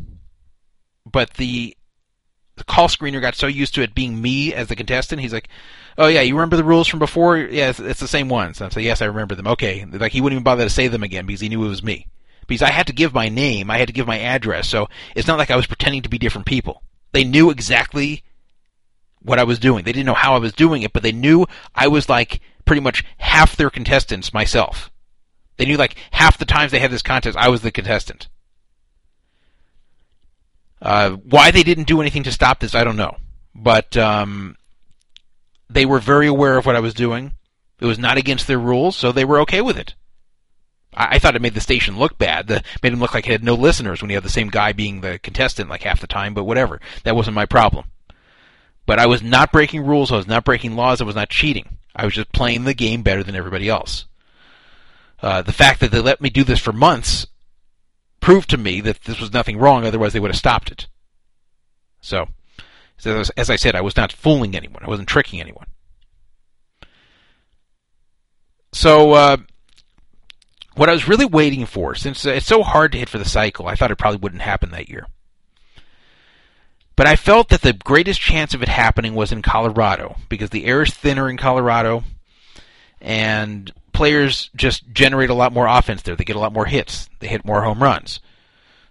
but 1.05 1.35
the 1.35 1.75
the 2.57 2.63
call 2.63 2.87
screener 2.87 3.21
got 3.21 3.35
so 3.35 3.47
used 3.47 3.75
to 3.75 3.81
it 3.81 3.95
being 3.95 4.21
me 4.21 4.53
as 4.53 4.67
the 4.67 4.75
contestant. 4.75 5.21
He's 5.21 5.33
like, 5.33 5.47
"Oh 5.97 6.07
yeah, 6.07 6.21
you 6.21 6.35
remember 6.35 6.57
the 6.57 6.63
rules 6.63 6.87
from 6.87 6.99
before? 6.99 7.37
Yeah, 7.37 7.69
it's, 7.69 7.79
it's 7.79 7.99
the 7.99 8.07
same 8.07 8.29
ones." 8.29 8.59
And 8.59 8.69
I 8.69 8.73
say, 8.73 8.81
"Yes, 8.81 9.01
I 9.01 9.05
remember 9.05 9.35
them." 9.35 9.47
Okay, 9.47 9.85
like 9.85 10.11
he 10.11 10.21
wouldn't 10.21 10.37
even 10.37 10.43
bother 10.43 10.63
to 10.63 10.69
say 10.69 10.87
them 10.87 11.03
again 11.03 11.25
because 11.25 11.41
he 11.41 11.49
knew 11.49 11.63
it 11.63 11.69
was 11.69 11.83
me. 11.83 12.07
Because 12.47 12.61
I 12.61 12.71
had 12.71 12.87
to 12.87 12.93
give 12.93 13.13
my 13.13 13.29
name, 13.29 13.69
I 13.69 13.77
had 13.77 13.87
to 13.87 13.93
give 13.93 14.07
my 14.07 14.19
address, 14.19 14.69
so 14.69 14.87
it's 15.15 15.27
not 15.27 15.37
like 15.37 15.51
I 15.51 15.55
was 15.55 15.67
pretending 15.67 16.01
to 16.03 16.09
be 16.09 16.17
different 16.17 16.47
people. 16.47 16.81
They 17.11 17.23
knew 17.23 17.49
exactly 17.49 18.23
what 19.21 19.39
I 19.39 19.43
was 19.43 19.59
doing. 19.59 19.83
They 19.83 19.91
didn't 19.91 20.05
know 20.05 20.13
how 20.13 20.35
I 20.35 20.39
was 20.39 20.53
doing 20.53 20.81
it, 20.81 20.93
but 20.93 21.03
they 21.03 21.11
knew 21.11 21.45
I 21.75 21.87
was 21.87 22.07
like 22.09 22.39
pretty 22.65 22.81
much 22.81 23.03
half 23.17 23.55
their 23.55 23.69
contestants 23.69 24.33
myself. 24.33 24.91
They 25.57 25.65
knew 25.65 25.77
like 25.77 25.95
half 26.11 26.37
the 26.37 26.45
times 26.45 26.71
they 26.71 26.79
had 26.79 26.91
this 26.91 27.01
contest, 27.01 27.37
I 27.37 27.49
was 27.49 27.61
the 27.61 27.71
contestant. 27.71 28.29
Uh, 30.81 31.11
why 31.11 31.51
they 31.51 31.63
didn't 31.63 31.87
do 31.87 32.01
anything 32.01 32.23
to 32.23 32.31
stop 32.31 32.59
this, 32.59 32.75
I 32.75 32.83
don't 32.83 32.97
know. 32.97 33.17
But 33.55 33.97
um, 33.97 34.55
they 35.69 35.85
were 35.85 35.99
very 35.99 36.27
aware 36.27 36.57
of 36.57 36.65
what 36.65 36.75
I 36.75 36.79
was 36.79 36.93
doing. 36.93 37.33
It 37.79 37.85
was 37.85 37.99
not 37.99 38.17
against 38.17 38.47
their 38.47 38.59
rules, 38.59 38.95
so 38.95 39.11
they 39.11 39.25
were 39.25 39.39
okay 39.41 39.61
with 39.61 39.77
it. 39.77 39.95
I, 40.93 41.15
I 41.15 41.19
thought 41.19 41.35
it 41.35 41.41
made 41.41 41.53
the 41.53 41.61
station 41.61 41.97
look 41.97 42.17
bad. 42.17 42.47
The, 42.47 42.63
made 42.81 42.93
him 42.93 42.99
look 42.99 43.13
like 43.13 43.25
he 43.25 43.31
had 43.31 43.43
no 43.43 43.55
listeners 43.55 44.01
when 44.01 44.09
he 44.09 44.15
had 44.15 44.23
the 44.23 44.29
same 44.29 44.49
guy 44.49 44.71
being 44.71 45.01
the 45.01 45.19
contestant 45.19 45.69
like 45.69 45.83
half 45.83 46.01
the 46.01 46.07
time, 46.07 46.33
but 46.33 46.45
whatever. 46.45 46.79
That 47.03 47.15
wasn't 47.15 47.35
my 47.35 47.45
problem. 47.45 47.85
But 48.85 48.99
I 48.99 49.05
was 49.05 49.21
not 49.21 49.51
breaking 49.51 49.85
rules. 49.85 50.11
I 50.11 50.15
was 50.15 50.27
not 50.27 50.45
breaking 50.45 50.75
laws. 50.75 51.01
I 51.01 51.05
was 51.05 51.15
not 51.15 51.29
cheating. 51.29 51.77
I 51.95 52.05
was 52.05 52.13
just 52.13 52.31
playing 52.31 52.63
the 52.63 52.73
game 52.73 53.01
better 53.01 53.23
than 53.23 53.35
everybody 53.35 53.67
else. 53.67 54.05
Uh, 55.21 55.41
the 55.41 55.51
fact 55.51 55.79
that 55.79 55.91
they 55.91 55.99
let 55.99 56.21
me 56.21 56.29
do 56.29 56.43
this 56.43 56.59
for 56.59 56.71
months 56.71 57.25
proved 58.19 58.49
to 58.49 58.57
me 58.57 58.81
that 58.81 59.03
this 59.03 59.19
was 59.19 59.33
nothing 59.33 59.57
wrong. 59.57 59.85
Otherwise, 59.85 60.13
they 60.13 60.19
would 60.19 60.31
have 60.31 60.37
stopped 60.37 60.71
it. 60.71 60.87
So, 62.01 62.27
as 63.05 63.49
I 63.49 63.55
said, 63.55 63.75
I 63.75 63.81
was 63.81 63.97
not 63.97 64.11
fooling 64.11 64.55
anyone. 64.55 64.83
I 64.83 64.89
wasn't 64.89 65.09
tricking 65.09 65.39
anyone. 65.39 65.67
So, 68.73 69.13
uh, 69.13 69.37
what 70.75 70.89
I 70.89 70.93
was 70.93 71.07
really 71.07 71.25
waiting 71.25 71.65
for, 71.65 71.95
since 71.95 72.25
it's 72.25 72.45
so 72.45 72.63
hard 72.63 72.91
to 72.91 72.97
hit 72.99 73.09
for 73.09 73.17
the 73.17 73.25
cycle, 73.25 73.67
I 73.67 73.75
thought 73.75 73.91
it 73.91 73.97
probably 73.97 74.19
wouldn't 74.19 74.43
happen 74.43 74.71
that 74.71 74.89
year. 74.89 75.07
But 76.95 77.07
I 77.07 77.15
felt 77.15 77.49
that 77.49 77.61
the 77.61 77.73
greatest 77.73 78.19
chance 78.19 78.53
of 78.53 78.63
it 78.63 78.69
happening 78.69 79.13
was 79.13 79.31
in 79.31 79.41
Colorado 79.41 80.17
because 80.29 80.49
the 80.49 80.65
air 80.65 80.81
is 80.81 80.93
thinner 80.93 81.29
in 81.29 81.37
Colorado 81.37 82.03
and 82.99 83.71
players 83.97 84.51
just 84.55 84.83
generate 84.93 85.31
a 85.31 85.33
lot 85.33 85.51
more 85.51 85.65
offense 85.65 86.03
there. 86.03 86.15
They 86.15 86.23
get 86.23 86.35
a 86.35 86.39
lot 86.39 86.53
more 86.53 86.67
hits. 86.67 87.09
They 87.17 87.25
hit 87.25 87.43
more 87.43 87.63
home 87.63 87.81
runs. 87.81 88.19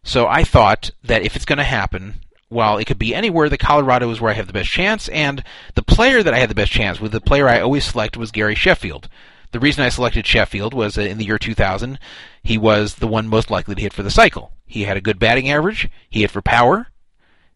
So 0.02 0.26
I 0.26 0.42
thought 0.42 0.90
that 1.04 1.22
if 1.22 1.36
it's 1.36 1.44
going 1.44 1.58
to 1.58 1.64
happen, 1.64 2.14
well, 2.50 2.76
it 2.76 2.86
could 2.86 2.98
be 2.98 3.14
anywhere. 3.14 3.48
The 3.48 3.56
Colorado 3.56 4.10
is 4.10 4.20
where 4.20 4.32
I 4.32 4.34
have 4.34 4.48
the 4.48 4.52
best 4.52 4.68
chance, 4.68 5.08
and 5.10 5.44
the 5.76 5.84
player 5.84 6.24
that 6.24 6.34
I 6.34 6.38
had 6.38 6.50
the 6.50 6.56
best 6.56 6.72
chance 6.72 7.00
with, 7.00 7.12
the 7.12 7.20
player 7.20 7.48
I 7.48 7.60
always 7.60 7.84
select 7.84 8.16
was 8.16 8.32
Gary 8.32 8.56
Sheffield. 8.56 9.08
The 9.52 9.60
reason 9.60 9.84
I 9.84 9.90
selected 9.90 10.26
Sheffield 10.26 10.74
was 10.74 10.96
that 10.96 11.08
in 11.08 11.18
the 11.18 11.24
year 11.24 11.38
2000, 11.38 12.00
he 12.42 12.58
was 12.58 12.96
the 12.96 13.06
one 13.06 13.28
most 13.28 13.48
likely 13.48 13.76
to 13.76 13.82
hit 13.82 13.92
for 13.92 14.02
the 14.02 14.10
cycle. 14.10 14.50
He 14.66 14.82
had 14.82 14.96
a 14.96 15.00
good 15.00 15.20
batting 15.20 15.48
average. 15.48 15.88
He 16.10 16.22
hit 16.22 16.32
for 16.32 16.42
power. 16.42 16.88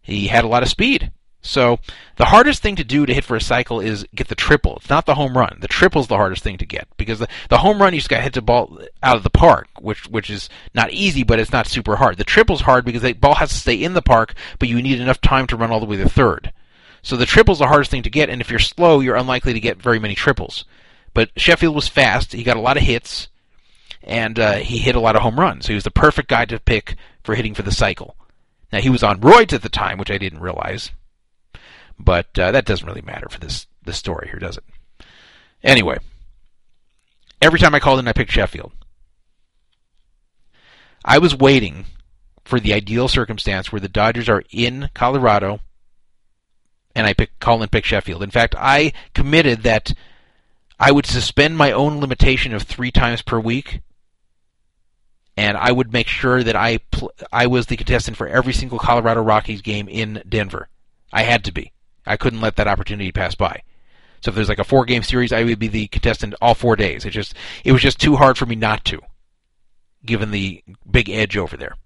He 0.00 0.28
had 0.28 0.44
a 0.44 0.48
lot 0.48 0.62
of 0.62 0.68
speed. 0.68 1.10
So 1.42 1.78
the 2.16 2.26
hardest 2.26 2.62
thing 2.62 2.76
to 2.76 2.84
do 2.84 3.06
to 3.06 3.14
hit 3.14 3.24
for 3.24 3.34
a 3.34 3.40
cycle 3.40 3.80
is 3.80 4.06
get 4.14 4.28
the 4.28 4.34
triple. 4.34 4.76
It's 4.76 4.90
not 4.90 5.06
the 5.06 5.14
home 5.14 5.36
run. 5.36 5.58
The 5.60 5.68
triple's 5.68 6.08
the 6.08 6.16
hardest 6.16 6.42
thing 6.42 6.58
to 6.58 6.66
get 6.66 6.86
because 6.98 7.18
the, 7.18 7.28
the 7.48 7.58
home 7.58 7.80
run 7.80 7.94
you 7.94 8.00
just 8.00 8.10
got 8.10 8.18
to 8.18 8.22
hit 8.22 8.34
the 8.34 8.42
ball 8.42 8.78
out 9.02 9.16
of 9.16 9.22
the 9.22 9.30
park, 9.30 9.68
which 9.80 10.06
which 10.08 10.28
is 10.28 10.50
not 10.74 10.92
easy, 10.92 11.22
but 11.22 11.38
it's 11.38 11.52
not 11.52 11.66
super 11.66 11.96
hard. 11.96 12.18
The 12.18 12.24
triple's 12.24 12.60
hard 12.62 12.84
because 12.84 13.02
the 13.02 13.14
ball 13.14 13.36
has 13.36 13.48
to 13.50 13.54
stay 13.54 13.82
in 13.82 13.94
the 13.94 14.02
park, 14.02 14.34
but 14.58 14.68
you 14.68 14.82
need 14.82 15.00
enough 15.00 15.20
time 15.20 15.46
to 15.46 15.56
run 15.56 15.70
all 15.70 15.80
the 15.80 15.86
way 15.86 15.96
to 15.96 16.08
third. 16.08 16.52
So 17.02 17.16
the 17.16 17.26
triple's 17.26 17.58
the 17.58 17.68
hardest 17.68 17.90
thing 17.90 18.02
to 18.02 18.10
get, 18.10 18.28
and 18.28 18.42
if 18.42 18.50
you're 18.50 18.58
slow, 18.58 19.00
you're 19.00 19.16
unlikely 19.16 19.54
to 19.54 19.60
get 19.60 19.80
very 19.80 19.98
many 19.98 20.14
triples. 20.14 20.66
But 21.14 21.30
Sheffield 21.36 21.74
was 21.74 21.88
fast. 21.88 22.34
He 22.34 22.42
got 22.42 22.58
a 22.58 22.60
lot 22.60 22.76
of 22.76 22.82
hits, 22.82 23.28
and 24.02 24.38
uh, 24.38 24.56
he 24.56 24.78
hit 24.78 24.94
a 24.94 25.00
lot 25.00 25.16
of 25.16 25.22
home 25.22 25.40
runs. 25.40 25.66
He 25.66 25.74
was 25.74 25.84
the 25.84 25.90
perfect 25.90 26.28
guy 26.28 26.44
to 26.44 26.60
pick 26.60 26.96
for 27.24 27.34
hitting 27.34 27.54
for 27.54 27.62
the 27.62 27.72
cycle. 27.72 28.14
Now 28.70 28.80
he 28.80 28.90
was 28.90 29.02
on 29.02 29.20
roids 29.20 29.54
at 29.54 29.62
the 29.62 29.70
time, 29.70 29.98
which 29.98 30.10
I 30.10 30.18
didn't 30.18 30.40
realize, 30.40 30.90
but 32.04 32.38
uh, 32.38 32.50
that 32.50 32.64
doesn't 32.64 32.86
really 32.86 33.02
matter 33.02 33.28
for 33.28 33.38
this 33.38 33.66
this 33.84 33.96
story 33.96 34.28
here, 34.28 34.38
does 34.38 34.56
it? 34.56 34.64
Anyway, 35.62 35.98
every 37.40 37.58
time 37.58 37.74
I 37.74 37.80
called 37.80 37.98
in, 37.98 38.08
I 38.08 38.12
picked 38.12 38.32
Sheffield. 38.32 38.72
I 41.04 41.18
was 41.18 41.36
waiting 41.36 41.86
for 42.44 42.60
the 42.60 42.74
ideal 42.74 43.08
circumstance 43.08 43.72
where 43.72 43.80
the 43.80 43.88
Dodgers 43.88 44.28
are 44.28 44.42
in 44.50 44.90
Colorado, 44.94 45.60
and 46.94 47.06
I 47.06 47.14
pick 47.14 47.30
and 47.46 47.72
pick 47.72 47.84
Sheffield. 47.84 48.22
In 48.22 48.30
fact, 48.30 48.54
I 48.58 48.92
committed 49.14 49.62
that 49.62 49.92
I 50.78 50.92
would 50.92 51.06
suspend 51.06 51.56
my 51.56 51.72
own 51.72 52.00
limitation 52.00 52.54
of 52.54 52.62
three 52.62 52.90
times 52.90 53.22
per 53.22 53.38
week, 53.38 53.80
and 55.36 55.56
I 55.56 55.72
would 55.72 55.92
make 55.92 56.08
sure 56.08 56.42
that 56.42 56.56
I 56.56 56.78
pl- 56.90 57.12
I 57.32 57.46
was 57.46 57.66
the 57.66 57.76
contestant 57.76 58.16
for 58.16 58.28
every 58.28 58.52
single 58.52 58.78
Colorado 58.78 59.22
Rockies 59.22 59.62
game 59.62 59.88
in 59.88 60.22
Denver. 60.28 60.68
I 61.12 61.22
had 61.22 61.44
to 61.44 61.52
be. 61.52 61.72
I 62.10 62.16
couldn't 62.16 62.40
let 62.40 62.56
that 62.56 62.68
opportunity 62.68 63.12
pass 63.12 63.34
by. 63.34 63.62
So 64.20 64.30
if 64.30 64.34
there's 64.34 64.48
like 64.48 64.58
a 64.58 64.64
four 64.64 64.84
game 64.84 65.02
series, 65.02 65.32
I 65.32 65.44
would 65.44 65.58
be 65.58 65.68
the 65.68 65.86
contestant 65.86 66.34
all 66.42 66.54
four 66.54 66.76
days. 66.76 67.04
It 67.04 67.10
just 67.10 67.34
it 67.64 67.72
was 67.72 67.82
just 67.82 68.00
too 68.00 68.16
hard 68.16 68.36
for 68.36 68.46
me 68.46 68.56
not 68.56 68.84
to, 68.86 69.00
given 70.04 70.30
the 70.30 70.62
big 70.90 71.08
edge 71.08 71.36
over 71.36 71.56
there. 71.56 71.76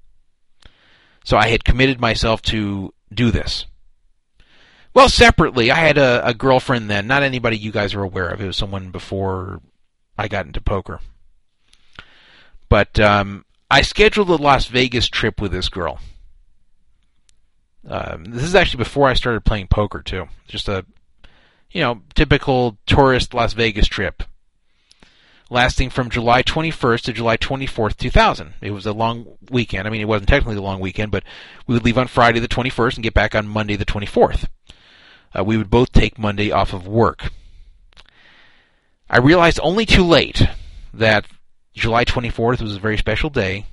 So 1.25 1.37
I 1.37 1.49
had 1.49 1.65
committed 1.65 2.01
myself 2.01 2.43
to 2.43 2.93
do 3.13 3.31
this. 3.31 3.67
Well, 4.95 5.09
separately, 5.09 5.71
I 5.71 5.77
had 5.77 5.99
a, 5.99 6.27
a 6.27 6.35
girlfriend 6.35 6.89
then. 6.89 7.07
Not 7.07 7.23
anybody 7.23 7.57
you 7.57 7.73
guys 7.73 7.95
are 7.95 8.03
aware 8.03 8.29
of. 8.29 8.41
It 8.41 8.47
was 8.47 8.57
someone 8.57 8.91
before 8.91 9.61
I 10.17 10.29
got 10.29 10.47
into 10.47 10.61
poker. 10.61 11.01
But 12.69 12.99
um, 12.99 13.45
I 13.71 13.83
scheduled 13.83 14.31
a 14.31 14.37
Las 14.37 14.67
Vegas 14.67 15.09
trip 15.09 15.41
with 15.41 15.53
this 15.53 15.69
girl. 15.69 15.99
Um, 17.89 18.25
this 18.25 18.43
is 18.43 18.55
actually 18.55 18.79
before 18.79 19.09
I 19.09 19.15
started 19.15 19.45
playing 19.45 19.69
poker 19.69 20.01
too. 20.01 20.29
Just 20.49 20.69
a, 20.69 20.85
you 21.71 21.81
know, 21.81 22.03
typical 22.15 22.79
tourist 22.87 23.35
Las 23.35 23.53
Vegas 23.53 23.87
trip, 23.87 24.23
lasting 25.51 25.91
from 25.91 26.11
July 26.11 26.43
21st 26.43 27.03
to 27.03 27.13
July 27.13 27.37
24th, 27.37 27.97
2000. 27.97 28.55
It 28.61 28.71
was 28.71 28.87
a 28.87 28.93
long 28.93 29.27
weekend. 29.51 29.87
I 29.87 29.91
mean, 29.91 30.01
it 30.01 30.09
wasn't 30.09 30.29
technically 30.29 30.57
a 30.57 30.63
long 30.63 30.81
weekend, 30.81 31.13
but 31.13 31.25
we 31.67 31.75
would 31.75 31.85
leave 31.85 31.99
on 31.99 32.09
Friday 32.09 32.41
the 32.41 32.49
21st 32.49 32.95
and 32.95 33.03
get 33.03 33.15
back 33.15 33.35
on 33.35 33.47
Monday 33.47 33.77
the 33.77 33.85
24th. 33.85 34.49
Uh, 35.37 35.45
we 35.45 35.57
would 35.57 35.71
both 35.71 35.93
take 35.93 36.19
Monday 36.19 36.51
off 36.51 36.73
of 36.73 36.87
work. 36.87 37.31
I 39.11 39.19
realized 39.19 39.61
only 39.63 39.85
too 39.85 40.05
late 40.05 40.47
that 40.93 41.27
July 41.75 42.05
24th 42.05 42.63
was 42.63 42.77
a 42.77 42.81
very 42.81 42.97
special 42.97 43.31
day. 43.31 43.67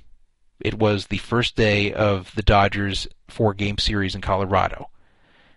It 0.64 0.78
was 0.78 1.06
the 1.06 1.18
first 1.18 1.56
day 1.56 1.92
of 1.92 2.34
the 2.34 2.42
Dodgers 2.42 3.08
four 3.28 3.54
game 3.54 3.78
series 3.78 4.14
in 4.14 4.20
Colorado. 4.20 4.88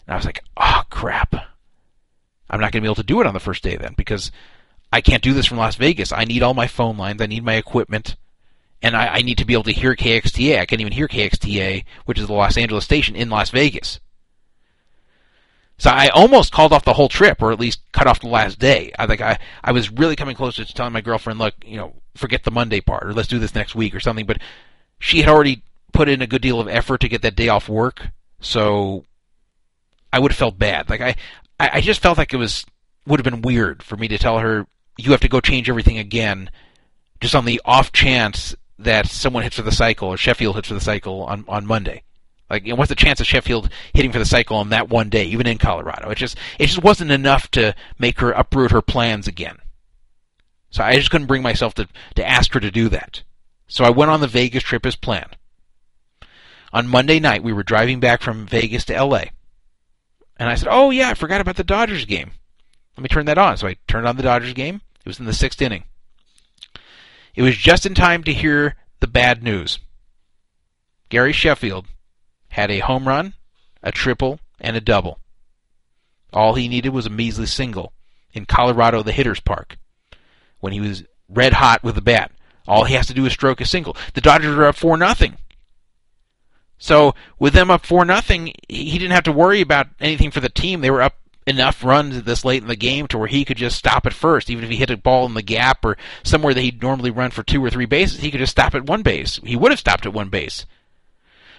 And 0.07 0.13
I 0.13 0.17
was 0.17 0.25
like, 0.25 0.43
oh, 0.57 0.83
crap. 0.89 1.35
I'm 2.49 2.59
not 2.59 2.71
going 2.71 2.81
to 2.81 2.85
be 2.85 2.87
able 2.87 2.95
to 2.95 3.03
do 3.03 3.21
it 3.21 3.27
on 3.27 3.33
the 3.33 3.39
first 3.39 3.63
day 3.63 3.75
then 3.75 3.93
because 3.97 4.31
I 4.91 5.01
can't 5.01 5.23
do 5.23 5.33
this 5.33 5.45
from 5.45 5.57
Las 5.57 5.75
Vegas. 5.75 6.11
I 6.11 6.25
need 6.25 6.43
all 6.43 6.53
my 6.53 6.67
phone 6.67 6.97
lines, 6.97 7.21
I 7.21 7.25
need 7.25 7.43
my 7.43 7.55
equipment, 7.55 8.15
and 8.81 8.95
I, 8.95 9.07
I 9.07 9.21
need 9.21 9.39
to 9.39 9.45
be 9.45 9.53
able 9.53 9.63
to 9.63 9.71
hear 9.71 9.95
KXTA. 9.95 10.59
I 10.59 10.65
can't 10.65 10.81
even 10.81 10.93
hear 10.93 11.07
KXTA, 11.07 11.85
which 12.05 12.19
is 12.19 12.27
the 12.27 12.33
Los 12.33 12.57
Angeles 12.57 12.85
station 12.85 13.15
in 13.15 13.29
Las 13.29 13.49
Vegas. 13.49 13.99
So 15.77 15.89
I 15.89 16.07
almost 16.09 16.53
called 16.53 16.71
off 16.71 16.85
the 16.85 16.93
whole 16.93 17.09
trip, 17.09 17.41
or 17.41 17.51
at 17.51 17.59
least 17.59 17.81
cut 17.91 18.07
off 18.07 18.21
the 18.21 18.29
last 18.29 18.59
day. 18.59 18.93
I 18.97 19.07
think 19.07 19.21
I 19.21 19.37
I 19.63 19.73
was 19.73 19.91
really 19.91 20.15
coming 20.15 20.35
close 20.35 20.55
to 20.55 20.65
telling 20.65 20.93
my 20.93 21.01
girlfriend, 21.01 21.39
look, 21.39 21.53
you 21.65 21.75
know, 21.75 21.95
forget 22.15 22.43
the 22.43 22.51
Monday 22.51 22.79
part, 22.79 23.05
or 23.05 23.13
let's 23.13 23.27
do 23.27 23.39
this 23.39 23.55
next 23.55 23.75
week 23.75 23.93
or 23.93 23.99
something. 23.99 24.25
But 24.25 24.37
she 24.99 25.19
had 25.19 25.29
already 25.29 25.63
put 25.93 26.09
in 26.09 26.21
a 26.21 26.27
good 26.27 26.41
deal 26.41 26.59
of 26.59 26.67
effort 26.67 27.01
to 27.01 27.09
get 27.09 27.21
that 27.21 27.35
day 27.35 27.47
off 27.47 27.69
work, 27.69 28.09
so 28.39 29.05
I 30.11 30.19
would 30.19 30.31
have 30.31 30.37
felt 30.37 30.59
bad. 30.59 30.89
Like 30.89 31.01
I 31.01 31.15
I 31.59 31.81
just 31.81 32.01
felt 32.01 32.17
like 32.17 32.33
it 32.33 32.37
was 32.37 32.65
would 33.07 33.19
have 33.19 33.31
been 33.31 33.41
weird 33.41 33.83
for 33.83 33.95
me 33.95 34.07
to 34.07 34.17
tell 34.17 34.39
her 34.39 34.67
you 34.97 35.11
have 35.11 35.21
to 35.21 35.29
go 35.29 35.41
change 35.41 35.69
everything 35.69 35.97
again, 35.97 36.49
just 37.21 37.35
on 37.35 37.45
the 37.45 37.61
off 37.65 37.91
chance 37.91 38.55
that 38.79 39.07
someone 39.07 39.43
hits 39.43 39.55
for 39.55 39.61
the 39.61 39.71
cycle 39.71 40.09
or 40.09 40.17
Sheffield 40.17 40.55
hits 40.55 40.67
for 40.67 40.73
the 40.73 40.81
cycle 40.81 41.23
on 41.23 41.45
on 41.47 41.65
Monday. 41.65 42.03
Like, 42.49 42.67
what's 42.67 42.89
the 42.89 42.95
chance 42.95 43.19
of 43.19 43.25
Sheffield 43.25 43.69
hitting 43.93 44.11
for 44.11 44.19
the 44.19 44.25
cycle 44.25 44.57
on 44.57 44.69
that 44.69 44.87
one 44.87 45.09
day, 45.09 45.23
even 45.25 45.47
in 45.47 45.57
Colorado? 45.57 46.09
It 46.09 46.15
just 46.15 46.37
it 46.59 46.67
just 46.67 46.83
wasn't 46.83 47.11
enough 47.11 47.49
to 47.51 47.73
make 47.97 48.19
her 48.19 48.31
uproot 48.31 48.71
her 48.71 48.81
plans 48.81 49.27
again. 49.27 49.57
So 50.69 50.83
I 50.83 50.95
just 50.95 51.09
couldn't 51.09 51.27
bring 51.27 51.41
myself 51.41 51.73
to 51.75 51.87
to 52.15 52.27
ask 52.27 52.53
her 52.53 52.59
to 52.59 52.71
do 52.71 52.89
that. 52.89 53.23
So 53.75 53.83
I 53.83 53.89
went 53.89 54.09
on 54.09 54.21
the 54.21 54.27
Vegas 54.27 54.63
trip 54.63 54.85
as 54.85 54.95
planned. 54.95 55.35
On 56.71 56.87
Monday 56.87 57.19
night, 57.19 57.43
we 57.43 57.51
were 57.51 57.61
driving 57.61 57.99
back 57.99 58.21
from 58.21 58.45
Vegas 58.45 58.85
to 58.85 58.93
LA. 58.93 59.25
And 60.37 60.47
I 60.47 60.55
said, 60.55 60.69
"Oh 60.71 60.91
yeah, 60.91 61.09
I 61.09 61.13
forgot 61.13 61.41
about 61.41 61.57
the 61.57 61.63
Dodgers 61.65 62.05
game. 62.05 62.31
Let 62.95 63.03
me 63.03 63.09
turn 63.09 63.25
that 63.25 63.37
on." 63.37 63.57
So 63.57 63.67
I 63.67 63.75
turned 63.85 64.07
on 64.07 64.15
the 64.15 64.23
Dodgers 64.23 64.53
game. 64.53 64.79
It 64.99 65.05
was 65.09 65.19
in 65.19 65.25
the 65.25 65.33
6th 65.33 65.61
inning. 65.61 65.83
It 67.35 67.41
was 67.41 67.57
just 67.57 67.85
in 67.85 67.93
time 67.93 68.23
to 68.23 68.33
hear 68.33 68.77
the 69.01 69.07
bad 69.07 69.43
news. 69.43 69.79
Gary 71.09 71.33
Sheffield 71.33 71.85
had 72.51 72.71
a 72.71 72.79
home 72.79 73.09
run, 73.09 73.33
a 73.83 73.91
triple, 73.91 74.39
and 74.61 74.77
a 74.77 74.81
double. 74.81 75.19
All 76.31 76.53
he 76.53 76.69
needed 76.69 76.93
was 76.93 77.07
a 77.07 77.09
measly 77.09 77.45
single 77.45 77.91
in 78.31 78.45
Colorado, 78.45 79.03
the 79.03 79.11
hitter's 79.11 79.41
park, 79.41 79.77
when 80.61 80.71
he 80.71 80.79
was 80.79 81.03
red 81.27 81.51
hot 81.51 81.83
with 81.83 81.95
the 81.95 82.01
bat. 82.01 82.31
All 82.67 82.85
he 82.85 82.95
has 82.95 83.07
to 83.07 83.13
do 83.13 83.25
is 83.25 83.33
stroke 83.33 83.61
a 83.61 83.65
single. 83.65 83.95
The 84.13 84.21
Dodgers 84.21 84.55
are 84.57 84.65
up 84.65 84.75
four 84.75 84.97
nothing. 84.97 85.37
So 86.77 87.15
with 87.39 87.53
them 87.53 87.71
up 87.71 87.85
four 87.85 88.05
nothing, 88.05 88.53
he 88.67 88.97
didn't 88.97 89.11
have 89.11 89.23
to 89.23 89.31
worry 89.31 89.61
about 89.61 89.87
anything 89.99 90.31
for 90.31 90.39
the 90.39 90.49
team. 90.49 90.81
They 90.81 90.91
were 90.91 91.01
up 91.01 91.15
enough 91.47 91.83
runs 91.83 92.23
this 92.23 92.43
late 92.43 92.61
in 92.61 92.67
the 92.67 92.75
game 92.75 93.07
to 93.07 93.17
where 93.17 93.27
he 93.27 93.45
could 93.45 93.57
just 93.57 93.77
stop 93.77 94.05
at 94.05 94.13
first, 94.13 94.49
even 94.49 94.63
if 94.63 94.69
he 94.69 94.77
hit 94.77 94.89
a 94.89 94.97
ball 94.97 95.25
in 95.25 95.35
the 95.35 95.41
gap 95.41 95.85
or 95.85 95.95
somewhere 96.23 96.53
that 96.53 96.61
he'd 96.61 96.81
normally 96.81 97.11
run 97.11 97.31
for 97.31 97.43
two 97.43 97.63
or 97.63 97.69
three 97.69 97.85
bases. 97.85 98.19
He 98.19 98.31
could 98.31 98.39
just 98.39 98.51
stop 98.51 98.73
at 98.73 98.85
one 98.85 99.03
base. 99.03 99.39
He 99.43 99.55
would 99.55 99.71
have 99.71 99.79
stopped 99.79 100.05
at 100.05 100.13
one 100.13 100.29
base. 100.29 100.65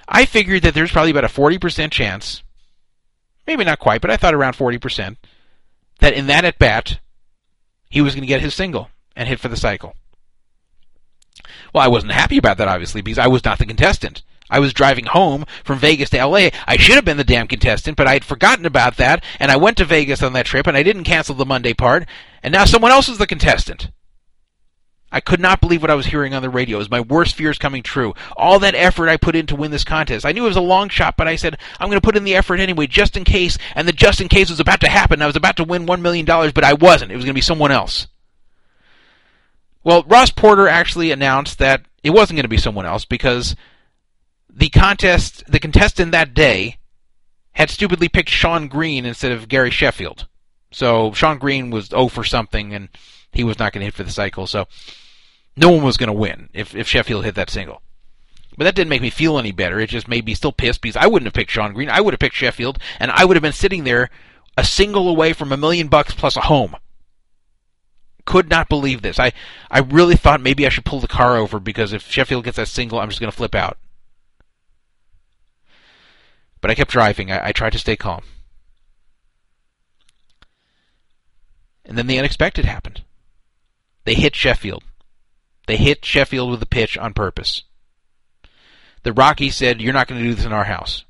I 0.08 0.24
figured 0.24 0.62
that 0.62 0.74
there's 0.74 0.92
probably 0.92 1.10
about 1.10 1.24
a 1.24 1.28
40% 1.28 1.90
chance, 1.90 2.42
maybe 3.46 3.64
not 3.64 3.78
quite, 3.78 4.00
but 4.00 4.10
I 4.10 4.16
thought 4.16 4.34
around 4.34 4.54
40%, 4.54 5.16
that 5.98 6.14
in 6.14 6.26
that 6.26 6.44
at 6.44 6.58
bat, 6.58 6.98
he 7.88 8.00
was 8.00 8.14
going 8.14 8.22
to 8.22 8.28
get 8.28 8.40
his 8.40 8.54
single 8.54 8.90
and 9.16 9.28
hit 9.28 9.40
for 9.40 9.48
the 9.48 9.56
cycle. 9.56 9.94
Well, 11.72 11.84
I 11.84 11.88
wasn't 11.88 12.12
happy 12.12 12.38
about 12.38 12.58
that, 12.58 12.68
obviously, 12.68 13.02
because 13.02 13.18
I 13.18 13.28
was 13.28 13.44
not 13.44 13.58
the 13.58 13.66
contestant. 13.66 14.22
I 14.48 14.60
was 14.60 14.72
driving 14.72 15.06
home 15.06 15.44
from 15.64 15.78
Vegas 15.78 16.10
to 16.10 16.24
LA. 16.24 16.50
I 16.66 16.76
should 16.76 16.94
have 16.94 17.04
been 17.04 17.16
the 17.16 17.24
damn 17.24 17.48
contestant, 17.48 17.96
but 17.96 18.06
I 18.06 18.12
had 18.12 18.24
forgotten 18.24 18.64
about 18.64 18.96
that, 18.98 19.24
and 19.40 19.50
I 19.50 19.56
went 19.56 19.76
to 19.78 19.84
Vegas 19.84 20.22
on 20.22 20.34
that 20.34 20.46
trip, 20.46 20.66
and 20.66 20.76
I 20.76 20.82
didn't 20.82 21.04
cancel 21.04 21.34
the 21.34 21.44
Monday 21.44 21.74
part, 21.74 22.06
and 22.42 22.52
now 22.52 22.64
someone 22.64 22.92
else 22.92 23.08
is 23.08 23.18
the 23.18 23.26
contestant. 23.26 23.90
I 25.10 25.20
could 25.20 25.40
not 25.40 25.60
believe 25.60 25.82
what 25.82 25.90
I 25.90 25.94
was 25.94 26.06
hearing 26.06 26.34
on 26.34 26.42
the 26.42 26.50
radio. 26.50 26.76
It 26.76 26.80
was 26.80 26.90
my 26.90 27.00
worst 27.00 27.36
fears 27.36 27.58
coming 27.58 27.82
true. 27.82 28.12
All 28.36 28.58
that 28.58 28.74
effort 28.74 29.08
I 29.08 29.16
put 29.16 29.36
in 29.36 29.46
to 29.46 29.56
win 29.56 29.70
this 29.70 29.84
contest. 29.84 30.26
I 30.26 30.32
knew 30.32 30.44
it 30.44 30.48
was 30.48 30.56
a 30.56 30.60
long 30.60 30.88
shot, 30.88 31.16
but 31.16 31.28
I 31.28 31.36
said, 31.36 31.58
I'm 31.78 31.88
going 31.88 32.00
to 32.00 32.04
put 32.04 32.16
in 32.16 32.24
the 32.24 32.34
effort 32.34 32.58
anyway, 32.60 32.86
just 32.86 33.16
in 33.16 33.24
case. 33.24 33.56
And 33.74 33.86
the 33.86 33.92
just 33.92 34.20
in 34.20 34.28
case 34.28 34.50
was 34.50 34.60
about 34.60 34.80
to 34.80 34.88
happen. 34.88 35.22
I 35.22 35.26
was 35.26 35.36
about 35.36 35.56
to 35.58 35.64
win 35.64 35.86
$1 35.86 36.00
million, 36.00 36.26
but 36.26 36.64
I 36.64 36.74
wasn't. 36.74 37.12
It 37.12 37.16
was 37.16 37.24
going 37.24 37.34
to 37.34 37.38
be 37.38 37.40
someone 37.40 37.70
else. 37.70 38.08
Well, 39.86 40.02
Ross 40.08 40.32
Porter 40.32 40.66
actually 40.66 41.12
announced 41.12 41.60
that 41.60 41.82
it 42.02 42.10
wasn't 42.10 42.38
going 42.38 42.42
to 42.42 42.48
be 42.48 42.56
someone 42.56 42.86
else 42.86 43.04
because 43.04 43.54
the 44.52 44.68
contest, 44.68 45.44
the 45.46 45.60
contestant 45.60 46.10
that 46.10 46.34
day 46.34 46.78
had 47.52 47.70
stupidly 47.70 48.08
picked 48.08 48.28
Shawn 48.28 48.66
Green 48.66 49.06
instead 49.06 49.30
of 49.30 49.46
Gary 49.46 49.70
Sheffield. 49.70 50.26
So 50.72 51.12
Shawn 51.12 51.38
Green 51.38 51.70
was 51.70 51.86
0 51.86 52.08
for 52.08 52.24
something, 52.24 52.74
and 52.74 52.88
he 53.30 53.44
was 53.44 53.60
not 53.60 53.72
going 53.72 53.82
to 53.82 53.84
hit 53.84 53.94
for 53.94 54.02
the 54.02 54.10
cycle. 54.10 54.48
So 54.48 54.66
no 55.56 55.70
one 55.70 55.84
was 55.84 55.96
going 55.96 56.08
to 56.08 56.12
win 56.12 56.48
if, 56.52 56.74
if 56.74 56.88
Sheffield 56.88 57.24
hit 57.24 57.36
that 57.36 57.48
single. 57.48 57.80
But 58.58 58.64
that 58.64 58.74
didn't 58.74 58.90
make 58.90 59.02
me 59.02 59.10
feel 59.10 59.38
any 59.38 59.52
better. 59.52 59.78
It 59.78 59.90
just 59.90 60.08
made 60.08 60.26
me 60.26 60.34
still 60.34 60.50
pissed 60.50 60.80
because 60.80 60.96
I 60.96 61.06
wouldn't 61.06 61.28
have 61.28 61.34
picked 61.34 61.52
Shawn 61.52 61.74
Green. 61.74 61.90
I 61.90 62.00
would 62.00 62.12
have 62.12 62.18
picked 62.18 62.34
Sheffield, 62.34 62.80
and 62.98 63.12
I 63.12 63.24
would 63.24 63.36
have 63.36 63.42
been 63.42 63.52
sitting 63.52 63.84
there 63.84 64.10
a 64.58 64.64
single 64.64 65.08
away 65.08 65.32
from 65.32 65.52
a 65.52 65.56
million 65.56 65.86
bucks 65.86 66.12
plus 66.12 66.36
a 66.36 66.40
home. 66.40 66.74
Could 68.26 68.50
not 68.50 68.68
believe 68.68 69.02
this. 69.02 69.18
I, 69.18 69.32
I 69.70 69.78
really 69.78 70.16
thought 70.16 70.40
maybe 70.40 70.66
I 70.66 70.68
should 70.68 70.84
pull 70.84 71.00
the 71.00 71.08
car 71.08 71.36
over 71.36 71.58
because 71.58 71.92
if 71.92 72.10
Sheffield 72.10 72.44
gets 72.44 72.56
that 72.56 72.68
single, 72.68 72.98
I'm 72.98 73.08
just 73.08 73.20
going 73.20 73.30
to 73.30 73.36
flip 73.36 73.54
out. 73.54 73.78
But 76.60 76.70
I 76.70 76.74
kept 76.74 76.90
driving. 76.90 77.30
I, 77.30 77.48
I 77.48 77.52
tried 77.52 77.72
to 77.72 77.78
stay 77.78 77.96
calm. 77.96 78.22
And 81.84 81.96
then 81.96 82.08
the 82.08 82.18
unexpected 82.18 82.64
happened. 82.64 83.02
They 84.04 84.14
hit 84.14 84.34
Sheffield. 84.34 84.82
They 85.68 85.76
hit 85.76 86.04
Sheffield 86.04 86.50
with 86.50 86.62
a 86.62 86.66
pitch 86.66 86.98
on 86.98 87.14
purpose. 87.14 87.62
The 89.04 89.12
Rockies 89.12 89.54
said, 89.54 89.80
You're 89.80 89.92
not 89.92 90.08
going 90.08 90.20
to 90.20 90.28
do 90.28 90.34
this 90.34 90.44
in 90.44 90.52
our 90.52 90.64
house. 90.64 91.04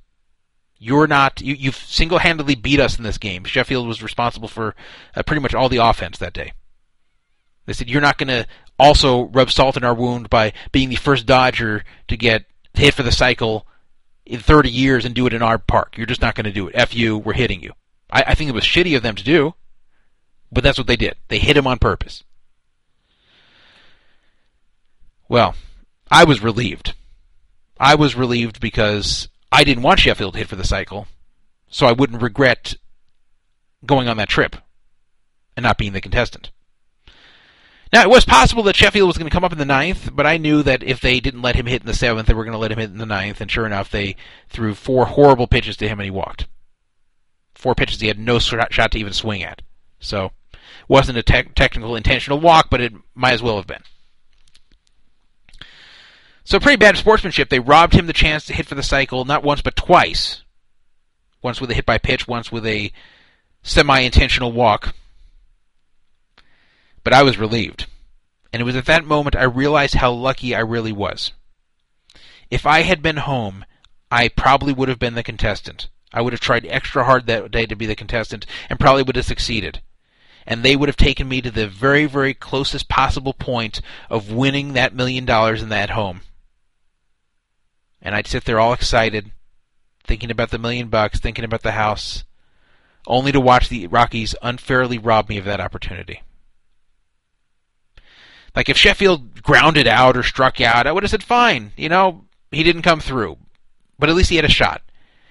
You're 0.78 1.06
not. 1.06 1.40
You, 1.40 1.54
you've 1.54 1.76
single 1.76 2.18
handedly 2.18 2.54
beat 2.54 2.78
us 2.78 2.98
in 2.98 3.04
this 3.04 3.16
game. 3.16 3.44
Sheffield 3.44 3.86
was 3.88 4.02
responsible 4.02 4.48
for 4.48 4.74
uh, 5.14 5.22
pretty 5.22 5.40
much 5.40 5.54
all 5.54 5.70
the 5.70 5.78
offense 5.78 6.18
that 6.18 6.34
day. 6.34 6.52
They 7.66 7.72
said, 7.72 7.90
You're 7.90 8.00
not 8.00 8.18
going 8.18 8.28
to 8.28 8.46
also 8.78 9.24
rub 9.24 9.50
salt 9.50 9.76
in 9.76 9.84
our 9.84 9.94
wound 9.94 10.30
by 10.30 10.52
being 10.72 10.88
the 10.88 10.96
first 10.96 11.26
Dodger 11.26 11.84
to 12.08 12.16
get 12.16 12.46
hit 12.74 12.94
for 12.94 13.02
the 13.02 13.12
cycle 13.12 13.66
in 14.24 14.40
30 14.40 14.70
years 14.70 15.04
and 15.04 15.14
do 15.14 15.26
it 15.26 15.32
in 15.32 15.42
our 15.42 15.58
park. 15.58 15.96
You're 15.96 16.06
just 16.06 16.22
not 16.22 16.34
going 16.34 16.44
to 16.44 16.52
do 16.52 16.68
it. 16.68 16.74
F 16.74 16.94
you, 16.94 17.18
we're 17.18 17.32
hitting 17.32 17.62
you. 17.62 17.72
I, 18.10 18.24
I 18.28 18.34
think 18.34 18.48
it 18.48 18.54
was 18.54 18.64
shitty 18.64 18.96
of 18.96 19.02
them 19.02 19.16
to 19.16 19.24
do, 19.24 19.54
but 20.50 20.62
that's 20.62 20.78
what 20.78 20.86
they 20.86 20.96
did. 20.96 21.16
They 21.28 21.38
hit 21.38 21.56
him 21.56 21.66
on 21.66 21.78
purpose. 21.78 22.22
Well, 25.28 25.54
I 26.10 26.24
was 26.24 26.42
relieved. 26.42 26.94
I 27.78 27.94
was 27.94 28.14
relieved 28.14 28.60
because 28.60 29.28
I 29.50 29.64
didn't 29.64 29.82
want 29.82 30.00
Sheffield 30.00 30.36
hit 30.36 30.48
for 30.48 30.56
the 30.56 30.64
cycle, 30.64 31.08
so 31.68 31.86
I 31.86 31.92
wouldn't 31.92 32.22
regret 32.22 32.76
going 33.84 34.08
on 34.08 34.16
that 34.16 34.28
trip 34.28 34.56
and 35.56 35.64
not 35.64 35.78
being 35.78 35.92
the 35.92 36.00
contestant. 36.00 36.50
Now, 37.92 38.02
it 38.02 38.10
was 38.10 38.24
possible 38.24 38.64
that 38.64 38.76
Sheffield 38.76 39.06
was 39.06 39.16
going 39.16 39.30
to 39.30 39.34
come 39.34 39.44
up 39.44 39.52
in 39.52 39.58
the 39.58 39.64
ninth, 39.64 40.10
but 40.12 40.26
I 40.26 40.38
knew 40.38 40.62
that 40.64 40.82
if 40.82 41.00
they 41.00 41.20
didn't 41.20 41.42
let 41.42 41.54
him 41.54 41.66
hit 41.66 41.82
in 41.82 41.86
the 41.86 41.94
seventh, 41.94 42.26
they 42.26 42.34
were 42.34 42.44
going 42.44 42.52
to 42.52 42.58
let 42.58 42.72
him 42.72 42.78
hit 42.78 42.90
in 42.90 42.98
the 42.98 43.06
ninth, 43.06 43.40
and 43.40 43.50
sure 43.50 43.64
enough, 43.64 43.90
they 43.90 44.16
threw 44.48 44.74
four 44.74 45.06
horrible 45.06 45.46
pitches 45.46 45.76
to 45.78 45.88
him 45.88 46.00
and 46.00 46.04
he 46.04 46.10
walked. 46.10 46.48
Four 47.54 47.74
pitches 47.74 48.00
he 48.00 48.08
had 48.08 48.18
no 48.18 48.38
shot 48.38 48.72
to 48.72 48.98
even 48.98 49.12
swing 49.12 49.42
at. 49.42 49.62
So, 50.00 50.32
wasn't 50.88 51.18
a 51.18 51.22
te- 51.22 51.50
technical 51.54 51.96
intentional 51.96 52.40
walk, 52.40 52.68
but 52.70 52.80
it 52.80 52.92
might 53.14 53.32
as 53.32 53.42
well 53.42 53.56
have 53.56 53.66
been. 53.66 53.82
So 56.46 56.60
pretty 56.60 56.76
bad 56.76 56.96
sportsmanship. 56.96 57.48
They 57.48 57.58
robbed 57.58 57.92
him 57.92 58.06
the 58.06 58.12
chance 58.12 58.46
to 58.46 58.52
hit 58.52 58.66
for 58.66 58.76
the 58.76 58.82
cycle 58.84 59.24
not 59.24 59.42
once 59.42 59.62
but 59.62 59.74
twice. 59.74 60.44
Once 61.42 61.60
with 61.60 61.72
a 61.72 61.74
hit 61.74 61.84
by 61.84 61.98
pitch, 61.98 62.28
once 62.28 62.52
with 62.52 62.64
a 62.64 62.92
semi-intentional 63.64 64.52
walk. 64.52 64.94
But 67.06 67.12
I 67.12 67.22
was 67.22 67.38
relieved. 67.38 67.86
And 68.52 68.60
it 68.60 68.64
was 68.64 68.74
at 68.74 68.86
that 68.86 69.04
moment 69.04 69.36
I 69.36 69.44
realized 69.44 69.94
how 69.94 70.10
lucky 70.10 70.56
I 70.56 70.58
really 70.58 70.90
was. 70.90 71.30
If 72.50 72.66
I 72.66 72.82
had 72.82 73.00
been 73.00 73.18
home, 73.18 73.64
I 74.10 74.26
probably 74.26 74.72
would 74.72 74.88
have 74.88 74.98
been 74.98 75.14
the 75.14 75.22
contestant. 75.22 75.86
I 76.12 76.20
would 76.20 76.32
have 76.32 76.40
tried 76.40 76.66
extra 76.66 77.04
hard 77.04 77.28
that 77.28 77.52
day 77.52 77.64
to 77.66 77.76
be 77.76 77.86
the 77.86 77.94
contestant 77.94 78.44
and 78.68 78.80
probably 78.80 79.04
would 79.04 79.14
have 79.14 79.24
succeeded 79.24 79.82
and 80.48 80.64
they 80.64 80.74
would 80.74 80.88
have 80.88 80.96
taken 80.96 81.28
me 81.28 81.40
to 81.42 81.50
the 81.52 81.68
very, 81.68 82.06
very 82.06 82.34
closest 82.34 82.88
possible 82.88 83.32
point 83.32 83.80
of 84.10 84.32
winning 84.32 84.72
that 84.72 84.92
million 84.92 85.24
dollars 85.24 85.62
in 85.62 85.68
that 85.68 85.90
home 85.90 86.22
and 88.02 88.16
I'd 88.16 88.26
sit 88.26 88.46
there 88.46 88.58
all 88.58 88.72
excited, 88.72 89.30
thinking 90.02 90.32
about 90.32 90.50
the 90.50 90.58
million 90.58 90.88
bucks, 90.88 91.20
thinking 91.20 91.44
about 91.44 91.62
the 91.62 91.72
house, 91.72 92.24
only 93.06 93.30
to 93.30 93.38
watch 93.38 93.68
the 93.68 93.86
Rockies 93.86 94.34
unfairly 94.42 94.98
rob 94.98 95.28
me 95.28 95.38
of 95.38 95.44
that 95.44 95.60
opportunity. 95.60 96.22
Like 98.56 98.70
if 98.70 98.78
Sheffield 98.78 99.42
grounded 99.42 99.86
out 99.86 100.16
or 100.16 100.22
struck 100.22 100.60
out, 100.60 100.86
I 100.86 100.92
would 100.92 101.02
have 101.02 101.10
said, 101.10 101.22
fine, 101.22 101.72
you 101.76 101.90
know, 101.90 102.24
he 102.50 102.62
didn't 102.62 102.82
come 102.82 103.00
through. 103.00 103.36
But 103.98 104.08
at 104.08 104.16
least 104.16 104.30
he 104.30 104.36
had 104.36 104.46
a 104.46 104.50
shot. 104.50 104.82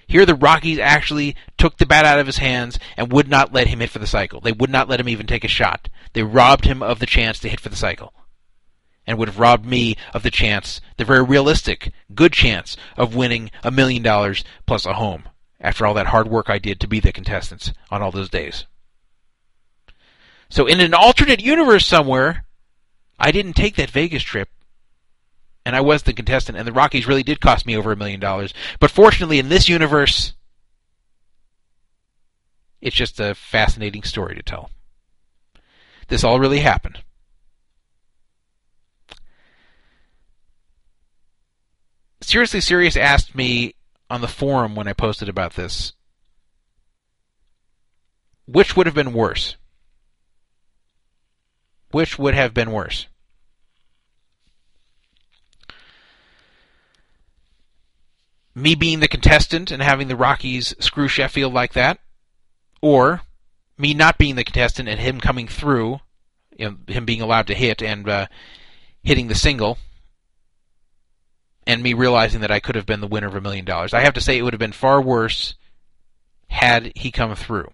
Here, 0.06 0.24
the 0.24 0.36
Rockies 0.36 0.78
actually 0.78 1.34
took 1.58 1.76
the 1.76 1.86
bat 1.86 2.04
out 2.04 2.20
of 2.20 2.26
his 2.26 2.38
hands 2.38 2.78
and 2.96 3.10
would 3.10 3.28
not 3.28 3.52
let 3.52 3.66
him 3.66 3.80
hit 3.80 3.90
for 3.90 3.98
the 3.98 4.06
cycle. 4.06 4.40
They 4.40 4.52
would 4.52 4.70
not 4.70 4.88
let 4.88 5.00
him 5.00 5.08
even 5.08 5.26
take 5.26 5.42
a 5.42 5.48
shot. 5.48 5.88
They 6.12 6.22
robbed 6.22 6.64
him 6.64 6.80
of 6.80 7.00
the 7.00 7.06
chance 7.06 7.40
to 7.40 7.48
hit 7.48 7.58
for 7.58 7.68
the 7.68 7.76
cycle 7.76 8.14
and 9.04 9.18
would 9.18 9.28
have 9.28 9.40
robbed 9.40 9.66
me 9.66 9.96
of 10.14 10.22
the 10.22 10.30
chance, 10.30 10.80
the 10.96 11.04
very 11.04 11.24
realistic, 11.24 11.92
good 12.14 12.32
chance, 12.32 12.76
of 12.96 13.16
winning 13.16 13.50
a 13.64 13.70
million 13.72 14.02
dollars 14.02 14.44
plus 14.66 14.86
a 14.86 14.94
home 14.94 15.24
after 15.60 15.84
all 15.84 15.94
that 15.94 16.08
hard 16.08 16.28
work 16.28 16.48
I 16.48 16.58
did 16.58 16.78
to 16.80 16.88
be 16.88 17.00
the 17.00 17.12
contestants 17.12 17.72
on 17.90 18.02
all 18.02 18.12
those 18.12 18.28
days. 18.28 18.66
So, 20.48 20.66
in 20.66 20.80
an 20.80 20.94
alternate 20.94 21.42
universe 21.42 21.86
somewhere, 21.86 22.45
I 23.18 23.32
didn't 23.32 23.54
take 23.54 23.76
that 23.76 23.90
Vegas 23.90 24.22
trip, 24.22 24.48
and 25.64 25.74
I 25.74 25.80
was 25.80 26.02
the 26.02 26.12
contestant, 26.12 26.58
and 26.58 26.66
the 26.66 26.72
Rockies 26.72 27.06
really 27.06 27.22
did 27.22 27.40
cost 27.40 27.66
me 27.66 27.76
over 27.76 27.92
a 27.92 27.96
million 27.96 28.20
dollars. 28.20 28.52
But 28.78 28.90
fortunately, 28.90 29.38
in 29.38 29.48
this 29.48 29.68
universe, 29.68 30.34
it's 32.80 32.96
just 32.96 33.18
a 33.18 33.34
fascinating 33.34 34.02
story 34.02 34.34
to 34.34 34.42
tell. 34.42 34.70
This 36.08 36.22
all 36.22 36.38
really 36.38 36.60
happened. 36.60 37.02
Seriously 42.20 42.60
Serious 42.60 42.96
asked 42.96 43.34
me 43.34 43.74
on 44.10 44.20
the 44.20 44.28
forum 44.28 44.74
when 44.74 44.88
I 44.88 44.92
posted 44.92 45.28
about 45.28 45.54
this 45.54 45.92
which 48.46 48.76
would 48.76 48.86
have 48.86 48.94
been 48.94 49.12
worse? 49.12 49.56
Which 51.90 52.18
would 52.18 52.34
have 52.34 52.52
been 52.52 52.72
worse? 52.72 53.06
Me 58.54 58.74
being 58.74 59.00
the 59.00 59.08
contestant 59.08 59.70
and 59.70 59.82
having 59.82 60.08
the 60.08 60.16
Rockies 60.16 60.74
screw 60.80 61.08
Sheffield 61.08 61.52
like 61.52 61.74
that? 61.74 61.98
Or 62.80 63.22
me 63.78 63.94
not 63.94 64.18
being 64.18 64.36
the 64.36 64.44
contestant 64.44 64.88
and 64.88 64.98
him 64.98 65.20
coming 65.20 65.46
through, 65.46 66.00
you 66.56 66.70
know, 66.70 66.76
him 66.88 67.04
being 67.04 67.20
allowed 67.20 67.46
to 67.48 67.54
hit 67.54 67.82
and 67.82 68.08
uh, 68.08 68.26
hitting 69.02 69.28
the 69.28 69.34
single 69.34 69.78
and 71.66 71.82
me 71.82 71.94
realizing 71.94 72.40
that 72.40 72.50
I 72.50 72.60
could 72.60 72.76
have 72.76 72.86
been 72.86 73.00
the 73.00 73.06
winner 73.06 73.26
of 73.26 73.34
a 73.34 73.40
million 73.40 73.64
dollars. 73.64 73.92
I 73.92 74.00
have 74.00 74.14
to 74.14 74.20
say 74.20 74.38
it 74.38 74.42
would 74.42 74.52
have 74.52 74.60
been 74.60 74.72
far 74.72 75.02
worse 75.02 75.54
had 76.48 76.92
he 76.94 77.10
come 77.10 77.34
through. 77.34 77.70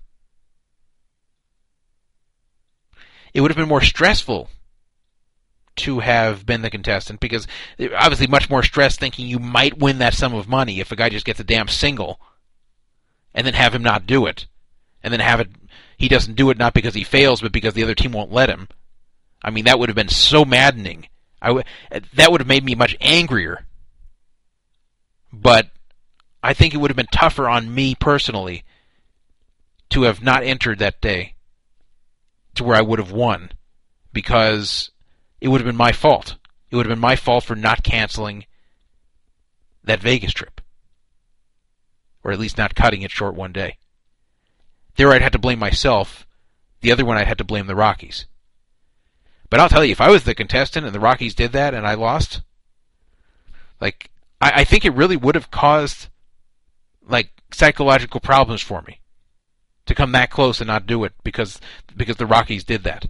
It 3.34 3.40
would 3.40 3.50
have 3.50 3.56
been 3.56 3.68
more 3.68 3.82
stressful 3.82 4.48
to 5.74 6.00
have 6.00 6.44
been 6.44 6.62
the 6.62 6.70
contestant 6.70 7.20
because 7.20 7.46
obviously 7.96 8.26
much 8.26 8.50
more 8.50 8.62
stress 8.62 8.96
thinking 8.96 9.26
you 9.26 9.38
might 9.38 9.78
win 9.78 9.98
that 9.98 10.14
sum 10.14 10.34
of 10.34 10.48
money 10.48 10.80
if 10.80 10.92
a 10.92 10.96
guy 10.96 11.08
just 11.08 11.24
gets 11.24 11.40
a 11.40 11.44
damn 11.44 11.68
single 11.68 12.20
and 13.34 13.46
then 13.46 13.54
have 13.54 13.74
him 13.74 13.82
not 13.82 14.06
do 14.06 14.26
it 14.26 14.46
and 15.02 15.12
then 15.12 15.20
have 15.20 15.40
it 15.40 15.48
he 15.96 16.08
doesn't 16.08 16.34
do 16.34 16.50
it 16.50 16.58
not 16.58 16.74
because 16.74 16.94
he 16.94 17.04
fails 17.04 17.40
but 17.40 17.52
because 17.52 17.74
the 17.74 17.82
other 17.82 17.94
team 17.94 18.12
won't 18.12 18.32
let 18.32 18.50
him. 18.50 18.68
I 19.42 19.50
mean 19.50 19.64
that 19.64 19.78
would 19.78 19.88
have 19.88 19.96
been 19.96 20.08
so 20.08 20.44
maddening. 20.44 21.08
I 21.40 21.48
w- 21.48 21.64
that 22.14 22.30
would 22.30 22.40
have 22.40 22.48
made 22.48 22.64
me 22.64 22.74
much 22.74 22.96
angrier 23.00 23.64
but 25.32 25.70
I 26.42 26.52
think 26.52 26.74
it 26.74 26.78
would 26.78 26.90
have 26.90 26.96
been 26.96 27.06
tougher 27.10 27.48
on 27.48 27.74
me 27.74 27.94
personally 27.94 28.64
to 29.90 30.02
have 30.02 30.22
not 30.22 30.42
entered 30.42 30.78
that 30.80 31.00
day 31.00 31.34
to 32.54 32.64
where 32.64 32.76
I 32.76 32.82
would 32.82 32.98
have 32.98 33.12
won 33.12 33.52
because 34.12 34.90
it 35.40 35.48
would 35.48 35.60
have 35.60 35.66
been 35.66 35.76
my 35.76 35.92
fault. 35.92 36.36
It 36.70 36.76
would 36.76 36.86
have 36.86 36.94
been 36.94 37.00
my 37.00 37.16
fault 37.16 37.44
for 37.44 37.56
not 37.56 37.82
canceling 37.82 38.46
that 39.84 40.00
Vegas 40.00 40.32
trip. 40.32 40.60
Or 42.24 42.32
at 42.32 42.38
least 42.38 42.58
not 42.58 42.74
cutting 42.74 43.02
it 43.02 43.10
short 43.10 43.34
one 43.34 43.52
day. 43.52 43.78
There 44.96 45.10
I'd 45.10 45.22
have 45.22 45.32
to 45.32 45.38
blame 45.38 45.58
myself. 45.58 46.26
The 46.80 46.92
other 46.92 47.04
one 47.04 47.16
I'd 47.16 47.26
have 47.26 47.38
to 47.38 47.44
blame 47.44 47.66
the 47.66 47.74
Rockies. 47.74 48.26
But 49.50 49.60
I'll 49.60 49.68
tell 49.68 49.84
you, 49.84 49.92
if 49.92 50.00
I 50.00 50.10
was 50.10 50.24
the 50.24 50.34
contestant 50.34 50.86
and 50.86 50.94
the 50.94 51.00
Rockies 51.00 51.34
did 51.34 51.52
that 51.52 51.74
and 51.74 51.86
I 51.86 51.94
lost, 51.94 52.42
like, 53.80 54.10
I, 54.40 54.60
I 54.60 54.64
think 54.64 54.84
it 54.84 54.94
really 54.94 55.16
would 55.16 55.34
have 55.34 55.50
caused, 55.50 56.08
like, 57.06 57.30
psychological 57.50 58.20
problems 58.20 58.62
for 58.62 58.82
me 58.82 59.01
to 59.86 59.94
come 59.94 60.12
that 60.12 60.30
close 60.30 60.60
and 60.60 60.68
not 60.68 60.86
do 60.86 61.04
it 61.04 61.12
because 61.24 61.60
because 61.96 62.16
the 62.16 62.26
Rockies 62.26 62.64
did 62.64 62.84
that. 62.84 63.06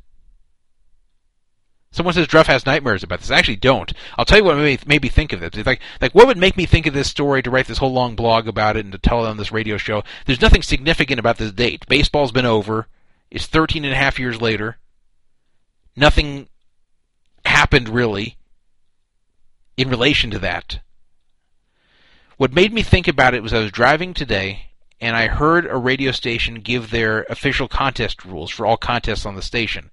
Someone 1.92 2.14
says 2.14 2.26
Druff 2.26 2.46
has 2.46 2.64
nightmares 2.64 3.02
about 3.02 3.20
this. 3.20 3.30
I 3.30 3.38
actually 3.38 3.56
don't. 3.56 3.92
I'll 4.16 4.24
tell 4.24 4.38
you 4.38 4.44
what 4.44 4.56
made, 4.56 4.88
made 4.88 5.02
me 5.02 5.10
think 5.10 5.34
of 5.34 5.40
this. 5.40 5.50
It's 5.52 5.66
like, 5.66 5.82
like 6.00 6.14
what 6.14 6.26
would 6.26 6.38
make 6.38 6.56
me 6.56 6.64
think 6.64 6.86
of 6.86 6.94
this 6.94 7.10
story 7.10 7.42
to 7.42 7.50
write 7.50 7.66
this 7.66 7.78
whole 7.78 7.92
long 7.92 8.16
blog 8.16 8.48
about 8.48 8.78
it 8.78 8.86
and 8.86 8.92
to 8.92 8.98
tell 8.98 9.24
it 9.24 9.28
on 9.28 9.36
this 9.36 9.52
radio 9.52 9.76
show? 9.76 10.02
There's 10.24 10.40
nothing 10.40 10.62
significant 10.62 11.20
about 11.20 11.36
this 11.36 11.52
date. 11.52 11.86
Baseball's 11.88 12.32
been 12.32 12.46
over. 12.46 12.88
It's 13.30 13.46
13 13.46 13.84
and 13.84 13.92
a 13.92 13.96
half 13.96 14.18
years 14.18 14.40
later. 14.40 14.78
Nothing 15.94 16.48
happened 17.44 17.90
really 17.90 18.38
in 19.76 19.90
relation 19.90 20.30
to 20.30 20.38
that. 20.38 20.80
What 22.38 22.54
made 22.54 22.72
me 22.72 22.82
think 22.82 23.06
about 23.06 23.34
it 23.34 23.42
was 23.42 23.52
I 23.52 23.58
was 23.58 23.70
driving 23.70 24.14
today 24.14 24.71
and 25.02 25.14
I 25.16 25.26
heard 25.26 25.66
a 25.66 25.76
radio 25.76 26.12
station 26.12 26.60
give 26.60 26.90
their 26.90 27.24
official 27.24 27.68
contest 27.68 28.24
rules 28.24 28.50
for 28.50 28.64
all 28.64 28.78
contests 28.78 29.26
on 29.26 29.36
the 29.36 29.42
station 29.42 29.90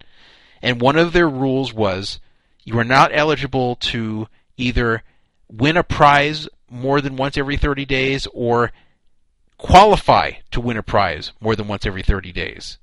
and 0.61 0.81
one 0.81 0.97
of 0.97 1.13
their 1.13 1.29
rules 1.29 1.73
was 1.73 2.19
you 2.63 2.77
are 2.79 2.85
not 2.85 3.11
eligible 3.13 3.75
to 3.75 4.27
either 4.57 5.03
win 5.51 5.77
a 5.77 5.83
prize 5.83 6.47
more 6.69 7.01
than 7.01 7.15
once 7.15 7.37
every 7.37 7.57
30 7.57 7.85
days 7.85 8.27
or 8.33 8.71
qualify 9.57 10.31
to 10.51 10.61
win 10.61 10.77
a 10.77 10.83
prize 10.83 11.31
more 11.39 11.55
than 11.55 11.67
once 11.67 11.85
every 11.85 12.03
30 12.03 12.31
days. 12.31 12.77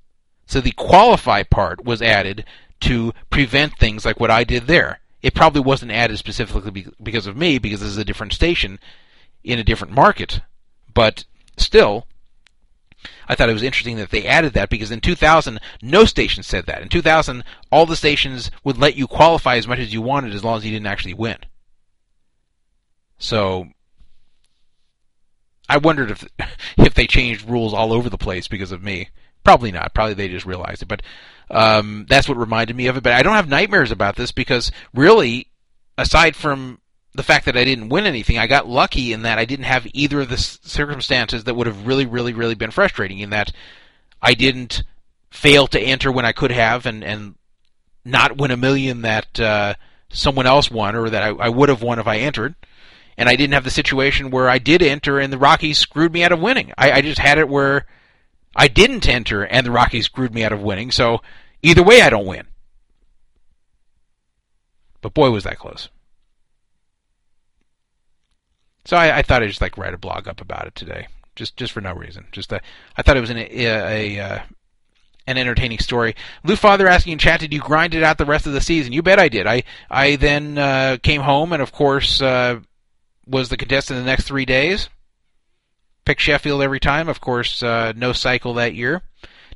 So 0.47 0.61
the 0.61 0.73
qualify 0.73 1.43
part 1.43 1.85
was 1.85 2.03
added 2.03 2.45
to 2.81 3.13
prevent 3.31 3.79
things 3.79 4.05
like 4.05 4.21
what 4.21 4.31
I 4.31 4.45
did 4.45 4.67
there. 4.67 5.01
It 5.23 5.35
probably 5.35 5.61
wasn't 5.61 5.93
added 5.93 6.19
specifically 6.19 6.87
because 7.03 7.27
of 7.27 7.37
me, 7.37 7.59
because 7.59 7.81
this 7.81 7.89
is 7.89 7.97
a 7.97 8.05
different 8.05 8.33
station 8.33 8.79
in 9.43 9.59
a 9.59 9.65
different 9.65 9.95
market. 9.95 10.41
But 10.93 11.25
still, 11.57 12.07
I 13.29 13.35
thought 13.35 13.51
it 13.51 13.55
was 13.55 13.63
interesting 13.63 13.97
that 13.97 14.11
they 14.11 14.27
added 14.27 14.53
that 14.55 14.71
because 14.71 14.91
in 14.91 15.01
2000, 15.01 15.59
no 15.83 16.05
station 16.05 16.43
said 16.43 16.67
that. 16.67 16.83
In 16.83 16.89
2000, 16.89 17.45
all 17.71 17.87
the 17.87 17.97
stations 17.97 18.51
would 18.65 18.79
let 18.79 18.97
you 18.97 19.07
qualify 19.07 19.57
as 19.57 19.67
much 19.67 19.79
as 19.79 19.93
you 19.93 20.01
wanted 20.01 20.35
as 20.35 20.45
long 20.45 20.59
as 20.59 20.65
you 20.65 20.73
didn't 20.73 20.87
actually 20.87 21.15
win. 21.15 21.39
So, 23.19 23.69
I 25.69 25.79
wondered 25.79 26.11
if 26.11 26.25
if 26.77 26.95
they 26.95 27.07
changed 27.07 27.49
rules 27.49 27.75
all 27.75 27.93
over 27.93 28.09
the 28.09 28.19
place 28.19 28.49
because 28.49 28.73
of 28.73 28.83
me. 28.83 29.09
Probably 29.45 29.71
not. 29.71 29.95
Probably 29.95 30.15
they 30.15 30.29
just 30.29 30.47
realized 30.47 30.83
it. 30.83 30.89
But 30.89 31.03
um, 31.51 32.07
that's 32.09 32.29
what 32.29 32.37
reminded 32.37 32.75
me 32.75 32.89
of 32.89 32.97
it. 32.97 33.05
But 33.05 33.13
I 33.13 33.23
don't 33.23 33.35
have 33.35 33.49
nightmares 33.49 33.93
about 33.93 34.17
this 34.17 34.33
because 34.33 34.73
really, 34.93 35.49
aside 35.97 36.35
from 36.35 36.81
the 37.17 37.23
fact 37.23 37.47
that 37.47 37.57
I 37.57 37.65
didn't 37.65 37.89
win 37.89 38.07
anything, 38.07 38.39
I 38.39 38.47
got 38.47 38.69
lucky 38.69 39.13
in 39.13 39.23
that 39.23 39.39
I 39.39 39.45
didn't 39.45 39.65
have 39.65 39.87
either 39.93 40.21
of 40.21 40.29
the 40.29 40.37
circumstances 40.37 41.45
that 41.45 41.55
would 41.55 41.67
have 41.67 41.87
really, 41.87 42.07
really, 42.07 42.33
really 42.33 42.55
been 42.55 42.71
frustrating. 42.71 43.21
In 43.21 43.31
that 43.31 43.53
I 44.21 44.35
didn't 44.35 44.83
fail 45.31 45.67
to 45.69 45.81
enter 45.81 46.13
when 46.13 46.25
I 46.25 46.33
could 46.33 46.53
have, 46.53 46.87
and 46.87 47.03
and 47.03 47.35
not 48.05 48.37
win 48.37 48.51
a 48.51 48.57
million 48.57 49.03
that 49.03 49.41
uh, 49.41 49.75
someone 50.11 50.47
else 50.47 50.71
won, 50.71 50.95
or 50.95 51.11
that 51.11 51.23
I, 51.23 51.29
I 51.29 51.49
would 51.49 51.69
have 51.69 51.83
won 51.83 51.99
if 51.99 52.07
I 52.07 52.19
entered. 52.19 52.55
And 53.19 53.31
I 53.31 53.37
didn't 53.37 53.55
have 53.55 53.65
the 53.65 53.71
situation 53.71 54.31
where 54.31 54.49
I 54.49 54.59
did 54.59 54.83
enter 54.83 55.19
and 55.19 55.33
the 55.33 55.39
Rockies 55.39 55.79
screwed 55.79 56.13
me 56.13 56.23
out 56.23 56.33
of 56.33 56.41
winning. 56.41 56.73
I, 56.77 56.93
I 56.93 57.01
just 57.01 57.19
had 57.19 57.39
it 57.39 57.49
where 57.49 57.87
I 58.55 58.69
didn't 58.69 59.09
enter 59.09 59.43
and 59.43 59.67
the 59.67 59.71
Rockies 59.71 60.05
screwed 60.05 60.35
me 60.35 60.45
out 60.45 60.53
of 60.53 60.61
winning. 60.61 60.91
So 60.91 61.23
either 61.63 61.83
way, 61.83 62.03
I 62.03 62.11
don't 62.11 62.27
win. 62.27 62.47
But 65.01 65.15
boy, 65.15 65.31
was 65.31 65.45
that 65.45 65.59
close. 65.59 65.89
So 68.87 68.97
I, 68.97 69.19
I, 69.19 69.23
thought 69.23 69.43
I'd 69.43 69.49
just 69.49 69.61
like 69.61 69.77
write 69.77 69.95
a 69.95 69.99
blog 69.99 70.29
up 70.29 70.41
about 70.41 70.67
it 70.67 70.75
today, 70.77 71.09
just 71.35 71.57
just 71.57 71.73
for 71.73 71.81
no 71.81 71.93
reason. 71.93 72.27
Just 72.31 72.51
that 72.51 72.63
I 72.97 73.03
thought 73.03 73.17
it 73.17 73.21
was 73.21 73.31
an, 73.31 73.39
a, 73.39 73.49
a 73.51 74.21
uh, 74.21 74.39
an 75.27 75.39
entertaining 75.39 75.81
story. 75.81 76.15
Lou 76.45 76.55
Father 76.55 76.87
asking 76.87 77.15
in 77.15 77.19
chat, 77.19 77.41
did 77.41 77.53
you 77.53 77.61
grind 77.61 77.95
it 77.95 78.05
out 78.05 78.17
the 78.17 78.25
rest 78.25 78.47
of 78.47 78.53
the 78.53 78.61
season? 78.61 78.93
You 78.93 79.03
bet 79.03 79.19
I 79.19 79.29
did. 79.29 79.47
I 79.47 79.65
I 79.91 80.17
then 80.17 80.57
uh, 80.57 80.99
came 81.03 81.23
home 81.23 81.53
and 81.53 81.61
of 81.61 81.73
course 81.73 82.23
uh, 82.23 82.61
was 83.27 83.49
the 83.49 83.57
contestant 83.57 83.99
the 83.99 84.07
next 84.07 84.25
three 84.25 84.45
days. 84.45 84.89
Picked 86.05 86.21
Sheffield 86.21 86.63
every 86.63 86.79
time. 86.79 87.09
Of 87.09 87.21
course, 87.21 87.65
uh, 87.65 87.93
no 87.97 88.13
cycle 88.13 88.55
that 88.55 88.75
year. 88.75 89.03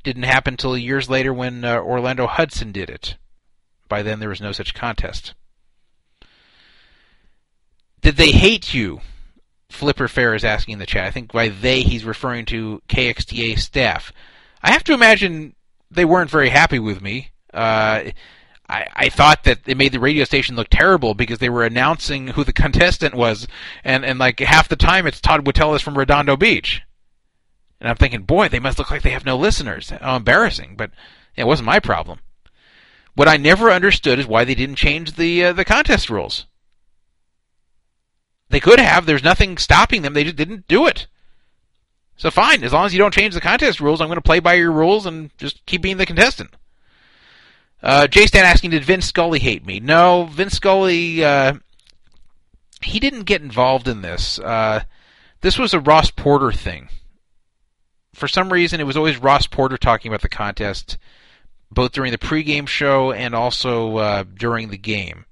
Didn't 0.02 0.24
happen 0.24 0.54
until 0.54 0.76
years 0.76 1.08
later 1.08 1.32
when 1.32 1.64
uh, 1.64 1.76
Orlando 1.76 2.26
Hudson 2.26 2.72
did 2.72 2.90
it. 2.90 3.16
By 3.88 4.02
then, 4.02 4.18
there 4.18 4.28
was 4.28 4.40
no 4.40 4.50
such 4.50 4.74
contest. 4.74 5.34
Did 8.00 8.16
they 8.16 8.32
hate 8.32 8.74
you? 8.74 9.00
Flipper 9.70 10.08
Fair 10.08 10.34
is 10.34 10.44
asking 10.44 10.74
in 10.74 10.78
the 10.78 10.86
chat. 10.86 11.06
I 11.06 11.10
think 11.10 11.32
by 11.32 11.48
they 11.48 11.82
he's 11.82 12.04
referring 12.04 12.44
to 12.46 12.82
KXTA 12.88 13.58
staff. 13.58 14.12
I 14.62 14.72
have 14.72 14.84
to 14.84 14.92
imagine 14.92 15.54
they 15.90 16.04
weren't 16.04 16.30
very 16.30 16.50
happy 16.50 16.78
with 16.78 17.00
me. 17.00 17.30
Uh, 17.52 18.10
I, 18.68 18.86
I 18.94 19.08
thought 19.08 19.44
that 19.44 19.60
it 19.66 19.76
made 19.76 19.92
the 19.92 20.00
radio 20.00 20.24
station 20.24 20.54
look 20.54 20.68
terrible 20.70 21.14
because 21.14 21.38
they 21.38 21.48
were 21.48 21.64
announcing 21.64 22.28
who 22.28 22.44
the 22.44 22.52
contestant 22.64 23.14
was, 23.14 23.48
and, 23.84 24.04
and 24.04 24.18
like 24.18 24.40
half 24.40 24.68
the 24.68 24.76
time 24.76 25.06
it's 25.06 25.20
Todd 25.20 25.46
Witteles 25.46 25.82
from 25.82 25.98
Redondo 25.98 26.36
Beach. 26.36 26.82
And 27.80 27.88
I'm 27.88 27.96
thinking, 27.96 28.22
boy, 28.22 28.48
they 28.48 28.60
must 28.60 28.78
look 28.78 28.90
like 28.90 29.02
they 29.02 29.10
have 29.10 29.24
no 29.24 29.36
listeners. 29.36 29.90
How 29.90 30.16
embarrassing! 30.16 30.74
But 30.76 30.90
it 31.34 31.46
wasn't 31.46 31.66
my 31.66 31.80
problem. 31.80 32.20
What 33.14 33.28
I 33.28 33.38
never 33.38 33.70
understood 33.70 34.18
is 34.18 34.26
why 34.26 34.44
they 34.44 34.54
didn't 34.54 34.76
change 34.76 35.14
the 35.14 35.46
uh, 35.46 35.52
the 35.54 35.64
contest 35.64 36.10
rules. 36.10 36.46
They 38.50 38.60
could 38.60 38.80
have. 38.80 39.06
There's 39.06 39.24
nothing 39.24 39.56
stopping 39.56 40.02
them. 40.02 40.12
They 40.12 40.24
just 40.24 40.36
didn't 40.36 40.68
do 40.68 40.86
it. 40.86 41.06
So 42.16 42.30
fine, 42.30 42.62
as 42.64 42.72
long 42.72 42.84
as 42.84 42.92
you 42.92 42.98
don't 42.98 43.14
change 43.14 43.32
the 43.32 43.40
contest 43.40 43.80
rules, 43.80 44.00
I'm 44.00 44.08
going 44.08 44.16
to 44.16 44.22
play 44.22 44.40
by 44.40 44.54
your 44.54 44.72
rules 44.72 45.06
and 45.06 45.30
just 45.38 45.64
keep 45.64 45.80
being 45.80 45.96
the 45.96 46.04
contestant. 46.04 46.50
Uh, 47.82 48.06
Jay 48.08 48.26
Stan 48.26 48.44
asking, 48.44 48.70
did 48.70 48.84
Vin 48.84 49.00
Scully 49.00 49.38
hate 49.38 49.64
me? 49.64 49.80
No, 49.80 50.24
Vin 50.24 50.50
Scully, 50.50 51.24
uh, 51.24 51.54
he 52.82 53.00
didn't 53.00 53.22
get 53.22 53.40
involved 53.40 53.88
in 53.88 54.02
this. 54.02 54.38
Uh, 54.38 54.82
this 55.40 55.58
was 55.58 55.72
a 55.72 55.80
Ross 55.80 56.10
Porter 56.10 56.52
thing. 56.52 56.90
For 58.12 58.28
some 58.28 58.52
reason, 58.52 58.80
it 58.80 58.86
was 58.86 58.98
always 58.98 59.16
Ross 59.16 59.46
Porter 59.46 59.78
talking 59.78 60.10
about 60.10 60.20
the 60.20 60.28
contest, 60.28 60.98
both 61.70 61.92
during 61.92 62.12
the 62.12 62.18
pregame 62.18 62.68
show 62.68 63.12
and 63.12 63.34
also 63.34 63.96
uh, 63.96 64.24
during 64.34 64.68
the 64.68 64.76
game. 64.76 65.24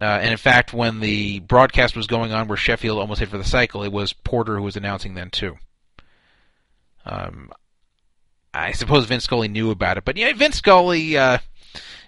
Uh, 0.00 0.04
and 0.04 0.30
in 0.30 0.36
fact, 0.36 0.72
when 0.72 1.00
the 1.00 1.40
broadcast 1.40 1.96
was 1.96 2.06
going 2.06 2.32
on 2.32 2.46
where 2.46 2.56
Sheffield 2.56 2.98
almost 2.98 3.20
hit 3.20 3.30
for 3.30 3.38
the 3.38 3.44
cycle, 3.44 3.82
it 3.82 3.92
was 3.92 4.12
Porter 4.12 4.56
who 4.56 4.62
was 4.62 4.76
announcing 4.76 5.14
then 5.14 5.30
too. 5.30 5.56
Um, 7.04 7.50
I 8.54 8.72
suppose 8.72 9.06
Vin 9.06 9.20
Scully 9.20 9.48
knew 9.48 9.70
about 9.70 9.98
it, 9.98 10.04
but 10.04 10.16
yeah, 10.16 10.32
Vin 10.34 10.52
Scully, 10.52 11.16
uh, 11.16 11.38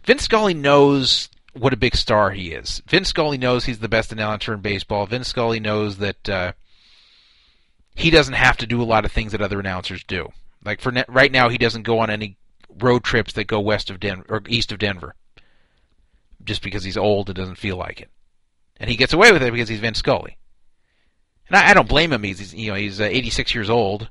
Vin 0.05 0.19
Scully 0.19 0.55
knows 0.55 1.29
what 1.53 1.73
a 1.73 1.77
big 1.77 1.97
star 1.97 2.31
he 2.31 2.53
is. 2.53 2.81
Vin 2.87 3.05
Scully 3.05 3.39
knows 3.39 3.65
he's 3.65 3.81
the 3.81 3.89
best 3.89 4.13
announcer 4.13 4.55
in 4.55 4.61
baseball. 4.61 5.07
Vin 5.07 5.25
Scully 5.25 5.59
knows 5.59 5.99
that 5.99 6.29
uh, 6.29 6.53
he 7.97 8.11
doesn't 8.11 8.35
have 8.35 8.57
to 8.59 8.67
do 8.67 8.81
a 8.81 8.85
lot 8.85 9.05
of 9.05 9.11
things 9.11 9.33
that 9.33 9.43
other 9.43 9.59
announcers 9.59 10.05
do. 10.05 10.29
Like 10.65 10.81
for 10.81 10.93
ne- 10.93 11.05
right 11.09 11.33
now, 11.33 11.49
he 11.49 11.59
doesn't 11.59 11.83
go 11.83 11.99
on 11.99 12.11
any 12.11 12.37
road 12.79 13.03
trips 13.03 13.33
that 13.33 13.49
go 13.49 13.59
west 13.59 13.91
of 13.91 13.99
Denver 13.99 14.25
or 14.29 14.43
east 14.49 14.71
of 14.71 14.79
Denver 14.79 15.17
just 16.51 16.63
because 16.63 16.83
he's 16.83 16.97
old 16.97 17.29
and 17.29 17.37
doesn't 17.37 17.59
feel 17.59 17.77
like 17.77 18.01
it. 18.01 18.11
And 18.79 18.91
he 18.91 18.97
gets 18.97 19.13
away 19.13 19.31
with 19.31 19.41
it 19.41 19.53
because 19.53 19.69
he's 19.69 19.79
Vin 19.79 19.95
Scully. 19.95 20.37
And 21.47 21.57
I, 21.57 21.71
I 21.71 21.75
don't 21.75 21.89
blame 21.89 22.13
him. 22.13 22.25
He's, 22.25 22.41
he's 22.41 22.53
you 22.53 22.73
know 22.73 22.75
he's 22.75 23.01
uh, 23.01 23.05
86 23.05 23.55
years 23.55 23.71
old, 23.71 24.11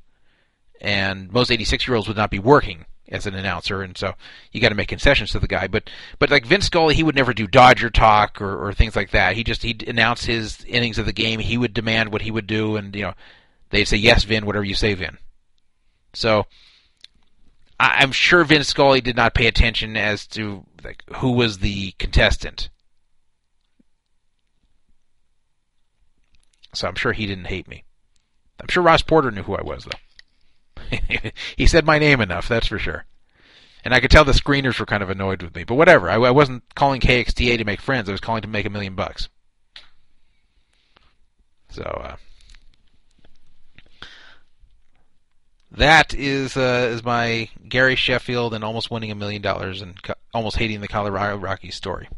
and 0.80 1.30
most 1.30 1.50
86 1.50 1.86
year 1.86 1.96
olds 1.96 2.08
would 2.08 2.16
not 2.16 2.30
be 2.30 2.38
working 2.38 2.86
as 3.10 3.26
an 3.26 3.34
announcer, 3.34 3.82
and 3.82 3.94
so 3.98 4.14
you 4.52 4.60
got 4.62 4.70
to 4.70 4.74
make 4.74 4.88
concessions 4.88 5.32
to 5.32 5.38
the 5.38 5.48
guy. 5.48 5.66
But 5.66 5.90
but 6.18 6.30
like 6.30 6.46
Vin 6.46 6.62
Scully, 6.62 6.94
he 6.94 7.02
would 7.02 7.14
never 7.14 7.34
do 7.34 7.46
Dodger 7.46 7.90
talk 7.90 8.40
or, 8.40 8.68
or 8.68 8.72
things 8.72 8.96
like 8.96 9.10
that. 9.10 9.36
He 9.36 9.44
just 9.44 9.62
he'd 9.62 9.86
announce 9.86 10.24
his 10.24 10.64
innings 10.64 10.96
of 10.96 11.04
the 11.04 11.12
game. 11.12 11.40
He 11.40 11.58
would 11.58 11.74
demand 11.74 12.10
what 12.10 12.22
he 12.22 12.30
would 12.30 12.46
do, 12.46 12.76
and 12.76 12.96
you 12.96 13.02
know 13.02 13.14
they'd 13.68 13.84
say 13.84 13.98
yes, 13.98 14.24
Vin, 14.24 14.46
whatever 14.46 14.64
you 14.64 14.74
say, 14.74 14.94
Vin. 14.94 15.18
So 16.14 16.46
I'm 17.80 18.12
sure 18.12 18.44
Vin 18.44 18.62
Scully 18.62 19.00
did 19.00 19.16
not 19.16 19.34
pay 19.34 19.46
attention 19.46 19.96
as 19.96 20.26
to 20.28 20.66
like 20.84 21.02
who 21.16 21.32
was 21.32 21.58
the 21.58 21.92
contestant. 21.92 22.68
So 26.74 26.86
I'm 26.86 26.94
sure 26.94 27.12
he 27.12 27.26
didn't 27.26 27.46
hate 27.46 27.66
me. 27.66 27.84
I'm 28.60 28.68
sure 28.68 28.82
Ross 28.82 29.00
Porter 29.00 29.30
knew 29.30 29.42
who 29.42 29.56
I 29.56 29.62
was 29.62 29.86
though. 29.86 30.90
he 31.56 31.66
said 31.66 31.86
my 31.86 31.98
name 31.98 32.20
enough, 32.20 32.48
that's 32.48 32.66
for 32.66 32.78
sure. 32.78 33.06
And 33.82 33.94
I 33.94 34.00
could 34.00 34.10
tell 34.10 34.26
the 34.26 34.32
screeners 34.32 34.78
were 34.78 34.84
kind 34.84 35.02
of 35.02 35.08
annoyed 35.08 35.42
with 35.42 35.54
me, 35.54 35.64
but 35.64 35.76
whatever. 35.76 36.10
I, 36.10 36.16
I 36.16 36.30
wasn't 36.30 36.62
calling 36.74 37.00
KXTA 37.00 37.56
to 37.56 37.64
make 37.64 37.80
friends. 37.80 38.10
I 38.10 38.12
was 38.12 38.20
calling 38.20 38.42
to 38.42 38.48
make 38.48 38.66
a 38.66 38.70
million 38.70 38.94
bucks. 38.94 39.30
So 41.70 41.82
uh, 41.82 42.16
that 45.72 46.14
is 46.14 46.56
uh, 46.56 46.90
is 46.92 47.04
my 47.04 47.48
Gary 47.68 47.96
Sheffield 47.96 48.54
and 48.54 48.64
almost 48.64 48.90
winning 48.90 49.10
a 49.10 49.14
million 49.14 49.42
dollars 49.42 49.80
and 49.82 50.02
co- 50.02 50.14
almost 50.34 50.56
hating 50.56 50.80
the 50.80 50.88
Colorado 50.88 51.36
Rockies 51.36 51.76
story. 51.76 52.08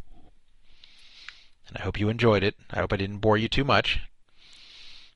And 1.68 1.76
I 1.76 1.82
hope 1.82 2.00
you 2.00 2.08
enjoyed 2.08 2.42
it. 2.42 2.54
I 2.70 2.80
hope 2.80 2.92
I 2.92 2.96
didn't 2.96 3.18
bore 3.18 3.36
you 3.36 3.48
too 3.48 3.64
much. 3.64 4.00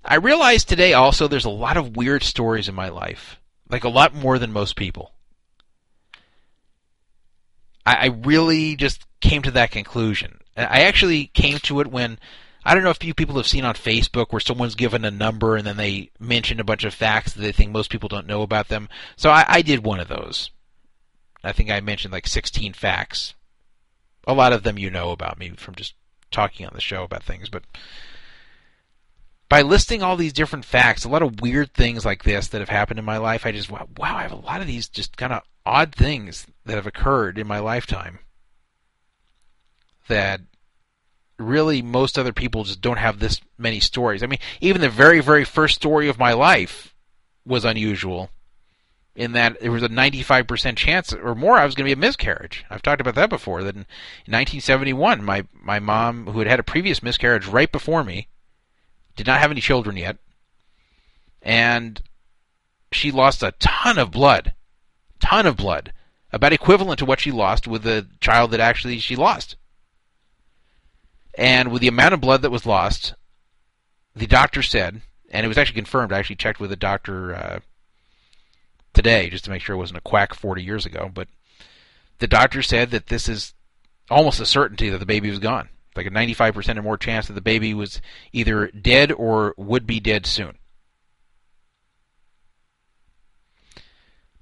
I 0.05 0.17
realized 0.17 0.69
today 0.69 0.93
also 0.93 1.27
there's 1.27 1.45
a 1.45 1.51
lot 1.51 1.77
of 1.77 1.97
weird 1.97 2.23
stories 2.23 2.69
in 2.69 2.75
my 2.75 2.89
life, 2.89 3.41
like 3.69 3.85
a 3.85 3.89
lot 3.89 4.15
more 4.15 4.39
than 4.39 4.53
most 4.53 4.77
people. 4.77 5.13
I, 7.85 7.95
I 7.95 8.07
really 8.07 8.77
just 8.77 9.05
came 9.21 9.43
to 9.43 9.51
that 9.53 9.71
conclusion. 9.71 10.41
I 10.57 10.83
actually 10.83 11.27
came 11.27 11.59
to 11.59 11.81
it 11.81 11.89
when 11.89 12.19
I 12.67 12.75
don't 12.75 12.83
know 12.83 12.91
if 12.91 13.05
you 13.05 13.15
people 13.15 13.37
have 13.37 13.47
seen 13.47 13.65
on 13.65 13.75
Facebook 13.75 14.33
where 14.33 14.41
someone's 14.41 14.75
given 14.75 15.05
a 15.05 15.11
number 15.13 15.55
and 15.55 15.65
then 15.65 15.77
they 15.77 16.11
mention 16.19 16.59
a 16.59 16.65
bunch 16.65 16.83
of 16.83 16.93
facts 16.93 17.33
that 17.33 17.41
they 17.41 17.53
think 17.53 17.71
most 17.71 17.91
people 17.91 18.09
don't 18.09 18.27
know 18.27 18.43
about 18.43 18.67
them. 18.67 18.89
So 19.15 19.31
I, 19.31 19.45
I 19.47 19.63
did 19.63 19.85
one 19.85 20.01
of 20.01 20.09
those. 20.09 20.51
I 21.45 21.53
think 21.53 21.71
I 21.71 21.79
mentioned 21.79 22.13
like 22.13 22.27
16 22.27 22.73
facts. 22.73 23.35
A 24.27 24.35
lot 24.35 24.53
of 24.53 24.65
them 24.65 24.81
you 24.81 24.91
know 24.91 25.13
about 25.13 25.39
me 25.39 25.51
from 25.51 25.77
just 25.77 25.95
talking 26.33 26.67
on 26.67 26.73
the 26.75 26.81
show 26.81 27.05
about 27.05 27.23
things, 27.23 27.49
but 27.49 27.63
by 29.49 29.63
listing 29.63 30.03
all 30.03 30.17
these 30.17 30.33
different 30.33 30.65
facts, 30.65 31.05
a 31.05 31.09
lot 31.09 31.23
of 31.23 31.41
weird 31.41 31.73
things 31.73 32.05
like 32.05 32.25
this 32.25 32.49
that 32.49 32.61
have 32.61 32.69
happened 32.69 32.99
in 32.99 33.05
my 33.05 33.19
life, 33.19 33.47
I 33.47 33.53
just 33.53 33.71
wow, 33.71 33.87
wow 33.97 34.17
I 34.17 34.23
have 34.23 34.33
a 34.33 34.37
lot 34.37 34.61
of 34.61 34.67
these 34.67 34.89
just 34.89 35.17
kind 35.17 35.33
of 35.33 35.43
odd 35.65 35.95
things 35.95 36.49
that 36.65 36.75
have 36.75 36.87
occurred 36.89 37.39
in 37.39 37.47
my 37.47 37.61
lifetime 37.61 38.19
that 40.09 40.41
really 41.39 41.83
most 41.83 42.19
other 42.19 42.33
people 42.33 42.65
just 42.65 42.81
don't 42.81 42.99
have 42.99 43.19
this 43.19 43.41
many 43.59 43.81
stories. 43.81 44.23
I 44.23 44.27
mean, 44.27 44.39
even 44.61 44.81
the 44.81 44.89
very 44.89 45.21
very 45.21 45.45
first 45.45 45.75
story 45.75 46.09
of 46.09 46.19
my 46.19 46.33
life 46.33 46.95
was 47.45 47.65
unusual 47.65 48.31
in 49.15 49.33
that 49.33 49.59
there 49.61 49.73
was 49.73 49.83
a 49.83 49.89
95% 49.89 50.77
chance 50.77 51.13
or 51.13 51.35
more 51.35 51.57
I 51.57 51.65
was 51.65 51.75
going 51.75 51.85
to 51.85 51.95
be 51.95 51.99
a 51.99 52.01
miscarriage. 52.01 52.65
I've 52.69 52.83
talked 52.83 53.01
about 53.01 53.15
that 53.15 53.31
before 53.31 53.63
that 53.63 53.75
in, 53.75 53.87
in 54.27 54.33
1971 54.33 55.25
my 55.25 55.45
my 55.53 55.79
mom 55.79 56.27
who 56.27 56.41
had 56.41 56.49
had 56.49 56.61
a 56.61 56.65
previous 56.65 57.03
miscarriage 57.03 57.47
right 57.47 57.71
before 57.71 58.05
me 58.05 58.29
did 59.17 59.27
not 59.27 59.41
have 59.41 59.51
any 59.51 59.61
children 59.61 59.97
yet 59.97 60.19
and 61.43 62.03
she 62.93 63.11
lost 63.11 63.43
a 63.43 63.53
ton 63.59 63.99
of 63.99 64.11
blood. 64.11 64.55
Ton 65.21 65.47
of 65.47 65.57
blood. 65.57 65.93
About 66.33 66.53
equivalent 66.53 66.99
to 66.99 67.05
what 67.05 67.21
she 67.21 67.31
lost 67.31 67.67
with 67.67 67.83
the 67.83 68.09
child 68.21 68.51
that 68.51 68.61
actually 68.61 68.99
she 68.99 69.17
lost. 69.17 69.57
And 71.37 71.71
with 71.71 71.83
the 71.83 71.89
amount 71.89 72.15
of 72.15 72.21
blood 72.21 72.43
that 72.43 72.51
was 72.51 72.67
lost, 72.67 73.15
the 74.15 74.27
doctor 74.27 74.63
said, 74.63 75.03
and 75.31 75.45
it 75.45 75.49
was 75.49 75.59
actually 75.59 75.77
confirmed. 75.77 76.13
I 76.13 76.19
actually 76.19 76.37
checked 76.37 76.61
with 76.61 76.73
a 76.73 76.77
doctor 76.77 77.35
uh, 77.35 77.61
today 78.95 79.29
just 79.29 79.45
to 79.45 79.51
make 79.51 79.61
sure 79.61 79.75
it 79.75 79.79
wasn't 79.79 79.99
a 79.99 80.03
quack 80.03 80.35
40 80.35 80.63
years 80.63 80.87
ago. 80.87 81.11
But 81.13 81.29
the 82.19 82.27
doctor 82.27 82.63
said 82.63 82.91
that 82.91 83.09
this 83.09 83.29
is 83.29 83.53
almost 84.11 84.41
a 84.41 84.47
certainty 84.47 84.89
that 84.89 84.99
the 84.99 85.07
baby 85.07 85.29
was 85.29 85.39
gone. 85.39 85.69
Like 85.95 86.07
a 86.07 86.11
95% 86.11 86.79
or 86.79 86.83
more 86.83 86.99
chance 86.99 87.27
that 87.27 87.35
the 87.35 87.41
baby 87.41 87.75
was 87.75 88.01
either 88.33 88.69
dead 88.69 89.13
or 89.13 89.55
would 89.59 89.87
be 89.87 90.01
dead 90.01 90.27
soon. 90.27 90.59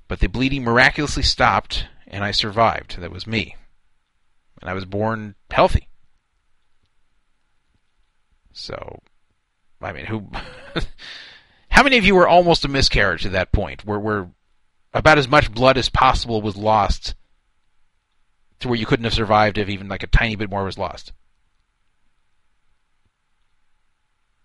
But 0.06 0.20
the 0.20 0.26
bleeding 0.28 0.62
miraculously 0.62 1.22
stopped, 1.22 1.86
and 2.06 2.22
I 2.22 2.30
survived. 2.30 3.00
That 3.00 3.10
was 3.10 3.26
me. 3.26 3.56
And 4.60 4.70
I 4.70 4.74
was 4.74 4.84
born 4.84 5.34
healthy. 5.50 5.88
So, 8.54 9.02
I 9.82 9.92
mean, 9.92 10.06
who? 10.06 10.30
how 11.68 11.82
many 11.82 11.98
of 11.98 12.06
you 12.06 12.14
were 12.14 12.28
almost 12.28 12.64
a 12.64 12.68
miscarriage 12.68 13.26
at 13.26 13.32
that 13.32 13.52
point, 13.52 13.84
where 13.84 13.98
where 13.98 14.30
about 14.94 15.18
as 15.18 15.28
much 15.28 15.52
blood 15.52 15.76
as 15.76 15.90
possible 15.90 16.40
was 16.40 16.56
lost, 16.56 17.16
to 18.60 18.68
where 18.68 18.78
you 18.78 18.86
couldn't 18.86 19.04
have 19.04 19.12
survived 19.12 19.58
if 19.58 19.68
even 19.68 19.88
like 19.88 20.04
a 20.04 20.06
tiny 20.06 20.36
bit 20.36 20.48
more 20.48 20.64
was 20.64 20.78
lost? 20.78 21.12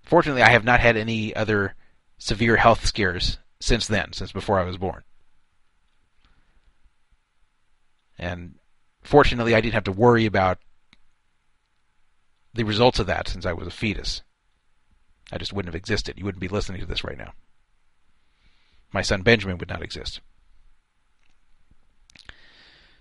Fortunately, 0.02 0.42
I 0.42 0.50
have 0.50 0.66
not 0.66 0.80
had 0.80 0.98
any 0.98 1.36
other 1.36 1.76
severe 2.18 2.58
health 2.58 2.88
scares 2.88 3.38
since 3.60 3.86
then, 3.86 4.12
since 4.12 4.32
before 4.32 4.60
I 4.60 4.64
was 4.64 4.78
born. 4.78 5.04
And 8.18 8.56
fortunately, 9.04 9.54
I 9.54 9.62
didn't 9.62 9.76
have 9.76 9.84
to 9.84 9.92
worry 9.92 10.26
about 10.26 10.58
the 12.54 12.64
results 12.64 13.00
of 13.00 13.08
that 13.08 13.28
since 13.28 13.46
I 13.46 13.54
was 13.54 13.68
a 13.68 13.72
fetus. 13.72 14.22
I 15.32 15.38
just 15.38 15.54
wouldn't 15.54 15.74
have 15.74 15.80
existed. 15.80 16.18
You 16.18 16.26
wouldn't 16.26 16.42
be 16.42 16.48
listening 16.48 16.82
to 16.82 16.88
this 16.88 17.04
right 17.04 17.18
now. 17.18 17.34
My 18.92 19.02
son 19.02 19.22
Benjamin 19.22 19.58
would 19.60 19.70
not 19.70 19.84
exist. 19.84 20.22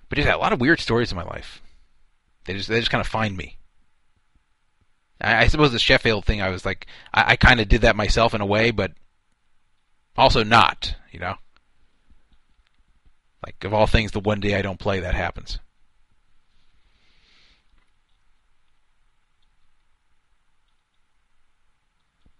But 0.09 0.19
yeah, 0.19 0.35
a 0.35 0.37
lot 0.37 0.53
of 0.53 0.61
weird 0.61 0.81
stories 0.81 1.11
in 1.11 1.17
my 1.17 1.25
life. 1.25 1.63
They 2.45 2.55
just 2.55 2.69
they 2.69 2.79
just 2.79 2.91
kind 2.91 3.01
of 3.01 3.07
find 3.07 3.37
me. 3.37 3.59
I, 5.21 5.45
I 5.45 5.47
suppose 5.49 5.73
the 5.73 5.79
Sheffield 5.79 6.25
thing, 6.25 6.41
I 6.41 6.49
was 6.49 6.65
like, 6.65 6.87
I, 7.13 7.33
I 7.33 7.37
kind 7.37 7.61
of 7.61 7.69
did 7.69 7.83
that 7.83 7.97
myself 7.97 8.35
in 8.35 8.41
a 8.41 8.47
way, 8.47 8.71
but 8.71 8.93
also 10.17 10.43
not, 10.45 10.95
you 11.11 11.21
know. 11.21 11.35
Like 13.45 13.63
of 13.65 13.73
all 13.73 13.87
things, 13.87 14.13
the 14.13 14.21
one 14.21 14.41
day 14.41 14.55
I 14.57 14.63
don't 14.63 14.81
play, 14.81 15.01
that 15.01 15.15
happens. 15.15 15.59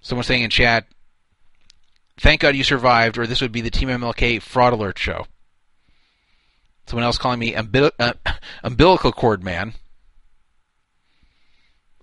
Someone 0.01 0.25
saying 0.25 0.43
in 0.43 0.51
chat, 0.51 0.87
thank 2.19 2.41
God 2.41 2.57
you 2.57 2.65
survived, 2.65 3.19
or 3.19 3.27
this 3.27 3.41
would 3.41 3.53
be 3.53 3.61
the 3.61 3.71
Team 3.71 3.89
MLK 3.89 4.41
fraud 4.41 4.73
alert 4.73 4.99
show. 4.99 5.27
Someone 6.87 7.05
else 7.05 7.19
calling 7.19 7.39
me 7.39 7.53
umbil- 7.53 7.93
uh, 7.99 8.15
umbilical 8.63 9.13
cord 9.13 9.45
man. 9.45 9.75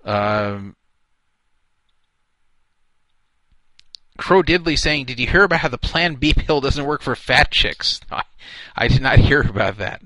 Um, 0.04 0.76
Crow 4.18 4.44
Diddley 4.44 4.78
saying, 4.78 5.06
"Did 5.06 5.20
you 5.20 5.28
hear 5.28 5.44
about 5.44 5.62
how 5.62 5.70
the 5.70 5.78
Plan 5.78 6.16
B 6.16 6.34
pill 6.34 6.62
doesn't 6.62 6.86
work 6.86 7.02
for 7.02 7.16
fat 7.16 7.52
chicks?" 7.52 8.00
I, 8.12 8.24
I 8.76 8.88
did 8.88 9.02
not 9.02 9.20
hear 9.20 9.42
about 9.42 9.78
that. 9.78 10.02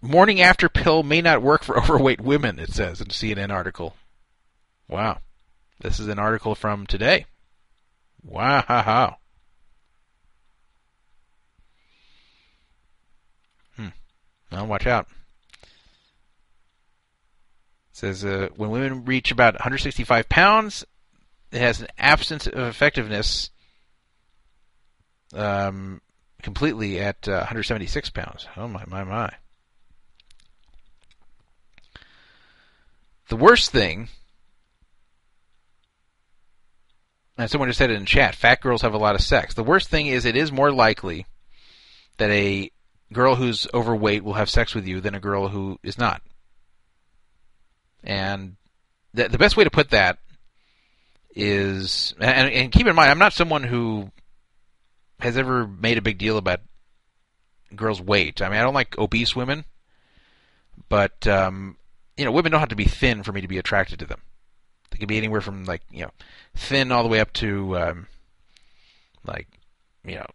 Morning 0.00 0.40
after 0.40 0.68
pill 0.68 1.02
may 1.02 1.20
not 1.20 1.42
work 1.42 1.62
for 1.62 1.78
overweight 1.82 2.20
women. 2.20 2.58
It 2.58 2.72
says 2.72 3.00
in 3.00 3.08
a 3.08 3.10
CNN 3.10 3.50
article. 3.50 3.94
Wow, 4.92 5.20
this 5.80 5.98
is 5.98 6.08
an 6.08 6.18
article 6.18 6.54
from 6.54 6.86
today. 6.86 7.24
Wow. 8.22 9.16
Hmm. 13.74 13.88
Well, 14.50 14.66
watch 14.66 14.86
out. 14.86 15.08
It 15.62 15.68
says 17.92 18.22
uh, 18.22 18.48
when 18.56 18.68
women 18.68 19.06
reach 19.06 19.30
about 19.30 19.54
165 19.54 20.28
pounds, 20.28 20.84
it 21.50 21.62
has 21.62 21.80
an 21.80 21.88
absence 21.96 22.46
of 22.46 22.58
effectiveness 22.58 23.48
um, 25.32 26.02
completely 26.42 27.00
at 27.00 27.26
uh, 27.26 27.38
176 27.38 28.10
pounds. 28.10 28.46
Oh 28.58 28.68
my 28.68 28.84
my 28.86 29.04
my. 29.04 29.32
The 33.28 33.36
worst 33.36 33.70
thing, 33.70 34.10
and 37.38 37.50
someone 37.50 37.68
just 37.68 37.78
said 37.78 37.90
it 37.90 37.96
in 37.96 38.06
chat, 38.06 38.34
fat 38.34 38.60
girls 38.60 38.82
have 38.82 38.94
a 38.94 38.98
lot 38.98 39.14
of 39.14 39.20
sex. 39.20 39.54
The 39.54 39.64
worst 39.64 39.88
thing 39.88 40.06
is 40.06 40.24
it 40.24 40.36
is 40.36 40.52
more 40.52 40.70
likely 40.70 41.26
that 42.18 42.30
a 42.30 42.70
girl 43.12 43.36
who's 43.36 43.66
overweight 43.72 44.24
will 44.24 44.34
have 44.34 44.50
sex 44.50 44.74
with 44.74 44.86
you 44.86 45.00
than 45.00 45.14
a 45.14 45.20
girl 45.20 45.48
who 45.48 45.78
is 45.82 45.98
not. 45.98 46.22
And 48.04 48.56
the, 49.14 49.28
the 49.28 49.38
best 49.38 49.56
way 49.56 49.64
to 49.64 49.70
put 49.70 49.90
that 49.90 50.18
is, 51.34 52.14
and, 52.20 52.50
and 52.50 52.72
keep 52.72 52.86
in 52.86 52.94
mind, 52.94 53.10
I'm 53.10 53.18
not 53.18 53.32
someone 53.32 53.64
who 53.64 54.10
has 55.20 55.36
ever 55.38 55.66
made 55.66 55.98
a 55.98 56.02
big 56.02 56.18
deal 56.18 56.36
about 56.36 56.60
girls' 57.74 58.00
weight. 58.00 58.42
I 58.42 58.48
mean, 58.48 58.58
I 58.58 58.62
don't 58.62 58.74
like 58.74 58.98
obese 58.98 59.36
women, 59.36 59.64
but 60.88 61.26
um, 61.26 61.76
you 62.16 62.24
know, 62.24 62.32
women 62.32 62.52
don't 62.52 62.60
have 62.60 62.68
to 62.70 62.76
be 62.76 62.84
thin 62.84 63.22
for 63.22 63.32
me 63.32 63.40
to 63.40 63.48
be 63.48 63.58
attracted 63.58 63.98
to 64.00 64.06
them. 64.06 64.20
They 64.92 64.98
could 64.98 65.08
be 65.08 65.16
anywhere 65.16 65.40
from 65.40 65.64
like 65.64 65.82
you 65.90 66.02
know, 66.02 66.10
thin 66.54 66.92
all 66.92 67.02
the 67.02 67.08
way 67.08 67.20
up 67.20 67.32
to 67.34 67.76
um, 67.78 68.06
like 69.24 69.48
you 70.04 70.16
know, 70.16 70.26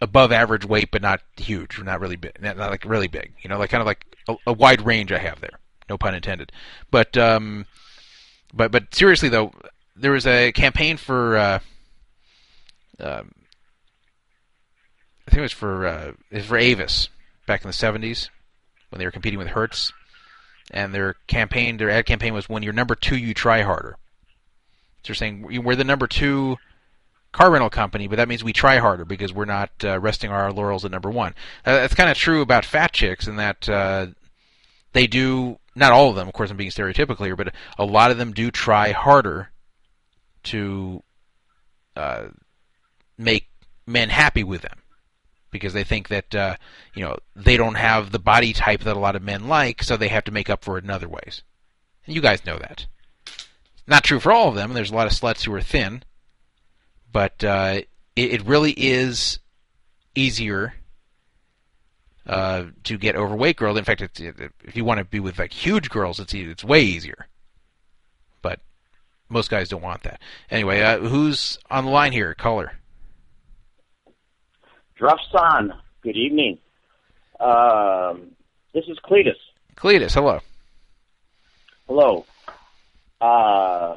above 0.00 0.32
average 0.32 0.64
weight, 0.64 0.90
but 0.90 1.02
not 1.02 1.20
huge, 1.36 1.80
not 1.82 2.00
really 2.00 2.16
big, 2.16 2.40
not, 2.40 2.56
not 2.56 2.70
like 2.70 2.84
really 2.84 3.08
big. 3.08 3.32
You 3.42 3.50
know, 3.50 3.58
like 3.58 3.70
kind 3.70 3.80
of 3.80 3.86
like 3.86 4.06
a, 4.28 4.36
a, 4.46 4.52
wide 4.52 4.82
range 4.82 5.12
I 5.12 5.18
have 5.18 5.40
there. 5.40 5.58
No 5.88 5.98
pun 5.98 6.14
intended. 6.14 6.52
But 6.90 7.16
um, 7.16 7.66
but 8.54 8.70
but 8.70 8.94
seriously 8.94 9.28
though, 9.28 9.52
there 9.96 10.12
was 10.12 10.26
a 10.26 10.52
campaign 10.52 10.96
for. 10.96 11.36
Uh, 11.36 11.58
um, 13.00 13.32
I 15.26 15.30
think 15.30 15.38
it 15.38 15.42
was 15.42 15.52
for 15.52 15.86
uh, 15.86 16.12
for 16.42 16.56
Avis 16.56 17.08
back 17.46 17.64
in 17.64 17.68
the 17.68 17.74
'70s 17.74 18.28
when 18.90 18.98
they 18.98 19.04
were 19.04 19.10
competing 19.10 19.38
with 19.38 19.48
Hertz, 19.48 19.92
and 20.70 20.94
their 20.94 21.16
campaign, 21.26 21.76
their 21.76 21.90
ad 21.90 22.06
campaign 22.06 22.34
was 22.34 22.48
when 22.48 22.62
you're 22.62 22.72
number 22.72 22.94
two, 22.94 23.16
you 23.16 23.34
try 23.34 23.62
harder. 23.62 23.96
So 25.02 25.08
they're 25.08 25.14
saying 25.14 25.62
we're 25.64 25.76
the 25.76 25.84
number 25.84 26.06
two 26.06 26.58
car 27.32 27.50
rental 27.50 27.70
company, 27.70 28.08
but 28.08 28.16
that 28.16 28.28
means 28.28 28.44
we 28.44 28.52
try 28.52 28.78
harder 28.78 29.04
because 29.04 29.32
we're 29.32 29.44
not 29.44 29.70
uh, 29.84 29.98
resting 29.98 30.30
our 30.30 30.52
laurels 30.52 30.84
at 30.84 30.90
number 30.90 31.10
one. 31.10 31.34
Uh, 31.64 31.74
that's 31.76 31.94
kind 31.94 32.10
of 32.10 32.16
true 32.16 32.40
about 32.40 32.64
fat 32.64 32.92
chicks 32.92 33.26
in 33.26 33.36
that 33.36 33.68
uh, 33.68 34.08
they 34.92 35.06
do. 35.06 35.58
Not 35.74 35.92
all 35.92 36.10
of 36.10 36.16
them, 36.16 36.26
of 36.26 36.34
course, 36.34 36.50
I'm 36.50 36.56
being 36.56 36.70
stereotypical 36.70 37.24
here, 37.24 37.36
but 37.36 37.54
a 37.78 37.84
lot 37.84 38.10
of 38.10 38.18
them 38.18 38.32
do 38.32 38.50
try 38.50 38.90
harder 38.90 39.50
to 40.44 41.02
uh, 41.96 42.24
make 43.16 43.48
men 43.86 44.08
happy 44.08 44.42
with 44.42 44.62
them 44.62 44.78
because 45.50 45.72
they 45.72 45.84
think 45.84 46.08
that 46.08 46.34
uh, 46.34 46.56
you 46.94 47.04
know 47.04 47.16
they 47.34 47.56
don't 47.56 47.74
have 47.74 48.12
the 48.12 48.18
body 48.18 48.52
type 48.52 48.82
that 48.82 48.96
a 48.96 49.00
lot 49.00 49.16
of 49.16 49.22
men 49.22 49.48
like, 49.48 49.82
so 49.82 49.96
they 49.96 50.08
have 50.08 50.24
to 50.24 50.32
make 50.32 50.50
up 50.50 50.64
for 50.64 50.78
it 50.78 50.84
in 50.84 50.90
other 50.90 51.08
ways. 51.08 51.42
And 52.06 52.14
you 52.14 52.20
guys 52.20 52.44
know 52.44 52.58
that. 52.58 52.86
Not 53.86 54.04
true 54.04 54.20
for 54.20 54.32
all 54.32 54.48
of 54.48 54.54
them. 54.54 54.72
There's 54.72 54.90
a 54.90 54.94
lot 54.94 55.06
of 55.06 55.12
sluts 55.12 55.44
who 55.44 55.52
are 55.54 55.60
thin, 55.60 56.04
but 57.12 57.42
uh, 57.42 57.80
it, 58.16 58.32
it 58.32 58.46
really 58.46 58.72
is 58.72 59.38
easier 60.14 60.74
uh, 62.26 62.66
to 62.84 62.98
get 62.98 63.16
overweight 63.16 63.56
girls. 63.56 63.78
In 63.78 63.84
fact, 63.84 64.02
if 64.02 64.76
you 64.76 64.84
want 64.84 64.98
to 64.98 65.04
be 65.04 65.20
with 65.20 65.38
like 65.38 65.52
huge 65.52 65.90
girls, 65.90 66.20
it's 66.20 66.34
it's 66.34 66.64
way 66.64 66.82
easier. 66.82 67.26
But 68.42 68.60
most 69.28 69.50
guys 69.50 69.68
don't 69.68 69.82
want 69.82 70.02
that. 70.04 70.20
Anyway, 70.50 70.80
uh, 70.80 70.98
who's 70.98 71.58
on 71.70 71.84
the 71.84 71.90
line 71.90 72.12
here? 72.12 72.34
Caller. 72.34 72.79
Drufson, 75.00 75.72
good 76.02 76.16
evening. 76.16 76.58
Um, 77.38 78.32
this 78.74 78.84
is 78.86 78.98
Cletus. 78.98 79.38
Cletus, 79.74 80.12
hello. 80.12 80.40
Hello. 81.88 82.26
Uh, 83.20 83.96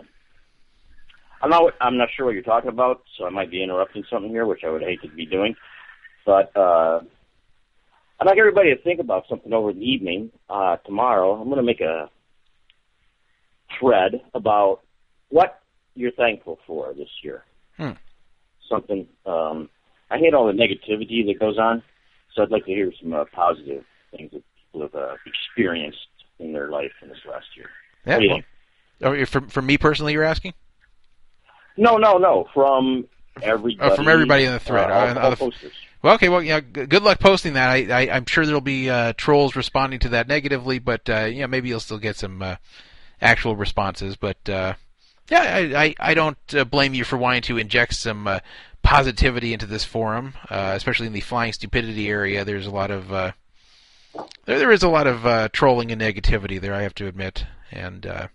I'm 1.42 1.50
not. 1.50 1.74
I'm 1.82 1.98
not 1.98 2.08
sure 2.16 2.26
what 2.26 2.34
you're 2.36 2.44
talking 2.44 2.70
about, 2.70 3.04
so 3.18 3.26
I 3.26 3.30
might 3.30 3.52
be 3.52 3.62
interrupting 3.62 4.06
something 4.10 4.32
here, 4.32 4.46
which 4.46 4.64
I 4.66 4.70
would 4.70 4.82
hate 4.82 5.02
to 5.02 5.10
be 5.10 5.26
doing. 5.26 5.56
But 6.26 6.56
uh, 6.56 7.02
I'd 8.20 8.26
like 8.26 8.38
everybody 8.38 8.74
to 8.74 8.82
think 8.82 9.02
about 9.02 9.26
something 9.28 9.52
over 9.52 9.74
the 9.74 9.82
evening. 9.82 10.32
Uh, 10.50 10.78
tomorrow, 10.78 11.34
I'm 11.34 11.50
going 11.50 11.58
to 11.58 11.64
make 11.64 11.82
a 11.82 12.10
thread 13.78 14.22
about 14.34 14.80
what 15.30 15.60
you're 15.96 16.12
thankful 16.12 16.60
for 16.66 16.94
this 16.94 17.10
year. 17.22 17.44
Hmm. 17.76 17.92
Something. 18.70 19.08
Um, 19.26 19.70
I 20.14 20.18
hate 20.20 20.34
all 20.34 20.46
the 20.48 20.54
negativity 20.54 21.26
that 21.28 21.40
goes 21.40 21.58
on, 21.58 21.82
so 22.34 22.44
I'd 22.44 22.52
like 22.52 22.66
to 22.66 22.72
hear 22.72 22.92
some 23.02 23.14
uh, 23.14 23.26
positive 23.34 23.84
things 24.12 24.32
that 24.32 24.44
people 24.72 24.82
have 24.82 24.96
uh, 24.96 25.16
experienced 25.26 25.98
in 26.40 26.54
their 26.54 26.70
life 26.70 26.92
in 27.02 27.10
this 27.10 27.18
last 27.30 27.46
year. 27.58 27.70
Yeah, 28.06 28.14
What 28.16 28.20
do 28.20 28.24
you 28.26 28.30
well, 29.02 29.14
think? 29.14 29.36
oh, 29.36 29.40
for 29.50 29.62
me 29.62 29.78
personally, 29.78 30.14
you're 30.14 30.24
asking? 30.24 30.54
No, 31.78 31.98
no, 31.98 32.18
no. 32.18 32.48
From 32.54 33.06
everybody. 33.42 33.92
Oh, 33.92 33.96
from 33.96 34.08
everybody 34.08 34.44
in 34.46 34.52
the 34.54 34.60
thread. 34.60 34.90
Uh, 34.92 34.94
all, 34.94 35.08
Uh, 35.08 35.22
all 35.22 35.30
the- 35.32 35.36
posters. 35.38 35.72
Well, 36.04 36.16
okay. 36.16 36.28
Well, 36.28 36.44
yeah. 36.44 36.60
g- 36.60 36.86
Good 36.86 37.02
luck 37.02 37.20
posting 37.20 37.54
that. 37.54 37.70
I, 37.70 37.78
I 38.04 38.16
I'm 38.16 38.26
sure 38.26 38.46
there'll 38.46 38.60
be 38.62 38.90
uh, 38.90 39.14
trolls 39.16 39.56
responding 39.56 40.00
to 40.02 40.10
that 40.10 40.28
negatively, 40.28 40.78
but 40.80 41.10
uh, 41.10 41.26
yeah, 41.32 41.46
maybe 41.48 41.70
you'll 41.70 41.80
still 41.80 41.98
get 41.98 42.18
some 42.18 42.42
uh, 42.42 42.58
actual 43.22 43.56
responses. 43.56 44.18
But 44.18 44.38
uh, 44.50 44.74
yeah, 45.32 45.40
I 45.74 45.84
I, 45.86 45.96
I 46.00 46.14
don't 46.14 46.38
uh, 46.54 46.66
blame 46.66 46.94
you 46.94 47.06
for 47.06 47.16
wanting 47.18 47.44
to 47.44 47.58
inject 47.58 47.94
some 47.96 48.28
uh, 48.28 48.40
positivity 48.84 49.54
into 49.54 49.66
this 49.66 49.84
forum, 49.84 50.34
uh, 50.50 50.74
especially 50.76 51.08
in 51.08 51.14
the 51.14 51.22
flying 51.22 51.54
stupidity 51.54 52.10
area. 52.10 52.46
There's 52.46 52.68
a 52.68 52.72
lot 52.72 52.92
of 52.92 53.12
uh, 53.12 53.32
there 54.46 54.60
there 54.60 54.72
is 54.72 54.84
a 54.84 54.90
lot 54.90 55.08
of 55.08 55.26
uh, 55.26 55.50
trolling 55.52 55.92
and 55.92 56.02
negativity 56.02 56.60
there. 56.60 56.74
I 56.74 56.84
have 56.84 56.96
to 56.96 57.08
admit, 57.08 57.46
and 57.72 58.06
uh, 58.06 58.28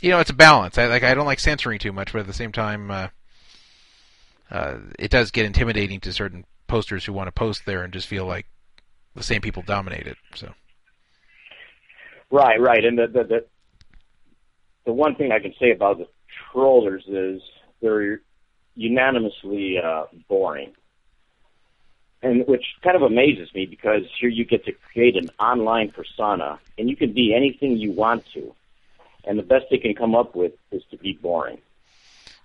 you 0.00 0.10
know 0.10 0.20
it's 0.20 0.30
a 0.30 0.34
balance. 0.34 0.78
I 0.78 0.86
like 0.86 1.04
I 1.04 1.14
don't 1.14 1.26
like 1.26 1.40
censoring 1.40 1.78
too 1.78 1.92
much, 1.92 2.12
but 2.12 2.20
at 2.20 2.26
the 2.26 2.32
same 2.32 2.52
time. 2.52 2.90
Uh, 2.90 3.08
uh, 4.50 4.76
it 4.98 5.10
does 5.10 5.30
get 5.30 5.46
intimidating 5.46 5.98
to 5.98 6.12
certain 6.12 6.44
posters 6.68 7.04
who 7.04 7.12
want 7.12 7.26
to 7.26 7.32
post 7.32 7.62
there 7.64 7.82
and 7.82 7.92
just 7.92 8.06
feel 8.06 8.26
like 8.26 8.46
the 9.16 9.22
same 9.22 9.40
people 9.40 9.62
dominate 9.62 10.06
it. 10.06 10.18
So 10.34 10.52
Right, 12.30 12.60
right. 12.60 12.84
And 12.84 12.98
the, 12.98 13.06
the 13.06 13.24
the 13.24 13.44
the 14.86 14.92
one 14.92 15.14
thing 15.14 15.30
I 15.30 15.38
can 15.38 15.54
say 15.60 15.70
about 15.70 15.98
the 15.98 16.08
trollers 16.52 17.04
is 17.06 17.40
they're 17.80 18.22
unanimously 18.74 19.78
uh, 19.82 20.04
boring, 20.28 20.72
and 22.22 22.46
which 22.46 22.64
kind 22.82 22.96
of 22.96 23.02
amazes 23.02 23.52
me 23.54 23.66
because 23.66 24.02
here 24.20 24.30
you 24.30 24.44
get 24.44 24.64
to 24.64 24.72
create 24.92 25.16
an 25.16 25.30
online 25.38 25.90
persona, 25.90 26.58
and 26.78 26.88
you 26.88 26.96
can 26.96 27.12
be 27.12 27.34
anything 27.34 27.76
you 27.76 27.92
want 27.92 28.24
to, 28.32 28.54
and 29.24 29.38
the 29.38 29.42
best 29.42 29.66
they 29.70 29.78
can 29.78 29.94
come 29.94 30.14
up 30.14 30.34
with 30.34 30.52
is 30.70 30.82
to 30.90 30.96
be 30.96 31.12
boring. 31.12 31.58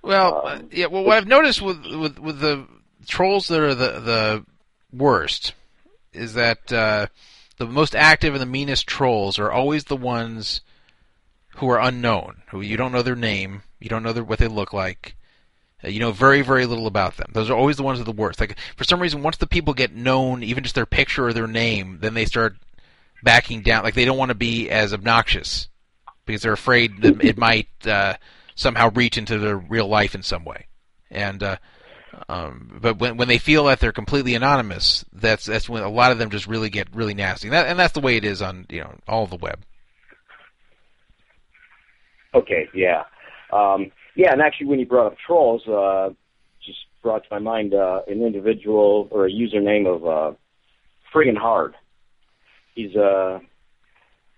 Well, 0.02 0.42
uh, 0.46 0.60
yeah. 0.72 0.88
Well, 0.88 1.04
what 1.04 1.18
I've 1.18 1.28
noticed 1.28 1.62
with 1.62 1.86
with 1.86 2.20
with 2.20 2.40
the 2.40 2.68
trolls 3.08 3.48
that 3.48 3.60
are 3.60 3.76
the 3.76 4.00
the 4.00 4.46
worst 4.94 5.54
is 6.14 6.34
that 6.34 6.72
uh, 6.72 7.08
the 7.58 7.66
most 7.66 7.96
active 7.96 8.34
and 8.34 8.42
the 8.42 8.46
meanest 8.46 8.88
trolls 8.88 9.38
are 9.38 9.52
always 9.52 9.86
the 9.86 9.98
ones 9.98 10.62
who 11.58 11.70
are 11.70 11.80
unknown, 11.80 12.42
who 12.52 12.62
you 12.62 12.78
don't 12.78 12.92
know 12.92 13.02
their 13.02 13.16
name, 13.16 13.64
you 13.80 13.90
don't 13.90 14.04
know 14.04 14.14
their, 14.14 14.24
what 14.24 14.40
they 14.40 14.48
look 14.48 14.74
like. 14.74 15.16
Uh, 15.84 15.88
you 15.88 16.00
know 16.00 16.12
very 16.12 16.42
very 16.42 16.66
little 16.66 16.88
about 16.88 17.18
them. 17.18 17.32
Those 17.34 17.50
are 17.50 17.58
always 17.58 17.78
the 17.78 17.84
ones 17.84 18.00
that 18.00 18.08
are 18.08 18.14
the 18.14 18.22
worst. 18.22 18.40
Like 18.40 18.58
for 18.76 18.84
some 18.84 19.02
reason, 19.02 19.24
once 19.24 19.38
the 19.38 19.48
people 19.48 19.74
get 19.74 19.96
known, 19.96 20.44
even 20.44 20.64
just 20.64 20.76
their 20.76 20.86
picture 20.86 21.28
or 21.28 21.34
their 21.34 21.48
name, 21.48 22.00
then 22.02 22.14
they 22.14 22.26
start 22.26 22.56
backing 23.24 23.62
down. 23.62 23.84
Like 23.84 23.94
they 23.94 24.06
don't 24.06 24.18
want 24.18 24.30
to 24.30 24.36
be 24.36 24.70
as 24.70 24.94
obnoxious 24.94 25.70
because 26.26 26.42
they're 26.42 26.54
afraid 26.54 27.04
it 27.04 27.38
might 27.38 27.70
uh, 27.86 28.16
somehow 28.56 28.92
reach 28.94 29.18
into 29.18 29.40
their 29.40 29.58
real 29.58 29.88
life 29.88 30.16
in 30.16 30.22
some 30.22 30.46
way. 30.46 30.68
And 31.10 31.42
uh, 31.42 31.58
um, 32.28 32.80
but 32.82 33.00
when 33.00 33.18
when 33.18 33.28
they 33.28 33.38
feel 33.38 33.66
that 33.66 33.80
they're 33.80 33.92
completely 33.92 34.36
anonymous, 34.36 35.06
that's 35.14 35.46
that's 35.46 35.70
when 35.70 35.84
a 35.84 35.90
lot 35.90 36.12
of 36.12 36.18
them 36.18 36.30
just 36.30 36.48
really 36.48 36.70
get 36.70 36.94
really 36.94 37.14
nasty. 37.14 37.48
And, 37.48 37.54
that, 37.54 37.68
and 37.68 37.80
that's 37.80 37.94
the 37.94 38.02
way 38.02 38.18
it 38.18 38.26
is 38.26 38.42
on 38.42 38.66
you 38.70 38.82
know 38.82 38.96
all 39.08 39.28
the 39.28 39.38
web. 39.38 39.60
Okay, 42.36 42.70
yeah, 42.76 43.04
um, 43.52 43.92
yeah. 44.16 44.32
And 44.32 44.42
actually, 44.42 44.68
when 44.68 44.80
you 44.80 44.86
brought 44.86 45.08
up 45.08 45.18
trolls, 45.26 45.68
uh, 45.68 46.10
just 46.66 46.80
brought 47.02 47.24
to 47.24 47.30
my 47.32 47.40
mind 47.40 47.74
uh, 47.74 48.02
an 48.08 48.22
individual 48.22 49.08
or 49.12 49.26
a 49.26 49.32
username 49.32 49.88
of 49.88 50.06
uh, 50.06 50.38
friggin' 51.14 51.38
hard. 51.38 51.76
He's 52.76 52.96
uh, 52.96 53.40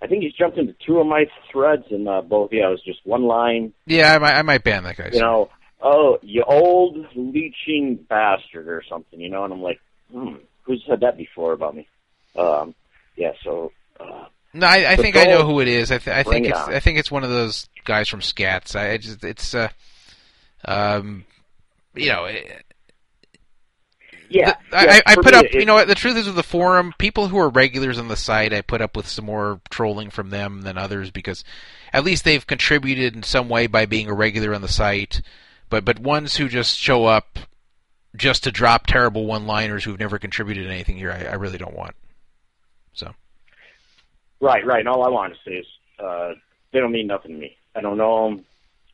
I 0.02 0.08
think 0.08 0.24
he's 0.24 0.34
jumped 0.34 0.58
into 0.58 0.76
two 0.86 1.00
of 1.00 1.08
my 1.08 1.26
threads, 1.52 1.86
and 1.92 2.08
uh, 2.08 2.22
both 2.22 2.52
yeah, 2.52 2.68
it 2.68 2.72
was 2.72 2.84
just 2.84 3.00
one 3.06 3.24
line. 3.24 3.74
Yeah, 3.86 4.14
I 4.14 4.18
might 4.20 4.34
I 4.34 4.42
might 4.42 4.64
ban 4.64 4.84
that 4.84 4.98
guy. 4.98 5.10
You 5.14 5.20
know, 5.20 5.50
oh, 5.82 6.18
you 6.22 6.44
old 6.46 6.98
leeching 7.16 8.06
bastard 8.10 8.68
or 8.68 8.84
something, 8.90 9.20
you 9.20 9.30
know. 9.30 9.44
And 9.44 9.54
I'm 9.54 9.62
like, 9.62 9.80
hmm, 10.12 10.36
who's 10.64 10.84
said 10.88 11.02
that 11.02 11.18
before 11.18 11.54
about 11.54 11.76
me? 11.76 11.88
Um, 12.36 12.76
yeah, 13.16 13.32
so. 13.44 13.72
Uh, 14.00 14.26
No, 14.54 14.68
I, 14.68 14.92
I 14.92 14.96
think 14.98 15.16
I 15.16 15.24
know 15.26 15.46
who 15.46 15.60
it 15.62 15.68
is. 15.68 15.92
I, 15.92 15.98
th- 15.98 16.16
I 16.16 16.24
think 16.24 16.46
it's. 16.48 16.60
I 16.76 16.80
think 16.80 16.98
it's 17.00 17.12
one 17.12 17.24
of 17.24 17.30
those 17.30 17.68
guys 17.86 18.10
from 18.10 18.20
Scats. 18.20 18.76
I, 18.76 18.92
I 18.94 18.98
just 18.98 19.24
it's 19.24 19.54
uh, 19.56 19.70
um, 20.66 21.26
you 21.96 22.10
know. 22.10 22.26
It, 22.26 22.66
Yeah, 24.30 24.56
I, 24.72 24.86
yeah, 24.86 24.92
I, 25.06 25.12
I 25.12 25.16
put 25.16 25.34
up. 25.34 25.46
it- 25.46 25.54
you 25.54 25.66
know 25.66 25.74
what? 25.76 25.88
The 25.90 25.96
truth 25.96 26.16
is, 26.18 26.26
with 26.26 26.36
the 26.36 26.44
forum, 26.44 26.94
people 26.98 27.28
who 27.28 27.38
are 27.38 27.50
regulars 27.50 28.00
on 28.00 28.08
the 28.08 28.16
site, 28.16 28.54
I 28.54 28.62
put 28.62 28.82
up 28.82 28.96
with 28.96 29.08
some 29.08 29.26
more 29.26 29.60
trolling 29.70 30.10
from 30.10 30.30
them 30.30 30.62
than 30.62 30.78
others 30.78 31.12
because 31.12 31.44
at 31.94 32.04
least 32.06 32.24
they've 32.24 32.46
contributed 32.48 33.14
in 33.16 33.24
some 33.24 33.50
way 33.50 33.68
by 33.68 33.86
being 33.86 34.08
a 34.10 34.14
regular 34.14 34.54
on 34.56 34.62
the 34.62 34.68
site. 34.70 35.22
But 35.70 35.84
but 35.86 36.00
ones 36.00 36.36
who 36.38 36.48
just 36.50 36.78
show 36.78 37.06
up 37.06 37.40
just 38.16 38.44
to 38.44 38.52
drop 38.52 38.86
terrible 38.88 39.26
one-liners 39.26 39.84
who've 39.86 40.00
never 40.00 40.20
contributed 40.20 40.68
anything 40.68 40.98
here, 40.98 41.12
I, 41.12 41.24
I 41.32 41.34
really 41.36 41.58
don't 41.58 41.76
want. 41.76 41.96
So 42.94 43.14
Right, 44.42 44.66
right. 44.66 44.80
And 44.80 44.90
all 44.90 45.04
I 45.06 45.10
want 45.10 45.34
to 45.34 45.40
say 45.46 45.58
is 45.58 45.66
uh, 46.00 46.34
they 46.74 46.80
don't 46.80 46.92
mean 46.92 47.08
nothing 47.08 47.32
to 47.34 47.38
me. 47.38 47.56
I 47.76 47.82
don't 47.82 47.98
know 47.98 48.30
them. 48.30 48.46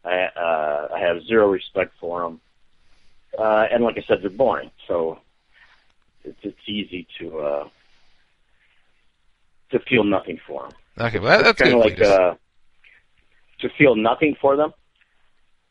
I, 0.03 0.25
uh, 0.39 0.87
I 0.93 0.99
have 0.99 1.23
zero 1.23 1.49
respect 1.49 1.93
for 1.99 2.21
them. 2.21 2.41
Uh, 3.37 3.65
and 3.71 3.83
like 3.83 3.97
I 3.97 4.03
said, 4.07 4.21
they're 4.21 4.29
boring. 4.29 4.71
So 4.87 5.19
it's, 6.23 6.37
it's 6.43 6.57
easy 6.67 7.07
to 7.19 7.39
uh, 7.39 7.69
to 9.71 9.79
feel 9.79 10.03
nothing 10.03 10.39
for 10.45 10.63
them. 10.63 10.73
okay, 11.07 11.19
well 11.19 11.37
that, 11.37 11.43
that's 11.43 11.61
kind 11.61 11.73
of 11.73 11.79
like 11.79 12.01
uh, 12.01 12.35
to 13.59 13.69
feel 13.77 13.95
nothing 13.95 14.35
for 14.39 14.55
them. 14.55 14.73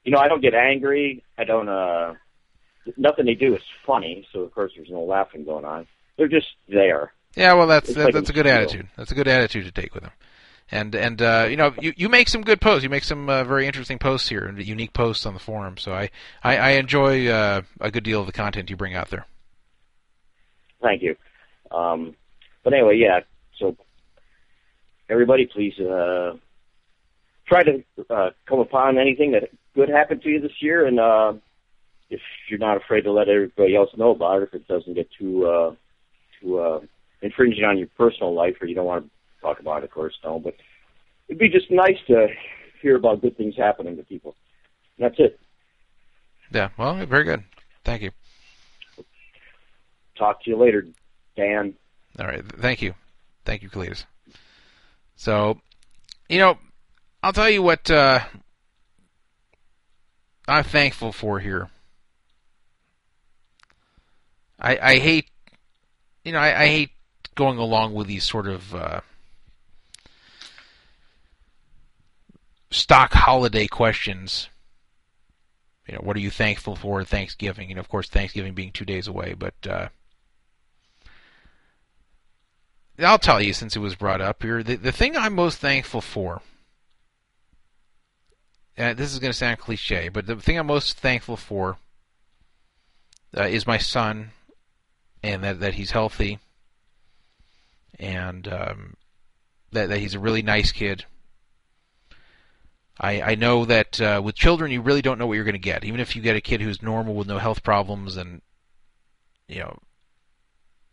You 0.04 0.12
know, 0.12 0.18
I 0.18 0.28
don't 0.28 0.42
get 0.42 0.54
angry. 0.54 1.22
I 1.38 1.44
don't. 1.44 1.68
uh 1.68 2.14
Nothing 2.96 3.26
they 3.26 3.34
do 3.34 3.56
is 3.56 3.62
funny. 3.84 4.24
So 4.32 4.40
of 4.42 4.54
course, 4.54 4.72
there's 4.76 4.90
no 4.90 5.02
laughing 5.02 5.44
going 5.44 5.64
on. 5.64 5.88
They're 6.16 6.28
just 6.28 6.46
there. 6.68 7.12
Yeah, 7.36 7.52
well, 7.52 7.66
that's 7.66 7.92
that, 7.94 8.04
like 8.06 8.14
that's 8.14 8.30
a 8.30 8.32
good 8.32 8.46
attitude. 8.46 8.88
That's 8.96 9.12
a 9.12 9.14
good 9.14 9.28
attitude 9.28 9.66
to 9.66 9.70
take 9.70 9.94
with 9.94 10.02
them. 10.02 10.12
And 10.70 10.94
and 10.94 11.22
uh, 11.22 11.46
you 11.48 11.56
know 11.56 11.74
you 11.80 11.92
you 11.96 12.08
make 12.08 12.28
some 12.28 12.42
good 12.42 12.60
posts. 12.60 12.82
You 12.82 12.88
make 12.90 13.04
some 13.04 13.28
uh, 13.28 13.44
very 13.44 13.66
interesting 13.66 13.98
posts 13.98 14.28
here 14.28 14.46
and 14.46 14.60
unique 14.66 14.94
posts 14.94 15.24
on 15.24 15.34
the 15.34 15.38
forum. 15.40 15.76
So 15.76 15.92
I 15.92 16.10
I, 16.42 16.56
I 16.56 16.70
enjoy 16.70 17.28
uh, 17.28 17.62
a 17.80 17.90
good 17.90 18.02
deal 18.02 18.20
of 18.20 18.26
the 18.26 18.32
content 18.32 18.70
you 18.70 18.76
bring 18.76 18.94
out 18.94 19.10
there. 19.10 19.26
Thank 20.82 21.02
you. 21.02 21.14
Um, 21.70 22.16
but 22.64 22.72
anyway, 22.72 22.96
yeah. 22.96 23.20
So 23.58 23.76
everybody, 25.08 25.46
please 25.46 25.78
uh, 25.78 26.36
try 27.46 27.62
to 27.62 27.84
uh, 28.10 28.30
come 28.46 28.58
upon 28.58 28.98
anything 28.98 29.32
that 29.32 29.50
good 29.74 29.88
happened 29.88 30.22
to 30.22 30.28
you 30.28 30.40
this 30.40 30.60
year, 30.60 30.86
and 30.86 30.98
uh, 30.98 31.34
if 32.10 32.20
you're 32.48 32.58
not 32.58 32.76
afraid 32.76 33.02
to 33.02 33.12
let 33.12 33.28
everybody 33.28 33.76
else 33.76 33.90
know 33.96 34.10
about 34.10 34.42
it, 34.42 34.48
if 34.48 34.54
it 34.54 34.68
doesn't 34.68 34.94
get 34.94 35.08
too 35.16 35.46
uh, 35.46 35.74
too 36.40 36.58
uh, 36.58 36.80
infringing 37.22 37.64
on 37.64 37.78
your 37.78 37.88
personal 37.96 38.34
life, 38.34 38.56
or 38.60 38.66
you 38.66 38.74
don't 38.74 38.86
want 38.86 39.04
to 39.04 39.10
talk 39.40 39.60
about 39.60 39.78
it, 39.78 39.84
of 39.84 39.90
course, 39.90 40.14
no. 40.24 40.38
But 40.38 40.54
it'd 41.28 41.38
be 41.38 41.48
just 41.48 41.70
nice 41.70 41.98
to 42.08 42.28
hear 42.82 42.96
about 42.96 43.22
good 43.22 43.36
things 43.36 43.54
happening 43.56 43.96
to 43.96 44.02
people. 44.02 44.34
And 44.98 45.04
that's 45.04 45.18
it. 45.18 45.38
Yeah. 46.52 46.68
Well, 46.78 47.04
very 47.06 47.24
good. 47.24 47.42
Thank 47.84 48.02
you. 48.02 48.10
Talk 50.16 50.42
to 50.44 50.50
you 50.50 50.56
later, 50.56 50.86
Dan. 51.36 51.74
All 52.18 52.26
right. 52.26 52.44
Thank 52.60 52.80
you. 52.82 52.94
Thank 53.44 53.62
you, 53.62 53.68
Cletus. 53.68 54.04
So, 55.16 55.60
you 56.28 56.38
know, 56.38 56.58
I'll 57.22 57.32
tell 57.32 57.50
you 57.50 57.62
what 57.62 57.90
uh, 57.90 58.20
I'm 60.48 60.64
thankful 60.64 61.12
for 61.12 61.38
here. 61.40 61.68
I, 64.58 64.78
I 64.80 64.98
hate, 64.98 65.28
you 66.24 66.32
know, 66.32 66.38
I, 66.38 66.62
I 66.62 66.66
hate 66.66 66.90
going 67.36 67.58
along 67.58 67.94
with 67.94 68.08
these 68.08 68.24
sort 68.24 68.48
of 68.48 68.74
uh, 68.74 69.00
stock 72.70 73.12
holiday 73.12 73.68
questions. 73.68 74.48
You 75.86 75.94
know, 75.94 76.00
what 76.02 76.16
are 76.16 76.20
you 76.20 76.30
thankful 76.30 76.74
for 76.74 77.00
at 77.00 77.06
Thanksgiving? 77.06 77.70
And 77.70 77.78
of 77.78 77.88
course, 77.88 78.08
Thanksgiving 78.08 78.54
being 78.54 78.72
two 78.72 78.84
days 78.84 79.06
away, 79.06 79.34
but 79.38 79.54
uh, 79.68 79.88
I'll 82.98 83.18
tell 83.18 83.40
you 83.40 83.52
since 83.52 83.76
it 83.76 83.80
was 83.80 83.94
brought 83.94 84.20
up 84.20 84.42
here. 84.42 84.64
The, 84.64 84.76
the 84.76 84.90
thing 84.90 85.16
I'm 85.16 85.34
most 85.34 85.58
thankful 85.58 86.00
for, 86.00 86.42
this 88.76 89.12
is 89.12 89.20
going 89.20 89.32
to 89.32 89.38
sound 89.38 89.58
cliche, 89.58 90.08
but 90.08 90.26
the 90.26 90.36
thing 90.36 90.58
I'm 90.58 90.66
most 90.66 90.98
thankful 90.98 91.36
for 91.36 91.76
uh, 93.36 93.44
is 93.44 93.66
my 93.66 93.78
son, 93.78 94.30
and 95.22 95.44
that 95.44 95.60
that 95.60 95.74
he's 95.74 95.90
healthy, 95.92 96.40
and 97.98 98.46
um, 98.48 98.96
that 99.72 99.88
that 99.88 99.98
he's 99.98 100.14
a 100.14 100.20
really 100.20 100.42
nice 100.42 100.72
kid. 100.72 101.04
I, 102.98 103.20
I 103.20 103.34
know 103.34 103.66
that 103.66 104.00
uh, 104.00 104.22
with 104.24 104.34
children, 104.34 104.72
you 104.72 104.80
really 104.80 105.02
don't 105.02 105.18
know 105.18 105.26
what 105.26 105.34
you're 105.34 105.44
going 105.44 105.52
to 105.52 105.58
get. 105.58 105.84
Even 105.84 106.00
if 106.00 106.16
you 106.16 106.22
get 106.22 106.36
a 106.36 106.40
kid 106.40 106.62
who's 106.62 106.80
normal 106.80 107.14
with 107.14 107.28
no 107.28 107.36
health 107.38 107.62
problems 107.62 108.16
and 108.16 108.40
you 109.48 109.60
know 109.60 109.78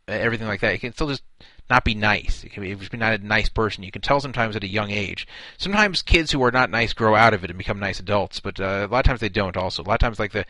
everything 0.08 0.48
like 0.48 0.60
that, 0.62 0.74
it 0.74 0.80
can 0.80 0.94
still 0.94 1.08
just 1.08 1.24
not 1.70 1.86
be 1.86 1.96
nice. 1.96 2.44
It 2.44 2.52
can 2.52 2.64
be, 2.64 2.74
be 2.74 2.98
not 2.98 3.14
a 3.14 3.26
nice 3.26 3.50
person. 3.50 3.84
You 3.84 3.92
can 3.92 4.02
tell 4.02 4.20
sometimes 4.20 4.56
at 4.56 4.64
a 4.64 4.68
young 4.68 4.92
age. 4.92 5.28
Sometimes 5.58 6.02
kids 6.02 6.32
who 6.32 6.44
are 6.44 6.52
not 6.52 6.70
nice 6.70 6.94
grow 6.94 7.16
out 7.16 7.34
of 7.34 7.44
it 7.44 7.50
and 7.50 7.58
become 7.58 7.80
nice 7.80 8.00
adults, 8.00 8.40
but 8.40 8.60
uh, 8.60 8.88
a 8.90 8.92
lot 8.92 9.00
of 9.00 9.06
times 9.06 9.22
they 9.22 9.30
don't. 9.30 9.56
Also, 9.56 9.82
a 9.82 9.86
lot 9.86 9.96
of 9.96 10.00
times, 10.00 10.20
like 10.20 10.34
the 10.34 10.46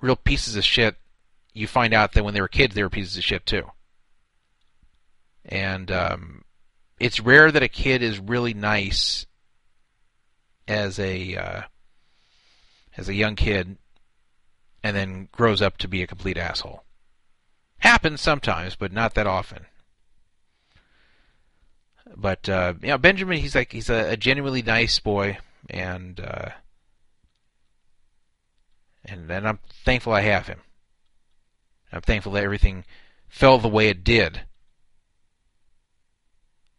real 0.00 0.16
pieces 0.16 0.56
of 0.56 0.64
shit, 0.64 0.96
you 1.54 1.66
find 1.66 1.94
out 1.94 2.12
that 2.12 2.24
when 2.24 2.34
they 2.34 2.40
were 2.40 2.48
kids, 2.48 2.74
they 2.74 2.82
were 2.82 2.90
pieces 2.90 3.16
of 3.16 3.24
shit 3.24 3.46
too. 3.46 3.70
And 5.48 5.90
um, 5.90 6.44
it's 7.00 7.20
rare 7.20 7.50
that 7.50 7.62
a 7.62 7.68
kid 7.68 8.02
is 8.02 8.18
really 8.18 8.54
nice 8.54 9.26
as 10.66 10.98
a 10.98 11.36
uh, 11.36 11.62
as 12.96 13.08
a 13.08 13.14
young 13.14 13.34
kid, 13.34 13.78
and 14.82 14.96
then 14.96 15.28
grows 15.32 15.62
up 15.62 15.78
to 15.78 15.88
be 15.88 16.02
a 16.02 16.06
complete 16.06 16.36
asshole. 16.36 16.84
Happens 17.78 18.20
sometimes, 18.20 18.76
but 18.76 18.92
not 18.92 19.14
that 19.14 19.26
often. 19.26 19.66
But 22.16 22.48
uh, 22.48 22.74
you 22.82 22.88
know, 22.88 22.98
Benjamin, 22.98 23.38
he's 23.38 23.54
like 23.54 23.72
he's 23.72 23.90
a, 23.90 24.12
a 24.12 24.16
genuinely 24.16 24.62
nice 24.62 24.98
boy, 24.98 25.38
and 25.70 26.20
uh, 26.20 26.50
and 29.04 29.30
and 29.30 29.48
I'm 29.48 29.58
thankful 29.84 30.12
I 30.12 30.22
have 30.22 30.46
him. 30.46 30.60
I'm 31.92 32.02
thankful 32.02 32.32
that 32.32 32.44
everything 32.44 32.84
fell 33.28 33.58
the 33.58 33.68
way 33.68 33.88
it 33.88 34.04
did. 34.04 34.42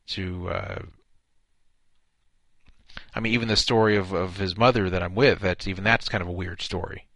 To 0.09 0.49
uh, 0.49 0.81
I 3.13 3.19
mean, 3.19 3.33
even 3.33 3.47
the 3.47 3.55
story 3.55 3.95
of, 3.95 4.13
of 4.13 4.37
his 4.37 4.57
mother 4.57 4.89
that 4.89 5.03
I'm 5.03 5.15
with, 5.15 5.39
that's 5.39 5.67
even 5.67 5.83
that's 5.83 6.09
kind 6.09 6.21
of 6.21 6.27
a 6.27 6.33
weird 6.33 6.61
story. 6.61 7.07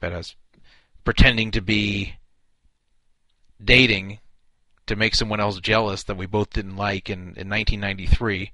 But 0.00 0.12
us 0.12 0.36
pretending 1.04 1.50
to 1.52 1.60
be 1.60 2.14
dating 3.62 4.18
to 4.86 4.96
make 4.96 5.14
someone 5.14 5.40
else 5.40 5.60
jealous 5.60 6.02
that 6.04 6.16
we 6.16 6.26
both 6.26 6.50
didn't 6.50 6.76
like 6.76 7.08
in, 7.08 7.18
in 7.36 7.48
1993. 7.48 8.52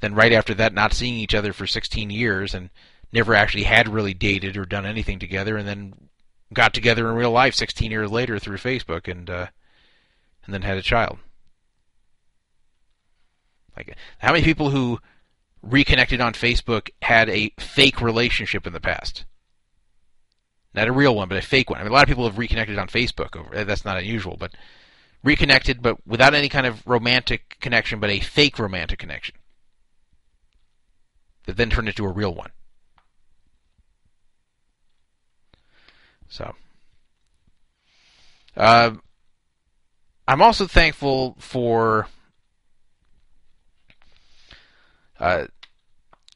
Then 0.00 0.14
right 0.14 0.32
after 0.32 0.54
that, 0.54 0.74
not 0.74 0.92
seeing 0.92 1.14
each 1.14 1.34
other 1.34 1.52
for 1.52 1.66
16 1.66 2.10
years 2.10 2.54
and 2.54 2.70
never 3.12 3.34
actually 3.34 3.64
had 3.64 3.88
really 3.88 4.14
dated 4.14 4.56
or 4.56 4.64
done 4.64 4.86
anything 4.86 5.18
together, 5.18 5.56
and 5.56 5.68
then 5.68 5.94
got 6.52 6.72
together 6.72 7.08
in 7.08 7.14
real 7.14 7.30
life 7.30 7.54
16 7.54 7.90
years 7.90 8.10
later 8.10 8.38
through 8.38 8.56
Facebook 8.56 9.10
and 9.10 9.28
uh, 9.28 9.46
and 10.44 10.54
then 10.54 10.62
had 10.62 10.78
a 10.78 10.82
child. 10.82 11.18
Like, 13.80 13.96
how 14.18 14.32
many 14.32 14.44
people 14.44 14.70
who 14.70 15.00
reconnected 15.62 16.20
on 16.20 16.34
Facebook 16.34 16.90
had 17.00 17.30
a 17.30 17.52
fake 17.58 18.00
relationship 18.02 18.66
in 18.66 18.72
the 18.72 18.80
past? 18.80 19.24
Not 20.74 20.88
a 20.88 20.92
real 20.92 21.16
one, 21.16 21.28
but 21.28 21.38
a 21.38 21.42
fake 21.42 21.70
one. 21.70 21.80
I 21.80 21.82
mean, 21.82 21.90
a 21.90 21.94
lot 21.94 22.02
of 22.02 22.08
people 22.08 22.24
have 22.24 22.38
reconnected 22.38 22.78
on 22.78 22.88
Facebook. 22.88 23.36
Over 23.36 23.64
that's 23.64 23.84
not 23.84 23.96
unusual, 23.96 24.36
but 24.38 24.52
reconnected, 25.24 25.82
but 25.82 25.96
without 26.06 26.34
any 26.34 26.48
kind 26.48 26.66
of 26.66 26.86
romantic 26.86 27.56
connection, 27.60 28.00
but 28.00 28.10
a 28.10 28.20
fake 28.20 28.58
romantic 28.58 28.98
connection 28.98 29.34
that 31.46 31.56
then 31.56 31.70
turned 31.70 31.88
into 31.88 32.04
a 32.04 32.12
real 32.12 32.34
one. 32.34 32.50
So, 36.28 36.54
uh, 38.56 38.92
I'm 40.28 40.42
also 40.42 40.66
thankful 40.66 41.34
for 41.40 42.06
uh, 45.20 45.46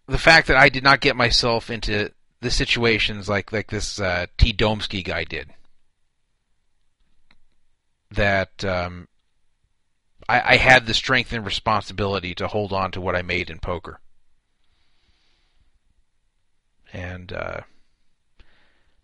the 0.07 0.19
fact 0.19 0.49
that 0.49 0.57
I 0.57 0.69
did 0.69 0.85
not 0.85 1.01
get 1.01 1.17
myself 1.17 1.71
into 1.71 2.13
the 2.41 2.51
situations 2.51 3.29
like 3.29 3.53
like 3.53 3.69
this 3.69 3.99
uh, 3.99 4.27
T. 4.37 4.53
Domsky 4.53 5.03
guy 5.03 5.25
did. 5.25 5.51
That 8.11 8.65
um, 8.65 9.09
I, 10.29 10.55
I 10.55 10.57
had 10.57 10.87
the 10.87 10.95
strength 10.95 11.33
and 11.33 11.45
responsibility 11.45 12.35
to 12.37 12.47
hold 12.47 12.73
on 12.73 12.93
to 12.93 13.01
what 13.01 13.17
I 13.17 13.23
made 13.23 13.51
in 13.51 13.59
poker. 13.59 14.01
And 16.93 17.33
uh, 17.33 17.61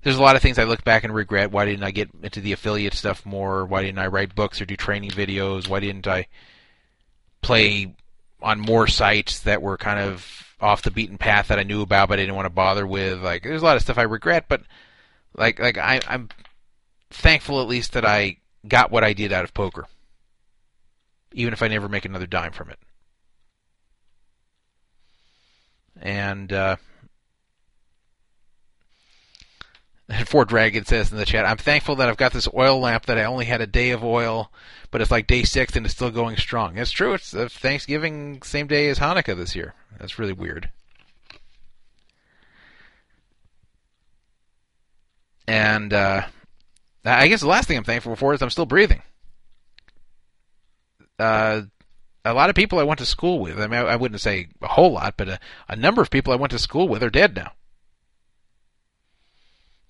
there's 0.02 0.16
a 0.16 0.22
lot 0.22 0.36
of 0.36 0.42
things 0.42 0.58
I 0.58 0.64
look 0.64 0.84
back 0.84 1.02
and 1.02 1.14
regret. 1.14 1.50
Why 1.50 1.64
didn't 1.64 1.82
I 1.82 1.90
get 1.90 2.10
into 2.22 2.40
the 2.40 2.52
affiliate 2.52 2.94
stuff 2.94 3.26
more? 3.26 3.66
Why 3.66 3.82
didn't 3.82 3.98
I 3.98 4.06
write 4.06 4.34
books 4.34 4.60
or 4.60 4.64
do 4.64 4.76
training 4.76 5.10
videos? 5.10 5.66
Why 5.66 5.80
didn't 5.80 6.06
I 6.06 6.28
play 7.42 7.96
on 8.42 8.60
more 8.60 8.86
sites 8.86 9.40
that 9.40 9.62
were 9.62 9.76
kind 9.76 10.00
of 10.00 10.46
off 10.60 10.82
the 10.82 10.90
beaten 10.90 11.18
path 11.18 11.48
that 11.48 11.58
I 11.58 11.62
knew 11.62 11.80
about 11.82 12.08
but 12.08 12.18
I 12.18 12.22
didn't 12.22 12.36
want 12.36 12.46
to 12.46 12.50
bother 12.50 12.86
with. 12.86 13.22
Like 13.22 13.42
there's 13.42 13.62
a 13.62 13.64
lot 13.64 13.76
of 13.76 13.82
stuff 13.82 13.98
I 13.98 14.02
regret, 14.02 14.46
but 14.48 14.62
like 15.34 15.58
like 15.58 15.78
I, 15.78 16.00
I'm 16.08 16.28
thankful 17.10 17.60
at 17.60 17.68
least 17.68 17.92
that 17.92 18.04
I 18.04 18.36
got 18.66 18.90
what 18.90 19.04
I 19.04 19.12
did 19.12 19.32
out 19.32 19.44
of 19.44 19.54
poker, 19.54 19.86
even 21.32 21.52
if 21.52 21.62
I 21.62 21.68
never 21.68 21.88
make 21.88 22.04
another 22.04 22.26
dime 22.26 22.52
from 22.52 22.70
it. 22.70 22.78
And 26.00 26.52
uh, 26.52 26.76
Fort 30.26 30.48
Dragon 30.48 30.84
says 30.84 31.12
in 31.12 31.18
the 31.18 31.24
chat, 31.24 31.44
I'm 31.44 31.56
thankful 31.56 31.96
that 31.96 32.08
I've 32.08 32.16
got 32.16 32.32
this 32.32 32.48
oil 32.54 32.80
lamp 32.80 33.06
that 33.06 33.18
I 33.18 33.24
only 33.24 33.44
had 33.44 33.60
a 33.60 33.66
day 33.66 33.90
of 33.90 34.04
oil, 34.04 34.50
but 34.90 35.00
it's 35.00 35.10
like 35.10 35.26
day 35.26 35.42
six 35.44 35.76
and 35.76 35.86
it's 35.86 35.94
still 35.94 36.10
going 36.10 36.36
strong. 36.36 36.78
It's 36.78 36.90
true. 36.90 37.14
It's 37.14 37.34
uh, 37.34 37.48
Thanksgiving, 37.50 38.42
same 38.42 38.66
day 38.66 38.88
as 38.88 38.98
Hanukkah 38.98 39.36
this 39.36 39.54
year. 39.54 39.74
That's 39.98 40.18
really 40.18 40.32
weird. 40.32 40.70
And 45.46 45.92
uh, 45.92 46.22
I 47.04 47.28
guess 47.28 47.40
the 47.40 47.48
last 47.48 47.66
thing 47.66 47.76
I'm 47.76 47.84
thankful 47.84 48.14
for 48.16 48.34
is 48.34 48.42
I'm 48.42 48.50
still 48.50 48.66
breathing. 48.66 49.02
Uh, 51.18 51.62
a 52.24 52.34
lot 52.34 52.50
of 52.50 52.56
people 52.56 52.78
I 52.78 52.84
went 52.84 52.98
to 52.98 53.06
school 53.06 53.40
with, 53.40 53.58
I 53.60 53.66
mean, 53.66 53.80
I 53.80 53.96
wouldn't 53.96 54.20
say 54.20 54.48
a 54.62 54.68
whole 54.68 54.92
lot, 54.92 55.14
but 55.16 55.28
a, 55.28 55.40
a 55.68 55.76
number 55.76 56.02
of 56.02 56.10
people 56.10 56.32
I 56.32 56.36
went 56.36 56.52
to 56.52 56.58
school 56.58 56.88
with 56.88 57.02
are 57.02 57.10
dead 57.10 57.34
now. 57.34 57.52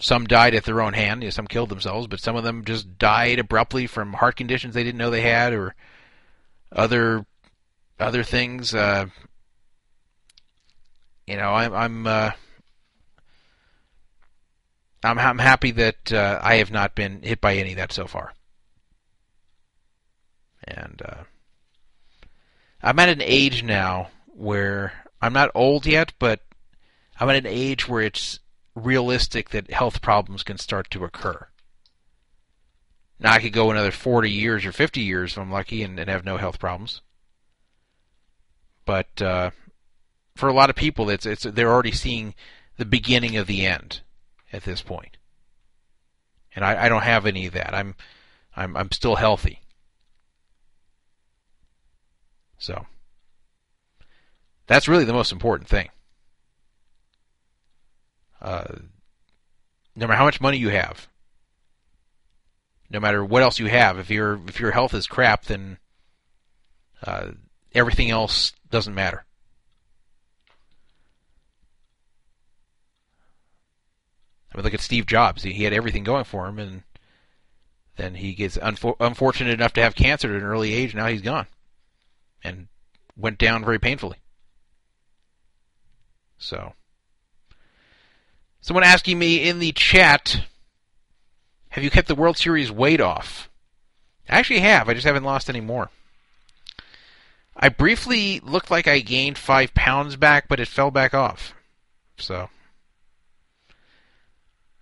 Some 0.01 0.27
died 0.27 0.55
at 0.55 0.65
their 0.65 0.81
own 0.81 0.95
hand, 0.95 1.23
you 1.23 1.27
know, 1.27 1.31
some 1.31 1.47
killed 1.47 1.69
themselves, 1.69 2.07
but 2.07 2.21
some 2.21 2.35
of 2.35 2.43
them 2.43 2.65
just 2.65 2.99
died 2.99 3.39
abruptly 3.39 3.87
from 3.87 4.15
heart 4.15 4.35
conditions 4.35 4.73
they 4.73 4.83
didn't 4.83 4.99
know 4.99 5.11
they 5.11 5.21
had, 5.21 5.53
or 5.53 5.75
other 6.73 7.27
other 7.99 8.23
things. 8.23 8.75
Uh, 8.75 9.07
you 11.27 11.37
know, 11.37 11.53
I'm 11.53 11.75
I'm 11.75 12.07
uh, 12.07 12.31
I'm, 15.03 15.19
I'm 15.19 15.39
happy 15.39 15.71
that 15.73 16.13
uh, 16.13 16.41
I 16.43 16.57
have 16.57 16.71
not 16.71 16.95
been 16.95 17.23
hit 17.23 17.43
by 17.43 17.57
any 17.57 17.73
of 17.73 17.77
that 17.77 17.93
so 17.93 18.07
far, 18.07 18.33
and 20.65 21.03
uh, 21.05 21.25
I'm 22.83 22.99
at 22.99 23.11
an 23.11 23.23
age 23.23 23.63
now 23.63 24.09
where 24.27 24.95
I'm 25.21 25.35
not 25.35 25.51
old 25.55 25.85
yet, 25.85 26.15
but 26.19 26.41
I'm 27.19 27.29
at 27.29 27.37
an 27.37 27.47
age 27.47 27.87
where 27.87 28.01
it's 28.01 28.41
realistic 28.75 29.51
that 29.51 29.71
health 29.71 30.01
problems 30.01 30.43
can 30.43 30.59
start 30.59 30.91
to 30.91 31.05
occur. 31.05 31.47
Now 33.19 33.33
I 33.33 33.41
could 33.41 33.53
go 33.53 33.71
another 33.71 33.91
40 33.91 34.31
years 34.31 34.65
or 34.65 34.73
50 34.73 35.01
years 35.01 35.33
if 35.33 35.39
I'm 35.39 35.51
lucky 35.51 35.83
and, 35.83 35.99
and 35.99 36.09
have 36.09 36.25
no 36.25 36.39
health 36.39 36.59
problems. 36.59 37.03
But 38.87 39.21
uh, 39.21 39.51
for 40.35 40.49
a 40.49 40.55
lot 40.55 40.71
of 40.71 40.77
people, 40.77 41.11
it's 41.11 41.27
it's 41.27 41.45
they're 41.45 41.71
already 41.71 41.93
seeing 41.93 42.35
the 42.77 42.85
beginning 42.85 43.37
of 43.37 43.47
the 43.47 43.67
end 43.67 44.01
at 44.53 44.65
this 44.65 44.81
point. 44.81 45.19
And 46.57 46.65
I, 46.65 46.85
I 46.85 46.89
don't 46.89 47.03
have 47.03 47.27
any 47.27 47.47
of 47.47 47.53
that. 47.53 47.75
I'm 47.75 47.95
I'm 48.57 48.77
I'm 48.77 48.91
still 48.91 49.17
healthy. 49.17 49.61
So 52.59 52.87
that's 54.67 54.89
really 54.89 55.05
the 55.05 55.13
most 55.13 55.31
important 55.31 55.69
thing. 55.69 55.91
Uh, 58.41 58.77
no 59.95 60.07
matter 60.07 60.17
how 60.17 60.25
much 60.25 60.41
money 60.41 60.57
you 60.57 60.71
have, 60.71 61.09
no 62.91 63.01
matter 63.01 63.25
what 63.25 63.43
else 63.43 63.59
you 63.59 63.67
have, 63.67 63.99
if 63.99 64.11
your 64.11 64.41
if 64.49 64.59
your 64.59 64.73
health 64.73 64.95
is 64.95 65.07
crap, 65.07 65.45
then 65.45 65.79
uh, 67.07 67.31
everything 67.73 68.11
else 68.11 68.53
doesn't 68.71 68.95
matter. 68.95 69.25
I 74.53 74.57
mean, 74.57 74.65
look 74.65 74.75
at 74.75 74.81
Steve 74.81 75.07
Jobs. 75.07 75.45
He, 75.45 75.65
had 75.65 75.73
everything 75.73 76.03
going 76.03 76.25
for 76.25 76.49
him, 76.49 76.59
and 76.59 76.83
then 77.97 78.17
he 78.17 78.35
gets 78.35 78.57
unfo- 78.59 78.97
unfortunate 78.99 79.55
enough 79.55 79.73
to 79.75 79.83
have 79.83 79.95
cancer 79.95 80.35
at 80.35 80.43
an 80.43 80.49
early 80.49 80.75
age. 80.75 80.95
Now 80.95 81.07
he's 81.07 81.23
gone, 81.23 81.47
and 82.43 82.67
went 83.17 83.39
down 83.39 83.65
very 83.65 83.79
painfully. 83.79 84.17
So, 86.37 86.73
someone 88.61 88.85
asking 88.85 89.19
me 89.19 89.49
in 89.49 89.59
the 89.59 89.73
chat, 89.73 90.45
have 91.71 91.85
you 91.85 91.91
kept 91.91 92.09
the 92.09 92.15
World 92.15 92.37
Series 92.37 92.71
weight 92.71 93.01
off? 93.01 93.49
I 94.29 94.39
actually 94.39 94.61
have. 94.61 94.89
I 94.89 94.95
just 94.95 95.07
haven't 95.07 95.25
lost 95.25 95.49
any 95.49 95.61
more. 95.61 95.91
I 97.57 97.69
briefly 97.69 98.41
looked 98.41 98.71
like 98.71 98.89
I 98.89 99.01
gained 99.01 99.37
five 99.37 99.75
pounds 99.75 100.17
back, 100.17 100.49
but 100.49 100.61
it 100.61 100.69
fell 100.69 100.91
back 100.91 101.15
off. 101.15 101.53
So, 102.17 102.49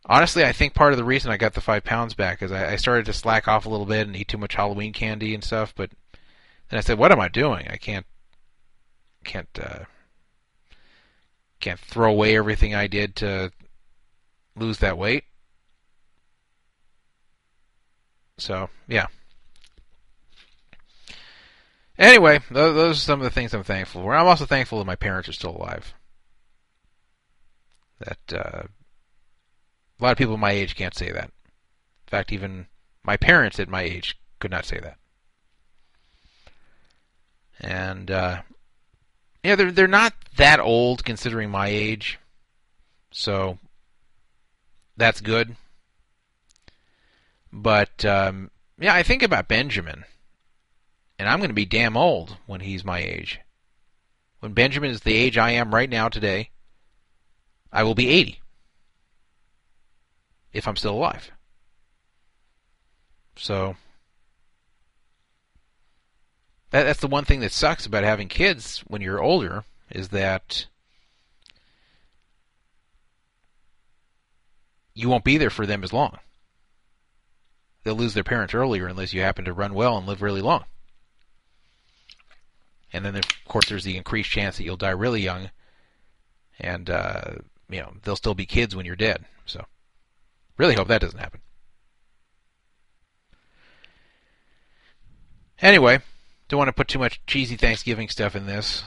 honestly, 0.06 0.44
I 0.44 0.52
think 0.52 0.74
part 0.74 0.92
of 0.92 0.96
the 0.96 1.04
reason 1.04 1.30
I 1.30 1.36
got 1.36 1.54
the 1.54 1.60
five 1.60 1.84
pounds 1.84 2.14
back 2.14 2.42
is 2.42 2.52
I, 2.52 2.72
I 2.72 2.76
started 2.76 3.06
to 3.06 3.12
slack 3.12 3.48
off 3.48 3.66
a 3.66 3.68
little 3.68 3.86
bit 3.86 4.06
and 4.06 4.16
eat 4.16 4.28
too 4.28 4.38
much 4.38 4.54
Halloween 4.54 4.92
candy 4.92 5.34
and 5.34 5.42
stuff. 5.42 5.74
But 5.74 5.90
then 6.68 6.78
I 6.78 6.82
said, 6.82 6.98
"What 6.98 7.10
am 7.10 7.20
I 7.20 7.28
doing? 7.28 7.66
I 7.68 7.76
can't, 7.76 8.06
can't, 9.24 9.48
uh, 9.60 9.84
can't 11.60 11.80
throw 11.80 12.10
away 12.10 12.36
everything 12.36 12.74
I 12.74 12.86
did 12.86 13.16
to 13.16 13.50
lose 14.58 14.78
that 14.78 14.98
weight." 14.98 15.24
So, 18.38 18.70
yeah. 18.86 19.06
Anyway, 21.98 22.38
those, 22.50 22.74
those 22.76 22.96
are 22.96 23.00
some 23.00 23.20
of 23.20 23.24
the 23.24 23.30
things 23.30 23.52
I'm 23.52 23.64
thankful 23.64 24.02
for. 24.02 24.14
I'm 24.14 24.26
also 24.26 24.46
thankful 24.46 24.78
that 24.78 24.86
my 24.86 24.94
parents 24.94 25.28
are 25.28 25.32
still 25.32 25.56
alive. 25.56 25.92
That 27.98 28.32
uh, 28.32 28.62
a 29.98 30.04
lot 30.04 30.12
of 30.12 30.18
people 30.18 30.36
my 30.36 30.52
age 30.52 30.76
can't 30.76 30.94
say 30.94 31.10
that. 31.10 31.24
In 31.24 32.10
fact, 32.10 32.32
even 32.32 32.68
my 33.02 33.16
parents 33.16 33.58
at 33.58 33.68
my 33.68 33.82
age 33.82 34.16
could 34.38 34.52
not 34.52 34.64
say 34.64 34.78
that. 34.78 34.96
And 37.60 38.08
uh, 38.10 38.42
yeah, 39.42 39.56
they're 39.56 39.72
they're 39.72 39.88
not 39.88 40.14
that 40.36 40.60
old 40.60 41.04
considering 41.04 41.50
my 41.50 41.66
age, 41.66 42.20
so 43.10 43.58
that's 44.98 45.22
good. 45.22 45.56
But 47.50 48.04
um, 48.04 48.50
yeah, 48.78 48.92
I 48.92 49.02
think 49.02 49.22
about 49.22 49.48
Benjamin 49.48 50.04
and 51.18 51.28
I'm 51.28 51.38
going 51.38 51.50
to 51.50 51.54
be 51.54 51.64
damn 51.64 51.96
old 51.96 52.36
when 52.46 52.60
he's 52.60 52.84
my 52.84 53.00
age. 53.00 53.40
When 54.40 54.52
Benjamin 54.52 54.90
is 54.90 55.00
the 55.00 55.14
age 55.14 55.36
I 55.36 55.50
am 55.50 55.74
right 55.74 55.90
now 55.90 56.08
today, 56.08 56.50
I 57.72 57.82
will 57.82 57.96
be 57.96 58.08
80. 58.08 58.40
If 60.52 60.68
I'm 60.68 60.76
still 60.76 60.94
alive. 60.94 61.32
So, 63.36 63.76
that, 66.70 66.84
that's 66.84 67.00
the 67.00 67.08
one 67.08 67.24
thing 67.24 67.40
that 67.40 67.52
sucks 67.52 67.84
about 67.84 68.04
having 68.04 68.28
kids 68.28 68.84
when 68.86 69.02
you're 69.02 69.22
older, 69.22 69.64
is 69.90 70.08
that 70.08 70.66
you 74.98 75.08
won't 75.08 75.24
be 75.24 75.38
there 75.38 75.50
for 75.50 75.66
them 75.66 75.84
as 75.84 75.92
long. 75.92 76.18
They'll 77.84 77.94
lose 77.94 78.14
their 78.14 78.24
parents 78.24 78.54
earlier 78.54 78.86
unless 78.86 79.12
you 79.12 79.20
happen 79.20 79.44
to 79.44 79.52
run 79.52 79.74
well 79.74 79.96
and 79.96 80.06
live 80.06 80.22
really 80.22 80.42
long 80.42 80.64
and 82.92 83.04
then 83.04 83.16
of 83.16 83.24
course 83.46 83.68
there's 83.68 83.84
the 83.84 83.96
increased 83.96 84.30
chance 84.30 84.56
that 84.56 84.64
you'll 84.64 84.76
die 84.76 84.90
really 84.90 85.20
young, 85.20 85.50
and 86.58 86.88
uh, 86.88 87.34
you 87.68 87.80
know 87.80 87.92
they'll 88.02 88.16
still 88.16 88.34
be 88.34 88.46
kids 88.46 88.74
when 88.74 88.86
you're 88.86 88.96
dead. 88.96 89.24
So, 89.46 89.64
really 90.56 90.74
hope 90.74 90.88
that 90.88 91.00
doesn't 91.00 91.18
happen. 91.18 91.40
Anyway, 95.60 96.00
don't 96.48 96.58
want 96.58 96.68
to 96.68 96.72
put 96.72 96.88
too 96.88 96.98
much 96.98 97.20
cheesy 97.26 97.56
Thanksgiving 97.56 98.08
stuff 98.08 98.36
in 98.36 98.46
this. 98.46 98.84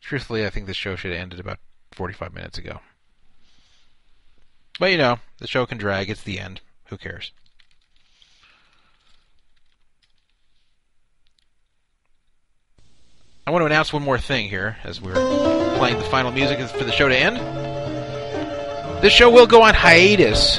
Truthfully, 0.00 0.44
I 0.44 0.50
think 0.50 0.66
this 0.66 0.76
show 0.76 0.96
should 0.96 1.12
have 1.12 1.20
ended 1.20 1.38
about 1.38 1.58
45 1.92 2.34
minutes 2.34 2.58
ago. 2.58 2.80
But 4.78 4.90
you 4.90 4.98
know, 4.98 5.18
the 5.38 5.46
show 5.46 5.66
can 5.66 5.78
drag. 5.78 6.10
It's 6.10 6.22
the 6.22 6.38
end. 6.38 6.60
Who 6.86 6.96
cares? 6.96 7.32
I 13.46 13.50
want 13.50 13.62
to 13.62 13.66
announce 13.66 13.92
one 13.92 14.02
more 14.02 14.18
thing 14.18 14.48
here 14.48 14.76
as 14.84 15.00
we're 15.00 15.14
playing 15.76 15.98
the 15.98 16.04
final 16.04 16.30
music 16.30 16.60
for 16.70 16.84
the 16.84 16.92
show 16.92 17.08
to 17.08 17.16
end. 17.16 17.38
This 19.02 19.12
show 19.12 19.30
will 19.30 19.48
go 19.48 19.62
on 19.62 19.74
hiatus 19.74 20.58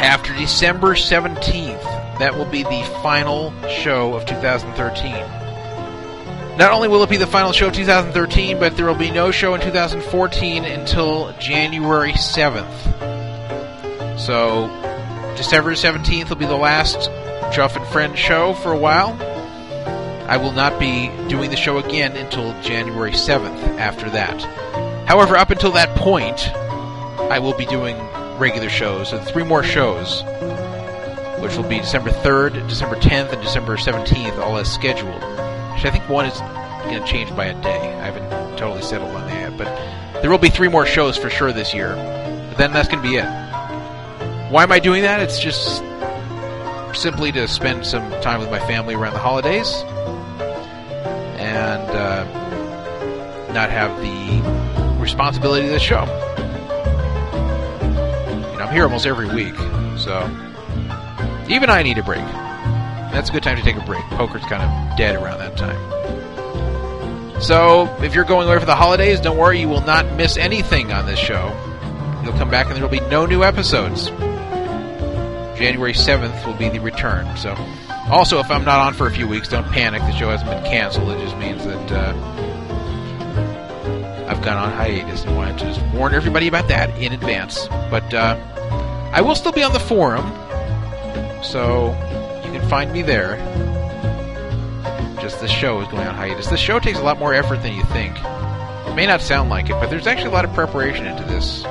after 0.00 0.32
December 0.34 0.94
17th. 0.94 1.82
That 2.18 2.36
will 2.36 2.44
be 2.44 2.62
the 2.62 2.82
final 3.02 3.52
show 3.68 4.14
of 4.14 4.26
2013. 4.26 5.41
Not 6.56 6.72
only 6.72 6.88
will 6.88 7.02
it 7.02 7.08
be 7.08 7.16
the 7.16 7.26
final 7.26 7.52
show 7.52 7.68
of 7.68 7.72
2013, 7.72 8.58
but 8.58 8.76
there 8.76 8.84
will 8.84 8.94
be 8.94 9.10
no 9.10 9.30
show 9.30 9.54
in 9.54 9.60
2014 9.62 10.64
until 10.64 11.32
January 11.38 12.12
7th. 12.12 12.68
So, 14.18 14.68
December 15.36 15.72
17th 15.72 16.28
will 16.28 16.36
be 16.36 16.44
the 16.44 16.54
last 16.54 17.10
Chuff 17.52 17.74
and 17.74 17.86
Friends 17.86 18.18
show 18.18 18.52
for 18.52 18.70
a 18.70 18.78
while. 18.78 19.16
I 20.28 20.36
will 20.36 20.52
not 20.52 20.78
be 20.78 21.08
doing 21.28 21.50
the 21.50 21.56
show 21.56 21.78
again 21.78 22.16
until 22.16 22.58
January 22.60 23.12
7th 23.12 23.78
after 23.78 24.10
that. 24.10 24.40
However, 25.08 25.36
up 25.36 25.50
until 25.50 25.72
that 25.72 25.96
point, 25.96 26.48
I 27.30 27.38
will 27.38 27.54
be 27.54 27.66
doing 27.66 27.96
regular 28.38 28.68
shows. 28.68 29.12
and 29.12 29.26
three 29.26 29.42
more 29.42 29.62
shows, 29.62 30.22
which 31.40 31.56
will 31.56 31.68
be 31.68 31.78
December 31.78 32.10
3rd, 32.10 32.68
December 32.68 32.96
10th, 32.96 33.32
and 33.32 33.42
December 33.42 33.76
17th, 33.76 34.38
all 34.38 34.58
as 34.58 34.70
scheduled. 34.72 35.41
Actually, 35.82 35.98
I 35.98 35.98
think 35.98 36.10
one 36.10 36.26
is 36.26 36.38
going 36.84 37.02
to 37.02 37.08
change 37.08 37.34
by 37.34 37.46
a 37.46 37.60
day. 37.60 37.76
I 37.98 38.04
haven't 38.04 38.56
totally 38.56 38.82
settled 38.82 39.16
on 39.16 39.26
that 39.26 39.50
yet, 39.50 39.58
but 39.58 40.22
there 40.22 40.30
will 40.30 40.38
be 40.38 40.48
three 40.48 40.68
more 40.68 40.86
shows 40.86 41.18
for 41.18 41.28
sure 41.28 41.52
this 41.52 41.74
year. 41.74 41.96
But 42.50 42.56
then 42.56 42.72
that's 42.72 42.88
going 42.88 43.02
to 43.02 43.08
be 43.08 43.16
it. 43.16 43.24
Why 44.48 44.62
am 44.62 44.70
I 44.70 44.78
doing 44.78 45.02
that? 45.02 45.18
It's 45.18 45.40
just 45.40 45.82
simply 46.96 47.32
to 47.32 47.48
spend 47.48 47.84
some 47.84 48.08
time 48.20 48.38
with 48.38 48.48
my 48.48 48.60
family 48.60 48.94
around 48.94 49.14
the 49.14 49.18
holidays 49.18 49.74
and 51.40 51.90
uh, 51.90 52.22
not 53.52 53.68
have 53.68 54.00
the 54.00 55.00
responsibility 55.00 55.66
of 55.66 55.72
the 55.72 55.80
show. 55.80 56.04
You 58.52 58.56
know, 58.56 58.66
I'm 58.66 58.72
here 58.72 58.84
almost 58.84 59.04
every 59.04 59.26
week, 59.34 59.56
so 59.98 60.30
even 61.48 61.70
I 61.70 61.82
need 61.82 61.98
a 61.98 62.04
break. 62.04 62.22
That's 63.12 63.28
a 63.28 63.32
good 63.32 63.42
time 63.42 63.56
to 63.56 63.62
take 63.62 63.76
a 63.76 63.84
break. 63.84 64.02
Poker's 64.06 64.42
kind 64.44 64.62
of 64.62 64.96
dead 64.96 65.16
around 65.16 65.38
that 65.38 65.56
time. 65.56 67.40
So, 67.42 67.94
if 68.02 68.14
you're 68.14 68.24
going 68.24 68.48
away 68.48 68.58
for 68.58 68.66
the 68.66 68.74
holidays, 68.74 69.20
don't 69.20 69.36
worry, 69.36 69.60
you 69.60 69.68
will 69.68 69.82
not 69.82 70.06
miss 70.14 70.36
anything 70.36 70.92
on 70.92 71.06
this 71.06 71.18
show. 71.18 71.52
You'll 72.22 72.32
come 72.34 72.50
back 72.50 72.66
and 72.66 72.76
there 72.76 72.82
will 72.82 72.88
be 72.88 73.00
no 73.00 73.26
new 73.26 73.42
episodes. 73.42 74.06
January 75.58 75.92
7th 75.92 76.46
will 76.46 76.54
be 76.54 76.68
the 76.68 76.78
return. 76.78 77.36
So, 77.36 77.54
also, 78.08 78.38
if 78.38 78.50
I'm 78.50 78.64
not 78.64 78.78
on 78.80 78.94
for 78.94 79.06
a 79.06 79.10
few 79.10 79.28
weeks, 79.28 79.48
don't 79.48 79.66
panic. 79.72 80.02
The 80.02 80.12
show 80.12 80.30
hasn't 80.30 80.50
been 80.50 80.64
canceled. 80.64 81.10
It 81.10 81.20
just 81.20 81.36
means 81.36 81.64
that 81.64 81.92
uh, 81.92 82.14
I've 84.28 84.40
gone 84.42 84.56
on 84.56 84.72
hiatus 84.72 85.24
and 85.24 85.36
wanted 85.36 85.58
to 85.58 85.64
just 85.66 85.82
warn 85.94 86.14
everybody 86.14 86.48
about 86.48 86.68
that 86.68 86.90
in 86.98 87.12
advance. 87.12 87.66
But 87.90 88.14
uh, 88.14 88.36
I 89.12 89.20
will 89.20 89.34
still 89.34 89.52
be 89.52 89.62
on 89.62 89.72
the 89.72 89.80
forum, 89.80 90.24
so 91.42 91.90
can 92.52 92.68
find 92.68 92.92
me 92.92 93.02
there. 93.02 93.36
just 95.22 95.40
the 95.40 95.48
show 95.48 95.80
is 95.80 95.88
going 95.88 96.06
on 96.06 96.14
hiatus. 96.16 96.48
This 96.48 96.58
show 96.58 96.80
takes 96.80 96.98
a 96.98 97.02
lot 97.02 97.16
more 97.18 97.32
effort 97.32 97.62
than 97.62 97.74
you 97.74 97.84
think. 97.84 98.16
It 98.18 98.94
may 98.96 99.06
not 99.06 99.22
sound 99.22 99.50
like 99.50 99.66
it, 99.70 99.74
but 99.74 99.88
there's 99.88 100.08
actually 100.08 100.30
a 100.30 100.34
lot 100.34 100.44
of 100.44 100.52
preparation 100.52 101.06
into 101.06 101.22
this. 101.22 101.62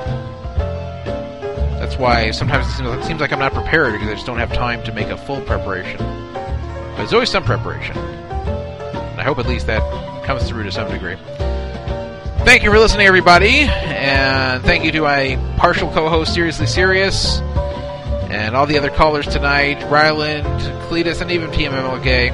That's 1.81 1.97
why 1.97 2.31
sometimes 2.31 2.67
it 2.67 3.03
seems, 3.03 3.19
like 3.19 3.33
I'm 3.33 3.39
not 3.39 3.53
prepared 3.53 3.91
because 3.91 4.07
I 4.07 4.13
just 4.13 4.25
don't 4.25 4.37
have 4.37 4.53
time 4.53 4.81
to 4.85 4.93
make 4.93 5.07
a 5.07 5.17
full 5.17 5.41
preparation. 5.41 5.97
But 5.97 6.97
there's 6.97 7.13
always 7.13 7.29
some 7.29 7.43
preparation. 7.43 7.97
And 7.97 9.19
I 9.19 9.23
hope 9.23 9.37
at 9.37 9.47
least 9.47 9.67
that 9.67 9.81
comes 10.25 10.47
through 10.47 10.63
to 10.63 10.71
some 10.71 10.89
degree. 10.89 11.17
Thank 12.45 12.63
you 12.63 12.71
for 12.71 12.79
listening, 12.79 13.05
everybody, 13.05 13.59
and 13.59 14.63
thank 14.63 14.85
you 14.85 14.91
to 14.93 15.01
my 15.01 15.37
partial 15.57 15.91
co-host, 15.91 16.33
Seriously 16.33 16.65
Serious, 16.65 17.39
and 18.31 18.55
all 18.55 18.65
the 18.65 18.77
other 18.77 18.89
callers 18.89 19.27
tonight, 19.27 19.83
Ryland, 19.89 20.45
Cletus, 20.87 21.21
and 21.21 21.29
even 21.31 21.51
TMMLK. 21.51 22.29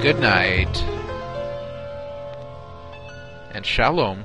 Good 0.00 0.18
night, 0.20 0.82
and 3.54 3.64
shalom. 3.64 4.24